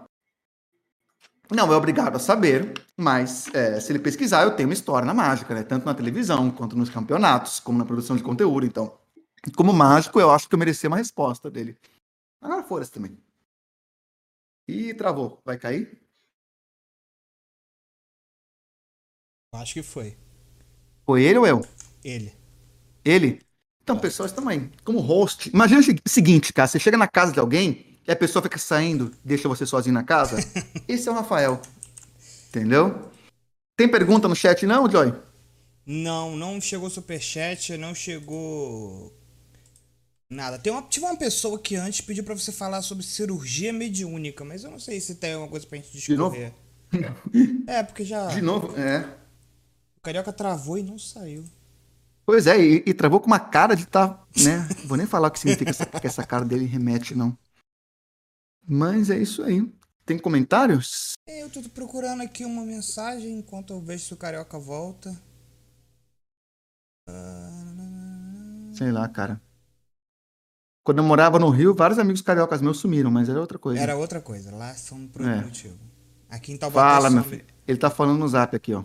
Não 1.52 1.72
é 1.72 1.76
obrigado 1.76 2.14
a 2.14 2.18
saber, 2.20 2.72
mas 2.96 3.52
é, 3.52 3.80
se 3.80 3.90
ele 3.90 3.98
pesquisar, 3.98 4.44
eu 4.44 4.54
tenho 4.54 4.68
uma 4.68 4.72
história 4.72 5.04
na 5.04 5.12
mágica, 5.12 5.52
né? 5.52 5.64
Tanto 5.64 5.84
na 5.84 5.94
televisão, 5.94 6.50
quanto 6.50 6.76
nos 6.76 6.88
campeonatos, 6.88 7.58
como 7.58 7.76
na 7.76 7.84
produção 7.84 8.16
de 8.16 8.22
conteúdo. 8.22 8.64
Então, 8.64 8.96
como 9.56 9.72
mágico, 9.72 10.20
eu 10.20 10.30
acho 10.30 10.48
que 10.48 10.54
eu 10.54 10.58
merecia 10.58 10.88
uma 10.88 10.96
resposta 10.96 11.50
dele. 11.50 11.76
Agora 12.40 12.62
fora-se 12.62 12.92
também. 12.92 13.18
Ih, 14.68 14.94
travou. 14.94 15.40
Vai 15.44 15.58
cair? 15.58 16.00
Acho 19.52 19.74
que 19.74 19.82
foi. 19.82 20.16
Foi 21.04 21.24
ele 21.24 21.38
ou 21.38 21.46
eu? 21.46 21.60
Ele. 22.04 22.32
Ele? 23.04 23.40
Então, 23.82 23.98
pessoas 23.98 24.30
também. 24.30 24.70
Como 24.84 25.00
host. 25.00 25.50
Imagina 25.52 25.80
o 25.80 25.82
segui- 25.82 26.02
seguinte, 26.06 26.52
cara. 26.52 26.68
Você 26.68 26.78
chega 26.78 26.96
na 26.96 27.08
casa 27.08 27.32
de 27.32 27.40
alguém 27.40 27.89
e 28.10 28.12
a 28.12 28.16
pessoa 28.16 28.42
fica 28.42 28.58
saindo, 28.58 29.12
deixa 29.24 29.48
você 29.48 29.64
sozinho 29.64 29.94
na 29.94 30.02
casa. 30.02 30.36
Esse 30.88 31.08
é 31.08 31.12
o 31.12 31.14
Rafael. 31.14 31.62
Entendeu? 32.48 33.08
Tem 33.76 33.88
pergunta 33.88 34.26
no 34.26 34.34
chat, 34.34 34.66
não, 34.66 34.90
Joy? 34.90 35.14
Não, 35.86 36.36
não 36.36 36.60
chegou 36.60 36.90
superchat, 36.90 37.76
não 37.76 37.94
chegou. 37.94 39.16
Nada. 40.28 40.58
Tem 40.58 40.72
uma, 40.72 40.82
tive 40.82 41.06
uma 41.06 41.16
pessoa 41.16 41.56
que 41.56 41.76
antes 41.76 42.00
pediu 42.00 42.24
pra 42.24 42.34
você 42.34 42.50
falar 42.50 42.82
sobre 42.82 43.04
cirurgia 43.04 43.72
mediúnica, 43.72 44.44
mas 44.44 44.64
eu 44.64 44.72
não 44.72 44.80
sei 44.80 45.00
se 45.00 45.14
tem 45.14 45.34
alguma 45.34 45.48
coisa 45.48 45.64
pra 45.68 45.78
gente 45.78 45.96
De 45.96 46.16
novo? 46.16 46.34
discorrer. 46.34 46.52
É, 47.68 47.84
porque 47.84 48.04
já. 48.04 48.26
De 48.26 48.42
novo? 48.42 48.76
É. 48.76 49.08
O 49.96 50.00
carioca 50.02 50.32
travou 50.32 50.76
e 50.76 50.82
não 50.82 50.98
saiu. 50.98 51.44
Pois 52.26 52.48
é, 52.48 52.60
e, 52.60 52.82
e 52.84 52.92
travou 52.92 53.20
com 53.20 53.28
uma 53.28 53.38
cara 53.38 53.76
de 53.76 53.86
tá, 53.86 54.20
né? 54.36 54.68
Vou 54.84 54.98
nem 54.98 55.06
falar 55.06 55.28
o 55.28 55.30
que 55.30 55.38
significa 55.38 55.70
essa, 55.70 55.86
que 55.86 56.06
essa 56.08 56.24
cara 56.24 56.44
dele 56.44 56.64
remete, 56.66 57.14
não. 57.14 57.38
Mas 58.72 59.10
é 59.10 59.18
isso 59.18 59.42
aí. 59.42 59.68
Tem 60.06 60.16
comentários? 60.16 61.12
Eu 61.26 61.50
tô 61.50 61.60
procurando 61.70 62.22
aqui 62.22 62.44
uma 62.44 62.64
mensagem 62.64 63.38
enquanto 63.38 63.72
eu 63.72 63.80
vejo 63.80 64.04
se 64.04 64.14
o 64.14 64.16
carioca 64.16 64.58
volta. 64.60 65.10
Sei 68.74 68.90
lá, 68.92 69.08
cara. 69.08 69.40
Quando 70.84 70.98
eu 70.98 71.04
morava 71.04 71.38
no 71.38 71.50
Rio, 71.50 71.74
vários 71.74 71.98
amigos 71.98 72.22
cariocas 72.22 72.62
meus 72.62 72.78
sumiram, 72.78 73.10
mas 73.10 73.28
era 73.28 73.40
outra 73.40 73.58
coisa. 73.58 73.80
Era 73.80 73.96
outra 73.96 74.20
coisa, 74.20 74.54
lá 74.54 74.74
são 74.74 75.06
por 75.08 75.20
É. 75.22 75.40
motivo. 75.42 75.78
Aqui 76.28 76.52
em 76.52 76.56
Taubaté. 76.56 76.80
Fala, 76.80 77.10
meu 77.10 77.22
some- 77.22 77.36
filho. 77.36 77.46
Ele 77.66 77.78
tá 77.78 77.90
falando 77.90 78.18
no 78.18 78.28
zap 78.28 78.54
aqui, 78.56 78.72
ó. 78.72 78.84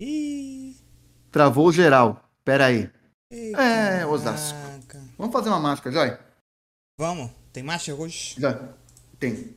Ih, 0.00 0.76
Travou 1.30 1.72
geral. 1.72 2.28
Pera 2.44 2.66
aí. 2.66 2.90
ei, 3.30 3.52
É, 3.54 4.06
Osasco. 4.06 4.58
caraca. 4.58 5.02
Vamos 5.18 5.32
fazer 5.32 5.48
uma 5.48 5.60
mágica, 5.60 5.90
Joy? 5.90 6.16
Vamos, 6.98 7.30
tem 7.52 7.62
marcha 7.62 7.94
hoje? 7.94 8.34
Já. 8.38 8.74
Tem. 9.22 9.56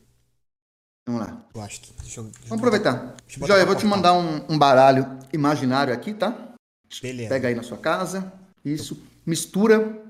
Vamos 1.08 1.22
lá. 1.22 1.44
Gosto. 1.52 1.92
Deixa 2.00 2.20
eu, 2.20 2.26
Vamos 2.46 2.60
aproveitar. 2.60 3.16
Deixa 3.26 3.44
eu 3.44 3.48
Joy, 3.48 3.62
eu 3.62 3.66
vou 3.66 3.76
te 3.76 3.84
mandar 3.84 4.14
um, 4.14 4.46
um 4.48 4.60
baralho 4.60 5.18
imaginário 5.34 5.92
aqui, 5.92 6.14
tá? 6.14 6.54
Beleza. 7.02 7.30
Pega 7.30 7.48
aí 7.48 7.56
na 7.56 7.64
sua 7.64 7.80
casa. 7.80 8.32
Isso. 8.64 9.02
Mistura. 9.26 10.04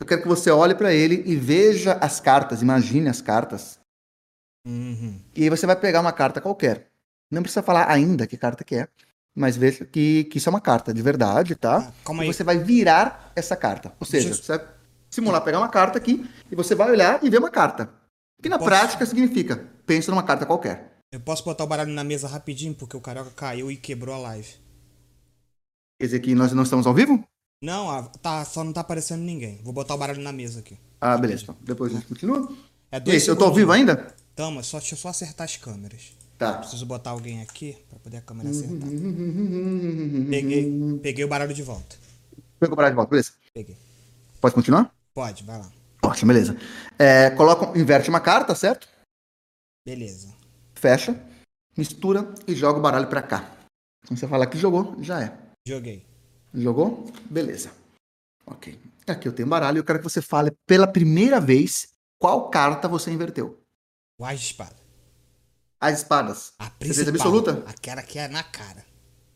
Eu 0.00 0.04
quero 0.04 0.22
que 0.22 0.26
você 0.26 0.50
olhe 0.50 0.74
pra 0.74 0.92
ele 0.92 1.22
e 1.24 1.36
veja 1.36 1.92
as 2.00 2.18
cartas. 2.18 2.62
Imagine 2.62 3.08
as 3.08 3.20
cartas. 3.20 3.78
Uhum. 4.66 5.20
E 5.36 5.44
aí 5.44 5.50
você 5.50 5.66
vai 5.66 5.76
pegar 5.76 6.00
uma 6.00 6.12
carta 6.12 6.40
qualquer. 6.40 6.88
Não 7.30 7.42
precisa 7.42 7.62
falar 7.62 7.88
ainda 7.88 8.26
que 8.26 8.36
carta 8.36 8.64
que 8.64 8.74
é. 8.74 8.88
Mas 9.36 9.56
veja 9.56 9.84
que, 9.84 10.24
que 10.24 10.38
isso 10.38 10.48
é 10.48 10.50
uma 10.50 10.60
carta 10.60 10.92
de 10.92 11.00
verdade, 11.00 11.54
tá? 11.54 11.76
Ah, 11.76 11.92
calma 12.04 12.24
e 12.24 12.26
aí. 12.26 12.34
você 12.34 12.42
vai 12.42 12.58
virar 12.58 13.30
essa 13.36 13.54
carta. 13.54 13.92
Ou 14.00 14.06
seja, 14.06 14.30
Deixa 14.30 14.42
você 14.42 14.58
vai 14.58 14.66
simular 15.10 15.44
pegar 15.44 15.58
uma 15.58 15.68
carta 15.68 15.96
aqui 15.96 16.28
e 16.50 16.56
você 16.56 16.74
vai 16.74 16.90
olhar 16.90 17.22
e 17.22 17.30
ver 17.30 17.38
uma 17.38 17.50
carta. 17.52 18.02
Que 18.44 18.48
na 18.50 18.58
Posso- 18.58 18.68
prática 18.68 19.06
significa, 19.06 19.56
pensa 19.86 20.10
numa 20.10 20.22
carta 20.22 20.44
qualquer. 20.44 20.98
Eu 21.10 21.18
posso 21.18 21.42
botar 21.42 21.64
o 21.64 21.66
baralho 21.66 21.94
na 21.94 22.04
mesa 22.04 22.28
rapidinho 22.28 22.74
porque 22.74 22.94
o 22.94 23.00
carioca 23.00 23.30
caiu 23.30 23.70
e 23.72 23.76
quebrou 23.78 24.14
a 24.14 24.18
live. 24.18 24.46
Quer 25.98 26.04
dizer 26.04 26.20
que 26.20 26.34
nós 26.34 26.52
não 26.52 26.62
estamos 26.62 26.86
ao 26.86 26.92
vivo? 26.92 27.24
Não, 27.62 27.88
ah, 27.90 28.02
tá, 28.20 28.44
só 28.44 28.62
não 28.62 28.70
tá 28.70 28.82
aparecendo 28.82 29.22
ninguém. 29.22 29.62
Vou 29.64 29.72
botar 29.72 29.94
o 29.94 29.96
baralho 29.96 30.20
na 30.20 30.30
mesa 30.30 30.60
aqui. 30.60 30.76
Ah, 31.00 31.16
beleza. 31.16 31.44
Então, 31.44 31.56
depois 31.62 31.90
a 31.90 31.94
gente 31.94 32.06
continua. 32.06 32.54
É 32.92 32.98
E 32.98 33.00
dois 33.00 33.22
aí, 33.22 33.28
eu 33.30 33.34
tô 33.34 33.46
ao 33.46 33.54
vivo 33.54 33.72
ainda? 33.72 34.14
Tamo, 34.36 34.62
só, 34.62 34.78
deixa 34.78 34.92
eu 34.94 34.98
só 34.98 35.08
acertar 35.08 35.46
as 35.46 35.56
câmeras. 35.56 36.12
Tá. 36.36 36.58
Preciso 36.58 36.84
botar 36.84 37.12
alguém 37.12 37.40
aqui 37.40 37.78
pra 37.88 37.98
poder 37.98 38.18
a 38.18 38.20
câmera 38.20 38.50
acertar. 38.50 38.76
Peguei, 40.28 40.98
peguei 41.02 41.24
o 41.24 41.28
baralho 41.28 41.54
de 41.54 41.62
volta. 41.62 41.96
Pegou 42.60 42.74
o 42.74 42.76
baralho 42.76 42.92
de 42.92 42.96
volta, 42.96 43.08
beleza. 43.10 43.32
Peguei. 43.54 43.78
Pode 44.38 44.54
continuar? 44.54 44.94
Pode, 45.14 45.44
vai 45.44 45.58
lá. 45.58 45.72
Ótimo, 46.04 46.32
beleza. 46.32 46.56
É, 46.98 47.30
coloca, 47.30 47.78
inverte 47.78 48.08
uma 48.08 48.20
carta, 48.20 48.54
certo? 48.54 48.88
Beleza. 49.86 50.34
Fecha, 50.74 51.18
mistura 51.76 52.34
e 52.46 52.54
joga 52.54 52.78
o 52.78 52.82
baralho 52.82 53.08
pra 53.08 53.22
cá. 53.22 53.50
Quando 54.06 54.18
você 54.18 54.28
falar 54.28 54.46
que 54.46 54.58
jogou, 54.58 55.02
já 55.02 55.22
é. 55.22 55.36
Joguei. 55.66 56.06
Jogou? 56.52 57.04
Beleza. 57.30 57.72
Ok. 58.46 58.78
Aqui 59.06 59.28
eu 59.28 59.32
tenho 59.32 59.46
um 59.46 59.50
baralho 59.50 59.78
e 59.78 59.80
eu 59.80 59.84
quero 59.84 59.98
que 59.98 60.04
você 60.04 60.20
fale 60.20 60.52
pela 60.66 60.86
primeira 60.86 61.40
vez 61.40 61.88
qual 62.18 62.50
carta 62.50 62.86
você 62.86 63.10
inverteu. 63.10 63.60
O 64.18 64.24
as 64.24 64.40
de 64.40 64.46
espada. 64.46 64.76
As 65.80 65.98
espadas. 65.98 66.52
A 66.58 66.70
principal. 66.70 67.14
absoluta? 67.14 67.64
Aquela 67.66 68.02
que 68.02 68.18
é 68.18 68.28
na 68.28 68.42
cara. 68.42 68.84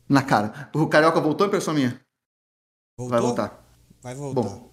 Na 0.08 0.22
cara. 0.22 0.70
O 0.74 0.86
Carioca 0.88 1.20
voltou, 1.20 1.46
impressão 1.46 1.74
minha? 1.74 2.00
Voltou? 2.96 3.10
Vai 3.10 3.20
voltar. 3.20 3.64
Vai 4.00 4.14
voltar. 4.14 4.40
Bom, 4.40 4.67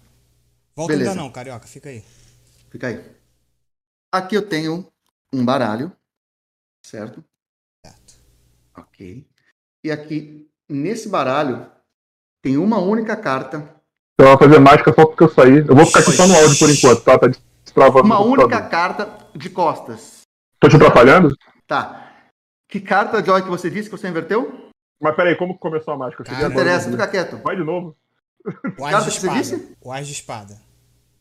Volta 0.76 0.92
beleza. 0.92 1.12
ainda 1.12 1.22
não, 1.22 1.30
carioca. 1.30 1.66
Fica 1.66 1.88
aí. 1.88 2.04
fica 2.70 2.88
aí. 2.88 3.02
Aqui 4.12 4.34
eu 4.34 4.46
tenho 4.46 4.86
um 5.32 5.44
baralho. 5.44 5.90
Certo? 6.84 7.24
Certo. 7.84 8.14
Ok. 8.76 9.26
E 9.82 9.90
aqui, 9.90 10.48
nesse 10.68 11.08
baralho, 11.08 11.70
tem 12.42 12.58
uma 12.58 12.78
única 12.78 13.16
carta. 13.16 13.74
Eu 14.18 14.26
vou 14.26 14.38
fazer 14.38 14.58
mágica 14.58 14.92
só 14.92 15.06
porque 15.06 15.24
eu 15.24 15.30
saí. 15.30 15.58
Eu 15.58 15.74
vou 15.74 15.86
ficar 15.86 16.00
aqui 16.00 16.12
só 16.12 16.26
no 16.26 16.34
áudio 16.34 16.58
por 16.58 16.70
enquanto, 16.70 17.02
tá? 17.02 17.18
Tá 17.18 17.26
destravando. 17.64 18.04
Uma 18.04 18.20
única 18.20 18.62
carta 18.68 19.18
de 19.34 19.48
costas. 19.48 20.20
Tô 20.60 20.68
te 20.68 20.76
atrapalhando? 20.76 21.34
Tá. 21.66 22.02
Que 22.68 22.80
carta, 22.80 23.24
Joy, 23.24 23.42
que 23.42 23.48
você 23.48 23.70
disse 23.70 23.88
que 23.88 23.96
você 23.96 24.08
inverteu? 24.08 24.70
Mas 25.00 25.14
peraí, 25.14 25.36
como 25.36 25.54
que 25.54 25.60
começou 25.60 25.94
a 25.94 25.96
mágica? 25.96 26.24
Não 26.30 26.50
interessa, 26.50 26.90
fica 26.90 27.08
quieto. 27.08 27.36
Vai 27.42 27.56
de 27.56 27.64
novo. 27.64 27.96
O 28.78 28.84
as 28.84 28.92
Carta 28.92 29.10
de 29.10 29.16
que 29.16 29.20
você 29.20 29.26
espada. 29.26 29.40
disse? 29.40 29.76
O 29.80 29.92
as 29.92 30.06
de 30.06 30.12
espada. 30.12 30.65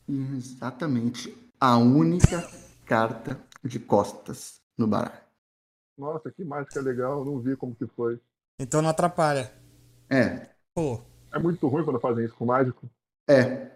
Exatamente. 0.07 1.35
A 1.59 1.77
única 1.77 2.47
carta 2.85 3.39
de 3.63 3.79
costas 3.79 4.61
no 4.77 4.87
baralho. 4.87 5.23
Nossa, 5.97 6.31
que 6.31 6.43
mágica 6.43 6.81
legal. 6.81 7.23
Não 7.25 7.39
vi 7.39 7.55
como 7.55 7.75
que 7.75 7.87
foi. 7.87 8.19
Então 8.59 8.81
não 8.81 8.89
atrapalha. 8.89 9.51
É. 10.09 10.49
Pô, 10.73 11.01
É 11.31 11.39
muito 11.39 11.67
ruim 11.67 11.83
quando 11.83 11.99
fazem 11.99 12.25
isso 12.25 12.35
com 12.35 12.45
mágico. 12.45 12.89
É. 13.27 13.71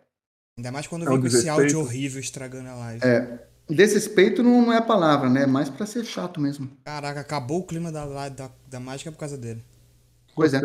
ainda 0.57 0.71
mais 0.71 0.85
quando 0.85 1.05
É 1.05 1.09
vem 1.09 1.17
um 1.17 1.21
com 1.21 1.27
esse 1.27 1.49
áudio 1.49 1.79
horrível 1.79 2.19
estragando 2.19 2.69
a 2.69 2.75
live. 2.75 3.05
É. 3.05 3.47
Desrespeito 3.67 4.41
não, 4.43 4.61
não 4.63 4.73
é 4.73 4.77
a 4.77 4.81
palavra, 4.85 5.29
né? 5.29 5.43
É 5.43 5.47
mais 5.47 5.69
pra 5.69 5.85
ser 5.85 6.03
chato 6.03 6.39
mesmo. 6.41 6.69
Caraca, 6.83 7.19
acabou 7.19 7.59
o 7.59 7.65
clima 7.65 7.91
da, 7.91 8.29
da, 8.29 8.51
da 8.67 8.79
mágica 8.79 9.11
por 9.11 9.19
causa 9.19 9.37
dele. 9.37 9.63
Pois 10.35 10.53
é. 10.53 10.59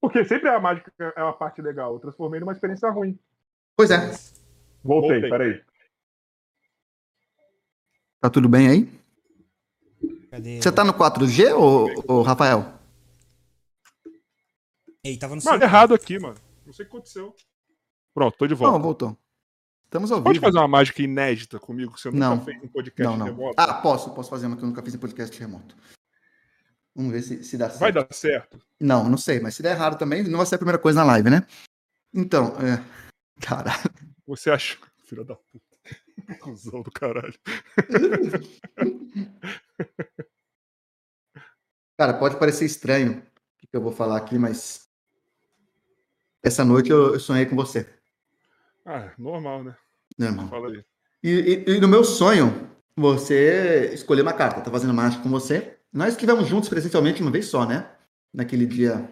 Porque 0.00 0.24
sempre 0.24 0.48
a 0.48 0.60
mágica 0.60 0.92
é 0.98 1.22
uma 1.22 1.32
parte 1.32 1.62
legal. 1.62 1.94
Eu 1.94 2.00
transformei 2.00 2.40
numa 2.40 2.52
experiência 2.52 2.90
ruim. 2.90 3.18
Pois 3.76 3.90
é. 3.90 3.98
Voltei, 4.82 5.20
Voltei. 5.20 5.30
peraí. 5.30 5.64
Tá 8.20 8.30
tudo 8.30 8.48
bem 8.48 8.68
aí? 8.68 9.02
Cadê? 10.30 10.60
Você 10.62 10.72
tá 10.72 10.84
no 10.84 10.94
4G, 10.94 11.52
ô, 11.54 11.88
ô 12.12 12.22
Rafael? 12.22 12.72
Ei, 15.04 15.16
tava 15.18 15.34
no 15.34 15.42
Mano, 15.42 15.62
errado 15.62 15.94
aqui, 15.94 16.18
mano. 16.18 16.36
Não 16.64 16.72
sei 16.72 16.84
o 16.84 16.88
que 16.88 16.94
aconteceu. 16.96 17.34
Pronto, 18.14 18.36
tô 18.38 18.46
de 18.46 18.54
volta. 18.54 18.76
Não, 18.78 18.82
voltou. 18.82 19.18
Estamos 19.84 20.10
ao 20.12 20.22
Pode 20.22 20.38
vivo. 20.38 20.46
fazer 20.46 20.58
uma 20.58 20.68
mágica 20.68 21.02
inédita 21.02 21.58
comigo 21.58 21.92
que 21.92 22.00
você 22.00 22.10
nunca 22.10 22.20
Não. 22.20 22.44
fez 22.44 22.62
em 22.62 22.68
podcast 22.68 23.02
Não, 23.02 23.16
não. 23.16 23.26
remoto? 23.26 23.54
Ah, 23.58 23.74
posso. 23.74 24.14
Posso 24.14 24.30
fazer 24.30 24.46
uma 24.46 24.56
que 24.56 24.62
eu 24.62 24.68
nunca 24.68 24.82
fiz 24.82 24.94
em 24.94 24.98
podcast 24.98 25.38
remoto. 25.38 25.76
Vamos 26.94 27.12
ver 27.12 27.22
se, 27.22 27.42
se 27.42 27.58
dá 27.58 27.68
certo. 27.68 27.80
Vai 27.80 27.92
dar 27.92 28.06
certo. 28.10 28.58
Não, 28.80 29.08
não 29.08 29.18
sei. 29.18 29.40
Mas 29.40 29.54
se 29.54 29.62
der 29.62 29.72
errado 29.72 29.98
também, 29.98 30.22
não 30.22 30.38
vai 30.38 30.46
ser 30.46 30.54
a 30.54 30.58
primeira 30.58 30.78
coisa 30.78 31.00
na 31.00 31.06
live, 31.12 31.28
né? 31.30 31.46
Então, 32.14 32.54
é... 32.60 32.82
Caralho. 33.40 33.90
Você 34.26 34.50
achou. 34.50 34.80
Filha 35.06 35.24
da 35.24 35.36
puta. 35.36 35.64
Cusão 36.40 36.82
do 36.82 36.90
caralho. 36.90 37.34
Cara, 41.98 42.14
pode 42.14 42.38
parecer 42.38 42.64
estranho 42.64 43.22
o 43.62 43.66
que 43.66 43.76
eu 43.76 43.82
vou 43.82 43.92
falar 43.92 44.16
aqui, 44.16 44.38
mas... 44.38 44.88
Essa 46.42 46.64
noite 46.64 46.90
eu, 46.90 47.14
eu 47.14 47.20
sonhei 47.20 47.46
com 47.46 47.54
você, 47.54 47.86
Ah, 48.84 49.12
normal, 49.16 49.62
né? 49.62 49.76
irmão. 50.18 50.48
Fala 50.48 50.68
aí. 50.70 50.84
E, 51.22 51.64
e- 51.68 51.76
e 51.76 51.80
no 51.80 51.86
meu 51.86 52.02
sonho, 52.02 52.68
você 52.96 53.92
escolheu 53.94 54.24
uma 54.24 54.32
carta. 54.32 54.60
Tá 54.60 54.68
fazendo 54.70 54.92
mágica 54.92 55.22
com 55.22 55.28
você. 55.30 55.78
Nós 55.92 56.14
estivemos 56.14 56.48
juntos 56.48 56.68
presencialmente 56.68 57.22
uma 57.22 57.30
vez 57.30 57.46
só, 57.46 57.64
né? 57.64 57.88
Naquele 58.34 58.66
dia 58.66 59.08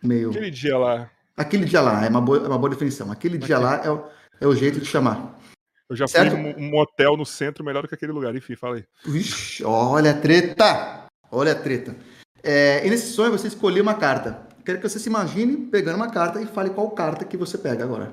meio. 0.00 0.30
Aquele 0.30 0.52
dia 0.52 0.78
lá. 0.78 1.10
Aquele 1.36 1.64
dia 1.64 1.80
lá, 1.80 2.04
é 2.04 2.08
uma 2.08 2.20
boa, 2.20 2.38
é 2.38 2.46
uma 2.46 2.58
boa 2.58 2.70
definição. 2.70 3.10
Aquele 3.10 3.38
dia 3.38 3.58
lá 3.58 3.76
é 3.84 3.90
o, 3.90 4.04
é 4.40 4.46
o 4.46 4.54
jeito 4.54 4.78
de 4.80 4.86
chamar. 4.86 5.38
Eu 5.88 5.96
já 5.96 6.06
Certo. 6.06 6.32
fui 6.36 6.54
um 6.56 6.70
motel 6.70 7.16
no 7.16 7.26
centro 7.26 7.64
melhor 7.64 7.82
do 7.82 7.88
que 7.88 7.94
aquele 7.94 8.12
lugar. 8.12 8.34
Enfim, 8.34 8.54
fala 8.56 8.76
aí. 8.76 8.84
Vixe, 9.04 9.62
olha 9.64 10.10
a 10.12 10.14
treta! 10.14 11.06
Olha 11.30 11.52
a 11.52 11.54
treta. 11.54 11.96
É, 12.42 12.86
e 12.86 12.90
nesse 12.90 13.12
sonho 13.12 13.30
você 13.30 13.48
escolheu 13.48 13.82
uma 13.82 13.94
carta. 13.94 14.46
Quero 14.64 14.78
que 14.80 14.88
você 14.88 14.98
se 14.98 15.08
imagine 15.08 15.56
pegando 15.66 15.96
uma 15.96 16.10
carta 16.10 16.40
e 16.40 16.46
fale 16.46 16.70
qual 16.70 16.90
carta 16.90 17.24
que 17.24 17.36
você 17.36 17.56
pega 17.58 17.84
agora. 17.84 18.12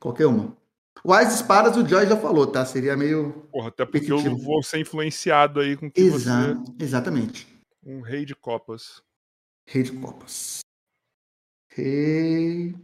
Qualquer 0.00 0.26
uma. 0.26 0.56
O 1.04 1.12
As 1.12 1.34
Espadas 1.34 1.76
o 1.76 1.86
Joy 1.86 2.06
já 2.06 2.16
falou, 2.16 2.46
tá? 2.46 2.64
Seria 2.64 2.96
meio. 2.96 3.46
Porra, 3.52 3.68
até 3.68 3.84
porque 3.84 4.10
eu 4.10 4.16
Repetitivo. 4.18 4.44
vou 4.44 4.62
ser 4.62 4.78
influenciado 4.80 5.60
aí 5.60 5.76
com 5.76 5.90
que 5.90 6.00
Exa 6.00 6.54
você. 6.54 6.84
Exatamente. 6.84 7.46
Um 7.84 8.00
rei 8.00 8.24
de 8.24 8.34
copas. 8.34 9.00
Rei 9.66 9.82
de 9.82 9.92
Copas. 9.92 10.60
Rei 11.78 12.74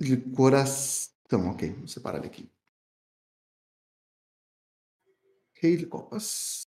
de 0.00 0.16
Coração. 0.34 1.12
Ok, 1.52 1.70
vou 1.74 1.86
separar 1.86 2.18
ele 2.18 2.26
aqui. 2.26 2.50
Rei 5.54 5.76
de 5.76 5.86
Copas. 5.86 6.66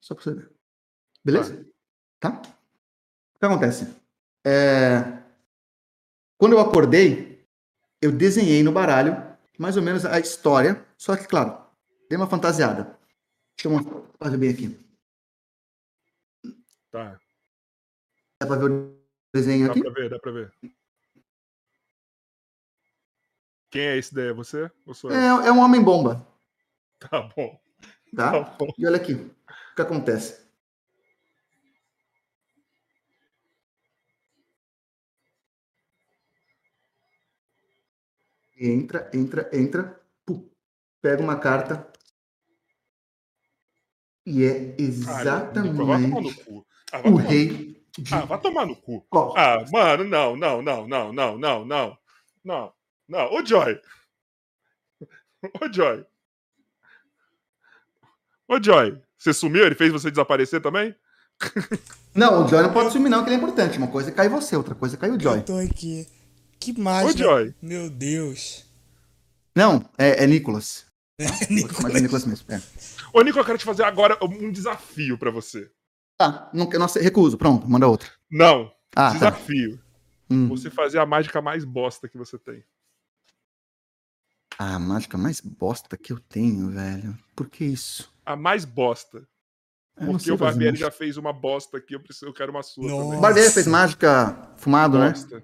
Só 0.00 0.14
pra 0.14 0.22
você 0.22 0.34
ver. 0.34 0.50
Beleza? 1.24 1.66
Tá? 2.20 2.40
O 3.34 3.38
que 3.38 3.46
acontece? 3.46 3.86
É, 4.44 5.22
Quando 6.38 6.52
eu 6.52 6.60
acordei, 6.60 7.44
eu 8.00 8.12
desenhei 8.12 8.62
no 8.62 8.72
baralho 8.72 9.16
mais 9.58 9.76
ou 9.76 9.82
menos 9.82 10.06
a 10.06 10.18
história, 10.18 10.84
só 10.96 11.16
que, 11.16 11.26
claro, 11.26 11.62
dei 12.08 12.16
uma 12.16 12.28
fantasiada. 12.28 12.98
Deixa 13.56 13.68
eu 13.68 14.06
fazer 14.18 14.38
bem 14.38 14.50
aqui. 14.50 14.89
Tá. 16.90 17.20
Dá 18.40 18.46
pra 18.46 18.56
ver 18.56 18.70
o 18.70 19.00
desenho 19.32 19.66
Dá 19.66 19.72
aqui? 19.72 19.82
pra 19.82 19.92
ver, 19.92 20.10
dá 20.10 20.18
pra 20.18 20.32
ver. 20.32 20.52
Quem 23.70 23.82
é 23.82 23.96
esse 23.96 24.12
daí? 24.12 24.28
É 24.28 24.32
você? 24.32 24.70
Ou 24.84 24.94
sou 24.94 25.10
eu? 25.10 25.16
É, 25.16 25.48
é 25.48 25.52
um 25.52 25.60
homem-bomba, 25.60 26.26
Tá 26.98 27.22
bom. 27.22 27.60
tá? 28.14 28.32
Tá 28.32 28.40
bom. 28.58 28.66
E 28.76 28.86
olha 28.86 28.96
aqui, 28.96 29.14
o 29.14 29.74
que 29.76 29.82
acontece? 29.82 30.50
Entra, 38.58 39.10
entra, 39.14 39.48
entra, 39.52 40.00
pum, 40.26 40.50
pega 41.00 41.22
uma 41.22 41.38
carta 41.38 41.90
e 44.26 44.44
é 44.44 44.76
exatamente. 44.78 45.78
Ah, 46.92 47.00
o 47.08 47.16
rei 47.16 47.76
de 47.98 48.14
Ah, 48.14 48.24
vai 48.24 48.40
tomar 48.40 48.66
no 48.66 48.76
cu. 48.76 49.04
Ah, 49.36 49.64
mano, 49.70 50.04
não, 50.04 50.36
não, 50.36 50.62
não, 50.62 50.88
não, 50.88 51.12
não, 51.12 51.38
não, 51.38 51.64
não. 51.64 51.98
Não, 52.44 52.72
não. 53.08 53.32
Ô, 53.34 53.44
Joy. 53.44 53.78
Ô, 55.60 55.72
Joy. 55.72 56.04
Ô, 58.48 58.62
Joy. 58.62 58.98
Você 59.18 59.32
sumiu? 59.32 59.64
Ele 59.66 59.74
fez 59.74 59.92
você 59.92 60.10
desaparecer 60.10 60.60
também? 60.62 60.94
Não, 62.14 62.44
o 62.44 62.48
Joy 62.48 62.62
não 62.62 62.72
pode 62.72 62.92
sumir 62.92 63.08
não, 63.08 63.22
que 63.22 63.28
ele 63.28 63.36
é 63.36 63.38
importante. 63.38 63.78
Uma 63.78 63.88
coisa 63.88 64.10
é 64.10 64.12
cair 64.12 64.28
você, 64.28 64.56
outra 64.56 64.74
coisa 64.74 64.96
é 64.96 64.98
cair 64.98 65.12
o 65.12 65.20
Joy. 65.20 65.38
Eu 65.38 65.44
tô 65.44 65.56
aqui. 65.58 66.06
Que 66.58 66.72
Ô, 66.72 66.80
mágica. 66.80 67.18
Joy. 67.18 67.54
Meu 67.62 67.88
Deus. 67.90 68.64
Não, 69.54 69.84
é, 69.98 70.24
é 70.24 70.26
Nicolas. 70.26 70.86
Nicolas. 71.50 71.82
Mas 71.82 71.94
é 71.94 72.00
Nicolas 72.00 72.24
mesmo. 72.24 72.46
é. 72.52 72.60
Ô, 73.12 73.22
Nico, 73.22 73.38
eu 73.38 73.44
quero 73.44 73.58
te 73.58 73.64
fazer 73.64 73.82
agora 73.84 74.16
um 74.22 74.50
desafio 74.50 75.18
pra 75.18 75.30
você. 75.30 75.70
Tá, 76.20 76.50
não, 76.52 76.66
não 76.68 76.86
recuso. 76.86 77.38
Pronto, 77.38 77.66
manda 77.66 77.88
outra. 77.88 78.10
Não, 78.30 78.70
Ah, 78.94 79.08
tá. 79.08 79.12
desafio. 79.14 79.80
Hum. 80.28 80.48
Você 80.48 80.68
fazer 80.68 80.98
a 80.98 81.06
mágica 81.06 81.40
mais 81.40 81.64
bosta 81.64 82.06
que 82.10 82.18
você 82.18 82.36
tem. 82.38 82.62
A 84.58 84.78
mágica 84.78 85.16
mais 85.16 85.40
bosta 85.40 85.96
que 85.96 86.12
eu 86.12 86.20
tenho, 86.20 86.70
velho. 86.70 87.16
Por 87.34 87.48
que 87.48 87.64
isso? 87.64 88.12
A 88.26 88.36
mais 88.36 88.66
bosta. 88.66 89.26
Eu 89.98 90.08
Porque 90.08 90.30
o 90.30 90.36
Barbieri 90.36 90.72
mágica. 90.72 90.90
já 90.90 90.90
fez 90.90 91.16
uma 91.16 91.32
bosta 91.32 91.78
aqui, 91.78 91.94
eu, 91.94 92.00
preciso, 92.00 92.26
eu 92.26 92.34
quero 92.34 92.50
uma 92.52 92.62
sua 92.62 92.86
Nossa. 92.86 93.02
também. 93.04 93.18
O 93.18 93.20
Barbeiro 93.22 93.50
fez 93.50 93.66
mágica 93.66 94.52
fumado, 94.56 94.98
né? 94.98 95.08
Bosta. 95.10 95.42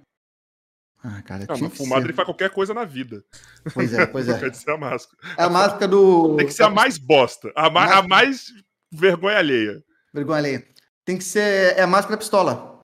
Ah, 1.02 1.22
cara, 1.22 1.46
Não, 1.48 1.55
tinha 1.56 1.68
mas 1.68 1.72
que 1.72 1.84
fumado 1.84 2.02
ser. 2.02 2.08
ele 2.08 2.12
faz 2.14 2.26
qualquer 2.26 2.50
coisa 2.50 2.74
na 2.74 2.84
vida. 2.84 3.24
Pois 3.72 3.94
é, 3.94 4.05
pois 4.06 4.28
é. 4.28 4.38
quer 4.38 4.50
dizer 4.50 4.70
a 4.70 4.76
máscara. 4.76 5.16
É 5.38 5.42
a 5.42 5.48
mágica 5.48 5.88
do... 5.88 6.36
Tem 6.36 6.46
que 6.46 6.52
ser 6.52 6.64
a 6.64 6.70
mais 6.70 6.98
bosta. 6.98 7.50
A, 7.56 7.70
ma- 7.70 7.84
a 7.84 7.86
Máscara. 7.86 8.08
mais 8.08 8.46
vergonha 8.92 9.38
alheia. 9.38 9.82
Vergonha 10.12 10.39
alheia. 10.39 10.75
Tem 11.05 11.17
que 11.17 11.25
ser... 11.25 11.76
É 11.78 11.83
a 11.83 11.86
máscara 11.86 12.17
da 12.17 12.18
pistola. 12.18 12.81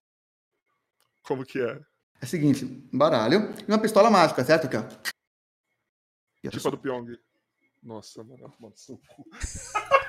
Como 1.23 1.45
que 1.45 1.61
é? 1.61 1.81
É 2.21 2.25
o 2.25 2.27
seguinte, 2.27 2.65
baralho 2.93 3.53
e 3.67 3.71
uma 3.71 3.81
pistola 3.81 4.11
mágica, 4.11 4.45
certo? 4.45 4.69
Olha 4.69 4.89
Tipo 6.51 6.69
a 6.69 6.71
do 6.71 6.79
Pyong. 6.79 7.19
Nossa, 7.83 8.23
mano. 8.23 8.53
mano 8.61 8.77
seu 8.77 8.97
cu. 8.97 9.25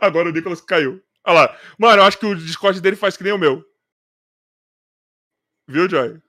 Agora 0.00 0.28
o 0.28 0.32
Nicolas 0.32 0.60
caiu. 0.60 1.02
Olha 1.26 1.40
lá. 1.40 1.60
Mano, 1.78 2.02
eu 2.02 2.06
acho 2.06 2.18
que 2.18 2.26
o 2.26 2.36
Discord 2.36 2.80
dele 2.80 2.96
faz 2.96 3.16
que 3.16 3.24
nem 3.24 3.32
o 3.32 3.38
meu. 3.38 3.64
Viu, 5.66 5.88
Joy? 5.88 6.20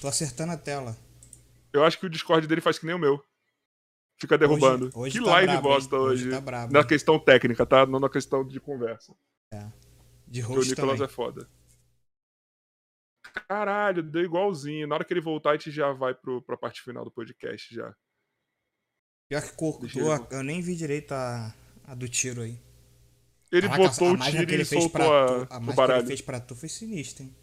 Tô 0.00 0.08
acertando 0.08 0.52
a 0.52 0.56
tela. 0.56 0.96
Eu 1.76 1.84
acho 1.84 1.98
que 1.98 2.06
o 2.06 2.10
Discord 2.10 2.46
dele 2.46 2.60
faz 2.60 2.78
que 2.78 2.86
nem 2.86 2.94
o 2.94 2.98
meu. 2.98 3.22
Fica 4.18 4.38
derrubando. 4.38 4.86
Hoje- 4.86 4.98
hoje 4.98 5.18
que 5.18 5.24
tá 5.24 5.30
live 5.32 5.52
brabo, 5.52 5.68
bosta 5.68 5.96
hein? 5.96 6.02
hoje. 6.02 6.28
Hoje 6.28 6.40
tá 6.42 6.66
na 6.68 6.84
questão 6.84 7.18
técnica, 7.18 7.66
tá? 7.66 7.84
Não 7.86 8.00
na 8.00 8.08
questão 8.08 8.46
de 8.46 8.58
conversa. 8.58 9.14
De 10.26 10.40
Porque 10.42 10.58
o 10.58 10.64
Nicolas 10.64 10.74
também. 10.98 11.04
é 11.04 11.08
foda. 11.08 11.48
Caralho, 13.48 14.02
deu 14.02 14.22
igualzinho. 14.24 14.86
Na 14.86 14.94
hora 14.94 15.04
que 15.04 15.12
ele 15.12 15.20
voltar, 15.20 15.50
a 15.50 15.52
gente 15.54 15.70
já 15.70 15.92
vai 15.92 16.14
pro, 16.14 16.40
pra 16.42 16.56
parte 16.56 16.82
final 16.82 17.04
do 17.04 17.10
podcast 17.10 17.74
já. 17.74 17.94
Pior 19.28 19.42
que 19.42 19.52
cortou, 19.56 19.88
ele- 20.14 20.26
eu 20.30 20.42
nem 20.42 20.60
vi 20.62 20.74
direito 20.76 21.12
a, 21.12 21.54
a 21.84 21.94
do 21.94 22.08
tiro 22.08 22.40
aí. 22.42 22.58
Ele 23.52 23.68
Caraca, 23.68 23.88
botou 23.90 24.08
a 24.08 24.12
o 24.12 24.16
tiro 24.30 24.50
e 24.54 24.64
soltou 24.64 25.14
a, 25.14 25.26
tu, 25.26 25.32
a 25.54 25.58
o 25.58 25.60
mágica 25.60 25.60
que 25.60 25.68
ele 25.68 25.74
baralho. 25.76 26.06
fez 26.06 26.20
pra 26.22 26.40
tu 26.40 26.54
foi 26.56 26.68
sinistra, 26.68 27.24
hein? 27.24 27.36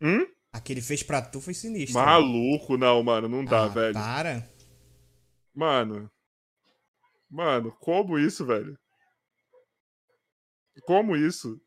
Hum? 0.00 0.26
A 0.52 0.60
que 0.60 0.72
ele 0.72 0.80
fez 0.80 1.02
pra 1.02 1.20
tu 1.20 1.40
foi 1.40 1.52
sinistra. 1.54 2.02
Maluco, 2.02 2.76
não, 2.76 3.02
mano. 3.02 3.28
Não 3.28 3.44
dá, 3.44 3.64
Ah, 3.64 3.68
velho. 3.68 3.94
Para. 3.94 4.48
Mano. 5.54 6.10
Mano, 7.30 7.72
como 7.80 8.18
isso, 8.18 8.46
velho? 8.46 8.78
Como 10.86 11.14
isso? 11.16 11.60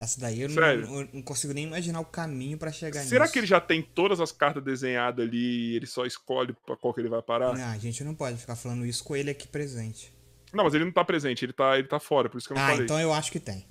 Essa 0.00 0.20
daí 0.20 0.40
eu 0.42 0.48
não, 0.48 0.62
eu 0.62 1.08
não 1.12 1.22
consigo 1.22 1.52
nem 1.52 1.64
imaginar 1.64 2.00
o 2.00 2.04
caminho 2.04 2.58
pra 2.58 2.72
chegar 2.72 3.02
Será 3.04 3.24
nisso. 3.24 3.32
que 3.32 3.38
ele 3.38 3.46
já 3.46 3.60
tem 3.60 3.80
todas 3.82 4.20
as 4.20 4.32
cartas 4.32 4.62
desenhadas 4.62 5.24
ali 5.26 5.72
e 5.72 5.76
ele 5.76 5.86
só 5.86 6.04
escolhe 6.04 6.52
pra 6.66 6.76
qual 6.76 6.92
que 6.92 7.00
ele 7.00 7.08
vai 7.08 7.22
parar? 7.22 7.54
Não, 7.56 7.64
a 7.64 7.78
gente 7.78 8.02
não 8.04 8.14
pode 8.14 8.36
ficar 8.36 8.56
falando 8.56 8.84
isso 8.84 9.02
com 9.04 9.14
ele 9.16 9.30
aqui 9.30 9.46
presente. 9.48 10.12
Não, 10.52 10.64
mas 10.64 10.74
ele 10.74 10.84
não 10.84 10.92
tá 10.92 11.04
presente, 11.04 11.44
ele 11.44 11.52
tá, 11.52 11.78
ele 11.78 11.86
tá 11.88 11.98
fora, 12.00 12.28
por 12.28 12.36
isso 12.38 12.46
que 12.48 12.52
eu 12.52 12.56
não 12.56 12.64
Ah, 12.64 12.68
falei. 12.70 12.84
então 12.84 13.00
eu 13.00 13.12
acho 13.12 13.30
que 13.32 13.40
tem. 13.40 13.66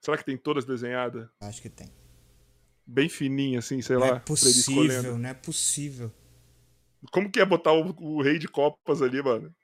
Será 0.00 0.16
que 0.16 0.24
tem 0.24 0.36
todas 0.36 0.64
desenhadas? 0.64 1.28
Acho 1.40 1.60
que 1.62 1.68
tem. 1.68 1.92
Bem 2.92 3.08
fininha, 3.08 3.58
assim, 3.60 3.80
sei 3.80 3.96
Não 3.96 4.02
lá. 4.02 4.06
é 4.08 4.10
pra 4.10 4.18
ele 4.18 4.24
possível, 4.26 5.18
não 5.18 5.28
é 5.28 5.34
possível. 5.34 6.12
Como 7.10 7.30
que 7.30 7.40
é 7.40 7.44
botar 7.44 7.72
o, 7.72 7.94
o 8.00 8.22
rei 8.22 8.38
de 8.38 8.46
copas 8.46 9.00
ali, 9.00 9.22
mano? 9.22 9.54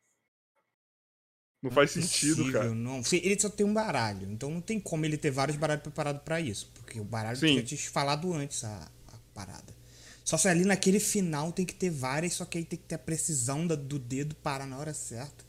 Não 1.62 1.70
faz 1.70 1.94
Não 1.94 2.02
é 2.02 2.06
sentido, 2.06 2.36
possível, 2.36 2.52
cara. 2.60 2.74
Não. 2.74 3.02
Ele 3.12 3.38
só 3.38 3.50
tem 3.50 3.66
um 3.66 3.74
baralho, 3.74 4.30
então 4.30 4.50
não 4.50 4.60
tem 4.60 4.80
como 4.80 5.04
ele 5.04 5.18
ter 5.18 5.30
vários 5.30 5.56
baralhos 5.56 5.82
preparados 5.82 6.22
pra 6.22 6.40
isso. 6.40 6.70
Porque 6.74 6.98
o 7.00 7.04
baralho 7.04 7.36
Sim. 7.36 7.48
tinha 7.48 7.62
te 7.64 7.76
falado 7.90 8.32
antes 8.32 8.64
a, 8.64 8.90
a 9.08 9.18
parada. 9.34 9.76
Só 10.24 10.36
se 10.38 10.48
ali 10.48 10.64
naquele 10.64 11.00
final 11.00 11.52
tem 11.52 11.66
que 11.66 11.74
ter 11.74 11.90
várias, 11.90 12.34
só 12.34 12.44
que 12.44 12.58
aí 12.58 12.64
tem 12.64 12.78
que 12.78 12.84
ter 12.86 12.94
a 12.94 12.98
precisão 12.98 13.66
da- 13.66 13.74
do 13.74 13.98
dedo 13.98 14.34
parar 14.36 14.66
na 14.66 14.78
hora 14.78 14.94
certa. 14.94 15.44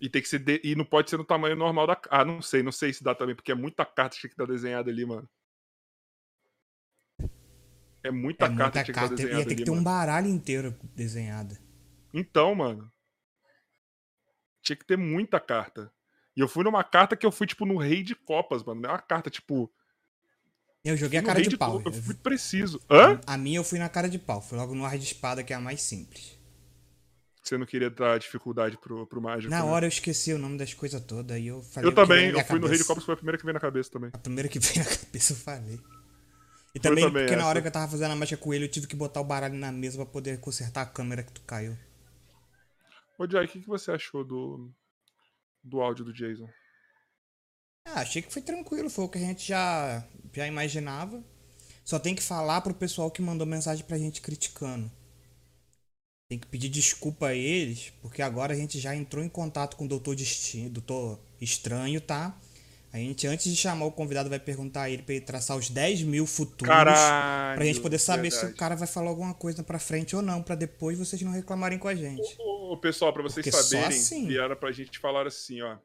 E 0.00 0.08
tem 0.08 0.22
que 0.22 0.28
ser. 0.28 0.38
de- 0.38 0.60
E 0.62 0.74
não 0.76 0.84
pode 0.84 1.10
ser 1.10 1.16
no 1.16 1.24
tamanho 1.24 1.56
normal 1.56 1.86
da. 1.86 2.00
Ah, 2.10 2.24
não 2.24 2.40
sei, 2.42 2.62
não 2.62 2.72
sei 2.72 2.92
se 2.92 3.02
dá 3.02 3.14
também, 3.14 3.34
porque 3.34 3.50
é 3.52 3.54
muita 3.54 3.84
carta 3.84 4.14
que 4.14 4.20
tinha 4.20 4.28
que 4.30 4.34
estar 4.34 4.46
desenhada 4.46 4.90
ali, 4.90 5.04
mano. 5.04 5.28
É 8.02 8.10
muita 8.10 8.46
é 8.46 8.48
carta 8.48 8.78
muita 8.78 8.92
carta. 8.92 9.12
Ia 9.12 9.16
desenhada 9.16 9.44
ter 9.44 9.48
que 9.48 9.54
ali, 9.54 9.64
ter 9.64 9.70
um 9.70 9.74
mano. 9.74 9.84
baralho 9.84 10.28
inteiro 10.28 10.76
desenhado. 10.94 11.56
Então, 12.12 12.54
mano. 12.54 12.90
Tinha 14.62 14.76
que 14.76 14.86
ter 14.86 14.96
muita 14.96 15.40
carta. 15.40 15.92
E 16.36 16.40
eu 16.40 16.48
fui 16.48 16.62
numa 16.62 16.84
carta 16.84 17.16
que 17.16 17.26
eu 17.26 17.32
fui, 17.32 17.46
tipo, 17.46 17.66
no 17.66 17.76
rei 17.76 18.02
de 18.02 18.14
copas, 18.14 18.62
mano. 18.62 18.80
Não 18.80 18.90
é 18.90 18.92
uma 18.92 19.02
carta, 19.02 19.28
tipo. 19.28 19.72
Eu 20.84 20.96
joguei 20.96 21.18
a 21.18 21.22
cara 21.22 21.42
de 21.42 21.56
pau. 21.56 21.82
Eu- 21.84 21.92
fui 21.92 22.14
preciso. 22.14 22.80
Hã? 22.88 23.20
A 23.26 23.36
minha 23.36 23.58
eu 23.58 23.64
fui 23.64 23.78
na 23.78 23.88
cara 23.88 24.08
de 24.08 24.18
pau. 24.18 24.40
Fui 24.40 24.56
logo 24.56 24.74
no 24.74 24.84
ar 24.84 24.96
de 24.96 25.04
espada, 25.04 25.42
que 25.42 25.52
é 25.52 25.56
a 25.56 25.60
mais 25.60 25.82
simples. 25.82 26.38
Você 27.42 27.56
não 27.56 27.66
queria 27.66 27.90
dar 27.90 28.18
dificuldade 28.18 28.76
pro, 28.76 29.06
pro 29.06 29.20
mágico. 29.20 29.50
Na 29.50 29.64
né? 29.64 29.70
hora 29.70 29.86
eu 29.86 29.88
esqueci 29.88 30.32
o 30.32 30.38
nome 30.38 30.58
das 30.58 30.74
coisas 30.74 31.02
todas. 31.02 31.36
Aí 31.36 31.46
eu 31.46 31.62
falei. 31.62 31.90
Eu 31.90 31.94
também, 31.94 32.30
eu 32.30 32.44
fui 32.44 32.58
no 32.58 32.66
Rei 32.66 32.76
de 32.76 32.84
cabeça. 32.84 32.84
Copas, 32.84 33.04
foi 33.04 33.14
a 33.14 33.16
primeira 33.16 33.38
que 33.38 33.44
veio 33.44 33.54
na 33.54 33.60
cabeça 33.60 33.90
também. 33.90 34.10
A 34.12 34.18
primeira 34.18 34.48
que 34.48 34.58
veio 34.60 34.78
na 34.78 34.96
cabeça 34.96 35.32
eu 35.32 35.36
falei. 35.36 35.80
E 36.74 36.80
também, 36.80 37.04
também 37.04 37.22
porque 37.22 37.34
na 37.34 37.42
essa. 37.42 37.48
hora 37.48 37.60
que 37.60 37.68
eu 37.68 37.72
tava 37.72 37.90
fazendo 37.90 38.12
a 38.12 38.16
mágica 38.16 38.42
com 38.42 38.52
ele, 38.52 38.64
eu 38.64 38.70
tive 38.70 38.86
que 38.86 38.96
botar 38.96 39.20
o 39.20 39.24
baralho 39.24 39.54
na 39.54 39.72
mesa 39.72 39.96
pra 39.96 40.06
poder 40.06 40.38
consertar 40.40 40.82
a 40.82 40.86
câmera 40.86 41.22
que 41.22 41.32
tu 41.32 41.40
caiu. 41.42 41.76
Ô, 43.18 43.28
Jai, 43.28 43.46
o 43.46 43.48
que, 43.48 43.60
que 43.60 43.66
você 43.66 43.90
achou 43.90 44.24
do, 44.24 44.70
do 45.62 45.80
áudio 45.80 46.04
do 46.04 46.12
Jason? 46.12 46.48
Ah, 47.84 48.00
achei 48.00 48.22
que 48.22 48.32
foi 48.32 48.42
tranquilo, 48.42 48.90
foi 48.90 49.04
o 49.04 49.08
que 49.08 49.18
a 49.18 49.22
gente 49.22 49.48
já, 49.48 50.06
já 50.32 50.46
imaginava. 50.46 51.24
Só 51.84 51.98
tem 51.98 52.14
que 52.14 52.22
falar 52.22 52.60
pro 52.60 52.74
pessoal 52.74 53.10
que 53.10 53.22
mandou 53.22 53.46
mensagem 53.46 53.84
pra 53.84 53.98
gente 53.98 54.20
criticando. 54.20 54.90
Tem 56.28 56.38
que 56.38 56.46
pedir 56.46 56.68
desculpa 56.68 57.28
a 57.28 57.34
eles, 57.34 57.90
porque 58.02 58.20
agora 58.20 58.52
a 58.52 58.56
gente 58.56 58.78
já 58.78 58.94
entrou 58.94 59.24
em 59.24 59.28
contato 59.28 59.76
com 59.76 59.86
o 59.86 59.88
Doutor 59.88 60.14
Destino, 60.14 60.68
Doutor 60.68 61.18
Estranho, 61.40 62.00
tá? 62.02 62.38
A 62.90 62.96
gente, 62.96 63.26
antes 63.26 63.44
de 63.50 63.54
chamar 63.56 63.84
o 63.84 63.92
convidado, 63.92 64.30
vai 64.30 64.38
perguntar 64.40 64.82
a 64.84 64.90
ele 64.90 65.02
pra 65.02 65.14
ele 65.14 65.24
traçar 65.24 65.56
os 65.56 65.68
10 65.68 66.02
mil 66.02 66.26
futuros. 66.26 66.68
Caralho. 66.74 67.56
Pra 67.58 67.64
gente 67.66 67.80
poder 67.80 67.98
saber 67.98 68.30
se 68.30 68.38
o 68.38 68.40
verdade. 68.40 68.58
cara 68.58 68.74
vai 68.76 68.88
falar 68.88 69.10
alguma 69.10 69.34
coisa 69.34 69.62
pra 69.62 69.78
frente 69.78 70.16
ou 70.16 70.22
não, 70.22 70.42
pra 70.42 70.54
depois 70.54 70.98
vocês 70.98 71.20
não 71.20 71.30
reclamarem 71.30 71.78
com 71.78 71.86
a 71.88 71.94
gente. 71.94 72.34
Ô, 72.38 72.72
ô, 72.72 72.76
pessoal, 72.78 73.12
pra 73.12 73.22
vocês 73.22 73.44
Porque 73.44 73.62
saberem, 73.62 73.88
assim. 73.88 74.26
vieram 74.26 74.56
pra 74.56 74.72
gente 74.72 74.98
falar 74.98 75.26
assim, 75.26 75.60
ó. 75.60 75.76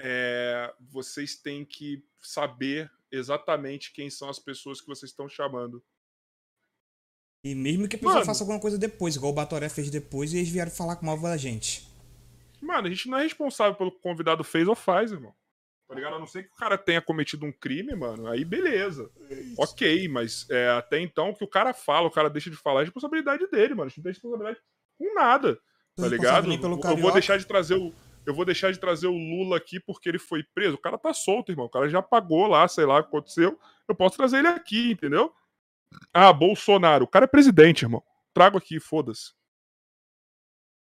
é, 0.00 0.72
vocês 0.90 1.36
têm 1.36 1.64
que 1.64 2.02
saber 2.20 2.90
exatamente 3.12 3.92
quem 3.92 4.10
são 4.10 4.28
as 4.28 4.38
pessoas 4.40 4.80
que 4.80 4.86
vocês 4.88 5.10
estão 5.12 5.28
chamando. 5.28 5.80
E 7.44 7.54
mesmo 7.54 7.86
que 7.88 7.94
a 7.94 7.98
pessoa 7.98 8.14
Mano. 8.14 8.26
faça 8.26 8.42
alguma 8.42 8.58
coisa 8.58 8.76
depois, 8.76 9.14
igual 9.14 9.30
o 9.30 9.34
Batoré 9.34 9.68
fez 9.68 9.88
depois, 9.90 10.32
e 10.32 10.38
eles 10.38 10.48
vieram 10.48 10.72
falar 10.72 10.96
com 10.96 11.06
mal 11.06 11.16
da 11.20 11.36
gente. 11.36 11.88
Mano, 12.60 12.88
a 12.88 12.90
gente 12.90 13.08
não 13.08 13.18
é 13.18 13.22
responsável 13.22 13.76
pelo 13.76 13.92
que 13.92 13.98
o 13.98 14.00
convidado 14.00 14.42
fez 14.42 14.66
ou 14.66 14.74
faz, 14.74 15.12
irmão. 15.12 15.32
Tá 15.88 15.94
ligado? 15.94 16.16
A 16.16 16.18
não 16.18 16.26
ser 16.26 16.42
que 16.44 16.52
o 16.52 16.56
cara 16.56 16.76
tenha 16.76 17.00
cometido 17.00 17.46
um 17.46 17.52
crime, 17.52 17.94
mano. 17.94 18.26
Aí 18.26 18.44
beleza. 18.44 19.08
Ok, 19.56 20.08
mas 20.08 20.48
é, 20.50 20.68
até 20.70 21.00
então 21.00 21.30
o 21.30 21.34
que 21.36 21.44
o 21.44 21.48
cara 21.48 21.72
fala, 21.72 22.08
o 22.08 22.10
cara 22.10 22.28
deixa 22.28 22.50
de 22.50 22.56
falar, 22.56 22.80
é 22.80 22.84
responsabilidade 22.84 23.46
dele, 23.48 23.74
mano. 23.74 23.84
A 23.84 23.88
gente 23.88 23.98
não 23.98 24.02
tem 24.04 24.12
responsabilidade 24.12 24.60
com 24.98 25.14
nada. 25.14 25.58
Tá 25.96 26.08
ligado? 26.08 26.52
Eu 26.52 26.96
vou 26.96 27.12
deixar 27.12 27.38
de 27.38 27.46
trazer 27.46 27.74
o. 27.76 27.94
Eu 28.26 28.34
vou 28.34 28.44
deixar 28.44 28.72
de 28.72 28.80
trazer 28.80 29.06
o 29.06 29.12
Lula 29.16 29.56
aqui 29.56 29.78
porque 29.78 30.08
ele 30.08 30.18
foi 30.18 30.42
preso. 30.42 30.74
O 30.74 30.80
cara 30.80 30.98
tá 30.98 31.14
solto, 31.14 31.52
irmão. 31.52 31.66
O 31.66 31.70
cara 31.70 31.88
já 31.88 32.02
pagou 32.02 32.48
lá, 32.48 32.66
sei 32.66 32.84
lá 32.84 32.98
o 32.98 33.02
que 33.02 33.08
aconteceu. 33.08 33.56
Eu 33.88 33.94
posso 33.94 34.16
trazer 34.16 34.38
ele 34.38 34.48
aqui, 34.48 34.90
entendeu? 34.90 35.32
Ah, 36.12 36.32
Bolsonaro. 36.32 37.04
O 37.04 37.08
cara 37.08 37.24
é 37.26 37.28
presidente, 37.28 37.82
irmão. 37.84 38.02
Trago 38.34 38.58
aqui, 38.58 38.80
foda-se. 38.80 39.32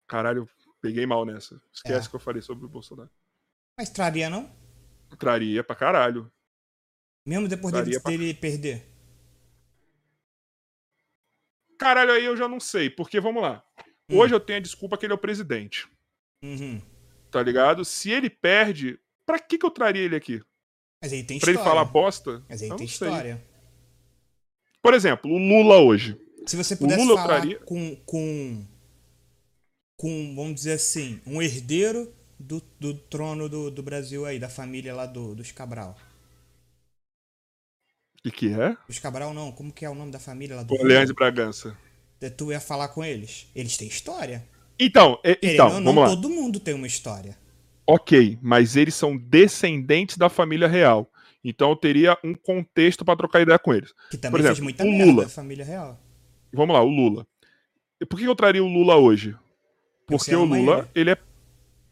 Caralho, 0.07 0.47
peguei 0.79 1.07
mal 1.07 1.25
nessa. 1.25 1.59
Esquece 1.73 2.07
É. 2.07 2.09
que 2.09 2.15
eu 2.15 2.19
falei 2.19 2.41
sobre 2.43 2.65
o 2.65 2.69
Bolsonaro. 2.69 3.09
Mas 3.77 3.89
traria 3.89 4.29
não? 4.29 4.49
Traria 5.17 5.63
pra 5.63 5.75
caralho. 5.75 6.31
Mesmo 7.25 7.47
depois 7.47 7.73
dele, 7.73 7.99
pra- 7.99 8.11
dele 8.11 8.33
perder. 8.33 8.85
Caralho, 11.77 12.11
aí 12.11 12.25
eu 12.25 12.35
já 12.37 12.47
não 12.47 12.59
sei. 12.59 12.89
Porque, 12.89 13.19
vamos 13.19 13.41
lá. 13.41 13.63
Hum. 14.09 14.17
Hoje 14.17 14.33
eu 14.33 14.39
tenho 14.39 14.57
a 14.59 14.61
desculpa 14.61 14.97
que 14.97 15.05
ele 15.05 15.13
é 15.13 15.15
o 15.15 15.19
presidente. 15.19 15.87
Uhum. 16.43 16.81
Tá 17.31 17.41
ligado? 17.41 17.83
Se 17.83 18.11
ele 18.11 18.29
perde, 18.29 18.99
pra 19.25 19.39
que 19.39 19.57
que 19.57 19.65
eu 19.65 19.71
traria 19.71 20.03
ele 20.03 20.15
aqui? 20.15 20.41
Mas 21.01 21.11
ele 21.11 21.23
tem 21.23 21.39
Pra 21.39 21.51
história. 21.51 21.67
ele 21.69 21.69
falar 21.77 21.85
bosta? 21.85 22.43
Mas 22.47 22.61
Eu 22.61 22.69
tem 22.69 22.69
não 22.69 22.77
sei. 22.77 22.85
história. 22.87 23.45
Por 24.81 24.93
exemplo, 24.93 25.31
o 25.31 25.37
Lula 25.37 25.77
hoje. 25.79 26.17
Se 26.45 26.55
você 26.57 26.75
pudesse 26.75 27.01
Lula 27.01 27.15
falar 27.21 27.39
traria- 27.39 27.59
com, 27.59 27.95
com. 28.05 28.67
Com, 29.97 30.35
vamos 30.35 30.55
dizer 30.55 30.73
assim, 30.73 31.21
um 31.25 31.41
herdeiro 31.41 32.13
do, 32.43 32.61
do 32.79 32.93
trono 32.93 33.47
do, 33.47 33.71
do 33.71 33.81
Brasil 33.81 34.25
aí, 34.25 34.37
da 34.37 34.49
família 34.49 34.93
lá 34.93 35.05
do, 35.05 35.33
dos 35.35 35.51
Cabral. 35.51 35.97
O 38.25 38.31
que, 38.31 38.53
é? 38.53 38.77
Os 38.87 38.99
Cabral 38.99 39.33
não, 39.33 39.51
como 39.51 39.71
que 39.71 39.83
é 39.85 39.89
o 39.89 39.95
nome 39.95 40.11
da 40.11 40.19
família 40.19 40.55
lá 40.55 40.63
do. 40.63 40.73
Orleans 40.73 41.09
e 41.09 41.13
Bragança. 41.13 41.77
Tu 42.37 42.51
ia 42.53 42.59
falar 42.59 42.87
com 42.89 43.03
eles. 43.03 43.47
Eles 43.53 43.75
têm 43.75 43.87
história. 43.87 44.47
Então, 44.79 45.19
é- 45.23 45.35
Querendo 45.35 45.53
então 45.55 45.69
não, 45.81 45.93
vamos 45.93 46.03
lá. 46.03 46.09
todo 46.15 46.29
mundo 46.29 46.59
tem 46.59 46.73
uma 46.73 46.87
história. 46.87 47.37
Ok, 47.85 48.39
mas 48.41 48.77
eles 48.77 48.95
são 48.95 49.17
descendentes 49.17 50.17
da 50.17 50.29
família 50.29 50.67
real. 50.67 51.09
Então 51.43 51.69
eu 51.71 51.75
teria 51.75 52.17
um 52.23 52.33
contexto 52.33 53.03
pra 53.03 53.17
trocar 53.17 53.41
ideia 53.41 53.59
com 53.59 53.73
eles. 53.73 53.93
Que 54.09 54.17
também 54.17 54.31
Por 54.31 54.39
exemplo, 54.39 54.55
fez 54.55 54.63
muita 54.63 54.83
o 54.85 54.87
merda 54.89 55.05
Lula. 55.05 55.23
da 55.23 55.29
família 55.29 55.65
real. 55.65 55.99
Vamos 56.53 56.73
lá, 56.73 56.81
o 56.81 56.87
Lula. 56.87 57.27
E 57.99 58.05
por 58.05 58.17
que 58.17 58.25
eu 58.25 58.35
traria 58.35 58.63
o 58.63 58.67
Lula 58.67 58.95
hoje? 58.95 59.35
Porque 60.07 60.23
Você 60.31 60.35
o 60.35 60.43
ama 60.43 60.57
Lula, 60.57 60.89
ele 60.95 61.11
é 61.11 61.17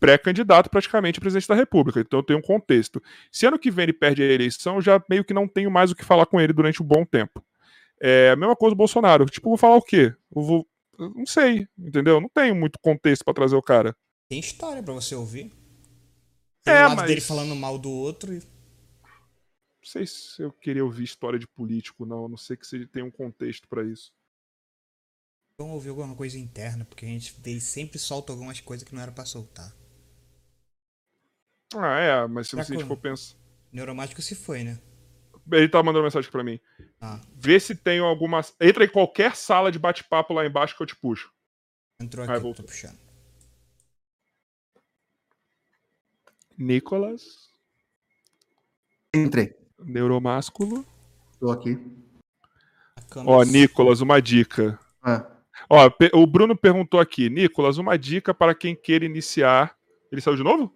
pré-candidato 0.02 0.68
praticamente 0.70 1.20
a 1.20 1.22
presidente 1.22 1.48
da 1.48 1.54
República, 1.56 2.00
então 2.02 2.20
eu 2.20 2.24
tenho 2.24 2.40
um 2.40 2.42
contexto. 2.42 3.02
Se 3.32 3.46
ano 3.46 3.60
que 3.60 3.70
vem 3.70 3.84
ele 3.84 3.94
perde 3.94 4.24
a 4.24 4.26
eleição, 4.26 4.76
eu 4.76 4.82
já 4.82 5.02
meio 5.08 5.24
que 5.24 5.34
não 5.34 5.48
tenho 5.48 5.70
mais 5.70 5.92
o 5.92 5.96
que 5.96 6.04
falar 6.04 6.26
com 6.26 6.42
ele 6.42 6.52
durante 6.52 6.82
um 6.82 6.86
bom 6.86 7.06
tempo. 7.06 7.42
É 8.02 8.32
a 8.32 8.36
mesma 8.36 8.56
coisa 8.56 8.74
do 8.74 8.78
Bolsonaro. 8.78 9.26
Tipo, 9.28 9.50
vou 9.50 9.58
falar 9.58 9.76
o 9.76 9.82
quê? 9.82 10.14
Eu 10.36 10.42
vou. 10.42 10.68
eu 10.98 11.10
não 11.12 11.26
sei, 11.26 11.68
entendeu? 11.78 12.16
Eu 12.16 12.22
Não 12.22 12.30
tenho 12.30 12.56
muito 12.56 12.80
contexto 12.80 13.24
pra 13.24 13.34
trazer 13.34 13.56
o 13.56 13.62
cara. 13.62 13.96
Tem 14.28 14.40
história 14.40 14.82
pra 14.82 14.92
você 14.94 15.14
ouvir. 15.14 15.52
Tem 16.64 16.74
É, 16.74 16.80
um 16.80 16.90
lado 16.90 16.96
mas- 16.98 17.08
dele 17.08 17.22
falando 17.22 17.56
mal 17.56 17.78
do 17.78 17.92
outro 17.92 18.34
e 18.34 18.38
Não 18.38 19.86
sei 19.86 20.06
se 20.08 20.42
eu 20.42 20.52
queria 20.52 20.84
ouvir 20.84 21.04
história 21.04 21.38
de 21.40 21.48
político, 21.48 22.06
não. 22.06 22.26
A 22.26 22.30
não 22.30 22.38
sei 22.38 22.58
que 22.58 22.66
se 22.66 22.86
tem 22.88 23.04
um 23.04 23.12
contexto 23.12 23.68
pra 23.68 23.84
isso. 23.84 24.12
vão 25.58 25.70
ouvir 25.72 25.90
alguma 25.90 26.16
coisa 26.16 26.40
interna, 26.40 26.84
porque 26.86 27.06
a 27.06 27.08
gente 27.08 27.36
ele 27.46 27.62
sempre 27.62 28.00
solta 28.00 28.32
algumas 28.34 28.60
coisas 28.60 28.88
que 28.88 28.96
não 28.96 29.02
era 29.04 29.12
pra 29.12 29.26
soltar. 29.26 29.72
Ah, 31.76 32.00
é, 32.00 32.28
mas 32.28 32.48
se 32.50 32.56
Pra 32.56 32.64
você 32.66 32.86
for 32.86 32.98
pensar. 32.98 33.36
Neuromático 33.72 34.22
se 34.22 34.36
foi, 34.36 34.64
né? 34.64 34.80
Ele 35.52 35.68
tá 35.70 35.82
mandando 35.82 36.04
mensagem 36.04 36.30
pra 36.30 36.44
mim. 36.44 36.60
Ah, 37.00 37.20
Vê 37.36 37.60
se 37.60 37.76
tem 37.76 38.00
alguma. 38.00 38.42
Entra 38.60 38.84
em 38.86 38.90
qualquer 38.90 39.36
sala 39.36 39.72
de 39.72 39.80
bate-papo 39.80 40.34
lá 40.34 40.46
embaixo 40.46 40.76
que 40.76 40.84
eu 40.84 40.88
te 40.88 40.96
puxo. 40.96 41.32
entrou 42.00 42.26
Ah, 42.26 42.32
aqui, 42.34 42.42
voltou. 42.42 42.64
tô 42.66 42.72
puxando. 42.72 42.98
Nicolas, 46.58 47.50
Entrei. 49.16 49.56
neuromásculo. 49.80 50.86
Tô 51.40 51.50
aqui. 51.52 51.78
Ó, 53.16 53.44
Nicolas, 53.44 54.00
uma 54.02 54.22
dica. 54.22 54.80
É. 55.06 55.26
Ó, 55.70 55.90
o 56.14 56.28
Bruno 56.28 56.56
perguntou 56.56 57.00
aqui, 57.00 57.30
Nicolas, 57.30 57.78
uma 57.78 57.98
dica 57.98 58.34
para 58.34 58.54
quem 58.54 58.76
queira 58.76 59.06
iniciar. 59.06 59.76
Ele 60.12 60.22
saiu 60.22 60.36
de 60.36 60.44
novo? 60.44 60.74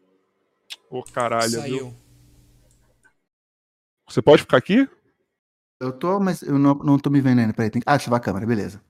Ô, 0.90 1.04
caralho, 1.04 1.50
viu? 1.52 1.60
saiu. 1.62 1.94
Você 4.08 4.22
pode 4.22 4.42
ficar 4.44 4.58
aqui? 4.58 4.88
Eu 5.80 5.92
tô, 5.92 6.20
mas 6.20 6.42
eu 6.42 6.58
não, 6.58 6.74
não 6.76 6.98
tô 6.98 7.10
me 7.10 7.20
vendo 7.22 7.40
ainda. 7.40 7.54
Peraí, 7.54 7.70
tem 7.70 7.82
que 7.82 7.90
ah, 7.90 7.96
ativar 7.96 8.18
a 8.18 8.24
câmera, 8.24 8.46
beleza. 8.46 8.82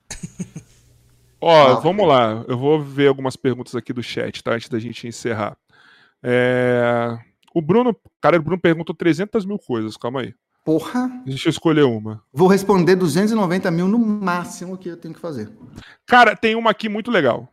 Ó, 1.41 1.67
Ah, 1.67 1.79
vamos 1.79 2.07
lá. 2.07 2.43
Eu 2.47 2.57
vou 2.57 2.81
ver 2.81 3.07
algumas 3.07 3.35
perguntas 3.35 3.75
aqui 3.75 3.93
do 3.93 4.03
chat, 4.03 4.43
tá? 4.43 4.53
Antes 4.53 4.69
da 4.69 4.79
gente 4.79 5.07
encerrar. 5.07 5.57
É, 6.23 7.17
O 7.53 7.61
Bruno, 7.61 7.95
cara, 8.21 8.37
o 8.37 8.41
Bruno 8.41 8.59
perguntou 8.61 8.95
300 8.95 9.45
mil 9.45 9.57
coisas, 9.59 9.95
calma 9.97 10.21
aí. 10.21 10.33
Porra, 10.63 11.09
Deixa 11.25 11.47
eu 11.47 11.51
escolher 11.51 11.83
uma. 11.83 12.23
vou 12.33 12.47
responder 12.47 12.95
290 12.95 13.69
mil 13.69 13.87
no 13.87 13.99
máximo 13.99 14.77
que 14.77 14.89
eu 14.89 14.97
tenho 14.97 15.13
que 15.13 15.19
fazer. 15.19 15.51
Cara, 16.07 16.35
tem 16.35 16.55
uma 16.55 16.71
aqui 16.71 16.89
muito 16.89 17.11
legal. 17.11 17.47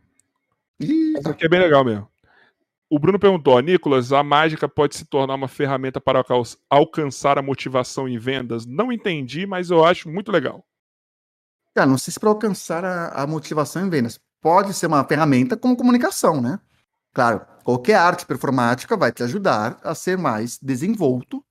Ih, 0.79 1.15
Essa 1.17 1.29
aqui 1.29 1.45
é 1.45 1.49
bem 1.49 1.59
legal 1.59 1.85
mesmo. 1.85 2.07
O 2.93 2.99
Bruno 2.99 3.17
perguntou, 3.17 3.59
Nicolas, 3.59 4.11
a 4.13 4.21
mágica 4.21 4.69
pode 4.69 4.95
se 4.95 5.03
tornar 5.05 5.33
uma 5.33 5.47
ferramenta 5.47 5.99
para 5.99 6.19
alca- 6.19 6.35
alcançar 6.69 7.39
a 7.39 7.41
motivação 7.41 8.07
em 8.07 8.19
vendas? 8.19 8.67
Não 8.67 8.91
entendi, 8.91 9.47
mas 9.47 9.71
eu 9.71 9.83
acho 9.83 10.07
muito 10.07 10.31
legal. 10.31 10.63
Cara, 11.73 11.87
não 11.89 11.97
sei 11.97 12.13
se 12.13 12.19
para 12.19 12.29
alcançar 12.29 12.85
a, 12.85 13.23
a 13.23 13.25
motivação 13.25 13.83
em 13.83 13.89
vendas. 13.89 14.19
Pode 14.39 14.75
ser 14.75 14.85
uma 14.85 15.03
ferramenta 15.05 15.57
como 15.57 15.75
comunicação, 15.75 16.39
né? 16.39 16.59
Claro, 17.11 17.41
qualquer 17.63 17.95
arte 17.95 18.27
performática 18.27 18.95
vai 18.95 19.11
te 19.11 19.23
ajudar 19.23 19.79
a 19.83 19.95
ser 19.95 20.15
mais 20.15 20.59
desenvolto, 20.59 21.43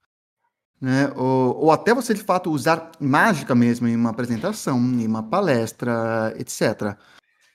né? 0.80 1.12
Ou, 1.16 1.56
ou 1.56 1.72
até 1.72 1.92
você 1.92 2.14
de 2.14 2.22
fato 2.22 2.52
usar 2.52 2.92
mágica 3.00 3.52
mesmo 3.52 3.88
em 3.88 3.96
uma 3.96 4.10
apresentação, 4.10 4.78
em 4.78 5.08
uma 5.08 5.24
palestra, 5.24 6.32
etc. 6.38 6.96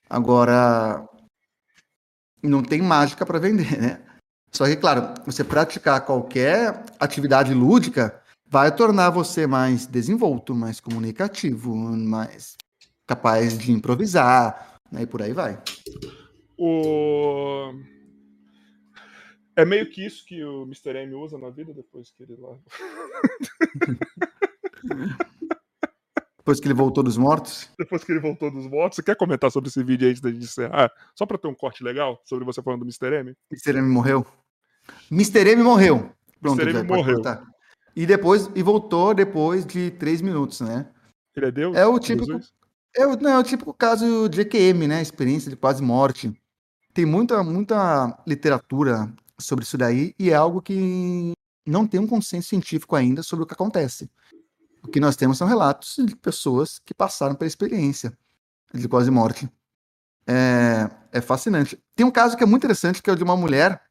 Agora, 0.09 1.07
não 2.41 2.63
tem 2.63 2.81
mágica 2.81 3.25
para 3.25 3.39
vender, 3.39 3.79
né? 3.79 4.01
Só 4.51 4.65
que, 4.65 4.75
claro, 4.75 5.13
você 5.25 5.43
praticar 5.43 6.05
qualquer 6.05 6.83
atividade 6.99 7.53
lúdica 7.53 8.21
vai 8.49 8.73
tornar 8.73 9.09
você 9.09 9.45
mais 9.45 9.85
desenvolto, 9.85 10.55
mais 10.55 10.79
comunicativo, 10.79 11.75
mais 11.75 12.55
capaz 13.05 13.57
de 13.57 13.71
improvisar, 13.71 14.75
né? 14.91 15.03
E 15.03 15.05
por 15.05 15.21
aí 15.21 15.33
vai. 15.33 15.61
O... 16.57 17.73
É 19.55 19.65
meio 19.65 19.89
que 19.89 20.05
isso 20.05 20.25
que 20.25 20.43
o 20.43 20.63
Mr. 20.63 20.97
M 21.03 21.15
usa 21.15 21.37
na 21.37 21.49
vida 21.49 21.73
depois 21.73 22.11
que 22.11 22.23
ele 22.23 22.35
lá. 22.37 22.57
Depois 26.47 26.61
que 26.61 26.67
ele 26.67 26.73
voltou 26.73 27.03
dos 27.03 27.17
mortos. 27.17 27.69
Depois 27.77 28.05
que 28.05 28.11
ele 28.13 28.21
voltou 28.21 28.49
dos 28.49 28.65
votos. 28.67 28.95
Você 28.95 29.03
quer 29.03 29.17
comentar 29.17 29.51
sobre 29.51 29.67
esse 29.67 29.83
vídeo 29.83 30.05
aí 30.05 30.11
antes 30.11 30.21
da 30.21 30.31
gente 30.31 30.45
encerrar? 30.45 30.89
Só 31.13 31.25
pra 31.25 31.37
ter 31.37 31.49
um 31.49 31.53
corte 31.53 31.83
legal 31.83 32.21
sobre 32.23 32.45
você 32.45 32.61
falando 32.61 32.79
do 32.79 32.85
Mr. 32.85 33.17
M? 33.19 33.35
Mr. 33.51 33.77
M 33.79 33.89
morreu. 33.89 34.25
Mr. 35.11 35.45
M 35.49 35.61
morreu. 35.61 36.09
Pronto, 36.39 36.61
Mr. 36.61 36.79
M 36.79 36.87
pode 36.87 37.01
morreu. 37.01 37.21
E 37.93 38.05
depois 38.05 38.49
e 38.55 38.63
voltou 38.63 39.13
depois 39.13 39.65
de 39.65 39.91
três 39.91 40.21
minutos, 40.21 40.61
né? 40.61 40.89
Ele 41.35 41.47
é 41.47 41.51
Deus? 41.51 41.75
É 41.75 41.85
o 41.85 41.99
típico. 41.99 42.39
É 42.95 43.05
o, 43.05 43.17
não, 43.17 43.31
é 43.31 43.39
o 43.39 43.43
típico 43.43 43.73
caso 43.73 44.29
de 44.29 44.39
EQM, 44.39 44.87
né? 44.87 45.01
Experiência 45.01 45.49
de 45.49 45.57
quase 45.57 45.83
morte. 45.83 46.31
Tem 46.93 47.05
muita, 47.05 47.43
muita 47.43 48.23
literatura 48.25 49.13
sobre 49.37 49.65
isso 49.65 49.77
daí 49.77 50.15
e 50.17 50.29
é 50.29 50.33
algo 50.33 50.61
que 50.61 51.33
não 51.65 51.85
tem 51.85 51.99
um 51.99 52.07
consenso 52.07 52.47
científico 52.47 52.95
ainda 52.95 53.21
sobre 53.21 53.43
o 53.43 53.45
que 53.45 53.53
acontece. 53.53 54.09
O 54.87 54.89
que 54.89 55.01
nós 55.01 55.17
temos 55.17 55.37
são 55.37 55.47
relatos 55.47 55.97
de 55.99 56.15
pessoas 56.15 56.79
que 56.79 56.93
passaram 56.93 57.35
pela 57.35 57.47
experiência 57.47 58.17
de 58.73 58.87
quase 58.87 59.11
morte. 59.11 59.49
É, 60.25 60.89
é 61.11 61.19
fascinante. 61.19 61.77
Tem 61.93 62.05
um 62.05 62.11
caso 62.11 62.37
que 62.37 62.43
é 62.43 62.45
muito 62.45 62.63
interessante, 62.63 63.01
que 63.01 63.09
é 63.09 63.13
o 63.13 63.15
de 63.15 63.23
uma 63.23 63.35
mulher 63.35 63.81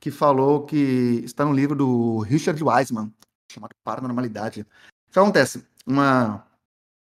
que 0.00 0.10
falou 0.10 0.64
que 0.64 1.20
está 1.24 1.44
no 1.44 1.52
livro 1.52 1.76
do 1.76 2.20
Richard 2.20 2.62
Wiseman, 2.62 3.12
chamado 3.52 3.74
Paranormalidade. 3.84 4.62
O 4.62 5.12
que 5.12 5.18
acontece? 5.18 5.62
Uma, 5.86 6.46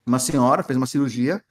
uma 0.07 0.21
senhora 0.21 0.63
fez 0.63 0.77
uma 0.77 0.87
cirurgia 0.87 1.43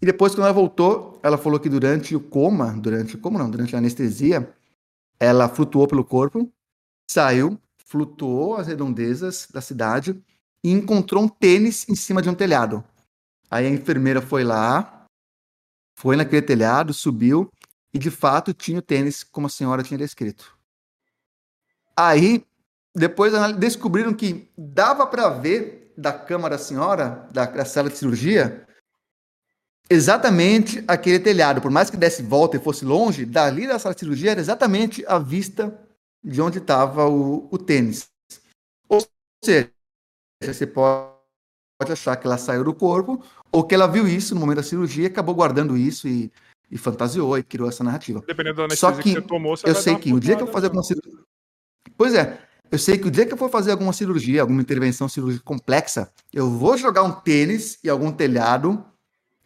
e 0.00 0.06
depois, 0.06 0.34
quando 0.34 0.44
ela 0.44 0.52
voltou, 0.52 1.18
ela 1.20 1.36
falou 1.36 1.58
que 1.58 1.68
durante 1.68 2.14
o 2.14 2.20
coma, 2.20 2.72
durante 2.78 3.16
como 3.16 3.38
não, 3.38 3.50
durante 3.50 3.74
a 3.74 3.78
anestesia, 3.78 4.54
ela 5.18 5.48
flutuou 5.48 5.88
pelo 5.88 6.04
corpo, 6.04 6.52
saiu, 7.10 7.58
flutuou 7.76 8.56
as 8.56 8.68
redondezas 8.68 9.48
da 9.52 9.60
cidade 9.60 10.22
e 10.64 10.72
encontrou 10.72 11.22
um 11.22 11.28
tênis 11.28 11.86
em 11.88 11.94
cima 11.94 12.22
de 12.22 12.30
um 12.30 12.34
telhado. 12.34 12.82
Aí 13.50 13.66
a 13.66 13.70
enfermeira 13.70 14.22
foi 14.22 14.42
lá, 14.42 15.06
foi 15.94 16.16
naquele 16.16 16.40
telhado, 16.40 16.94
subiu 16.94 17.52
e 17.92 17.98
de 17.98 18.10
fato 18.10 18.54
tinha 18.54 18.78
o 18.78 18.82
tênis 18.82 19.22
como 19.22 19.46
a 19.46 19.50
senhora 19.50 19.82
tinha 19.82 19.98
descrito. 19.98 20.58
Aí, 21.94 22.44
depois 22.94 23.32
descobriram 23.56 24.14
que 24.14 24.50
dava 24.56 25.06
para 25.06 25.28
ver 25.28 25.92
da 25.96 26.12
cama 26.12 26.50
da 26.50 26.58
senhora, 26.58 27.28
da, 27.30 27.44
da 27.44 27.64
sala 27.64 27.88
de 27.88 27.96
cirurgia, 27.96 28.66
exatamente 29.88 30.82
aquele 30.88 31.20
telhado. 31.20 31.60
Por 31.60 31.70
mais 31.70 31.90
que 31.90 31.96
desse 31.96 32.22
volta 32.22 32.56
e 32.56 32.60
fosse 32.60 32.84
longe, 32.84 33.24
dali 33.24 33.66
da 33.66 33.78
sala 33.78 33.94
de 33.94 34.00
cirurgia 34.00 34.32
era 34.32 34.40
exatamente 34.40 35.04
a 35.06 35.18
vista 35.18 35.78
de 36.22 36.40
onde 36.40 36.58
estava 36.58 37.06
o, 37.06 37.48
o 37.52 37.58
tênis. 37.58 38.08
Ou 38.88 39.06
seja, 39.44 39.70
você 40.52 40.66
pode 40.66 41.12
achar 41.90 42.16
que 42.16 42.26
ela 42.26 42.38
saiu 42.38 42.64
do 42.64 42.74
corpo 42.74 43.22
ou 43.50 43.64
que 43.64 43.74
ela 43.74 43.86
viu 43.86 44.06
isso 44.06 44.34
no 44.34 44.40
momento 44.40 44.56
da 44.56 44.62
cirurgia 44.62 45.04
e 45.04 45.06
acabou 45.06 45.34
guardando 45.34 45.76
isso 45.76 46.08
e, 46.08 46.30
e 46.70 46.76
fantasiou 46.76 47.38
e 47.38 47.42
criou 47.42 47.68
essa 47.68 47.84
narrativa. 47.84 48.22
Dependendo 48.26 48.66
da 48.66 48.76
Só 48.76 48.92
que, 48.92 49.02
que 49.02 49.12
você 49.12 49.22
tomou, 49.22 49.56
você 49.56 49.68
eu 49.68 49.74
sei 49.74 49.96
que 49.96 50.12
o 50.12 50.20
dia 50.20 50.36
que 50.36 50.42
eu 50.42 50.46
fazer 50.46 50.66
alguma 50.66 50.82
cirurgia... 50.82 51.20
Pois 51.96 52.14
é, 52.14 52.38
eu 52.70 52.78
sei 52.78 52.98
que 52.98 53.06
o 53.06 53.10
dia 53.10 53.24
que 53.24 53.32
eu 53.32 53.38
for 53.38 53.50
fazer 53.50 53.70
alguma 53.70 53.92
cirurgia, 53.92 54.40
alguma 54.40 54.60
intervenção 54.60 55.08
cirúrgica 55.08 55.44
complexa, 55.44 56.10
eu 56.32 56.50
vou 56.50 56.76
jogar 56.76 57.02
um 57.02 57.12
tênis 57.12 57.78
e 57.84 57.88
algum 57.88 58.10
telhado 58.10 58.84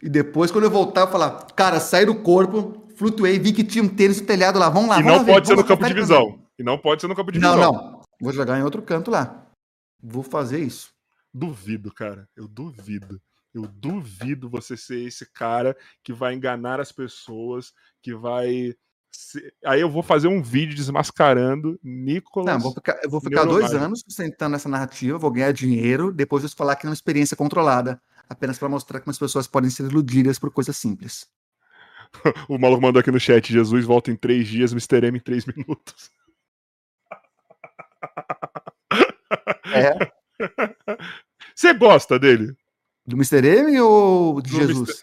e 0.02 0.08
depois, 0.08 0.50
quando 0.50 0.64
eu 0.64 0.70
voltar, 0.70 1.02
eu 1.02 1.08
falar, 1.08 1.46
cara, 1.56 1.80
saí 1.80 2.06
do 2.06 2.14
corpo, 2.14 2.86
flutuei, 2.94 3.38
vi 3.38 3.52
que 3.52 3.64
tinha 3.64 3.82
um 3.82 3.88
tênis 3.88 4.20
no 4.20 4.26
telhado 4.26 4.58
lá, 4.58 4.68
vamos 4.68 4.88
lá. 4.88 5.00
E 5.00 5.02
vamos 5.02 5.18
não 5.18 5.26
lá 5.26 5.32
pode 5.34 5.48
ver, 5.48 5.54
ser 5.54 5.60
no 5.60 5.66
campo 5.66 5.86
de 5.86 5.94
visão. 5.94 6.38
E 6.58 6.62
não 6.62 6.78
pode 6.78 7.00
ser 7.00 7.08
no 7.08 7.16
campo 7.16 7.32
de 7.32 7.38
não, 7.38 7.54
visão. 7.54 7.72
Não, 7.72 7.82
não. 7.82 8.00
Vou 8.20 8.32
jogar 8.32 8.58
em 8.58 8.62
outro 8.62 8.80
canto 8.82 9.10
lá. 9.10 9.44
Vou 10.02 10.22
fazer 10.22 10.60
isso. 10.60 10.92
Duvido, 11.32 11.92
cara. 11.92 12.28
Eu 12.36 12.48
duvido. 12.48 13.20
Eu 13.52 13.62
duvido 13.66 14.48
você 14.48 14.76
ser 14.76 15.00
esse 15.00 15.26
cara 15.32 15.76
que 16.02 16.12
vai 16.12 16.34
enganar 16.34 16.80
as 16.80 16.92
pessoas, 16.92 17.72
que 18.02 18.14
vai. 18.14 18.74
Aí 19.64 19.80
eu 19.80 19.90
vou 19.90 20.02
fazer 20.02 20.28
um 20.28 20.42
vídeo 20.42 20.76
desmascarando 20.76 21.78
Nicolas. 21.82 22.54
Não, 22.54 22.60
vou 22.60 22.74
ficar, 22.74 23.00
eu 23.02 23.10
vou 23.10 23.20
ficar 23.20 23.44
dois 23.44 23.74
anos 23.74 24.00
sustentando 24.00 24.54
essa 24.54 24.68
narrativa, 24.68 25.18
vou 25.18 25.30
ganhar 25.30 25.50
dinheiro, 25.52 26.12
depois 26.12 26.44
eu 26.44 26.50
falar 26.50 26.76
que 26.76 26.86
é 26.86 26.90
uma 26.90 26.94
experiência 26.94 27.36
controlada 27.36 28.00
apenas 28.28 28.58
para 28.58 28.68
mostrar 28.68 29.00
como 29.00 29.10
as 29.10 29.18
pessoas 29.18 29.46
podem 29.46 29.70
ser 29.70 29.84
iludidas 29.84 30.38
por 30.38 30.52
coisas 30.52 30.76
simples. 30.76 31.26
o 32.48 32.58
maluco 32.58 32.82
mandou 32.82 33.00
aqui 33.00 33.10
no 33.10 33.18
chat: 33.18 33.52
Jesus 33.52 33.84
volta 33.84 34.10
em 34.10 34.16
três 34.16 34.46
dias, 34.46 34.72
Mr. 34.72 35.06
M 35.06 35.18
em 35.18 35.22
três 35.22 35.46
minutos. 35.46 36.10
É. 39.74 40.12
Você 41.54 41.74
gosta 41.74 42.18
dele? 42.18 42.56
Do 43.06 43.16
Mr. 43.16 43.46
M 43.46 43.80
ou 43.80 44.40
de 44.40 44.50
Do 44.50 44.56
Jesus? 44.56 45.02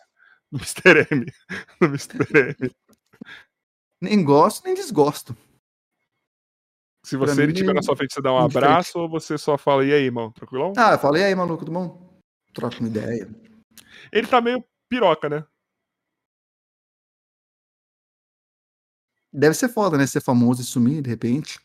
Do 0.52 0.60
Mr. 0.60 1.08
M. 1.11 1.26
Do 1.82 1.88
Mr. 1.88 2.58
M. 2.60 2.72
Nem 4.02 4.24
gosto, 4.24 4.64
nem 4.64 4.74
desgosto. 4.74 5.35
Se 7.03 7.18
você 7.18 7.44
ele 7.44 7.52
estiver 7.52 7.74
na 7.74 7.84
sua 7.84 7.95
frente, 7.95 8.14
você 8.14 8.22
dá 8.22 8.34
um 8.34 8.38
abraço 8.38 9.00
ou 9.00 9.10
você 9.10 9.38
só 9.38 9.58
fala, 9.58 9.85
e 9.85 9.94
aí, 9.94 10.06
irmão, 10.06 10.32
tranquilão? 10.32 10.74
Ah, 10.76 10.94
eu 10.94 11.00
falei, 11.00 11.22
e 11.22 11.26
aí, 11.26 11.35
maluco, 11.35 11.66
tudo 11.66 11.72
bom? 11.72 12.06
troca 12.56 12.80
uma 12.80 12.88
ideia. 12.88 13.30
Ele 14.11 14.27
tá 14.27 14.42
meio 14.42 14.64
piroca, 14.90 15.30
né? 15.30 15.45
Deve 19.32 19.53
ser 19.53 19.68
foda, 19.68 19.98
né? 19.98 20.08
Ser 20.08 20.22
famoso 20.22 20.61
e 20.61 20.66
sumir 20.66 21.02
de 21.02 21.10
repente. 21.10 21.60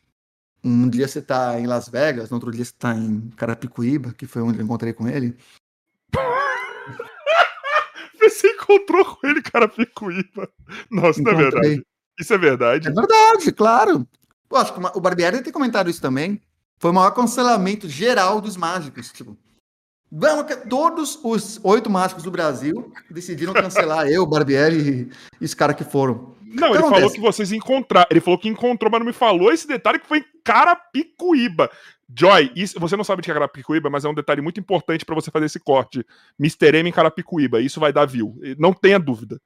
Um 0.63 0.89
dia 0.89 1.07
você 1.07 1.21
tá 1.21 1.59
em 1.59 1.65
Las 1.65 1.89
Vegas, 1.89 2.29
no 2.29 2.35
outro 2.35 2.51
dia 2.51 2.63
você 2.63 2.73
tá 2.77 2.93
em 2.93 3.29
Carapicuíba, 3.35 4.13
que 4.13 4.27
foi 4.27 4.41
onde 4.41 4.59
eu 4.59 4.63
encontrei 4.63 4.93
com 4.93 5.07
ele. 5.07 5.35
você 8.19 8.47
encontrou 8.47 9.03
com 9.05 9.27
ele 9.27 9.39
em 9.39 9.43
Carapicuíba. 9.43 10.49
Nossa, 10.89 11.21
não 11.21 11.31
é 11.31 11.35
verdade. 11.35 11.85
Isso 12.19 12.33
é 12.33 12.37
verdade. 12.37 12.87
É 12.87 12.91
verdade, 12.91 13.51
claro. 13.51 14.07
Pô, 14.47 14.57
acho 14.57 14.73
que 14.73 14.79
o 14.79 15.01
Barbieri 15.01 15.41
tem 15.41 15.51
comentado 15.51 15.89
isso 15.89 16.01
também. 16.01 16.39
Foi 16.77 16.91
o 16.91 16.93
maior 16.93 17.11
cancelamento 17.11 17.89
geral 17.89 18.39
dos 18.39 18.57
mágicos. 18.57 19.11
Tipo, 19.11 19.37
Vamos, 20.13 20.45
todos 20.69 21.17
os 21.23 21.57
oito 21.63 21.89
mágicos 21.89 22.23
do 22.23 22.29
Brasil 22.29 22.91
decidiram 23.09 23.53
cancelar 23.53 24.07
eu, 24.11 24.25
Barbieri 24.25 25.09
e 25.39 25.45
os 25.45 25.53
caras 25.53 25.77
que 25.77 25.85
foram. 25.85 26.35
Não, 26.53 26.69
ele 26.69 26.77
acontece? 26.79 27.01
falou 27.01 27.11
que 27.11 27.19
vocês 27.19 27.51
encontraram. 27.51 28.07
Ele 28.11 28.21
falou 28.21 28.39
que 28.39 28.49
encontrou, 28.49 28.91
mas 28.91 28.99
não 28.99 29.07
me 29.07 29.13
falou 29.13 29.51
esse 29.51 29.67
detalhe 29.67 29.99
que 29.99 30.07
foi 30.07 30.19
em 30.19 30.25
Carapicuíba. 30.43 31.69
Joy, 32.13 32.51
isso, 32.55 32.79
você 32.79 32.97
não 32.97 33.03
sabe 33.03 33.21
de 33.21 33.27
que 33.27 33.31
é 33.31 33.33
Carapicuíba, 33.33 33.89
mas 33.89 34.03
é 34.03 34.09
um 34.09 34.13
detalhe 34.13 34.41
muito 34.41 34.59
importante 34.59 35.05
para 35.05 35.15
você 35.15 35.31
fazer 35.31 35.45
esse 35.45 35.59
corte. 35.59 36.05
Mr. 36.39 36.77
M 36.77 36.89
em 36.89 36.91
Carapicuíba. 36.91 37.61
Isso 37.61 37.79
vai 37.79 37.93
dar 37.93 38.05
view. 38.05 38.37
Não 38.57 38.73
tenha 38.73 38.99
dúvida. 38.99 39.39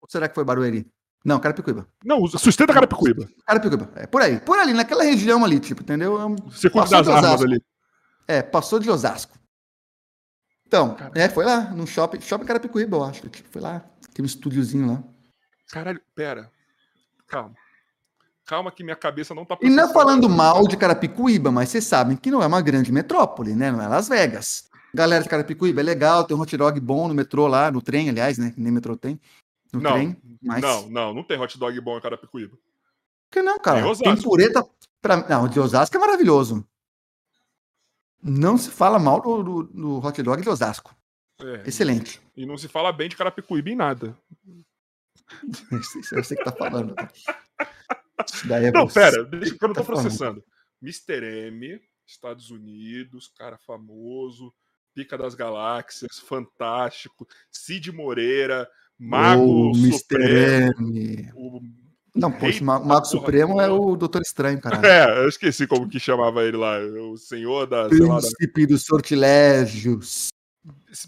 Ou 0.00 0.08
será 0.08 0.28
que 0.28 0.34
foi 0.34 0.44
Barueri? 0.44 0.86
Não, 1.24 1.40
Carapicuíba. 1.40 1.88
Não, 2.04 2.26
sustenta 2.28 2.72
Carapicuíba. 2.72 3.28
Carapicuíba. 3.46 3.90
É 3.96 4.06
por 4.06 4.20
aí. 4.20 4.38
Por 4.38 4.58
ali, 4.58 4.74
naquela 4.74 5.02
região 5.02 5.44
ali, 5.44 5.58
tipo, 5.58 5.82
entendeu? 5.82 6.20
É 6.20 6.28
você 6.50 6.68
cuida 6.68 6.88
das 6.88 7.08
armas 7.08 7.42
ali. 7.42 7.62
É, 8.28 8.42
passou 8.42 8.78
de 8.78 8.90
Osasco. 8.90 9.36
Então, 10.66 10.96
é, 11.14 11.28
foi 11.28 11.44
lá, 11.44 11.70
no 11.70 11.86
shopping, 11.86 12.20
shopping 12.20 12.44
Carapicuíba, 12.44 12.96
eu 12.96 13.04
acho. 13.04 13.28
Tipo, 13.28 13.48
foi 13.50 13.62
lá, 13.62 13.84
tem 14.12 14.22
um 14.22 14.26
estúdiozinho 14.26 14.86
lá. 14.86 15.02
Caralho, 15.70 16.00
pera. 16.14 16.50
Calma. 17.26 17.54
Calma 18.46 18.70
que 18.70 18.84
minha 18.84 18.96
cabeça 18.96 19.34
não 19.34 19.44
tá 19.44 19.56
E 19.62 19.70
não 19.70 19.84
é 19.84 19.92
falando 19.92 20.28
mal 20.28 20.68
de 20.68 20.76
Carapicuíba, 20.76 21.50
mas 21.50 21.70
vocês 21.70 21.84
sabem 21.84 22.16
que 22.16 22.30
não 22.30 22.42
é 22.42 22.46
uma 22.46 22.60
grande 22.60 22.92
metrópole, 22.92 23.54
né? 23.54 23.72
Não 23.72 23.80
é 23.80 23.88
Las 23.88 24.08
Vegas. 24.08 24.68
Galera 24.92 25.22
de 25.22 25.28
Carapicuíba 25.28 25.80
é 25.80 25.84
legal, 25.84 26.24
tem 26.24 26.36
um 26.36 26.40
hot 26.40 26.56
dog 26.56 26.78
bom 26.78 27.08
no 27.08 27.14
metrô 27.14 27.46
lá, 27.46 27.70
no 27.70 27.80
trem, 27.80 28.10
aliás, 28.10 28.36
né? 28.36 28.52
Nem 28.56 28.70
metrô 28.70 28.96
tem. 28.96 29.18
No 29.72 29.80
não, 29.80 29.92
trem, 29.92 30.16
mas... 30.42 30.62
não, 30.62 30.88
não, 30.88 31.14
não 31.14 31.24
tem 31.24 31.40
hot 31.40 31.58
dog 31.58 31.80
bom 31.80 31.96
em 31.96 32.00
Carapicuíba. 32.00 32.56
Por 32.56 33.32
que 33.32 33.42
não, 33.42 33.58
cara? 33.58 33.82
Tem, 33.82 34.14
tem 34.14 34.22
pureta. 34.22 34.64
Pra... 35.00 35.26
Não, 35.28 35.48
de 35.48 35.58
Osasco 35.58 35.96
é 35.96 36.00
maravilhoso. 36.00 36.64
Não 38.22 38.56
se 38.56 38.70
fala 38.70 38.98
mal 38.98 39.20
do, 39.20 39.42
do, 39.42 39.62
do 39.64 40.06
hot 40.06 40.22
dog 40.22 40.42
de 40.42 40.48
Osasco. 40.48 40.94
É, 41.40 41.62
Excelente. 41.66 42.20
E 42.36 42.46
não 42.46 42.56
se 42.56 42.68
fala 42.68 42.92
bem 42.92 43.08
de 43.08 43.16
Carapicuíba 43.16 43.70
em 43.70 43.74
nada. 43.74 44.16
Eu 46.12 46.24
sei 46.24 46.36
que 46.36 46.44
tá 46.44 46.52
falando. 46.52 46.94
É 48.50 48.70
não, 48.70 48.86
pera, 48.86 49.24
deixa 49.24 49.56
que 49.56 49.64
eu 49.64 49.68
não 49.68 49.74
tô 49.74 49.80
tá 49.80 49.86
processando. 49.86 50.44
Mr. 50.82 51.48
M, 51.48 51.80
Estados 52.06 52.50
Unidos, 52.50 53.32
cara 53.36 53.58
famoso, 53.58 54.52
Pica 54.94 55.18
das 55.18 55.34
Galáxias, 55.34 56.18
fantástico, 56.20 57.26
Cid 57.50 57.90
Moreira, 57.90 58.68
Mago 58.98 59.70
oh, 59.70 59.74
Supremo, 59.74 60.96
M. 60.96 61.32
o 61.34 61.60
não, 62.14 62.30
pô, 62.30 62.46
o 62.46 62.64
Mago 62.64 63.06
Supremo 63.06 63.60
é 63.60 63.68
o 63.68 63.96
Doutor 63.96 64.22
Estranho, 64.22 64.60
cara. 64.60 64.80
É, 64.86 65.24
eu 65.24 65.28
esqueci 65.28 65.66
como 65.66 65.88
que 65.88 65.98
chamava 65.98 66.44
ele 66.44 66.56
lá. 66.56 66.78
O 66.78 67.16
senhor 67.16 67.66
da. 67.66 67.88
Príncipe 67.88 68.60
lá, 68.60 68.66
dos 68.68 68.84
sortilégios. 68.84 70.28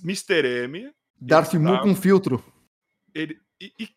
Mr. 0.02 0.64
M. 0.64 0.90
Darth 1.20 1.54
Maul 1.54 1.80
com 1.80 1.94
filtro. 1.94 2.42
Ele. 3.14 3.38
E, 3.60 3.72
e, 3.78 3.88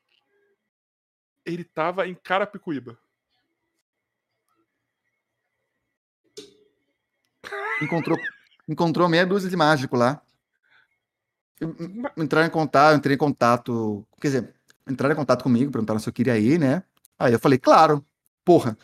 ele 1.53 1.63
tava 1.63 2.07
em 2.07 2.15
Carapicuíba. 2.15 2.97
Encontrou, 7.81 8.17
encontrou 8.67 9.09
meia 9.09 9.25
dúzia 9.25 9.49
de 9.49 9.55
mágico 9.55 9.95
lá. 9.95 10.21
Entraram 12.17 12.47
em 12.47 12.51
contato, 12.51 12.97
entrei 12.97 13.15
em 13.15 13.19
contato. 13.19 14.05
Quer 14.21 14.27
dizer, 14.27 14.55
entraram 14.87 15.13
em 15.13 15.17
contato 15.17 15.43
comigo, 15.43 15.71
perguntaram 15.71 15.99
se 15.99 16.07
eu 16.07 16.13
queria 16.13 16.37
ir, 16.37 16.59
né? 16.59 16.83
Aí 17.17 17.33
eu 17.33 17.39
falei, 17.39 17.57
claro, 17.57 18.05
porra, 18.45 18.77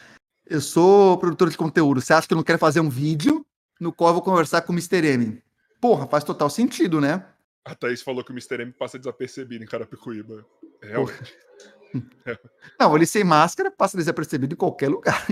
eu 0.45 0.61
sou 0.61 1.18
produtor 1.18 1.50
de 1.50 1.58
conteúdo. 1.58 2.02
Você 2.02 2.14
acha 2.14 2.27
que 2.27 2.34
eu 2.34 2.38
não 2.38 2.44
quero 2.44 2.60
fazer 2.60 2.80
um 2.80 2.90
vídeo 2.90 3.45
no 3.80 3.94
qual 3.94 4.10
eu 4.10 4.16
vou 4.16 4.24
conversar 4.24 4.61
com 4.61 4.72
o 4.72 4.76
Mr. 4.76 5.08
M. 5.08 5.44
Porra, 5.80 6.08
faz 6.08 6.24
total 6.24 6.50
sentido, 6.50 7.00
né? 7.00 7.26
A 7.64 7.74
Thaís 7.74 8.02
falou 8.02 8.24
que 8.24 8.32
o 8.32 8.34
Mr. 8.34 8.61
M 8.61 8.72
passa 8.72 9.00
desapercebido 9.00 9.64
em 9.64 9.68
Carapicuíba. 9.68 10.45
Realmente. 10.82 11.35
Não, 12.80 12.95
ele 12.95 13.06
sem 13.06 13.24
máscara 13.24 13.72
passa 13.72 13.98
desapercebido 13.98 14.53
em 14.53 14.57
qualquer 14.57 14.90
lugar. 14.90 15.25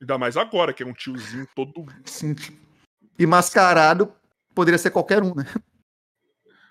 Ainda 0.00 0.18
mais 0.18 0.36
agora, 0.36 0.72
que 0.72 0.82
é 0.82 0.86
um 0.86 0.92
tiozinho 0.92 1.46
todo. 1.54 1.86
Sim. 2.04 2.34
E 3.18 3.26
mascarado 3.26 4.12
poderia 4.54 4.78
ser 4.78 4.90
qualquer 4.90 5.22
um, 5.22 5.34
né? 5.34 5.44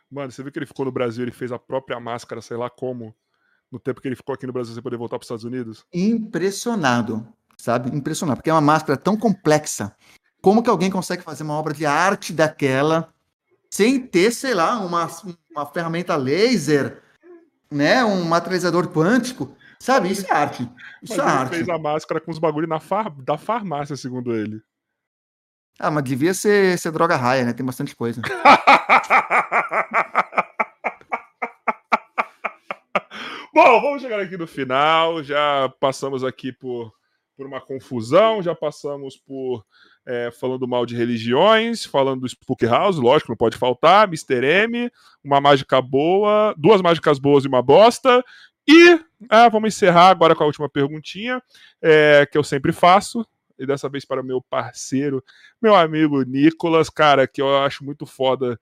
Mano, 0.10 0.32
você 0.32 0.44
viu 0.44 0.52
que 0.52 0.60
ele 0.60 0.66
ficou 0.66 0.86
no 0.86 0.92
Brasil, 0.92 1.24
ele 1.24 1.32
fez 1.32 1.52
a 1.52 1.58
própria 1.58 2.00
máscara, 2.00 2.42
sei 2.42 2.58
lá 2.58 2.70
como, 2.70 3.16
no 3.72 3.80
tempo 3.80 4.02
que 4.02 4.08
ele 4.08 4.16
ficou 4.16 4.36
aqui 4.36 4.46
no 4.46 4.52
Brasil 4.52 4.74
sem 4.74 4.84
poder 4.84 4.98
voltar 4.98 5.18
para 5.18 5.24
os 5.24 5.26
Estados 5.26 5.46
Unidos? 5.46 5.86
Impressionado, 5.94 7.26
sabe? 7.58 7.96
Impressionado, 7.96 8.38
porque 8.38 8.50
é 8.50 8.54
uma 8.54 8.60
máscara 8.60 8.98
tão 8.98 9.16
complexa. 9.16 9.96
Como 10.42 10.62
que 10.62 10.70
alguém 10.70 10.92
consegue 10.92 11.24
fazer 11.24 11.44
uma 11.44 11.54
obra 11.54 11.74
de 11.74 11.86
arte 11.86 12.34
daquela 12.34 13.14
sem 13.70 14.06
ter, 14.06 14.32
sei 14.32 14.54
lá, 14.54 14.80
uma, 14.80 15.08
uma 15.50 15.66
ferramenta 15.66 16.18
laser, 16.18 17.02
né? 17.72 18.04
Um 18.04 18.26
materializador 18.26 18.90
quântico? 18.90 19.56
Sabe? 19.80 20.12
Isso 20.12 20.28
é 20.28 20.32
arte. 20.32 20.64
Isso 21.02 21.18
Mas 21.18 21.20
é 21.20 21.22
ele 21.22 21.32
arte. 21.32 21.56
fez 21.56 21.70
a 21.70 21.80
máscara 21.80 22.20
com 22.22 22.30
os 22.30 22.38
bagulho 22.38 22.68
na 22.68 22.80
far... 22.80 23.10
da 23.10 23.38
farmácia, 23.38 23.96
segundo 23.96 24.36
ele. 24.36 24.62
Ah, 25.80 25.90
mas 25.90 26.04
devia 26.04 26.34
ser, 26.34 26.78
ser 26.78 26.92
droga 26.92 27.16
raia, 27.16 27.46
né? 27.46 27.54
Tem 27.54 27.66
bastante 27.66 27.96
coisa. 27.96 28.22
Bom, 33.54 33.82
vamos 33.82 34.02
chegar 34.02 34.20
aqui 34.20 34.38
no 34.38 34.46
final. 34.46 35.24
Já 35.24 35.74
passamos 35.80 36.24
aqui 36.24 36.52
por, 36.52 36.94
por 37.36 37.48
uma 37.48 37.60
confusão, 37.60 38.44
já 38.44 38.54
passamos 38.54 39.18
por 39.18 39.66
é, 40.06 40.32
falando 40.32 40.68
mal 40.68 40.86
de 40.86 40.96
religiões, 40.96 41.86
falando 41.86 42.22
do 42.22 42.28
Spook 42.28 42.66
House, 42.66 42.98
lógico, 42.98 43.32
não 43.32 43.38
pode 43.38 43.58
faltar, 43.58 44.08
Mr. 44.08 44.44
M, 44.44 44.92
uma 45.24 45.40
mágica 45.40 45.82
boa, 45.82 46.54
duas 46.58 46.82
mágicas 46.82 47.20
boas 47.20 47.46
e 47.46 47.48
uma 47.48 47.62
bosta. 47.62 48.24
E 48.68 49.00
ah, 49.30 49.50
vamos 49.50 49.76
encerrar 49.76 50.10
agora 50.10 50.36
com 50.36 50.44
a 50.44 50.48
última 50.48 50.70
perguntinha, 50.70 51.42
é, 51.82 52.28
que 52.30 52.38
eu 52.38 52.44
sempre 52.44 52.72
faço, 52.72 53.26
e 53.58 53.66
dessa 53.66 53.90
vez 53.90 54.06
para 54.06 54.22
o 54.22 54.26
meu 54.26 54.42
parceiro, 54.42 55.24
meu 55.62 55.76
amigo 55.76 56.24
Nicolas, 56.24 56.90
cara, 56.90 57.28
que 57.28 57.42
eu 57.42 57.58
acho 57.64 57.84
muito 57.84 58.06
foda 58.06 58.60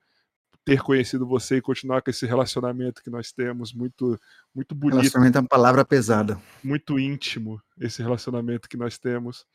ter 0.66 0.82
conhecido 0.82 1.26
você 1.26 1.58
e 1.58 1.62
continuar 1.62 2.02
com 2.02 2.12
esse 2.12 2.26
relacionamento 2.26 3.02
que 3.02 3.10
nós 3.10 3.32
temos, 3.32 3.74
muito, 3.74 4.20
muito 4.54 4.76
bonito. 4.76 4.98
Relacionamento 4.98 5.38
é 5.38 5.42
uma 5.42 5.48
palavra 5.48 5.84
pesada. 5.84 6.40
Muito 6.64 7.00
íntimo 7.00 7.62
esse 7.80 8.04
relacionamento 8.04 8.70
que 8.70 8.78
nós 8.78 8.98
temos. 8.98 9.48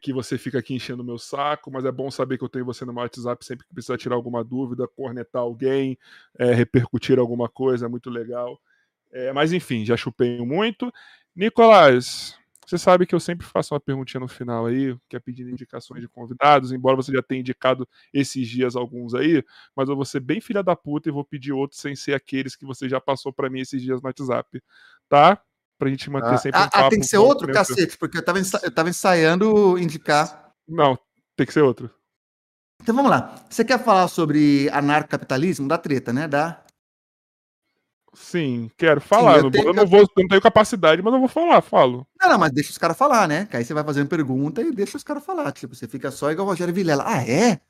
Que 0.00 0.12
você 0.12 0.38
fica 0.38 0.58
aqui 0.58 0.74
enchendo 0.74 1.02
o 1.02 1.06
meu 1.06 1.18
saco, 1.18 1.70
mas 1.70 1.84
é 1.84 1.90
bom 1.90 2.10
saber 2.10 2.38
que 2.38 2.44
eu 2.44 2.48
tenho 2.48 2.64
você 2.64 2.84
no 2.84 2.92
meu 2.92 3.02
WhatsApp 3.02 3.44
sempre 3.44 3.66
que 3.66 3.74
precisar 3.74 3.98
tirar 3.98 4.14
alguma 4.14 4.44
dúvida, 4.44 4.86
cornetar 4.86 5.42
alguém, 5.42 5.98
é, 6.38 6.52
repercutir 6.54 7.18
alguma 7.18 7.48
coisa, 7.48 7.86
é 7.86 7.88
muito 7.88 8.08
legal. 8.08 8.60
É, 9.12 9.32
mas 9.32 9.52
enfim, 9.52 9.84
já 9.84 9.96
chupei 9.96 10.38
muito. 10.44 10.92
Nicolás, 11.34 12.38
você 12.66 12.78
sabe 12.78 13.06
que 13.06 13.14
eu 13.14 13.20
sempre 13.20 13.46
faço 13.46 13.74
uma 13.74 13.80
perguntinha 13.80 14.20
no 14.20 14.28
final 14.28 14.66
aí, 14.66 14.96
que 15.08 15.16
é 15.16 15.20
pedindo 15.20 15.50
indicações 15.50 16.00
de 16.02 16.08
convidados, 16.08 16.70
embora 16.72 16.96
você 16.96 17.12
já 17.12 17.22
tenha 17.22 17.40
indicado 17.40 17.88
esses 18.14 18.48
dias 18.48 18.76
alguns 18.76 19.14
aí, 19.14 19.44
mas 19.76 19.88
eu 19.88 19.96
vou 19.96 20.04
ser 20.04 20.20
bem 20.20 20.40
filha 20.40 20.62
da 20.62 20.76
puta 20.76 21.08
e 21.08 21.12
vou 21.12 21.24
pedir 21.24 21.52
outros 21.52 21.80
sem 21.80 21.96
ser 21.96 22.14
aqueles 22.14 22.54
que 22.56 22.64
você 22.64 22.88
já 22.88 23.00
passou 23.00 23.32
para 23.32 23.50
mim 23.50 23.60
esses 23.60 23.82
dias 23.82 24.00
no 24.00 24.06
WhatsApp, 24.08 24.62
tá? 25.08 25.42
Pra 25.80 25.88
gente 25.88 26.10
manter 26.10 26.34
Ah, 26.34 26.36
sempre 26.36 26.60
um 26.60 26.62
ah, 26.64 26.68
papo. 26.70 26.90
tem 26.90 27.00
que 27.00 27.06
ser 27.06 27.16
outro, 27.16 27.46
tranquilo. 27.46 27.66
cacete, 27.76 27.96
porque 27.96 28.18
eu 28.18 28.22
tava, 28.22 28.38
eu 28.38 28.70
tava 28.70 28.90
ensaiando 28.90 29.78
indicar. 29.78 30.52
Não, 30.68 30.96
tem 31.34 31.46
que 31.46 31.54
ser 31.54 31.62
outro. 31.62 31.90
Então 32.82 32.94
vamos 32.94 33.10
lá. 33.10 33.34
Você 33.48 33.64
quer 33.64 33.82
falar 33.82 34.06
sobre 34.08 34.68
anarcocapitalismo? 34.70 35.66
Da 35.66 35.78
treta, 35.78 36.12
né? 36.12 36.28
Da... 36.28 36.62
Sim, 38.12 38.70
quero 38.76 39.00
falar. 39.00 39.38
eu 39.38 39.44
eu, 39.44 39.50
tenho- 39.50 39.72
não 39.72 39.82
eu 39.84 39.88
vou, 39.88 40.00
eu 40.00 40.06
não 40.18 40.28
tenho 40.28 40.40
capacidade, 40.42 41.00
mas 41.00 41.14
eu 41.14 41.20
vou 41.20 41.28
falar, 41.28 41.62
falo. 41.62 42.06
Não, 42.20 42.28
não, 42.28 42.38
mas 42.38 42.52
deixa 42.52 42.70
os 42.72 42.78
caras 42.78 42.96
falar, 42.98 43.26
né? 43.26 43.46
Que 43.46 43.56
aí 43.56 43.64
você 43.64 43.72
vai 43.72 43.84
fazendo 43.84 44.08
pergunta 44.08 44.60
e 44.60 44.70
deixa 44.72 44.96
os 44.98 45.02
caras 45.04 45.24
falar. 45.24 45.50
Tipo, 45.52 45.74
você 45.74 45.88
fica 45.88 46.10
só 46.10 46.30
igual 46.30 46.46
o 46.46 46.50
Rogério 46.50 46.74
Vilela. 46.74 47.04
Ah, 47.06 47.22
é? 47.26 47.60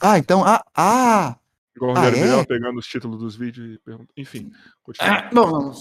Ah, 0.00 0.18
então, 0.18 0.44
ah, 0.44 0.62
ah. 0.74 1.36
Igual 1.78 1.94
o 1.94 1.98
Ah, 1.98 2.06
é? 2.08 2.44
Pegando 2.44 2.78
os 2.78 2.86
títulos 2.86 3.18
dos 3.20 3.36
vídeos 3.36 3.74
e 3.76 3.78
perguntando. 3.78 4.10
Enfim. 4.16 4.50
Ah, 4.98 5.30
Não, 5.32 5.46
não, 5.50 5.60
não 5.68 5.72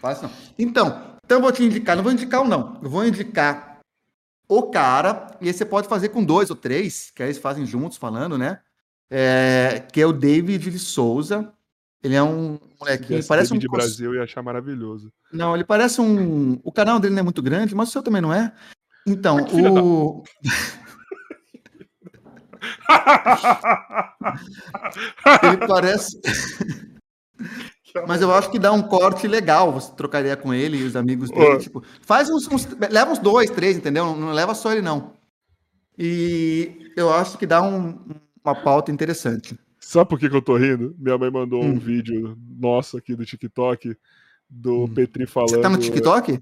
faz 0.00 0.20
não. 0.20 0.30
Então, 0.58 1.16
então 1.24 1.38
eu 1.38 1.42
vou 1.42 1.50
te 1.50 1.64
indicar, 1.64 1.96
não 1.96 2.02
vou 2.02 2.12
indicar 2.12 2.42
um 2.42 2.46
não. 2.48 2.78
Eu 2.82 2.90
vou 2.90 3.06
indicar 3.06 3.80
o 4.48 4.64
cara, 4.70 5.36
e 5.40 5.48
aí 5.48 5.52
você 5.54 5.64
pode 5.64 5.88
fazer 5.88 6.10
com 6.10 6.22
dois 6.22 6.50
ou 6.50 6.56
três, 6.56 7.10
que 7.14 7.22
aí 7.22 7.28
eles 7.30 7.38
fazem 7.38 7.64
juntos 7.64 7.96
falando, 7.96 8.36
né? 8.36 8.60
É, 9.10 9.82
que 9.92 10.00
é 10.00 10.06
o 10.06 10.12
David 10.12 10.70
de 10.70 10.78
Souza. 10.78 11.52
Ele 12.02 12.14
é 12.14 12.22
um 12.22 12.58
molequinho, 12.78 13.08
Tivesse 13.08 13.28
parece 13.28 13.52
um 13.54 13.58
de 13.58 13.66
Brasil 13.68 14.14
ia 14.14 14.22
achar 14.22 14.42
maravilhoso. 14.42 15.10
Não, 15.32 15.54
ele 15.54 15.64
parece 15.64 16.00
um. 16.00 16.60
O 16.62 16.70
canal 16.70 17.00
dele 17.00 17.14
não 17.14 17.20
é 17.20 17.24
muito 17.24 17.42
grande, 17.42 17.74
mas 17.74 17.88
o 17.88 17.92
seu 17.92 18.02
também 18.02 18.20
não 18.20 18.32
é. 18.32 18.52
Então, 19.06 19.36
da- 19.44 19.82
o. 19.82 20.22
Ele 25.42 25.66
parece. 25.66 26.20
Mas 28.06 28.20
eu 28.20 28.32
acho 28.34 28.50
que 28.50 28.58
dá 28.58 28.72
um 28.72 28.82
corte 28.82 29.26
legal. 29.26 29.72
Você 29.72 29.92
trocaria 29.94 30.36
com 30.36 30.52
ele 30.52 30.78
e 30.78 30.82
os 30.84 30.96
amigos 30.96 31.30
dele. 31.30 31.54
Ó. 31.54 31.58
Tipo, 31.58 31.82
faz 32.02 32.28
uns, 32.30 32.46
uns- 32.48 32.68
Leva 32.90 33.10
uns 33.12 33.18
dois, 33.18 33.48
três, 33.50 33.76
entendeu? 33.76 34.04
Não, 34.06 34.16
não 34.16 34.32
leva 34.32 34.54
só 34.54 34.72
ele, 34.72 34.82
não. 34.82 35.12
E 35.98 36.92
eu 36.96 37.12
acho 37.12 37.38
que 37.38 37.46
dá 37.46 37.62
um- 37.62 37.98
uma 38.44 38.54
pauta 38.54 38.92
interessante. 38.92 39.58
Sabe 39.80 40.10
por 40.10 40.18
que, 40.18 40.28
que 40.28 40.36
eu 40.36 40.42
tô 40.42 40.56
rindo? 40.56 40.94
Minha 40.98 41.16
mãe 41.16 41.30
mandou 41.30 41.62
um 41.62 41.70
Hum. 41.70 41.78
vídeo 41.78 42.36
nosso 42.58 42.96
aqui 42.98 43.14
do 43.14 43.24
TikTok 43.24 43.96
do 44.48 44.88
Petri 44.88 45.26
falando. 45.26 45.50
Você 45.50 45.60
tá 45.60 45.68
no 45.68 45.78
TikTok? 45.78 46.38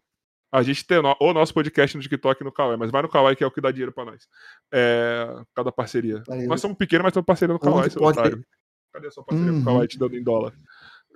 A 0.54 0.62
gente 0.62 0.86
tem 0.86 0.98
o 0.98 1.32
nosso 1.32 1.52
podcast 1.52 1.96
no 1.96 2.02
TikTok 2.04 2.40
e 2.40 2.44
no 2.44 2.52
Kawaii, 2.52 2.78
mas 2.78 2.92
vai 2.92 3.02
no 3.02 3.08
Kawaii 3.08 3.34
que 3.34 3.42
é 3.42 3.46
o 3.46 3.50
que 3.50 3.60
dá 3.60 3.72
dinheiro 3.72 3.90
pra 3.92 4.04
nós. 4.04 4.28
É, 4.72 5.26
por 5.26 5.46
causa 5.52 5.64
da 5.64 5.72
parceria. 5.72 6.22
Valeu. 6.28 6.46
Nós 6.46 6.60
somos 6.60 6.76
pequenos, 6.76 7.02
mas 7.02 7.12
temos 7.12 7.26
parceria 7.26 7.52
no 7.52 7.58
Kawaii, 7.58 7.90
seu 7.90 8.00
pode 8.00 8.18
otário. 8.20 8.46
Cadê 8.92 9.08
a 9.08 9.10
sua 9.10 9.24
parceria 9.24 9.50
com 9.50 9.56
Uhum. 9.56 9.62
o 9.62 9.64
Kawaii 9.64 9.88
te 9.88 9.98
dando 9.98 10.16
em 10.16 10.22
dólar? 10.22 10.52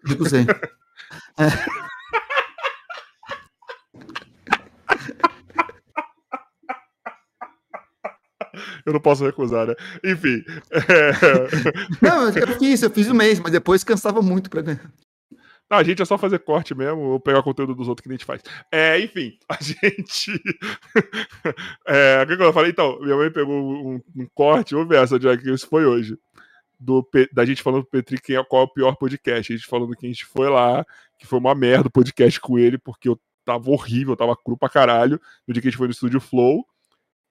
Recusei. 0.05 0.45
Eu 8.85 8.93
não 8.93 9.01
posso 9.01 9.25
recusar, 9.25 9.67
né? 9.67 9.75
Enfim. 10.05 10.43
é, 10.73 11.13
Não, 12.03 12.29
eu 12.31 12.47
eu 12.47 12.59
fiz, 12.59 12.83
eu 12.83 12.91
fiz 12.91 13.09
um 13.09 13.15
mês, 13.15 13.39
mas 13.39 13.53
depois 13.53 13.85
cansava 13.85 14.23
muito 14.23 14.49
pra 14.49 14.63
ganhar. 14.63 14.91
A 15.71 15.83
gente 15.83 16.01
é 16.01 16.05
só 16.05 16.17
fazer 16.17 16.39
corte 16.39 16.75
mesmo, 16.75 17.01
ou 17.01 17.21
pegar 17.21 17.43
conteúdo 17.43 17.75
dos 17.75 17.89
outros 17.89 18.03
que 18.03 18.09
a 18.09 18.13
gente 18.13 18.25
faz. 18.25 18.43
É, 18.73 18.99
enfim, 18.99 19.39
a 19.49 19.59
gente. 19.63 20.33
é, 21.87 22.23
o 22.23 22.27
que, 22.27 22.37
que 22.37 22.43
eu 22.43 22.53
falei? 22.53 22.71
Então, 22.71 22.99
minha 23.01 23.17
mãe 23.17 23.31
pegou 23.31 23.55
um, 23.55 24.01
um 24.17 24.27
corte, 24.35 24.75
vamos 24.75 24.89
ver 24.89 25.03
essa, 25.03 25.19
Jack, 25.19 25.49
isso 25.49 25.69
foi 25.69 25.85
hoje. 25.85 26.17
Do, 26.81 27.07
da 27.33 27.45
gente 27.45 27.63
falando 27.63 27.83
pro 27.83 28.01
Petri 28.01 28.21
quem 28.21 28.37
é, 28.37 28.45
qual 28.45 28.63
é 28.63 28.65
o 28.65 28.73
pior 28.73 28.97
podcast. 28.97 29.53
A 29.53 29.57
gente 29.57 29.69
falando 29.69 29.95
que 29.97 30.07
a 30.07 30.09
gente 30.09 30.25
foi 30.25 30.49
lá, 30.49 30.87
que 31.19 31.27
foi 31.27 31.39
uma 31.39 31.55
merda 31.55 31.89
o 31.89 31.93
podcast 31.93 32.41
com 32.41 32.59
ele, 32.59 32.79
porque 32.79 33.09
eu 33.09 33.21
tava 33.45 33.71
horrível, 33.71 34.13
eu 34.13 34.17
tava 34.17 34.37
cru 34.37 34.57
pra 34.57 34.69
caralho, 34.69 35.21
no 35.47 35.53
dia 35.53 35.61
que 35.61 35.69
a 35.69 35.71
gente 35.71 35.79
foi 35.79 35.89
no 35.89 35.93
estúdio 35.93 36.21
Flow. 36.21 36.65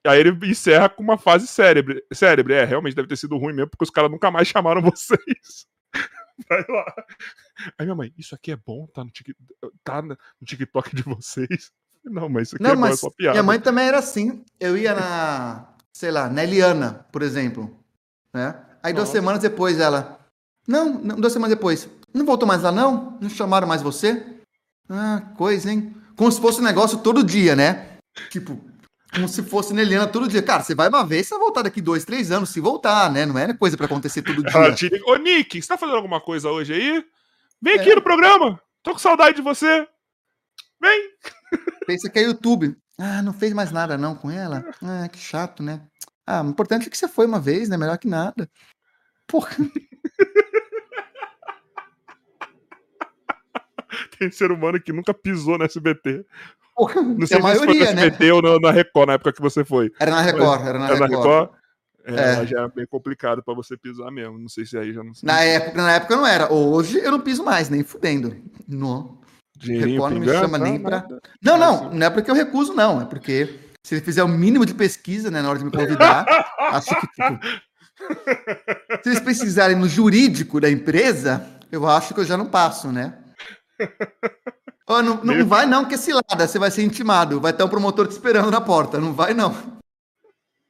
Aí 0.06 0.20
ele 0.20 0.30
encerra 0.48 0.88
com 0.88 1.02
uma 1.02 1.18
fase 1.18 1.46
cérebre. 1.46 2.02
Cérebre, 2.12 2.54
é, 2.54 2.64
realmente 2.64 2.94
deve 2.94 3.08
ter 3.08 3.16
sido 3.16 3.36
ruim 3.36 3.52
mesmo, 3.52 3.70
porque 3.70 3.84
os 3.84 3.90
caras 3.90 4.10
nunca 4.10 4.30
mais 4.30 4.46
chamaram 4.48 4.80
vocês. 4.80 5.66
Vai 6.48 6.64
lá. 6.68 6.94
Aí 7.78 7.86
minha 7.86 7.94
mãe, 7.94 8.12
isso 8.16 8.34
aqui 8.34 8.52
é 8.52 8.56
bom? 8.56 8.86
Tá 8.86 9.04
no, 9.04 9.10
tic... 9.10 9.34
tá 9.82 10.02
no 10.02 10.16
TikTok 10.44 10.94
de 10.94 11.02
vocês? 11.02 11.72
Não, 12.04 12.28
mas 12.28 12.48
isso 12.48 12.56
aqui 12.56 12.62
Não, 12.62 12.70
é 12.70 12.76
bom, 12.76 12.86
é 12.86 12.96
só 12.96 13.10
piada. 13.10 13.32
minha 13.32 13.42
mãe 13.42 13.60
também 13.60 13.86
era 13.86 13.98
assim. 13.98 14.44
Eu 14.60 14.76
ia 14.76 14.94
na, 14.94 15.74
sei 15.92 16.10
lá, 16.10 16.28
na 16.28 16.44
Eliana, 16.44 17.06
por 17.10 17.22
exemplo. 17.22 17.76
Né? 18.32 18.54
Aí 18.82 18.92
duas 18.92 19.08
Nossa. 19.08 19.18
semanas 19.18 19.42
depois 19.42 19.80
ela. 19.80 20.18
Não, 20.66 20.94
não, 21.02 21.16
duas 21.16 21.32
semanas 21.32 21.56
depois. 21.56 21.88
Não 22.14 22.24
voltou 22.24 22.46
mais 22.46 22.62
lá, 22.62 22.72
não? 22.72 23.18
Não 23.20 23.28
chamaram 23.28 23.66
mais 23.66 23.82
você? 23.82 24.24
Ah, 24.88 25.32
coisa, 25.36 25.70
hein? 25.70 25.94
Como 26.16 26.30
se 26.30 26.40
fosse 26.40 26.60
um 26.60 26.64
negócio 26.64 26.98
todo 26.98 27.24
dia, 27.24 27.54
né? 27.54 27.98
Tipo, 28.30 28.60
como 29.14 29.28
se 29.28 29.42
fosse 29.42 29.72
na 29.72 29.82
Eliana 29.82 30.06
todo 30.06 30.28
dia. 30.28 30.42
Cara, 30.42 30.62
você 30.62 30.74
vai 30.74 30.88
uma 30.88 31.06
vez, 31.06 31.26
você 31.26 31.34
vai 31.34 31.40
voltar 31.44 31.62
daqui 31.62 31.80
dois, 31.80 32.04
três 32.04 32.30
anos, 32.30 32.50
se 32.50 32.60
voltar, 32.60 33.10
né? 33.10 33.24
Não 33.26 33.38
é 33.38 33.52
coisa 33.54 33.76
pra 33.76 33.86
acontecer 33.86 34.22
todo 34.22 34.42
Ela 34.48 34.70
dia. 34.70 34.90
te 34.90 35.02
Ô, 35.04 35.16
Nick, 35.16 35.60
você 35.62 35.68
tá 35.68 35.78
fazendo 35.78 35.96
alguma 35.96 36.20
coisa 36.20 36.50
hoje 36.50 36.74
aí? 36.74 37.04
Vem 37.60 37.76
É. 37.76 37.80
aqui 37.80 37.94
no 37.94 38.02
programa. 38.02 38.60
Tô 38.82 38.92
com 38.92 38.98
saudade 38.98 39.36
de 39.36 39.42
você. 39.42 39.86
Vem. 40.80 41.10
Pensa 41.86 42.08
que 42.10 42.18
é 42.18 42.22
YouTube. 42.22 42.76
Ah, 42.98 43.22
não 43.22 43.32
fez 43.32 43.52
mais 43.52 43.70
nada 43.72 43.96
não 43.96 44.14
com 44.14 44.30
ela? 44.30 44.64
Ah, 44.82 45.08
que 45.08 45.18
chato, 45.18 45.62
né? 45.62 45.80
Ah, 46.26 46.42
o 46.42 46.48
importante 46.50 46.86
é 46.86 46.90
que 46.90 46.98
você 46.98 47.08
foi 47.08 47.26
uma 47.26 47.40
vez, 47.40 47.68
né? 47.68 47.76
Melhor 47.76 47.96
que 47.98 48.08
nada. 48.08 48.48
Porra. 49.26 49.50
Tem 54.18 54.30
ser 54.30 54.52
humano 54.52 54.80
que 54.80 54.92
nunca 54.92 55.14
pisou 55.14 55.56
no 55.58 55.64
SBT. 55.64 56.24
Não 56.78 57.24
é 57.24 57.26
sei 57.26 57.38
a 57.38 57.40
se 57.40 57.56
foi 57.56 57.66
no 57.66 57.66
maioria, 57.66 57.92
né? 57.92 58.32
Ou 58.32 58.42
no- 58.42 58.60
na 58.60 58.70
Record, 58.70 59.06
na 59.08 59.12
época 59.14 59.32
que 59.32 59.40
você 59.40 59.64
foi. 59.64 59.90
Era 60.00 60.10
na 60.12 60.20
Record, 60.20 60.66
era 60.66 60.78
na 60.78 60.86
Era 60.86 60.98
na 60.98 61.06
Record. 61.06 61.26
Record? 61.26 61.50
É, 62.10 62.46
já 62.46 62.62
é 62.62 62.68
bem 62.68 62.86
complicado 62.86 63.42
para 63.42 63.52
você 63.52 63.76
pisar 63.76 64.10
mesmo. 64.10 64.38
Não 64.38 64.48
sei 64.48 64.64
se 64.64 64.78
aí 64.78 64.92
já 64.94 65.02
não 65.04 65.12
sei. 65.12 65.26
Na 65.26 65.40
época, 65.42 65.82
na 65.82 65.92
época 65.92 66.16
não 66.16 66.26
era. 66.26 66.50
Hoje 66.52 66.98
eu 66.98 67.10
não 67.10 67.20
piso 67.20 67.44
mais, 67.44 67.68
nem 67.68 67.82
fudendo. 67.84 68.34
Não. 68.66 69.18
Record 69.60 70.14
não 70.14 70.20
me 70.20 70.26
chama 70.28 70.56
nem 70.56 70.78
nada. 70.78 71.20
Não, 71.42 71.58
não, 71.58 71.92
não 71.92 72.06
é 72.06 72.08
porque 72.10 72.30
eu 72.30 72.34
recuso, 72.34 72.72
não. 72.72 73.02
É 73.02 73.04
porque 73.04 73.58
se 73.84 73.94
ele 73.94 74.00
fizer 74.02 74.22
o 74.22 74.28
mínimo 74.28 74.64
de 74.64 74.72
pesquisa, 74.72 75.30
né, 75.30 75.42
na 75.42 75.50
hora 75.50 75.58
de 75.58 75.64
me 75.66 75.70
convidar, 75.70 76.24
acho 76.72 76.88
que, 76.98 77.06
tipo. 77.08 77.58
Se 79.02 79.08
eles 79.10 79.20
precisarem 79.20 79.76
no 79.76 79.88
jurídico 79.88 80.60
da 80.60 80.70
empresa, 80.70 81.44
eu 81.70 81.86
acho 81.86 82.14
que 82.14 82.20
eu 82.20 82.24
já 82.24 82.36
não 82.38 82.46
passo, 82.46 82.90
né? 82.92 83.18
Ó, 84.88 85.02
não, 85.02 85.22
não 85.22 85.46
vai 85.46 85.66
não, 85.66 85.84
que 85.84 85.94
é 85.94 85.98
cilada, 85.98 86.46
você 86.46 86.58
vai 86.58 86.70
ser 86.70 86.82
intimado. 86.82 87.40
Vai 87.40 87.52
ter 87.52 87.62
um 87.62 87.68
promotor 87.68 88.06
te 88.08 88.12
esperando 88.12 88.50
na 88.50 88.60
porta. 88.60 88.98
Não 88.98 89.12
vai 89.12 89.34
não. 89.34 89.54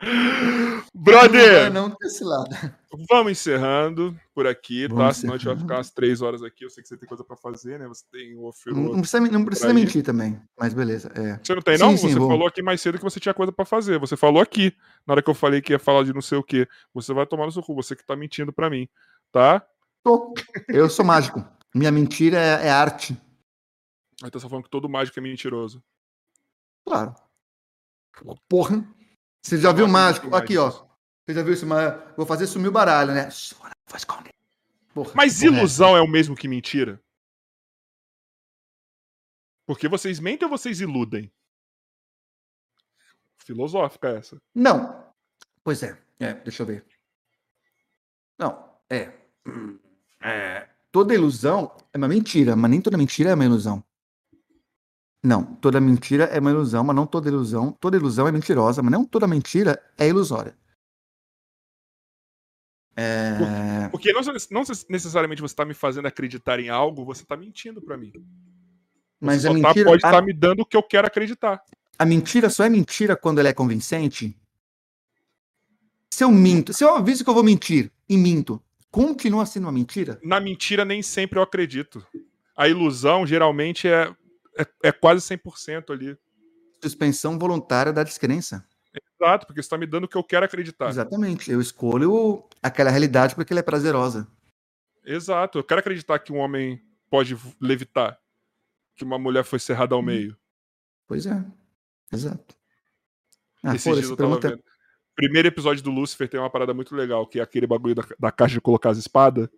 Não 0.94 1.04
vai 1.14 1.28
Brother, 1.28 1.72
não, 1.72 1.90
que 1.90 2.06
é 2.06 2.08
cilada. 2.08 2.74
vamos 3.08 3.32
encerrando 3.32 4.18
por 4.34 4.46
aqui, 4.46 4.88
tá? 4.88 4.94
Vamos 4.94 5.16
Senão 5.16 5.34
a 5.34 5.36
gente 5.36 5.46
vai 5.46 5.56
ficar 5.56 5.74
umas 5.76 5.90
três 5.90 6.20
horas 6.20 6.42
aqui. 6.42 6.64
Eu 6.64 6.70
sei 6.70 6.82
que 6.82 6.88
você 6.88 6.96
tem 6.96 7.08
coisa 7.08 7.22
para 7.24 7.36
fazer, 7.36 7.78
né? 7.78 7.86
Você 7.86 8.04
tem 8.12 8.34
o 8.34 8.42
Não, 8.42 8.48
ofero. 8.48 8.76
não 8.76 9.00
precisa, 9.00 9.20
não 9.20 9.44
precisa 9.44 9.72
mentir 9.74 10.02
também, 10.02 10.40
mas 10.58 10.74
beleza. 10.74 11.10
É. 11.14 11.38
Você 11.42 11.54
não 11.54 11.62
tem, 11.62 11.76
Sim, 11.76 11.82
não? 11.84 11.96
sim, 11.96 12.08
você 12.10 12.18
vou. 12.18 12.28
falou 12.28 12.46
aqui 12.48 12.62
mais 12.62 12.80
cedo 12.80 12.98
que 12.98 13.04
você 13.04 13.20
tinha 13.20 13.32
coisa 13.34 13.52
pra 13.52 13.64
fazer. 13.64 13.98
Você 14.00 14.16
falou 14.16 14.42
aqui, 14.42 14.72
na 15.06 15.14
hora 15.14 15.22
que 15.22 15.30
eu 15.30 15.34
falei 15.34 15.60
que 15.62 15.72
ia 15.72 15.78
falar 15.78 16.04
de 16.04 16.12
não 16.12 16.20
sei 16.22 16.38
o 16.38 16.42
quê. 16.42 16.66
Você 16.94 17.12
vai 17.14 17.24
tomar 17.26 17.46
no 17.46 17.52
seu 17.52 17.62
cu, 17.62 17.74
você 17.74 17.94
que 17.94 18.04
tá 18.04 18.16
mentindo 18.16 18.52
pra 18.52 18.68
mim, 18.68 18.88
tá? 19.32 19.62
Tô. 20.02 20.34
Eu 20.68 20.88
sou 20.90 21.04
mágico. 21.04 21.44
Minha 21.74 21.92
mentira 21.92 22.38
é, 22.38 22.66
é 22.66 22.70
arte. 22.70 23.16
Aí 24.22 24.30
tá 24.30 24.40
só 24.40 24.48
falando 24.48 24.64
que 24.64 24.70
todo 24.70 24.88
mágico 24.88 25.18
é 25.18 25.22
mentiroso. 25.22 25.82
Claro. 26.84 27.14
Porra. 28.48 28.84
Você 29.42 29.58
já 29.58 29.72
viu 29.72 29.86
o 29.86 29.88
mágico? 29.88 30.34
Aqui, 30.34 30.56
ó. 30.56 30.70
Você 30.70 31.34
já 31.34 31.42
viu 31.42 31.52
esse 31.52 31.64
mágico? 31.64 32.14
Vou 32.16 32.26
fazer 32.26 32.46
sumir 32.46 32.68
o 32.68 32.72
baralho, 32.72 33.14
né? 33.14 33.28
Porra. 34.92 35.12
Mas 35.14 35.42
é 35.42 35.46
ilusão 35.46 35.96
é 35.96 36.00
o 36.00 36.08
mesmo 36.08 36.34
que 36.34 36.48
mentira? 36.48 37.00
Porque 39.66 39.86
vocês 39.86 40.18
mentem 40.18 40.46
ou 40.46 40.50
vocês 40.50 40.80
iludem? 40.80 41.30
Filosófica 43.44 44.08
essa. 44.08 44.40
Não. 44.54 45.12
Pois 45.62 45.82
é. 45.82 46.02
É, 46.18 46.34
deixa 46.34 46.62
eu 46.62 46.66
ver. 46.66 46.86
Não, 48.38 48.80
é. 48.90 49.12
É. 50.20 50.68
Toda 50.90 51.14
ilusão 51.14 51.76
é 51.92 51.96
uma 51.96 52.08
mentira, 52.08 52.56
mas 52.56 52.68
nem 52.72 52.82
toda 52.82 52.98
mentira 52.98 53.30
é 53.30 53.34
uma 53.34 53.44
ilusão. 53.44 53.84
Não, 55.22 55.44
toda 55.56 55.80
mentira 55.80 56.24
é 56.24 56.38
uma 56.38 56.50
ilusão, 56.50 56.84
mas 56.84 56.94
não 56.94 57.06
toda 57.06 57.28
ilusão. 57.28 57.72
Toda 57.72 57.96
ilusão 57.96 58.28
é 58.28 58.32
mentirosa, 58.32 58.82
mas 58.82 58.92
não 58.92 59.04
toda 59.04 59.26
mentira 59.26 59.82
é 59.96 60.06
ilusória. 60.06 60.56
É... 62.96 63.88
Porque 63.90 64.12
não, 64.12 64.20
não 64.50 64.62
necessariamente 64.88 65.40
você 65.40 65.54
tá 65.54 65.64
me 65.64 65.74
fazendo 65.74 66.06
acreditar 66.06 66.58
em 66.58 66.68
algo, 66.68 67.04
você 67.04 67.24
tá 67.24 67.36
mentindo 67.36 67.80
pra 67.80 67.96
mim. 67.96 68.12
Mas 69.20 69.42
você 69.42 69.48
a 69.48 69.50
tá- 69.50 69.56
mentira, 69.56 69.90
pode 69.90 70.04
a, 70.04 70.08
estar 70.08 70.22
me 70.22 70.32
dando 70.32 70.60
o 70.62 70.66
que 70.66 70.76
eu 70.76 70.82
quero 70.82 71.06
acreditar. 71.06 71.62
a 71.98 72.04
mentira 72.04 72.50
só 72.50 72.64
é 72.64 72.68
mentira 72.68 73.16
quando 73.16 73.38
ela 73.38 73.48
é 73.48 73.52
convincente? 73.52 74.36
Se 76.12 76.24
eu 76.24 76.30
minto, 76.30 76.72
se 76.72 76.82
eu 76.82 76.94
aviso 76.96 77.22
que 77.22 77.30
eu 77.30 77.34
vou 77.34 77.44
mentir 77.44 77.92
e 78.08 78.16
minto, 78.16 78.60
continua 78.90 79.46
sendo 79.46 79.64
uma 79.64 79.72
mentira? 79.72 80.18
Na 80.22 80.40
mentira, 80.40 80.84
nem 80.84 81.00
sempre 81.02 81.38
eu 81.38 81.42
acredito. 81.42 82.04
A 82.56 82.68
ilusão, 82.68 83.24
geralmente, 83.24 83.86
é, 83.86 84.12
é, 84.58 84.88
é 84.88 84.92
quase 84.92 85.20
100% 85.26 85.90
ali. 85.92 86.16
Suspensão 86.82 87.38
voluntária 87.38 87.92
da 87.92 88.02
descrença. 88.02 88.64
Exato, 89.20 89.46
porque 89.46 89.62
você 89.62 89.68
tá 89.68 89.76
me 89.78 89.86
dando 89.86 90.04
o 90.04 90.08
que 90.08 90.16
eu 90.16 90.24
quero 90.24 90.44
acreditar. 90.44 90.88
Exatamente. 90.88 91.50
Eu 91.50 91.60
escolho 91.60 92.44
aquela 92.62 92.90
realidade 92.90 93.34
porque 93.34 93.52
ela 93.52 93.60
é 93.60 93.62
prazerosa. 93.62 94.26
Exato. 95.04 95.58
Eu 95.58 95.64
quero 95.64 95.80
acreditar 95.80 96.18
que 96.18 96.32
um 96.32 96.38
homem 96.38 96.80
pode 97.10 97.36
levitar. 97.60 98.18
Que 98.94 99.04
uma 99.04 99.18
mulher 99.18 99.44
foi 99.44 99.58
serrada 99.58 99.94
Uhum. 99.94 100.00
ao 100.00 100.04
meio. 100.06 100.36
Pois 101.06 101.26
é. 101.26 101.44
Exato. 102.12 102.54
Ah, 103.62 103.74
Esses 103.74 103.92
dias 103.94 104.10
eu 104.10 104.16
pergunta- 104.16 104.50
vendo. 104.50 104.62
Primeiro 105.14 105.48
episódio 105.48 105.82
do 105.82 105.90
Lucifer 105.90 106.28
tem 106.28 106.38
uma 106.38 106.50
parada 106.50 106.72
muito 106.72 106.94
legal, 106.94 107.26
que 107.26 107.40
é 107.40 107.42
aquele 107.42 107.66
bagulho 107.66 107.94
da, 107.94 108.04
da 108.20 108.30
caixa 108.30 108.54
de 108.54 108.60
colocar 108.60 108.90
as 108.90 108.98
espadas, 108.98 109.48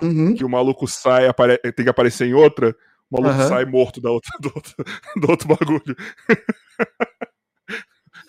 Uhum. 0.00 0.34
que 0.36 0.44
o 0.44 0.48
maluco 0.48 0.86
sai, 0.86 1.26
apare- 1.26 1.58
tem 1.58 1.84
que 1.84 1.88
aparecer 1.90 2.26
em 2.28 2.34
outra, 2.34 2.76
o 3.20 3.22
maluco 3.22 3.48
sai 3.48 3.64
morto 3.64 4.00
da 4.00 4.10
outra, 4.10 4.30
do, 4.40 4.52
outro, 4.54 4.74
do 5.20 5.30
outro 5.30 5.48
bagulho. 5.48 5.96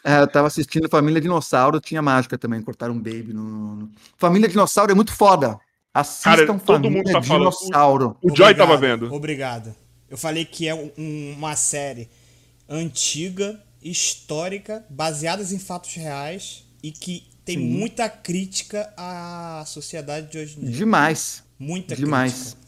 É, 0.03 0.19
eu 0.21 0.27
tava 0.27 0.47
assistindo 0.47 0.87
Família 0.87 1.19
Dinossauro, 1.19 1.79
tinha 1.79 2.01
mágica 2.01 2.37
também, 2.37 2.61
cortaram 2.61 2.93
um 2.93 3.01
baby 3.01 3.33
no... 3.33 3.75
no- 3.75 3.91
Família 4.17 4.47
Dinossauro 4.47 4.91
é 4.91 4.95
muito 4.95 5.11
foda. 5.13 5.57
Assistam 5.93 6.29
Cara, 6.29 6.45
todo 6.47 6.59
Família 6.83 6.91
mundo 6.97 7.11
tá 7.11 7.21
falando- 7.23 7.39
Dinossauro. 7.51 8.17
O 8.21 8.27
Joy 8.29 8.51
Obrigado, 8.51 8.57
tava 8.57 8.77
vendo. 8.77 9.13
Obrigado. 9.13 9.75
Eu 10.07 10.17
falei 10.17 10.45
que 10.45 10.67
é 10.67 10.75
um- 10.75 10.91
uma 11.35 11.55
série 11.55 12.07
antiga, 12.69 13.59
histórica, 13.81 14.85
baseadas 14.89 15.51
em 15.51 15.57
fatos 15.59 15.93
reais 15.95 16.63
e 16.83 16.91
que 16.91 17.27
tem 17.43 17.57
Sim. 17.57 17.65
muita 17.65 18.07
crítica 18.09 18.91
à 18.97 19.63
sociedade 19.65 20.31
de 20.31 20.37
hoje 20.37 20.57
em 20.59 20.65
dia. 20.65 20.71
Demais. 20.71 21.43
Muita 21.57 21.95
Demais. 21.95 22.33
crítica. 22.33 22.64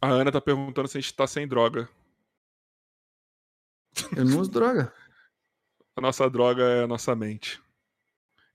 A 0.00 0.08
Ana 0.08 0.32
tá 0.32 0.40
perguntando 0.40 0.88
se 0.88 0.98
a 0.98 1.00
gente 1.00 1.14
tá 1.14 1.26
sem 1.26 1.46
droga. 1.46 1.88
Eu 4.16 4.24
não 4.24 4.40
uso 4.40 4.50
droga. 4.50 4.92
A 5.96 6.00
nossa 6.00 6.30
droga 6.30 6.62
é 6.62 6.84
a 6.84 6.86
nossa 6.86 7.14
mente. 7.14 7.60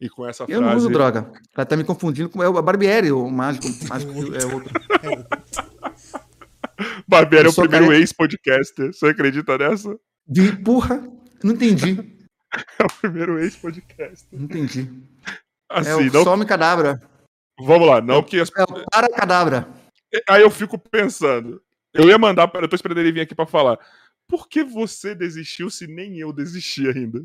E 0.02 0.10
com 0.10 0.28
essa 0.28 0.46
Eu 0.48 0.62
não 0.62 0.70
frase. 0.70 0.86
uso 0.86 0.90
droga. 0.90 1.32
Ela 1.56 1.66
tá 1.66 1.78
me 1.78 1.84
confundindo 1.84 2.30
com 2.30 2.42
é 2.42 2.48
o 2.48 2.62
Barbieri, 2.62 3.12
o 3.12 3.30
mágico. 3.30 3.68
mágico 3.88 4.14
que 4.14 4.38
é 4.38 4.46
outro. 4.46 4.74
Barbieri 7.08 7.48
é 7.48 7.50
o 7.50 7.54
primeiro 7.54 7.86
careca. 7.86 8.00
ex-podcaster. 8.00 8.94
Você 8.94 9.08
acredita 9.08 9.58
nessa? 9.58 9.98
De 10.28 10.52
porra. 10.64 10.98
Não 11.44 11.54
entendi. 11.54 12.14
É 12.80 12.86
o 12.86 12.90
primeiro 13.02 13.38
ex-podcaster. 13.38 14.30
Não 14.32 14.46
entendi. 14.46 14.90
Assim, 15.70 15.90
É 15.90 15.96
o 15.96 16.14
não. 16.14 16.24
some 16.24 16.46
cadabra. 16.46 17.02
Vamos 17.60 17.86
lá, 17.86 18.00
não 18.00 18.24
que 18.24 18.40
as 18.40 18.50
É 18.56 18.64
o 18.64 18.86
para 18.90 19.10
cadabra. 19.10 19.68
Aí 20.27 20.42
eu 20.42 20.52
fico 20.52 20.77
pensando. 20.77 21.61
Eu 21.94 22.08
ia 22.08 22.18
mandar 22.18 22.48
para. 22.48 22.66
Eu 22.66 22.69
tô 22.69 22.76
esperando 22.76 23.00
ele 23.00 23.11
vir 23.11 23.22
aqui 23.22 23.35
pra 23.35 23.45
falar. 23.45 23.80
Por 24.27 24.48
que 24.48 24.64
você 24.64 25.14
desistiu 25.14 25.69
se 25.69 25.88
nem 25.88 26.18
eu 26.19 26.34
desisti 26.34 26.88
ainda? 26.88 27.24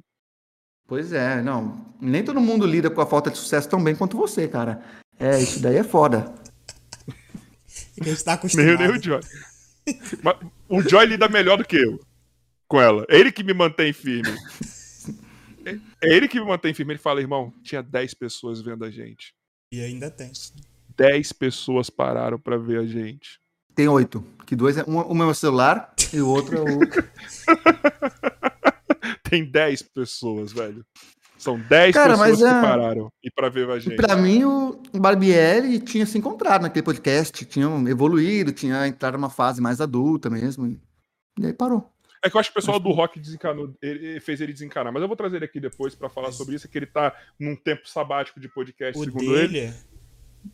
Pois 0.86 1.12
é, 1.12 1.40
não. 1.40 1.94
Nem 2.00 2.24
todo 2.24 2.40
mundo 2.40 2.66
lida 2.66 2.90
com 2.90 3.00
a 3.00 3.06
falta 3.06 3.30
de 3.30 3.38
sucesso 3.38 3.68
tão 3.68 3.82
bem 3.82 3.94
quanto 3.94 4.16
você, 4.16 4.48
cara. 4.48 4.82
É, 5.18 5.40
isso 5.40 5.60
daí 5.60 5.76
é 5.76 5.84
foda. 5.84 6.34
Que 7.94 8.08
a 8.08 8.12
gente 8.12 8.24
tá 8.24 8.32
Nem 8.32 8.38
acostumado. 8.38 8.78
nem 8.78 8.90
o 8.90 9.02
Joy. 9.02 9.20
Mas 10.22 10.36
o 10.68 10.82
Joy 10.82 11.06
lida 11.06 11.28
melhor 11.28 11.56
do 11.58 11.64
que 11.64 11.76
eu 11.76 12.00
com 12.70 12.80
ela. 12.80 13.04
É 13.08 13.18
ele 13.18 13.32
que 13.32 13.42
me 13.42 13.52
mantém 13.52 13.92
firme. 13.92 14.32
É 15.62 16.08
é 16.08 16.16
ele 16.16 16.26
que 16.26 16.40
me 16.40 16.46
mantém 16.46 16.72
firme. 16.72 16.94
Ele 16.94 16.98
fala, 16.98 17.20
irmão, 17.20 17.52
tinha 17.62 17.82
10 17.82 18.14
pessoas 18.14 18.62
vendo 18.62 18.82
a 18.82 18.90
gente. 18.90 19.34
E 19.70 19.78
ainda 19.82 20.10
tem. 20.10 20.32
10 21.00 21.32
pessoas 21.32 21.88
pararam 21.88 22.38
pra 22.38 22.58
ver 22.58 22.78
a 22.78 22.86
gente. 22.86 23.40
Tem 23.74 23.88
oito. 23.88 24.22
Que 24.44 24.54
dois 24.54 24.76
é. 24.76 24.84
Um, 24.86 24.98
um 24.98 25.22
é 25.22 25.26
o 25.26 25.32
celular 25.32 25.94
e 26.12 26.20
o 26.20 26.28
outro 26.28 26.58
é 26.58 26.60
o. 26.60 26.80
Tem 29.24 29.50
10 29.50 29.80
pessoas, 29.82 30.52
velho. 30.52 30.84
São 31.38 31.58
10 31.58 31.94
Cara, 31.94 32.10
pessoas 32.10 32.28
mas 32.28 32.38
que 32.38 32.44
é- 32.44 32.60
pararam 32.60 33.10
e 33.24 33.30
pra 33.30 33.48
ver 33.48 33.70
a 33.70 33.78
gente. 33.78 33.96
Pra 33.96 34.14
mim, 34.14 34.44
o 34.44 34.78
Barbieri 34.94 35.80
tinha 35.80 36.04
se 36.04 36.18
encontrado 36.18 36.60
naquele 36.62 36.84
podcast. 36.84 37.46
Tinham 37.46 37.88
evoluído, 37.88 38.52
tinha 38.52 38.86
entrado 38.86 39.14
numa 39.14 39.30
fase 39.30 39.62
mais 39.62 39.80
adulta 39.80 40.28
mesmo. 40.28 40.66
E, 40.66 40.78
e 41.40 41.46
aí 41.46 41.54
parou. 41.54 41.90
É 42.22 42.28
que 42.28 42.36
eu 42.36 42.40
acho 42.40 42.52
que 42.52 42.58
o 42.58 42.60
pessoal 42.60 42.78
do 42.78 42.90
rock 42.90 43.18
desencanou, 43.18 43.74
ele, 43.80 44.20
fez 44.20 44.42
ele 44.42 44.52
desencanar, 44.52 44.92
mas 44.92 45.00
eu 45.00 45.08
vou 45.08 45.16
trazer 45.16 45.36
ele 45.36 45.46
aqui 45.46 45.58
depois 45.58 45.94
pra 45.94 46.10
falar 46.10 46.30
sobre 46.32 46.54
isso, 46.54 46.68
que 46.68 46.76
ele 46.76 46.84
tá 46.84 47.16
num 47.38 47.56
tempo 47.56 47.88
sabático 47.88 48.38
de 48.38 48.46
podcast, 48.46 49.00
O 49.00 49.04
segundo 49.04 49.38
ele. 49.38 49.72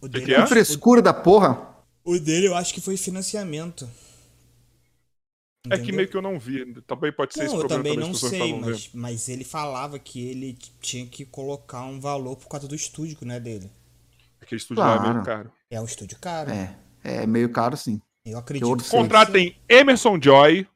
O 0.00 0.08
dele, 0.08 0.24
que 0.26 0.34
é? 0.34 0.39
eu 0.39 0.42
Que 0.42 0.48
frescura 0.48 1.00
da 1.02 1.15
porra. 1.15 1.76
o, 2.05 2.12
o 2.15 2.20
dele 2.20 2.47
eu 2.48 2.55
acho 2.55 2.73
que 2.74 2.81
foi 2.81 2.97
financiamento. 2.97 3.89
É 5.68 5.70
que 5.70 5.74
Entendeu? 5.76 5.97
meio 5.97 6.08
que 6.08 6.16
eu 6.16 6.23
não 6.23 6.39
vi. 6.39 6.81
Também 6.82 7.12
pode 7.12 7.34
ser 7.34 7.44
esse 7.44 7.55
Não, 7.55 7.60
eu 7.60 7.66
problema 7.66 7.82
também 7.82 7.94
também, 7.94 8.08
não 8.08 8.15
sei, 8.15 8.55
mas, 8.60 8.90
mas 8.94 9.28
ele 9.28 9.42
falava 9.44 9.98
que 9.98 10.24
ele 10.28 10.56
tinha 10.81 11.05
que 11.06 11.24
colocar 11.24 11.82
um 11.84 11.98
valor 11.98 12.36
por 12.36 12.48
causa 12.48 12.68
do 12.68 12.74
estúdio, 12.74 13.18
né, 13.23 13.40
dele. 13.40 13.70
Aquele 14.40 14.60
estúdio 14.60 14.82
lá 14.84 14.94
é 14.94 15.00
meio 15.00 15.12
Claro. 15.12 15.24
caro. 15.24 15.52
É 15.68 15.81
um 15.81 15.84
estúdio 15.84 16.18
caro. 16.20 16.50
É, 16.50 16.76
é 17.02 17.26
meio 17.26 17.50
caro 17.50 17.76
sim. 17.76 18.00
Eu 18.24 18.39
acredito. 18.39 18.81
sei. 18.84 18.97
Contratem 18.98 19.56
Emerson 19.68 20.20
Joy, 20.23 20.68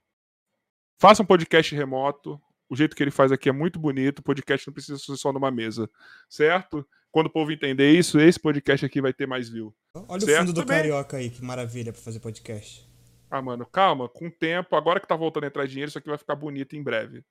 façam 0.98 1.22
um 1.22 1.26
podcast 1.26 1.72
remoto. 1.74 2.40
O 2.68 2.74
jeito 2.74 2.94
que 2.97 3.02
ele 3.02 3.10
faz 3.12 3.30
aqui 3.30 3.48
é 3.48 3.52
muito 3.52 3.78
bonito. 3.78 4.18
O 4.20 4.22
podcast 4.22 4.66
não 4.66 4.74
precisa 4.74 4.98
ser 4.98 5.16
só 5.16 5.32
numa 5.32 5.50
mesa, 5.52 5.89
certo? 6.28 6.86
Quando 7.12 7.26
o 7.26 7.30
povo 7.30 7.50
entender 7.50 7.90
isso, 7.92 8.20
esse 8.20 8.39
podcast 8.39 8.86
aqui 8.86 9.00
vai 9.00 9.12
ter 9.12 9.26
mais 9.26 9.48
view. 9.48 9.74
Olha 10.08 10.20
Certo 10.20 10.30
o 10.30 10.47
fundo 10.47 10.52
do 10.52 10.60
também. 10.60 10.78
Carioca 10.78 11.16
aí, 11.16 11.28
que 11.30 11.44
maravilha 11.44 11.92
pra 11.92 12.00
fazer 12.00 12.20
podcast. 12.20 12.89
Ah, 13.30 13.42
mano, 13.42 13.66
calma, 13.66 14.08
com 14.08 14.26
o 14.26 14.30
tempo, 14.30 14.74
agora 14.76 15.00
que 15.00 15.06
tá 15.06 15.16
voltando 15.16 15.44
a 15.44 15.47
entrar 15.47 15.66
dinheiro, 15.66 15.89
isso 15.89 15.98
aqui 15.98 16.08
vai 16.08 16.18
ficar 16.18 16.34
bonito 16.34 16.76
em 16.76 16.82
breve. 16.82 17.24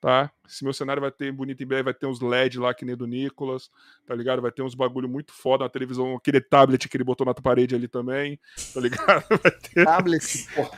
tá? 0.00 0.30
Esse 0.46 0.62
meu 0.62 0.72
cenário 0.72 1.00
vai 1.00 1.10
ter 1.10 1.32
bonito 1.32 1.62
em 1.62 1.66
breve, 1.66 1.84
vai 1.84 1.94
ter 1.94 2.06
uns 2.06 2.20
LED 2.20 2.58
lá 2.58 2.74
que 2.74 2.84
nem 2.84 2.94
do 2.94 3.06
Nicolas, 3.06 3.70
tá 4.06 4.14
ligado? 4.14 4.42
Vai 4.42 4.52
ter 4.52 4.62
uns 4.62 4.74
bagulho 4.74 5.08
muito 5.08 5.32
foda 5.32 5.64
na 5.64 5.70
televisão, 5.70 6.14
aquele 6.14 6.40
tablet 6.40 6.88
que 6.88 6.96
ele 6.96 7.04
botou 7.04 7.24
na 7.24 7.32
parede 7.32 7.74
ali 7.74 7.88
também, 7.88 8.38
tá 8.74 8.80
ligado? 8.80 9.24
Vai 9.42 9.50
ter... 9.50 9.84
Tablet, 9.84 10.46
porra. 10.54 10.70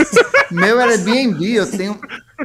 meu 0.50 0.80
era 0.80 0.92
Airbnb, 0.92 1.54
eu 1.54 1.70
tenho. 1.70 2.00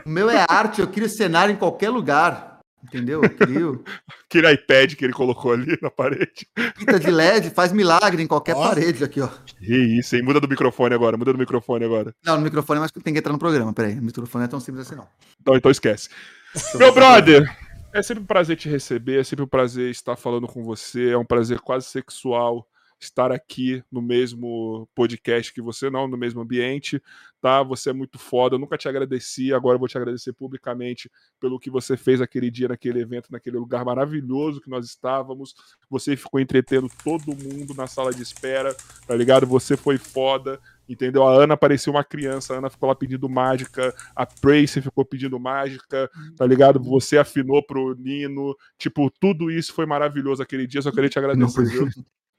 O 0.05 0.09
meu 0.09 0.29
é 0.29 0.45
arte, 0.49 0.81
eu 0.81 0.87
crio 0.87 1.07
cenário 1.07 1.53
em 1.53 1.57
qualquer 1.57 1.89
lugar. 1.89 2.54
Entendeu? 2.85 3.23
Eu 3.23 3.29
crio. 3.35 3.83
Aquele 4.25 4.51
iPad 4.53 4.93
que 4.93 5.03
ele 5.03 5.13
colocou 5.13 5.53
ali 5.53 5.77
na 5.81 5.89
parede. 5.89 6.47
Fita 6.77 6.99
de 6.99 7.09
LED 7.09 7.49
faz 7.49 7.71
milagre 7.71 8.21
em 8.21 8.27
qualquer 8.27 8.55
parede 8.55 9.03
aqui, 9.03 9.21
ó. 9.21 9.29
Que 9.45 9.75
isso, 9.75 10.15
hein? 10.15 10.21
Muda 10.21 10.39
do 10.39 10.47
microfone 10.47 10.93
agora, 10.93 11.17
muda 11.17 11.33
do 11.33 11.39
microfone 11.39 11.83
agora. 11.83 12.13
Não, 12.23 12.37
no 12.37 12.43
microfone, 12.43 12.79
mas 12.79 12.91
tem 12.91 13.13
que 13.13 13.19
entrar 13.19 13.33
no 13.33 13.39
programa, 13.39 13.73
peraí. 13.73 13.97
O 13.97 14.03
microfone 14.03 14.41
não 14.41 14.45
é 14.45 14.49
tão 14.49 14.59
simples 14.59 14.85
assim, 14.87 14.95
não. 14.95 15.07
Então, 15.41 15.55
então 15.55 15.71
esquece. 15.71 16.09
Meu 16.75 16.93
brother, 16.93 17.49
é 17.93 18.01
sempre 18.03 18.23
um 18.23 18.27
prazer 18.27 18.55
te 18.55 18.69
receber, 18.69 19.19
é 19.19 19.23
sempre 19.23 19.43
um 19.43 19.47
prazer 19.47 19.89
estar 19.89 20.15
falando 20.15 20.47
com 20.47 20.63
você, 20.63 21.09
é 21.09 21.17
um 21.17 21.25
prazer 21.25 21.59
quase 21.59 21.87
sexual 21.87 22.67
estar 23.05 23.31
aqui 23.31 23.83
no 23.91 24.01
mesmo 24.01 24.87
podcast 24.93 25.53
que 25.53 25.61
você, 25.61 25.89
não 25.89 26.07
no 26.07 26.17
mesmo 26.17 26.41
ambiente, 26.41 27.01
tá? 27.41 27.61
Você 27.63 27.91
é 27.91 27.93
muito 27.93 28.17
foda, 28.17 28.55
eu 28.55 28.59
nunca 28.59 28.77
te 28.77 28.87
agradeci, 28.89 29.53
agora 29.53 29.75
eu 29.75 29.79
vou 29.79 29.87
te 29.87 29.97
agradecer 29.97 30.33
publicamente 30.33 31.11
pelo 31.39 31.59
que 31.59 31.69
você 31.69 31.95
fez 31.95 32.19
aquele 32.21 32.49
dia, 32.49 32.67
naquele 32.67 32.99
evento, 32.99 33.31
naquele 33.31 33.57
lugar 33.57 33.85
maravilhoso 33.85 34.61
que 34.61 34.69
nós 34.69 34.85
estávamos. 34.85 35.55
Você 35.89 36.17
ficou 36.17 36.39
entretendo 36.39 36.89
todo 37.03 37.35
mundo 37.35 37.73
na 37.73 37.87
sala 37.87 38.11
de 38.11 38.21
espera, 38.21 38.75
tá 39.07 39.15
ligado? 39.15 39.45
Você 39.45 39.77
foi 39.77 39.97
foda. 39.97 40.59
Entendeu? 40.87 41.27
A 41.27 41.33
Ana 41.33 41.57
parecia 41.57 41.91
uma 41.91 42.03
criança, 42.03 42.53
a 42.53 42.57
Ana 42.57 42.69
ficou 42.69 42.87
lá 42.87 42.93
pedindo 42.93 43.27
mágica, 43.27 43.93
a 44.15 44.23
Tracy 44.23 44.83
ficou 44.83 45.03
pedindo 45.03 45.39
mágica, 45.39 46.09
tá 46.37 46.45
ligado? 46.45 46.79
Você 46.79 47.17
afinou 47.17 47.65
pro 47.65 47.95
Nino, 47.95 48.55
tipo, 48.77 49.11
tudo 49.19 49.49
isso 49.49 49.73
foi 49.73 49.87
maravilhoso 49.87 50.43
aquele 50.43 50.67
dia, 50.67 50.83
só 50.83 50.91
queria 50.91 51.09
te 51.09 51.17
agradecer. 51.17 51.65
Viu? 51.65 51.89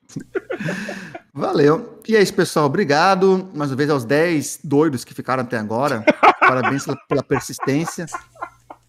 Valeu. 1.32 2.00
E 2.08 2.16
é 2.16 2.22
isso, 2.22 2.34
pessoal. 2.34 2.66
Obrigado 2.66 3.50
mais 3.54 3.70
uma 3.70 3.76
vez 3.76 3.90
aos 3.90 4.04
10 4.04 4.60
doidos 4.64 5.04
que 5.04 5.12
ficaram 5.12 5.42
até 5.42 5.58
agora. 5.58 6.04
Parabéns 6.40 6.84
pela 7.08 7.22
persistência. 7.22 8.06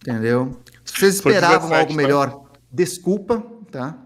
Entendeu? 0.00 0.58
Se 0.84 0.94
vocês 0.94 1.14
esperavam 1.16 1.68
17, 1.68 1.74
algo 1.74 1.94
melhor, 1.94 2.50
desculpa, 2.70 3.40
tá? 3.70 3.98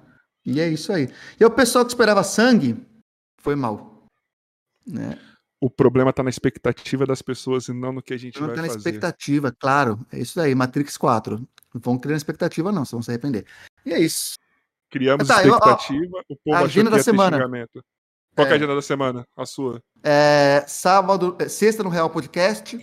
E 0.44 0.60
é 0.60 0.68
isso 0.68 0.92
aí. 0.92 1.08
E 1.38 1.44
o 1.44 1.50
pessoal 1.50 1.84
que 1.84 1.92
esperava 1.92 2.24
sangue 2.24 2.84
foi 3.40 3.54
mal. 3.54 4.08
Né? 4.86 5.18
O 5.60 5.70
problema 5.70 6.10
está 6.10 6.24
na 6.24 6.30
expectativa 6.30 7.06
das 7.06 7.22
pessoas 7.22 7.68
e 7.68 7.72
não 7.72 7.92
no 7.92 8.02
que 8.02 8.12
a 8.12 8.16
gente 8.16 8.40
vai 8.40 8.48
tá 8.48 8.62
na 8.62 8.68
fazer. 8.68 8.78
expectativa, 8.78 9.52
claro. 9.52 10.04
É 10.10 10.18
isso 10.18 10.40
aí. 10.40 10.54
Matrix 10.54 10.96
4. 10.96 11.36
Não 11.38 11.80
vão 11.80 11.98
criar 11.98 12.16
expectativa, 12.16 12.72
não. 12.72 12.84
Vocês 12.84 12.92
vão 12.92 13.02
se 13.02 13.10
arrepender. 13.10 13.46
E 13.86 13.92
é 13.92 14.00
isso. 14.00 14.34
Criamos 14.92 15.26
tá, 15.26 15.42
expectativa, 15.42 16.18
eu, 16.18 16.24
ó, 16.28 16.34
o 16.34 16.36
povo 16.44 16.64
agenda 16.64 16.90
da 16.90 17.02
semana. 17.02 17.38
Qual 17.38 18.46
é. 18.46 18.50
é 18.50 18.52
a 18.52 18.56
agenda 18.56 18.74
da 18.74 18.82
semana? 18.82 19.24
A 19.34 19.46
sua? 19.46 19.82
É, 20.04 20.62
sábado, 20.68 21.34
é, 21.40 21.48
sexta 21.48 21.82
no 21.82 21.88
Real 21.88 22.10
Podcast, 22.10 22.78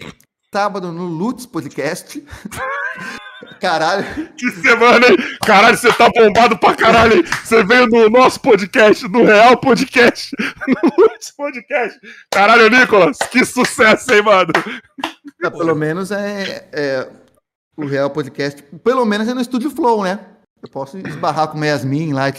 sábado 0.51 0.91
no 0.91 1.05
Lutz 1.05 1.45
Podcast. 1.45 2.25
Caralho. 3.61 4.33
Que 4.33 4.49
semana, 4.49 5.07
hein? 5.07 5.17
Caralho, 5.45 5.77
você 5.77 5.93
tá 5.93 6.09
bombado 6.09 6.57
pra 6.57 6.75
caralho, 6.75 7.17
hein? 7.17 7.23
Você 7.43 7.63
veio 7.63 7.85
no 7.87 8.09
nosso 8.09 8.39
podcast, 8.39 9.07
no 9.07 9.23
Real 9.23 9.55
Podcast, 9.57 10.35
no 10.67 11.03
Lutz 11.03 11.29
Podcast. 11.31 11.99
Caralho, 12.31 12.71
Nicolas, 12.71 13.19
que 13.31 13.45
sucesso, 13.45 14.11
hein, 14.11 14.23
mano? 14.23 14.51
Ah, 15.43 15.51
pelo 15.51 15.75
menos 15.75 16.09
é, 16.09 16.67
é, 16.73 17.09
o 17.77 17.85
Real 17.85 18.09
Podcast, 18.09 18.63
pelo 18.83 19.05
menos 19.05 19.27
é 19.27 19.33
no 19.35 19.41
Estúdio 19.41 19.69
Flow, 19.69 20.03
né? 20.03 20.38
Eu 20.61 20.69
posso 20.69 20.97
esbarrar 20.97 21.47
com 21.47 21.57
o 21.57 21.65
Yasmin 21.65 22.13
lá. 22.13 22.29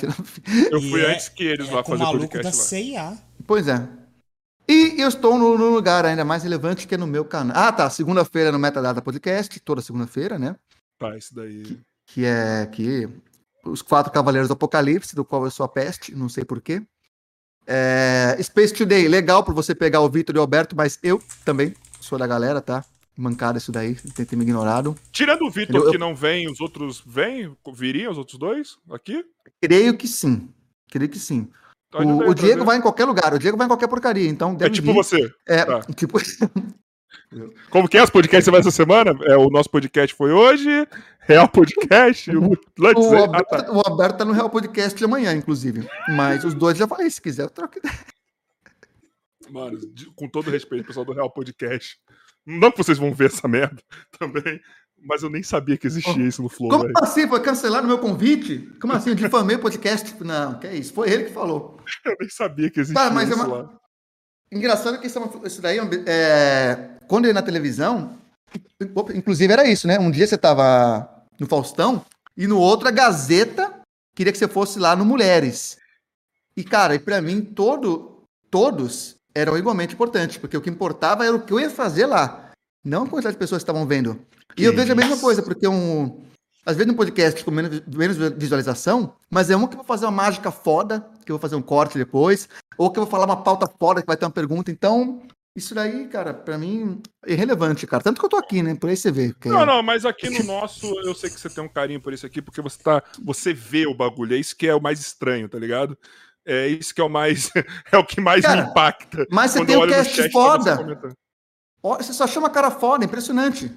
Eu 0.71 0.81
fui 0.81 1.03
é, 1.03 1.13
antes 1.13 1.29
que 1.29 1.45
eles 1.45 1.69
é 1.69 1.73
lá 1.73 1.85
fazer 1.85 2.05
o 2.05 2.13
podcast 2.13 2.43
da 2.45 2.53
CIA. 2.53 3.19
Pois 3.47 3.67
é. 3.67 3.89
E 4.69 5.01
eu 5.01 5.09
estou 5.09 5.39
no, 5.39 5.59
no, 5.59 5.71
lugar 5.71 6.05
ainda 6.05 6.25
mais 6.25 6.43
relevante 6.43 6.87
que 6.87 6.95
é 6.95 6.99
no 6.99 7.07
meu 7.07 7.25
canal. 7.25 7.57
Ah, 7.57 7.73
tá. 7.73 7.89
Segunda-feira 7.91 8.53
no 8.53 8.59
Metadata 8.59 9.03
Podcast, 9.03 9.59
toda 9.61 9.83
segunda-feira, 9.83 10.39
né? 10.39 10.55
Tá, 10.99 11.17
isso 11.17 11.35
daí. 11.35 11.63
Que, 11.63 11.81
que 12.07 12.25
é 12.25 12.67
que 12.67 13.09
os 13.65 13.83
quatro 13.83 14.13
Cavaleiros 14.13 14.49
do 14.49 14.53
Apocalipse, 14.53 15.17
do 15.17 15.25
qual 15.25 15.45
eu 15.45 15.51
sou 15.51 15.65
a 15.65 15.69
peste, 15.69 16.15
não 16.15 16.29
sei 16.29 16.45
porquê. 16.45 16.83
É, 17.67 18.37
Space 18.43 18.73
Today, 18.73 19.09
legal 19.09 19.43
para 19.43 19.55
você 19.55 19.75
pegar 19.75 20.01
o 20.01 20.09
Vitor 20.09 20.35
e 20.35 20.39
o 20.39 20.41
Alberto, 20.41 20.77
mas 20.77 20.99
eu 21.03 21.23
também 21.45 21.75
sou 22.01 22.19
da 22.19 22.27
galera, 22.27 22.61
tá? 22.61 22.85
Mancada 23.21 23.59
isso 23.59 23.71
daí, 23.71 23.95
tentei 23.95 24.37
me 24.37 24.45
ignorado. 24.45 24.95
Tirando 25.13 25.43
o 25.43 25.51
Vitor 25.51 25.85
eu... 25.85 25.91
que 25.91 25.99
não 25.99 26.15
vem, 26.15 26.51
os 26.51 26.61
outros 26.61 27.03
vêm? 27.05 27.55
Viriam 27.75 28.11
os 28.11 28.19
outros 28.19 28.39
dois 28.39 28.79
aqui? 28.91 29.25
Creio 29.61 29.97
que 29.97 30.09
sim. 30.09 30.49
Creio 30.91 31.09
que 31.09 31.19
sim. 31.19 31.49
Tá 31.91 31.99
o, 31.99 32.31
o 32.31 32.35
Diego 32.35 32.65
vai 32.65 32.79
em 32.79 32.81
qualquer 32.81 33.05
lugar, 33.05 33.35
o 33.35 33.39
Diego 33.39 33.57
vai 33.57 33.67
em 33.67 33.69
qualquer 33.69 33.89
porcaria, 33.89 34.29
então 34.29 34.57
É 34.61 34.71
tipo 34.71 34.89
vir. 34.89 34.95
você. 34.95 35.33
É, 35.47 35.65
tá. 35.65 35.81
tipo. 35.95 36.19
Como 37.71 37.89
que 37.89 37.97
é 37.97 38.03
os 38.03 38.11
podcasts 38.11 38.45
você 38.45 38.51
vai 38.51 38.61
essa 38.61 38.71
semana? 38.71 39.17
É, 39.25 39.37
o 39.37 39.51
nosso 39.51 39.71
podcast 39.71 40.15
foi 40.15 40.33
hoje, 40.33 40.69
Real 41.21 41.49
Podcast, 41.49 42.31
o, 42.35 42.51
o, 42.51 43.17
Alberto, 43.17 43.55
ah, 43.55 43.63
tá. 43.63 43.73
o 43.73 43.83
Alberto 43.85 44.19
tá 44.19 44.25
no 44.25 44.33
Real 44.33 44.51
Podcast 44.51 44.99
de 44.99 45.05
amanhã, 45.05 45.33
inclusive. 45.33 45.89
Mas 46.09 46.45
os 46.45 46.55
dois 46.55 46.77
já 46.77 46.89
falei, 46.89 47.09
se 47.09 47.21
quiser, 47.21 47.45
eu 47.45 47.51
troco 47.51 47.79
ideia. 47.79 47.95
Mano, 49.49 49.79
com 50.15 50.29
todo 50.29 50.51
respeito, 50.51 50.87
pessoal 50.87 51.05
do 51.05 51.13
Real 51.13 51.31
Podcast, 51.31 51.99
não 52.59 52.71
que 52.71 52.79
vocês 52.79 52.99
vão 52.99 53.15
ver 53.15 53.27
essa 53.27 53.47
merda 53.47 53.81
também, 54.19 54.61
mas 55.03 55.23
eu 55.23 55.31
nem 55.31 55.43
sabia 55.43 55.77
que 55.77 55.87
existia 55.87 56.27
isso 56.27 56.43
no 56.43 56.49
Flow. 56.49 56.71
Como 56.71 56.85
véio. 56.85 56.95
assim? 56.99 57.27
Foi 57.29 57.41
cancelado 57.41 57.85
o 57.85 57.89
meu 57.89 57.99
convite? 57.99 58.71
Como 58.81 58.93
assim? 58.93 59.11
Eu 59.11 59.15
difamei 59.15 59.57
o 59.57 59.61
podcast? 59.61 60.15
Não, 60.23 60.59
que 60.59 60.67
é 60.67 60.75
isso? 60.75 60.93
Foi 60.93 61.11
ele 61.11 61.25
que 61.25 61.33
falou. 61.33 61.81
Eu 62.05 62.17
nem 62.21 62.29
sabia 62.29 62.71
que 62.71 62.81
existia 62.81 63.09
tá, 63.09 63.11
mas 63.11 63.31
é 63.31 63.33
isso 63.33 63.43
é 63.43 63.47
uma... 63.47 63.57
lá. 63.57 63.81
Engraçado 64.53 64.99
que 65.01 65.07
isso 65.07 65.63
daí, 65.63 65.79
é... 66.07 66.97
quando 67.07 67.27
eu 67.27 67.29
ia 67.29 67.35
na 67.35 67.43
televisão, 67.43 68.19
inclusive 69.15 69.53
era 69.53 69.65
isso, 69.65 69.87
né? 69.87 69.97
Um 69.97 70.11
dia 70.11 70.27
você 70.27 70.37
tava 70.37 71.09
no 71.39 71.47
Faustão 71.47 72.05
e 72.37 72.49
no 72.49 72.59
outro 72.59 72.89
a 72.89 72.91
Gazeta 72.91 73.81
queria 74.13 74.33
que 74.33 74.39
você 74.39 74.49
fosse 74.49 74.81
lá 74.81 74.97
no 74.97 75.05
Mulheres. 75.05 75.79
E, 76.57 76.65
cara, 76.65 76.97
e 76.97 76.99
pra 76.99 77.23
mim, 77.23 77.43
todo, 77.43 78.25
todos 78.51 79.20
eram 79.35 79.57
igualmente 79.57 79.95
importantes, 79.95 80.37
porque 80.37 80.57
o 80.57 80.61
que 80.61 80.71
importava 80.71 81.25
era 81.25 81.35
o 81.35 81.41
que 81.41 81.53
eu 81.53 81.61
ia 81.61 81.71
fazer 81.71 82.07
lá, 82.07 82.51
não 82.85 83.05
a 83.05 83.09
quantidade 83.09 83.35
de 83.35 83.39
pessoas 83.39 83.63
que 83.63 83.71
estavam 83.71 83.87
vendo. 83.87 84.21
E 84.57 84.65
eu 84.65 84.75
vejo 84.75 84.93
a 84.93 84.97
mesma 84.97 85.19
coisa, 85.19 85.43
porque 85.43 85.67
um. 85.67 86.23
Às 86.65 86.77
vezes 86.77 86.93
um 86.93 86.97
podcast 86.97 87.43
com 87.43 87.51
menos, 87.51 87.83
menos 87.87 88.17
visualização, 88.37 89.17
mas 89.31 89.49
é 89.49 89.57
um 89.57 89.67
que 89.67 89.75
eu 89.75 89.79
vou 89.79 89.87
fazer 89.87 90.05
uma 90.05 90.13
mágica 90.13 90.51
foda, 90.51 91.01
que 91.25 91.33
eu 91.33 91.37
vou 91.37 91.41
fazer 91.41 91.57
um 91.57 91.63
corte 91.63 91.97
depois, 91.97 92.49
ou 92.77 92.91
que 92.91 92.99
eu 92.99 93.05
vou 93.05 93.11
falar 93.11 93.25
uma 93.25 93.43
pauta 93.43 93.67
foda 93.79 94.03
que 94.03 94.07
vai 94.07 94.17
ter 94.17 94.27
uma 94.27 94.31
pergunta. 94.31 94.71
Então, 94.71 95.23
isso 95.57 95.75
daí, 95.75 96.07
cara, 96.07 96.33
para 96.33 96.57
mim 96.59 97.01
é 97.27 97.33
irrelevante, 97.33 97.87
cara. 97.87 98.03
Tanto 98.03 98.21
que 98.21 98.25
eu 98.25 98.31
tô 98.31 98.37
aqui, 98.37 98.63
né? 98.63 98.75
Por 98.75 98.91
aí 98.91 98.97
você 98.97 99.11
vê. 99.11 99.35
Que... 99.41 99.49
Não, 99.49 99.67
não, 99.67 99.83
mas 99.83 100.05
aqui 100.05 100.31
no 100.31 100.45
nosso, 100.45 100.87
eu 101.05 101.15
sei 101.15 101.31
que 101.31 101.41
você 101.41 101.49
tem 101.49 101.65
um 101.65 101.69
carinho 101.69 102.01
por 102.01 102.13
isso 102.13 102.27
aqui, 102.27 102.41
porque 102.41 102.61
você 102.61 102.79
tá. 102.83 103.03
Você 103.25 103.53
vê 103.53 103.87
o 103.87 103.95
bagulho. 103.95 104.35
É 104.35 104.39
isso 104.39 104.57
que 104.57 104.69
é 104.69 104.75
o 104.75 104.81
mais 104.81 105.01
estranho, 105.01 105.49
tá 105.49 105.59
ligado? 105.59 105.99
É 106.47 106.67
isso 106.67 106.95
que 106.95 107.01
é 107.01 107.05
o 107.05 107.09
mais. 107.09 107.51
é 107.93 107.99
o 107.99 108.05
que 108.05 108.21
mais 108.21 108.43
Cara, 108.43 108.63
me 108.63 108.71
impacta. 108.71 109.27
Mas 109.31 109.53
você 109.53 109.65
tem 109.65 109.77
um 109.77 109.87
cast 109.87 110.31
foda. 110.31 110.77
Você, 111.83 112.05
você 112.05 112.13
só 112.13 112.27
chama 112.27 112.51
cara 112.51 112.71
foda, 112.71 113.05
impressionante. 113.05 113.71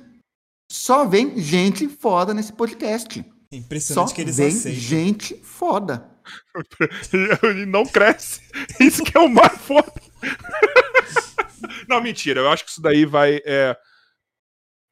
Só 0.71 1.05
vem 1.05 1.37
gente 1.39 1.87
foda 1.87 2.33
nesse 2.33 2.53
podcast. 2.53 3.23
Impressionante 3.51 4.09
só 4.09 4.15
que 4.15 4.21
eles 4.21 4.37
vem 4.37 4.47
aceitam. 4.47 4.79
gente 4.79 5.35
foda. 5.43 6.09
e 7.61 7.65
não 7.65 7.85
cresce. 7.85 8.41
Isso 8.79 9.03
que 9.03 9.15
é 9.17 9.19
o 9.19 9.29
mais 9.29 9.57
foda. 9.59 9.91
não, 11.87 12.01
mentira. 12.01 12.39
Eu 12.39 12.49
acho 12.49 12.63
que 12.63 12.71
isso 12.71 12.81
daí 12.81 13.05
vai. 13.05 13.41
É, 13.45 13.77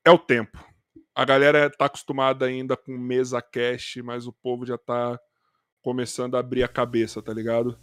é 0.05 0.11
o 0.11 0.17
tempo. 0.17 0.63
A 1.15 1.25
galera 1.25 1.69
tá 1.69 1.85
acostumada 1.85 2.45
ainda 2.45 2.75
com 2.75 2.97
mesa 2.97 3.41
cash, 3.41 3.97
mas 4.03 4.27
o 4.27 4.33
povo 4.33 4.65
já 4.65 4.77
tá 4.77 5.19
começando 5.81 6.35
a 6.35 6.39
abrir 6.39 6.63
a 6.63 6.67
cabeça, 6.67 7.21
tá 7.21 7.33
ligado? 7.33 7.77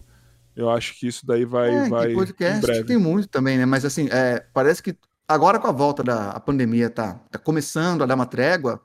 Eu 0.58 0.68
acho 0.68 0.98
que 0.98 1.06
isso 1.06 1.24
daí 1.24 1.44
vai. 1.44 1.70
É, 1.70 1.88
vai 1.88 2.12
podcast 2.12 2.84
tem 2.84 2.98
muito 2.98 3.28
também, 3.28 3.56
né? 3.56 3.64
Mas 3.64 3.84
assim, 3.84 4.08
é, 4.10 4.44
parece 4.52 4.82
que 4.82 4.96
agora 5.28 5.58
com 5.58 5.68
a 5.68 5.72
volta 5.72 6.02
da 6.02 6.30
a 6.30 6.40
pandemia 6.40 6.90
tá, 6.90 7.14
tá 7.30 7.38
começando 7.38 8.02
a 8.02 8.06
dar 8.06 8.16
uma 8.16 8.26
trégua, 8.26 8.82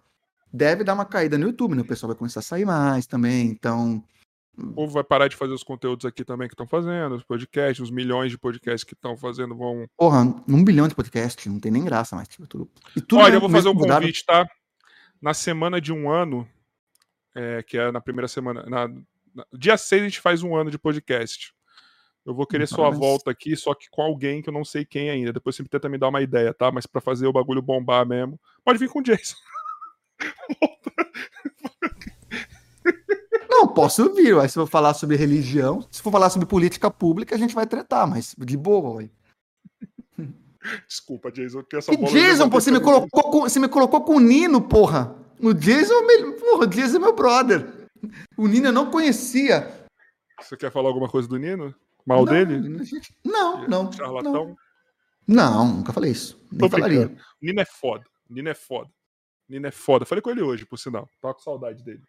deve 0.51 0.83
dar 0.83 0.93
uma 0.93 1.06
caída 1.06 1.35
no 1.38 1.48
YouTube, 1.48 1.74
né? 1.74 1.82
O 1.82 1.88
pessoal 1.88 2.09
vai 2.09 2.17
começar 2.17 2.42
a 2.42 2.43
sair 2.43 2.66
mais 2.66 3.08
também, 3.08 3.48
então. 3.48 4.03
O 4.56 4.67
povo 4.72 4.93
vai 4.93 5.03
parar 5.03 5.27
de 5.27 5.35
fazer 5.35 5.51
os 5.51 5.64
conteúdos 5.64 6.06
aqui 6.06 6.24
também 6.24 6.48
que 6.48 6.53
estão 6.53 6.67
fazendo, 6.67 7.16
os 7.16 7.24
podcasts, 7.24 7.80
os 7.80 7.90
milhões 7.90 8.30
de 8.30 8.38
podcasts 8.38 8.83
que 8.83 8.93
estão 8.93 9.17
fazendo 9.17 9.56
vão. 9.56 9.88
Porra, 9.98 10.22
um 10.48 10.64
bilhão 10.64 10.88
de 10.88 10.93
podcasts, 10.93 11.51
não 11.51 11.59
tem 11.59 11.72
nem 11.72 11.83
graça 11.83 12.16
mais. 12.16 12.27
Tipo, 12.27 12.45
tudo... 12.45 12.69
E 12.95 13.01
tudo 13.01 13.24
Olha, 13.24 13.33
eu 13.33 13.40
vou 13.40 13.50
fazer 13.50 13.69
um 13.69 13.75
convite, 13.75 14.24
tá? 14.24 14.48
Na 15.19 15.33
semana 15.33 15.82
de 15.82 15.92
um 15.92 16.08
ano, 16.08 16.48
é, 17.36 17.64
que 17.64 17.78
é 17.78 17.92
na 17.92 18.02
primeira 18.02 18.28
semana. 18.28 18.64
Na, 18.64 18.88
na, 18.88 19.45
dia 19.53 19.78
6 19.78 20.02
a 20.02 20.06
gente 20.06 20.20
faz 20.20 20.44
um 20.44 20.56
ano 20.56 20.72
de 20.72 20.78
podcast. 20.78 21.53
Eu 22.26 22.34
vou 22.34 22.48
querer 22.48 22.68
sua 22.68 22.90
volta 22.90 23.32
aqui, 23.32 23.56
só 23.56 23.74
que 23.74 23.90
com 23.90 24.02
alguém 24.02 24.42
que 24.42 24.48
eu 24.48 24.53
não 24.53 24.64
sei 24.64 24.86
quem 24.86 25.10
ainda. 25.10 25.34
Depois 25.34 25.56
você 25.56 25.64
tenta 25.66 25.90
me 25.90 25.98
dar 25.98 26.08
uma 26.08 26.22
ideia, 26.22 26.53
tá? 26.53 26.72
Mas 26.72 26.86
para 26.86 27.02
fazer 27.02 27.28
o 27.28 27.34
bagulho 27.34 27.62
bombar 27.62 28.06
mesmo, 28.08 28.40
pode 28.64 28.80
vir 28.80 28.90
com 28.90 29.00
o 29.00 29.03
Jason. 29.03 29.36
Não, 33.50 33.68
posso 33.68 34.14
vir. 34.14 34.38
Aí 34.40 34.48
se 34.48 34.56
for 34.56 34.68
falar 34.68 34.94
sobre 34.94 35.16
religião, 35.16 35.86
se 35.92 36.02
for 36.02 36.12
falar 36.12 36.30
sobre 36.30 36.48
política 36.48 36.90
pública, 36.90 37.36
a 37.36 37.38
gente 37.38 37.53
vai 37.53 37.68
tretar, 37.68 38.08
mas 38.08 38.36
de 38.38 38.58
boa, 38.58 38.95
ué. 38.95 39.10
Desculpa, 40.88 41.32
Jason, 41.32 41.62
que 41.64 41.76
essa 41.76 41.92
Que 41.92 41.98
bola 41.98 42.12
Jason, 42.12 42.50
pô, 42.50 42.60
você 42.60 42.72
me, 42.72 42.80
colocou 42.80 43.24
com, 43.32 43.42
você 43.42 43.60
me 43.60 43.68
colocou 43.68 44.02
com 44.02 44.16
o 44.16 44.20
Nino, 44.20 44.62
porra. 44.62 45.16
O 45.43 45.53
Jason, 45.53 45.93
é 45.93 45.97
o 45.97 46.07
melhor- 46.07 46.33
porra, 46.39 46.63
o 46.63 46.67
Jason 46.67 46.97
é 46.97 46.99
meu 46.99 47.13
brother. 47.13 47.89
O 48.38 48.47
Nino 48.47 48.67
eu 48.67 48.73
não 48.73 48.89
conhecia. 48.89 49.85
Você 50.41 50.57
quer 50.57 50.72
falar 50.72 50.89
alguma 50.89 51.09
coisa 51.09 51.27
do 51.27 51.38
Nino? 51.38 51.73
Mal 52.05 52.25
não, 52.25 52.33
dele? 52.33 52.59
Não, 53.23 53.67
não. 53.67 53.91
Charlatão? 53.91 54.57
Não, 55.27 55.65
não, 55.65 55.75
nunca 55.77 55.93
falei 55.93 56.11
isso. 56.11 56.41
Nem 56.51 56.69
falaria. 56.69 57.07
brincando. 57.07 57.22
Nino 57.41 57.61
é 57.61 57.65
foda. 57.65 58.03
Nino 58.30 58.49
é 58.49 58.53
foda. 58.53 58.89
Nino 59.47 59.67
é 59.67 59.72
foda. 59.72 60.05
Falei 60.05 60.22
com 60.22 60.30
ele 60.31 60.41
hoje, 60.41 60.65
por 60.65 60.77
sinal. 60.77 61.09
Tava 61.22 61.33
com 61.33 61.41
saudade 61.41 61.83
dele. 61.83 62.01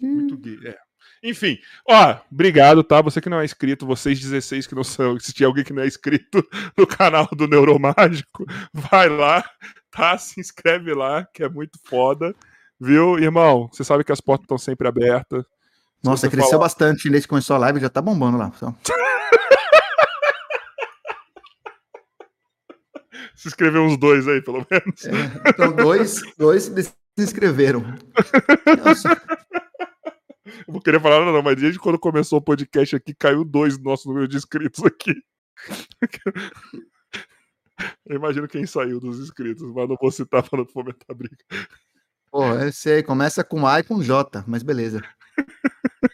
Muito 0.00 0.36
gay. 0.36 0.58
É. 0.66 0.78
Enfim, 1.22 1.58
ó, 1.88 2.16
obrigado, 2.30 2.82
tá? 2.82 3.00
Você 3.02 3.20
que 3.20 3.28
não 3.28 3.40
é 3.40 3.44
inscrito, 3.44 3.86
vocês 3.86 4.20
16 4.20 4.66
que 4.66 4.74
não 4.74 4.84
são, 4.84 5.18
se 5.20 5.32
tiver 5.32 5.46
alguém 5.46 5.64
que 5.64 5.72
não 5.72 5.82
é 5.82 5.86
inscrito 5.86 6.46
no 6.76 6.86
canal 6.86 7.28
do 7.32 7.46
Neuromágico, 7.46 8.44
vai 8.72 9.08
lá, 9.08 9.44
tá? 9.92 10.18
Se 10.18 10.40
inscreve 10.40 10.92
lá, 10.94 11.24
que 11.32 11.44
é 11.44 11.48
muito 11.48 11.78
foda. 11.86 12.34
Viu, 12.80 13.16
irmão? 13.18 13.68
Você 13.72 13.84
sabe 13.84 14.02
que 14.02 14.10
as 14.10 14.20
portas 14.20 14.44
estão 14.44 14.58
sempre 14.58 14.88
abertas. 14.88 15.44
Se 15.44 15.50
Nossa, 16.04 16.28
cresceu 16.28 16.50
falar- 16.52 16.64
bastante 16.64 17.08
desde 17.08 17.28
que 17.28 17.30
começou 17.30 17.54
a 17.54 17.58
live, 17.60 17.78
já 17.78 17.88
tá 17.88 18.02
bombando 18.02 18.36
lá. 18.38 18.50
pessoal. 18.50 18.76
Se 23.36 23.48
inscrever 23.48 23.80
uns 23.80 23.96
dois 23.96 24.26
aí, 24.28 24.40
pelo 24.42 24.66
menos. 24.70 25.04
É, 25.06 25.50
então, 25.50 25.72
dois, 25.72 26.20
dois 26.36 26.64
se 26.64 26.92
inscreveram. 27.18 27.80
Nossa, 28.84 29.08
Eu 30.66 30.72
vou 30.74 30.80
querer 30.82 31.00
falar 31.00 31.20
nada, 31.20 31.32
não, 31.32 31.42
mas 31.42 31.56
desde 31.56 31.78
quando 31.78 31.98
começou 31.98 32.38
o 32.38 32.42
podcast 32.42 32.94
aqui, 32.94 33.14
caiu 33.14 33.44
dois 33.44 33.76
no 33.78 33.84
nosso 33.84 34.08
número 34.08 34.28
de 34.28 34.36
inscritos 34.36 34.84
aqui. 34.84 35.14
Eu 38.06 38.16
imagino 38.16 38.48
quem 38.48 38.66
saiu 38.66 39.00
dos 39.00 39.18
inscritos, 39.18 39.72
mas 39.72 39.88
não 39.88 39.96
vou 40.00 40.10
citar 40.10 40.48
para 40.48 40.58
não 40.58 40.66
fomentar 40.66 41.06
a 41.08 41.14
briga. 41.14 41.36
pô, 42.30 42.54
esse 42.60 42.90
aí 42.90 43.02
começa 43.02 43.44
com 43.44 43.66
A 43.66 43.80
e 43.80 43.84
com 43.84 44.02
J, 44.02 44.44
mas 44.46 44.62
beleza. 44.62 45.02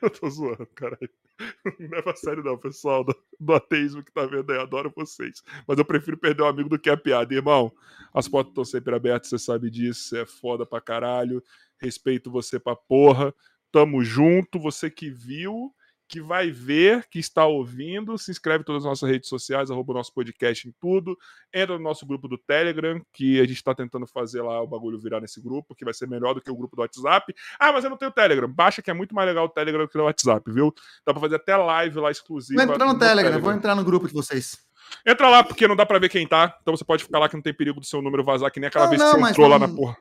Eu 0.00 0.10
tô 0.10 0.28
zoando, 0.28 0.66
caralho. 0.74 1.10
Não 1.80 1.88
leva 1.88 2.12
a 2.12 2.16
sério, 2.16 2.42
não, 2.42 2.56
pessoal 2.56 3.04
do, 3.04 3.14
do 3.40 3.54
ateísmo 3.54 4.02
que 4.02 4.12
tá 4.12 4.24
vendo 4.24 4.50
aí. 4.52 4.58
Adoro 4.58 4.92
vocês. 4.94 5.42
Mas 5.66 5.78
eu 5.78 5.84
prefiro 5.84 6.16
perder 6.16 6.42
um 6.42 6.46
amigo 6.46 6.68
do 6.68 6.78
que 6.78 6.88
a 6.88 6.96
piada, 6.96 7.34
irmão. 7.34 7.72
As 8.12 8.28
portas 8.28 8.50
estão 8.50 8.64
sempre 8.64 8.94
abertas, 8.94 9.30
você 9.30 9.38
sabe 9.38 9.70
disso. 9.70 10.08
Você 10.08 10.20
é 10.20 10.26
foda 10.26 10.64
pra 10.64 10.80
caralho. 10.80 11.42
Respeito 11.78 12.30
você 12.30 12.58
pra 12.58 12.76
porra. 12.76 13.34
Tamo 13.72 14.04
junto. 14.04 14.60
Você 14.60 14.90
que 14.90 15.10
viu, 15.10 15.74
que 16.08 16.20
vai 16.20 16.50
ver, 16.50 17.06
que 17.10 17.18
está 17.18 17.46
ouvindo, 17.46 18.16
se 18.18 18.30
inscreve 18.30 18.62
em 18.62 18.64
todas 18.64 18.82
as 18.82 18.88
nossas 18.88 19.10
redes 19.10 19.28
sociais, 19.28 19.70
arroba 19.70 19.92
o 19.92 19.96
nosso 19.96 20.12
podcast 20.12 20.68
em 20.68 20.72
tudo. 20.80 21.16
Entra 21.52 21.76
no 21.78 21.82
nosso 21.82 22.06
grupo 22.06 22.28
do 22.28 22.36
Telegram, 22.38 23.00
que 23.12 23.40
a 23.40 23.46
gente 23.46 23.62
tá 23.64 23.74
tentando 23.74 24.06
fazer 24.06 24.42
lá 24.42 24.60
o 24.62 24.66
bagulho 24.66 24.98
virar 25.00 25.20
nesse 25.20 25.40
grupo, 25.40 25.74
que 25.74 25.84
vai 25.84 25.94
ser 25.94 26.06
melhor 26.06 26.34
do 26.34 26.40
que 26.40 26.50
o 26.50 26.56
grupo 26.56 26.76
do 26.76 26.82
WhatsApp. 26.82 27.34
Ah, 27.58 27.72
mas 27.72 27.84
eu 27.84 27.90
não 27.90 27.96
tenho 27.96 28.10
Telegram. 28.12 28.48
Baixa 28.48 28.82
que 28.82 28.90
é 28.90 28.94
muito 28.94 29.14
mais 29.14 29.26
legal 29.28 29.46
o 29.46 29.48
Telegram 29.48 29.88
que 29.88 29.98
o 29.98 30.04
WhatsApp, 30.04 30.52
viu? 30.52 30.72
Dá 31.06 31.12
pra 31.12 31.20
fazer 31.20 31.36
até 31.36 31.56
live 31.56 31.98
lá 31.98 32.10
exclusiva. 32.10 32.64
Vou 32.64 32.74
entrar 32.74 32.86
no 32.86 32.98
Telegram, 32.98 33.40
vou 33.40 33.52
entrar 33.52 33.74
no 33.74 33.84
grupo 33.84 34.06
de 34.06 34.12
vocês. 34.12 34.58
Entra 35.06 35.28
lá, 35.30 35.42
porque 35.42 35.66
não 35.66 35.74
dá 35.74 35.86
pra 35.86 35.98
ver 35.98 36.10
quem 36.10 36.26
tá. 36.28 36.56
Então 36.60 36.76
você 36.76 36.84
pode 36.84 37.02
ficar 37.04 37.18
lá 37.18 37.28
que 37.28 37.34
não 37.34 37.42
tem 37.42 37.54
perigo 37.54 37.80
do 37.80 37.86
seu 37.86 38.02
número 38.02 38.22
vazar, 38.22 38.50
que 38.50 38.60
nem 38.60 38.68
aquela 38.68 38.84
Não, 38.84 38.90
vez 38.90 39.00
não, 39.02 39.14
que 39.14 39.20
você 39.20 39.30
entrou 39.30 39.48
lá 39.48 39.58
não- 39.58 39.66
na 39.66 39.74
porra. 39.74 39.96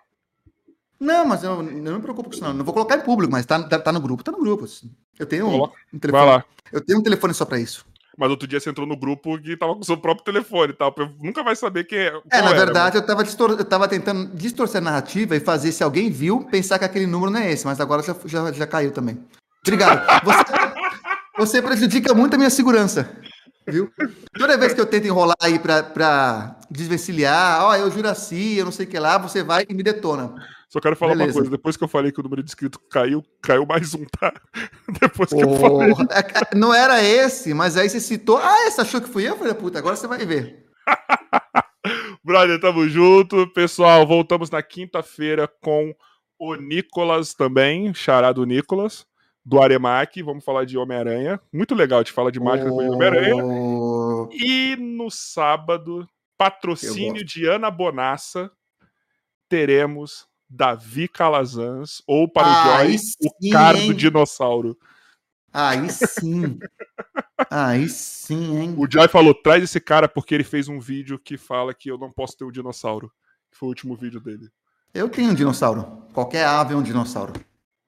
Não, 1.03 1.25
mas 1.25 1.43
eu, 1.43 1.51
eu 1.51 1.63
não 1.63 1.95
me 1.95 2.01
preocupo 2.01 2.29
com 2.29 2.35
isso, 2.35 2.43
não. 2.43 2.53
Não 2.53 2.63
vou 2.63 2.73
colocar 2.73 2.95
em 2.95 3.01
público, 3.01 3.31
mas 3.31 3.45
tá, 3.45 3.61
tá, 3.61 3.77
tá 3.77 3.91
no 3.91 3.99
grupo, 3.99 4.23
tá 4.23 4.31
no 4.31 4.39
grupo. 4.39 4.65
Eu 5.19 5.25
tenho 5.25 5.47
um, 5.47 5.63
um 5.63 5.67
Vai 5.67 5.99
telefone. 5.99 6.25
lá. 6.25 6.45
Eu 6.71 6.81
tenho 6.81 6.99
um 6.99 7.03
telefone 7.03 7.33
só 7.33 7.43
pra 7.45 7.59
isso. 7.59 7.85
Mas 8.17 8.29
outro 8.29 8.47
dia 8.47 8.59
você 8.59 8.69
entrou 8.69 8.87
no 8.87 8.95
grupo 8.95 9.37
que 9.41 9.57
tava 9.57 9.73
com 9.73 9.81
o 9.81 9.85
seu 9.85 9.97
próprio 9.97 10.23
telefone 10.23 10.71
e 10.71 10.75
tal. 10.75 10.93
Nunca 11.19 11.43
vai 11.43 11.55
saber 11.55 11.83
quem 11.83 11.97
é. 11.99 12.21
É, 12.31 12.41
na 12.41 12.49
era, 12.51 12.65
verdade, 12.65 12.95
eu, 12.97 13.05
tava 13.05 13.23
distor- 13.23 13.51
eu 13.57 13.65
tava 13.65 13.87
tentando 13.87 14.33
distorcer 14.35 14.79
a 14.79 14.83
narrativa 14.83 15.35
e 15.35 15.39
fazer, 15.39 15.71
se 15.71 15.83
alguém 15.83 16.09
viu, 16.09 16.45
pensar 16.45 16.77
que 16.79 16.85
aquele 16.85 17.07
número 17.07 17.31
não 17.31 17.39
é 17.39 17.51
esse, 17.51 17.65
mas 17.65 17.81
agora 17.81 18.01
já, 18.03 18.15
já, 18.25 18.51
já 18.51 18.67
caiu 18.67 18.91
também. 18.91 19.19
Obrigado. 19.65 20.05
Você, 20.23 20.43
você 21.37 21.61
prejudica 21.61 22.13
muito 22.13 22.35
a 22.35 22.37
minha 22.37 22.49
segurança. 22.49 23.09
Viu? 23.67 23.89
Toda 24.37 24.57
vez 24.57 24.73
que 24.73 24.81
eu 24.81 24.85
tento 24.85 25.07
enrolar 25.07 25.37
aí 25.41 25.57
pra, 25.57 25.81
pra 25.81 26.57
desvencilhar, 26.69 27.63
ó, 27.63 27.75
eu 27.75 27.89
Juraci, 27.89 28.57
eu 28.57 28.65
não 28.65 28.71
sei 28.71 28.85
o 28.85 28.89
que 28.89 28.99
lá, 28.99 29.17
você 29.17 29.41
vai 29.43 29.65
e 29.67 29.73
me 29.73 29.81
detona. 29.81 30.35
Só 30.73 30.79
quero 30.79 30.95
falar 30.95 31.11
Beleza. 31.11 31.29
uma 31.29 31.33
coisa. 31.35 31.51
Depois 31.51 31.77
que 31.77 31.83
eu 31.83 31.87
falei 31.87 32.11
que 32.11 32.19
o 32.19 32.23
número 32.23 32.41
de 32.41 32.49
inscritos 32.49 32.81
caiu, 32.89 33.23
caiu 33.43 33.63
mais 33.63 33.93
um, 33.93 34.05
tá? 34.05 34.33
Depois 34.99 35.29
que 35.29 35.39
eu 35.39 35.55
falei. 35.59 35.93
Não 36.55 36.73
era 36.73 36.99
esse, 37.03 37.53
mas 37.53 37.77
aí 37.77 37.87
você 37.87 37.99
citou. 37.99 38.37
Ah, 38.37 38.71
você 38.71 38.81
achou 38.81 38.99
que 38.99 39.07
fui 39.07 39.29
eu? 39.29 39.37
Falei, 39.37 39.53
puta, 39.53 39.77
agora 39.77 39.95
você 39.95 40.07
vai 40.07 40.25
ver. 40.25 40.65
Brother, 42.25 42.59
tamo 42.59 42.89
junto. 42.89 43.47
Pessoal, 43.53 44.07
voltamos 44.07 44.49
na 44.49 44.63
quinta-feira 44.63 45.47
com 45.61 45.93
o 46.39 46.55
Nicolas 46.55 47.35
também, 47.35 47.93
chará 47.93 48.31
do 48.31 48.43
Nicolas, 48.43 49.05
do 49.45 49.61
Aremac. 49.61 50.23
Vamos 50.23 50.43
falar 50.43 50.65
de 50.65 50.75
Homem-Aranha. 50.75 51.39
Muito 51.53 51.75
legal, 51.75 51.99
gente 51.99 52.11
fala 52.11 52.31
de 52.31 52.39
mágica 52.39 52.71
com 52.71 52.93
Homem-Aranha. 52.93 53.45
Oh, 53.45 54.27
E 54.31 54.75
no 54.75 55.11
sábado, 55.11 56.09
patrocínio 56.35 57.23
de 57.23 57.45
Ana 57.45 57.69
Bonassa, 57.69 58.49
teremos 59.47 60.32
Davi 60.53 61.07
Calazans, 61.07 62.03
ou 62.05 62.27
para 62.27 62.47
o 62.47 62.73
Aí 62.73 62.89
Joy, 62.89 62.97
sim, 62.99 63.15
o 63.49 63.51
cara 63.51 63.79
do 63.79 63.93
dinossauro. 63.93 64.77
Aí 65.51 65.89
sim. 65.89 66.59
Aí 67.49 67.89
sim, 67.89 68.57
hein? 68.57 68.75
O 68.77 68.89
Joy 68.89 69.07
falou: 69.07 69.33
traz 69.33 69.63
esse 69.63 69.79
cara 69.79 70.07
porque 70.07 70.35
ele 70.35 70.43
fez 70.43 70.67
um 70.67 70.79
vídeo 70.79 71.17
que 71.17 71.37
fala 71.37 71.73
que 71.73 71.89
eu 71.89 71.97
não 71.97 72.11
posso 72.11 72.37
ter 72.37 72.43
um 72.43 72.51
dinossauro. 72.51 73.11
Que 73.51 73.57
foi 73.57 73.67
o 73.67 73.69
último 73.69 73.95
vídeo 73.95 74.19
dele. 74.19 74.49
Eu 74.93 75.09
tenho 75.09 75.31
um 75.31 75.33
dinossauro. 75.33 76.07
Qualquer 76.13 76.45
ave 76.45 76.73
é 76.73 76.77
um 76.77 76.83
dinossauro. 76.83 77.33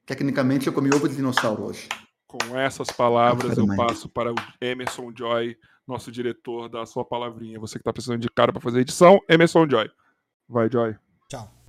Tecnicamente, 0.05 0.67
eu 0.67 0.73
comi 0.73 0.89
ovo 0.93 1.07
de 1.07 1.15
dinossauro 1.15 1.63
hoje. 1.63 1.87
Com 2.27 2.57
essas 2.57 2.87
palavras, 2.87 3.57
eu 3.57 3.65
manhã. 3.65 3.85
passo 3.85 4.09
para 4.09 4.31
o 4.31 4.35
Emerson 4.59 5.11
Joy, 5.15 5.55
nosso 5.87 6.11
diretor, 6.11 6.67
da 6.67 6.85
sua 6.85 7.05
palavrinha. 7.05 7.59
Você 7.59 7.73
que 7.73 7.81
está 7.81 7.93
precisando 7.93 8.21
de 8.21 8.29
cara 8.29 8.51
para 8.51 8.61
fazer 8.61 8.81
edição, 8.81 9.19
Emerson 9.29 9.67
Joy. 9.69 9.89
Vai, 10.47 10.69
Joy. 10.69 10.95
Tchau. 11.29 11.55